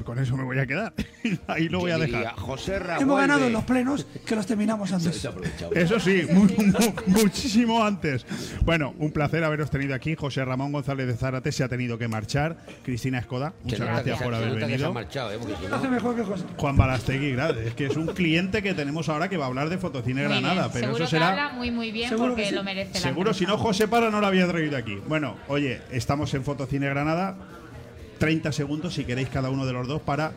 Con 0.03 0.19
eso 0.19 0.35
me 0.37 0.43
voy 0.43 0.59
a 0.59 0.65
quedar. 0.65 0.93
Ahí 1.47 1.69
lo 1.69 1.79
voy 1.79 1.91
a 1.91 1.97
dejar. 1.97 2.33
José 2.35 2.79
Ra 2.79 2.95
Hemos 2.97 3.07
vuelve. 3.15 3.27
ganado 3.27 3.47
en 3.47 3.53
los 3.53 3.63
plenos 3.63 4.05
que 4.25 4.35
los 4.35 4.45
terminamos 4.45 4.91
antes. 4.91 5.27
Eso 5.75 5.99
sí, 5.99 6.23
mu- 6.31 6.43
mu- 6.45 6.93
muchísimo 7.07 7.83
antes. 7.83 8.25
Bueno, 8.63 8.93
un 8.99 9.11
placer 9.11 9.43
haberos 9.43 9.69
tenido 9.69 9.95
aquí. 9.95 10.15
José 10.15 10.43
Ramón 10.45 10.71
González 10.71 11.07
de 11.07 11.15
Zárate 11.15 11.51
se 11.51 11.63
ha 11.63 11.69
tenido 11.69 11.97
que 11.97 12.07
marchar. 12.07 12.57
Cristina 12.83 13.19
Escoda, 13.19 13.53
muchas 13.63 13.79
gracias 13.79 14.17
que- 14.19 14.23
por 14.25 14.33
se 14.33 14.43
haber 14.43 14.55
venido. 14.59 14.93
marchado, 14.93 15.31
¿eh? 15.31 15.39
Si 15.61 15.67
no- 15.67 15.75
Hace 15.75 15.87
mejor 15.87 16.15
que 16.15 16.23
José. 16.23 16.43
Juan 16.57 16.77
Balastegui, 16.77 17.31
gracias. 17.31 17.65
Es 17.67 17.73
que 17.73 17.85
es 17.87 17.95
un 17.95 18.07
cliente 18.07 18.61
que 18.61 18.73
tenemos 18.73 19.09
ahora 19.09 19.29
que 19.29 19.37
va 19.37 19.45
a 19.45 19.47
hablar 19.47 19.69
de 19.69 19.77
Fotocine 19.77 20.23
Muy 20.23 20.31
bien, 20.33 20.43
Granada, 20.43 20.69
pero 20.71 20.85
seguro 20.87 21.03
eso 21.03 21.11
que 21.11 21.17
será 21.17 21.29
habla 21.29 21.49
muy 21.53 21.71
muy 21.71 21.91
bien 21.91 22.09
Seguro 22.09 22.23
Seguro 22.23 22.32
que 22.32 22.32
porque 22.35 22.49
sí. 22.49 22.55
lo 22.55 22.63
merece 22.63 22.93
la 22.95 22.99
Seguro, 22.99 23.33
si 23.33 23.45
no, 23.45 23.57
José 23.57 23.87
Parra 23.87 24.09
no 24.09 24.19
lo 24.19 24.27
había 24.27 24.47
traído 24.47 24.77
aquí. 24.77 24.95
Bueno, 25.07 25.37
oye, 25.47 25.81
estamos 25.91 26.33
en 26.33 26.43
Fotocine 26.43 26.87
Granada. 26.89 27.35
30 28.19 28.51
segundos, 28.51 28.93
si 28.93 29.05
queréis, 29.05 29.29
cada 29.29 29.49
uno 29.49 29.65
de 29.65 29.73
los 29.73 29.87
dos 29.87 30.01
para, 30.01 30.31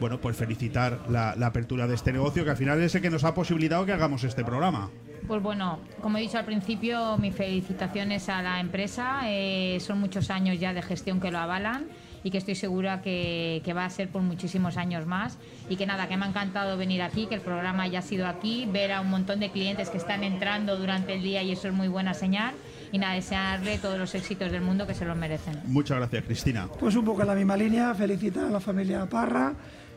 bueno, 0.00 0.20
pues 0.20 0.36
felicitar 0.36 1.00
la, 1.08 1.34
la 1.36 1.46
apertura 1.46 1.86
de 1.86 1.94
este 1.94 2.12
negocio, 2.12 2.44
que 2.44 2.50
al 2.50 2.56
final 2.56 2.80
es 2.82 2.94
el 2.94 3.02
que 3.02 3.10
nos 3.10 3.24
ha 3.24 3.34
posibilitado 3.34 3.86
que 3.86 3.92
hagamos 3.92 4.24
este 4.24 4.44
programa. 4.44 4.90
Pues 5.26 5.42
bueno, 5.42 5.80
como 6.00 6.18
he 6.18 6.22
dicho 6.22 6.38
al 6.38 6.46
principio, 6.46 7.18
mis 7.18 7.34
felicitaciones 7.34 8.28
a 8.28 8.42
la 8.42 8.60
empresa. 8.60 9.20
Eh, 9.26 9.78
son 9.80 10.00
muchos 10.00 10.30
años 10.30 10.58
ya 10.58 10.72
de 10.72 10.82
gestión 10.82 11.20
que 11.20 11.30
lo 11.30 11.38
avalan 11.38 11.86
y 12.22 12.30
que 12.30 12.38
estoy 12.38 12.54
segura 12.54 13.02
que, 13.02 13.62
que 13.64 13.72
va 13.72 13.84
a 13.84 13.90
ser 13.90 14.08
por 14.08 14.22
muchísimos 14.22 14.76
años 14.76 15.06
más. 15.06 15.38
Y 15.68 15.76
que 15.76 15.86
nada, 15.86 16.08
que 16.08 16.16
me 16.16 16.24
ha 16.24 16.28
encantado 16.28 16.76
venir 16.76 17.02
aquí, 17.02 17.26
que 17.26 17.34
el 17.34 17.40
programa 17.40 17.84
haya 17.84 18.02
sido 18.02 18.26
aquí, 18.26 18.66
ver 18.70 18.92
a 18.92 19.00
un 19.00 19.10
montón 19.10 19.40
de 19.40 19.50
clientes 19.50 19.90
que 19.90 19.98
están 19.98 20.24
entrando 20.24 20.76
durante 20.76 21.14
el 21.14 21.22
día 21.22 21.42
y 21.42 21.52
eso 21.52 21.68
es 21.68 21.74
muy 21.74 21.88
buena 21.88 22.14
señal. 22.14 22.54
Y 22.92 22.98
nada, 22.98 23.14
desearle 23.14 23.78
todos 23.78 23.98
los 23.98 24.14
éxitos 24.14 24.50
del 24.50 24.62
mundo 24.62 24.86
que 24.86 24.94
se 24.94 25.04
los 25.04 25.16
merecen. 25.16 25.60
Muchas 25.66 25.98
gracias, 25.98 26.24
Cristina. 26.24 26.68
Pues 26.80 26.96
un 26.96 27.04
poco 27.04 27.22
en 27.22 27.28
la 27.28 27.34
misma 27.34 27.56
línea, 27.56 27.94
felicitar 27.94 28.44
a 28.44 28.50
la 28.50 28.60
familia 28.60 29.06
Parra 29.06 29.54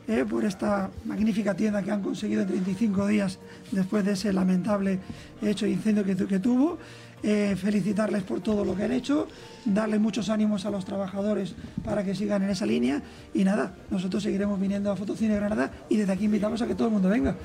eh, 0.08 0.26
por 0.28 0.44
esta 0.44 0.90
magnífica 1.06 1.54
tienda 1.54 1.82
que 1.84 1.92
han 1.92 2.02
conseguido 2.02 2.42
en 2.42 2.48
35 2.48 3.08
días 3.08 3.40
después 3.72 4.04
de 4.04 4.14
ese 4.14 4.34
lamentable 4.34 5.00
hecho 5.42 5.66
de 5.66 5.72
incendio 5.72 6.04
que 6.04 6.40
tuvo. 6.40 6.80
Eh, 7.24 7.56
felicitarles 7.56 8.24
por 8.24 8.42
todo 8.42 8.66
lo 8.66 8.76
que 8.76 8.84
han 8.84 8.92
hecho, 8.92 9.28
darle 9.66 10.00
muchos 10.00 10.30
ánimos 10.30 10.66
a 10.66 10.72
los 10.72 10.86
trabajadores 10.86 11.54
para 11.84 12.04
que 12.04 12.16
sigan 12.16 12.42
en 12.42 12.50
esa 12.50 12.66
línea 12.66 13.04
y 13.34 13.44
nada, 13.44 13.76
nosotros 13.92 14.24
seguiremos 14.24 14.60
viniendo 14.60 14.92
a 14.92 14.96
Fotocine 14.96 15.36
Granada 15.36 15.72
y 15.88 15.98
desde 15.98 16.14
aquí 16.14 16.26
invitamos 16.26 16.64
a 16.64 16.68
que 16.68 16.74
todo 16.74 16.88
el 16.88 16.94
mundo 16.94 17.10
venga. 17.10 17.36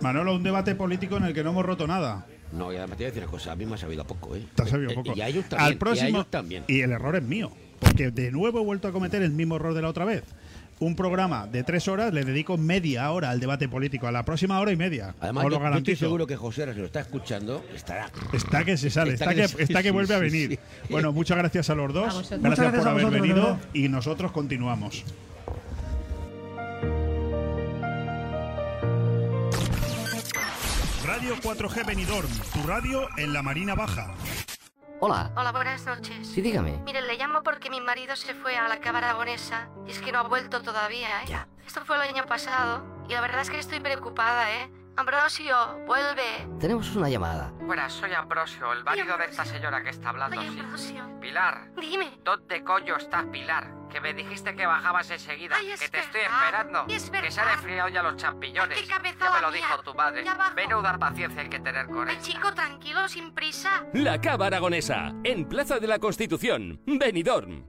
Manolo, 0.00 0.34
un 0.36 0.42
debate 0.42 0.74
político 0.74 1.18
en 1.18 1.24
el 1.24 1.34
que 1.34 1.44
no 1.44 1.50
hemos 1.50 1.66
roto 1.66 1.86
nada. 1.86 2.24
No, 2.52 2.72
y 2.72 2.76
además 2.76 2.96
te 2.96 3.04
voy 3.04 3.04
a 3.04 3.08
decir 3.08 3.22
una 3.24 3.30
cosa, 3.30 3.52
a 3.52 3.56
mí 3.56 3.66
me 3.66 3.74
ha 3.74 3.78
sabido 3.78 4.04
poco, 4.06 4.36
¿eh? 4.36 4.46
Te 4.54 4.62
ha 4.62 4.66
sabido 4.66 4.92
Eh, 4.92 4.94
poco. 4.94 5.12
Y 5.14 5.20
a 5.20 5.28
ellos 5.28 5.44
también. 5.50 5.66
Al 5.72 5.76
próximo, 5.76 6.06
y 6.08 6.12
a 6.12 6.14
ellos 6.14 6.30
también. 6.30 6.64
y 6.68 6.80
el 6.80 6.92
error 6.92 7.16
es 7.16 7.22
mío, 7.22 7.50
porque 7.80 8.10
de 8.10 8.30
nuevo 8.30 8.60
he 8.60 8.64
vuelto 8.64 8.88
a 8.88 8.92
cometer 8.92 9.20
el 9.22 9.32
mismo 9.32 9.56
error 9.56 9.74
de 9.74 9.82
la 9.82 9.88
otra 9.90 10.06
vez. 10.06 10.22
Un 10.78 10.94
programa 10.94 11.46
de 11.46 11.64
tres 11.64 11.88
horas 11.88 12.12
le 12.12 12.22
dedico 12.24 12.58
media 12.58 13.10
hora 13.10 13.30
al 13.30 13.40
debate 13.40 13.66
político, 13.66 14.06
a 14.06 14.12
la 14.12 14.24
próxima 14.24 14.60
hora 14.60 14.72
y 14.72 14.76
media. 14.76 15.14
Además, 15.20 15.46
Os 15.46 15.50
lo 15.50 15.56
yo, 15.56 15.60
yo 15.60 15.64
estoy 15.64 15.70
garantizo. 15.70 15.98
seguro 16.04 16.26
que 16.26 16.36
José, 16.36 16.72
si 16.74 16.78
lo 16.80 16.86
está 16.86 17.00
escuchando, 17.00 17.64
estará. 17.74 18.10
Está 18.34 18.62
que 18.64 18.76
se 18.76 18.90
sale, 18.90 19.14
está, 19.14 19.34
que, 19.34 19.48
sí, 19.48 19.56
está 19.58 19.82
que 19.82 19.88
sí, 19.88 19.92
vuelve 19.92 20.14
a 20.14 20.18
venir. 20.18 20.50
sí. 20.50 20.58
Bueno, 20.90 21.12
muchas 21.12 21.38
gracias 21.38 21.70
a 21.70 21.74
los 21.74 21.94
dos. 21.94 22.30
Gracias, 22.30 22.74
por 22.74 22.88
haber 22.88 23.04
vosotros, 23.06 23.10
venido 23.12 23.58
y 23.72 23.88
nosotros 23.88 24.32
continuamos. 24.32 25.02
Radio 31.04 31.36
4G 31.36 31.86
Benidorm, 31.86 32.28
tu 32.52 32.66
radio 32.66 33.08
en 33.16 33.32
la 33.32 33.42
Marina 33.42 33.74
Baja. 33.74 34.14
Hola. 34.98 35.30
Hola, 35.36 35.52
buenas 35.52 35.84
noches. 35.84 36.26
Sí, 36.26 36.40
dígame. 36.40 36.78
Mire, 36.86 37.02
le 37.02 37.18
llamo 37.18 37.42
porque 37.42 37.68
mi 37.68 37.82
marido 37.82 38.16
se 38.16 38.34
fue 38.34 38.56
a 38.56 38.66
la 38.66 38.80
Cava 38.80 38.98
Aragonesa 38.98 39.68
y 39.86 39.90
es 39.90 40.00
que 40.00 40.10
no 40.10 40.20
ha 40.20 40.22
vuelto 40.22 40.62
todavía, 40.62 41.22
¿eh? 41.22 41.26
Ya. 41.28 41.48
Esto 41.66 41.84
fue 41.84 41.96
el 41.96 42.02
año 42.02 42.24
pasado 42.24 42.82
y 43.06 43.12
la 43.12 43.20
verdad 43.20 43.42
es 43.42 43.50
que 43.50 43.58
estoy 43.58 43.80
preocupada, 43.80 44.50
¿eh? 44.54 44.70
Ambrosio, 44.96 45.54
vuelve. 45.86 46.48
Tenemos 46.58 46.94
una 46.96 47.08
llamada. 47.10 47.52
Buenas, 47.60 47.92
soy 47.92 48.12
Ambrosio, 48.14 48.72
el 48.72 48.82
marido 48.82 49.18
de 49.18 49.26
esta 49.26 49.44
señora 49.44 49.82
que 49.82 49.90
está 49.90 50.08
hablando. 50.08 50.40
Oye, 50.40 50.50
sí. 50.50 50.58
Ambrosio. 50.60 51.20
Pilar, 51.20 51.70
Dime. 51.76 52.18
¿dónde 52.24 52.64
coño 52.64 52.96
estás, 52.96 53.24
Pilar? 53.26 53.74
Que 53.90 54.00
me 54.00 54.14
dijiste 54.14 54.54
que 54.56 54.64
bajabas 54.66 55.10
enseguida. 55.10 55.56
Ay, 55.58 55.72
es 55.72 55.80
que 55.80 55.88
te 55.88 55.98
estoy 56.00 56.22
esperando. 56.22 56.86
es 56.88 57.10
que 57.10 57.30
se 57.30 57.40
han 57.40 57.50
enfriado 57.50 57.88
ya 57.90 58.02
los 58.02 58.16
champiñones. 58.16 58.78
Ay, 58.78 58.84
qué 58.84 58.88
ya 58.88 58.98
me 58.98 59.12
lo 59.42 59.50
mía. 59.50 59.66
dijo 59.66 59.82
tu 59.82 59.94
madre. 59.94 60.24
Menuda 60.54 60.98
paciencia 60.98 61.42
hay 61.42 61.48
que 61.50 61.60
tener 61.60 61.86
con 61.86 62.08
Ay, 62.08 62.14
ella. 62.16 62.22
chico, 62.24 62.52
tranquilo, 62.54 63.06
sin 63.08 63.32
prisa. 63.34 63.84
La 63.92 64.20
Cava 64.20 64.46
Aragonesa, 64.46 65.12
en 65.24 65.46
Plaza 65.48 65.78
de 65.78 65.86
la 65.86 65.98
Constitución, 65.98 66.80
Benidorm. 66.86 67.68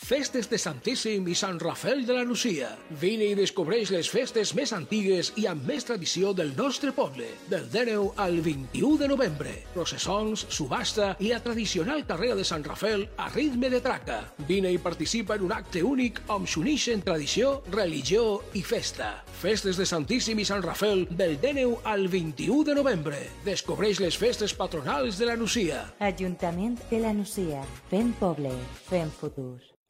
Festes 0.00 0.48
de 0.48 0.56
Santíssim 0.58 1.26
i 1.28 1.34
Sant 1.36 1.58
Rafel 1.60 2.00
de 2.08 2.14
la 2.16 2.24
Nucia. 2.24 2.70
Vine 2.98 3.26
i 3.30 3.36
descobreix 3.38 3.92
les 3.92 4.08
festes 4.10 4.54
més 4.56 4.72
antigues 4.74 5.28
i 5.38 5.44
amb 5.46 5.66
més 5.68 5.84
tradició 5.86 6.32
del 6.34 6.54
nostre 6.56 6.90
poble. 6.96 7.28
Del 7.52 7.68
19 7.70 8.16
al 8.24 8.40
21 8.42 8.96
de 8.98 9.10
novembre. 9.12 9.52
Processons, 9.74 10.46
subhasta 10.48 11.12
i 11.20 11.28
la 11.30 11.38
tradicional 11.44 12.02
carrera 12.08 12.34
de 12.38 12.46
Sant 12.48 12.64
Rafel 12.66 13.04
a 13.20 13.28
ritme 13.30 13.70
de 13.70 13.82
traca. 13.84 14.18
Vine 14.48 14.72
i 14.72 14.80
participa 14.82 15.36
en 15.36 15.44
un 15.46 15.52
acte 15.54 15.84
únic 15.86 16.22
on 16.32 16.48
s'unixen 16.48 17.04
tradició, 17.06 17.60
religió 17.70 18.40
i 18.56 18.64
festa. 18.66 19.12
Festes 19.44 19.78
de 19.78 19.86
Santíssim 19.86 20.40
i 20.40 20.48
Sant 20.48 20.64
Rafel 20.64 21.04
del 21.10 21.36
19 21.38 21.84
al 21.84 22.08
21 22.08 22.64
de 22.70 22.78
novembre. 22.80 23.20
Descobreix 23.44 24.00
les 24.00 24.16
festes 24.18 24.56
patronals 24.56 25.20
de 25.20 25.28
la 25.28 25.36
Nucia. 25.36 25.84
Ajuntament 26.00 26.80
de 26.90 27.04
la 27.04 27.12
Nucia. 27.14 27.62
Fem 27.92 28.10
poble. 28.18 28.56
Fem 28.88 29.12
futur. 29.20 29.60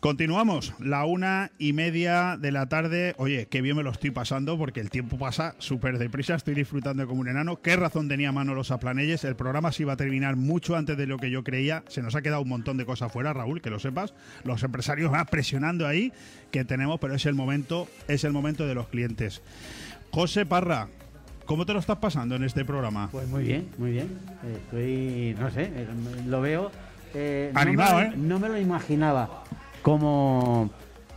Continuamos, 0.00 0.74
la 0.78 1.04
una 1.06 1.50
y 1.58 1.72
media 1.72 2.36
de 2.38 2.52
la 2.52 2.68
tarde. 2.68 3.14
Oye, 3.18 3.48
qué 3.50 3.60
bien 3.62 3.76
me 3.76 3.82
lo 3.82 3.90
estoy 3.90 4.12
pasando 4.12 4.56
porque 4.56 4.78
el 4.78 4.90
tiempo 4.90 5.18
pasa 5.18 5.56
súper 5.58 5.98
deprisa. 5.98 6.36
Estoy 6.36 6.54
disfrutando 6.54 7.04
como 7.08 7.20
un 7.20 7.28
enano. 7.28 7.60
¿Qué 7.60 7.74
razón 7.74 8.06
tenía 8.08 8.30
Manolo 8.30 8.62
Saplanelles? 8.62 9.24
El 9.24 9.34
programa 9.34 9.72
se 9.72 9.82
iba 9.82 9.94
a 9.94 9.96
terminar 9.96 10.36
mucho 10.36 10.76
antes 10.76 10.96
de 10.96 11.06
lo 11.08 11.16
que 11.18 11.32
yo 11.32 11.42
creía. 11.42 11.82
Se 11.88 12.00
nos 12.00 12.14
ha 12.14 12.22
quedado 12.22 12.42
un 12.42 12.48
montón 12.48 12.76
de 12.76 12.86
cosas 12.86 13.10
fuera, 13.10 13.32
Raúl, 13.32 13.60
que 13.60 13.70
lo 13.70 13.80
sepas. 13.80 14.14
Los 14.44 14.62
empresarios 14.62 15.10
van 15.10 15.26
presionando 15.26 15.84
ahí 15.84 16.12
que 16.52 16.64
tenemos, 16.64 17.00
pero 17.00 17.14
es 17.14 17.26
el 17.26 17.34
momento, 17.34 17.88
es 18.06 18.22
el 18.22 18.32
momento 18.32 18.68
de 18.68 18.76
los 18.76 18.86
clientes. 18.88 19.42
José 20.12 20.46
Parra, 20.46 20.86
¿cómo 21.44 21.66
te 21.66 21.72
lo 21.72 21.80
estás 21.80 21.98
pasando 21.98 22.36
en 22.36 22.44
este 22.44 22.64
programa? 22.64 23.08
Pues 23.10 23.26
muy 23.26 23.42
bien, 23.42 23.68
muy 23.78 23.90
bien. 23.90 24.16
Estoy, 24.64 25.34
no 25.40 25.50
sé, 25.50 25.72
lo 26.28 26.40
veo. 26.40 26.70
eh, 27.14 27.50
no 27.52 27.60
Animado, 27.60 27.96
me 27.98 28.04
¿eh? 28.04 28.12
No 28.16 28.38
me 28.38 28.48
lo 28.48 28.58
imaginaba 28.58 29.42
como. 29.82 30.70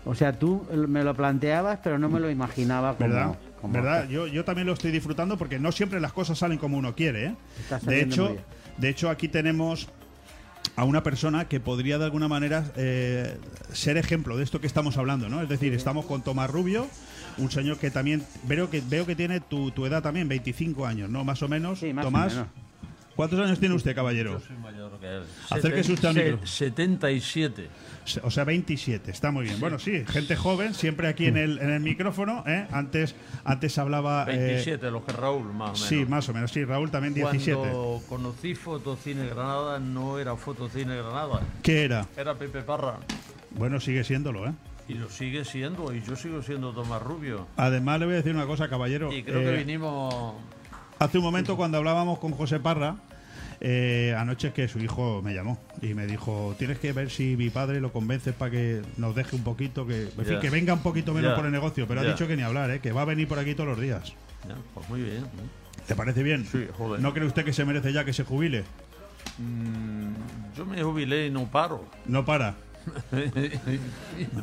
O 0.04 0.16
sea, 0.16 0.38
tú 0.40 0.66
me 0.88 1.04
lo 1.04 1.14
planteabas, 1.16 1.80
pero 1.84 2.00
no 2.00 2.10
me 2.10 2.20
lo 2.20 2.30
imaginaba 2.30 2.96
como. 2.98 3.10
¿Verdad? 3.10 3.38
como- 3.62 3.74
¿Verdad? 3.74 4.10
Yo, 4.10 4.26
yo 4.28 4.44
también 4.44 4.66
lo 4.66 4.74
estoy 4.74 4.90
disfrutando 4.92 5.38
porque 5.38 5.60
no 5.60 5.72
siempre 5.72 6.00
las 6.00 6.12
cosas 6.14 6.40
salen 6.40 6.58
como 6.58 6.78
uno 6.78 6.96
quiere. 6.96 7.26
¿eh? 7.26 7.36
De 7.84 8.02
hecho, 8.02 8.36
de 8.78 8.90
hecho, 8.90 9.10
aquí 9.12 9.28
tenemos 9.28 9.90
a 10.76 10.86
una 10.86 11.04
persona 11.04 11.46
que 11.48 11.60
podría 11.60 11.98
de 12.00 12.06
alguna 12.06 12.28
manera 12.28 12.64
eh, 12.78 13.38
ser 13.74 13.98
ejemplo 13.98 14.38
de 14.38 14.44
esto 14.44 14.60
que 14.62 14.68
estamos 14.68 14.98
hablando, 14.98 15.30
¿no? 15.30 15.42
Es 15.44 15.50
decir, 15.50 15.74
estamos 15.74 16.06
con 16.06 16.24
Tomás 16.24 16.50
Rubio, 16.50 16.88
un 17.38 17.52
señor 17.52 17.78
que 17.78 17.92
también 17.92 18.24
veo 18.48 18.70
que 18.72 18.82
veo 18.82 19.06
que 19.06 19.16
tiene 19.16 19.40
tu, 19.42 19.70
tu 19.72 19.86
edad 19.86 20.02
también, 20.02 20.28
25 20.28 20.86
años, 20.88 21.10
¿no? 21.12 21.24
Más 21.24 21.44
o 21.44 21.48
menos. 21.48 21.84
más 21.84 22.04
o 22.06 22.08
Tomás, 22.08 22.34
menos. 22.34 22.48
¿cuántos 23.16 23.40
años 23.40 23.60
tiene 23.60 23.76
usted, 23.76 23.94
caballero? 23.94 24.40
Yo 24.40 24.46
soy 24.48 24.58
mayor 24.58 25.00
que 25.00 25.18
él. 25.18 25.24
Acérquese 25.52 25.94
usted 25.94 26.08
al 26.08 26.16
micro. 26.16 26.48
77. 26.48 27.68
O 28.24 28.32
sea, 28.32 28.44
27, 28.44 29.12
está 29.12 29.32
muy 29.32 29.46
bien. 29.46 29.60
Bueno, 29.60 29.80
sí, 29.80 30.04
gente 30.08 30.36
joven, 30.36 30.74
siempre 30.74 31.08
aquí 31.08 31.28
en 31.28 31.38
el, 31.38 31.60
en 31.60 31.70
el 31.70 31.80
micrófono. 31.82 32.44
¿eh? 32.48 32.68
Antes, 32.72 33.16
antes 33.44 33.78
hablaba. 33.78 34.26
eh, 34.30 34.38
27, 34.38 34.92
lo 34.92 35.06
que 35.06 35.12
Raúl, 35.12 35.46
más 35.54 35.70
o 35.70 35.74
menos. 35.74 35.80
Sí, 35.82 36.06
más 36.06 36.30
o 36.30 36.34
menos, 36.34 36.52
sí, 36.52 36.64
Raúl 36.66 36.92
también 36.92 37.14
17. 37.14 37.56
Cuando 37.60 38.02
conocí 38.10 38.56
Fotocine 38.56 39.26
Granada, 39.28 39.80
no 39.80 40.20
era 40.20 40.36
Fotocine 40.36 40.96
Granada. 40.98 41.42
¿Qué 41.64 41.84
era? 41.86 42.06
Era 42.18 42.36
Pepe 42.36 42.62
Parra. 42.62 42.98
Bueno, 43.52 43.80
sigue 43.80 44.04
siéndolo, 44.04 44.48
¿eh? 44.48 44.54
Y 44.88 44.96
lo 44.96 45.10
sigue 45.10 45.46
siendo, 45.46 45.94
y 45.94 46.02
yo 46.02 46.16
sigo 46.16 46.42
siendo 46.42 46.74
Tomás 46.74 47.02
Rubio. 47.02 47.48
Además, 47.56 48.00
le 48.00 48.06
voy 48.08 48.14
a 48.16 48.18
decir 48.18 48.34
una 48.36 48.46
cosa, 48.46 48.68
caballero. 48.68 49.12
Y 49.14 49.24
creo 49.24 49.40
Eh, 49.42 49.44
que 49.46 49.58
vinimos. 49.64 50.36
Hace 51.00 51.18
un 51.18 51.24
momento, 51.24 51.56
cuando 51.56 51.78
hablábamos 51.78 52.20
con 52.20 52.32
José 52.32 52.60
Parra, 52.60 52.96
eh, 53.62 54.16
anoche 54.18 54.52
que 54.54 54.68
su 54.68 54.80
hijo 54.80 55.22
me 55.24 55.34
llamó 55.34 55.60
y 55.82 55.94
me 55.94 56.08
dijo: 56.08 56.56
Tienes 56.58 56.80
que 56.80 56.92
ver 56.94 57.10
si 57.10 57.38
mi 57.38 57.50
padre 57.50 57.80
lo 57.80 57.92
convences 57.94 58.34
para 58.34 58.52
que 58.52 58.82
nos 58.98 59.16
deje 59.16 59.36
un 59.36 59.44
poquito, 59.44 59.86
que, 59.88 60.04
en 60.04 60.12
fin, 60.12 60.26
Ya. 60.36 60.40
que 60.40 60.50
venga 60.50 60.74
un 60.74 60.82
poquito 60.82 61.14
menos 61.14 61.34
por 61.36 61.46
el 61.46 61.52
negocio. 61.52 61.88
Pero 61.88 62.02
ha 62.02 62.04
dicho 62.04 62.28
que 62.28 62.36
ni 62.36 62.42
hablar, 62.44 62.70
¿eh? 62.72 62.80
que 62.80 62.92
va 62.92 63.04
a 63.04 63.06
venir 63.06 63.28
por 63.28 63.40
aquí 63.40 63.54
todos 63.56 63.70
los 63.70 63.80
días. 63.80 64.14
Pues 64.74 64.90
muy 64.90 65.02
bien. 65.02 65.24
¿Te 65.88 65.96
parece 65.96 66.24
bien? 66.24 66.46
Sí, 66.52 66.68
joder. 66.78 67.02
¿No 67.02 67.14
cree 67.14 67.26
usted 67.28 67.46
que 67.46 67.54
se 67.54 67.64
merece 67.66 67.94
ya 67.94 68.04
que 68.06 68.14
se 68.14 68.24
jubile? 68.24 68.64
Mm, 69.38 70.14
yo 70.58 70.66
me 70.66 70.82
jubilé 70.84 71.28
y 71.28 71.30
no 71.32 71.46
paro. 71.50 71.86
No 72.06 72.26
para. 72.26 72.56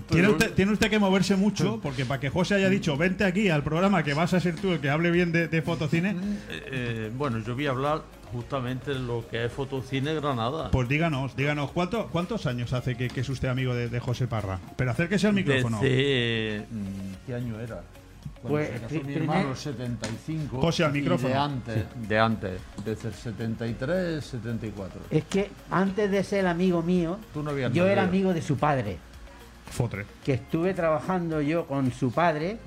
Tiene 0.08 0.28
usted, 0.28 0.52
tiene 0.55 0.72
usted 0.72 0.90
que 0.90 0.98
moverse 0.98 1.34
mucho, 1.36 1.80
porque 1.82 2.05
para 2.05 2.20
que 2.20 2.30
José 2.30 2.55
haya 2.56 2.68
dicho, 2.68 2.97
vente 2.97 3.24
aquí 3.24 3.48
al 3.48 3.62
programa 3.64 4.02
que 4.05 4.14
vas 4.14 4.32
a 4.34 4.40
ser 4.40 4.55
tú 4.56 4.72
el 4.72 4.80
que 4.80 4.90
hable 4.90 5.10
bien 5.10 5.32
de, 5.32 5.48
de 5.48 5.62
fotocine, 5.62 6.10
Eh, 6.10 6.14
eh, 6.70 7.10
bueno, 7.16 7.38
yo 7.40 7.55
voy 7.55 7.66
a 7.66 7.70
hablar 7.70 8.02
justamente 8.32 8.94
lo 8.94 9.26
que 9.28 9.44
es 9.47 9.52
Fotocine 9.52 10.15
Granada. 10.15 10.70
pues 10.70 10.89
díganos, 10.89 11.34
díganos, 11.36 11.70
¿cuánto- 11.73 12.08
¿cuántos 12.08 12.47
años 12.47 12.73
hace 12.73 12.97
que, 12.97 13.08
que 13.08 13.20
es 13.20 13.28
usted 13.28 13.48
amigo 13.48 13.74
de, 13.74 13.89
de 13.89 14.00
José 14.00 14.26
Parra? 14.26 14.58
Pero 14.76 14.90
acérquese 14.90 15.26
al 15.26 15.34
micrófono. 15.34 15.81
Desde, 15.81 16.66
mm, 16.70 17.26
¿Qué 17.26 17.34
año 17.34 17.58
era? 17.60 17.82
Cuando 18.40 18.48
Pues, 18.58 18.68
se 18.68 18.81
casó 18.81 19.02
mi 19.05 19.15
hermano, 19.15 19.57
75. 19.57 20.60
José, 20.60 20.84
al 20.84 20.97
y 20.97 21.00
micrófono. 21.00 21.28
De 21.28 21.34
antes, 21.40 21.84
de 22.08 22.18
antes, 22.18 22.60
desde 22.84 23.08
el 23.08 23.15
73, 23.15 24.24
74. 24.24 25.00
Es 25.10 25.24
que 25.24 25.50
antes 25.70 26.10
de 26.10 26.23
ser 26.23 26.47
amigo 26.47 26.82
mío, 26.82 27.18
Tú 27.34 27.42
no 27.42 27.50
habías 27.50 27.73
yo 27.73 27.86
era 27.89 28.02
amigo 28.05 28.32
de 28.32 28.42
su 28.42 28.57
padre. 28.57 28.98
Fotre. 29.70 30.07
Que 30.24 30.34
estuve 30.34 30.73
trabajando 30.73 31.40
yo 31.40 31.66
con 31.66 31.90
su 31.92 32.12
padre 32.12 32.58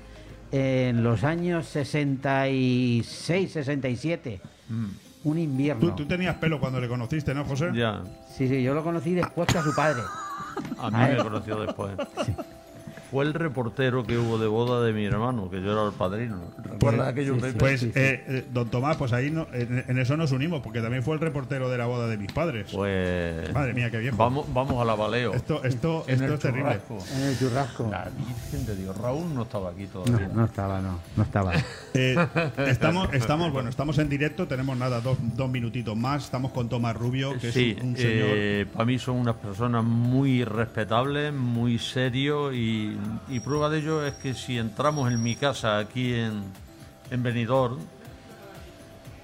en 0.50 1.02
los 1.02 1.24
años 1.24 1.66
66, 1.68 3.52
67. 3.52 4.40
Un 5.24 5.38
invierno. 5.38 5.80
Tú, 5.80 5.92
tú 5.92 6.06
tenías 6.06 6.36
pelo 6.36 6.58
cuando 6.58 6.80
le 6.80 6.88
conociste, 6.88 7.32
¿no, 7.34 7.44
José? 7.44 7.70
Ya. 7.74 8.02
Sí, 8.28 8.48
sí, 8.48 8.62
yo 8.62 8.74
lo 8.74 8.82
conocí 8.82 9.14
después 9.14 9.46
que 9.48 9.58
a 9.58 9.62
su 9.62 9.74
padre. 9.74 10.02
A 10.78 10.90
mí 10.90 10.96
A 10.96 11.08
me 11.08 11.16
conoció 11.18 11.60
después. 11.60 11.92
Fue 13.12 13.24
el 13.26 13.34
reportero 13.34 14.04
que 14.04 14.16
hubo 14.16 14.38
de 14.38 14.46
boda 14.46 14.82
de 14.84 14.92
mi 14.94 15.04
hermano, 15.04 15.50
que 15.50 15.60
yo 15.62 15.70
era 15.72 15.84
el 15.86 15.92
padrino. 15.92 16.38
¿Recuerdas 16.64 17.08
aquello, 17.08 17.36
Pepe? 17.36 17.58
Pues, 17.58 17.82
eh, 17.82 17.92
eh, 17.94 18.44
don 18.52 18.70
Tomás, 18.70 18.96
pues 18.96 19.12
ahí 19.12 19.30
no- 19.30 19.46
en, 19.52 19.84
en 19.86 19.98
eso 19.98 20.16
nos 20.16 20.32
unimos, 20.32 20.62
porque 20.62 20.80
también 20.80 21.02
fue 21.02 21.12
el 21.14 21.20
reportero 21.20 21.68
de 21.68 21.76
la 21.76 21.84
boda 21.84 22.06
de 22.08 22.16
mis 22.16 22.32
padres. 22.32 22.68
Pues. 22.72 23.52
Madre 23.52 23.74
mía, 23.74 23.90
qué 23.90 23.98
viejo. 23.98 24.16
Vamos, 24.16 24.46
vamos 24.54 24.80
a 24.80 24.84
la 24.86 24.94
baleo. 24.94 25.34
Esto, 25.34 25.62
esto, 25.62 26.04
En 26.08 26.14
esto 26.14 26.26
el 26.26 26.32
es 26.32 26.40
terrible. 26.40 26.80
churrasco. 26.88 26.98
En 27.14 27.22
el 27.24 27.38
churrasco. 27.38 27.88
La 27.90 28.08
Virgen 28.16 28.66
de 28.66 28.76
Dios. 28.76 28.96
Raúl 28.96 29.34
no 29.34 29.42
estaba 29.42 29.68
aquí 29.70 29.86
todavía. 29.86 30.28
no 30.32 30.44
estaba, 30.46 30.80
no, 30.80 30.98
no 31.16 31.22
estaba. 31.22 31.52
Eh, 31.94 32.16
estamos, 32.68 33.12
estamos, 33.12 33.52
bueno, 33.52 33.68
estamos 33.68 33.98
en 33.98 34.08
directo, 34.08 34.46
tenemos 34.48 34.74
nada, 34.78 35.02
dos, 35.02 35.18
dos 35.36 35.50
minutitos 35.50 35.94
más. 35.94 36.24
Estamos 36.24 36.50
con 36.52 36.70
Tomás 36.70 36.96
Rubio, 36.96 37.38
que 37.38 37.52
Sí, 37.52 37.74
es 37.76 37.82
un, 37.82 37.90
un 37.90 37.96
señor. 37.98 38.28
eh, 38.30 38.66
para 38.72 38.86
mí 38.86 38.98
son 38.98 39.16
unas 39.16 39.34
personas 39.36 39.84
muy 39.84 40.42
respetables, 40.42 41.34
muy 41.34 41.78
serios 41.78 42.54
y, 42.54 42.96
y 43.28 43.40
prueba 43.40 43.68
de 43.68 43.78
ello 43.78 44.04
es 44.06 44.14
que 44.14 44.34
si 44.34 44.58
entramos 44.58 45.10
en 45.12 45.22
mi 45.22 45.36
casa 45.36 45.78
aquí 45.78 46.14
en, 46.14 46.42
en 47.10 47.22
Benidorm, 47.22 47.78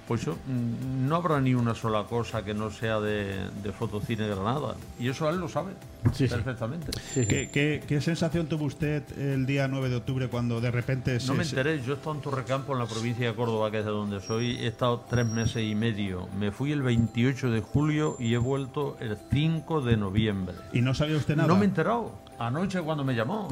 pues 0.07 0.25
yo, 0.25 0.33
mm, 0.47 1.07
no 1.07 1.17
habrá 1.17 1.39
ni 1.39 1.53
una 1.53 1.75
sola 1.75 2.03
cosa 2.05 2.43
que 2.43 2.55
no 2.55 2.71
sea 2.71 2.99
de, 2.99 3.35
de 3.61 3.71
Fotocine 3.71 4.27
Granada. 4.27 4.73
Y 4.99 5.07
eso 5.07 5.29
él 5.29 5.37
lo 5.37 5.47
sabe 5.47 5.73
perfectamente. 6.17 6.89
¿Qué, 7.13 7.51
qué, 7.53 7.83
qué 7.87 8.01
sensación 8.01 8.47
tuvo 8.47 8.65
usted 8.65 9.03
el 9.19 9.45
día 9.45 9.67
9 9.67 9.87
de 9.89 9.95
octubre 9.97 10.27
cuando 10.27 10.59
de 10.61 10.71
repente 10.71 11.19
se, 11.19 11.27
No 11.27 11.35
me 11.35 11.43
se- 11.45 11.51
enteré, 11.51 11.83
yo 11.83 11.93
he 11.93 11.95
estado 11.97 12.15
en 12.15 12.21
Torrecampo, 12.21 12.73
en 12.73 12.79
la 12.79 12.87
provincia 12.87 13.27
de 13.27 13.35
Córdoba, 13.35 13.69
que 13.69 13.79
es 13.79 13.85
de 13.85 13.91
donde 13.91 14.19
soy, 14.19 14.57
he 14.57 14.65
estado 14.67 15.05
tres 15.07 15.27
meses 15.27 15.61
y 15.63 15.75
medio. 15.75 16.27
Me 16.39 16.51
fui 16.51 16.71
el 16.71 16.81
28 16.81 17.51
de 17.51 17.61
julio 17.61 18.15
y 18.17 18.33
he 18.33 18.37
vuelto 18.39 18.97
el 18.99 19.15
5 19.31 19.81
de 19.81 19.95
noviembre. 19.97 20.55
y 20.73 20.81
no 20.81 20.95
sabía 20.95 21.17
usted 21.17 21.35
nada? 21.35 21.47
No 21.47 21.55
me 21.55 21.65
he 21.65 21.65
enterado. 21.65 22.13
Anoche 22.39 22.81
cuando 22.81 23.03
me 23.03 23.13
llamó. 23.13 23.47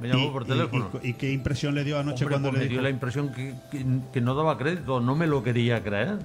Me 0.00 0.08
llamó 0.08 0.24
¿Y- 0.26 0.30
por 0.30 0.44
teléfono. 0.44 0.90
Y, 1.02 1.10
y 1.10 1.12
qué 1.14 1.30
impresión 1.32 1.74
le 1.74 1.84
dio 1.84 1.98
anoche 1.98 2.24
Hombre, 2.24 2.34
cuando 2.34 2.50
pues 2.50 2.60
le 2.62 2.66
me 2.66 2.72
dio 2.72 2.82
la 2.82 2.90
impresión 2.90 3.32
que, 3.32 3.54
que- 3.70 3.84
que 4.12 4.20
no 4.20 4.34
daba 4.34 4.58
crédito, 4.58 5.00
no 5.00 5.14
me 5.14 5.26
lo 5.26 5.42
quería 5.42 5.82
creer. 5.82 6.18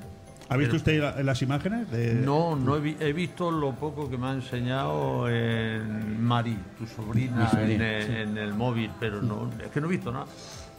¿Ha 0.51 0.57
visto 0.57 0.71
Pero- 0.71 0.77
usted 0.77 0.99
la- 1.17 1.21
las 1.23 1.41
imágenes? 1.43 1.91
De... 1.91 2.15
No, 2.15 2.55
no 2.55 2.75
he, 2.75 2.79
vi- 2.79 2.97
he 2.99 3.13
visto 3.13 3.51
lo 3.51 3.73
poco 3.75 4.09
que 4.09 4.17
me 4.17 4.27
ha 4.27 4.33
enseñado 4.33 5.29
en 5.29 6.19
Mari, 6.23 6.57
tu 6.79 6.87
sobrina, 6.87 7.43
Mi 7.43 7.47
sobrina, 7.59 7.73
en, 7.73 7.81
el, 7.81 8.03
sí. 8.03 8.11
en 8.15 8.37
el 8.39 8.53
móvil, 8.55 8.89
pero 8.99 9.21
no, 9.21 9.51
es 9.63 9.69
que 9.69 9.79
no 9.79 9.85
he 9.87 9.91
visto 9.91 10.11
nada. 10.11 10.25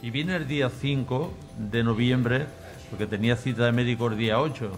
Y 0.01 0.09
vine 0.09 0.35
el 0.35 0.45
día 0.47 0.69
5 0.69 1.33
de 1.71 1.83
noviembre, 1.85 2.45
porque 2.89 3.07
tenía 3.07 3.37
cita 3.37 3.65
de 3.65 3.71
médico 3.71 4.07
el 4.07 4.17
día 4.17 4.41
8, 4.41 4.71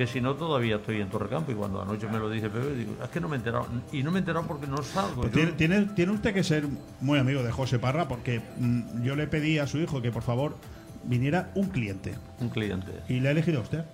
que 0.00 0.06
si 0.06 0.18
no 0.22 0.34
todavía 0.34 0.76
estoy 0.76 0.98
en 1.02 1.10
Torrecampo 1.10 1.52
y 1.52 1.54
cuando 1.54 1.82
anoche 1.82 2.06
me 2.08 2.18
lo 2.18 2.30
dice 2.30 2.48
Pepe, 2.48 2.74
digo, 2.74 2.96
es 3.04 3.10
que 3.10 3.20
no 3.20 3.28
me 3.28 3.36
he 3.36 3.38
enterado. 3.38 3.66
Y 3.92 4.02
no 4.02 4.10
me 4.10 4.16
he 4.18 4.20
enterado 4.20 4.46
porque 4.46 4.66
no 4.66 4.78
salgo. 4.82 5.20
Pues 5.20 5.32
yo- 5.34 5.52
tiene, 5.56 5.82
tiene, 5.94 6.12
usted 6.12 6.32
que 6.32 6.42
ser 6.42 6.64
muy 7.02 7.18
amigo 7.18 7.42
de 7.42 7.52
José 7.52 7.78
Parra 7.78 8.08
porque 8.08 8.40
mm, 8.58 9.02
yo 9.02 9.14
le 9.14 9.26
pedí 9.26 9.58
a 9.58 9.66
su 9.66 9.76
hijo 9.76 10.00
que 10.00 10.10
por 10.10 10.22
favor 10.22 10.56
viniera 11.04 11.50
un 11.54 11.68
cliente 11.68 12.14
Un 12.40 12.48
cliente. 12.48 12.92
y 13.10 13.20
le 13.20 13.28
ha 13.28 13.32
elegido 13.32 13.58
a 13.58 13.62
usted. 13.62 13.84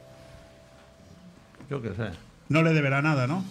Yo 1.69 1.83
qué 1.83 1.89
sé. 1.95 2.11
No 2.49 2.63
le 2.63 2.73
deberá 2.73 3.03
nada, 3.03 3.27
¿no? 3.27 3.45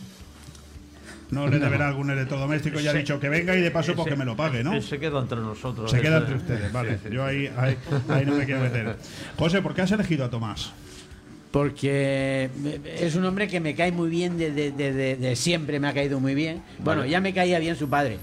No 1.31 1.47
le 1.47 1.59
deberá 1.59 1.89
algún 1.89 2.09
electrodoméstico 2.09 2.79
y 2.79 2.87
ha 2.87 2.93
dicho 2.93 3.19
que 3.19 3.27
venga 3.27 3.53
y 3.57 3.61
de 3.61 3.71
paso 3.71 3.93
pues 3.95 4.07
ese- 4.07 4.15
que 4.15 4.19
me 4.19 4.23
lo 4.25 4.37
pague, 4.37 4.63
¿no? 4.63 4.79
Se 4.81 4.97
queda 4.97 5.19
entre 5.19 5.39
nosotros. 5.41 5.91
Se 5.91 5.99
queda 5.99 6.19
entre 6.19 6.35
ustedes, 6.35 6.71
vale. 6.71 6.93
Sí, 6.99 7.09
sí, 7.09 7.13
Yo 7.13 7.25
ahí, 7.25 7.51
ahí, 7.57 7.75
ahí 8.07 8.25
no 8.25 8.35
me 8.35 8.45
quiero 8.45 8.61
meter. 8.61 8.95
José, 9.37 9.61
¿por 9.61 9.73
qué 9.73 9.81
has 9.81 9.91
elegido 9.91 10.23
a 10.23 10.29
Tomás? 10.29 10.71
Porque 11.55 12.49
es 12.99 13.15
un 13.15 13.23
hombre 13.23 13.47
que 13.47 13.61
me 13.61 13.75
cae 13.75 13.93
muy 13.93 14.09
bien 14.09 14.37
desde 14.37 14.73
de, 14.73 14.91
de- 14.91 15.15
de 15.15 15.35
siempre, 15.37 15.79
me 15.79 15.87
ha 15.87 15.93
caído 15.93 16.19
muy 16.19 16.35
bien. 16.35 16.61
Bueno, 16.79 16.99
Vale. 16.99 17.11
ya 17.11 17.21
me 17.21 17.33
caía 17.33 17.59
bien 17.59 17.77
su 17.77 17.87
padre. 17.87 18.19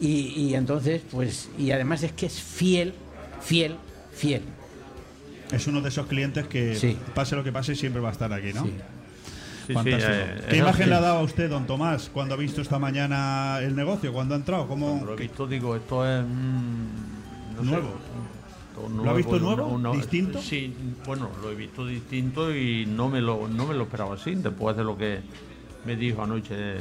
Y, 0.00 0.28
y 0.48 0.54
entonces, 0.54 1.02
pues, 1.10 1.50
y 1.58 1.72
además 1.72 2.02
es 2.02 2.12
que 2.12 2.24
es 2.24 2.40
fiel, 2.40 2.94
fiel, 3.42 3.76
fiel. 4.14 4.40
Es 5.52 5.66
uno 5.66 5.82
de 5.82 5.90
esos 5.90 6.06
clientes 6.06 6.46
que, 6.46 6.74
Sí. 6.74 6.96
pase 7.14 7.36
lo 7.36 7.44
que 7.44 7.52
pase, 7.52 7.74
siempre 7.74 8.00
va 8.00 8.08
a 8.08 8.12
estar 8.12 8.32
aquí, 8.32 8.54
¿no? 8.54 8.64
Sí. 8.64 8.72
Sí, 9.66 9.74
eh, 9.76 10.40
¿Qué 10.48 10.54
es 10.56 10.58
imagen 10.62 10.88
le 10.88 10.94
ha 10.96 11.00
dado 11.02 11.18
a 11.18 11.22
usted, 11.22 11.50
don 11.50 11.66
Tomás, 11.66 12.08
cuando 12.14 12.32
ha 12.34 12.38
visto 12.38 12.62
esta 12.62 12.78
mañana 12.78 13.58
el 13.60 13.76
negocio? 13.76 14.10
¿Cuándo 14.10 14.34
ha 14.34 14.38
entrado? 14.38 14.66
¿Cómo? 14.66 15.02
Lo 15.04 15.12
he 15.12 15.16
visto, 15.16 15.46
digo, 15.46 15.76
esto 15.76 16.02
es. 16.08 16.24
mm, 16.24 17.62
no 17.62 17.70
sé, 17.70 17.76
Nuevo. 18.88 19.04
¿Lo 19.04 19.10
ha 19.10 19.14
visto 19.14 19.38
nuevo? 19.38 19.66
una- 19.66 19.92
¿Distinto? 19.92 20.40
Sí, 20.40 20.74
bueno, 21.06 21.28
lo 21.42 21.50
he 21.50 21.54
visto 21.54 21.86
distinto 21.86 22.54
y 22.54 22.86
no 22.86 23.08
me 23.08 23.20
lo, 23.20 23.48
no 23.48 23.66
me 23.66 23.74
lo 23.74 23.84
esperaba 23.84 24.14
así. 24.14 24.34
Después 24.34 24.76
de 24.76 24.84
lo 24.84 24.96
que 24.96 25.20
me 25.84 25.96
dijo 25.96 26.22
anoche 26.22 26.76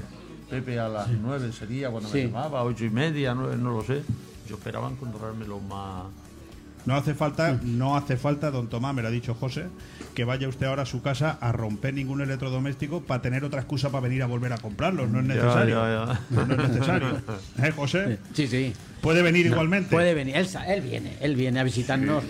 Pepe 0.49 0.79
a 0.79 0.89
las 0.89 1.09
nueve 1.09 1.51
sería 1.53 1.89
cuando 1.89 2.09
Sí. 2.09 2.17
me 2.17 2.23
llamaba, 2.25 2.63
ocho 2.63 2.83
y 2.85 2.89
media, 2.89 3.33
nueve, 3.33 3.55
no 3.57 3.71
lo 3.71 3.83
sé. 3.83 4.03
Yo 4.49 4.55
esperaba 4.55 4.89
encontrármelo 4.89 5.59
más. 5.59 6.03
No 6.83 6.95
hace 6.95 7.13
falta, 7.13 7.59
no 7.63 7.95
hace 7.95 8.17
falta, 8.17 8.49
don 8.49 8.67
Tomás, 8.67 8.95
me 8.95 9.03
lo 9.03 9.07
ha 9.09 9.11
dicho 9.11 9.35
José, 9.35 9.67
que 10.15 10.25
vaya 10.25 10.49
usted 10.49 10.65
ahora 10.65 10.81
a 10.81 10.85
su 10.87 11.01
casa 11.03 11.37
a 11.39 11.51
romper 11.51 11.93
ningún 11.93 12.21
electrodoméstico 12.21 13.01
para 13.01 13.21
tener 13.21 13.43
otra 13.45 13.59
excusa 13.61 13.91
para 13.91 14.01
venir 14.01 14.23
a 14.23 14.25
volver 14.25 14.51
a 14.51 14.57
comprarlos. 14.57 15.07
No 15.11 15.19
es 15.19 15.27
Ya, 15.27 15.33
necesario. 15.35 15.75
ya, 15.75 16.19
ya. 16.31 16.45
No 16.47 16.53
es 16.55 16.69
necesario. 16.69 17.07
¿Eh, 17.63 17.71
José? 17.75 18.19
Sí, 18.33 18.47
sí. 18.47 18.73
Puede 19.01 19.21
venir 19.21 19.47
No, 19.47 19.53
igualmente. 19.53 19.89
Puede 19.89 20.13
venir, 20.13 20.35
él, 20.35 20.47
sa- 20.47 20.65
él 20.71 20.81
viene, 20.81 21.13
él 21.21 21.35
viene 21.35 21.59
a 21.59 21.63
visitarnos 21.63 22.23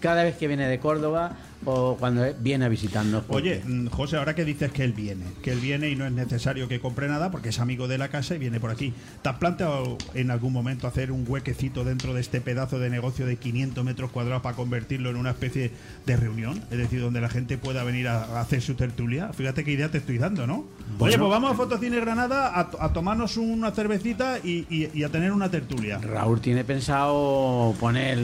cada 0.00 0.22
vez 0.24 0.36
que 0.36 0.46
viene 0.48 0.66
de 0.66 0.78
Córdoba 0.78 1.36
o 1.66 1.96
cuando 1.98 2.24
viene 2.40 2.64
a 2.64 2.68
visitarnos. 2.70 3.24
porque- 3.24 3.60
Oye, 3.60 3.62
mm, 3.66 3.86
José, 3.88 4.16
ahora 4.16 4.34
que 4.34 4.46
dices 4.46 4.72
que 4.72 4.82
él 4.82 4.94
viene, 4.94 5.24
que 5.42 5.52
él 5.52 5.60
viene 5.60 5.90
y 5.90 5.96
no 5.96 6.06
es 6.06 6.12
necesario 6.12 6.68
que 6.68 6.80
compre 6.80 7.06
nada 7.06 7.30
porque 7.30 7.50
es 7.50 7.58
amigo 7.60 7.86
de 7.86 7.98
la 7.98 8.08
casa 8.08 8.34
y 8.34 8.38
viene 8.38 8.58
por 8.60 8.70
aquí. 8.70 8.94
¿Te 9.22 9.28
has 9.28 9.36
planteado 9.36 9.98
en 10.14 10.30
algún 10.30 10.54
momento 10.54 10.86
hacer 10.86 11.12
un 11.12 11.24
huequecito 11.28 11.84
dentro 11.84 12.14
de 12.14 12.22
este 12.22 12.40
pedazo 12.40 12.78
de 12.78 12.88
negocio 12.88 13.26
de 13.26 13.36
500 13.36 13.84
metros 13.84 14.10
cuadrados 14.10 14.42
para 14.42 14.56
convertirlo 14.56 15.10
en 15.10 15.16
una 15.16 15.30
especie 15.30 15.70
de 16.06 16.16
reunión? 16.16 16.62
Es 16.70 16.78
decir, 16.78 17.00
donde 17.02 17.20
la 17.20 17.28
gente 17.28 17.58
pueda 17.58 17.84
venir 17.84 18.08
a, 18.08 18.40
hacer 18.40 18.62
su 18.62 18.74
tertulia. 18.74 19.30
Fíjate 19.34 19.62
qué 19.62 19.72
idea 19.72 19.90
te 19.90 19.98
estoy 19.98 20.16
dando, 20.16 20.46
¿no? 20.46 20.64
Oye, 20.98 21.18
pues 21.18 21.30
vamos 21.30 21.52
a 21.52 21.54
Fotocine 21.54 22.00
Granada 22.00 22.48
a, 22.48 22.70
a 22.80 22.92
tomarnos 22.94 23.36
una 23.36 23.70
cervecita 23.72 24.38
y, 24.42 24.66
y- 24.70 24.90
y 24.94 25.04
a 25.04 25.10
tener 25.10 25.30
una 25.32 25.50
tertulia. 25.50 25.98
Raúl 26.10 26.40
tiene 26.40 26.64
pensado 26.64 27.74
poner 27.80 28.18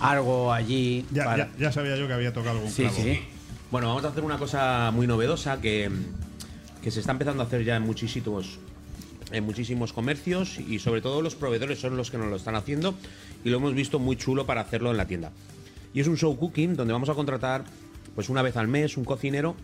algo 0.00 0.52
allí. 0.52 1.04
Ya, 1.12 1.24
para- 1.24 1.36
ya- 1.52 1.52
ya 1.58 1.72
sabía 1.72 1.96
yo 1.96 2.06
que 2.06 2.12
había 2.12 2.32
tocado 2.32 2.56
algún 2.56 2.70
Sí, 2.70 2.82
clavo. 2.82 2.96
sí. 2.96 3.20
Bueno, 3.70 3.88
vamos 3.88 4.04
a 4.04 4.08
hacer 4.08 4.24
una 4.24 4.38
cosa 4.38 4.90
muy 4.92 5.06
novedosa 5.06 5.60
que, 5.60 5.90
que 6.82 6.90
se 6.90 7.00
está 7.00 7.12
empezando 7.12 7.42
a 7.42 7.46
hacer 7.46 7.64
ya 7.64 7.76
en 7.76 7.82
muchísimos, 7.82 8.58
en 9.32 9.44
muchísimos 9.44 9.92
comercios 9.92 10.58
y 10.58 10.78
sobre 10.78 11.00
todo 11.00 11.22
los 11.22 11.34
proveedores 11.34 11.80
son 11.80 11.96
los 11.96 12.10
que 12.10 12.18
nos 12.18 12.28
lo 12.28 12.36
están 12.36 12.54
haciendo 12.54 12.94
y 13.44 13.50
lo 13.50 13.56
hemos 13.58 13.74
visto 13.74 13.98
muy 13.98 14.16
chulo 14.16 14.46
para 14.46 14.60
hacerlo 14.60 14.90
en 14.90 14.96
la 14.96 15.06
tienda. 15.06 15.32
Y 15.94 16.00
es 16.00 16.06
un 16.06 16.16
show 16.16 16.36
cooking 16.36 16.76
donde 16.76 16.92
vamos 16.92 17.08
a 17.08 17.14
contratar 17.14 17.64
pues 18.14 18.28
una 18.28 18.42
vez 18.42 18.56
al 18.56 18.68
mes 18.68 18.96
un 18.96 19.04
cocinero, 19.04 19.56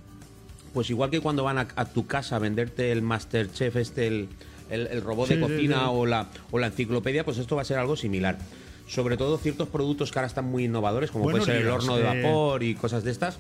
pues 0.75 0.91
igual 0.91 1.11
que 1.11 1.21
cuando 1.21 1.45
van 1.45 1.59
a, 1.59 1.69
a 1.77 1.85
tu 1.85 2.07
casa 2.07 2.37
a 2.37 2.39
venderte 2.39 2.91
el 2.93 3.03
Masterchef 3.03 3.77
este, 3.77 4.07
el, 4.09 4.29
el- 4.71 4.87
el 4.89 5.03
robot 5.03 5.29
Sí, 5.29 5.35
de 5.37 5.41
cocina 5.41 5.77
sí. 5.77 5.85
O, 5.89 6.07
la, 6.07 6.29
o 6.51 6.59
la 6.59 6.67
enciclopedia, 6.69 7.25
pues 7.25 7.39
esto 7.39 7.57
va 7.57 7.63
a 7.63 7.65
ser 7.65 7.79
algo 7.79 7.97
similar. 7.97 8.39
Sobre 8.89 9.17
todo 9.17 9.39
ciertos 9.39 9.69
productos 9.69 10.11
que 10.13 10.19
ahora 10.19 10.27
están 10.27 10.45
muy 10.45 10.65
innovadores, 10.65 11.11
como 11.11 11.25
puede 11.25 11.45
ser 11.45 11.57
el 11.57 11.69
horno 11.69 11.97
de 11.97 12.03
eh, 12.03 12.23
vapor 12.23 12.63
y 12.63 12.75
cosas 12.75 13.05
de 13.05 13.11
estas. 13.11 13.39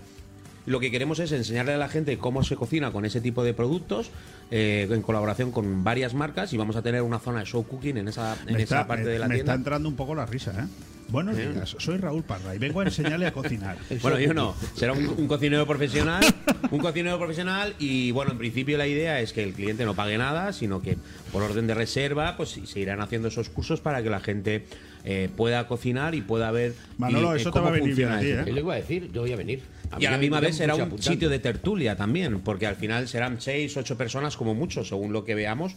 Lo 0.64 0.78
que 0.78 0.92
queremos 0.92 1.18
es 1.18 1.32
enseñarle 1.32 1.72
a 1.74 1.76
la 1.76 1.88
gente 1.88 2.16
cómo 2.18 2.44
se 2.44 2.54
cocina 2.54 2.92
con 2.92 3.04
ese 3.04 3.20
tipo 3.20 3.42
de 3.42 3.52
productos 3.52 4.10
eh, 4.52 4.86
en 4.88 5.02
colaboración 5.02 5.50
con 5.50 5.82
varias 5.82 6.14
marcas 6.14 6.52
y 6.52 6.56
vamos 6.56 6.76
a 6.76 6.82
tener 6.82 7.02
una 7.02 7.18
zona 7.18 7.40
de 7.40 7.46
show 7.46 7.66
cooking 7.66 7.96
en 7.96 8.06
esa, 8.08 8.36
en 8.46 8.54
Me 8.54 8.62
esa 8.62 8.76
está, 8.82 8.86
parte 8.86 9.04
me- 9.04 9.10
de 9.10 9.18
la 9.18 9.26
me 9.26 9.34
tienda. 9.34 9.52
está 9.54 9.58
entrando 9.58 9.88
un 9.88 9.96
poco 9.96 10.14
la 10.14 10.24
risa, 10.24 10.52
¿eh? 10.52 10.66
Buenos 11.12 11.36
días, 11.36 11.76
soy 11.78 11.98
Raúl 11.98 12.22
Parra 12.22 12.54
y 12.54 12.58
vengo 12.58 12.80
a 12.80 12.84
enseñarle 12.84 13.26
a 13.26 13.32
cocinar. 13.34 13.76
Bueno, 14.00 14.18
yo 14.18 14.32
no. 14.32 14.54
Será 14.74 14.94
un, 14.94 15.06
un 15.06 15.28
cocinero 15.28 15.66
profesional, 15.66 16.24
un 16.70 16.78
cocinero 16.78 17.18
profesional 17.18 17.74
y 17.78 18.12
bueno, 18.12 18.32
en 18.32 18.38
principio 18.38 18.78
la 18.78 18.86
idea 18.86 19.20
es 19.20 19.34
que 19.34 19.44
el 19.44 19.52
cliente 19.52 19.84
no 19.84 19.94
pague 19.94 20.16
nada, 20.16 20.54
sino 20.54 20.80
que 20.80 20.96
por 21.30 21.42
orden 21.42 21.66
de 21.66 21.74
reserva, 21.74 22.34
pues 22.38 22.58
se 22.64 22.80
irán 22.80 23.02
haciendo 23.02 23.28
esos 23.28 23.50
cursos 23.50 23.82
para 23.82 24.02
que 24.02 24.08
la 24.08 24.20
gente 24.20 24.64
eh, 25.04 25.28
pueda 25.36 25.68
cocinar 25.68 26.14
y 26.14 26.22
pueda 26.22 26.50
ver 26.50 26.74
Manolo, 26.96 27.34
y, 27.34 27.38
eh, 27.38 27.40
eso 27.42 27.50
te 27.50 27.58
va 27.58 27.66
cómo 27.66 27.68
a 27.68 27.72
venir 27.72 27.90
funciona 27.90 28.18
bien 28.18 28.18
a 28.18 28.20
ti, 28.20 28.30
eso. 28.30 28.40
¿eh? 28.40 28.44
Yo 28.46 28.54
le 28.54 28.60
iba 28.62 28.72
a 28.72 28.76
decir, 28.76 29.12
yo 29.12 29.20
voy 29.20 29.32
a 29.32 29.36
venir. 29.36 29.62
Y 29.98 30.06
a 30.06 30.10
la 30.12 30.18
misma 30.18 30.40
vez 30.40 30.56
será 30.56 30.74
un 30.74 30.80
apuntando. 30.80 31.12
sitio 31.12 31.28
de 31.28 31.38
tertulia 31.38 31.94
también, 31.94 32.40
porque 32.40 32.66
al 32.66 32.76
final 32.76 33.06
serán 33.06 33.38
seis, 33.38 33.76
ocho 33.76 33.98
personas 33.98 34.38
como 34.38 34.54
mucho, 34.54 34.82
según 34.82 35.12
lo 35.12 35.26
que 35.26 35.34
veamos, 35.34 35.74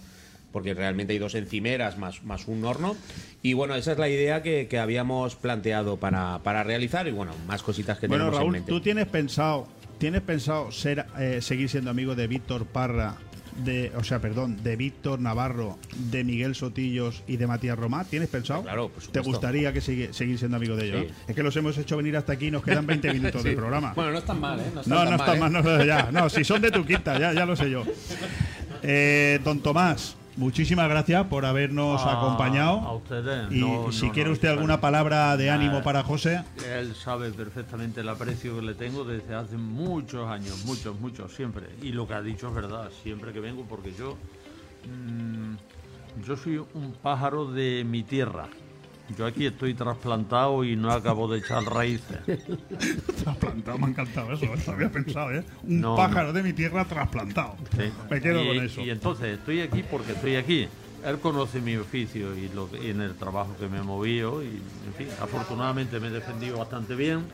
porque 0.56 0.74
realmente 0.74 1.12
hay 1.12 1.20
dos 1.20 1.36
encimeras 1.36 1.98
más, 1.98 2.24
más 2.24 2.48
un 2.48 2.64
horno. 2.64 2.96
Y 3.42 3.52
bueno, 3.52 3.76
esa 3.76 3.92
es 3.92 3.98
la 3.98 4.08
idea 4.08 4.42
que, 4.42 4.68
que 4.70 4.80
habíamos 4.80 5.36
planteado 5.36 5.98
para, 5.98 6.40
para 6.44 6.64
realizar 6.64 7.06
y 7.10 7.12
bueno, 7.12 7.34
más 7.46 7.62
cositas 7.62 8.00
que 8.00 8.08
Bueno, 8.08 8.24
tenemos 8.24 8.38
en 8.38 8.42
Raúl, 8.42 8.52
mente. 8.54 8.72
¿tú 8.72 8.80
tienes 8.80 9.06
pensado, 9.08 9.68
tienes 9.98 10.22
pensado 10.22 10.72
ser, 10.72 11.08
eh, 11.20 11.40
seguir 11.42 11.68
siendo 11.68 11.92
amigo 11.92 12.16
de 12.16 12.28
Víctor 12.28 12.66
Parra, 12.68 13.16
de, 13.66 13.92
o 13.98 14.04
sea, 14.06 14.20
perdón, 14.22 14.64
de 14.64 14.78
Víctor 14.78 15.20
Navarro, 15.20 15.78
de 16.10 16.24
Miguel 16.24 16.56
Sotillos 16.56 17.22
y 17.28 17.36
de 17.36 17.48
Matías 17.48 17.78
Romá? 17.78 18.06
¿Tienes 18.06 18.30
pensado? 18.30 18.64
Claro, 18.64 18.88
por 18.88 19.04
¿Te 19.08 19.20
gustaría 19.20 19.74
que 19.74 19.82
sigue- 19.82 20.14
seguir 20.14 20.40
siendo 20.40 20.56
amigo 20.56 20.78
de 20.78 20.86
ellos? 20.88 21.02
Sí. 21.02 21.08
no? 21.10 21.16
Es 21.28 21.36
que 21.36 21.44
los 21.44 21.54
hemos 21.58 21.78
hecho 21.78 21.98
venir 21.98 22.16
hasta 22.16 22.32
aquí 22.32 22.48
y 22.48 22.52
nos 22.52 22.64
quedan 22.64 22.88
20 22.88 23.12
minutos 23.14 23.42
Sí. 23.42 23.50
de 23.50 23.56
programa. 23.58 23.92
Bueno, 23.94 24.12
no 24.14 24.20
están 24.20 24.40
mal, 24.40 24.58
¿eh? 24.58 24.64
No 24.74 24.80
están 24.80 24.90
No, 24.94 25.04
tan 25.04 25.12
no 25.12 25.18
mal, 25.18 25.20
está 25.20 25.36
¿eh? 25.36 25.40
mal, 25.50 25.52
no, 25.52 25.84
ya, 25.84 26.10
no, 26.14 26.30
si 26.30 26.46
son 26.46 26.62
de 26.62 26.72
tu 26.72 26.86
quinta, 26.86 27.20
ya, 27.20 27.34
ya 27.34 27.46
lo 27.46 27.58
sé 27.58 27.70
yo. 27.70 27.84
Eh, 28.88 29.40
don 29.44 29.62
Tomás, 29.62 30.16
muchísimas 30.38 30.88
gracias 30.90 31.26
por 31.28 31.46
habernos 31.46 32.02
A- 32.02 32.18
acompañado. 32.20 32.80
a 32.80 32.94
ustedes. 32.96 33.52
Y 33.52 33.60
No, 33.60 33.92
si 33.92 34.08
no, 34.08 34.12
quiere 34.14 34.30
no, 34.30 34.34
usted 34.34 34.50
alguna 34.50 34.80
palabra 34.82 35.36
de 35.38 35.46
Nada. 35.48 35.58
ánimo 35.60 35.82
para 35.84 36.04
José. 36.04 36.44
Él 36.78 36.96
sabe 36.96 37.32
perfectamente 37.32 38.02
el 38.02 38.10
aprecio 38.10 38.56
que 38.58 38.62
le 38.62 38.74
tengo 38.76 39.04
desde 39.04 39.34
hace 39.36 39.58
muchos 39.58 40.30
años, 40.30 40.64
muchos, 40.66 41.00
muchos, 41.00 41.34
siempre. 41.34 41.68
Y 41.82 41.90
lo 41.92 42.08
que 42.08 42.14
ha 42.16 42.22
dicho 42.22 42.48
es 42.50 42.54
verdad, 42.56 42.90
siempre 43.04 43.32
que 43.34 43.40
vengo, 43.40 43.64
porque 43.68 43.94
yo, 43.94 44.18
mm, 44.86 45.56
yo 46.26 46.38
soy 46.38 46.58
un 46.74 46.94
pájaro 47.02 47.46
de 47.52 47.84
mi 47.86 48.04
tierra. 48.04 48.48
Yo 49.18 49.26
aquí 49.26 49.46
estoy 49.46 49.74
trasplantado 49.76 50.64
y 50.64 50.76
no 50.76 50.92
acabo 50.92 51.28
de 51.28 51.40
echar 51.40 51.64
raíces. 51.64 52.18
Trasplantado, 53.24 53.78
me 53.78 53.86
ha 53.86 53.90
encantado 53.90 54.34
eso, 54.34 54.46
eso 54.46 54.72
había 54.72 54.90
pensado, 54.90 55.32
¿eh? 55.32 55.44
Un 55.64 55.82
No, 55.82 55.96
pájaro 55.96 56.34
de 56.34 56.42
mi 56.42 56.54
tierra 56.54 56.86
trasplantado. 56.86 57.56
Sí. 57.78 57.92
Me 58.10 58.20
quedo 58.20 58.44
y, 58.44 58.48
con 58.48 58.66
eso. 58.66 58.82
Y 58.82 58.90
entonces 58.90 59.38
estoy 59.38 59.62
aquí 59.62 59.84
porque 59.84 60.14
estoy 60.14 60.36
aquí. 60.38 60.68
Él 61.06 61.20
conoce 61.20 61.62
mi 61.62 61.76
oficio 61.76 62.36
y, 62.36 62.50
lo, 62.50 62.68
y 62.82 62.90
en 62.90 63.02
el 63.02 63.14
trabajo 63.16 63.56
que 63.60 63.68
me 63.68 63.78
he 63.78 63.84
movido 63.84 64.44
y, 64.44 64.48
en 64.48 64.94
fin, 64.98 65.08
afortunadamente 65.22 66.00
me 66.00 66.08
he 66.08 66.12
defendido 66.12 66.58
bastante 66.58 66.96
bien 66.96 67.26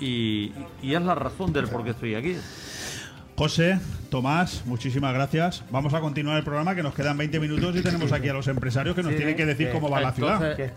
y, 0.00 0.52
y 0.82 0.94
es 0.94 1.02
la 1.02 1.14
razón 1.14 1.52
del 1.52 1.68
por 1.68 1.84
qué 1.84 1.90
estoy 1.90 2.14
aquí. 2.14 2.36
José, 3.36 3.80
Tomás, 4.10 4.62
muchísimas 4.64 5.12
gracias. 5.12 5.64
Vamos 5.72 5.92
a 5.92 6.00
continuar 6.00 6.36
el 6.38 6.44
programa 6.44 6.76
que 6.76 6.84
nos 6.84 6.94
quedan 6.94 7.18
20 7.18 7.40
minutos 7.40 7.74
y 7.74 7.82
tenemos 7.82 8.12
aquí 8.12 8.28
a 8.28 8.32
los 8.32 8.46
empresarios 8.46 8.94
que 8.94 9.02
nos 9.02 9.10
Sí, 9.10 9.16
tienen 9.16 9.34
que 9.36 9.44
decir 9.44 9.66
que- 9.66 9.72
cómo 9.72 9.90
va 9.90 10.00
la 10.00 10.12
ciudad. 10.12 10.34
entonces, 10.56 10.72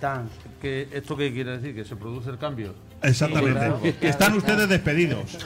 que 0.60 0.88
¿Esto 0.92 1.16
qué 1.16 1.32
quiere 1.32 1.58
decir? 1.60 1.76
¿Que 1.76 1.86
se 1.86 1.96
produce 1.96 2.32
el 2.32 2.40
cambio? 2.40 2.74
Exactamente. 3.04 3.60
Sí, 3.60 3.66
claro. 3.68 3.82
Que 4.02 4.08
están 4.10 4.34
ustedes 4.34 4.68
despedidos. 4.68 5.38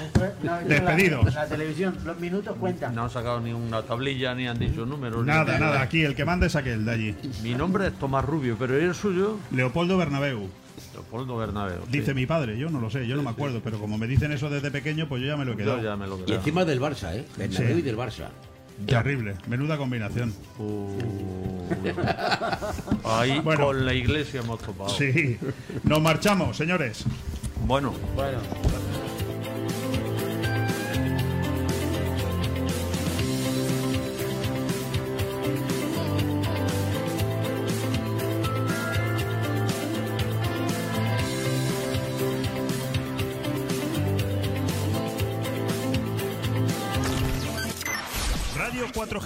Despedidos. 0.70 1.34
La 1.36 1.48
televisión, 1.48 1.98
los 2.06 2.18
minutos 2.18 2.56
cuentan. 2.58 2.96
No 2.96 3.04
han 3.04 3.10
sacado 3.10 3.42
ni 3.42 3.52
una 3.52 3.82
tablilla 3.82 4.34
ni 4.34 4.48
han 4.48 4.58
dicho 4.58 4.86
números. 4.86 5.26
Nada, 5.26 5.44
nada. 5.44 5.60
nada. 5.60 5.82
Aquí 5.82 6.04
el 6.04 6.16
que 6.16 6.24
manda 6.24 6.48
es 6.48 6.56
aquel 6.56 6.86
de 6.86 6.92
allí. 6.92 7.16
Mi 7.44 7.54
nombre 7.56 7.88
es 7.88 7.94
Tomás 8.00 8.24
Rubio, 8.24 8.56
pero 8.58 8.80
¿y 8.80 8.86
el 8.86 8.96
suyo? 8.96 9.38
Leopoldo 9.52 9.98
Bernabeu. 9.98 10.50
Leopoldo 10.94 11.38
Bernabeu. 11.38 11.82
sí. 11.86 11.90
Dice 11.92 12.14
mi 12.14 12.26
padre, 12.26 12.58
yo 12.58 12.70
no 12.70 12.80
lo 12.82 12.90
sé, 12.90 13.08
yo 13.08 13.16
no 13.16 13.24
me 13.24 13.30
acuerdo, 13.30 13.62
pero 13.64 13.80
como 13.80 13.98
me 13.98 14.08
dicen 14.08 14.32
eso 14.32 14.50
desde 14.50 14.72
pequeño, 14.72 15.08
pues 15.08 15.22
yo 15.22 15.28
ya 15.30 15.38
me 15.38 15.46
lo 15.46 15.54
he 15.54 15.58
quedado. 15.58 15.78
Yo 15.78 15.84
ya 15.84 15.96
me 15.96 16.08
lo 16.08 16.18
he 16.18 16.30
Y 16.32 16.34
encima 16.34 16.66
del 16.66 16.80
Barça, 16.82 17.16
¿eh? 17.16 17.26
Bernabéu 17.38 17.74
Sí. 17.76 17.80
y 17.80 17.82
del 17.82 17.98
Barça. 17.98 18.28
Terrible, 18.86 19.36
menuda 19.48 19.78
combinación. 19.78 20.34
Ahí 23.04 23.40
Bueno. 23.44 23.66
con 23.68 23.86
la 23.86 23.94
iglesia 23.94 24.40
hemos 24.42 24.60
topado. 24.60 24.90
Sí. 24.90 25.38
Nos 25.84 26.02
marchamos, 26.02 26.58
señores. 26.58 27.04
Bueno. 27.66 27.94
Bueno. 28.16 28.40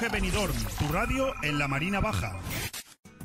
Benidorm, 0.09 0.53
tu 0.77 0.88
radio 0.92 1.34
en 1.42 1.58
la 1.58 1.67
Marina 1.67 2.00
Baja. 2.00 2.34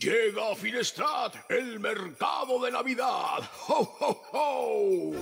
Llega 0.00 0.52
a 0.52 0.54
Finestrat 0.54 1.50
el 1.50 1.80
mercado 1.80 2.62
de 2.62 2.70
Navidad. 2.70 3.48
¡Ho, 3.68 3.96
ho, 4.00 4.22
ho! 4.32 5.12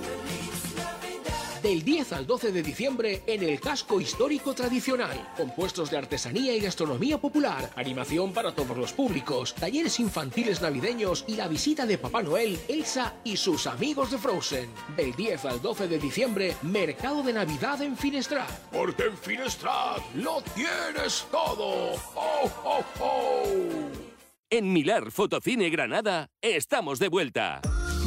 Del 1.63 1.83
10 1.83 2.13
al 2.13 2.27
12 2.27 2.51
de 2.51 2.61
diciembre 2.61 3.23
en 3.25 3.41
el 3.41 3.59
casco 3.59 4.01
histórico 4.01 4.53
tradicional, 4.53 5.33
con 5.37 5.55
puestos 5.55 5.89
de 5.89 5.97
artesanía 5.97 6.53
y 6.53 6.59
gastronomía 6.59 7.17
popular, 7.19 7.71
animación 7.75 8.33
para 8.33 8.53
todos 8.53 8.77
los 8.77 8.91
públicos, 8.91 9.55
talleres 9.55 9.99
infantiles 9.99 10.61
navideños 10.61 11.23
y 11.27 11.35
la 11.35 11.47
visita 11.47 11.85
de 11.85 11.97
Papá 11.97 12.21
Noel, 12.21 12.59
Elsa 12.67 13.15
y 13.23 13.37
sus 13.37 13.67
amigos 13.67 14.11
de 14.11 14.17
Frozen. 14.17 14.69
Del 14.97 15.15
10 15.15 15.45
al 15.45 15.61
12 15.61 15.87
de 15.87 15.99
diciembre, 15.99 16.55
mercado 16.63 17.23
de 17.23 17.33
Navidad 17.33 17.81
en 17.81 17.95
Finestrat. 17.95 18.49
Porque 18.71 19.03
en 19.03 19.17
Finestrat 19.17 20.01
lo 20.15 20.41
tienes 20.53 21.25
todo. 21.31 21.93
¡Ho, 22.13 22.51
ho, 22.63 22.83
ho! 22.99 24.14
En 24.51 24.71
Milar 24.71 25.09
Fotocine 25.09 25.71
Granada 25.71 26.29
estamos 26.39 26.99
de 26.99 27.09
vuelta. 27.09 27.61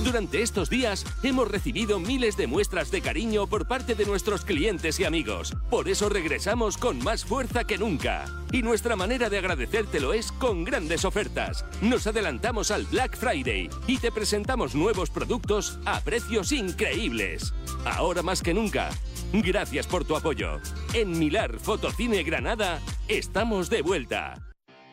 Durante 0.04 0.40
estos 0.40 0.70
días 0.70 1.04
hemos 1.24 1.48
recibido 1.48 1.98
miles 1.98 2.36
de 2.36 2.46
muestras 2.46 2.92
de 2.92 3.00
cariño 3.00 3.48
por 3.48 3.66
parte 3.66 3.96
de 3.96 4.06
nuestros 4.06 4.44
clientes 4.44 5.00
y 5.00 5.04
amigos. 5.04 5.56
Por 5.68 5.88
eso 5.88 6.08
regresamos 6.08 6.78
con 6.78 7.02
más 7.02 7.24
fuerza 7.24 7.64
que 7.64 7.76
nunca. 7.76 8.24
Y 8.52 8.62
nuestra 8.62 8.94
manera 8.94 9.28
de 9.28 9.38
agradecértelo 9.38 10.12
es 10.12 10.30
con 10.30 10.62
grandes 10.62 11.04
ofertas. 11.04 11.64
Nos 11.82 12.06
adelantamos 12.06 12.70
al 12.70 12.84
Black 12.86 13.16
Friday 13.16 13.68
y 13.88 13.98
te 13.98 14.12
presentamos 14.12 14.76
nuevos 14.76 15.10
productos 15.10 15.80
a 15.86 16.00
precios 16.02 16.52
increíbles. 16.52 17.52
Ahora 17.84 18.22
más 18.22 18.42
que 18.42 18.54
nunca. 18.54 18.90
Gracias 19.32 19.88
por 19.88 20.04
tu 20.04 20.14
apoyo. 20.14 20.60
En 20.94 21.18
Milar 21.18 21.58
Fotocine 21.58 22.22
Granada 22.22 22.80
estamos 23.08 23.68
de 23.70 23.82
vuelta. 23.82 24.47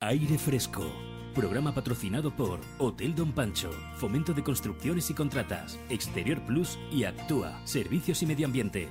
Aire 0.00 0.36
Fresco. 0.38 0.84
Programa 1.34 1.74
patrocinado 1.74 2.34
por 2.34 2.60
Hotel 2.78 3.14
Don 3.14 3.32
Pancho, 3.32 3.70
Fomento 3.96 4.34
de 4.34 4.42
Construcciones 4.42 5.08
y 5.10 5.14
Contratas, 5.14 5.78
Exterior 5.88 6.40
Plus 6.42 6.78
y 6.92 7.04
Actúa, 7.04 7.60
Servicios 7.64 8.22
y 8.22 8.26
Medio 8.26 8.46
Ambiente. 8.46 8.88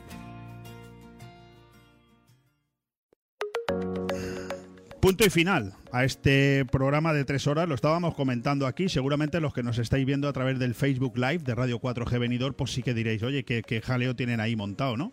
Punto 4.99 5.25
y 5.25 5.29
final 5.29 5.73
a 5.91 6.05
este 6.05 6.65
programa 6.65 7.11
de 7.11 7.25
tres 7.25 7.45
horas. 7.45 7.67
Lo 7.67 7.75
estábamos 7.75 8.15
comentando 8.15 8.65
aquí. 8.65 8.87
Seguramente 8.87 9.41
los 9.41 9.53
que 9.53 9.61
nos 9.61 9.77
estáis 9.77 10.05
viendo 10.05 10.29
a 10.29 10.33
través 10.33 10.57
del 10.59 10.73
Facebook 10.73 11.17
Live 11.17 11.39
de 11.39 11.53
Radio 11.55 11.79
4G 11.79 12.19
Venidor, 12.19 12.55
pues 12.55 12.71
sí 12.71 12.81
que 12.81 12.93
diréis, 12.93 13.21
oye, 13.21 13.43
qué, 13.43 13.63
qué 13.63 13.81
jaleo 13.81 14.15
tienen 14.15 14.39
ahí 14.39 14.55
montado, 14.55 14.95
¿no? 14.95 15.11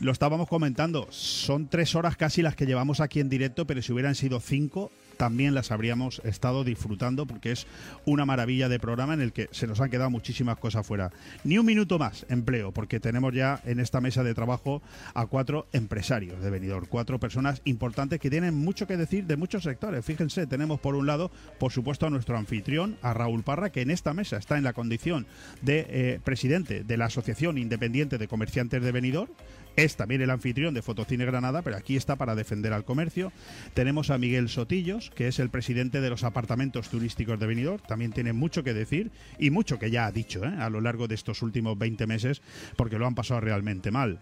Lo 0.00 0.12
estábamos 0.12 0.48
comentando. 0.48 1.06
Son 1.10 1.68
tres 1.68 1.94
horas 1.94 2.16
casi 2.16 2.40
las 2.40 2.56
que 2.56 2.64
llevamos 2.64 3.00
aquí 3.00 3.20
en 3.20 3.28
directo, 3.28 3.66
pero 3.66 3.82
si 3.82 3.92
hubieran 3.92 4.14
sido 4.14 4.40
cinco, 4.40 4.90
también 5.18 5.54
las 5.54 5.70
habríamos 5.70 6.22
estado 6.24 6.64
disfrutando 6.64 7.26
porque 7.26 7.52
es 7.52 7.66
una 8.06 8.24
maravilla 8.24 8.68
de 8.68 8.78
programa 8.78 9.14
en 9.14 9.20
el 9.20 9.32
que 9.32 9.48
se 9.50 9.66
nos 9.66 9.80
han 9.80 9.90
quedado 9.90 10.08
muchísimas 10.10 10.58
cosas 10.58 10.86
fuera. 10.86 11.10
Ni 11.44 11.58
un 11.58 11.66
minuto 11.66 11.98
más 11.98 12.24
empleo, 12.30 12.72
porque 12.72 13.00
tenemos 13.00 13.34
ya 13.34 13.60
en 13.66 13.80
esta 13.80 14.00
mesa 14.00 14.22
de 14.22 14.34
trabajo 14.34 14.80
a 15.14 15.26
cuatro 15.26 15.66
empresarios 15.72 16.42
de 16.42 16.50
Benidorm, 16.50 16.86
cuatro 16.88 17.18
personas 17.18 17.60
importantes 17.64 18.20
que 18.20 18.30
tienen 18.30 18.54
mucho 18.54 18.86
que 18.86 18.96
decir 18.96 19.26
de 19.26 19.36
muchos 19.36 19.64
sectores. 19.64 20.04
Fíjense, 20.04 20.46
tenemos 20.46 20.80
por 20.80 20.94
un 20.94 21.06
lado, 21.06 21.30
por 21.58 21.72
supuesto, 21.72 22.06
a 22.06 22.10
nuestro 22.10 22.38
anfitrión, 22.38 22.96
a 23.02 23.12
Raúl 23.12 23.42
Parra, 23.42 23.70
que 23.70 23.82
en 23.82 23.90
esta 23.90 24.14
mesa 24.14 24.36
está 24.36 24.56
en 24.56 24.64
la 24.64 24.72
condición 24.72 25.26
de 25.62 25.86
eh, 25.88 26.20
presidente 26.22 26.84
de 26.84 26.96
la 26.96 27.06
Asociación 27.06 27.58
Independiente 27.58 28.18
de 28.18 28.28
Comerciantes 28.28 28.82
de 28.82 28.92
Benidorm 28.92 29.30
es 29.78 29.96
también 29.96 30.20
el 30.20 30.30
anfitrión 30.30 30.74
de 30.74 30.82
Fotocine 30.82 31.24
Granada, 31.24 31.62
pero 31.62 31.76
aquí 31.76 31.96
está 31.96 32.16
para 32.16 32.34
defender 32.34 32.72
al 32.72 32.84
comercio. 32.84 33.32
Tenemos 33.74 34.10
a 34.10 34.18
Miguel 34.18 34.48
Sotillos, 34.48 35.10
que 35.10 35.28
es 35.28 35.38
el 35.38 35.50
presidente 35.50 36.00
de 36.00 36.10
los 36.10 36.24
apartamentos 36.24 36.88
turísticos 36.88 37.38
de 37.38 37.46
Benidorm. 37.46 37.80
También 37.86 38.12
tiene 38.12 38.32
mucho 38.32 38.64
que 38.64 38.74
decir 38.74 39.12
y 39.38 39.50
mucho 39.50 39.78
que 39.78 39.92
ya 39.92 40.06
ha 40.06 40.12
dicho 40.12 40.44
¿eh? 40.44 40.52
a 40.58 40.68
lo 40.68 40.80
largo 40.80 41.06
de 41.06 41.14
estos 41.14 41.42
últimos 41.42 41.78
20 41.78 42.08
meses, 42.08 42.42
porque 42.76 42.98
lo 42.98 43.06
han 43.06 43.14
pasado 43.14 43.40
realmente 43.40 43.92
mal. 43.92 44.18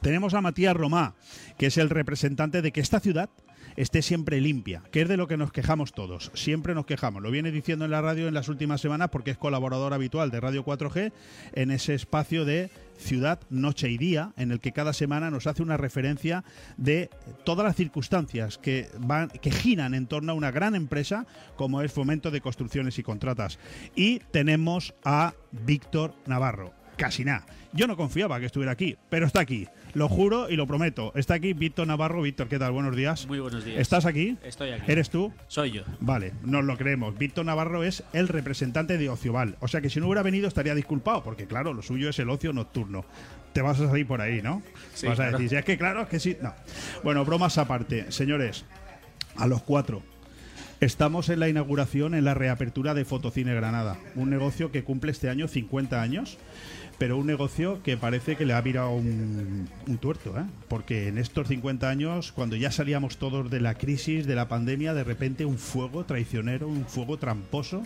Tenemos 0.00 0.34
a 0.34 0.40
Matías 0.40 0.76
Romá, 0.76 1.14
que 1.58 1.66
es 1.66 1.76
el 1.76 1.90
representante 1.90 2.62
de 2.62 2.70
que 2.70 2.80
esta 2.80 3.00
ciudad 3.00 3.30
esté 3.76 4.02
siempre 4.02 4.40
limpia, 4.40 4.82
que 4.90 5.02
es 5.02 5.08
de 5.08 5.16
lo 5.16 5.28
que 5.28 5.36
nos 5.36 5.52
quejamos 5.52 5.92
todos. 5.92 6.30
Siempre 6.34 6.74
nos 6.74 6.86
quejamos. 6.86 7.22
Lo 7.22 7.30
viene 7.30 7.50
diciendo 7.50 7.84
en 7.84 7.90
la 7.90 8.02
radio 8.02 8.28
en 8.28 8.34
las 8.34 8.48
últimas 8.48 8.80
semanas 8.80 9.10
porque 9.10 9.30
es 9.30 9.38
colaborador 9.38 9.94
habitual 9.94 10.30
de 10.30 10.40
Radio 10.40 10.64
4G 10.64 11.12
en 11.54 11.70
ese 11.70 11.94
espacio 11.94 12.44
de 12.44 12.70
ciudad, 12.98 13.40
noche 13.48 13.88
y 13.88 13.96
día, 13.96 14.32
en 14.36 14.50
el 14.50 14.60
que 14.60 14.72
cada 14.72 14.92
semana 14.92 15.30
nos 15.30 15.46
hace 15.46 15.62
una 15.62 15.76
referencia 15.76 16.44
de 16.76 17.10
todas 17.44 17.64
las 17.64 17.76
circunstancias 17.76 18.58
que 18.58 18.88
van, 18.98 19.28
que 19.28 19.50
giran 19.50 19.94
en 19.94 20.06
torno 20.06 20.32
a 20.32 20.34
una 20.34 20.50
gran 20.50 20.74
empresa 20.74 21.26
como 21.56 21.80
es 21.82 21.92
Fomento 21.92 22.30
de 22.30 22.40
Construcciones 22.40 22.98
y 22.98 23.02
Contratas. 23.02 23.58
Y 23.94 24.18
tenemos 24.30 24.94
a 25.04 25.34
Víctor 25.52 26.14
Navarro. 26.26 26.72
Casi 26.96 27.24
nada. 27.24 27.46
Yo 27.72 27.86
no 27.86 27.96
confiaba 27.96 28.40
que 28.40 28.46
estuviera 28.46 28.72
aquí, 28.72 28.96
pero 29.08 29.26
está 29.26 29.40
aquí. 29.40 29.68
Lo 29.98 30.08
juro 30.08 30.48
y 30.48 30.54
lo 30.54 30.64
prometo. 30.68 31.10
Está 31.16 31.34
aquí 31.34 31.54
Víctor 31.54 31.88
Navarro. 31.88 32.22
Víctor, 32.22 32.46
¿qué 32.46 32.56
tal? 32.56 32.70
Buenos 32.70 32.94
días. 32.94 33.26
Muy 33.26 33.40
buenos 33.40 33.64
días. 33.64 33.80
¿Estás 33.80 34.06
aquí? 34.06 34.36
Estoy 34.44 34.70
aquí. 34.70 34.84
¿Eres 34.92 35.10
tú? 35.10 35.32
Soy 35.48 35.72
yo. 35.72 35.82
Vale, 35.98 36.34
nos 36.44 36.64
lo 36.64 36.76
creemos. 36.78 37.18
Víctor 37.18 37.44
Navarro 37.44 37.82
es 37.82 38.04
el 38.12 38.28
representante 38.28 38.96
de 38.96 39.08
Ocioval. 39.08 39.56
O 39.58 39.66
sea 39.66 39.80
que 39.80 39.90
si 39.90 39.98
no 39.98 40.06
hubiera 40.06 40.22
venido 40.22 40.46
estaría 40.46 40.76
disculpado, 40.76 41.24
porque 41.24 41.46
claro, 41.46 41.74
lo 41.74 41.82
suyo 41.82 42.08
es 42.10 42.18
el 42.20 42.30
ocio 42.30 42.52
nocturno. 42.52 43.04
Te 43.52 43.60
vas 43.60 43.80
a 43.80 43.88
salir 43.88 44.06
por 44.06 44.20
ahí, 44.20 44.40
¿no? 44.40 44.62
Sí, 44.94 45.08
vas 45.08 45.14
a 45.18 45.24
claro. 45.24 45.32
decir, 45.38 45.48
"Si 45.50 45.56
es 45.56 45.64
que 45.64 45.76
claro, 45.76 46.02
es 46.02 46.08
que 46.08 46.20
sí. 46.20 46.36
No. 46.40 46.54
Bueno, 47.02 47.24
bromas 47.24 47.58
aparte. 47.58 48.12
Señores, 48.12 48.66
a 49.34 49.48
los 49.48 49.64
cuatro. 49.64 50.04
Estamos 50.80 51.28
en 51.28 51.40
la 51.40 51.48
inauguración, 51.48 52.14
en 52.14 52.24
la 52.24 52.34
reapertura 52.34 52.94
de 52.94 53.04
Fotocine 53.04 53.52
Granada. 53.52 53.98
Un 54.14 54.30
negocio 54.30 54.70
que 54.70 54.84
cumple 54.84 55.10
este 55.10 55.28
año 55.28 55.48
50 55.48 56.00
años 56.00 56.38
pero 56.98 57.16
un 57.16 57.26
negocio 57.26 57.80
que 57.82 57.96
parece 57.96 58.36
que 58.36 58.44
le 58.44 58.52
ha 58.52 58.60
virado 58.60 58.90
un, 58.90 59.68
tuerto, 60.00 60.36
¿eh? 60.38 60.44
porque 60.68 61.08
en 61.08 61.18
estos 61.18 61.48
50 61.48 61.88
años, 61.88 62.32
cuando 62.32 62.56
ya 62.56 62.70
salíamos 62.70 63.16
todos 63.18 63.50
de 63.50 63.60
la 63.60 63.74
crisis, 63.74 64.26
de 64.26 64.34
la 64.34 64.48
pandemia, 64.48 64.94
de 64.94 65.04
repente 65.04 65.44
un 65.44 65.58
fuego 65.58 66.04
traicionero, 66.04 66.68
un 66.68 66.84
fuego 66.86 67.16
tramposo, 67.16 67.84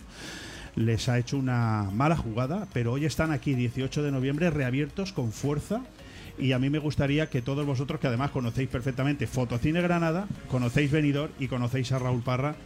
les 0.75 1.09
ha 1.09 1.19
hecho 1.19 1.37
una 1.37 1.91
mala 1.93 2.17
jugada, 2.17 2.67
pero 2.73 2.93
hoy 2.93 3.05
están 3.05 3.31
aquí, 3.31 3.55
18 3.55 4.03
de 4.03 4.11
noviembre, 4.11 4.51
reabiertos 4.51 5.13
con 5.13 5.33
fuerza. 5.33 5.83
Y 6.39 6.53
a 6.53 6.59
mí 6.59 6.71
me 6.71 6.79
gustaría 6.79 7.29
que 7.29 7.43
todos 7.43 7.67
vosotros, 7.67 8.01
que 8.01 8.07
además 8.07 8.31
conocéis 8.31 8.71
perfectamente 8.71 9.27
Fotocine 9.27 9.83
Granada, 9.83 10.27
conocéis 10.49 10.91
Venidor 10.91 11.31
y 11.39 11.49
conocéis 11.49 11.93
a 11.93 11.99
Raúl 11.99 12.23
Parra, 12.23 12.57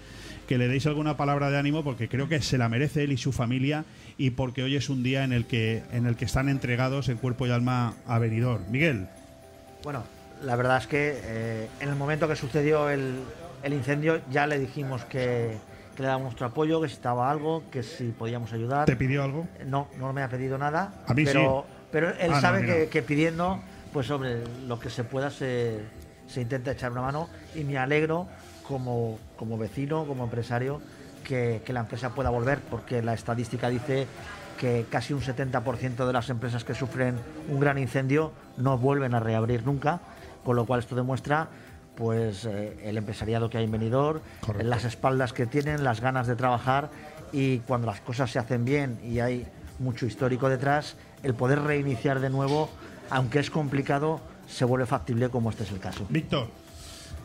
que 0.47 0.59
le 0.59 0.69
deis 0.69 0.87
alguna 0.87 1.17
palabra 1.17 1.51
de 1.51 1.59
ánimo 1.59 1.83
porque 1.85 2.09
creo 2.09 2.29
que 2.29 2.41
se 2.41 2.59
la 2.59 2.69
merece 2.69 3.05
él 3.05 3.13
y 3.13 3.17
su 3.17 3.33
familia 3.33 3.85
y 4.17 4.31
porque 4.31 4.63
hoy 4.63 4.77
es 4.77 4.89
un 4.89 5.03
día 5.03 5.25
en 5.25 5.33
el 5.33 5.47
que 5.47 5.83
en 5.93 6.07
el 6.07 6.17
que 6.17 6.25
están 6.25 6.49
entregados 6.49 7.09
en 7.09 7.19
cuerpo 7.19 7.47
y 7.47 7.51
alma 7.51 7.95
a 8.07 8.19
Benidorm. 8.19 8.63
Miguel. 8.71 9.09
Bueno, 9.83 10.05
la 10.43 10.57
verdad 10.57 10.79
es 10.79 10.87
que 10.87 11.19
eh, 11.23 11.69
en 11.81 11.89
el 11.89 11.97
momento 11.97 12.29
que 12.29 12.37
sucedió 12.37 12.89
el, 12.91 13.17
el 13.63 13.73
incendio 13.73 14.21
ya 14.31 14.47
le 14.47 14.59
dijimos 14.59 15.05
que, 15.05 15.57
que 15.95 16.03
le 16.03 16.07
dábamos 16.09 16.27
nuestro 16.27 16.47
apoyo, 16.47 16.81
que 16.81 16.89
si 16.89 16.95
estaba 16.95 17.31
algo, 17.31 17.63
que 17.71 17.83
si 17.83 18.05
podíamos 18.09 18.53
ayudar. 18.53 18.87
¿Te 18.87 18.97
pidió 18.97 19.23
algo? 19.23 19.47
No, 19.67 19.89
no 19.99 20.13
me 20.13 20.23
ha 20.23 20.29
pedido 20.29 20.59
nada. 20.59 20.93
A 21.07 21.15
mí 21.15 21.25
pero, 21.25 21.67
sí. 21.69 21.75
Pero 21.93 22.11
él 22.11 22.31
Ah, 22.33 22.41
sabe 22.41 22.65
que, 22.67 22.89
que 22.89 23.03
pidiendo, 23.03 23.61
pues 23.93 24.07
sobre 24.07 24.43
lo 24.67 24.79
que 24.79 24.91
se 24.91 25.05
pueda 25.05 25.31
se, 25.31 25.79
se 26.27 26.41
intenta 26.41 26.73
echar 26.73 26.93
una 26.93 27.03
mano 27.03 27.29
y 27.55 27.65
me 27.65 27.79
alegro 27.79 28.27
como, 28.67 29.19
como 29.37 29.59
vecino, 29.59 30.05
como 30.05 30.25
empresario, 30.25 30.81
que, 31.25 31.63
que 31.65 31.73
la 31.73 31.81
empresa 31.81 32.11
pueda 32.11 32.31
volver, 32.31 32.61
porque 32.71 33.03
la 33.03 33.15
estadística 33.15 33.69
dice 33.69 34.07
que 34.59 34.87
casi 34.91 35.13
un 35.13 35.21
70% 35.21 36.07
de 36.07 36.13
las 36.13 36.31
empresas 36.31 36.65
que 36.65 36.75
sufren 36.75 37.17
un 37.49 37.61
gran 37.61 37.79
incendio 37.79 38.33
no 38.57 38.79
vuelven 38.79 39.15
a 39.15 39.21
reabrir 39.21 39.65
nunca, 39.65 40.01
con 40.45 40.57
lo 40.57 40.65
cual 40.65 40.81
esto 40.81 40.97
demuestra 40.97 41.49
pues 41.97 42.45
eh, 42.45 42.77
el 42.85 42.99
empresariado 42.99 43.49
que 43.49 43.59
hay 43.59 43.65
en 43.65 43.73
Benidorm, 43.73 44.21
Correcto. 44.41 44.69
las 44.69 44.85
espaldas 44.85 45.33
que 45.33 45.47
tienen, 45.47 45.83
las 45.83 46.01
ganas 46.01 46.27
de 46.27 46.37
trabajar 46.37 46.91
y 47.33 47.59
cuando 47.61 47.87
las 47.87 48.01
cosas 48.01 48.31
se 48.31 48.39
hacen 48.39 48.65
bien 48.65 49.01
y 49.03 49.21
hay 49.21 49.47
mucho 49.79 50.07
histórico 50.07 50.49
detrás, 50.49 50.97
el 51.23 51.35
poder 51.35 51.63
reiniciar 51.63 52.21
de 52.21 52.31
nuevo, 52.31 52.71
aunque 53.11 53.39
es 53.41 53.51
complicado, 53.51 54.21
se 54.47 54.65
vuelve 54.65 54.87
factible 54.87 55.31
como 55.31 55.51
este 55.51 55.65
es 55.65 55.73
el 55.73 55.81
caso. 55.81 56.07
Víctor. 56.09 56.49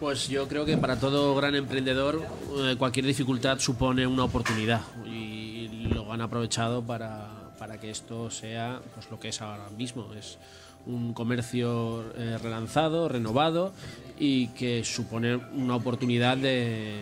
Pues 0.01 0.27
yo 0.29 0.47
creo 0.47 0.65
que 0.65 0.77
para 0.77 0.99
todo 0.99 1.35
gran 1.35 1.53
emprendedor 1.53 2.25
eh, 2.57 2.75
cualquier 2.75 3.05
dificultad 3.05 3.59
supone 3.59 4.07
una 4.07 4.23
oportunidad 4.23 4.81
y 5.05 5.67
lo 5.93 6.11
han 6.11 6.21
aprovechado 6.21 6.81
para, 6.81 7.53
para 7.59 7.79
que 7.79 7.91
esto 7.91 8.31
sea 8.31 8.81
pues 8.95 9.11
lo 9.11 9.19
que 9.19 9.29
es 9.29 9.39
ahora 9.43 9.69
mismo. 9.69 10.11
Es 10.17 10.39
un 10.87 11.13
comercio 11.13 12.03
eh, 12.17 12.39
relanzado, 12.41 13.09
renovado 13.09 13.73
y 14.17 14.47
que 14.47 14.83
supone 14.83 15.35
una 15.35 15.75
oportunidad 15.75 16.35
de, 16.35 17.01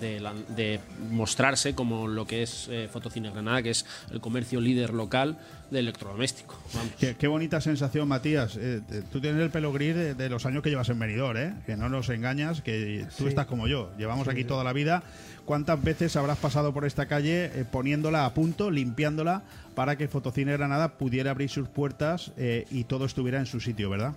de, 0.00 0.20
lan- 0.20 0.46
de 0.48 0.80
mostrarse 1.10 1.74
como 1.74 2.06
lo 2.06 2.26
que 2.26 2.42
es 2.42 2.68
eh, 2.70 2.88
Fotocine 2.92 3.30
Granada, 3.30 3.62
que 3.62 3.70
es 3.70 3.86
el 4.10 4.20
comercio 4.20 4.60
líder 4.60 4.92
local 4.92 5.38
de 5.70 5.78
electrodoméstico. 5.80 6.58
Vamos. 6.74 6.92
Qué, 6.98 7.16
qué 7.16 7.26
bonita 7.28 7.60
sensación, 7.60 8.08
Matías. 8.08 8.56
Eh, 8.60 8.80
tú 9.10 9.20
tienes 9.20 9.40
el 9.42 9.50
pelo 9.50 9.72
gris 9.72 9.94
de, 9.94 10.14
de 10.14 10.28
los 10.28 10.46
años 10.46 10.62
que 10.62 10.70
llevas 10.70 10.88
en 10.88 10.98
Benidorm, 10.98 11.38
¿eh? 11.38 11.54
Que 11.66 11.76
no 11.76 11.88
nos 11.88 12.08
engañas, 12.10 12.60
que 12.62 13.06
tú 13.16 13.24
Sí. 13.24 13.28
estás 13.28 13.46
como 13.46 13.66
yo. 13.68 13.90
Llevamos 13.98 14.24
Sí, 14.26 14.30
aquí 14.30 14.42
sí. 14.42 14.46
toda 14.48 14.64
la 14.64 14.72
vida. 14.72 15.02
¿Cuántas 15.44 15.82
veces 15.82 16.14
habrás 16.16 16.38
pasado 16.38 16.72
por 16.72 16.84
esta 16.84 17.06
calle 17.06 17.46
eh, 17.46 17.64
poniéndola 17.70 18.24
a 18.24 18.34
punto, 18.34 18.70
limpiándola, 18.70 19.42
para 19.74 19.96
que 19.96 20.06
Fotocine 20.08 20.52
Granada 20.52 20.98
pudiera 20.98 21.30
abrir 21.32 21.48
sus 21.50 21.68
puertas 21.68 22.32
eh, 22.36 22.66
y 22.70 22.84
todo 22.84 23.04
estuviera 23.04 23.38
en 23.38 23.46
su 23.46 23.60
sitio, 23.60 23.90
¿verdad? 23.90 24.12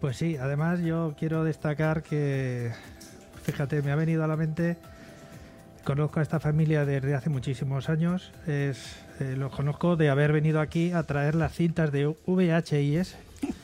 Pues 0.00 0.16
sí, 0.16 0.36
además 0.36 0.80
yo 0.80 1.14
quiero 1.18 1.44
destacar 1.44 2.02
que, 2.02 2.72
fíjate, 3.44 3.82
me 3.82 3.92
ha 3.92 3.96
venido 3.96 4.24
a 4.24 4.26
la 4.26 4.36
mente, 4.36 4.76
conozco 5.84 6.20
a 6.20 6.22
esta 6.22 6.40
familia 6.40 6.84
desde 6.84 7.14
hace 7.14 7.30
muchísimos 7.30 7.88
años, 7.88 8.32
es, 8.46 8.96
eh, 9.20 9.34
los 9.36 9.52
conozco 9.54 9.96
de 9.96 10.08
haber 10.10 10.32
venido 10.32 10.60
aquí 10.60 10.92
a 10.92 11.02
traer 11.04 11.34
las 11.34 11.52
cintas 11.54 11.92
de 11.92 12.06
VHIS. 12.26 13.16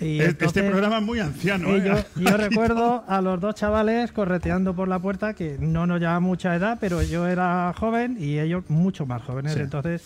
Y 0.00 0.20
Es- 0.20 0.28
entonces, 0.28 0.58
este 0.58 0.70
programa 0.70 0.98
es 0.98 1.02
muy 1.02 1.18
anciano. 1.20 1.74
¿eh? 1.74 1.82
yo, 2.16 2.20
yo 2.30 2.36
recuerdo 2.36 3.02
a 3.08 3.20
los 3.22 3.40
dos 3.40 3.54
chavales 3.54 4.12
correteando 4.12 4.74
por 4.76 4.88
la 4.88 4.98
puerta 4.98 5.32
que 5.34 5.56
no 5.58 5.86
nos 5.86 5.98
llevaba 6.00 6.20
mucha 6.20 6.54
edad, 6.54 6.76
pero 6.80 7.02
yo 7.02 7.26
era 7.26 7.72
joven 7.76 8.16
y 8.20 8.38
ellos 8.38 8.64
mucho 8.68 9.06
más 9.06 9.22
jóvenes. 9.22 9.54
Sí. 9.54 9.60
Entonces 9.60 10.02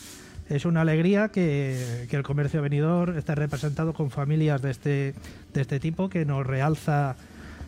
es 0.49 0.65
una 0.65 0.83
alegría 0.83 1.29
que, 1.29 2.07
que 2.09 2.17
el 2.17 2.23
comercio 2.23 2.63
venidor 2.63 3.17
esté 3.19 3.35
representado 3.35 3.93
con 3.93 4.11
familias 4.11 4.63
de 4.63 4.71
este, 4.71 5.15
de 5.53 5.61
este 5.61 5.81
tipo 5.81 6.09
que 6.09 6.25
nos 6.25 6.47
realza 6.47 7.17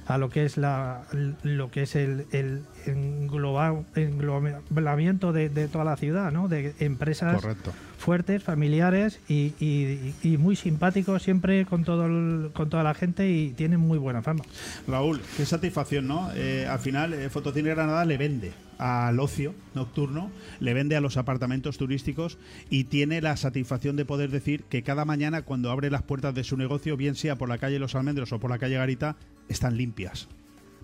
a 0.07 0.19
lo 0.19 0.31
que 0.31 0.45
es 0.45 0.57
la 0.57 1.03
lo 1.43 1.71
que 1.71 1.83
es 1.83 1.95
el, 1.97 2.27
el 2.33 2.63
engloba- 2.87 3.85
englobamiento 3.95 5.33
de, 5.33 5.49
de 5.49 5.69
toda 5.69 5.85
la 5.85 5.97
ciudad, 5.97 6.33
¿no? 6.33 6.49
De 6.49 6.75
empresas 6.81 7.41
Correcto. 7.41 7.73
fuertes, 7.99 8.43
familiares 8.43 9.21
y, 9.29 9.55
y- 9.61 10.15
y 10.23 10.37
muy 10.39 10.57
simpáticos 10.57 11.23
siempre 11.23 11.65
con 11.67 11.85
todo 11.85 12.07
el- 12.07 12.51
con 12.53 12.69
toda 12.71 12.83
la 12.83 12.95
gente 12.95 13.31
y 13.31 13.51
tienen 13.51 13.81
muy 13.81 13.99
buena 13.99 14.23
fama. 14.23 14.43
Raúl, 14.89 15.21
qué 15.37 15.47
satisfacción, 15.47 16.07
¿no? 16.09 16.31
Eh, 16.35 16.67
al 16.69 16.79
final, 16.79 17.13
eh, 17.15 17.31
Fotocine 17.31 17.71
Granada 17.71 18.05
le 18.05 18.17
vende 18.19 18.53
al 18.79 19.21
ocio 19.21 19.55
nocturno, 19.75 20.31
le 20.59 20.75
vende 20.75 20.97
a 20.97 21.01
los 21.01 21.17
apartamentos 21.17 21.79
turísticos 21.79 22.37
y 22.69 22.85
tiene 22.85 23.21
la 23.21 23.37
satisfacción 23.37 23.95
de 23.95 24.05
poder 24.05 24.31
decir 24.31 24.65
que 24.65 24.83
cada 24.83 25.05
mañana 25.05 25.43
cuando 25.43 25.71
abre 25.71 25.89
las 25.91 26.03
puertas 26.03 26.35
de 26.35 26.43
su 26.43 26.57
negocio, 26.57 26.97
bien 26.97 27.15
sea 27.15 27.37
por 27.37 27.49
la 27.49 27.59
calle 27.59 27.79
Los 27.79 27.95
Almendros 27.95 28.33
o 28.33 28.41
por 28.41 28.51
la 28.51 28.59
calle 28.59 28.75
Garita, 28.77 29.15
están 29.53 29.77
limpias, 29.77 30.27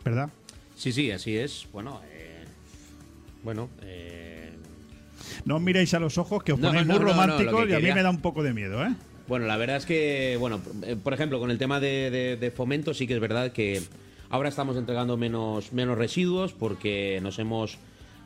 ¿verdad? 0.05 0.31
Sí, 0.77 0.93
sí, 0.93 1.11
así 1.11 1.37
es. 1.37 1.67
Bueno, 1.73 2.01
eh, 2.13 2.45
bueno, 3.43 3.69
eh, 3.83 4.53
No 5.45 5.57
os 5.57 5.63
miréis 5.63 5.93
a 5.95 5.99
los 6.01 6.19
ojos 6.19 6.43
que 6.43 6.53
os 6.53 6.59
No, 6.61 6.69
ponéis 6.69 6.87
no, 6.87 6.95
muy 6.95 7.03
no, 7.05 7.11
románticos 7.11 7.65
que 7.67 7.73
y 7.73 7.75
a 7.75 7.81
mí 7.81 7.93
me 7.93 8.03
da 8.03 8.11
un 8.11 8.21
poco 8.21 8.43
de 8.43 8.53
miedo, 8.55 8.85
¿eh? 8.85 8.95
Bueno, 9.27 9.47
la 9.47 9.57
verdad 9.59 9.77
es 9.77 9.85
que, 9.87 10.37
bueno, 10.41 10.61
eh, 10.83 10.97
por 10.97 11.13
ejemplo, 11.13 11.39
con 11.39 11.51
el 11.51 11.59
tema 11.59 11.81
de, 11.81 12.11
de- 12.11 12.37
de 12.37 12.51
fomento, 12.51 12.95
sí 12.95 13.07
que 13.07 13.15
es 13.15 13.21
verdad 13.21 13.53
que 13.53 13.83
ahora 14.31 14.49
estamos 14.49 14.77
entregando 14.77 15.17
menos, 15.19 15.73
menos 15.73 15.99
residuos 15.99 16.53
porque 16.55 17.19
nos 17.23 17.39
hemos, 17.39 17.77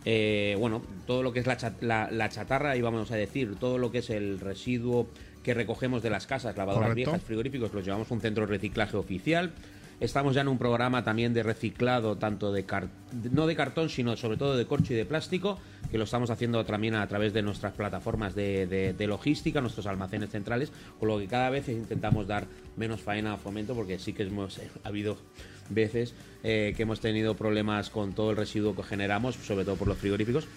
eh, 0.05 0.55
bueno, 0.61 0.81
todo 1.07 1.23
lo 1.25 1.33
que 1.33 1.41
es 1.41 1.47
la, 1.47 1.57
chat- 1.57 1.81
la, 1.83 2.09
la 2.11 2.29
chatarra, 2.29 2.77
íbamos 2.77 3.11
a 3.11 3.17
decir, 3.17 3.57
todo 3.59 3.79
lo 3.79 3.91
que 3.91 3.99
es 3.99 4.11
el 4.11 4.39
residuo 4.39 5.09
que 5.43 5.55
recogemos 5.55 6.03
de 6.05 6.11
las 6.11 6.27
casas, 6.29 6.57
lavadoras 6.57 6.91
Correcto. 6.91 7.11
viejas, 7.11 7.27
frigoríficos, 7.27 7.73
los 7.75 7.85
llevamos 7.85 8.09
a 8.11 8.15
un 8.15 8.21
centro 8.21 8.47
de 8.47 8.53
reciclaje 8.53 8.97
oficial. 8.97 9.51
Estamos 10.02 10.34
ya 10.34 10.40
en 10.40 10.48
un 10.48 10.58
programa 10.58 11.05
también 11.05 11.32
de 11.32 11.44
reciclado, 11.44 12.16
tanto 12.16 12.52
de 12.52 12.64
car- 12.64 12.89
no 13.31 13.47
de 13.47 13.55
cartón, 13.55 13.89
sino 13.89 14.16
sobre 14.16 14.36
todo 14.36 14.56
de 14.56 14.66
corcho 14.66 14.94
y 14.94 14.97
de 14.97 15.05
plástico, 15.05 15.60
que 15.92 15.97
lo 15.97 16.02
estamos 16.02 16.28
haciendo 16.31 16.64
también 16.64 16.97
a 16.97 17.06
través 17.06 17.32
de 17.32 17.40
nuestras 17.40 17.74
plataformas 17.74 18.34
de, 18.34 18.97
logística, 19.06 19.60
nuestros 19.60 19.86
almacenes 19.86 20.31
centrales, 20.31 20.72
con 20.98 21.08
lo 21.08 21.20
que 21.20 21.28
cada 21.28 21.50
vez 21.50 21.68
intentamos 21.68 22.26
dar 22.26 22.48
menos 22.76 23.00
faena 23.00 23.34
a 23.34 23.36
fomento, 23.36 23.76
porque 23.76 24.00
sí 24.00 24.12
que 24.12 24.24
hemos 24.24 24.58
eh, 24.58 24.68
ha 24.82 24.89
habido 24.89 25.18
veces 25.70 26.14
eh, 26.42 26.74
que 26.76 26.82
hemos 26.82 26.98
tenido 26.98 27.36
problemas 27.36 27.89
con 27.89 28.12
todo 28.12 28.32
el 28.32 28.36
residuo 28.36 28.74
que 28.74 28.82
generamos, 28.82 29.36
sobre 29.36 29.64
todo 29.64 29.76
por 29.76 29.86
los 29.86 29.98
frigoríficos. 29.98 30.48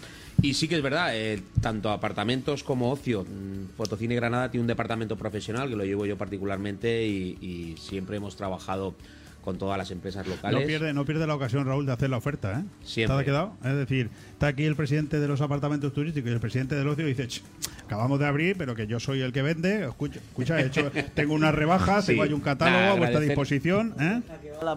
Y 0.42 0.56
sí 0.56 0.68
que 0.68 0.76
es 0.76 0.82
verdad, 0.82 1.16
eh, 1.16 1.44
tanto 1.62 1.92
apartamentos 1.92 2.64
como 2.64 2.90
ocio, 2.90 3.24
mm, 3.24 3.76
Fotocine 3.78 4.16
Granada 4.16 4.50
tiene 4.50 4.62
un 4.64 4.68
departamento 4.68 5.16
profesional 5.16 5.70
que 5.70 5.76
lo 5.76 5.86
llevo 5.86 6.08
yo 6.08 6.18
particularmente 6.18 7.06
y 7.06 7.76
siempre 7.78 8.18
hemos 8.18 8.36
trabajado 8.36 8.96
con 9.46 9.58
todas 9.58 9.78
las 9.78 9.92
empresas 9.92 10.28
locales. 10.28 10.60
No 10.60 10.68
pierde, 10.68 10.94
no 10.94 11.06
pierde 11.06 11.26
la 11.28 11.36
ocasión, 11.36 11.66
Raúl, 11.66 11.86
de 11.86 11.94
hacer 11.94 12.10
la 12.10 12.18
oferta, 12.18 12.60
¿eh? 12.60 12.64
Siempre. 12.84 13.16
¿Te 13.16 13.22
ha 13.22 13.26
quedado? 13.26 13.54
Es 13.64 13.76
decir, 13.76 14.10
está 14.34 14.48
aquí 14.48 14.66
el 14.66 14.76
presidente 14.76 15.20
de 15.20 15.28
los 15.28 15.40
apartamentos 15.40 15.94
turísticos 15.94 16.30
y 16.30 16.34
el 16.34 16.40
presidente 16.42 16.76
del 16.76 16.88
ocio 16.90 17.06
y 17.06 17.14
dice, 17.14 17.28
"Ch, 17.28 17.42
acabamos 17.86 18.20
de 18.20 18.26
abrir, 18.26 18.58
pero 18.58 18.76
que 18.76 18.88
yo 18.88 19.00
soy 19.00 19.22
el 19.22 19.32
que 19.32 19.42
vende. 19.44 19.86
Escucha, 19.86 20.20
escucha, 20.20 20.60
he 20.60 20.66
hecho, 20.66 20.92
tengo 21.14 21.34
unas 21.36 21.54
rebajas, 21.56 22.04
Sí. 22.06 22.12
tengo 22.12 22.24
ahí 22.24 22.34
un 22.34 22.42
catálogo 22.42 22.80
Nada, 22.82 22.92
a 22.94 22.96
vuestra 22.96 23.20
disposición. 23.22 23.96
¿eh? 24.00 24.22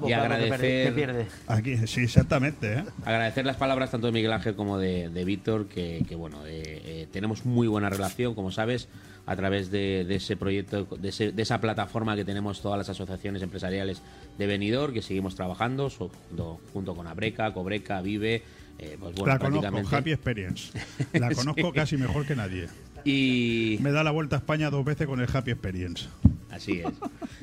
Y 0.06 0.12
agradecer, 0.12 1.26
Aquí, 1.47 1.86
sí, 1.86 2.02
exactamente. 2.02 2.74
¿eh? 2.74 2.84
agradecer 3.05 3.47
las 3.47 3.56
palabras 3.56 3.90
tanto 3.90 4.06
de 4.08 4.12
Miguel 4.12 4.32
Ángel 4.32 4.55
como 4.55 4.78
de, 4.78 5.08
de 5.08 5.24
Víctor, 5.24 5.66
que, 5.68 6.05
que, 6.08 6.14
bueno, 6.14 6.44
eh, 6.47 6.82
eh, 6.84 7.08
tenemos 7.10 7.47
muy 7.47 7.66
buena 7.66 7.88
relación, 7.88 8.34
como 8.34 8.50
sabes, 8.50 8.88
a 9.28 9.36
través 9.36 9.70
de, 9.70 10.05
de 10.08 10.15
ese 10.16 10.36
proyecto, 10.36 10.84
de, 10.98 11.10
ese- 11.10 11.32
de 11.32 11.42
esa 11.42 11.60
plataforma 11.60 12.16
que 12.16 12.24
tenemos 12.24 12.62
todas 12.62 12.78
las 12.78 12.89
asociaciones 12.89 13.42
empresariales 13.42 14.00
de 14.39 14.47
Benidorm, 14.47 14.94
que 14.94 15.02
seguimos 15.02 15.34
trabajando 15.34 15.90
so- 15.90 16.10
junto, 16.31 16.60
junto 16.73 16.94
con 16.97 17.07
Abreca, 17.07 17.52
Cobreca, 17.52 18.00
Vive. 18.00 18.42
eh, 18.78 18.97
pues 18.98 19.15
bueno, 19.16 19.26
la 19.34 19.39
conozco, 19.39 19.60
prácticamente- 19.60 19.97
Happy 19.97 20.12
Experience. 20.12 20.73
La 21.12 21.28
conozco 21.34 21.68
Sí. 21.68 21.73
casi 21.74 21.97
mejor 21.97 22.24
que 22.26 22.34
nadie. 22.36 22.68
Y 23.05 23.78
me 23.81 23.91
da 23.93 24.02
la 24.05 24.10
vuelta 24.10 24.36
a 24.36 24.39
España 24.41 24.70
dos 24.70 24.85
veces 24.85 25.07
con 25.07 25.20
el 25.20 25.28
Happy 25.33 25.51
Experience. 25.51 26.07
Así 26.51 26.81
es. 26.81 26.86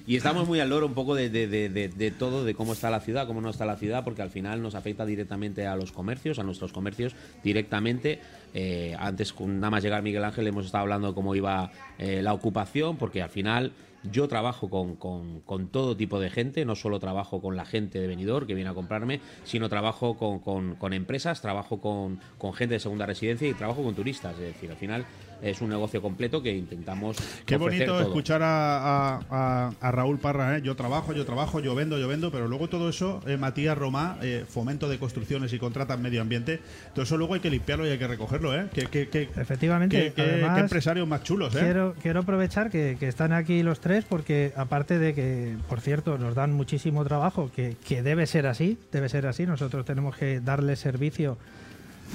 Y 0.08 0.16
estamos 0.18 0.48
muy 0.48 0.60
al 0.60 0.70
loro 0.70 0.86
un 0.88 0.94
poco 0.94 1.16
de, 1.16 1.30
de- 1.30 1.48
de- 1.48 2.12
todo, 2.12 2.44
de 2.44 2.54
cómo 2.56 2.74
está 2.74 2.90
la 2.90 3.00
ciudad, 3.00 3.28
cómo 3.28 3.40
no 3.42 3.50
está 3.50 3.66
la 3.66 3.78
ciudad, 3.78 4.04
porque 4.04 4.22
al 4.22 4.30
final 4.32 4.62
nos 4.62 4.76
afecta 4.76 5.06
directamente 5.06 5.68
a 5.68 5.76
los 5.76 5.92
comercios, 5.92 6.40
a 6.40 6.44
nuestros 6.44 6.74
comercios 6.74 7.16
directamente. 7.44 8.20
Eh, 8.54 8.96
antes, 9.00 9.34
nada 9.40 9.70
más 9.70 9.84
llegar 9.84 10.02
Miguel 10.04 10.24
Ángel, 10.24 10.48
hemos 10.48 10.66
estado 10.66 10.82
hablando 10.84 11.10
de 11.10 11.14
cómo 11.14 11.36
iba 11.36 11.72
eh, 11.98 12.22
la 12.22 12.34
ocupación, 12.34 12.98
porque 12.98 13.22
al 13.22 13.30
final 13.30 13.72
yo 14.12 14.28
trabajo 14.28 14.70
con, 14.70 14.96
con- 14.96 15.40
con 15.42 15.68
todo 15.68 15.96
tipo 15.98 16.20
de 16.20 16.30
gente, 16.30 16.64
no 16.66 16.76
solo 16.76 17.00
trabajo 17.00 17.42
con 17.42 17.56
la 17.56 17.66
gente 17.66 18.00
de 18.00 18.08
Benidorm 18.08 18.46
que 18.46 18.54
viene 18.54 18.70
a 18.70 18.74
comprarme, 18.74 19.20
sino 19.46 19.70
trabajo 19.70 20.16
con, 20.18 20.40
con- 20.40 20.76
con 20.76 20.94
empresas, 20.94 21.42
trabajo 21.42 21.80
con, 21.80 22.20
con 22.38 22.54
gente 22.54 22.74
de 22.76 22.80
segunda 22.80 23.06
residencia 23.06 23.48
y 23.48 23.54
trabajo 23.54 23.84
con 23.84 23.96
turistas. 23.96 24.34
Es 24.36 24.42
decir, 24.54 24.70
al 24.70 24.78
final 24.78 25.06
es 25.42 25.62
un 25.62 25.70
negocio 25.70 26.02
completo 26.02 26.42
que 26.42 26.56
intentamos 26.56 27.18
Qué 27.46 27.58
bonito 27.58 27.86
todo. 27.86 28.02
escuchar 28.02 28.42
a, 28.42 28.78
a- 29.18 29.20
a- 29.30 29.72
a 29.80 29.92
Raúl 29.92 30.18
Parra, 30.20 30.58
¿eh? 30.58 30.62
yo 30.62 30.76
trabajo, 30.76 31.14
yo 31.14 31.26
trabajo, 31.26 31.60
yo 31.60 31.76
vendo, 31.76 31.98
yo 32.00 32.08
vendo, 32.08 32.32
pero 32.32 32.48
luego 32.48 32.68
todo 32.68 32.90
eso, 32.90 33.22
eh, 33.28 33.38
Matías 33.38 33.78
Romá, 33.78 34.18
eh, 34.22 34.46
fomento 34.48 34.90
de 34.90 34.98
construcciones 34.98 35.52
y 35.54 35.60
contratas 35.60 36.00
medio 36.00 36.22
ambiente, 36.22 36.60
todo 36.94 37.04
eso 37.04 37.18
luego 37.18 37.34
hay 37.36 37.40
que 37.42 37.50
limpiarlo 37.50 37.86
y 37.86 37.90
hay 37.92 37.98
que 37.98 38.08
recogerlo, 38.08 38.56
¿eh? 38.56 38.68
Qué, 38.74 38.86
qué- 38.88 39.08
qué- 39.10 39.30
Efectivamente, 39.36 40.14
además, 40.18 40.56
qué 40.56 40.62
empresarios 40.62 41.08
más 41.08 41.24
chulos, 41.24 41.54
¿eh? 41.56 41.60
Quiero, 41.60 41.94
quiero 42.02 42.20
aprovechar 42.22 42.70
que, 42.72 42.98
que 43.00 43.08
están 43.08 43.34
aquí 43.34 43.62
los 43.64 43.80
tres 43.82 44.06
porque 44.08 44.54
aparte 44.56 44.98
de 45.00 45.14
que, 45.14 45.56
por 45.70 45.82
cierto, 45.82 46.18
nos 46.18 46.36
dan 46.36 46.54
muchísimo 46.54 47.04
trabajo, 47.04 47.52
que, 47.56 47.76
que 47.88 48.02
debe 48.02 48.26
ser 48.28 48.48
así, 48.48 48.78
debe 48.92 49.10
ser 49.10 49.28
así, 49.28 49.46
nosotros 49.46 49.86
tenemos 49.86 50.16
que 50.16 50.40
darle 50.40 50.76
servicio 50.76 51.38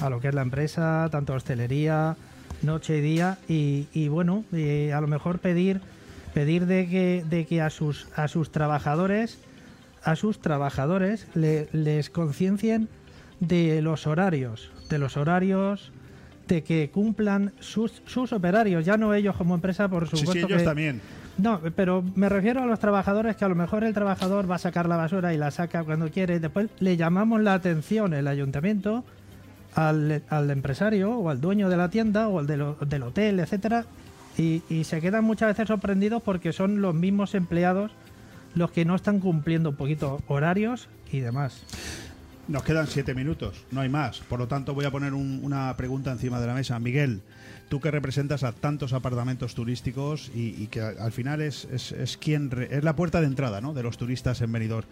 a 0.01 0.09
lo 0.11 0.21
que 0.21 0.29
es 0.29 0.35
la 0.35 0.43
empresa, 0.43 1.09
tanto 1.11 1.35
hostelería, 1.35 2.17
noche 2.63 2.99
y 2.99 3.01
día, 3.01 3.39
y, 3.49 3.87
y 3.93 4.09
bueno, 4.09 4.45
y 4.53 4.91
a 4.91 5.01
lo 5.01 5.07
mejor 5.07 5.39
pedir 5.39 5.81
pedir 6.35 6.67
de 6.67 6.89
que, 6.89 7.25
de 7.29 7.45
que 7.47 7.61
a 7.61 7.71
sus 7.71 8.07
a 8.15 8.29
sus 8.29 8.53
trabajadores 8.53 9.39
a 10.05 10.15
sus 10.17 10.41
trabajadores 10.41 11.27
le- 11.35 11.69
les 11.73 12.09
conciencien 12.09 12.89
de 13.41 13.83
los 13.83 14.07
horarios, 14.07 14.71
de 14.89 14.99
los 14.99 15.17
horarios, 15.17 15.91
de 16.49 16.63
que 16.63 16.91
cumplan 16.91 17.53
sus, 17.61 18.03
sus 18.07 18.33
operarios, 18.33 18.85
ya 18.85 18.97
no 18.97 19.13
ellos 19.15 19.37
como 19.37 19.55
empresa, 19.55 19.89
por 19.89 20.05
Sí, 20.09 20.17
supuesto. 20.19 20.33
sí, 20.33 20.39
ellos 20.53 20.59
que- 20.59 20.65
también. 20.65 21.01
No, 21.39 21.61
pero 21.77 22.03
me 22.17 22.29
refiero 22.29 22.63
a 22.63 22.67
los 22.67 22.79
trabajadores 22.79 23.37
que 23.37 23.45
a 23.45 23.49
lo 23.49 23.55
mejor 23.55 23.83
el 23.85 23.95
trabajador 23.95 24.51
va 24.51 24.57
a 24.57 24.59
sacar 24.59 24.89
la 24.89 24.97
basura 24.97 25.33
y 25.35 25.37
la 25.39 25.51
saca 25.51 25.85
cuando 25.85 26.11
quiere. 26.11 26.39
Después 26.41 26.69
le 26.81 26.97
llamamos 26.97 27.41
la 27.41 27.55
atención 27.55 28.13
el 28.15 28.27
ayuntamiento 28.29 29.05
al, 29.75 30.23
al 30.29 30.51
empresario 30.51 31.13
o 31.13 31.31
al 31.31 31.41
dueño 31.41 31.69
de 31.69 31.77
la 31.77 31.91
tienda 31.91 32.29
o 32.29 32.39
al 32.39 32.47
del, 32.47 32.63
ho- 32.63 32.77
del 32.87 33.03
hotel, 33.03 33.41
etcétera, 33.41 33.85
y, 34.39 34.63
y 34.69 34.85
se 34.85 35.01
quedan 35.01 35.25
muchas 35.25 35.49
veces 35.49 35.69
sorprendidos 35.69 36.23
porque 36.23 36.53
son 36.53 36.81
los 36.81 36.95
mismos 36.95 37.35
empleados 37.35 37.91
los 38.55 38.71
que 38.71 38.85
no 38.85 38.95
están 38.97 39.21
cumpliendo 39.21 39.71
un 39.71 39.77
poquito 39.77 40.21
horarios 40.27 40.89
y 41.13 41.21
demás. 41.21 41.63
Nos 42.49 42.65
quedan 42.65 42.89
siete 42.89 43.15
minutos, 43.15 43.65
no 43.71 43.81
hay 43.81 43.89
más. 43.89 44.19
Por 44.21 44.41
lo 44.41 44.49
tanto, 44.49 44.75
voy 44.75 44.85
a 44.85 44.91
poner 44.91 45.15
un- 45.15 45.41
una 45.45 45.77
pregunta 45.77 46.11
encima 46.11 46.41
de 46.41 46.49
la 46.49 46.55
mesa. 46.55 46.81
Miguel, 46.81 47.21
tú 47.69 47.79
que 47.79 47.93
representas 47.93 48.43
a 48.43 48.51
tantos 48.51 48.93
apartamentos 48.93 49.55
turísticos 49.55 50.33
y, 50.35 50.67
que 50.67 50.81
al 50.81 51.13
final 51.13 51.43
es, 51.43 51.69
es, 51.71 51.93
es 51.93 52.17
quien 52.17 52.51
es 52.71 52.83
la 52.83 52.97
puerta 52.97 53.21
de 53.21 53.29
entrada 53.29 53.61
¿no? 53.61 53.73
de 53.73 53.85
los 53.85 53.97
turistas 53.99 54.41
en 54.41 54.51
Benidorm. 54.51 54.89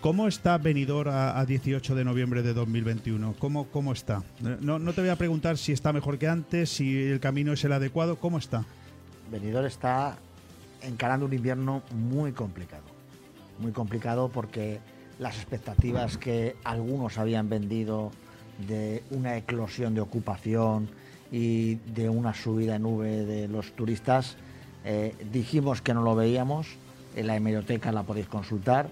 ¿Cómo 0.00 0.28
está 0.28 0.58
Benidorm 0.58 1.10
a, 1.10 1.38
a 1.38 1.46
18 1.46 1.94
de 1.94 2.04
noviembre 2.04 2.42
de 2.42 2.54
2021? 2.54 3.34
¿Cómo, 3.38 3.66
¿Cómo 3.68 3.92
está? 3.92 4.22
No, 4.60 4.78
no 4.78 4.92
te 4.92 5.00
voy 5.00 5.10
a 5.10 5.16
preguntar 5.16 5.58
si 5.58 5.72
está 5.72 5.92
mejor 5.92 6.18
que 6.18 6.28
antes, 6.28 6.70
si 6.70 6.96
el 7.04 7.18
camino 7.18 7.52
es 7.52 7.64
el 7.64 7.72
adecuado. 7.72 8.16
¿Cómo 8.16 8.38
está? 8.38 8.64
Benidorm 9.30 9.66
está 9.66 10.16
encarando 10.82 11.26
un 11.26 11.32
invierno 11.32 11.82
muy 11.92 12.32
complicado. 12.32 12.84
Muy 13.58 13.72
complicado 13.72 14.28
porque 14.28 14.80
las 15.18 15.36
expectativas 15.36 16.18
que 16.18 16.56
algunos 16.62 17.18
habían 17.18 17.48
vendido 17.48 18.12
de 18.68 19.02
una 19.10 19.36
eclosión 19.36 19.94
de 19.94 20.02
ocupación 20.02 20.88
y 21.32 21.76
de 21.76 22.08
una 22.08 22.34
subida 22.34 22.76
en 22.76 22.82
nube 22.82 23.24
de 23.24 23.48
los 23.48 23.72
turistas, 23.72 24.36
eh, 24.84 25.14
dijimos 25.32 25.82
que 25.82 25.94
no 25.94 26.02
lo 26.02 26.14
veíamos. 26.14 26.68
En 27.16 27.26
la 27.26 27.36
hemeroteca 27.36 27.90
la 27.92 28.02
podéis 28.02 28.28
consultar. 28.28 28.88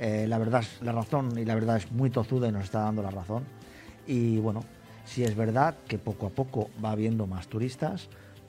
Eh, 0.00 0.26
la 0.28 0.38
verdad, 0.38 0.62
es- 0.62 0.82
la 0.82 0.92
razón 0.92 1.38
y 1.38 1.44
la 1.44 1.54
verdad 1.54 1.76
es 1.76 1.90
muy 1.92 2.10
tozuda 2.10 2.48
y 2.48 2.52
nos 2.52 2.64
está 2.64 2.80
dando 2.80 3.02
la 3.02 3.10
razón. 3.10 3.44
Y 4.06 4.38
bueno, 4.38 4.64
sí 5.04 5.22
es 5.24 5.36
verdad 5.36 5.76
que 5.86 5.98
poco 5.98 6.26
a 6.26 6.30
poco 6.30 6.70
va 6.84 6.90
habiendo 6.92 7.26
más 7.26 7.46
turistas, 7.48 8.08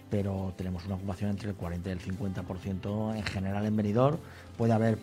pero 0.10 0.54
tenemos 0.58 0.86
una 0.86 0.96
ocupación 0.96 1.30
entre 1.32 1.50
el 1.50 1.56
40 1.56 1.90
y 1.90 1.92
el 1.92 2.00
50% 2.00 3.14
en 3.16 3.24
general 3.24 3.66
en 3.66 3.76
Benidorm. 3.76 4.18
Puede 4.58 4.74
haber 4.74 4.98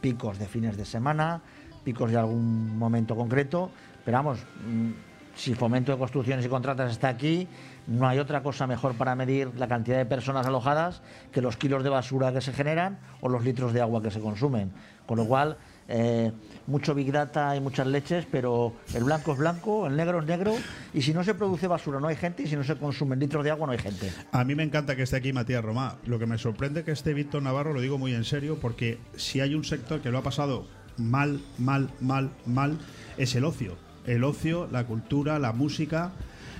picos 0.00 0.38
de 0.38 0.46
fines 0.46 0.76
de 0.76 0.84
semana, 0.84 1.42
picos 1.84 2.10
de 2.10 2.18
algún 2.18 2.78
momento 2.78 3.16
concreto, 3.16 3.70
pero 4.04 4.18
vamos, 4.18 4.38
mm, 4.66 4.90
si 5.34 5.54
Fomento 5.54 5.92
de 5.92 5.98
Construcciones 5.98 6.44
y 6.44 6.48
Contratas 6.48 6.92
está 6.92 7.08
aquí, 7.08 7.48
no 7.86 8.08
hay 8.08 8.18
otra 8.18 8.42
cosa 8.42 8.66
mejor 8.66 8.94
para 8.94 9.14
medir 9.14 9.50
la 9.56 9.68
cantidad 9.68 9.98
de 9.98 10.06
personas 10.06 10.46
alojadas 10.46 11.02
que 11.32 11.40
los 11.40 11.56
kilos 11.56 11.84
de 11.84 11.90
basura 11.90 12.32
que 12.32 12.40
se 12.40 12.52
generan 12.52 12.98
o 13.20 13.28
los 13.28 13.44
litros 13.44 13.72
de 13.72 13.80
agua 13.80 14.02
que 14.02 14.10
se 14.10 14.20
consumen. 14.20 14.72
Con 15.06 15.18
lo 15.18 15.26
cual, 15.26 15.58
eh, 15.86 16.32
mucho 16.66 16.94
big 16.94 17.12
data 17.12 17.54
y 17.54 17.60
muchas 17.60 17.86
leches, 17.86 18.26
pero 18.30 18.72
el 18.94 19.04
blanco 19.04 19.32
es 19.32 19.38
blanco, 19.38 19.86
el 19.86 19.96
negro 19.96 20.20
es 20.20 20.26
negro, 20.26 20.54
y 20.94 21.02
si 21.02 21.12
no 21.12 21.22
se 21.22 21.34
produce 21.34 21.66
basura 21.66 22.00
no 22.00 22.08
hay 22.08 22.16
gente, 22.16 22.44
y 22.44 22.46
si 22.46 22.56
no 22.56 22.64
se 22.64 22.76
consumen 22.76 23.18
litros 23.18 23.44
de 23.44 23.50
agua 23.50 23.66
no 23.66 23.72
hay 23.72 23.78
gente. 23.78 24.10
A 24.32 24.44
mí 24.44 24.54
me 24.54 24.62
encanta 24.62 24.96
que 24.96 25.02
esté 25.02 25.16
aquí 25.16 25.32
Matías 25.32 25.62
Romá. 25.62 25.96
Lo 26.06 26.18
que 26.18 26.26
me 26.26 26.38
sorprende 26.38 26.84
que 26.84 26.92
esté 26.92 27.12
Víctor 27.12 27.42
Navarro, 27.42 27.74
lo 27.74 27.80
digo 27.80 27.98
muy 27.98 28.14
en 28.14 28.24
serio, 28.24 28.58
porque 28.60 28.98
si 29.16 29.40
hay 29.40 29.54
un 29.54 29.64
sector 29.64 30.00
que 30.00 30.10
lo 30.10 30.18
ha 30.18 30.22
pasado 30.22 30.66
mal, 30.96 31.40
mal, 31.58 31.90
mal, 32.00 32.30
mal, 32.46 32.78
es 33.18 33.34
el 33.34 33.44
ocio. 33.44 33.83
El 34.06 34.24
ocio, 34.24 34.68
la 34.70 34.86
cultura, 34.86 35.38
la 35.38 35.52
música. 35.52 36.12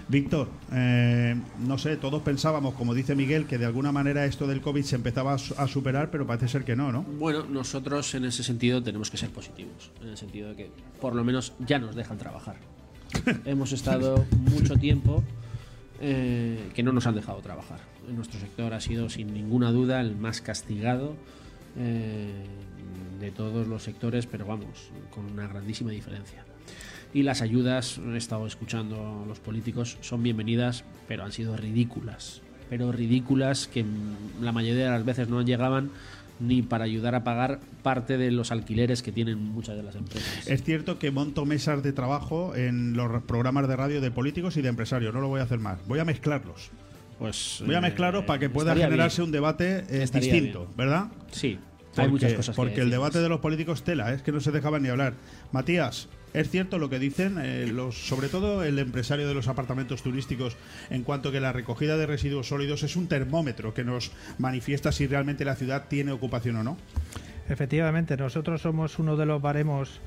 Víctor, 0.06 0.48
eh, 0.70 1.34
no 1.66 1.78
sé, 1.78 1.96
todos 1.96 2.20
pensábamos, 2.22 2.74
como 2.74 2.92
dice 2.92 3.14
Miguel, 3.14 3.46
que 3.46 3.56
de 3.56 3.64
alguna 3.64 3.90
manera 3.90 4.26
esto 4.26 4.46
del 4.46 4.60
COVID 4.60 4.82
se 4.82 4.96
empezaba 4.96 5.32
a 5.32 5.38
su- 5.38 5.54
a 5.56 5.66
superar, 5.66 6.10
pero 6.10 6.26
parece 6.26 6.46
ser 6.48 6.62
que 6.64 6.76
no, 6.76 6.92
¿no? 6.92 7.02
Bueno, 7.04 7.44
nosotros 7.46 8.14
en 8.14 8.26
ese 8.26 8.42
sentido 8.42 8.82
tenemos 8.82 9.10
que 9.10 9.16
ser 9.16 9.30
positivos, 9.30 9.90
en 10.02 10.08
el 10.08 10.16
sentido 10.18 10.50
de 10.50 10.56
que 10.56 10.70
por 11.00 11.14
lo 11.14 11.24
menos 11.24 11.54
ya 11.58 11.78
nos 11.78 11.94
dejan 11.96 12.18
trabajar. 12.18 12.56
Hemos 13.46 13.72
estado 13.72 14.26
mucho 14.50 14.76
tiempo 14.76 15.22
eh, 16.02 16.70
que 16.74 16.82
no 16.82 16.92
nos 16.92 17.06
han 17.06 17.14
dejado 17.14 17.38
trabajar. 17.40 17.78
Nuestro 18.14 18.38
sector 18.40 18.74
ha 18.74 18.80
sido 18.82 19.08
sin 19.08 19.32
ninguna 19.32 19.70
duda 19.70 20.02
el 20.02 20.16
más 20.16 20.42
castigado 20.42 21.16
eh, 21.78 22.44
de 23.20 23.30
todos 23.30 23.66
los 23.68 23.82
sectores, 23.82 24.26
pero 24.26 24.44
vamos, 24.44 24.90
con 25.14 25.24
una 25.32 25.46
grandísima 25.48 25.92
diferencia. 25.92 26.44
Y 27.14 27.22
las 27.22 27.40
ayudas, 27.40 28.00
he 28.12 28.16
estado 28.16 28.46
escuchando 28.46 29.22
a 29.24 29.26
los 29.26 29.38
políticos, 29.38 29.96
son 30.00 30.22
bienvenidas, 30.22 30.84
pero 31.06 31.24
han 31.24 31.30
sido 31.30 31.56
ridículas. 31.56 32.42
Pero 32.68 32.90
ridículas 32.90 33.68
que 33.68 33.84
la 34.42 34.50
mayoría 34.50 34.86
de 34.86 34.90
las 34.90 35.04
veces 35.04 35.28
no 35.28 35.40
llegaban 35.40 35.90
ni 36.40 36.62
para 36.62 36.84
ayudar 36.84 37.14
a 37.14 37.22
pagar 37.22 37.60
parte 37.82 38.18
de 38.18 38.30
los 38.30 38.50
alquileres 38.50 39.02
que 39.02 39.12
tienen 39.12 39.38
muchas 39.38 39.76
de 39.76 39.84
las 39.84 39.94
empresas. 39.94 40.48
Es 40.48 40.64
cierto 40.64 40.98
que 40.98 41.12
monto 41.12 41.44
mesas 41.44 41.84
de 41.84 41.92
trabajo 41.92 42.56
en 42.56 42.96
los 42.96 43.22
programas 43.22 43.68
de 43.68 43.76
radio 43.76 44.00
de 44.00 44.10
políticos 44.10 44.56
y 44.56 44.62
de 44.62 44.68
empresarios, 44.68 45.14
no 45.14 45.20
lo 45.20 45.28
voy 45.28 45.40
a 45.40 45.44
hacer 45.44 45.60
más. 45.60 45.86
Voy 45.86 46.00
a 46.00 46.04
mezclarlos. 46.04 46.70
Pues 47.18 47.62
voy 47.64 47.76
a 47.76 47.78
eh, 47.78 47.82
mezclarlos 47.82 48.24
para 48.24 48.40
que 48.40 48.50
pueda 48.50 48.74
generarse 48.74 49.22
bien. 49.22 49.28
un 49.28 49.32
debate 49.32 49.84
eh, 49.88 50.00
distinto, 50.12 50.64
bien. 50.64 50.76
¿verdad? 50.76 51.06
Sí, 51.30 51.58
Porque, 51.90 52.02
hay 52.02 52.08
muchas 52.08 52.32
cosas 52.34 52.54
que 52.54 52.56
porque 52.56 52.80
el 52.80 52.90
debate 52.90 53.20
de 53.20 53.28
los 53.28 53.38
políticos 53.38 53.84
tela, 53.84 54.12
es 54.12 54.22
que 54.22 54.32
no 54.32 54.40
se 54.40 54.50
dejaban 54.50 54.82
ni 54.82 54.88
hablar. 54.88 55.14
Matías, 55.52 56.08
es 56.34 56.50
cierto 56.50 56.78
lo 56.78 56.90
que 56.90 56.98
dicen, 56.98 57.38
eh, 57.38 57.66
los, 57.66 58.08
sobre 58.08 58.28
todo 58.28 58.64
el 58.64 58.78
empresario 58.78 59.26
de 59.26 59.34
los 59.34 59.46
apartamentos 59.46 60.02
turísticos, 60.02 60.56
en 60.90 61.04
cuanto 61.04 61.30
que 61.30 61.40
la 61.40 61.52
recogida 61.52 61.96
de 61.96 62.06
residuos 62.06 62.48
sólidos 62.48 62.82
es 62.82 62.96
un 62.96 63.06
termómetro 63.06 63.72
que 63.72 63.84
nos 63.84 64.10
manifiesta 64.38 64.90
si 64.90 65.06
realmente 65.06 65.44
la 65.44 65.54
ciudad 65.54 65.86
tiene 65.88 66.10
ocupación 66.10 66.56
o 66.56 66.64
no. 66.64 66.76
Efectivamente, 67.48 68.16
nosotros 68.16 68.62
somos 68.62 68.98
uno 68.98 69.16
de 69.16 69.26
los 69.26 69.40
baremos 69.40 70.00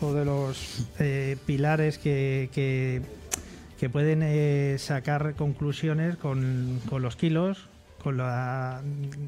o 0.00 0.14
de 0.14 0.24
los 0.24 0.88
eh, 0.98 1.36
pilares 1.44 1.98
que, 1.98 2.48
que, 2.54 3.88
pueden 3.90 4.22
eh, 4.22 4.76
sacar 4.78 5.34
conclusiones 5.34 6.16
con, 6.16 6.80
con 6.88 7.02
los 7.02 7.16
kilos, 7.16 7.68
con 8.02 8.16
la, 8.16 8.82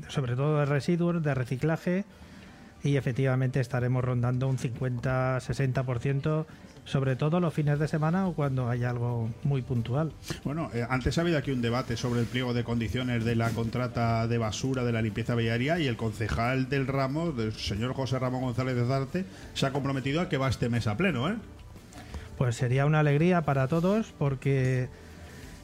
sobre 0.08 0.34
todo 0.34 0.60
de 0.60 0.64
residuos, 0.64 1.22
de 1.22 1.34
reciclaje, 1.34 2.04
y 2.82 2.96
efectivamente 2.96 3.60
estaremos 3.60 4.04
rondando 4.04 4.48
un 4.48 4.58
50-60%, 4.58 6.46
sobre 6.84 7.16
todo 7.16 7.40
los 7.40 7.52
fines 7.52 7.78
de 7.78 7.88
semana 7.88 8.26
o 8.26 8.34
cuando 8.34 8.68
hay 8.68 8.84
algo 8.84 9.28
muy 9.42 9.62
puntual. 9.62 10.12
Bueno, 10.44 10.70
eh, 10.72 10.86
antes 10.88 11.18
ha 11.18 11.20
habido 11.20 11.38
aquí 11.38 11.50
un 11.50 11.60
debate 11.60 11.96
sobre 11.96 12.20
el 12.20 12.26
pliego 12.26 12.54
de 12.54 12.64
condiciones 12.64 13.24
de 13.24 13.36
la 13.36 13.50
contrata 13.50 14.26
de 14.26 14.38
basura 14.38 14.84
de 14.84 14.92
la 14.92 15.02
limpieza 15.02 15.34
viaria 15.34 15.78
y 15.78 15.86
el 15.86 15.96
concejal 15.96 16.68
del 16.68 16.86
ramo, 16.86 17.32
del 17.32 17.52
señor 17.52 17.92
José 17.94 18.18
Ramón 18.18 18.42
González 18.42 18.76
de 18.76 18.86
Zarte, 18.86 19.24
se 19.54 19.66
ha 19.66 19.72
comprometido 19.72 20.20
a 20.20 20.28
que 20.28 20.38
va 20.38 20.48
este 20.48 20.68
mes 20.68 20.86
a 20.86 20.96
pleno, 20.96 21.28
¿eh? 21.28 21.36
Pues 22.38 22.54
sería 22.54 22.86
una 22.86 23.00
alegría 23.00 23.42
para 23.42 23.66
todos 23.66 24.14
porque 24.16 24.88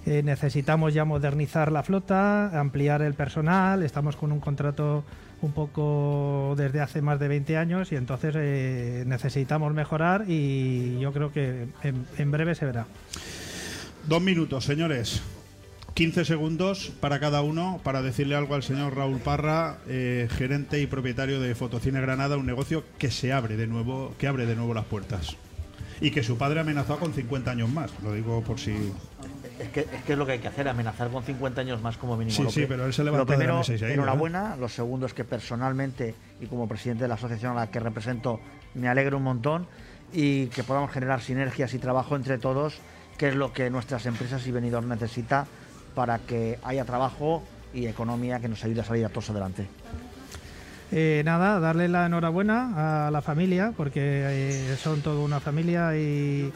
eh, 0.06 0.22
necesitamos 0.22 0.92
ya 0.92 1.04
modernizar 1.04 1.70
la 1.72 1.84
flota, 1.84 2.58
ampliar 2.58 3.00
el 3.00 3.14
personal, 3.14 3.82
estamos 3.82 4.16
con 4.16 4.32
un 4.32 4.40
contrato 4.40 5.04
un 5.44 5.52
poco 5.52 6.54
desde 6.56 6.80
hace 6.80 7.02
más 7.02 7.20
de 7.20 7.28
20 7.28 7.56
años 7.56 7.92
y 7.92 7.96
entonces 7.96 8.34
eh, 8.36 9.04
necesitamos 9.06 9.72
mejorar 9.74 10.24
y 10.28 10.98
yo 11.00 11.12
creo 11.12 11.32
que 11.32 11.68
en, 11.82 12.06
en 12.18 12.30
breve 12.30 12.54
se 12.54 12.66
verá. 12.66 12.86
Dos 14.06 14.22
minutos, 14.22 14.64
señores. 14.64 15.22
15 15.94 16.24
segundos 16.24 16.92
para 17.00 17.20
cada 17.20 17.42
uno 17.42 17.80
para 17.84 18.02
decirle 18.02 18.34
algo 18.34 18.56
al 18.56 18.64
señor 18.64 18.96
Raúl 18.96 19.20
Parra, 19.20 19.78
eh, 19.86 20.28
gerente 20.28 20.80
y 20.80 20.88
propietario 20.88 21.40
de 21.40 21.54
Fotocine 21.54 22.00
Granada, 22.00 22.36
un 22.36 22.46
negocio 22.46 22.82
que 22.98 23.12
se 23.12 23.32
abre 23.32 23.56
de 23.56 23.68
nuevo, 23.68 24.12
que 24.18 24.26
abre 24.26 24.44
de 24.44 24.56
nuevo 24.56 24.74
las 24.74 24.86
puertas. 24.86 25.36
Y 26.00 26.10
que 26.10 26.24
su 26.24 26.36
padre 26.36 26.58
amenazó 26.58 26.98
con 26.98 27.14
50 27.14 27.48
años 27.48 27.70
más. 27.70 27.92
Lo 28.02 28.12
digo 28.12 28.42
por 28.42 28.58
si. 28.58 28.72
Es 29.58 29.68
que, 29.68 29.80
es 29.80 30.02
que 30.04 30.12
es 30.12 30.18
lo 30.18 30.26
que 30.26 30.32
hay 30.32 30.38
que 30.40 30.48
hacer, 30.48 30.68
amenazar 30.68 31.08
con 31.10 31.22
50 31.22 31.60
años 31.60 31.80
más 31.80 31.96
como 31.96 32.16
mínimo. 32.16 32.36
Sí, 32.36 32.42
Lo 32.42 32.50
sí, 32.50 32.60
que- 32.62 32.66
pero 32.66 32.86
él 32.86 32.92
se 32.92 33.02
Lo 33.04 33.12
levantó 33.12 33.26
de 33.26 33.32
la 33.32 33.38
primero, 33.38 33.58
mesa 33.58 33.74
y 33.74 33.78
se 33.78 33.84
ha 33.84 33.88
ido, 33.88 33.94
enhorabuena. 34.02 34.56
Lo 34.56 34.68
segundo 34.68 35.06
es 35.06 35.14
que 35.14 35.24
personalmente 35.24 36.14
y 36.40 36.46
como 36.46 36.66
presidente 36.68 37.04
de 37.04 37.08
la 37.08 37.14
asociación 37.14 37.52
a 37.52 37.60
la 37.60 37.66
que 37.68 37.78
represento 37.80 38.40
me 38.74 38.88
alegro 38.88 39.18
un 39.18 39.22
montón 39.22 39.66
y 40.12 40.46
que 40.46 40.64
podamos 40.64 40.90
generar 40.90 41.20
sinergias 41.20 41.72
y 41.74 41.78
trabajo 41.78 42.16
entre 42.16 42.38
todos, 42.38 42.78
que 43.16 43.28
es 43.28 43.36
lo 43.36 43.52
que 43.52 43.70
nuestras 43.70 44.06
empresas 44.06 44.44
y 44.46 44.50
venidor 44.50 44.82
necesita 44.84 45.46
para 45.94 46.18
que 46.18 46.58
haya 46.64 46.84
trabajo 46.84 47.42
y 47.72 47.86
economía 47.86 48.40
que 48.40 48.48
nos 48.48 48.64
ayude 48.64 48.80
a 48.80 48.84
salir 48.84 49.04
a 49.06 49.08
todos 49.08 49.30
adelante. 49.30 49.68
Eh, 50.92 51.22
nada, 51.24 51.58
darle 51.60 51.88
la 51.88 52.06
enhorabuena 52.06 53.06
a 53.06 53.10
la 53.10 53.22
familia 53.22 53.72
porque 53.76 54.00
eh, 54.02 54.76
son 54.80 55.00
toda 55.00 55.24
una 55.24 55.40
familia 55.40 55.96
y 55.96 56.52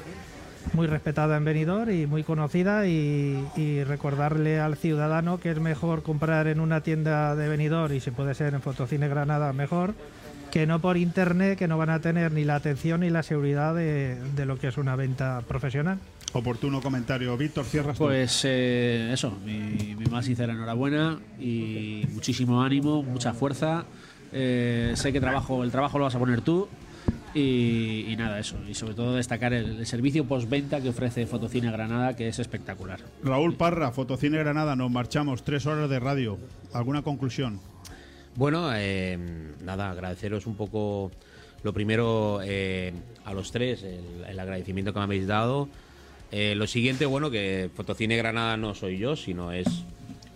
muy 0.73 0.87
respetada 0.87 1.37
en 1.37 1.45
Benidorm 1.45 1.91
y 1.91 2.07
muy 2.07 2.25
conocida 2.25 2.87
y, 2.87 3.45
y 3.57 3.85
recordarle 3.85 4.61
al 4.61 4.77
ciudadano 4.77 5.41
que 5.41 5.51
es 5.51 5.61
mejor 5.61 6.03
comprar 6.03 6.47
en 6.47 6.61
una 6.61 6.83
tienda 6.83 7.35
de 7.35 7.49
Benidorm 7.49 7.95
y 7.95 8.01
si 8.01 8.11
puede 8.11 8.35
ser 8.35 8.55
en 8.55 8.63
Fotocine 8.63 9.09
Granada 9.09 9.53
mejor 9.53 9.95
que 10.51 10.67
no 10.67 10.81
por 10.81 10.97
internet 10.97 11.59
que 11.59 11.69
no 11.69 11.79
van 11.79 11.91
a 11.91 12.01
tener 12.01 12.33
ni 12.33 12.45
la 12.45 12.57
atención 12.57 13.01
ni 13.01 13.11
la 13.11 13.23
seguridad 13.23 13.75
de, 13.75 14.17
de 14.37 14.47
lo 14.47 14.59
que 14.59 14.69
es 14.69 14.79
una 14.79 14.97
venta 14.97 15.43
profesional. 15.47 15.99
Oportuno 16.33 16.83
comentario. 16.83 17.37
Víctor, 17.37 17.65
cierras 17.65 17.97
tú. 17.97 18.05
Pues 18.05 18.43
eh, 18.45 19.11
eso, 19.13 19.39
mi, 19.45 19.95
mi 19.95 20.05
más 20.07 20.27
sincera 20.27 20.53
enhorabuena 20.53 21.19
y 21.41 22.07
muchísimo 22.13 22.63
ánimo, 22.63 23.03
mucha 23.03 23.33
fuerza. 23.33 23.85
Eh, 24.33 24.93
sé 24.95 25.13
que 25.13 25.21
trabajo, 25.21 25.65
el 25.65 25.71
trabajo 25.71 25.99
lo 25.99 26.05
vas 26.05 26.15
a 26.15 26.19
poner 26.19 26.43
tú 26.43 26.69
y, 27.35 28.07
y 28.09 28.17
nada, 28.17 28.39
eso. 28.39 28.57
Y 28.69 28.75
sobre 28.75 28.95
todo 28.95 29.15
destacar 29.15 29.53
el, 29.53 29.79
el 29.79 29.87
servicio 29.87 30.25
postventa 30.25 30.81
que 30.81 30.89
ofrece 30.89 31.27
Fotocine 31.27 31.71
Granada, 31.71 32.17
que 32.17 32.29
es 32.29 32.39
espectacular. 32.39 33.01
Raúl 33.23 33.55
Parra, 33.55 33.93
Fotocine 33.93 34.39
Granada, 34.39 34.77
nos 34.77 34.91
marchamos. 34.91 35.43
Tres 35.45 35.67
horas 35.67 35.89
de 35.91 36.01
radio. 36.01 36.39
¿Alguna 36.73 37.03
conclusión? 37.03 37.61
Bueno, 38.35 38.71
eh, 38.75 39.19
nada, 39.65 39.91
agradeceros 39.91 40.47
un 40.47 40.55
poco, 40.55 41.11
lo 41.63 41.73
primero 41.73 42.41
eh, 42.45 42.93
a 43.25 43.35
los 43.35 43.51
tres, 43.51 43.83
el, 43.83 44.25
el 44.29 44.39
agradecimiento 44.39 44.93
que 44.93 44.99
me 45.01 45.05
habéis 45.05 45.27
dado. 45.27 45.69
Eh, 46.31 46.55
lo 46.55 46.67
siguiente, 46.67 47.07
bueno, 47.07 47.31
que 47.31 47.71
Fotocine 47.75 48.17
Granada 48.17 48.57
no 48.57 48.75
soy 48.75 48.99
yo, 48.99 49.17
sino 49.17 49.51
es 49.51 49.67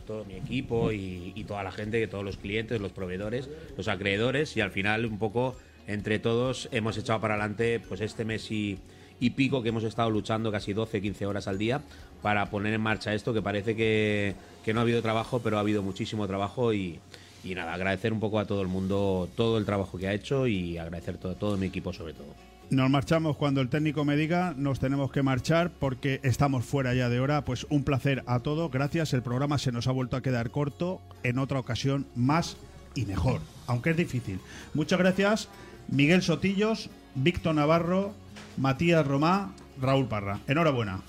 todo 0.07 0.25
mi 0.25 0.35
equipo 0.35 0.91
y, 0.91 1.33
y 1.37 1.45
toda 1.45 1.63
la 1.63 1.71
gente, 1.71 2.05
todos 2.09 2.25
los 2.25 2.39
clientes, 2.39 2.81
los 2.81 2.91
proveedores, 2.91 3.49
los 3.77 3.87
acreedores 3.87 4.57
y 4.57 4.61
al 4.61 4.73
final 4.73 5.07
un 5.07 5.19
poco 5.19 5.55
entre 5.87 6.19
todos 6.19 6.69
hemos 6.73 6.97
echado 6.97 7.21
para 7.21 7.35
adelante 7.35 7.81
pues 7.81 8.01
este 8.01 8.25
mes 8.25 8.51
y, 8.51 8.79
y 9.21 9.31
pico 9.31 9.63
que 9.63 9.71
hemos 9.71 9.85
estado 9.85 10.11
luchando 10.11 10.51
casi 10.53 10.73
12, 10.73 11.01
15 11.01 11.27
horas 11.27 11.49
al 11.49 11.59
día 11.59 11.81
para 12.23 12.47
poner 12.51 12.75
en 12.75 12.81
marcha 12.81 13.15
esto 13.15 13.35
que 13.35 13.43
parece 13.43 13.77
que, 13.77 14.35
que 14.65 14.73
no 14.73 14.81
ha 14.81 14.83
habido 14.83 15.03
trabajo, 15.03 15.41
pero 15.41 15.57
ha 15.57 15.61
habido 15.61 15.83
muchísimo 15.83 16.27
trabajo 16.27 16.73
y, 16.73 17.01
y 17.45 17.55
nada, 17.55 17.75
agradecer 17.75 18.13
un 18.13 18.21
poco 18.21 18.39
a 18.39 18.47
todo 18.47 18.63
el 18.63 18.69
mundo 18.69 19.29
todo 19.37 19.59
el 19.59 19.65
trabajo 19.65 19.99
que 19.99 20.09
ha 20.09 20.13
hecho 20.13 20.47
y 20.47 20.79
agradecer 20.79 21.19
todo, 21.19 21.35
todo 21.35 21.57
mi 21.57 21.67
equipo 21.67 21.93
sobre 21.93 22.15
todo. 22.15 22.35
Nos 22.71 22.89
marchamos 22.89 23.37
cuando 23.37 23.61
el 23.61 23.69
técnico 23.69 24.05
me 24.07 24.17
diga, 24.17 24.55
nos 24.57 24.81
tenemos 24.81 25.13
que 25.13 25.23
marchar 25.23 25.71
porque 25.79 26.21
estamos 26.23 26.65
fuera 26.65 26.95
ya 26.95 27.11
de 27.11 27.21
hora. 27.21 27.45
Pues 27.45 27.67
un 27.69 27.85
placer 27.85 28.23
a 28.27 28.41
todos, 28.41 28.71
gracias. 28.71 29.13
El 29.13 29.21
programa 29.21 29.59
se 29.59 29.73
nos 29.73 29.89
ha 29.89 29.93
vuelto 29.93 30.17
a 30.17 30.23
quedar 30.23 30.51
corto. 30.51 31.03
En 31.23 31.39
otra 31.39 31.59
ocasión, 31.59 32.07
más 32.17 32.57
y 32.95 33.05
mejor, 33.05 33.41
aunque 33.67 33.91
es 33.91 33.97
difícil. 33.99 34.41
Muchas 34.73 34.99
gracias, 34.99 35.49
Miguel 35.89 36.23
Sotillos, 36.23 36.91
Víctor 37.15 37.55
Navarro, 37.55 38.15
Matías 38.57 39.07
Romá, 39.07 39.53
Raúl 39.81 40.07
Parra. 40.07 40.41
Enhorabuena. 40.47 41.03